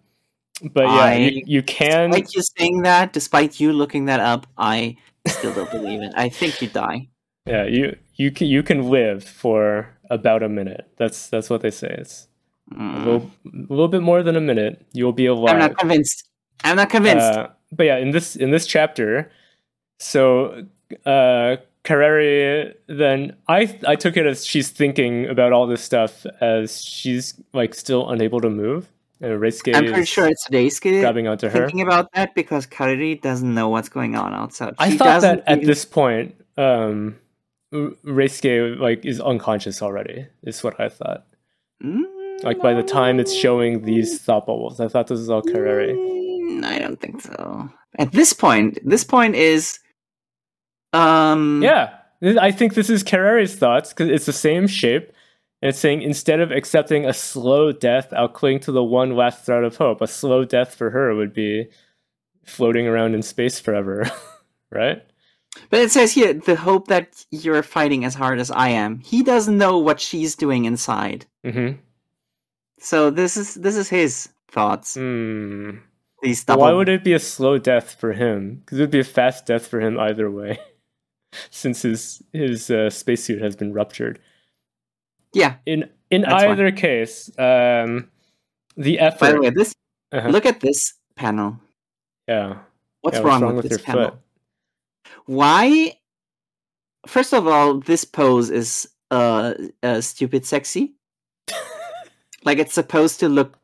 but 0.72 0.84
yeah, 0.84 0.90
I- 0.90 1.14
you, 1.16 1.42
you 1.44 1.62
can. 1.64 2.10
Despite 2.10 2.34
you 2.36 2.42
saying 2.56 2.82
that, 2.82 3.12
despite 3.12 3.58
you 3.58 3.72
looking 3.72 4.04
that 4.04 4.20
up, 4.20 4.46
I 4.56 4.96
still 5.26 5.52
don't 5.52 5.70
believe 5.72 6.02
it. 6.02 6.12
I 6.14 6.28
think 6.28 6.62
you 6.62 6.68
die. 6.68 7.08
Yeah, 7.46 7.64
you 7.64 7.96
you 8.14 8.30
can 8.30 8.46
you 8.46 8.62
can 8.62 8.90
live 8.90 9.24
for 9.24 9.88
about 10.08 10.44
a 10.44 10.48
minute. 10.48 10.86
That's 10.98 11.28
that's 11.28 11.50
what 11.50 11.62
they 11.62 11.72
say. 11.72 11.92
It's 11.98 12.28
a 12.70 12.74
Mm. 12.76 12.98
little 13.04 13.30
a 13.44 13.72
little 13.74 13.88
bit 13.88 14.02
more 14.02 14.22
than 14.22 14.36
a 14.36 14.40
minute. 14.40 14.86
You 14.92 15.04
will 15.04 15.12
be 15.12 15.26
alive. 15.26 15.54
I'm 15.54 15.58
not 15.58 15.76
convinced. 15.76 16.28
I'm 16.64 16.76
not 16.76 16.90
convinced. 16.90 17.24
Uh, 17.26 17.48
but 17.72 17.84
yeah, 17.84 17.96
in 17.98 18.10
this 18.10 18.36
in 18.36 18.50
this 18.50 18.66
chapter, 18.66 19.30
so 19.98 20.64
uh, 21.06 21.56
Kareri 21.84 22.74
then 22.86 23.36
I 23.48 23.78
I 23.86 23.96
took 23.96 24.16
it 24.16 24.26
as 24.26 24.46
she's 24.46 24.68
thinking 24.70 25.26
about 25.26 25.52
all 25.52 25.66
this 25.66 25.82
stuff 25.82 26.26
as 26.40 26.84
she's 26.84 27.34
like 27.52 27.74
still 27.74 28.10
unable 28.10 28.40
to 28.40 28.50
move, 28.50 28.88
and 29.20 29.32
Reisuke 29.40 29.74
I'm 29.74 29.84
pretty 29.86 30.02
is 30.02 30.08
sure 30.08 30.28
it's 30.28 30.46
Reisuke 30.48 31.00
grabbing 31.00 31.28
onto 31.28 31.48
her. 31.48 31.66
thinking 31.66 31.80
about 31.82 32.12
that 32.12 32.34
because 32.34 32.66
Kareri 32.66 33.20
doesn't 33.20 33.52
know 33.54 33.68
what's 33.68 33.88
going 33.88 34.14
on 34.16 34.34
outside. 34.34 34.74
I 34.78 34.96
thought 34.96 35.22
that 35.22 35.42
at 35.46 35.58
even- 35.58 35.66
this 35.66 35.84
point, 35.84 36.34
um, 36.58 37.16
Reisuke 37.72 38.78
like 38.78 39.04
is 39.04 39.20
unconscious 39.20 39.80
already. 39.82 40.26
Is 40.42 40.62
what 40.62 40.78
I 40.78 40.88
thought. 40.88 41.24
Mm, 41.82 42.04
Like 42.44 42.60
by 42.60 42.74
the 42.74 42.82
time 42.82 43.18
it's 43.18 43.34
showing 43.34 43.82
these 43.84 44.20
thought 44.20 44.46
bubbles, 44.46 44.78
I 44.78 44.88
thought 44.88 45.06
this 45.06 45.18
was 45.18 45.30
all 45.30 45.42
Kareri. 45.42 45.94
Mm, 46.52 46.64
I 46.64 46.78
don't 46.78 47.00
think 47.00 47.20
so. 47.20 47.68
At 47.98 48.12
this 48.12 48.32
point, 48.32 48.78
this 48.84 49.04
point 49.04 49.34
is, 49.34 49.78
um, 50.92 51.62
Yeah, 51.62 51.94
I 52.40 52.50
think 52.52 52.74
this 52.74 52.90
is 52.90 53.04
Kareri's 53.04 53.54
thoughts 53.54 53.90
because 53.90 54.08
it's 54.08 54.26
the 54.26 54.32
same 54.32 54.66
shape. 54.66 55.12
And 55.60 55.68
it's 55.68 55.78
saying 55.78 56.02
instead 56.02 56.40
of 56.40 56.50
accepting 56.50 57.06
a 57.06 57.12
slow 57.12 57.70
death, 57.70 58.12
I'll 58.12 58.28
cling 58.28 58.60
to 58.60 58.72
the 58.72 58.82
one 58.82 59.14
last 59.14 59.44
thread 59.44 59.62
of 59.62 59.76
hope. 59.76 60.00
A 60.00 60.08
slow 60.08 60.44
death 60.44 60.74
for 60.74 60.90
her 60.90 61.14
would 61.14 61.32
be 61.32 61.68
floating 62.44 62.88
around 62.88 63.14
in 63.14 63.22
space 63.22 63.60
forever, 63.60 64.10
right? 64.70 65.02
But 65.70 65.80
it 65.80 65.92
says 65.92 66.12
here 66.12 66.32
the 66.32 66.56
hope 66.56 66.88
that 66.88 67.24
you're 67.30 67.62
fighting 67.62 68.04
as 68.04 68.14
hard 68.14 68.40
as 68.40 68.50
I 68.50 68.70
am. 68.70 68.98
He 69.00 69.22
doesn't 69.22 69.56
know 69.56 69.78
what 69.78 70.00
she's 70.00 70.34
doing 70.34 70.64
inside. 70.64 71.26
Mm-hmm. 71.44 71.78
So 72.78 73.10
this 73.10 73.36
is 73.36 73.54
this 73.54 73.76
is 73.76 73.88
his 73.88 74.28
thoughts. 74.50 74.94
Hmm. 74.94 75.76
Why 76.46 76.72
would 76.72 76.88
it 76.88 77.02
be 77.02 77.14
a 77.14 77.18
slow 77.18 77.58
death 77.58 77.96
for 77.98 78.12
him? 78.12 78.56
Because 78.64 78.78
it 78.78 78.82
would 78.82 78.90
be 78.90 79.00
a 79.00 79.04
fast 79.04 79.46
death 79.46 79.66
for 79.66 79.80
him 79.80 79.98
either 79.98 80.30
way, 80.30 80.58
since 81.50 81.82
his 81.82 82.22
his 82.32 82.70
uh, 82.70 82.90
spacesuit 82.90 83.42
has 83.42 83.56
been 83.56 83.72
ruptured. 83.72 84.20
Yeah. 85.32 85.56
In 85.66 85.90
in 86.10 86.22
That's 86.22 86.44
why. 86.44 86.50
either 86.50 86.70
case, 86.70 87.28
um, 87.38 88.08
the 88.76 89.00
effort. 89.00 89.20
By 89.20 89.32
the 89.32 89.40
way, 89.40 89.50
this 89.50 89.74
Uh-huh. 90.12 90.28
look 90.28 90.46
at 90.46 90.60
this 90.60 90.94
panel. 91.16 91.58
yeah. 92.28 92.58
What's 93.00 93.16
Yeah, 93.16 93.22
wrong, 93.24 93.56
with, 93.56 93.64
this 93.64 93.70
your 93.70 93.78
panel? 93.80 94.10
foot? 94.10 94.18
Why? 95.26 95.98
First 97.06 97.32
of 97.34 97.48
all, 97.48 97.80
this 97.80 98.04
pose 98.04 98.48
is 98.50 98.88
uh, 99.10 99.54
uh 99.82 100.00
stupid 100.00 100.46
sexy. 100.46 100.94
like 102.44 102.58
it's 102.58 102.74
supposed 102.74 103.18
to 103.20 103.28
look 103.28 103.58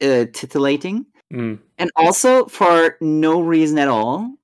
uh, 0.00 0.26
titillating, 0.32 1.06
Mm. 1.32 1.58
and 1.78 1.90
also 1.96 2.44
for 2.46 2.96
no 3.00 3.40
reason 3.40 3.78
at 3.78 3.88
all. 3.88 4.34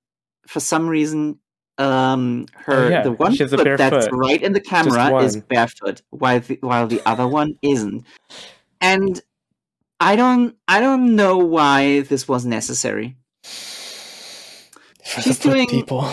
For 0.46 0.60
some 0.60 0.88
reason, 0.88 1.38
um, 1.76 2.46
her 2.54 2.86
Oh, 2.86 2.88
yeah, 2.88 3.02
the 3.02 3.12
one 3.12 3.36
foot 3.36 3.76
that's 3.76 4.06
foot. 4.06 4.14
right 4.14 4.42
in 4.42 4.52
the 4.54 4.60
camera 4.60 5.22
is 5.22 5.36
barefoot, 5.36 6.00
while 6.10 6.40
the, 6.40 6.58
while 6.62 6.86
the 6.88 7.02
other 7.06 7.28
one 7.28 7.58
isn't. 7.62 8.04
And 8.80 9.20
I 10.00 10.16
don't 10.16 10.56
I 10.66 10.80
don't 10.80 11.14
know 11.14 11.36
why 11.36 12.00
this 12.02 12.26
was 12.26 12.46
necessary. 12.46 13.16
For 15.04 15.20
She's 15.22 15.38
doing- 15.38 15.66
people. 15.68 16.08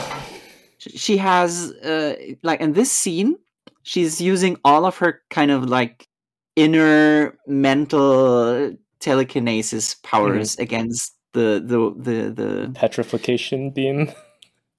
she 0.79 1.17
has 1.17 1.71
uh 1.83 2.15
like 2.43 2.61
in 2.61 2.73
this 2.73 2.91
scene 2.91 3.35
she's 3.83 4.21
using 4.21 4.55
all 4.63 4.85
of 4.85 4.97
her 4.97 5.21
kind 5.29 5.49
of 5.51 5.65
like 5.65 6.07
inner 6.55 7.37
mental 7.47 8.75
telekinesis 9.05 9.95
powers 10.03 10.57
against 10.57 11.13
the 11.33 11.61
the 11.63 11.79
the 12.07 12.17
the 12.31 12.71
Petrification 12.73 13.69
beam. 13.69 14.11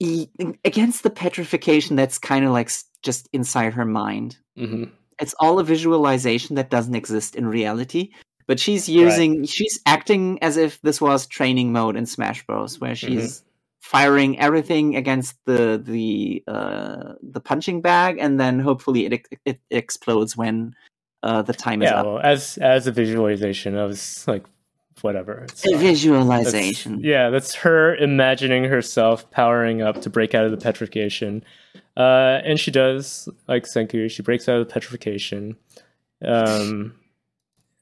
e- 0.01 0.29
against 0.65 1.03
the 1.03 1.11
petrification 1.11 1.95
that's 1.97 2.19
kind 2.19 2.45
of 2.45 2.51
like 2.51 2.71
just 3.03 3.29
inside 3.33 3.73
her 3.75 3.85
mind. 3.85 4.37
hmm 4.57 4.85
It's 5.21 5.35
all 5.41 5.59
a 5.59 5.65
visualization 5.65 6.57
that 6.57 6.71
doesn't 6.71 6.95
exist 7.03 7.37
in 7.37 7.47
reality. 7.47 8.11
But 8.49 8.61
she's 8.61 8.89
using, 8.89 9.45
she's 9.45 9.81
acting 9.87 10.39
as 10.43 10.57
if 10.57 10.81
this 10.83 11.01
was 11.01 11.27
training 11.27 11.73
mode 11.73 11.97
in 11.97 12.07
Smash 12.07 12.47
Bros, 12.47 12.81
where 12.81 12.95
she's 12.95 13.43
firing 13.81 14.39
everything 14.39 14.95
against 14.97 15.35
the 15.47 15.83
the 15.83 16.45
uh, 16.47 17.15
the 17.23 17.41
punching 17.41 17.81
bag, 17.83 18.19
and 18.21 18.39
then 18.39 18.61
hopefully 18.61 19.07
it 19.07 19.27
it 19.45 19.59
explodes 19.71 20.37
when 20.37 20.75
uh, 21.29 21.43
the 21.43 21.53
time 21.53 21.83
is 21.83 21.91
Yeah, 21.91 22.01
up. 22.01 22.07
well, 22.07 22.19
as 22.21 22.59
as 22.59 22.87
a 22.87 22.93
visualization, 22.93 23.77
I 23.77 23.85
was 23.85 24.27
like, 24.29 24.45
whatever. 25.03 25.45
It's 25.49 25.65
A 25.65 25.71
fine. 25.71 25.73
That's- 25.73 25.91
visualization. 25.91 27.01
yeah, 27.03 27.31
that's 27.31 27.55
her 27.57 27.95
imagining 27.97 28.65
herself 28.65 29.31
powering 29.31 29.83
up 29.83 30.01
to 30.03 30.11
break 30.11 30.35
out 30.35 30.45
of 30.45 30.51
the 30.51 30.57
petrification. 30.57 31.43
Uh, 31.97 32.41
and 32.45 32.61
she 32.61 32.71
does, 32.71 33.29
like 33.49 33.65
Senku, 33.65 34.11
she 34.11 34.23
breaks 34.23 34.49
out 34.49 34.61
of 34.61 34.67
the 34.67 34.73
petrification. 34.73 35.57
Um, 36.23 36.95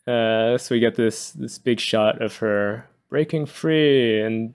uh, 0.07 0.59
so 0.59 0.75
we 0.75 0.81
get 0.81 0.95
this 0.97 1.33
this 1.33 1.59
big 1.59 1.81
shot 1.81 2.21
of 2.23 2.37
her 2.39 2.87
breaking 3.09 3.47
free 3.47 4.21
and 4.21 4.53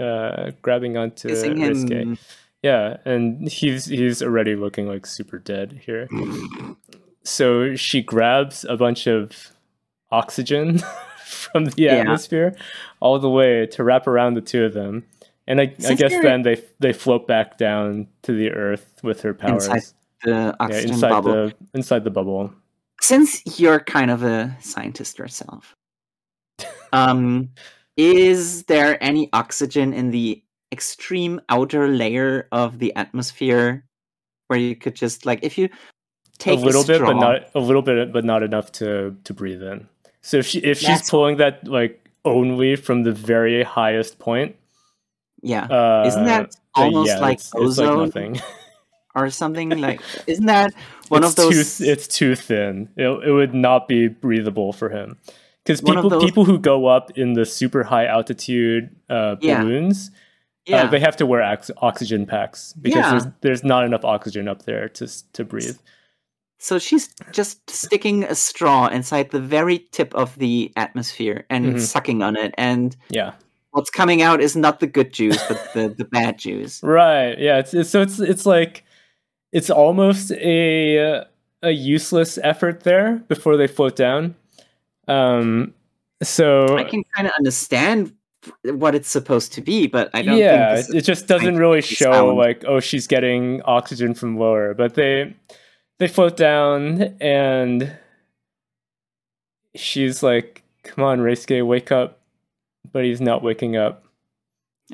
uh, 0.00 0.52
grabbing 0.62 0.96
onto 0.96 1.28
Reisuke. 1.28 2.18
Yeah, 2.62 2.96
and 3.04 3.48
he's 3.48 3.86
he's 3.86 4.22
already 4.22 4.56
looking 4.56 4.86
like 4.88 5.06
super 5.06 5.38
dead 5.38 5.80
here. 5.86 6.08
So 7.28 7.76
she 7.76 8.00
grabs 8.02 8.64
a 8.64 8.76
bunch 8.76 9.06
of 9.06 9.50
oxygen 10.10 10.78
from 11.26 11.66
the 11.66 11.74
Yeah. 11.76 11.96
atmosphere 12.00 12.56
all 13.00 13.18
the 13.18 13.28
way 13.30 13.66
to 13.66 13.84
wrap 13.84 14.06
around 14.06 14.34
the 14.34 14.40
two 14.40 14.64
of 14.64 14.72
them. 14.74 15.04
And 15.46 15.60
I, 15.60 15.74
I 15.86 15.94
guess 15.94 16.12
then 16.22 16.42
they 16.42 16.62
they 16.78 16.92
float 16.92 17.26
back 17.26 17.56
down 17.58 18.06
to 18.22 18.32
the 18.32 18.50
earth 18.52 19.00
with 19.02 19.20
her 19.22 19.32
powers. 19.34 19.66
Inside 19.66 19.82
The 20.24 20.30
yeah, 20.30 20.52
oxygen 20.60 20.90
inside 20.92 21.10
bubble. 21.10 21.32
the 21.32 21.54
inside 21.74 22.04
the 22.04 22.10
bubble. 22.10 22.52
since 23.00 23.60
you're 23.60 23.80
kind 23.80 24.10
of 24.10 24.22
a 24.24 24.56
scientist 24.60 25.18
yourself, 25.18 25.74
um, 26.92 27.50
is 27.96 28.64
there 28.64 29.02
any 29.02 29.28
oxygen 29.32 29.92
in 29.92 30.10
the 30.10 30.42
extreme 30.72 31.40
outer 31.48 31.88
layer 31.88 32.46
of 32.52 32.78
the 32.78 32.94
atmosphere 32.96 33.84
where 34.48 34.58
you 34.58 34.76
could 34.76 34.94
just 34.94 35.24
like 35.24 35.40
if 35.42 35.56
you 35.56 35.68
take 36.38 36.58
a 36.58 36.62
little 36.62 36.84
bit, 36.84 37.00
but 37.00 37.14
not 37.14 37.48
a 37.54 37.60
little 37.60 37.82
bit, 37.82 38.12
but 38.12 38.24
not 38.24 38.42
enough 38.42 38.72
to 38.72 39.16
to 39.24 39.34
breathe 39.34 39.62
in. 39.62 39.88
So 40.22 40.38
if 40.38 40.46
she 40.46 40.58
if 40.60 40.78
she's 40.78 41.08
pulling 41.08 41.36
that 41.38 41.66
like 41.66 42.08
only 42.24 42.76
from 42.76 43.02
the 43.04 43.12
very 43.12 43.62
highest 43.62 44.18
point, 44.18 44.56
yeah, 45.42 45.64
uh, 45.66 46.04
Isn't 46.06 46.24
that 46.24 46.54
uh, 46.76 46.82
almost 46.82 47.08
yeah, 47.08 47.18
like 47.20 47.34
it's, 47.38 47.46
it's 47.48 47.54
like 47.54 47.88
ozone? 47.88 47.98
nothing. 48.06 48.40
or 49.14 49.30
something 49.30 49.70
like 49.70 50.00
isn't 50.26 50.46
that 50.46 50.74
one 51.08 51.22
it's 51.24 51.32
of 51.32 51.36
those? 51.36 51.78
Too, 51.78 51.84
it's 51.84 52.08
too 52.08 52.34
thin. 52.34 52.88
It, 52.96 53.06
it 53.28 53.32
would 53.32 53.54
not 53.54 53.88
be 53.88 54.08
breathable 54.08 54.72
for 54.72 54.88
him. 54.90 55.16
Because 55.64 55.80
people 55.80 56.08
those- 56.10 56.24
people 56.24 56.44
who 56.44 56.58
go 56.58 56.86
up 56.86 57.16
in 57.18 57.34
the 57.34 57.44
super 57.46 57.82
high 57.84 58.06
altitude 58.06 58.90
uh, 59.10 59.36
Yeah. 59.40 59.62
balloons, 59.62 60.10
yeah, 60.66 60.84
uh, 60.84 60.90
they 60.90 61.00
have 61.00 61.16
to 61.16 61.26
wear 61.26 61.42
ox- 61.42 61.70
oxygen 61.78 62.26
packs 62.26 62.72
because 62.74 62.96
Yeah. 63.04 63.10
there's 63.10 63.26
there's 63.40 63.64
not 63.64 63.84
enough 63.84 64.04
oxygen 64.04 64.48
up 64.48 64.62
there 64.64 64.88
to 64.90 65.06
to 65.34 65.44
breathe. 65.44 65.78
So 66.58 66.78
she's 66.78 67.08
just 67.32 67.68
sticking 67.70 68.24
a 68.24 68.34
straw 68.34 68.88
inside 68.88 69.30
the 69.30 69.40
very 69.40 69.78
tip 69.92 70.12
of 70.14 70.36
the 70.38 70.72
atmosphere 70.76 71.46
and 71.50 71.74
Mhm. 71.76 71.80
sucking 71.80 72.22
on 72.22 72.36
it, 72.36 72.52
and 72.58 72.96
Yeah. 73.10 73.32
what's 73.70 73.90
coming 73.90 74.22
out 74.22 74.40
is 74.40 74.56
not 74.56 74.80
the 74.80 74.86
good 74.88 75.12
juice, 75.12 75.38
but 75.48 75.60
the, 75.74 75.88
the 75.96 76.04
bad 76.04 76.38
juice. 76.38 76.80
Right. 76.82 77.38
Yeah. 77.38 77.58
It's, 77.58 77.74
it's 77.74 77.90
so 77.90 78.02
it's 78.02 78.18
it's 78.18 78.44
like 78.46 78.84
it's 79.52 79.70
almost 79.70 80.32
a 80.32 81.24
a 81.62 81.70
useless 81.70 82.38
effort 82.42 82.80
there 82.82 83.16
before 83.28 83.56
they 83.56 83.66
float 83.68 83.94
down. 83.96 84.34
Um. 85.06 85.74
So 86.22 86.76
I 86.76 86.82
can 86.84 87.04
kind 87.14 87.28
of 87.28 87.32
understand 87.38 88.12
what 88.64 88.94
it's 88.96 89.08
supposed 89.08 89.52
to 89.52 89.60
be, 89.60 89.86
but 89.86 90.10
I 90.14 90.22
don't 90.22 90.38
yeah, 90.38 90.82
it 90.92 91.02
just 91.02 91.28
doesn't 91.28 91.56
really 91.56 91.80
show 91.82 92.12
sound. 92.12 92.36
like 92.36 92.64
oh 92.66 92.80
she's 92.80 93.06
getting 93.06 93.62
oxygen 93.62 94.14
from 94.14 94.36
lower, 94.36 94.74
but 94.74 94.94
they 94.94 95.34
they 95.98 96.08
float 96.08 96.36
down 96.36 97.16
and 97.20 97.96
she's 99.74 100.22
like, 100.22 100.62
"Come 100.84 101.04
on, 101.04 101.18
Reisuke, 101.20 101.66
wake 101.66 101.92
up!" 101.92 102.20
But 102.90 103.04
he's 103.04 103.20
not 103.20 103.42
waking 103.42 103.76
up. 103.76 104.04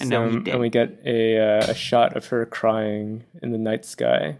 And 0.01 0.09
So- 0.09 0.23
and 0.25 0.61
we 0.61 0.69
get 0.71 0.99
a 1.05 1.39
uh, 1.39 1.71
a 1.71 1.75
shot 1.75 2.17
of 2.17 2.27
her 2.29 2.45
crying 2.47 3.25
in 3.43 3.53
the 3.53 3.59
night 3.59 3.85
sky. 3.85 4.39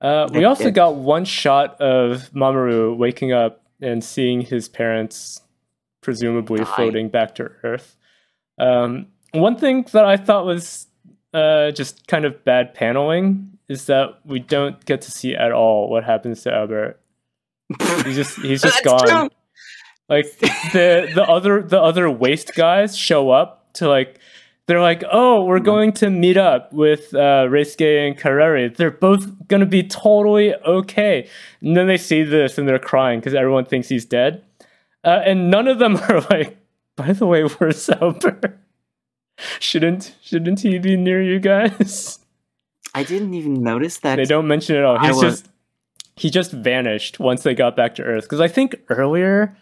Uh, 0.00 0.28
we 0.32 0.44
also 0.44 0.70
got 0.70 0.94
one 0.96 1.24
shot 1.24 1.80
of 1.80 2.30
Mamoru 2.34 2.94
waking 2.96 3.32
up 3.32 3.62
and 3.80 4.04
seeing 4.04 4.42
his 4.42 4.68
parents 4.68 5.40
presumably 6.02 6.58
Die. 6.58 6.64
floating 6.76 7.08
back 7.08 7.34
to 7.36 7.50
Earth. 7.64 7.96
Um, 8.58 9.06
one 9.32 9.56
thing 9.56 9.86
that 9.92 10.04
I 10.04 10.18
thought 10.18 10.44
was 10.44 10.86
uh, 11.32 11.70
just 11.70 12.06
kind 12.06 12.26
of 12.26 12.44
bad 12.44 12.74
paneling 12.74 13.55
is 13.68 13.86
that 13.86 14.20
we 14.24 14.38
don't 14.38 14.84
get 14.84 15.00
to 15.02 15.10
see 15.10 15.34
at 15.34 15.52
all 15.52 15.90
what 15.90 16.04
happens 16.04 16.42
to 16.42 16.52
Albert. 16.52 17.00
He's 18.04 18.16
just 18.16 18.38
he's 18.40 18.62
just 18.62 18.82
gone. 18.84 19.06
true. 19.06 19.28
Like 20.08 20.26
the 20.38 21.10
the 21.14 21.24
other 21.24 21.62
the 21.62 21.80
other 21.80 22.10
waste 22.10 22.54
guys 22.54 22.96
show 22.96 23.30
up 23.30 23.72
to 23.74 23.88
like 23.88 24.20
they're 24.66 24.80
like, 24.80 25.04
oh, 25.10 25.44
we're 25.44 25.60
going 25.60 25.92
to 25.92 26.10
meet 26.10 26.36
up 26.36 26.72
with 26.72 27.14
uh, 27.14 27.46
Reisuke 27.46 28.08
and 28.08 28.18
Kareri. 28.18 28.74
They're 28.76 28.90
both 28.90 29.48
gonna 29.48 29.66
be 29.66 29.82
totally 29.82 30.54
okay. 30.54 31.28
And 31.60 31.76
then 31.76 31.86
they 31.86 31.96
see 31.96 32.22
this 32.22 32.58
and 32.58 32.68
they're 32.68 32.78
crying 32.78 33.20
because 33.20 33.34
everyone 33.34 33.64
thinks 33.64 33.88
he's 33.88 34.04
dead. 34.04 34.44
Uh, 35.04 35.22
and 35.24 35.50
none 35.50 35.68
of 35.68 35.78
them 35.78 35.96
are 36.08 36.20
like, 36.30 36.56
by 36.96 37.12
the 37.12 37.26
way, 37.26 37.44
we're 37.44 37.72
Albert? 38.00 38.58
shouldn't 39.60 40.14
shouldn't 40.22 40.60
he 40.60 40.78
be 40.78 40.96
near 40.96 41.22
you 41.22 41.38
guys? 41.38 42.18
I 42.96 43.02
didn't 43.04 43.34
even 43.34 43.62
notice 43.62 43.98
that. 43.98 44.16
they 44.16 44.24
don't 44.24 44.48
mention 44.48 44.74
it 44.76 44.80
at 44.80 44.84
all. 44.84 44.98
He's 44.98 45.14
was- 45.16 45.22
just 45.42 45.48
he 46.16 46.30
just 46.30 46.50
vanished 46.52 47.20
once 47.20 47.42
they 47.42 47.54
got 47.54 47.76
back 47.76 47.94
to 47.96 48.02
Earth. 48.02 48.24
Because 48.24 48.40
I 48.40 48.48
think 48.48 48.74
earlier, 48.88 49.54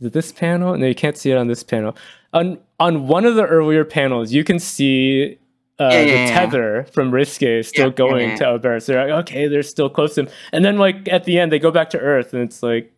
this 0.00 0.30
panel? 0.32 0.76
No, 0.78 0.86
you 0.86 0.94
can't 0.94 1.16
see 1.18 1.32
it 1.32 1.36
on 1.36 1.48
this 1.48 1.62
panel. 1.64 1.96
On 2.32 2.58
on 2.78 3.08
one 3.08 3.24
of 3.24 3.34
the 3.34 3.44
earlier 3.46 3.84
panels, 3.84 4.32
you 4.32 4.44
can 4.44 4.58
see 4.60 5.38
uh, 5.80 5.88
Yeah, 5.92 6.00
the 6.04 6.06
yeah, 6.08 6.14
yeah. 6.14 6.26
tether 6.40 6.86
from 6.92 7.10
Reisuke 7.10 7.64
still 7.66 7.86
Yeah, 7.86 7.86
yeah, 7.88 7.92
going 8.04 8.28
yeah. 8.30 8.36
to 8.36 8.46
Albert. 8.46 8.80
So 8.80 8.92
they're 8.92 9.08
like, 9.08 9.18
okay, 9.28 9.48
they're 9.48 9.62
still 9.64 9.90
close 9.90 10.14
to 10.14 10.22
him. 10.22 10.28
And 10.52 10.64
then 10.64 10.78
like 10.78 11.08
at 11.08 11.24
the 11.24 11.38
end, 11.40 11.50
they 11.52 11.58
go 11.58 11.70
back 11.72 11.90
to 11.90 11.98
Earth, 11.98 12.32
and 12.34 12.42
it's 12.42 12.62
like, 12.62 12.92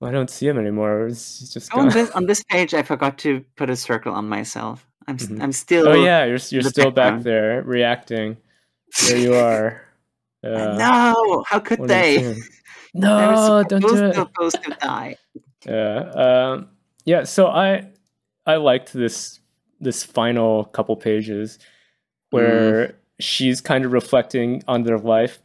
well, 0.00 0.10
I 0.10 0.12
don't 0.12 0.30
see 0.30 0.46
him 0.46 0.58
anymore. 0.58 1.08
He's 1.08 1.40
he's 1.40 1.52
just 1.52 1.70
Oh, 1.74 1.80
on 1.80 1.88
this 1.88 2.10
on 2.12 2.26
this 2.26 2.42
page, 2.44 2.72
I 2.72 2.82
forgot 2.82 3.18
to 3.18 3.44
put 3.56 3.68
a 3.68 3.74
circle 3.76 4.12
on 4.14 4.28
myself. 4.28 4.86
I'm 5.08 5.16
s 5.16 5.26
Mhm. 5.26 5.42
am 5.42 5.52
still. 5.52 5.88
Oh 5.88 5.94
yeah, 6.04 6.24
you're 6.24 6.38
you're 6.50 6.62
the 6.62 6.70
still 6.70 6.90
back 6.92 7.22
there 7.22 7.62
reacting. 7.64 8.36
There 9.08 9.18
you 9.18 9.34
are. 9.34 9.80
Uh, 10.44 10.76
no, 10.76 11.42
how 11.48 11.58
could 11.58 11.78
what 11.78 11.88
they? 11.88 12.36
No, 12.94 13.64
don't 13.66 13.80
do 13.80 13.88
supposed- 13.88 14.04
it. 14.04 14.14
supposed 14.14 14.62
to 14.62 14.76
die. 14.78 15.16
Yeah. 15.64 15.98
Um, 16.10 16.68
yeah. 17.06 17.24
So 17.24 17.46
I 17.46 17.88
I 18.44 18.56
liked 18.56 18.92
this 18.92 19.40
this 19.80 20.04
final 20.04 20.66
couple 20.66 20.96
pages 20.96 21.58
where 22.28 22.94
she's 23.20 23.62
kind 23.62 23.86
of 23.86 23.92
reflecting 23.92 24.62
on 24.68 24.82
their 24.82 24.98
life 24.98 25.40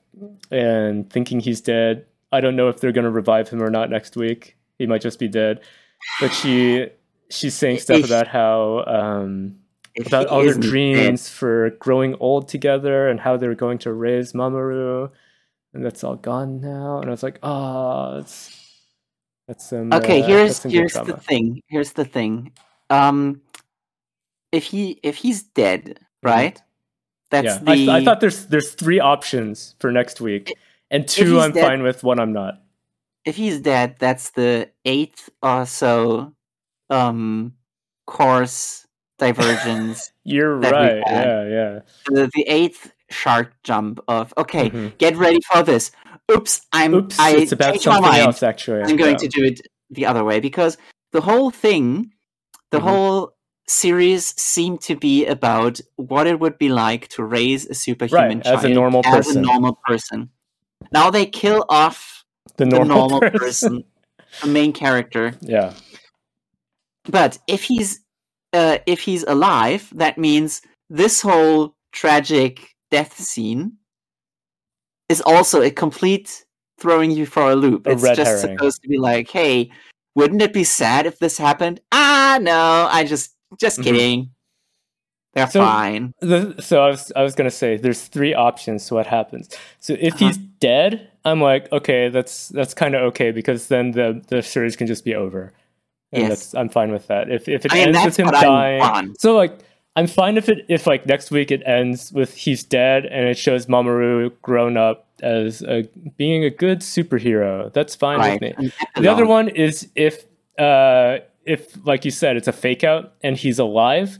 and 0.52 1.10
thinking 1.10 1.40
he's 1.40 1.62
dead. 1.62 2.06
I 2.34 2.42
don't 2.42 2.58
know 2.58 2.68
if 2.68 2.82
they're 2.82 2.92
going 2.92 3.06
to 3.06 3.10
revive 3.10 3.48
him 3.48 3.64
or 3.64 3.70
not 3.70 3.90
next 3.90 4.18
week. 4.18 4.58
He 4.80 4.86
might 4.86 5.02
just 5.02 5.18
be 5.18 5.30
dead. 5.30 5.62
But 6.20 6.34
she 6.34 6.90
she's 7.30 7.56
saying 7.56 7.80
stuff 7.80 8.04
about 8.04 8.28
how 8.28 8.84
um, 8.86 9.56
If 9.69 9.69
about 10.06 10.28
all 10.32 10.44
dead- 10.44 10.62
dreams 10.62 11.30
for 11.30 11.72
growing 11.80 12.16
old 12.20 12.48
together 12.48 13.08
and 13.10 13.20
how 13.20 13.38
they're 13.38 13.56
going 13.56 13.78
to 13.80 13.94
raise 13.94 14.34
Mamoru, 14.34 15.10
and 15.74 15.86
that's 15.86 16.04
all 16.04 16.16
gone 16.16 16.62
now. 16.62 17.00
And 17.00 17.08
I 17.08 17.12
was 17.12 17.24
like, 17.24 17.40
ah, 17.44 18.16
that's 18.16 18.56
that's 19.48 19.70
some. 19.70 19.92
okay 19.94 20.22
uh, 20.22 20.28
here's 20.28 20.64
here's 20.64 20.94
the 20.94 21.18
thing 21.18 21.62
here's 21.68 21.94
the 21.94 22.06
thing 22.06 22.52
um 22.92 23.42
if 24.52 24.64
he 24.66 25.00
if 25.02 25.16
he's 25.16 25.42
dead 25.44 26.00
right 26.22 26.62
that's 27.32 27.58
Mm-hmm. 27.58 27.68
yeah, 27.68 27.76
the 27.76 27.92
I, 27.92 27.98
I 27.98 28.06
thought 28.06 28.20
there's 28.20 28.46
there's 28.48 28.74
three 28.74 29.00
options 29.00 29.76
for 29.80 29.92
next 29.92 30.20
week, 30.22 30.54
and 30.92 31.08
two 31.08 31.40
I'm 31.40 31.52
dead- 31.52 31.64
fine 31.66 31.82
with, 31.84 32.04
one 32.04 32.20
I'm 32.20 32.34
not. 32.34 32.62
if 33.26 33.36
he's 33.36 33.60
dead 33.62 33.96
that's 34.00 34.32
the 34.32 34.70
eighth 34.86 35.30
or 35.44 35.66
so 35.66 36.34
um 36.92 37.54
course 38.08 38.88
divergence 39.20 40.12
You're 40.24 40.56
right. 40.58 41.04
Yeah, 41.06 41.44
yeah. 41.48 41.80
the, 42.06 42.30
the 42.34 42.44
eighth 42.48 42.92
shark 43.10 43.54
jump 43.64 44.00
of 44.08 44.34
okay, 44.38 44.70
Mhm. 44.70 44.98
get 44.98 45.16
ready 45.18 45.40
for 45.52 45.64
this. 45.64 45.92
Oops, 46.32 46.62
I'm 46.74 46.94
Oops, 46.94 47.20
I 47.20 47.32
it's 47.38 47.52
about 47.52 47.80
something 47.82 48.02
mind. 48.04 48.22
else 48.22 48.44
actually. 48.44 48.82
I'm 48.84 48.96
going 48.98 49.14
Yeah. 49.14 49.18
to 49.18 49.28
do 49.28 49.44
it 49.46 49.62
the 49.90 50.06
other 50.06 50.24
way 50.24 50.40
because 50.40 50.78
the 51.12 51.22
whole 51.22 51.50
thing, 51.52 52.12
the 52.72 52.78
Mhm. 52.80 52.82
whole 52.84 53.34
series 53.68 54.40
seemed 54.40 54.82
to 54.82 54.96
be 54.96 55.26
about 55.26 55.80
what 55.96 56.28
it 56.28 56.40
would 56.40 56.58
be 56.58 56.70
like 56.70 57.08
to 57.10 57.24
raise 57.24 57.66
a 57.68 57.74
superhuman 57.74 58.38
Right, 58.40 58.48
as 58.48 58.64
a 58.64 58.68
child 58.68 58.74
normal 58.76 59.02
as 59.06 59.26
person. 59.26 59.38
a 59.38 59.42
normal 59.42 59.80
person. 59.86 60.30
Now 60.92 61.10
they 61.12 61.26
kill 61.26 61.66
off 61.70 62.24
the 62.58 62.66
the 62.66 62.72
normal, 62.78 63.10
normal 63.10 63.20
person. 63.32 63.40
person, 63.40 63.84
the 64.42 64.48
main 64.48 64.72
character. 64.74 65.34
yeah. 65.42 65.74
But 67.06 67.40
if 67.48 67.64
he's 67.64 68.02
uh, 68.54 68.78
if 68.86 69.00
he's 69.02 69.24
alive, 69.24 69.92
that 69.96 70.18
means 70.18 70.62
this 70.90 71.22
whole 71.22 71.76
tragic 71.92 72.70
death 72.92 73.18
scene 73.20 73.74
is 75.10 75.22
also 75.22 75.62
a 75.62 75.72
complete 75.72 76.46
throwing 76.80 77.12
you 77.12 77.26
for 77.26 77.50
a 77.52 77.56
loop. 77.56 77.86
A 77.88 77.92
it's 77.92 78.04
just 78.04 78.20
herring. 78.44 78.58
supposed 78.58 78.82
to 78.82 78.88
be 78.88 78.98
like, 78.98 79.30
hey, 79.30 79.70
wouldn't 80.16 80.42
it 80.42 80.54
be 80.54 80.64
sad 80.64 81.06
if 81.06 81.20
this 81.20 81.38
happened? 81.38 81.80
Ah, 81.92 82.40
no, 82.42 82.88
I 82.92 83.04
just 83.04 83.36
just 83.60 83.80
Mhm. 83.80 83.84
kidding. 83.84 84.30
They're 85.34 85.50
So- 85.50 85.62
fine. 85.62 86.14
The, 86.22 86.56
so 86.60 86.82
I 86.84 86.90
was 86.90 87.12
I 87.16 87.22
was 87.24 87.36
gonna 87.36 87.52
say 87.52 87.78
there's 87.78 88.02
three 88.08 88.34
options 88.34 88.88
to 88.88 88.96
what 88.96 89.06
happens. 89.08 89.50
So 89.80 89.94
if 90.00 90.14
Uh-huh. 90.16 90.28
he's 90.28 90.38
dead, 90.38 91.10
I'm 91.26 91.42
like 91.42 91.72
okay, 91.72 92.10
that's 92.10 92.50
that's 92.50 92.74
kind 92.74 92.96
of 92.96 93.02
okay 93.10 93.32
because 93.32 93.68
then 93.68 93.92
the 93.92 94.22
the 94.28 94.42
series 94.42 94.76
can 94.76 94.88
just 94.88 95.06
be 95.06 95.14
over, 95.16 95.54
and 96.12 96.24
Yes. 96.24 96.30
that's 96.30 96.56
I'm 96.56 96.70
fine 96.70 96.92
with 96.92 97.08
that. 97.08 97.30
If 97.30 97.48
if 97.48 97.66
it 97.66 97.72
I 97.74 97.76
mean, 97.86 97.96
ends 97.96 98.06
with 98.06 98.18
him 98.18 98.28
dying, 98.28 99.16
so 99.20 99.36
like 99.36 99.60
I'm 99.96 100.08
fine 100.08 100.38
if 100.38 100.50
it 100.50 100.66
if 100.70 100.88
like 100.88 101.06
next 101.06 101.30
week 101.32 101.52
it 101.52 101.62
ends 101.66 102.12
with 102.14 102.34
he's 102.36 102.64
dead 102.64 103.06
and 103.06 103.28
it 103.28 103.38
shows 103.38 103.66
Mamoru 103.68 104.32
grown 104.42 104.78
up 104.78 105.08
as 105.22 105.62
a 105.64 105.84
being 106.18 106.44
a 106.46 106.50
good 106.50 106.80
superhero. 106.80 107.72
That's 107.74 107.96
fine 107.96 108.20
Right. 108.20 108.42
with 108.42 108.58
me. 108.60 108.72
The 108.96 109.08
other 109.10 109.26
one 109.26 109.50
is 109.50 109.90
if 109.96 110.26
uh 110.58 111.18
if 111.46 111.78
like 111.86 112.06
you 112.06 112.12
said 112.12 112.38
it's 112.38 112.48
a 112.48 112.54
fake 112.54 112.84
out 112.84 113.14
and 113.22 113.36
he's 113.38 113.60
alive 113.60 114.20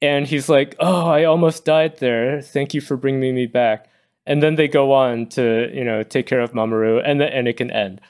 and 0.00 0.26
he's 0.26 0.48
like, 0.48 0.76
"Oh, 0.78 1.06
I 1.08 1.24
almost 1.24 1.64
died 1.64 1.96
there. 1.98 2.40
Thank 2.40 2.72
you 2.74 2.80
for 2.80 2.96
bringing 2.96 3.34
me 3.34 3.46
back." 3.46 3.88
And 4.26 4.42
then 4.42 4.54
they 4.56 4.68
go 4.68 4.92
on 4.92 5.26
to, 5.30 5.70
you 5.74 5.82
know, 5.82 6.02
take 6.04 6.26
care 6.26 6.40
of 6.40 6.52
Mamoru 6.52 7.02
and 7.04 7.20
the, 7.20 7.34
and 7.34 7.48
it 7.48 7.56
can 7.56 7.70
end. 7.70 8.00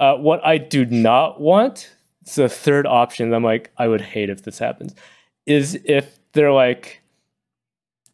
Uh, 0.00 0.14
what 0.16 0.44
I 0.44 0.58
do 0.58 0.86
not 0.86 1.40
want, 1.40 1.94
it's 2.26 2.34
the 2.34 2.48
third 2.48 2.86
option. 2.86 3.32
I'm 3.32 3.44
like, 3.44 3.70
I 3.78 3.86
would 3.86 4.00
hate 4.00 4.30
if 4.30 4.42
this 4.42 4.58
happens, 4.58 4.94
is 5.46 5.78
if 5.84 6.18
they're 6.32 6.52
like, 6.52 7.00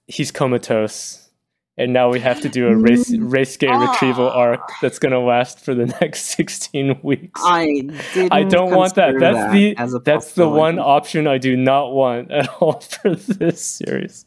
he's 0.06 0.30
comatose, 0.30 1.30
and 1.78 1.94
now 1.94 2.10
we 2.10 2.20
have 2.20 2.38
to 2.42 2.50
do 2.50 2.68
a 2.68 2.76
race 2.76 3.10
Reisuke 3.16 3.88
retrieval 3.88 4.28
arc 4.28 4.60
that's 4.82 4.98
gonna 4.98 5.18
last 5.18 5.60
for 5.64 5.74
the 5.74 5.86
next 6.00 6.26
16 6.36 7.00
weeks. 7.02 7.40
I 7.42 7.82
I 8.30 8.42
don't 8.42 8.70
want 8.74 8.94
that. 8.96 9.14
That's 9.18 9.52
the 9.52 9.74
as 9.78 9.94
a 9.94 9.98
that's 10.00 10.34
the 10.34 10.46
one 10.48 10.78
option 10.78 11.26
I 11.26 11.38
do 11.38 11.56
not 11.56 11.92
want 11.94 12.30
at 12.30 12.48
all 12.60 12.80
for 12.80 13.14
this 13.14 13.64
series. 13.64 14.26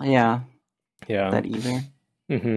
Yeah, 0.00 0.40
Yeah. 1.08 1.30
that 1.30 1.44
either. 1.44 1.80
hmm 2.28 2.56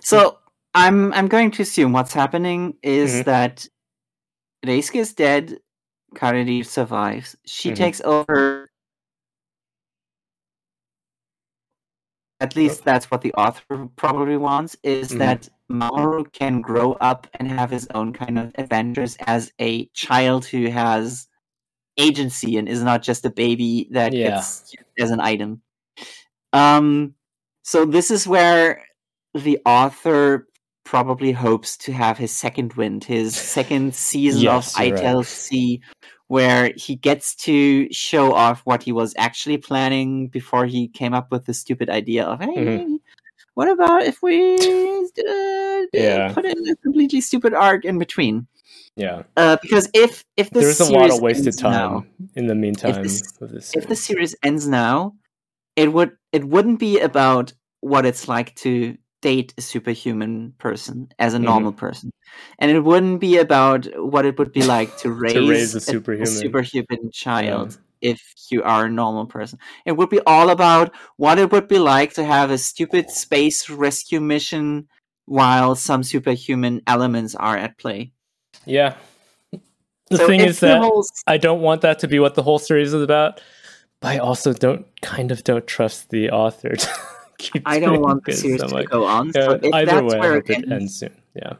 So 0.00 0.38
I'm 0.74 1.14
I'm 1.14 1.28
going 1.28 1.50
to 1.52 1.62
assume 1.62 1.92
what's 1.94 2.12
happening 2.12 2.74
is 2.82 3.14
Mhm. 3.14 3.24
that 3.24 3.66
Reisuke 4.66 4.96
is 5.00 5.14
dead. 5.14 5.58
Kareri 6.14 6.64
survives. 6.64 7.36
She 7.46 7.70
Mhm. 7.70 7.76
takes 7.76 8.00
over. 8.02 8.68
At 12.40 12.54
least 12.54 12.84
that's 12.84 13.10
what 13.10 13.22
the 13.22 13.32
author 13.34 13.88
probably 13.96 14.36
wants. 14.36 14.76
Is 14.82 15.10
Mhm. 15.10 15.18
that 15.18 15.48
Mamoru 15.70 16.30
can 16.32 16.60
grow 16.60 16.92
up 16.94 17.26
and 17.34 17.48
have 17.50 17.70
his 17.70 17.88
own 17.94 18.12
kind 18.12 18.38
of 18.38 18.52
adventures 18.56 19.16
as 19.26 19.52
a 19.58 19.86
child 19.88 20.44
who 20.44 20.68
has 20.70 21.28
agency 21.96 22.56
and 22.58 22.68
is 22.68 22.82
not 22.82 23.02
just 23.02 23.24
a 23.24 23.30
baby 23.30 23.88
that 23.90 24.12
Yeah. 24.12 24.30
gets 24.30 24.74
as 24.98 25.10
an 25.10 25.20
item. 25.20 25.62
Um, 26.52 27.14
so 27.62 27.84
this 27.86 28.10
is 28.10 28.26
where 28.26 28.84
the 29.34 29.58
author 29.64 30.48
probably 30.86 31.32
hopes 31.32 31.76
to 31.76 31.92
have 31.92 32.16
his 32.16 32.30
second 32.32 32.72
wind, 32.74 33.02
his 33.04 33.34
second 33.36 33.94
season 33.94 34.40
Yes, 34.42 34.78
of 34.78 34.86
you're 34.86 34.96
right. 34.96 35.80
Where 36.28 36.72
he 36.76 36.96
gets 36.96 37.34
to 37.46 37.92
show 37.92 38.32
off 38.32 38.62
what 38.64 38.82
he 38.82 38.90
was 38.92 39.14
actually 39.18 39.58
planning 39.58 40.28
before 40.28 40.66
he 40.66 40.88
came 40.88 41.14
up 41.14 41.30
with 41.30 41.44
the 41.46 41.54
stupid 41.54 41.88
idea 41.90 42.24
of, 42.24 42.40
hey, 42.40 42.54
Mhm. 42.56 42.98
what 43.54 43.68
about 43.70 44.02
if 44.02 44.22
we 44.22 44.54
uh, 44.56 45.82
Yeah. 45.92 46.32
put 46.32 46.44
in 46.44 46.58
a 46.68 46.76
completely 46.82 47.20
stupid 47.20 47.54
arc 47.54 47.84
in 47.84 47.98
between? 47.98 48.46
Yeah. 48.96 49.22
Uh, 49.36 49.56
because 49.62 49.88
if 49.94 50.24
if 50.36 50.50
this 50.50 50.78
There's 50.78 50.80
a 50.88 50.92
lot 50.92 51.00
series 51.10 51.14
of 51.16 51.22
wasted 51.22 51.58
time 51.58 51.72
now- 51.72 52.04
in 52.34 52.46
the 52.46 52.54
meantime 52.54 52.96
of 52.96 53.50
this. 53.52 53.72
if 53.74 53.86
the 53.86 53.94
series 53.96 54.34
ends 54.42 54.66
now, 54.66 55.14
it 55.76 55.92
would 55.92 56.12
it 56.32 56.44
wouldn't 56.44 56.80
be 56.80 56.98
about 57.00 57.52
what 57.80 58.04
it's 58.06 58.26
like 58.26 58.54
to 58.56 58.96
date 59.22 59.54
a 59.58 59.60
superhuman 59.62 60.52
person 60.58 61.08
as 61.18 61.34
a 61.34 61.38
Mhm. 61.38 61.44
normal 61.44 61.72
person, 61.72 62.10
and 62.58 62.70
it 62.70 62.80
wouldn't 62.80 63.20
be 63.20 63.38
about 63.38 63.86
what 63.96 64.24
it 64.26 64.38
would 64.38 64.52
be 64.52 64.62
like 64.62 64.96
to 64.98 65.10
raise, 65.26 65.34
raise 65.48 65.74
a 65.74 65.78
a, 65.78 65.80
superhuman. 65.80 66.26
superhuman 66.26 67.10
child 67.12 67.78
if 68.02 68.20
you 68.50 68.62
are 68.62 68.84
a 68.86 68.90
normal 68.90 69.26
person. 69.26 69.58
It 69.86 69.92
would 69.92 70.10
be 70.10 70.20
all 70.26 70.50
about 70.50 70.94
what 71.16 71.38
it 71.38 71.50
would 71.50 71.66
be 71.66 71.78
like 71.78 72.12
to 72.14 72.24
have 72.24 72.50
a 72.50 72.58
stupid 72.58 73.10
space 73.10 73.70
rescue 73.70 74.20
mission 74.20 74.88
while 75.24 75.74
some 75.74 76.02
superhuman 76.04 76.82
elements 76.86 77.34
are 77.34 77.56
at 77.56 77.78
play. 77.78 78.12
Yeah. 78.64 78.94
The 80.10 80.18
So 80.18 80.26
thing 80.28 80.40
is 80.40 80.60
that 80.60 80.82
whole 80.82 81.04
I 81.26 81.36
don't 81.38 81.62
want 81.62 81.80
that 81.80 81.98
to 82.00 82.08
be 82.08 82.20
what 82.20 82.34
the 82.34 82.42
whole 82.42 82.60
series 82.60 82.94
is 82.94 83.02
about, 83.02 83.40
but 84.00 84.08
I 84.08 84.18
also 84.18 84.52
don't 84.52 84.86
kind 85.02 85.32
of 85.32 85.42
don't 85.42 85.66
trust 85.66 86.10
the 86.10 86.30
author 86.30 86.76
to 86.76 86.88
I 87.66 87.78
don't 87.78 88.00
want 88.00 88.24
the 88.24 88.32
series 88.32 88.62
I'm 88.62 88.68
to 88.70 88.74
like, 88.74 88.88
go 88.90 89.04
on. 89.04 89.32
so 89.32 89.52
if 89.62 89.72
either 89.74 89.86
that's 89.86 90.12
way, 90.14 90.16
I 90.18 90.20
where 90.20 90.36
it 90.38 90.50
ends, 90.50 90.70
ends 90.70 90.96
soon. 90.98 91.20
Yeah. 91.34 91.52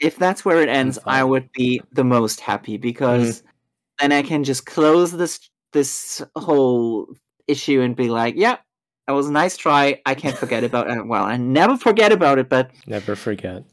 if 0.00 0.16
that's 0.16 0.44
where 0.44 0.60
it 0.62 0.68
ends, 0.68 0.98
I 1.06 1.24
would 1.24 1.50
be 1.52 1.80
the 1.92 2.04
most 2.04 2.40
happy 2.40 2.76
because 2.76 3.40
Mm-hmm. 3.40 3.48
then 4.00 4.12
I 4.12 4.22
can 4.22 4.44
just 4.44 4.66
close 4.66 5.12
this 5.12 5.40
this 5.72 6.22
whole 6.36 7.08
issue 7.48 7.80
and 7.80 7.94
be 7.96 8.08
like, 8.08 8.34
"Yeah, 8.36 8.56
that 9.06 9.12
was 9.14 9.28
a 9.28 9.32
nice 9.32 9.56
try. 9.56 10.00
I 10.06 10.14
can't 10.14 10.36
forget 10.36 10.64
about 10.68 10.90
it. 10.90 11.06
Well, 11.06 11.24
I 11.24 11.36
never 11.36 11.76
forget 11.76 12.12
about 12.12 12.38
it, 12.38 12.48
but 12.48 12.70
Never 12.86 13.14
forget. 13.16 13.64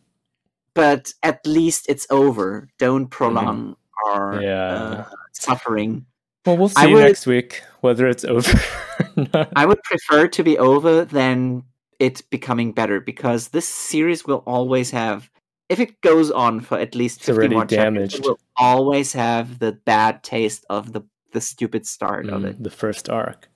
but 0.74 1.14
at 1.24 1.46
least 1.46 1.86
it's 1.90 2.08
over. 2.10 2.70
Don't 2.80 3.08
prolong 3.08 3.76
our 4.08 4.34
Mm-hmm. 4.34 4.44
Yeah. 4.44 4.74
uh, 4.74 5.06
suffering." 5.34 6.06
Well, 6.46 6.58
we'll 6.58 6.70
see 6.70 6.92
would- 6.94 7.04
next 7.04 7.28
week 7.28 7.62
whether 7.82 8.08
it's 8.08 8.26
over. 8.26 8.50
I 9.56 9.66
would 9.66 9.82
prefer 9.84 10.28
to 10.28 10.44
be 10.44 10.58
over 10.58 11.06
than 11.06 11.64
it 12.00 12.24
becoming 12.30 12.72
better 12.74 13.00
because 13.00 13.50
this 13.50 13.68
series 13.68 14.26
will 14.26 14.44
always 14.48 14.92
have 14.92 15.30
if 15.70 15.80
it 15.80 16.02
goes 16.02 16.32
on 16.32 16.60
for 16.60 16.78
at 16.78 16.96
least 16.96 17.20
It's 17.20 17.28
50 17.28 17.38
already 17.40 17.56
more 17.56 17.64
chapters, 17.66 17.78
damaged. 17.78 18.16
it 18.16 18.24
will 18.26 18.40
always 18.58 19.14
have 19.14 19.60
the 19.60 19.72
bad 19.72 20.24
taste 20.24 20.66
of 20.70 20.92
the 20.94 21.02
the 21.34 21.40
stupid 21.42 21.88
start 21.88 22.28
of 22.28 22.42
Mm, 22.42 22.46
it. 22.50 22.64
the 22.64 22.70
first 22.70 23.10
arc. 23.10 23.48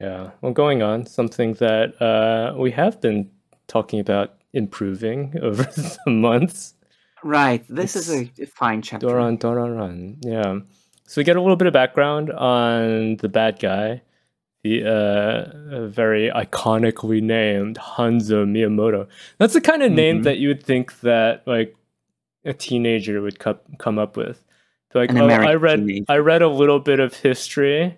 Yeah. 0.00 0.30
Well, 0.40 0.52
going 0.52 0.82
on, 0.82 1.06
something 1.06 1.54
that 1.54 2.00
uh, 2.02 2.54
we 2.58 2.72
have 2.72 3.00
been 3.00 3.30
talking 3.68 4.00
about 4.00 4.34
improving 4.52 5.34
over 5.42 5.62
the 5.62 5.98
months. 6.10 6.74
Right. 7.22 7.64
This 7.68 7.94
is 7.94 8.10
a, 8.10 8.28
a 8.42 8.46
fine 8.46 8.82
chapter. 8.82 9.06
Doron 9.06 9.38
Dororon. 9.38 10.16
Yeah. 10.22 10.60
So 11.06 11.20
we 11.20 11.24
get 11.24 11.36
a 11.36 11.40
little 11.40 11.56
bit 11.56 11.68
of 11.68 11.72
background 11.72 12.32
on 12.32 13.16
the 13.18 13.28
bad 13.28 13.60
guy, 13.60 14.02
the 14.66 14.84
uh, 14.84 15.86
very 15.88 16.30
iconically 16.30 17.22
named 17.22 17.76
Hanzo 17.78 18.44
Miyamoto. 18.46 19.06
That's 19.38 19.54
the 19.54 19.60
kind 19.60 19.82
of 19.82 19.92
name 19.92 20.20
Mhm. 20.20 20.24
that 20.24 20.38
you 20.38 20.48
would 20.48 20.62
think 20.62 21.00
that 21.00 21.46
like 21.46 21.74
a 22.44 22.52
teenager 22.52 23.20
would 23.20 23.38
co- 23.38 23.58
come 23.78 23.98
up 23.98 24.16
with. 24.16 24.42
Like, 24.94 25.14
oh, 25.14 25.28
I 25.28 25.54
read 25.54 25.80
teenager. 25.86 26.04
I 26.08 26.18
read 26.18 26.42
a 26.42 26.48
little 26.48 26.80
bit 26.80 27.00
of 27.00 27.14
history. 27.14 27.96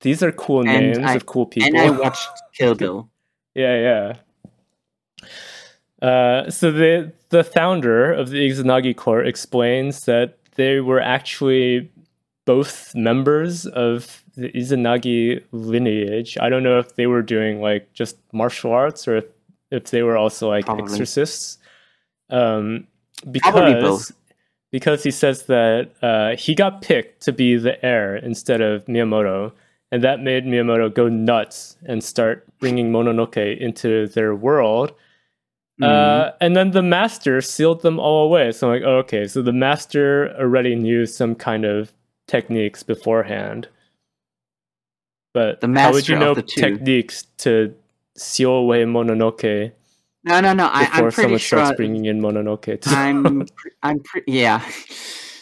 These 0.00 0.22
are 0.22 0.32
cool 0.32 0.60
And 0.60 0.68
names 0.92 0.98
I- 0.98 1.14
of 1.14 1.26
cool 1.26 1.46
people. 1.46 1.68
And 1.68 1.78
I 1.78 1.90
watched 1.90 2.28
Kill 2.54 2.74
Bill. 2.74 3.10
Yeah, 3.54 3.76
yeah. 3.76 4.16
Uh, 6.06 6.50
so 6.50 6.70
the 6.72 7.12
the 7.28 7.44
founder 7.44 8.12
of 8.12 8.30
the 8.30 8.48
Izanagi 8.48 8.96
Court 8.96 9.28
explains 9.28 10.06
that 10.06 10.38
they 10.54 10.80
were 10.80 11.00
actually 11.00 11.90
both 12.46 12.94
members 12.94 13.66
of 13.66 14.19
the 14.36 14.50
Izanagi 14.52 15.42
lineage. 15.52 16.36
I 16.40 16.48
don't 16.48 16.62
know 16.62 16.78
if 16.78 16.94
they 16.96 17.06
were 17.06 17.22
doing 17.22 17.60
like 17.60 17.92
just 17.92 18.16
martial 18.32 18.72
arts 18.72 19.06
or 19.08 19.16
if, 19.16 19.24
if 19.70 19.90
they 19.90 20.02
were 20.02 20.16
also 20.16 20.48
like 20.48 20.66
Probably. 20.66 20.84
exorcists. 20.84 21.58
Um, 22.30 22.86
because 23.30 24.12
because 24.70 25.02
he 25.02 25.10
says 25.10 25.44
that 25.46 25.90
uh, 26.02 26.36
he 26.36 26.54
got 26.54 26.82
picked 26.82 27.22
to 27.22 27.32
be 27.32 27.56
the 27.56 27.84
heir 27.84 28.16
instead 28.16 28.60
of 28.60 28.84
Miyamoto, 28.86 29.52
and 29.90 30.02
that 30.04 30.20
made 30.20 30.44
Miyamoto 30.44 30.92
go 30.94 31.08
nuts 31.08 31.76
and 31.84 32.02
start 32.02 32.46
bringing 32.58 32.92
Mononoke 32.92 33.58
into 33.58 34.06
their 34.08 34.34
world. 34.34 34.92
Mm-hmm. 35.80 35.84
Uh, 35.84 36.30
and 36.40 36.54
then 36.54 36.70
the 36.70 36.82
master 36.82 37.40
sealed 37.40 37.82
them 37.82 37.98
all 37.98 38.26
away. 38.26 38.52
So 38.52 38.68
I'm 38.68 38.74
like, 38.74 38.86
oh, 38.86 38.98
okay, 38.98 39.26
so 39.26 39.42
the 39.42 39.52
master 39.52 40.34
already 40.38 40.76
knew 40.76 41.06
some 41.06 41.34
kind 41.34 41.64
of 41.64 41.92
techniques 42.26 42.82
beforehand. 42.82 43.68
But 45.32 45.60
The 45.60 45.68
how 45.68 45.92
would 45.92 46.08
you 46.08 46.18
know 46.18 46.34
the 46.34 46.42
techniques 46.42 47.26
to 47.38 47.74
seal 48.16 48.50
away 48.52 48.84
Mononoke 48.84 49.72
no, 50.22 50.40
no, 50.40 50.52
no. 50.52 50.68
I, 50.70 50.84
before 50.84 50.96
I'm 50.96 51.02
pretty 51.04 51.22
someone 51.22 51.38
sure. 51.38 51.58
starts 51.60 51.76
bringing 51.76 52.04
in 52.04 52.20
Mononoke? 52.20 52.86
I'm, 52.88 53.46
I'm, 53.82 54.00
pre- 54.00 54.22
yeah. 54.26 54.62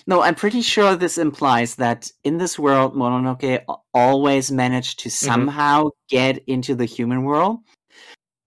No, 0.07 0.23
I'm 0.23 0.35
pretty 0.37 0.63
sure 0.63 0.95
this 0.95 1.19
implies 1.19 1.75
that 1.77 2.11
in 2.25 2.39
this 2.39 2.59
world, 2.59 2.95
Mononoke 2.95 3.65
always 3.93 4.53
managed 4.53 5.01
to 5.01 5.09
Mm-hmm. 5.09 5.27
somehow 5.27 5.91
get 6.09 6.43
into 6.47 6.75
the 6.75 6.85
human 6.85 7.25
world, 7.25 7.59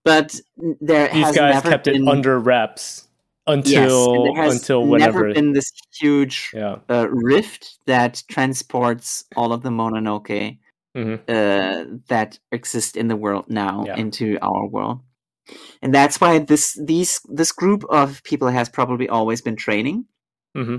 but 0.04 0.40
there 0.80 1.08
These 1.08 1.24
has 1.26 1.36
guys 1.36 1.54
never 1.54 1.68
kept 1.70 1.84
been, 1.84 2.06
it 2.06 2.08
under 2.08 2.38
wraps 2.40 3.08
yes, 3.46 3.56
until 3.76 4.34
has 4.34 4.54
until 4.54 4.86
never 4.86 5.34
been 5.34 5.52
this 5.52 5.70
huge 6.00 6.50
Yeah. 6.54 6.76
uh, 6.88 7.08
rift 7.10 7.78
that 7.86 8.22
transports 8.28 9.24
all 9.36 9.52
of 9.52 9.62
the 9.62 9.70
Mononoke 9.70 10.58
Mhm. 10.94 11.20
uh, 11.28 11.98
that 12.08 12.38
exist 12.50 12.96
in 12.96 13.08
the 13.08 13.16
world 13.16 13.46
now 13.48 13.84
Yeah. 13.86 13.96
into 13.96 14.38
our 14.42 14.66
world, 14.66 15.00
and 15.80 15.94
that's 15.94 16.20
why 16.20 16.38
this 16.38 16.78
these 16.84 17.20
this 17.28 17.52
group 17.52 17.84
of 17.88 18.22
people 18.24 18.48
has 18.48 18.68
probably 18.68 19.08
always 19.08 19.40
been 19.42 19.56
training, 19.56 20.04
hmm 20.54 20.76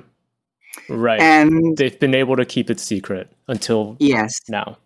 Right. 0.89 1.21
and 1.21 1.77
They've 1.77 1.99
been 1.99 2.15
able 2.15 2.35
to 2.35 2.45
keep 2.45 2.69
it 2.69 2.79
secret 2.79 3.31
until 3.47 3.95
yes, 3.99 4.33
now. 4.49 4.77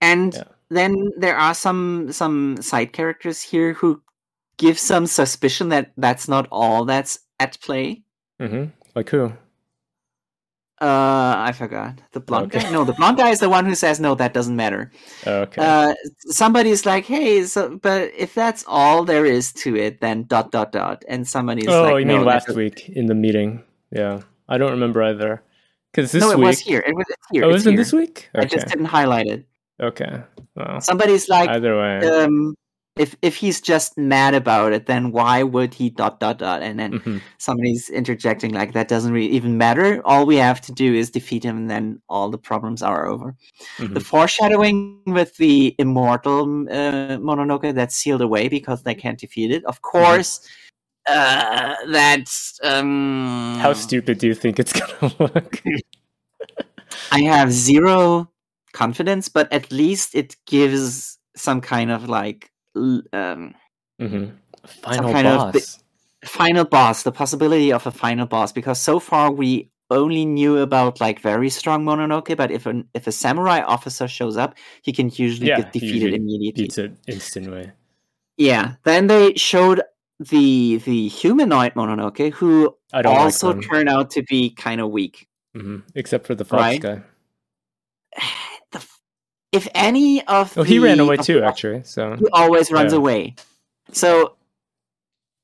and 0.00 0.34
Yeah. 0.34 0.44
then 0.70 0.94
there 1.16 1.36
are 1.36 1.54
some 1.54 2.12
some 2.12 2.56
side 2.60 2.92
characters 2.92 3.40
here 3.42 3.72
who 3.74 4.02
give 4.58 4.78
some 4.78 5.06
suspicion 5.06 5.68
that 5.70 5.92
that's 5.96 6.28
not 6.28 6.46
all 6.52 6.84
that's 6.84 7.18
at 7.40 7.58
play. 7.60 8.02
hmm 8.38 8.66
Like 8.94 9.08
who? 9.10 9.32
Uh, 10.84 11.34
I 11.38 11.52
forgot 11.52 11.98
the 12.12 12.20
blonde 12.20 12.52
Okay. 12.54 12.62
guy. 12.64 12.70
No, 12.70 12.84
the 12.84 12.92
blonde 12.92 13.16
guy 13.16 13.30
is 13.30 13.40
the 13.40 13.48
one 13.48 13.64
who 13.64 13.74
says 13.74 14.00
no, 14.00 14.14
that 14.16 14.34
doesn't 14.34 14.54
matter. 14.54 14.90
Okay. 15.26 15.62
Uh, 15.64 15.94
somebody's 16.28 16.84
like, 16.84 17.06
hey, 17.06 17.44
so, 17.44 17.78
but 17.78 18.12
if 18.14 18.34
that's 18.34 18.64
all 18.68 19.02
there 19.02 19.24
is 19.24 19.50
to 19.64 19.76
it, 19.76 20.02
then 20.02 20.24
dot 20.24 20.52
dot 20.52 20.72
dot, 20.72 21.02
and 21.08 21.26
somebody's 21.26 21.68
like, 21.68 21.74
oh, 21.74 21.92
like, 21.94 22.00
you 22.00 22.04
no, 22.04 22.18
mean 22.18 22.26
last 22.26 22.50
week 22.54 22.90
in 22.90 23.06
the 23.06 23.14
meeting? 23.14 23.62
Yeah, 23.92 24.20
I 24.46 24.58
don't 24.58 24.72
remember 24.72 25.02
either. 25.02 25.42
Because 25.90 26.12
this 26.12 26.20
no, 26.20 26.32
it 26.32 26.38
week. 26.38 26.46
was 26.48 26.60
here. 26.60 26.84
It 26.86 26.94
was 26.94 27.06
here. 27.32 27.44
Oh, 27.44 27.48
it's 27.48 27.54
was 27.54 27.66
it 27.66 27.70
here. 27.70 27.78
this 27.78 27.92
week? 27.94 28.28
I 28.34 28.44
just 28.44 28.66
didn't 28.66 28.86
highlight 28.86 29.26
it. 29.26 29.46
Okay. 29.80 30.20
Well, 30.54 30.80
Somebody's 30.82 31.28
like, 31.30 31.48
either 31.48 31.78
way. 31.78 31.98
um, 32.06 32.54
if 32.96 33.16
if 33.22 33.34
he's 33.36 33.60
just 33.60 33.98
mad 33.98 34.34
about 34.34 34.72
it, 34.72 34.86
then 34.86 35.10
why 35.10 35.42
would 35.42 35.74
he 35.74 35.90
dot 35.90 36.20
dot 36.20 36.38
dot? 36.38 36.62
And 36.62 36.78
then 36.78 37.00
Mhm. 37.00 37.20
somebody's 37.38 37.90
interjecting 37.90 38.52
like 38.54 38.72
that 38.74 38.88
doesn't 38.88 39.12
really 39.12 39.30
even 39.30 39.58
matter. 39.58 40.00
All 40.04 40.26
we 40.26 40.36
have 40.36 40.60
to 40.62 40.72
do 40.72 40.94
is 40.94 41.10
defeat 41.10 41.44
him, 41.44 41.56
and 41.56 41.70
then 41.70 42.00
all 42.08 42.30
the 42.30 42.38
problems 42.38 42.82
are 42.82 43.06
over. 43.06 43.34
Mhm. 43.78 43.94
The 43.94 44.00
foreshadowing 44.00 45.02
with 45.06 45.36
the 45.38 45.74
immortal 45.78 46.42
uh, 46.70 47.18
Mononoke 47.18 47.74
that's 47.74 47.96
sealed 47.96 48.22
away 48.22 48.48
because 48.48 48.82
they 48.84 48.94
can't 48.94 49.18
defeat 49.18 49.50
it. 49.50 49.64
Of 49.64 49.82
course, 49.82 50.40
uh, 51.08 51.74
that's 51.90 52.60
um, 52.62 53.58
How 53.60 53.72
stupid 53.72 54.18
do 54.18 54.28
you 54.28 54.34
think 54.34 54.58
it's 54.60 54.72
gonna 55.00 55.14
look? 55.18 55.62
I 57.10 57.22
have 57.22 57.50
zero 57.52 58.30
confidence, 58.72 59.28
but 59.28 59.52
at 59.52 59.72
least 59.72 60.14
it 60.14 60.36
gives 60.46 61.18
some 61.36 61.60
kind 61.60 61.90
of 61.90 62.08
like 62.08 62.50
um, 62.76 63.54
hmm 64.00 64.26
Final 64.82 65.12
kind 65.12 65.26
of 65.26 65.52
boss. 65.52 65.78
final 66.24 66.64
boss, 66.64 67.02
the 67.02 67.12
possibility 67.12 67.72
of 67.72 67.86
a 67.86 67.90
final 67.90 68.26
boss. 68.26 68.52
Because 68.52 68.80
so 68.80 68.98
far 68.98 69.30
we 69.30 69.70
only 69.90 70.24
knew 70.24 70.58
about 70.58 71.00
like 71.00 71.20
very 71.20 71.50
strong 71.50 71.84
Mononoke, 71.84 72.34
but 72.36 72.50
if 72.50 72.64
an 72.66 72.88
if 72.94 73.06
a 73.06 73.12
samurai 73.12 73.60
officer 73.60 74.08
shows 74.08 74.36
up, 74.36 74.54
he 74.82 74.92
can 74.92 75.10
usually 75.14 75.48
Yeah, 75.48 75.60
get 75.60 75.72
defeated 75.72 76.14
immediately. 76.14 76.64
Beats 76.64 76.78
it 76.78 76.92
instantly. 77.06 77.70
Yeah. 78.38 78.74
Then 78.84 79.06
they 79.06 79.34
showed 79.34 79.82
the 80.18 80.76
the 80.78 81.08
humanoid 81.08 81.74
Mononoke, 81.74 82.32
who 82.32 82.74
also 83.04 83.52
like 83.52 83.68
turned 83.68 83.88
out 83.88 84.10
to 84.12 84.22
be 84.22 84.50
kind 84.50 84.80
of 84.80 84.90
weak. 84.90 85.28
hmm 85.54 85.78
Except 85.94 86.26
for 86.26 86.34
the 86.34 86.44
fox 86.44 86.62
Right? 86.62 86.80
guy. 86.80 87.02
The 89.54 89.58
if 89.58 89.68
any 89.74 90.26
of 90.26 90.56
Oh, 90.58 90.62
he 90.62 90.78
ran 90.78 91.00
away 91.00 91.16
too, 91.16 91.42
actually. 91.42 91.82
So 91.84 92.16
he 92.16 92.26
always 92.32 92.70
runs 92.70 92.92
Yeah. 92.92 92.98
away. 92.98 93.34
So 93.92 94.34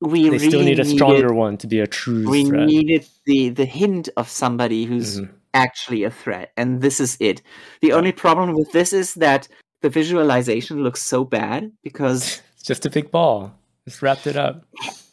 we 0.00 0.24
they 0.24 0.30
really 0.30 0.48
still 0.48 0.60
need 0.62 0.78
a 0.80 0.84
needed, 0.84 0.96
stronger 0.96 1.32
one 1.34 1.56
to 1.58 1.66
be 1.66 1.80
a 1.80 1.86
true 1.86 2.28
we 2.30 2.44
threat. 2.44 2.66
needed 2.66 3.06
the 3.26 3.50
the 3.50 3.64
hint 3.66 4.08
of 4.16 4.28
somebody 4.28 4.84
who's 4.84 5.20
Mhm. 5.20 5.28
actually 5.54 6.04
a 6.04 6.10
threat, 6.10 6.52
and 6.56 6.80
this 6.80 7.00
is 7.00 7.16
it. 7.20 7.42
The 7.82 7.92
only 7.92 8.12
problem 8.12 8.54
with 8.54 8.72
this 8.72 8.92
is 8.92 9.14
that 9.14 9.48
the 9.82 9.90
visualization 9.90 10.82
looks 10.82 11.02
so 11.02 11.24
bad 11.24 11.72
because 11.82 12.40
It's 12.56 12.66
just 12.66 12.86
a 12.86 12.90
big 12.90 13.10
ball. 13.10 13.52
Just 13.86 14.02
wrapped 14.02 14.26
it 14.26 14.36
up. 14.36 14.64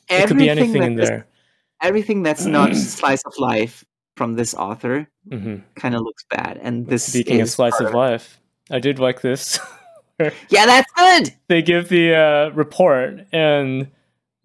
It 0.09 0.27
could 0.27 0.37
be 0.37 0.49
anything 0.49 0.83
in 0.83 0.99
is- 0.99 1.07
there. 1.09 1.27
everything 1.81 2.23
that's 2.23 2.45
not 2.45 2.75
slice 2.99 3.21
of 3.25 3.33
life 3.39 3.83
from 4.17 4.35
this 4.35 4.53
author 4.55 5.07
hmm 5.29 5.57
kind 5.75 5.95
of 5.95 6.01
looks 6.01 6.23
bad, 6.29 6.57
and 6.61 6.87
this 6.87 7.03
Speaking 7.03 7.41
of 7.41 7.47
is 7.47 7.53
slice 7.53 7.79
of 7.79 7.93
life, 7.93 8.39
I 8.69 8.79
did 8.79 8.99
like 8.99 9.21
this. 9.21 9.59
Yeah, 10.49 10.65
that's 10.65 10.91
good. 10.93 11.33
they 11.47 11.61
give 11.61 11.89
the 11.89 12.15
uh, 12.15 12.49
report, 12.55 13.27
and 13.31 13.83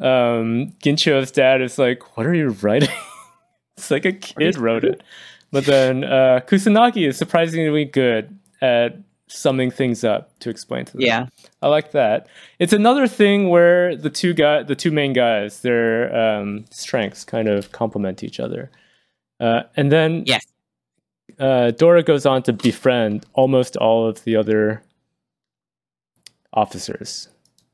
um, 0.01 0.75
Gincho's 0.83 1.31
dad 1.31 1.63
is 1.63 1.79
like, 1.79 2.15
"What 2.19 2.27
are 2.27 2.35
you 2.35 2.51
writing?" 2.51 2.91
it's 3.79 3.91
like 3.91 4.05
a 4.05 4.13
kid 4.13 4.59
wrote 4.59 4.85
it. 4.85 5.03
But 5.51 5.65
then 5.65 6.05
uh, 6.05 6.41
Kusanagi 6.47 7.09
is 7.09 7.17
surprisingly 7.17 7.87
good 7.87 8.39
at 8.61 8.99
summing 9.29 9.71
things 9.71 10.05
up 10.05 10.39
to 10.41 10.51
explain 10.51 10.85
to 10.85 10.93
them. 10.93 11.01
Yeah, 11.01 11.27
I 11.63 11.69
like 11.69 11.93
that. 11.93 12.27
It's 12.59 12.75
another 12.75 13.07
thing 13.07 13.49
where 13.49 13.97
the 13.97 14.11
two 14.11 14.35
guy, 14.35 14.63
the 14.65 14.77
two 14.77 14.91
main 14.91 15.15
guys, 15.15 15.61
their 15.61 16.15
um, 16.15 16.67
strengths 16.71 17.25
kind 17.25 17.49
of 17.49 17.73
complement 17.73 18.23
each 18.23 18.41
other. 18.41 18.71
Uh, 19.41 19.63
and 19.75 19.91
then 19.91 20.25
Yes. 20.27 20.45
Uh, 21.43 21.71
Dora 21.73 22.03
goes 22.03 22.25
on 22.27 22.43
to 22.45 22.53
befriend 22.53 23.27
almost 23.35 23.77
all 23.77 24.07
of 24.07 24.23
the 24.25 24.37
other 24.37 24.83
officers. 26.53 27.29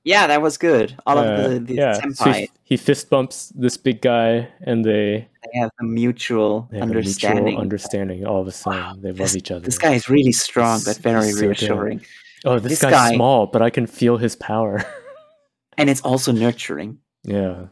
yeah, 0.05 0.27
that 0.27 0.41
was 0.41 0.57
good. 0.57 0.95
All 1.07 1.19
Uh, 1.19 1.25
of 1.25 1.51
the, 1.53 1.59
the 1.61 1.75
yeah, 1.75 2.01
so 2.15 2.33
he, 2.33 2.49
he 2.65 2.77
fist 2.77 3.11
bumps 3.11 3.53
this 3.55 3.77
big 3.77 4.01
guy, 4.01 4.49
and 4.63 4.85
they, 4.85 5.29
they 5.53 5.59
have 5.61 5.71
a 5.81 5.85
mutual 5.85 6.69
have 6.73 6.81
a 6.81 6.83
understanding. 6.83 7.45
mutual 7.45 7.61
understanding. 7.61 8.27
All 8.27 8.41
of 8.41 8.47
a 8.49 8.53
sudden, 8.53 9.03
they 9.03 9.09
love 9.09 9.19
this, 9.19 9.37
each 9.37 9.51
other. 9.51 9.65
This 9.65 9.79
guy 9.79 9.93
is 9.95 10.09
really 10.09 10.33
strong, 10.33 10.81
but 10.85 10.97
very 10.99 11.31
so 11.33 11.41
good. 11.41 11.47
reassuring, 11.49 12.01
oh, 12.47 12.59
this, 12.59 12.71
this 12.73 12.83
guy's 12.83 12.93
guy- 12.93 13.15
small, 13.15 13.47
but 13.47 13.61
I 13.61 13.71
can 13.71 13.87
feel 13.87 14.17
his 14.17 14.35
power. 14.37 14.83
and 15.77 15.91
it's 15.91 16.01
also 16.03 16.33
nurturing. 16.33 16.99
Yeah. 17.25 17.67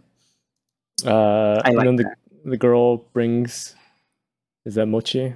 Uh, 1.05 1.61
I 1.65 1.69
and 1.69 1.77
like 1.77 1.85
then 1.87 1.97
the 1.97 2.11
the 2.45 2.57
girl 2.57 2.97
brings 3.13 3.75
is 4.65 4.75
that 4.77 4.87
mochi 4.87 5.35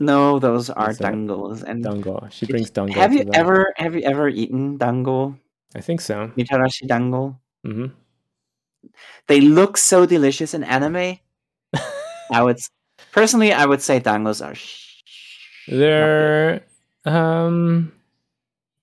No, 0.00 0.38
those 0.38 0.70
are 0.70 0.86
What's 0.88 0.98
that? 0.98 1.12
And 1.14 1.82
dango. 1.84 2.26
She 2.30 2.46
brings 2.46 2.70
dango. 2.70 2.98
have 2.98 3.12
you 3.14 3.30
ever 3.32 3.72
have 3.76 3.94
you 3.94 4.02
ever 4.02 4.28
eaten 4.28 4.76
dango? 4.76 5.38
I 5.74 5.80
think 5.80 6.00
so. 6.00 6.30
Mitarashi 6.36 6.86
dango? 6.86 7.38
hmm 7.64 7.86
They 9.28 9.40
look 9.40 9.76
so 9.76 10.06
delicious 10.06 10.52
in 10.54 10.64
anime. 10.64 11.18
I 12.30 12.42
would 12.42 12.58
personally, 13.12 13.52
I 13.52 13.66
would 13.66 13.82
say 13.82 14.00
dangos 14.00 14.44
are 14.44 14.54
sh- 14.54 15.02
They're 15.68 16.62
um. 17.04 17.92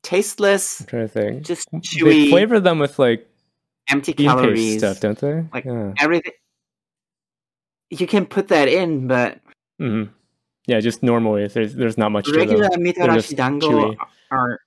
tasteless, 0.03 0.81
I'm 0.81 0.87
trying 0.87 1.07
to 1.07 1.13
think. 1.13 1.45
just 1.45 1.67
chewy. 1.71 2.03
They 2.25 2.29
flavor 2.29 2.59
them 2.59 2.79
with 2.79 2.97
like 2.99 3.27
empty 3.89 4.13
calories. 4.13 4.77
stuff, 4.79 4.99
don't 4.99 5.19
they? 5.19 5.43
Like- 5.53 5.65
yeah. 5.65 5.93
Everything 5.99 6.33
you 7.89 8.07
can 8.07 8.25
put 8.25 8.47
that 8.47 8.67
in, 8.69 9.07
but 9.07 9.39
hmm 9.77 10.05
Yeah, 10.67 10.79
just 10.79 11.01
normally 11.03 11.47
there's 11.47 11.73
there's 11.75 11.97
not 11.97 12.11
much 12.11 12.25
to 12.25 12.33
regular 12.37 12.69
them. 12.69 12.81
mitarashi 12.83 13.35
dango 13.35 13.95
are. 14.29 14.59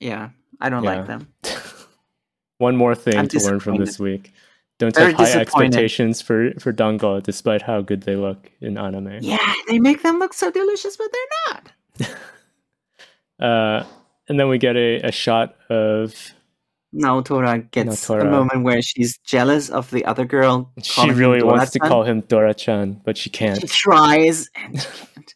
Yeah, 0.00 0.30
I 0.60 0.68
don't 0.68 0.84
Yeah. 0.84 0.96
like 0.96 1.06
them. 1.06 1.32
One 2.58 2.76
more 2.76 2.94
thing 2.94 3.16
I'm 3.18 3.28
to 3.28 3.38
learn 3.40 3.60
from 3.60 3.76
this 3.76 3.98
week. 3.98 4.32
Don't 4.78 4.94
Very 4.94 5.12
have 5.12 5.20
high 5.20 5.40
expectations 5.40 6.20
for 6.20 6.52
for 6.58 6.72
dango, 6.72 7.20
despite 7.20 7.62
how 7.62 7.80
good 7.80 8.02
they 8.02 8.16
look 8.16 8.50
in 8.60 8.76
anime. 8.76 9.18
Yeah, 9.22 9.54
they 9.68 9.78
make 9.78 10.02
them 10.02 10.18
look 10.18 10.34
so 10.34 10.50
delicious, 10.50 10.96
but 10.96 11.08
they're 11.12 11.54
not. 11.54 12.10
Uh, 13.38 13.84
and 14.30 14.40
then 14.40 14.48
we 14.48 14.56
get 14.56 14.76
a, 14.76 14.96
a 15.02 15.12
shot 15.12 15.56
of 15.68 16.14
Naotora 16.96 17.70
gets 17.70 18.06
Naotora. 18.06 18.22
a 18.22 18.24
moment 18.30 18.62
where 18.64 18.80
she's 18.80 19.18
jealous 19.18 19.68
of 19.68 19.90
the 19.90 20.04
other 20.04 20.24
girl. 20.24 20.72
she 20.82 21.10
really 21.10 21.42
wants 21.42 21.72
to 21.72 21.78
call 21.78 22.04
him 22.04 22.22
Dora-chan, 22.22 23.02
but 23.04 23.16
she 23.18 23.28
can't. 23.30 23.60
She 23.60 23.66
tries 23.66 24.48
and 24.54 24.80
she 24.80 24.88
can't. 24.88 25.34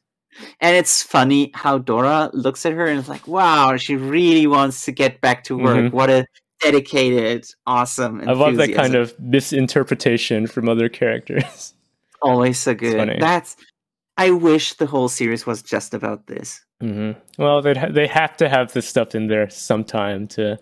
And 0.60 0.74
it's 0.76 1.02
funny 1.02 1.50
how 1.54 1.78
Dora 1.78 2.30
looks 2.32 2.64
at 2.64 2.72
her 2.72 2.86
and 2.86 2.98
is 2.98 3.08
like, 3.10 3.28
"Wow, 3.28 3.76
she 3.76 3.96
really 3.96 4.46
wants 4.46 4.86
to 4.86 4.92
get 4.92 5.20
back 5.20 5.44
to 5.44 5.56
work. 5.58 5.76
Mhm. 5.76 5.92
What 5.92 6.08
a 6.08 6.24
dedicated, 6.62 7.44
awesome." 7.66 8.26
I 8.26 8.32
love 8.32 8.56
that 8.56 8.74
kind 8.74 8.94
of 8.94 9.14
misinterpretation 9.20 10.46
from 10.46 10.68
other 10.68 10.88
characters. 10.88 11.74
always 12.22 12.58
so 12.58 12.74
good. 12.74 13.20
That's. 13.20 13.56
I 14.26 14.30
wish 14.30 14.74
the 14.74 14.86
whole 14.86 15.08
series 15.08 15.46
was 15.46 15.62
just 15.62 15.94
about 15.94 16.26
this. 16.26 16.64
hmm 16.80 17.12
Well, 17.38 17.62
they 17.62 17.74
ha- 17.74 17.90
they 17.90 18.06
have 18.06 18.36
to 18.36 18.48
have 18.48 18.72
this 18.72 18.86
stuff 18.86 19.14
in 19.14 19.26
there 19.28 19.48
sometime 19.50 20.26
to 20.28 20.56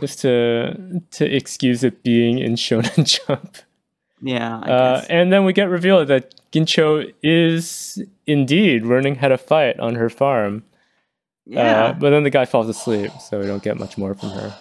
just 0.00 0.20
to 0.20 1.00
to 1.18 1.24
excuse 1.36 1.82
it 1.84 2.02
being 2.02 2.38
in 2.38 2.54
Shonen 2.56 3.04
Jump. 3.26 3.56
Yeah, 4.22 4.60
I 4.62 4.70
Uh, 4.70 5.00
guess. 5.00 5.06
and 5.10 5.32
then 5.32 5.44
we 5.44 5.52
get 5.52 5.68
revealed 5.68 6.08
that 6.08 6.34
Gincho 6.52 7.12
is 7.22 8.02
indeed 8.26 8.84
learning 8.86 9.16
how 9.16 9.28
to 9.28 9.36
fight 9.38 9.78
on 9.80 9.94
her 9.96 10.08
farm. 10.08 10.62
yeah. 11.46 11.84
Uh, 11.86 11.92
but 11.92 12.10
then 12.10 12.22
the 12.24 12.30
guy 12.30 12.46
falls 12.46 12.68
asleep, 12.68 13.10
so 13.20 13.38
we 13.40 13.46
don't 13.46 13.62
get 13.62 13.76
much 13.78 13.98
more 13.98 14.14
from 14.14 14.30
her. 14.30 14.54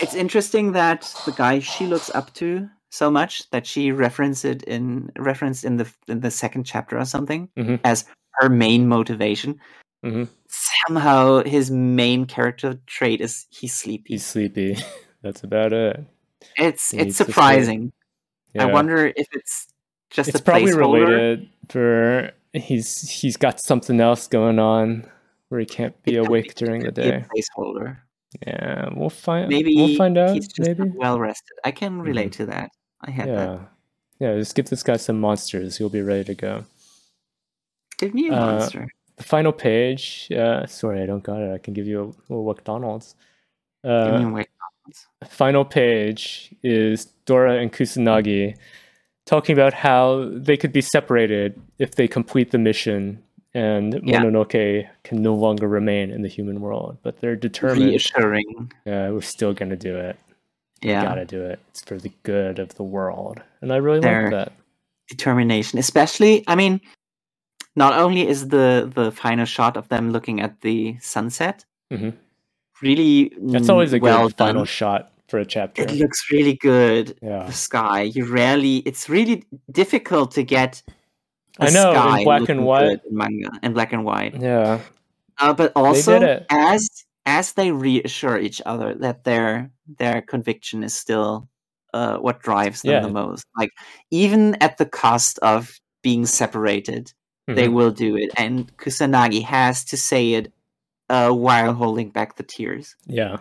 it's 0.00 0.14
interesting 0.14 0.72
that 0.72 1.00
the 1.26 1.32
guy 1.32 1.58
she 1.60 1.86
looks 1.86 2.10
up 2.14 2.32
to 2.34 2.68
so 2.90 3.10
much 3.10 3.48
that 3.50 3.66
she 3.66 3.92
referenced 3.92 4.44
it 4.44 4.62
in 4.64 5.10
referenced 5.18 5.64
in 5.64 5.76
the 5.76 5.90
in 6.08 6.20
the 6.20 6.30
second 6.30 6.64
chapter 6.64 6.98
or 6.98 7.04
something 7.04 7.48
Mhm. 7.56 7.80
as 7.84 8.04
her 8.34 8.48
main 8.48 8.88
motivation. 8.88 9.58
Mhm. 10.04 10.28
Somehow, 10.48 11.42
his 11.44 11.70
main 11.70 12.24
character 12.26 12.80
trait 12.86 13.20
is 13.20 13.46
he's 13.50 13.72
sleepy. 13.74 14.14
He's 14.14 14.24
sleepy. 14.26 14.76
That's 15.22 15.42
about 15.44 15.72
it. 15.72 16.04
it's 16.56 16.90
he 16.90 16.96
it's 16.98 17.04
needs 17.04 17.16
to 17.18 17.24
sleep. 17.24 17.34
surprising. 17.34 17.92
I 18.58 18.64
wonder 18.66 19.12
if 19.14 19.28
it's 19.32 19.68
just 20.10 20.30
it's 20.30 20.40
a 20.40 20.42
probably 20.42 20.72
related 20.74 21.48
for 21.68 22.32
he's 22.52 23.08
he's 23.08 23.36
got 23.36 23.60
something 23.60 24.00
else 24.00 24.26
going 24.26 24.58
on 24.58 25.08
where 25.50 25.60
he 25.60 25.66
can't 25.66 26.00
be 26.02 26.16
It 26.16 26.26
awake 26.26 26.56
be- 26.58 26.64
during 26.64 26.80
the 26.80 26.86
could 26.86 26.94
be 26.96 27.02
a 27.02 27.20
day. 27.20 27.24
placeholder. 27.30 27.98
Yeah, 28.46 28.88
we'll 28.96 29.10
find. 29.10 29.48
Maybe 29.48 29.74
we'll 29.76 29.96
find 29.96 30.16
out. 30.16 30.34
he's 30.34 30.48
just 30.48 30.66
Maybe. 30.78 30.90
well 30.96 31.20
rested. 31.20 31.58
I 31.64 31.70
can 31.72 32.00
relate 32.00 32.32
to 32.32 32.46
that. 32.46 32.70
I 33.02 33.10
had 33.10 33.28
that. 33.28 33.60
Yeah, 34.18 34.32
yeah. 34.32 34.38
Just 34.38 34.54
give 34.54 34.68
this 34.68 34.82
guy 34.82 34.96
some 34.96 35.20
monsters. 35.20 35.76
He'll 35.78 35.88
be 35.88 36.02
ready 36.02 36.24
to 36.24 36.34
go. 36.34 36.64
Give 37.98 38.14
me 38.14 38.28
a 38.28 38.32
Uh, 38.34 38.46
monster. 38.46 38.88
The 39.16 39.22
final 39.24 39.52
page. 39.52 40.30
Uh, 40.32 40.66
sorry, 40.66 41.02
I 41.02 41.06
don't 41.06 41.22
got 41.22 41.40
it. 41.40 41.52
I 41.52 41.58
can 41.58 41.74
give 41.74 41.86
you 41.86 42.00
a 42.02 42.32
little 42.32 42.46
McDonald's. 42.46 43.14
Give 43.84 43.92
Uh, 43.92 44.18
me 44.18 44.24
a 44.24 44.28
wake- 44.28 44.50
final 45.28 45.64
page 45.64 46.54
is 46.62 47.06
Dora 47.26 47.58
and 47.60 47.72
Kusanagi 47.72 48.56
talking 49.26 49.52
about 49.52 49.72
how 49.72 50.28
they 50.34 50.56
could 50.56 50.72
be 50.72 50.80
separated 50.80 51.60
if 51.78 51.94
they 51.94 52.08
complete 52.08 52.50
the 52.50 52.58
mission 52.58 53.22
and 53.54 54.00
Yeah. 54.04 54.20
Mononoke 54.20 54.88
can 55.04 55.22
no 55.22 55.34
longer 55.34 55.68
remain 55.68 56.10
in 56.10 56.22
the 56.22 56.28
human 56.28 56.60
world. 56.60 56.98
But 57.02 57.20
they're 57.20 57.36
determined, 57.36 57.90
reassuring. 57.90 58.72
uh, 58.86 59.10
we're 59.12 59.20
still 59.20 59.52
going 59.52 59.70
to 59.70 59.76
do 59.76 59.96
it. 59.96 60.16
Yeah. 60.82 61.02
Gotta 61.02 61.24
do 61.26 61.42
it. 61.44 61.58
It's 61.70 61.82
for 61.82 61.98
the 61.98 62.12
good 62.22 62.58
of 62.58 62.74
the 62.76 62.82
world. 62.84 63.42
And 63.60 63.72
I 63.72 63.76
really 63.76 64.00
They're- 64.00 64.22
like 64.30 64.30
that. 64.46 64.52
determination 65.08 65.76
especially 65.80 66.44
i 66.46 66.54
mean 66.54 66.80
not 67.74 67.92
only 67.94 68.22
is 68.28 68.46
the 68.48 68.88
the 68.94 69.10
final 69.10 69.44
shot 69.44 69.76
of 69.76 69.88
them 69.88 70.12
looking 70.12 70.40
at 70.40 70.60
the 70.60 70.96
sunset 71.00 71.64
Mhm. 71.92 72.12
really 72.80 73.32
That's 73.40 73.68
always 73.68 73.92
a 73.92 73.98
good 73.98 74.04
well 74.04 74.28
final 74.28 74.60
done. 74.62 74.66
shot 74.66 75.10
for 75.28 75.38
a 75.40 75.44
chapter. 75.44 75.82
it 75.82 75.90
looks 75.92 76.30
really 76.30 76.54
good 76.54 77.16
Yeah. 77.22 77.42
the 77.46 77.52
sky 77.52 78.02
you 78.02 78.24
rarely 78.24 78.76
it's 78.86 79.08
really 79.08 79.42
difficult 79.70 80.30
to 80.38 80.44
get 80.44 80.82
I 81.58 81.70
know, 81.70 81.90
in 82.16 82.24
black 82.24 82.48
and 82.48 82.64
white. 82.64 83.00
in 83.10 83.16
manga 83.16 83.50
in 83.64 83.72
black 83.72 83.92
and 83.92 84.04
white 84.04 84.34
Yeah. 84.40 84.78
uh, 85.40 85.52
but 85.54 85.72
also 85.74 86.12
as 86.50 86.88
as 87.26 87.52
they 87.54 87.72
reassure 87.72 88.38
each 88.38 88.62
other 88.64 88.94
that 88.94 89.24
their 89.24 89.70
their 89.98 90.22
conviction 90.22 90.82
is 90.84 90.94
still 90.94 91.48
uh, 91.92 92.18
what 92.18 92.40
drives 92.40 92.82
them 92.82 92.92
Yeah. 92.92 93.00
the 93.00 93.08
most 93.12 93.44
like 93.56 93.70
even 94.10 94.54
at 94.62 94.78
the 94.78 94.86
cost 94.86 95.38
of 95.40 95.80
being 96.02 96.24
separated 96.26 97.12
they 97.48 97.66
Mhm. 97.66 97.72
will 97.72 97.90
do 97.90 98.16
it 98.16 98.30
and 98.36 98.70
kusanagi 98.76 99.42
has 99.42 99.84
to 99.86 99.96
say 99.96 100.34
it 100.34 100.52
uh, 101.08 101.30
while 101.32 101.74
holding 101.74 102.10
back 102.10 102.36
the 102.36 102.44
tears 102.44 102.94
Yeah. 103.06 103.38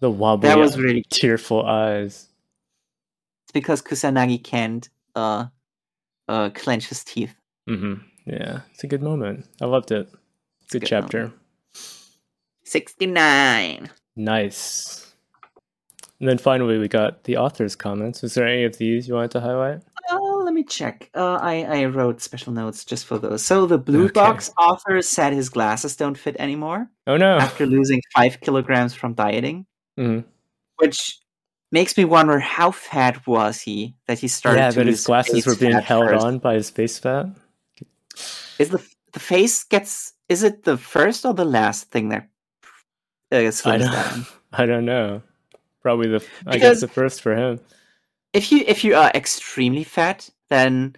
The 0.00 0.10
wobbly, 0.10 0.48
that 0.48 0.58
was 0.58 0.78
really 0.78 1.02
tearful 1.10 1.64
eyes. 1.66 2.28
it's 3.44 3.52
because 3.52 3.80
kusanagi 3.82 4.44
can't 4.44 4.88
uh, 5.16 5.46
uh, 6.28 6.50
clench 6.50 6.88
his 6.88 7.02
teeth 7.04 7.34
Mm-hmm. 7.68 7.94
Yeah, 8.26 8.60
it's 8.72 8.84
a 8.84 8.86
good 8.86 9.02
moment. 9.02 9.46
I 9.60 9.64
loved 9.66 9.90
it. 9.90 10.08
Good, 10.70 10.80
good 10.82 10.86
chapter. 10.88 11.32
69 12.64 13.90
Nice. 14.16 15.07
And 16.20 16.28
then 16.28 16.38
finally, 16.38 16.78
we 16.78 16.88
got 16.88 17.24
the 17.24 17.36
author's 17.36 17.76
comments. 17.76 18.22
Was 18.22 18.34
there 18.34 18.46
any 18.46 18.64
of 18.64 18.76
these 18.78 19.06
you 19.06 19.14
wanted 19.14 19.30
to 19.32 19.40
highlight? 19.40 19.82
Oh, 20.10 20.42
let 20.44 20.52
me 20.54 20.64
check. 20.64 21.10
Uh, 21.14 21.34
I, 21.40 21.62
I 21.62 21.84
wrote 21.84 22.20
special 22.20 22.52
notes 22.52 22.84
just 22.84 23.06
for 23.06 23.18
those. 23.18 23.44
So 23.44 23.66
the 23.66 23.78
Blue 23.78 24.06
Okay. 24.06 24.12
Box 24.14 24.50
author 24.58 25.00
said 25.02 25.32
his 25.32 25.48
glasses 25.48 25.94
don't 25.96 26.18
fit 26.18 26.34
anymore 26.38 26.88
Oh 27.06 27.16
no. 27.16 27.36
after 27.38 27.66
losing 27.66 28.00
five 28.16 28.40
kilograms 28.40 28.94
from 28.94 29.14
dieting, 29.14 29.66
Mhm. 29.98 30.24
which 30.78 31.18
makes 31.70 31.96
me 31.96 32.04
wonder 32.04 32.38
how 32.40 32.70
fat 32.72 33.24
was 33.26 33.60
he 33.60 33.94
that 34.06 34.18
he 34.18 34.26
started 34.26 34.58
Yeah, 34.60 34.70
to 34.70 34.76
that 34.76 34.86
lose 34.86 34.98
his 35.00 35.06
glasses 35.06 35.46
were 35.46 35.54
being 35.56 35.78
held 35.78 36.08
first. 36.08 36.24
on 36.24 36.38
by 36.38 36.54
his 36.54 36.70
face 36.70 36.98
fat. 36.98 37.26
Is 38.58 38.70
the 38.70 38.82
the 39.12 39.20
face 39.20 39.62
gets? 39.64 40.14
Is 40.28 40.42
it 40.42 40.64
the 40.64 40.76
first 40.76 41.24
or 41.24 41.32
the 41.34 41.44
last 41.44 41.90
thing 41.90 42.08
that 42.08 42.28
uh, 43.30 43.36
I 43.64 43.76
don't. 43.78 43.92
down? 43.92 44.26
I 44.52 44.66
don't 44.66 44.84
know. 44.84 45.22
Probably 45.88 46.08
the. 46.08 46.22
I 46.46 46.52
guess 46.58 46.60
Because- 46.60 46.80
the 46.82 46.88
first 46.88 47.22
for 47.22 47.34
him. 47.34 47.60
If 48.34 48.52
you 48.52 48.58
if 48.66 48.84
you 48.84 48.94
are 48.94 49.10
extremely 49.14 49.84
fat, 49.84 50.28
then 50.50 50.96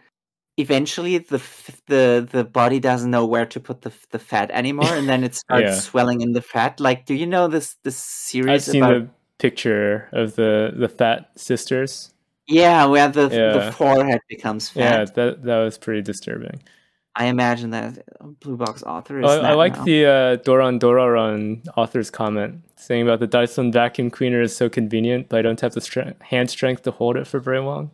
eventually 0.57 1.19
the 1.19 1.41
the 1.87 2.27
the 2.35 2.45
body 2.45 2.81
doesn't 2.81 3.11
know 3.11 3.25
where 3.25 3.47
to 3.47 3.61
put 3.61 3.83
the 3.83 3.93
the 4.11 4.19
fat 4.19 4.51
anymore, 4.51 4.93
and 4.99 5.09
then 5.09 5.23
it 5.23 5.35
starts 5.45 5.63
Yeah. 5.65 5.75
swelling 5.91 6.21
in 6.23 6.33
the 6.33 6.43
fat. 6.43 6.81
Like, 6.81 7.07
do 7.07 7.15
you 7.15 7.27
know 7.27 7.47
this 7.49 7.77
this 7.85 7.97
series? 7.97 8.51
I've 8.51 8.63
seen 8.73 8.83
about? 8.83 9.03
the 9.03 9.09
picture 9.39 10.09
of 10.13 10.35
the 10.35 10.73
the 10.77 10.89
fat 10.89 11.31
sisters. 11.37 12.13
Yeah, 12.49 12.87
where 12.87 13.09
the 13.09 13.29
Yeah. 13.31 13.53
the 13.67 13.73
forehead 13.73 14.21
becomes 14.29 14.69
fat. 14.69 14.81
Yeah, 14.83 15.05
that 15.15 15.43
that 15.45 15.59
was 15.65 15.79
pretty 15.79 16.03
disturbing. 16.03 16.59
I 17.17 17.27
imagine 17.27 17.71
that 17.71 18.05
Blue 18.41 18.57
Box 18.57 18.83
author 18.85 19.19
is. 19.21 19.27
Oh, 19.29 19.41
I, 19.43 19.55
like 19.55 19.77
now. 19.77 19.85
the 19.85 20.07
uh, 20.07 20.37
Doron 20.39 20.79
Dororon 20.79 21.67
author's 21.77 22.09
comment 22.11 22.63
saying 22.77 23.03
about 23.03 23.19
the 23.21 23.27
Dyson 23.27 23.73
vacuum 23.73 24.11
cleaner 24.11 24.41
is 24.41 24.55
so 24.57 24.69
convenient, 24.69 25.29
but 25.29 25.39
I 25.41 25.43
don't 25.43 25.61
have 25.61 25.75
the 25.75 26.15
hand 26.21 26.51
strength 26.51 26.83
to 26.83 26.91
hold 26.93 27.17
it 27.17 27.27
for 27.27 27.41
very 27.41 27.59
long. 27.61 27.91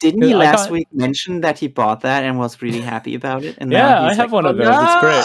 Didn't 0.00 0.22
he 0.22 0.34
last 0.34 0.64
got- 0.64 0.72
week 0.72 0.88
mention 0.92 1.42
that 1.42 1.60
he 1.60 1.68
bought 1.68 2.00
that 2.00 2.24
and 2.24 2.38
was 2.38 2.60
really 2.60 2.80
happy 2.80 3.14
about 3.14 3.44
it? 3.44 3.54
And 3.58 3.70
Yeah, 3.70 4.02
I 4.02 4.08
have 4.14 4.18
like, 4.18 4.32
one 4.32 4.46
of 4.46 4.56
"Oh, 4.58 4.64
those. 4.64 4.76
It's 4.82 5.00
great." 5.00 5.24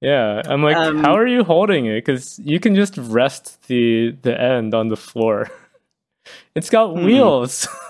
Yeah, 0.00 0.42
I'm 0.46 0.62
like, 0.62 0.76
Um, 0.76 0.98
how 1.04 1.16
are 1.16 1.26
you 1.26 1.44
holding 1.44 1.84
it? 1.86 1.96
Because 2.04 2.38
you 2.38 2.58
can 2.60 2.74
just 2.74 2.96
rest 2.96 3.66
the 3.68 4.16
the 4.22 4.40
end 4.40 4.72
on 4.74 4.88
the 4.88 4.96
floor. 4.96 5.50
It's 6.54 6.70
got 6.70 6.92
Hmm. 6.94 7.04
wheels. 7.04 7.68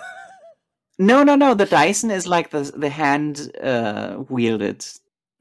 No, 0.98 1.22
no, 1.22 1.36
no. 1.36 1.54
The 1.54 1.66
Dyson 1.66 2.10
is 2.10 2.26
like 2.26 2.50
the 2.50 2.62
the 2.76 2.88
hand 2.88 3.50
uh, 3.62 4.22
wielded 4.28 4.84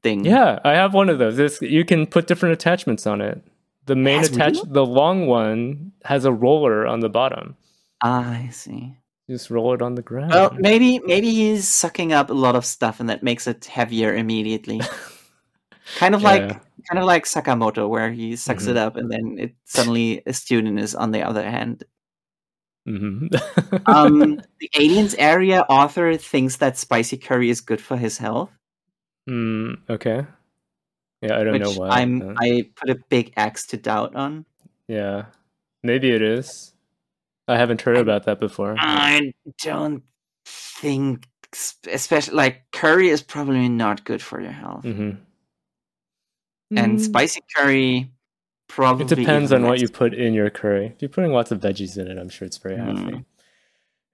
thing. 0.02 0.24
yeah, 0.24 0.58
I 0.64 0.72
have 0.74 0.94
one 0.94 1.08
of 1.08 1.18
those. 1.18 1.36
There's, 1.36 1.60
you 1.60 1.84
can 1.84 2.06
put 2.06 2.26
different 2.28 2.52
attachments 2.52 3.06
on 3.06 3.20
it. 3.20 3.42
The 3.86 3.96
main 3.96 4.22
attach, 4.22 4.52
wheels? 4.54 4.68
the 4.68 4.86
long 4.86 5.26
one 5.26 5.92
has 6.04 6.24
a 6.24 6.32
roller 6.32 6.86
on 6.86 7.00
the 7.00 7.08
bottom. 7.08 7.56
I 8.02 8.48
see. 8.52 8.94
You 9.26 9.34
just 9.34 9.50
roll 9.50 9.74
it 9.74 9.82
on 9.82 9.94
the 9.94 10.02
ground. 10.02 10.30
Well, 10.30 10.54
maybe 10.56 11.00
maybe 11.00 11.30
he's 11.34 11.66
sucking 11.66 12.12
up 12.12 12.30
a 12.30 12.34
lot 12.34 12.54
of 12.54 12.64
stuff, 12.64 13.00
and 13.00 13.10
that 13.10 13.22
makes 13.22 13.46
it 13.46 13.64
heavier 13.64 14.14
immediately. 14.14 14.80
kind 15.96 16.14
of 16.14 16.22
like 16.22 16.48
kind 16.88 16.98
of 16.98 17.04
like 17.04 17.24
Sakamoto, 17.24 17.88
where 17.88 18.10
he 18.10 18.36
sucks 18.36 18.66
Mhm. 18.66 18.70
it 18.70 18.76
up, 18.76 18.96
and 18.96 19.10
then 19.10 19.36
it 19.38 19.54
suddenly 19.64 20.22
a 20.26 20.32
student 20.32 20.78
is 20.78 20.94
on 20.94 21.10
the 21.10 21.22
other 21.22 21.42
hand. 21.42 21.84
Mhm. 22.88 23.28
Um, 23.86 24.40
the 24.60 24.70
aliens 24.78 25.14
area 25.18 25.60
author 25.68 26.16
thinks 26.16 26.56
that 26.56 26.78
spicy 26.78 27.18
curry 27.18 27.50
is 27.50 27.60
good 27.60 27.80
for 27.80 27.96
his 27.96 28.16
health, 28.18 28.50
Mm, 29.28 29.76
okay. 29.90 30.24
Yeah, 31.20 31.38
I 31.38 31.44
don't 31.44 31.52
which 31.52 31.62
know 31.62 31.72
why. 31.72 31.88
I'm 32.00 32.18
but- 32.20 32.36
I 32.40 32.70
put 32.74 32.88
a 32.88 32.96
big 33.10 33.34
X 33.36 33.66
to 33.68 33.76
doubt 33.76 34.14
on. 34.14 34.46
Yeah, 34.88 35.26
maybe 35.82 36.10
it 36.10 36.22
is. 36.22 36.72
I 37.46 37.58
haven't 37.58 37.82
heard 37.82 37.98
I- 37.98 38.00
about 38.00 38.24
that 38.24 38.40
before. 38.40 38.74
I 38.78 39.34
don't 39.62 40.02
think, 40.46 41.26
especially 41.92 42.36
like 42.36 42.70
curry 42.72 43.08
is 43.10 43.20
probably 43.22 43.68
not 43.68 44.04
good 44.04 44.22
for 44.22 44.40
your 44.40 44.52
health, 44.52 44.84
hmm 44.84 45.10
and 46.76 47.00
spicy 47.00 47.40
curry 47.56 48.10
probably 48.68 49.04
It 49.04 49.08
depends 49.08 49.52
on 49.52 49.64
what 49.64 49.80
you 49.80 49.88
put 49.88 50.14
in 50.14 50.34
your 50.34 50.50
curry. 50.50 50.86
If 50.86 51.02
you're 51.02 51.08
putting 51.08 51.32
lots 51.32 51.50
of 51.50 51.60
veggies 51.60 51.98
in 51.98 52.08
it, 52.08 52.18
I'm 52.18 52.28
sure 52.28 52.46
it's 52.46 52.58
very 52.58 52.76
healthy. 52.76 53.00
Mm. 53.00 53.24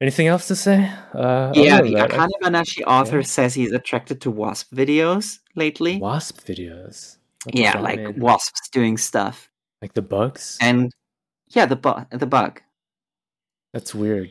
Anything 0.01 0.27
else 0.27 0.49
to 0.49 0.57
say? 0.57 0.91
Uh, 1.13 1.53
yeah, 1.55 1.79
the 1.79 1.85
than 1.85 1.93
that, 1.95 2.15
I- 2.15 2.27
Akane 2.27 2.31
Banashi 2.43 2.83
author 2.87 3.19
yeah. 3.19 3.25
says 3.25 3.55
he's 3.55 3.73
attracted 3.73 4.21
to 4.23 4.31
wasp 4.31 4.73
videos 4.75 5.39
lately. 5.55 5.99
wasp 5.99 6.41
videos. 6.41 7.17
Yeah, 7.53 7.79
like 7.79 8.17
wasps 8.17 8.69
doing 8.71 8.97
stuff. 8.97 9.51
like 9.83 9.93
the 9.93 10.03
bugs. 10.03 10.59
And 10.61 10.93
yeah, 11.49 11.67
the 11.67 11.77
bug 11.77 12.07
the 12.11 12.27
bug. 12.27 12.63
That's 13.73 13.95
weird. 13.95 14.31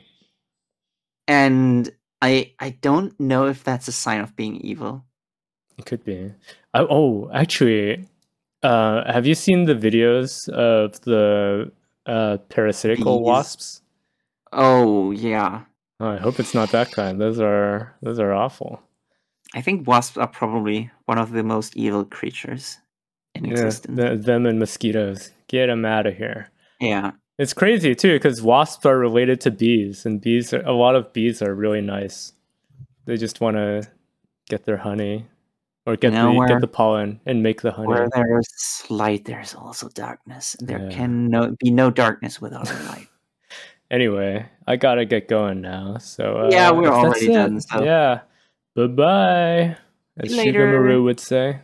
And 1.28 1.92
I 2.22 2.54
I 2.60 2.72
don't 2.82 3.18
know 3.20 3.48
if 3.48 3.64
that's 3.64 3.88
a 3.88 3.92
sign 3.92 4.22
of 4.22 4.36
being 4.36 4.58
evil. 4.58 5.06
It 5.78 5.86
could 5.86 6.04
be. 6.04 6.32
I, 6.74 6.82
oh, 6.82 7.30
actually, 7.34 8.08
uh, 8.64 9.12
have 9.12 9.26
you 9.26 9.36
seen 9.36 9.66
the 9.66 9.76
videos 9.76 10.48
of 10.50 11.00
the 11.02 11.72
uh, 12.06 12.38
parasitical 12.50 13.20
Bees. 13.20 13.26
wasps? 13.28 13.82
Oh 14.52 15.12
yeah. 15.12 15.64
Oh, 16.00 16.08
I 16.10 16.18
hope 16.18 16.40
it's 16.40 16.54
not 16.54 16.72
that 16.72 16.92
kind. 16.92 17.20
Those 17.20 17.40
are 17.40 17.96
those 18.02 18.20
are 18.20 18.34
awful. 18.34 18.82
I 19.56 19.62
think 19.62 19.88
wasps 19.88 20.18
are 20.18 20.28
probably 20.28 20.90
one 21.06 21.18
of 21.20 21.32
the 21.32 21.44
most 21.44 21.76
evil 21.78 22.06
creatures 22.06 22.78
in 23.36 23.46
Yeah, 23.46 23.52
existence. 23.52 23.98
th- 24.00 24.22
them 24.22 24.46
and 24.46 24.60
mosquitoes. 24.60 25.32
Get 25.48 25.68
them 25.68 25.86
out 25.86 26.06
of 26.08 26.16
here. 26.18 26.50
yeah. 26.80 27.12
It's 27.40 27.54
crazy 27.54 27.96
too 27.96 28.14
because 28.14 28.44
wasps 28.44 28.86
are 28.86 28.98
related 28.98 29.42
to 29.42 29.52
bees, 29.52 30.06
and 30.06 30.22
bees 30.22 30.54
are, 30.54 30.62
a 30.62 30.72
lot 30.74 30.96
of 30.96 31.12
bees 31.14 31.42
are 31.42 31.54
really 31.56 31.82
nice. 31.82 32.34
They 33.06 33.18
just 33.18 33.42
want 33.42 33.58
to 33.58 33.90
get 34.50 34.66
their 34.66 34.78
honey 34.78 35.26
or 35.86 35.96
get 35.98 36.14
know 36.14 36.32
the 36.32 36.38
where- 36.40 36.48
get 36.48 36.62
the 36.62 36.68
pollen 36.68 37.20
and 37.26 37.44
make 37.44 37.62
the 37.62 37.72
honey. 37.72 37.88
Where 37.88 38.08
there's 38.14 38.84
light, 38.90 39.26
there's 39.26 39.54
also 39.56 39.90
darkness. 39.90 40.56
And 40.60 40.68
there 40.70 40.84
Yeah. 40.84 40.90
can 40.96 41.28
no, 41.28 41.56
be 41.60 41.72
no 41.72 41.90
darkness 41.92 42.40
without 42.42 42.68
light. 42.88 43.08
Anyway, 43.92 44.44
I 44.66 44.76
gotta 44.76 45.06
get 45.06 45.28
going 45.28 45.62
now. 45.62 45.98
So 46.00 46.46
uh, 46.46 46.50
Yeah, 46.52 46.72
we're 46.72 46.88
already 46.90 47.28
done, 47.28 47.62
so- 47.62 47.84
Yeah, 47.84 48.22
bye 48.76 48.88
bye, 48.88 49.78
as 50.18 50.36
Later. 50.36 50.66
Shigamaru 50.68 51.04
would 51.04 51.20
say. 51.20 51.60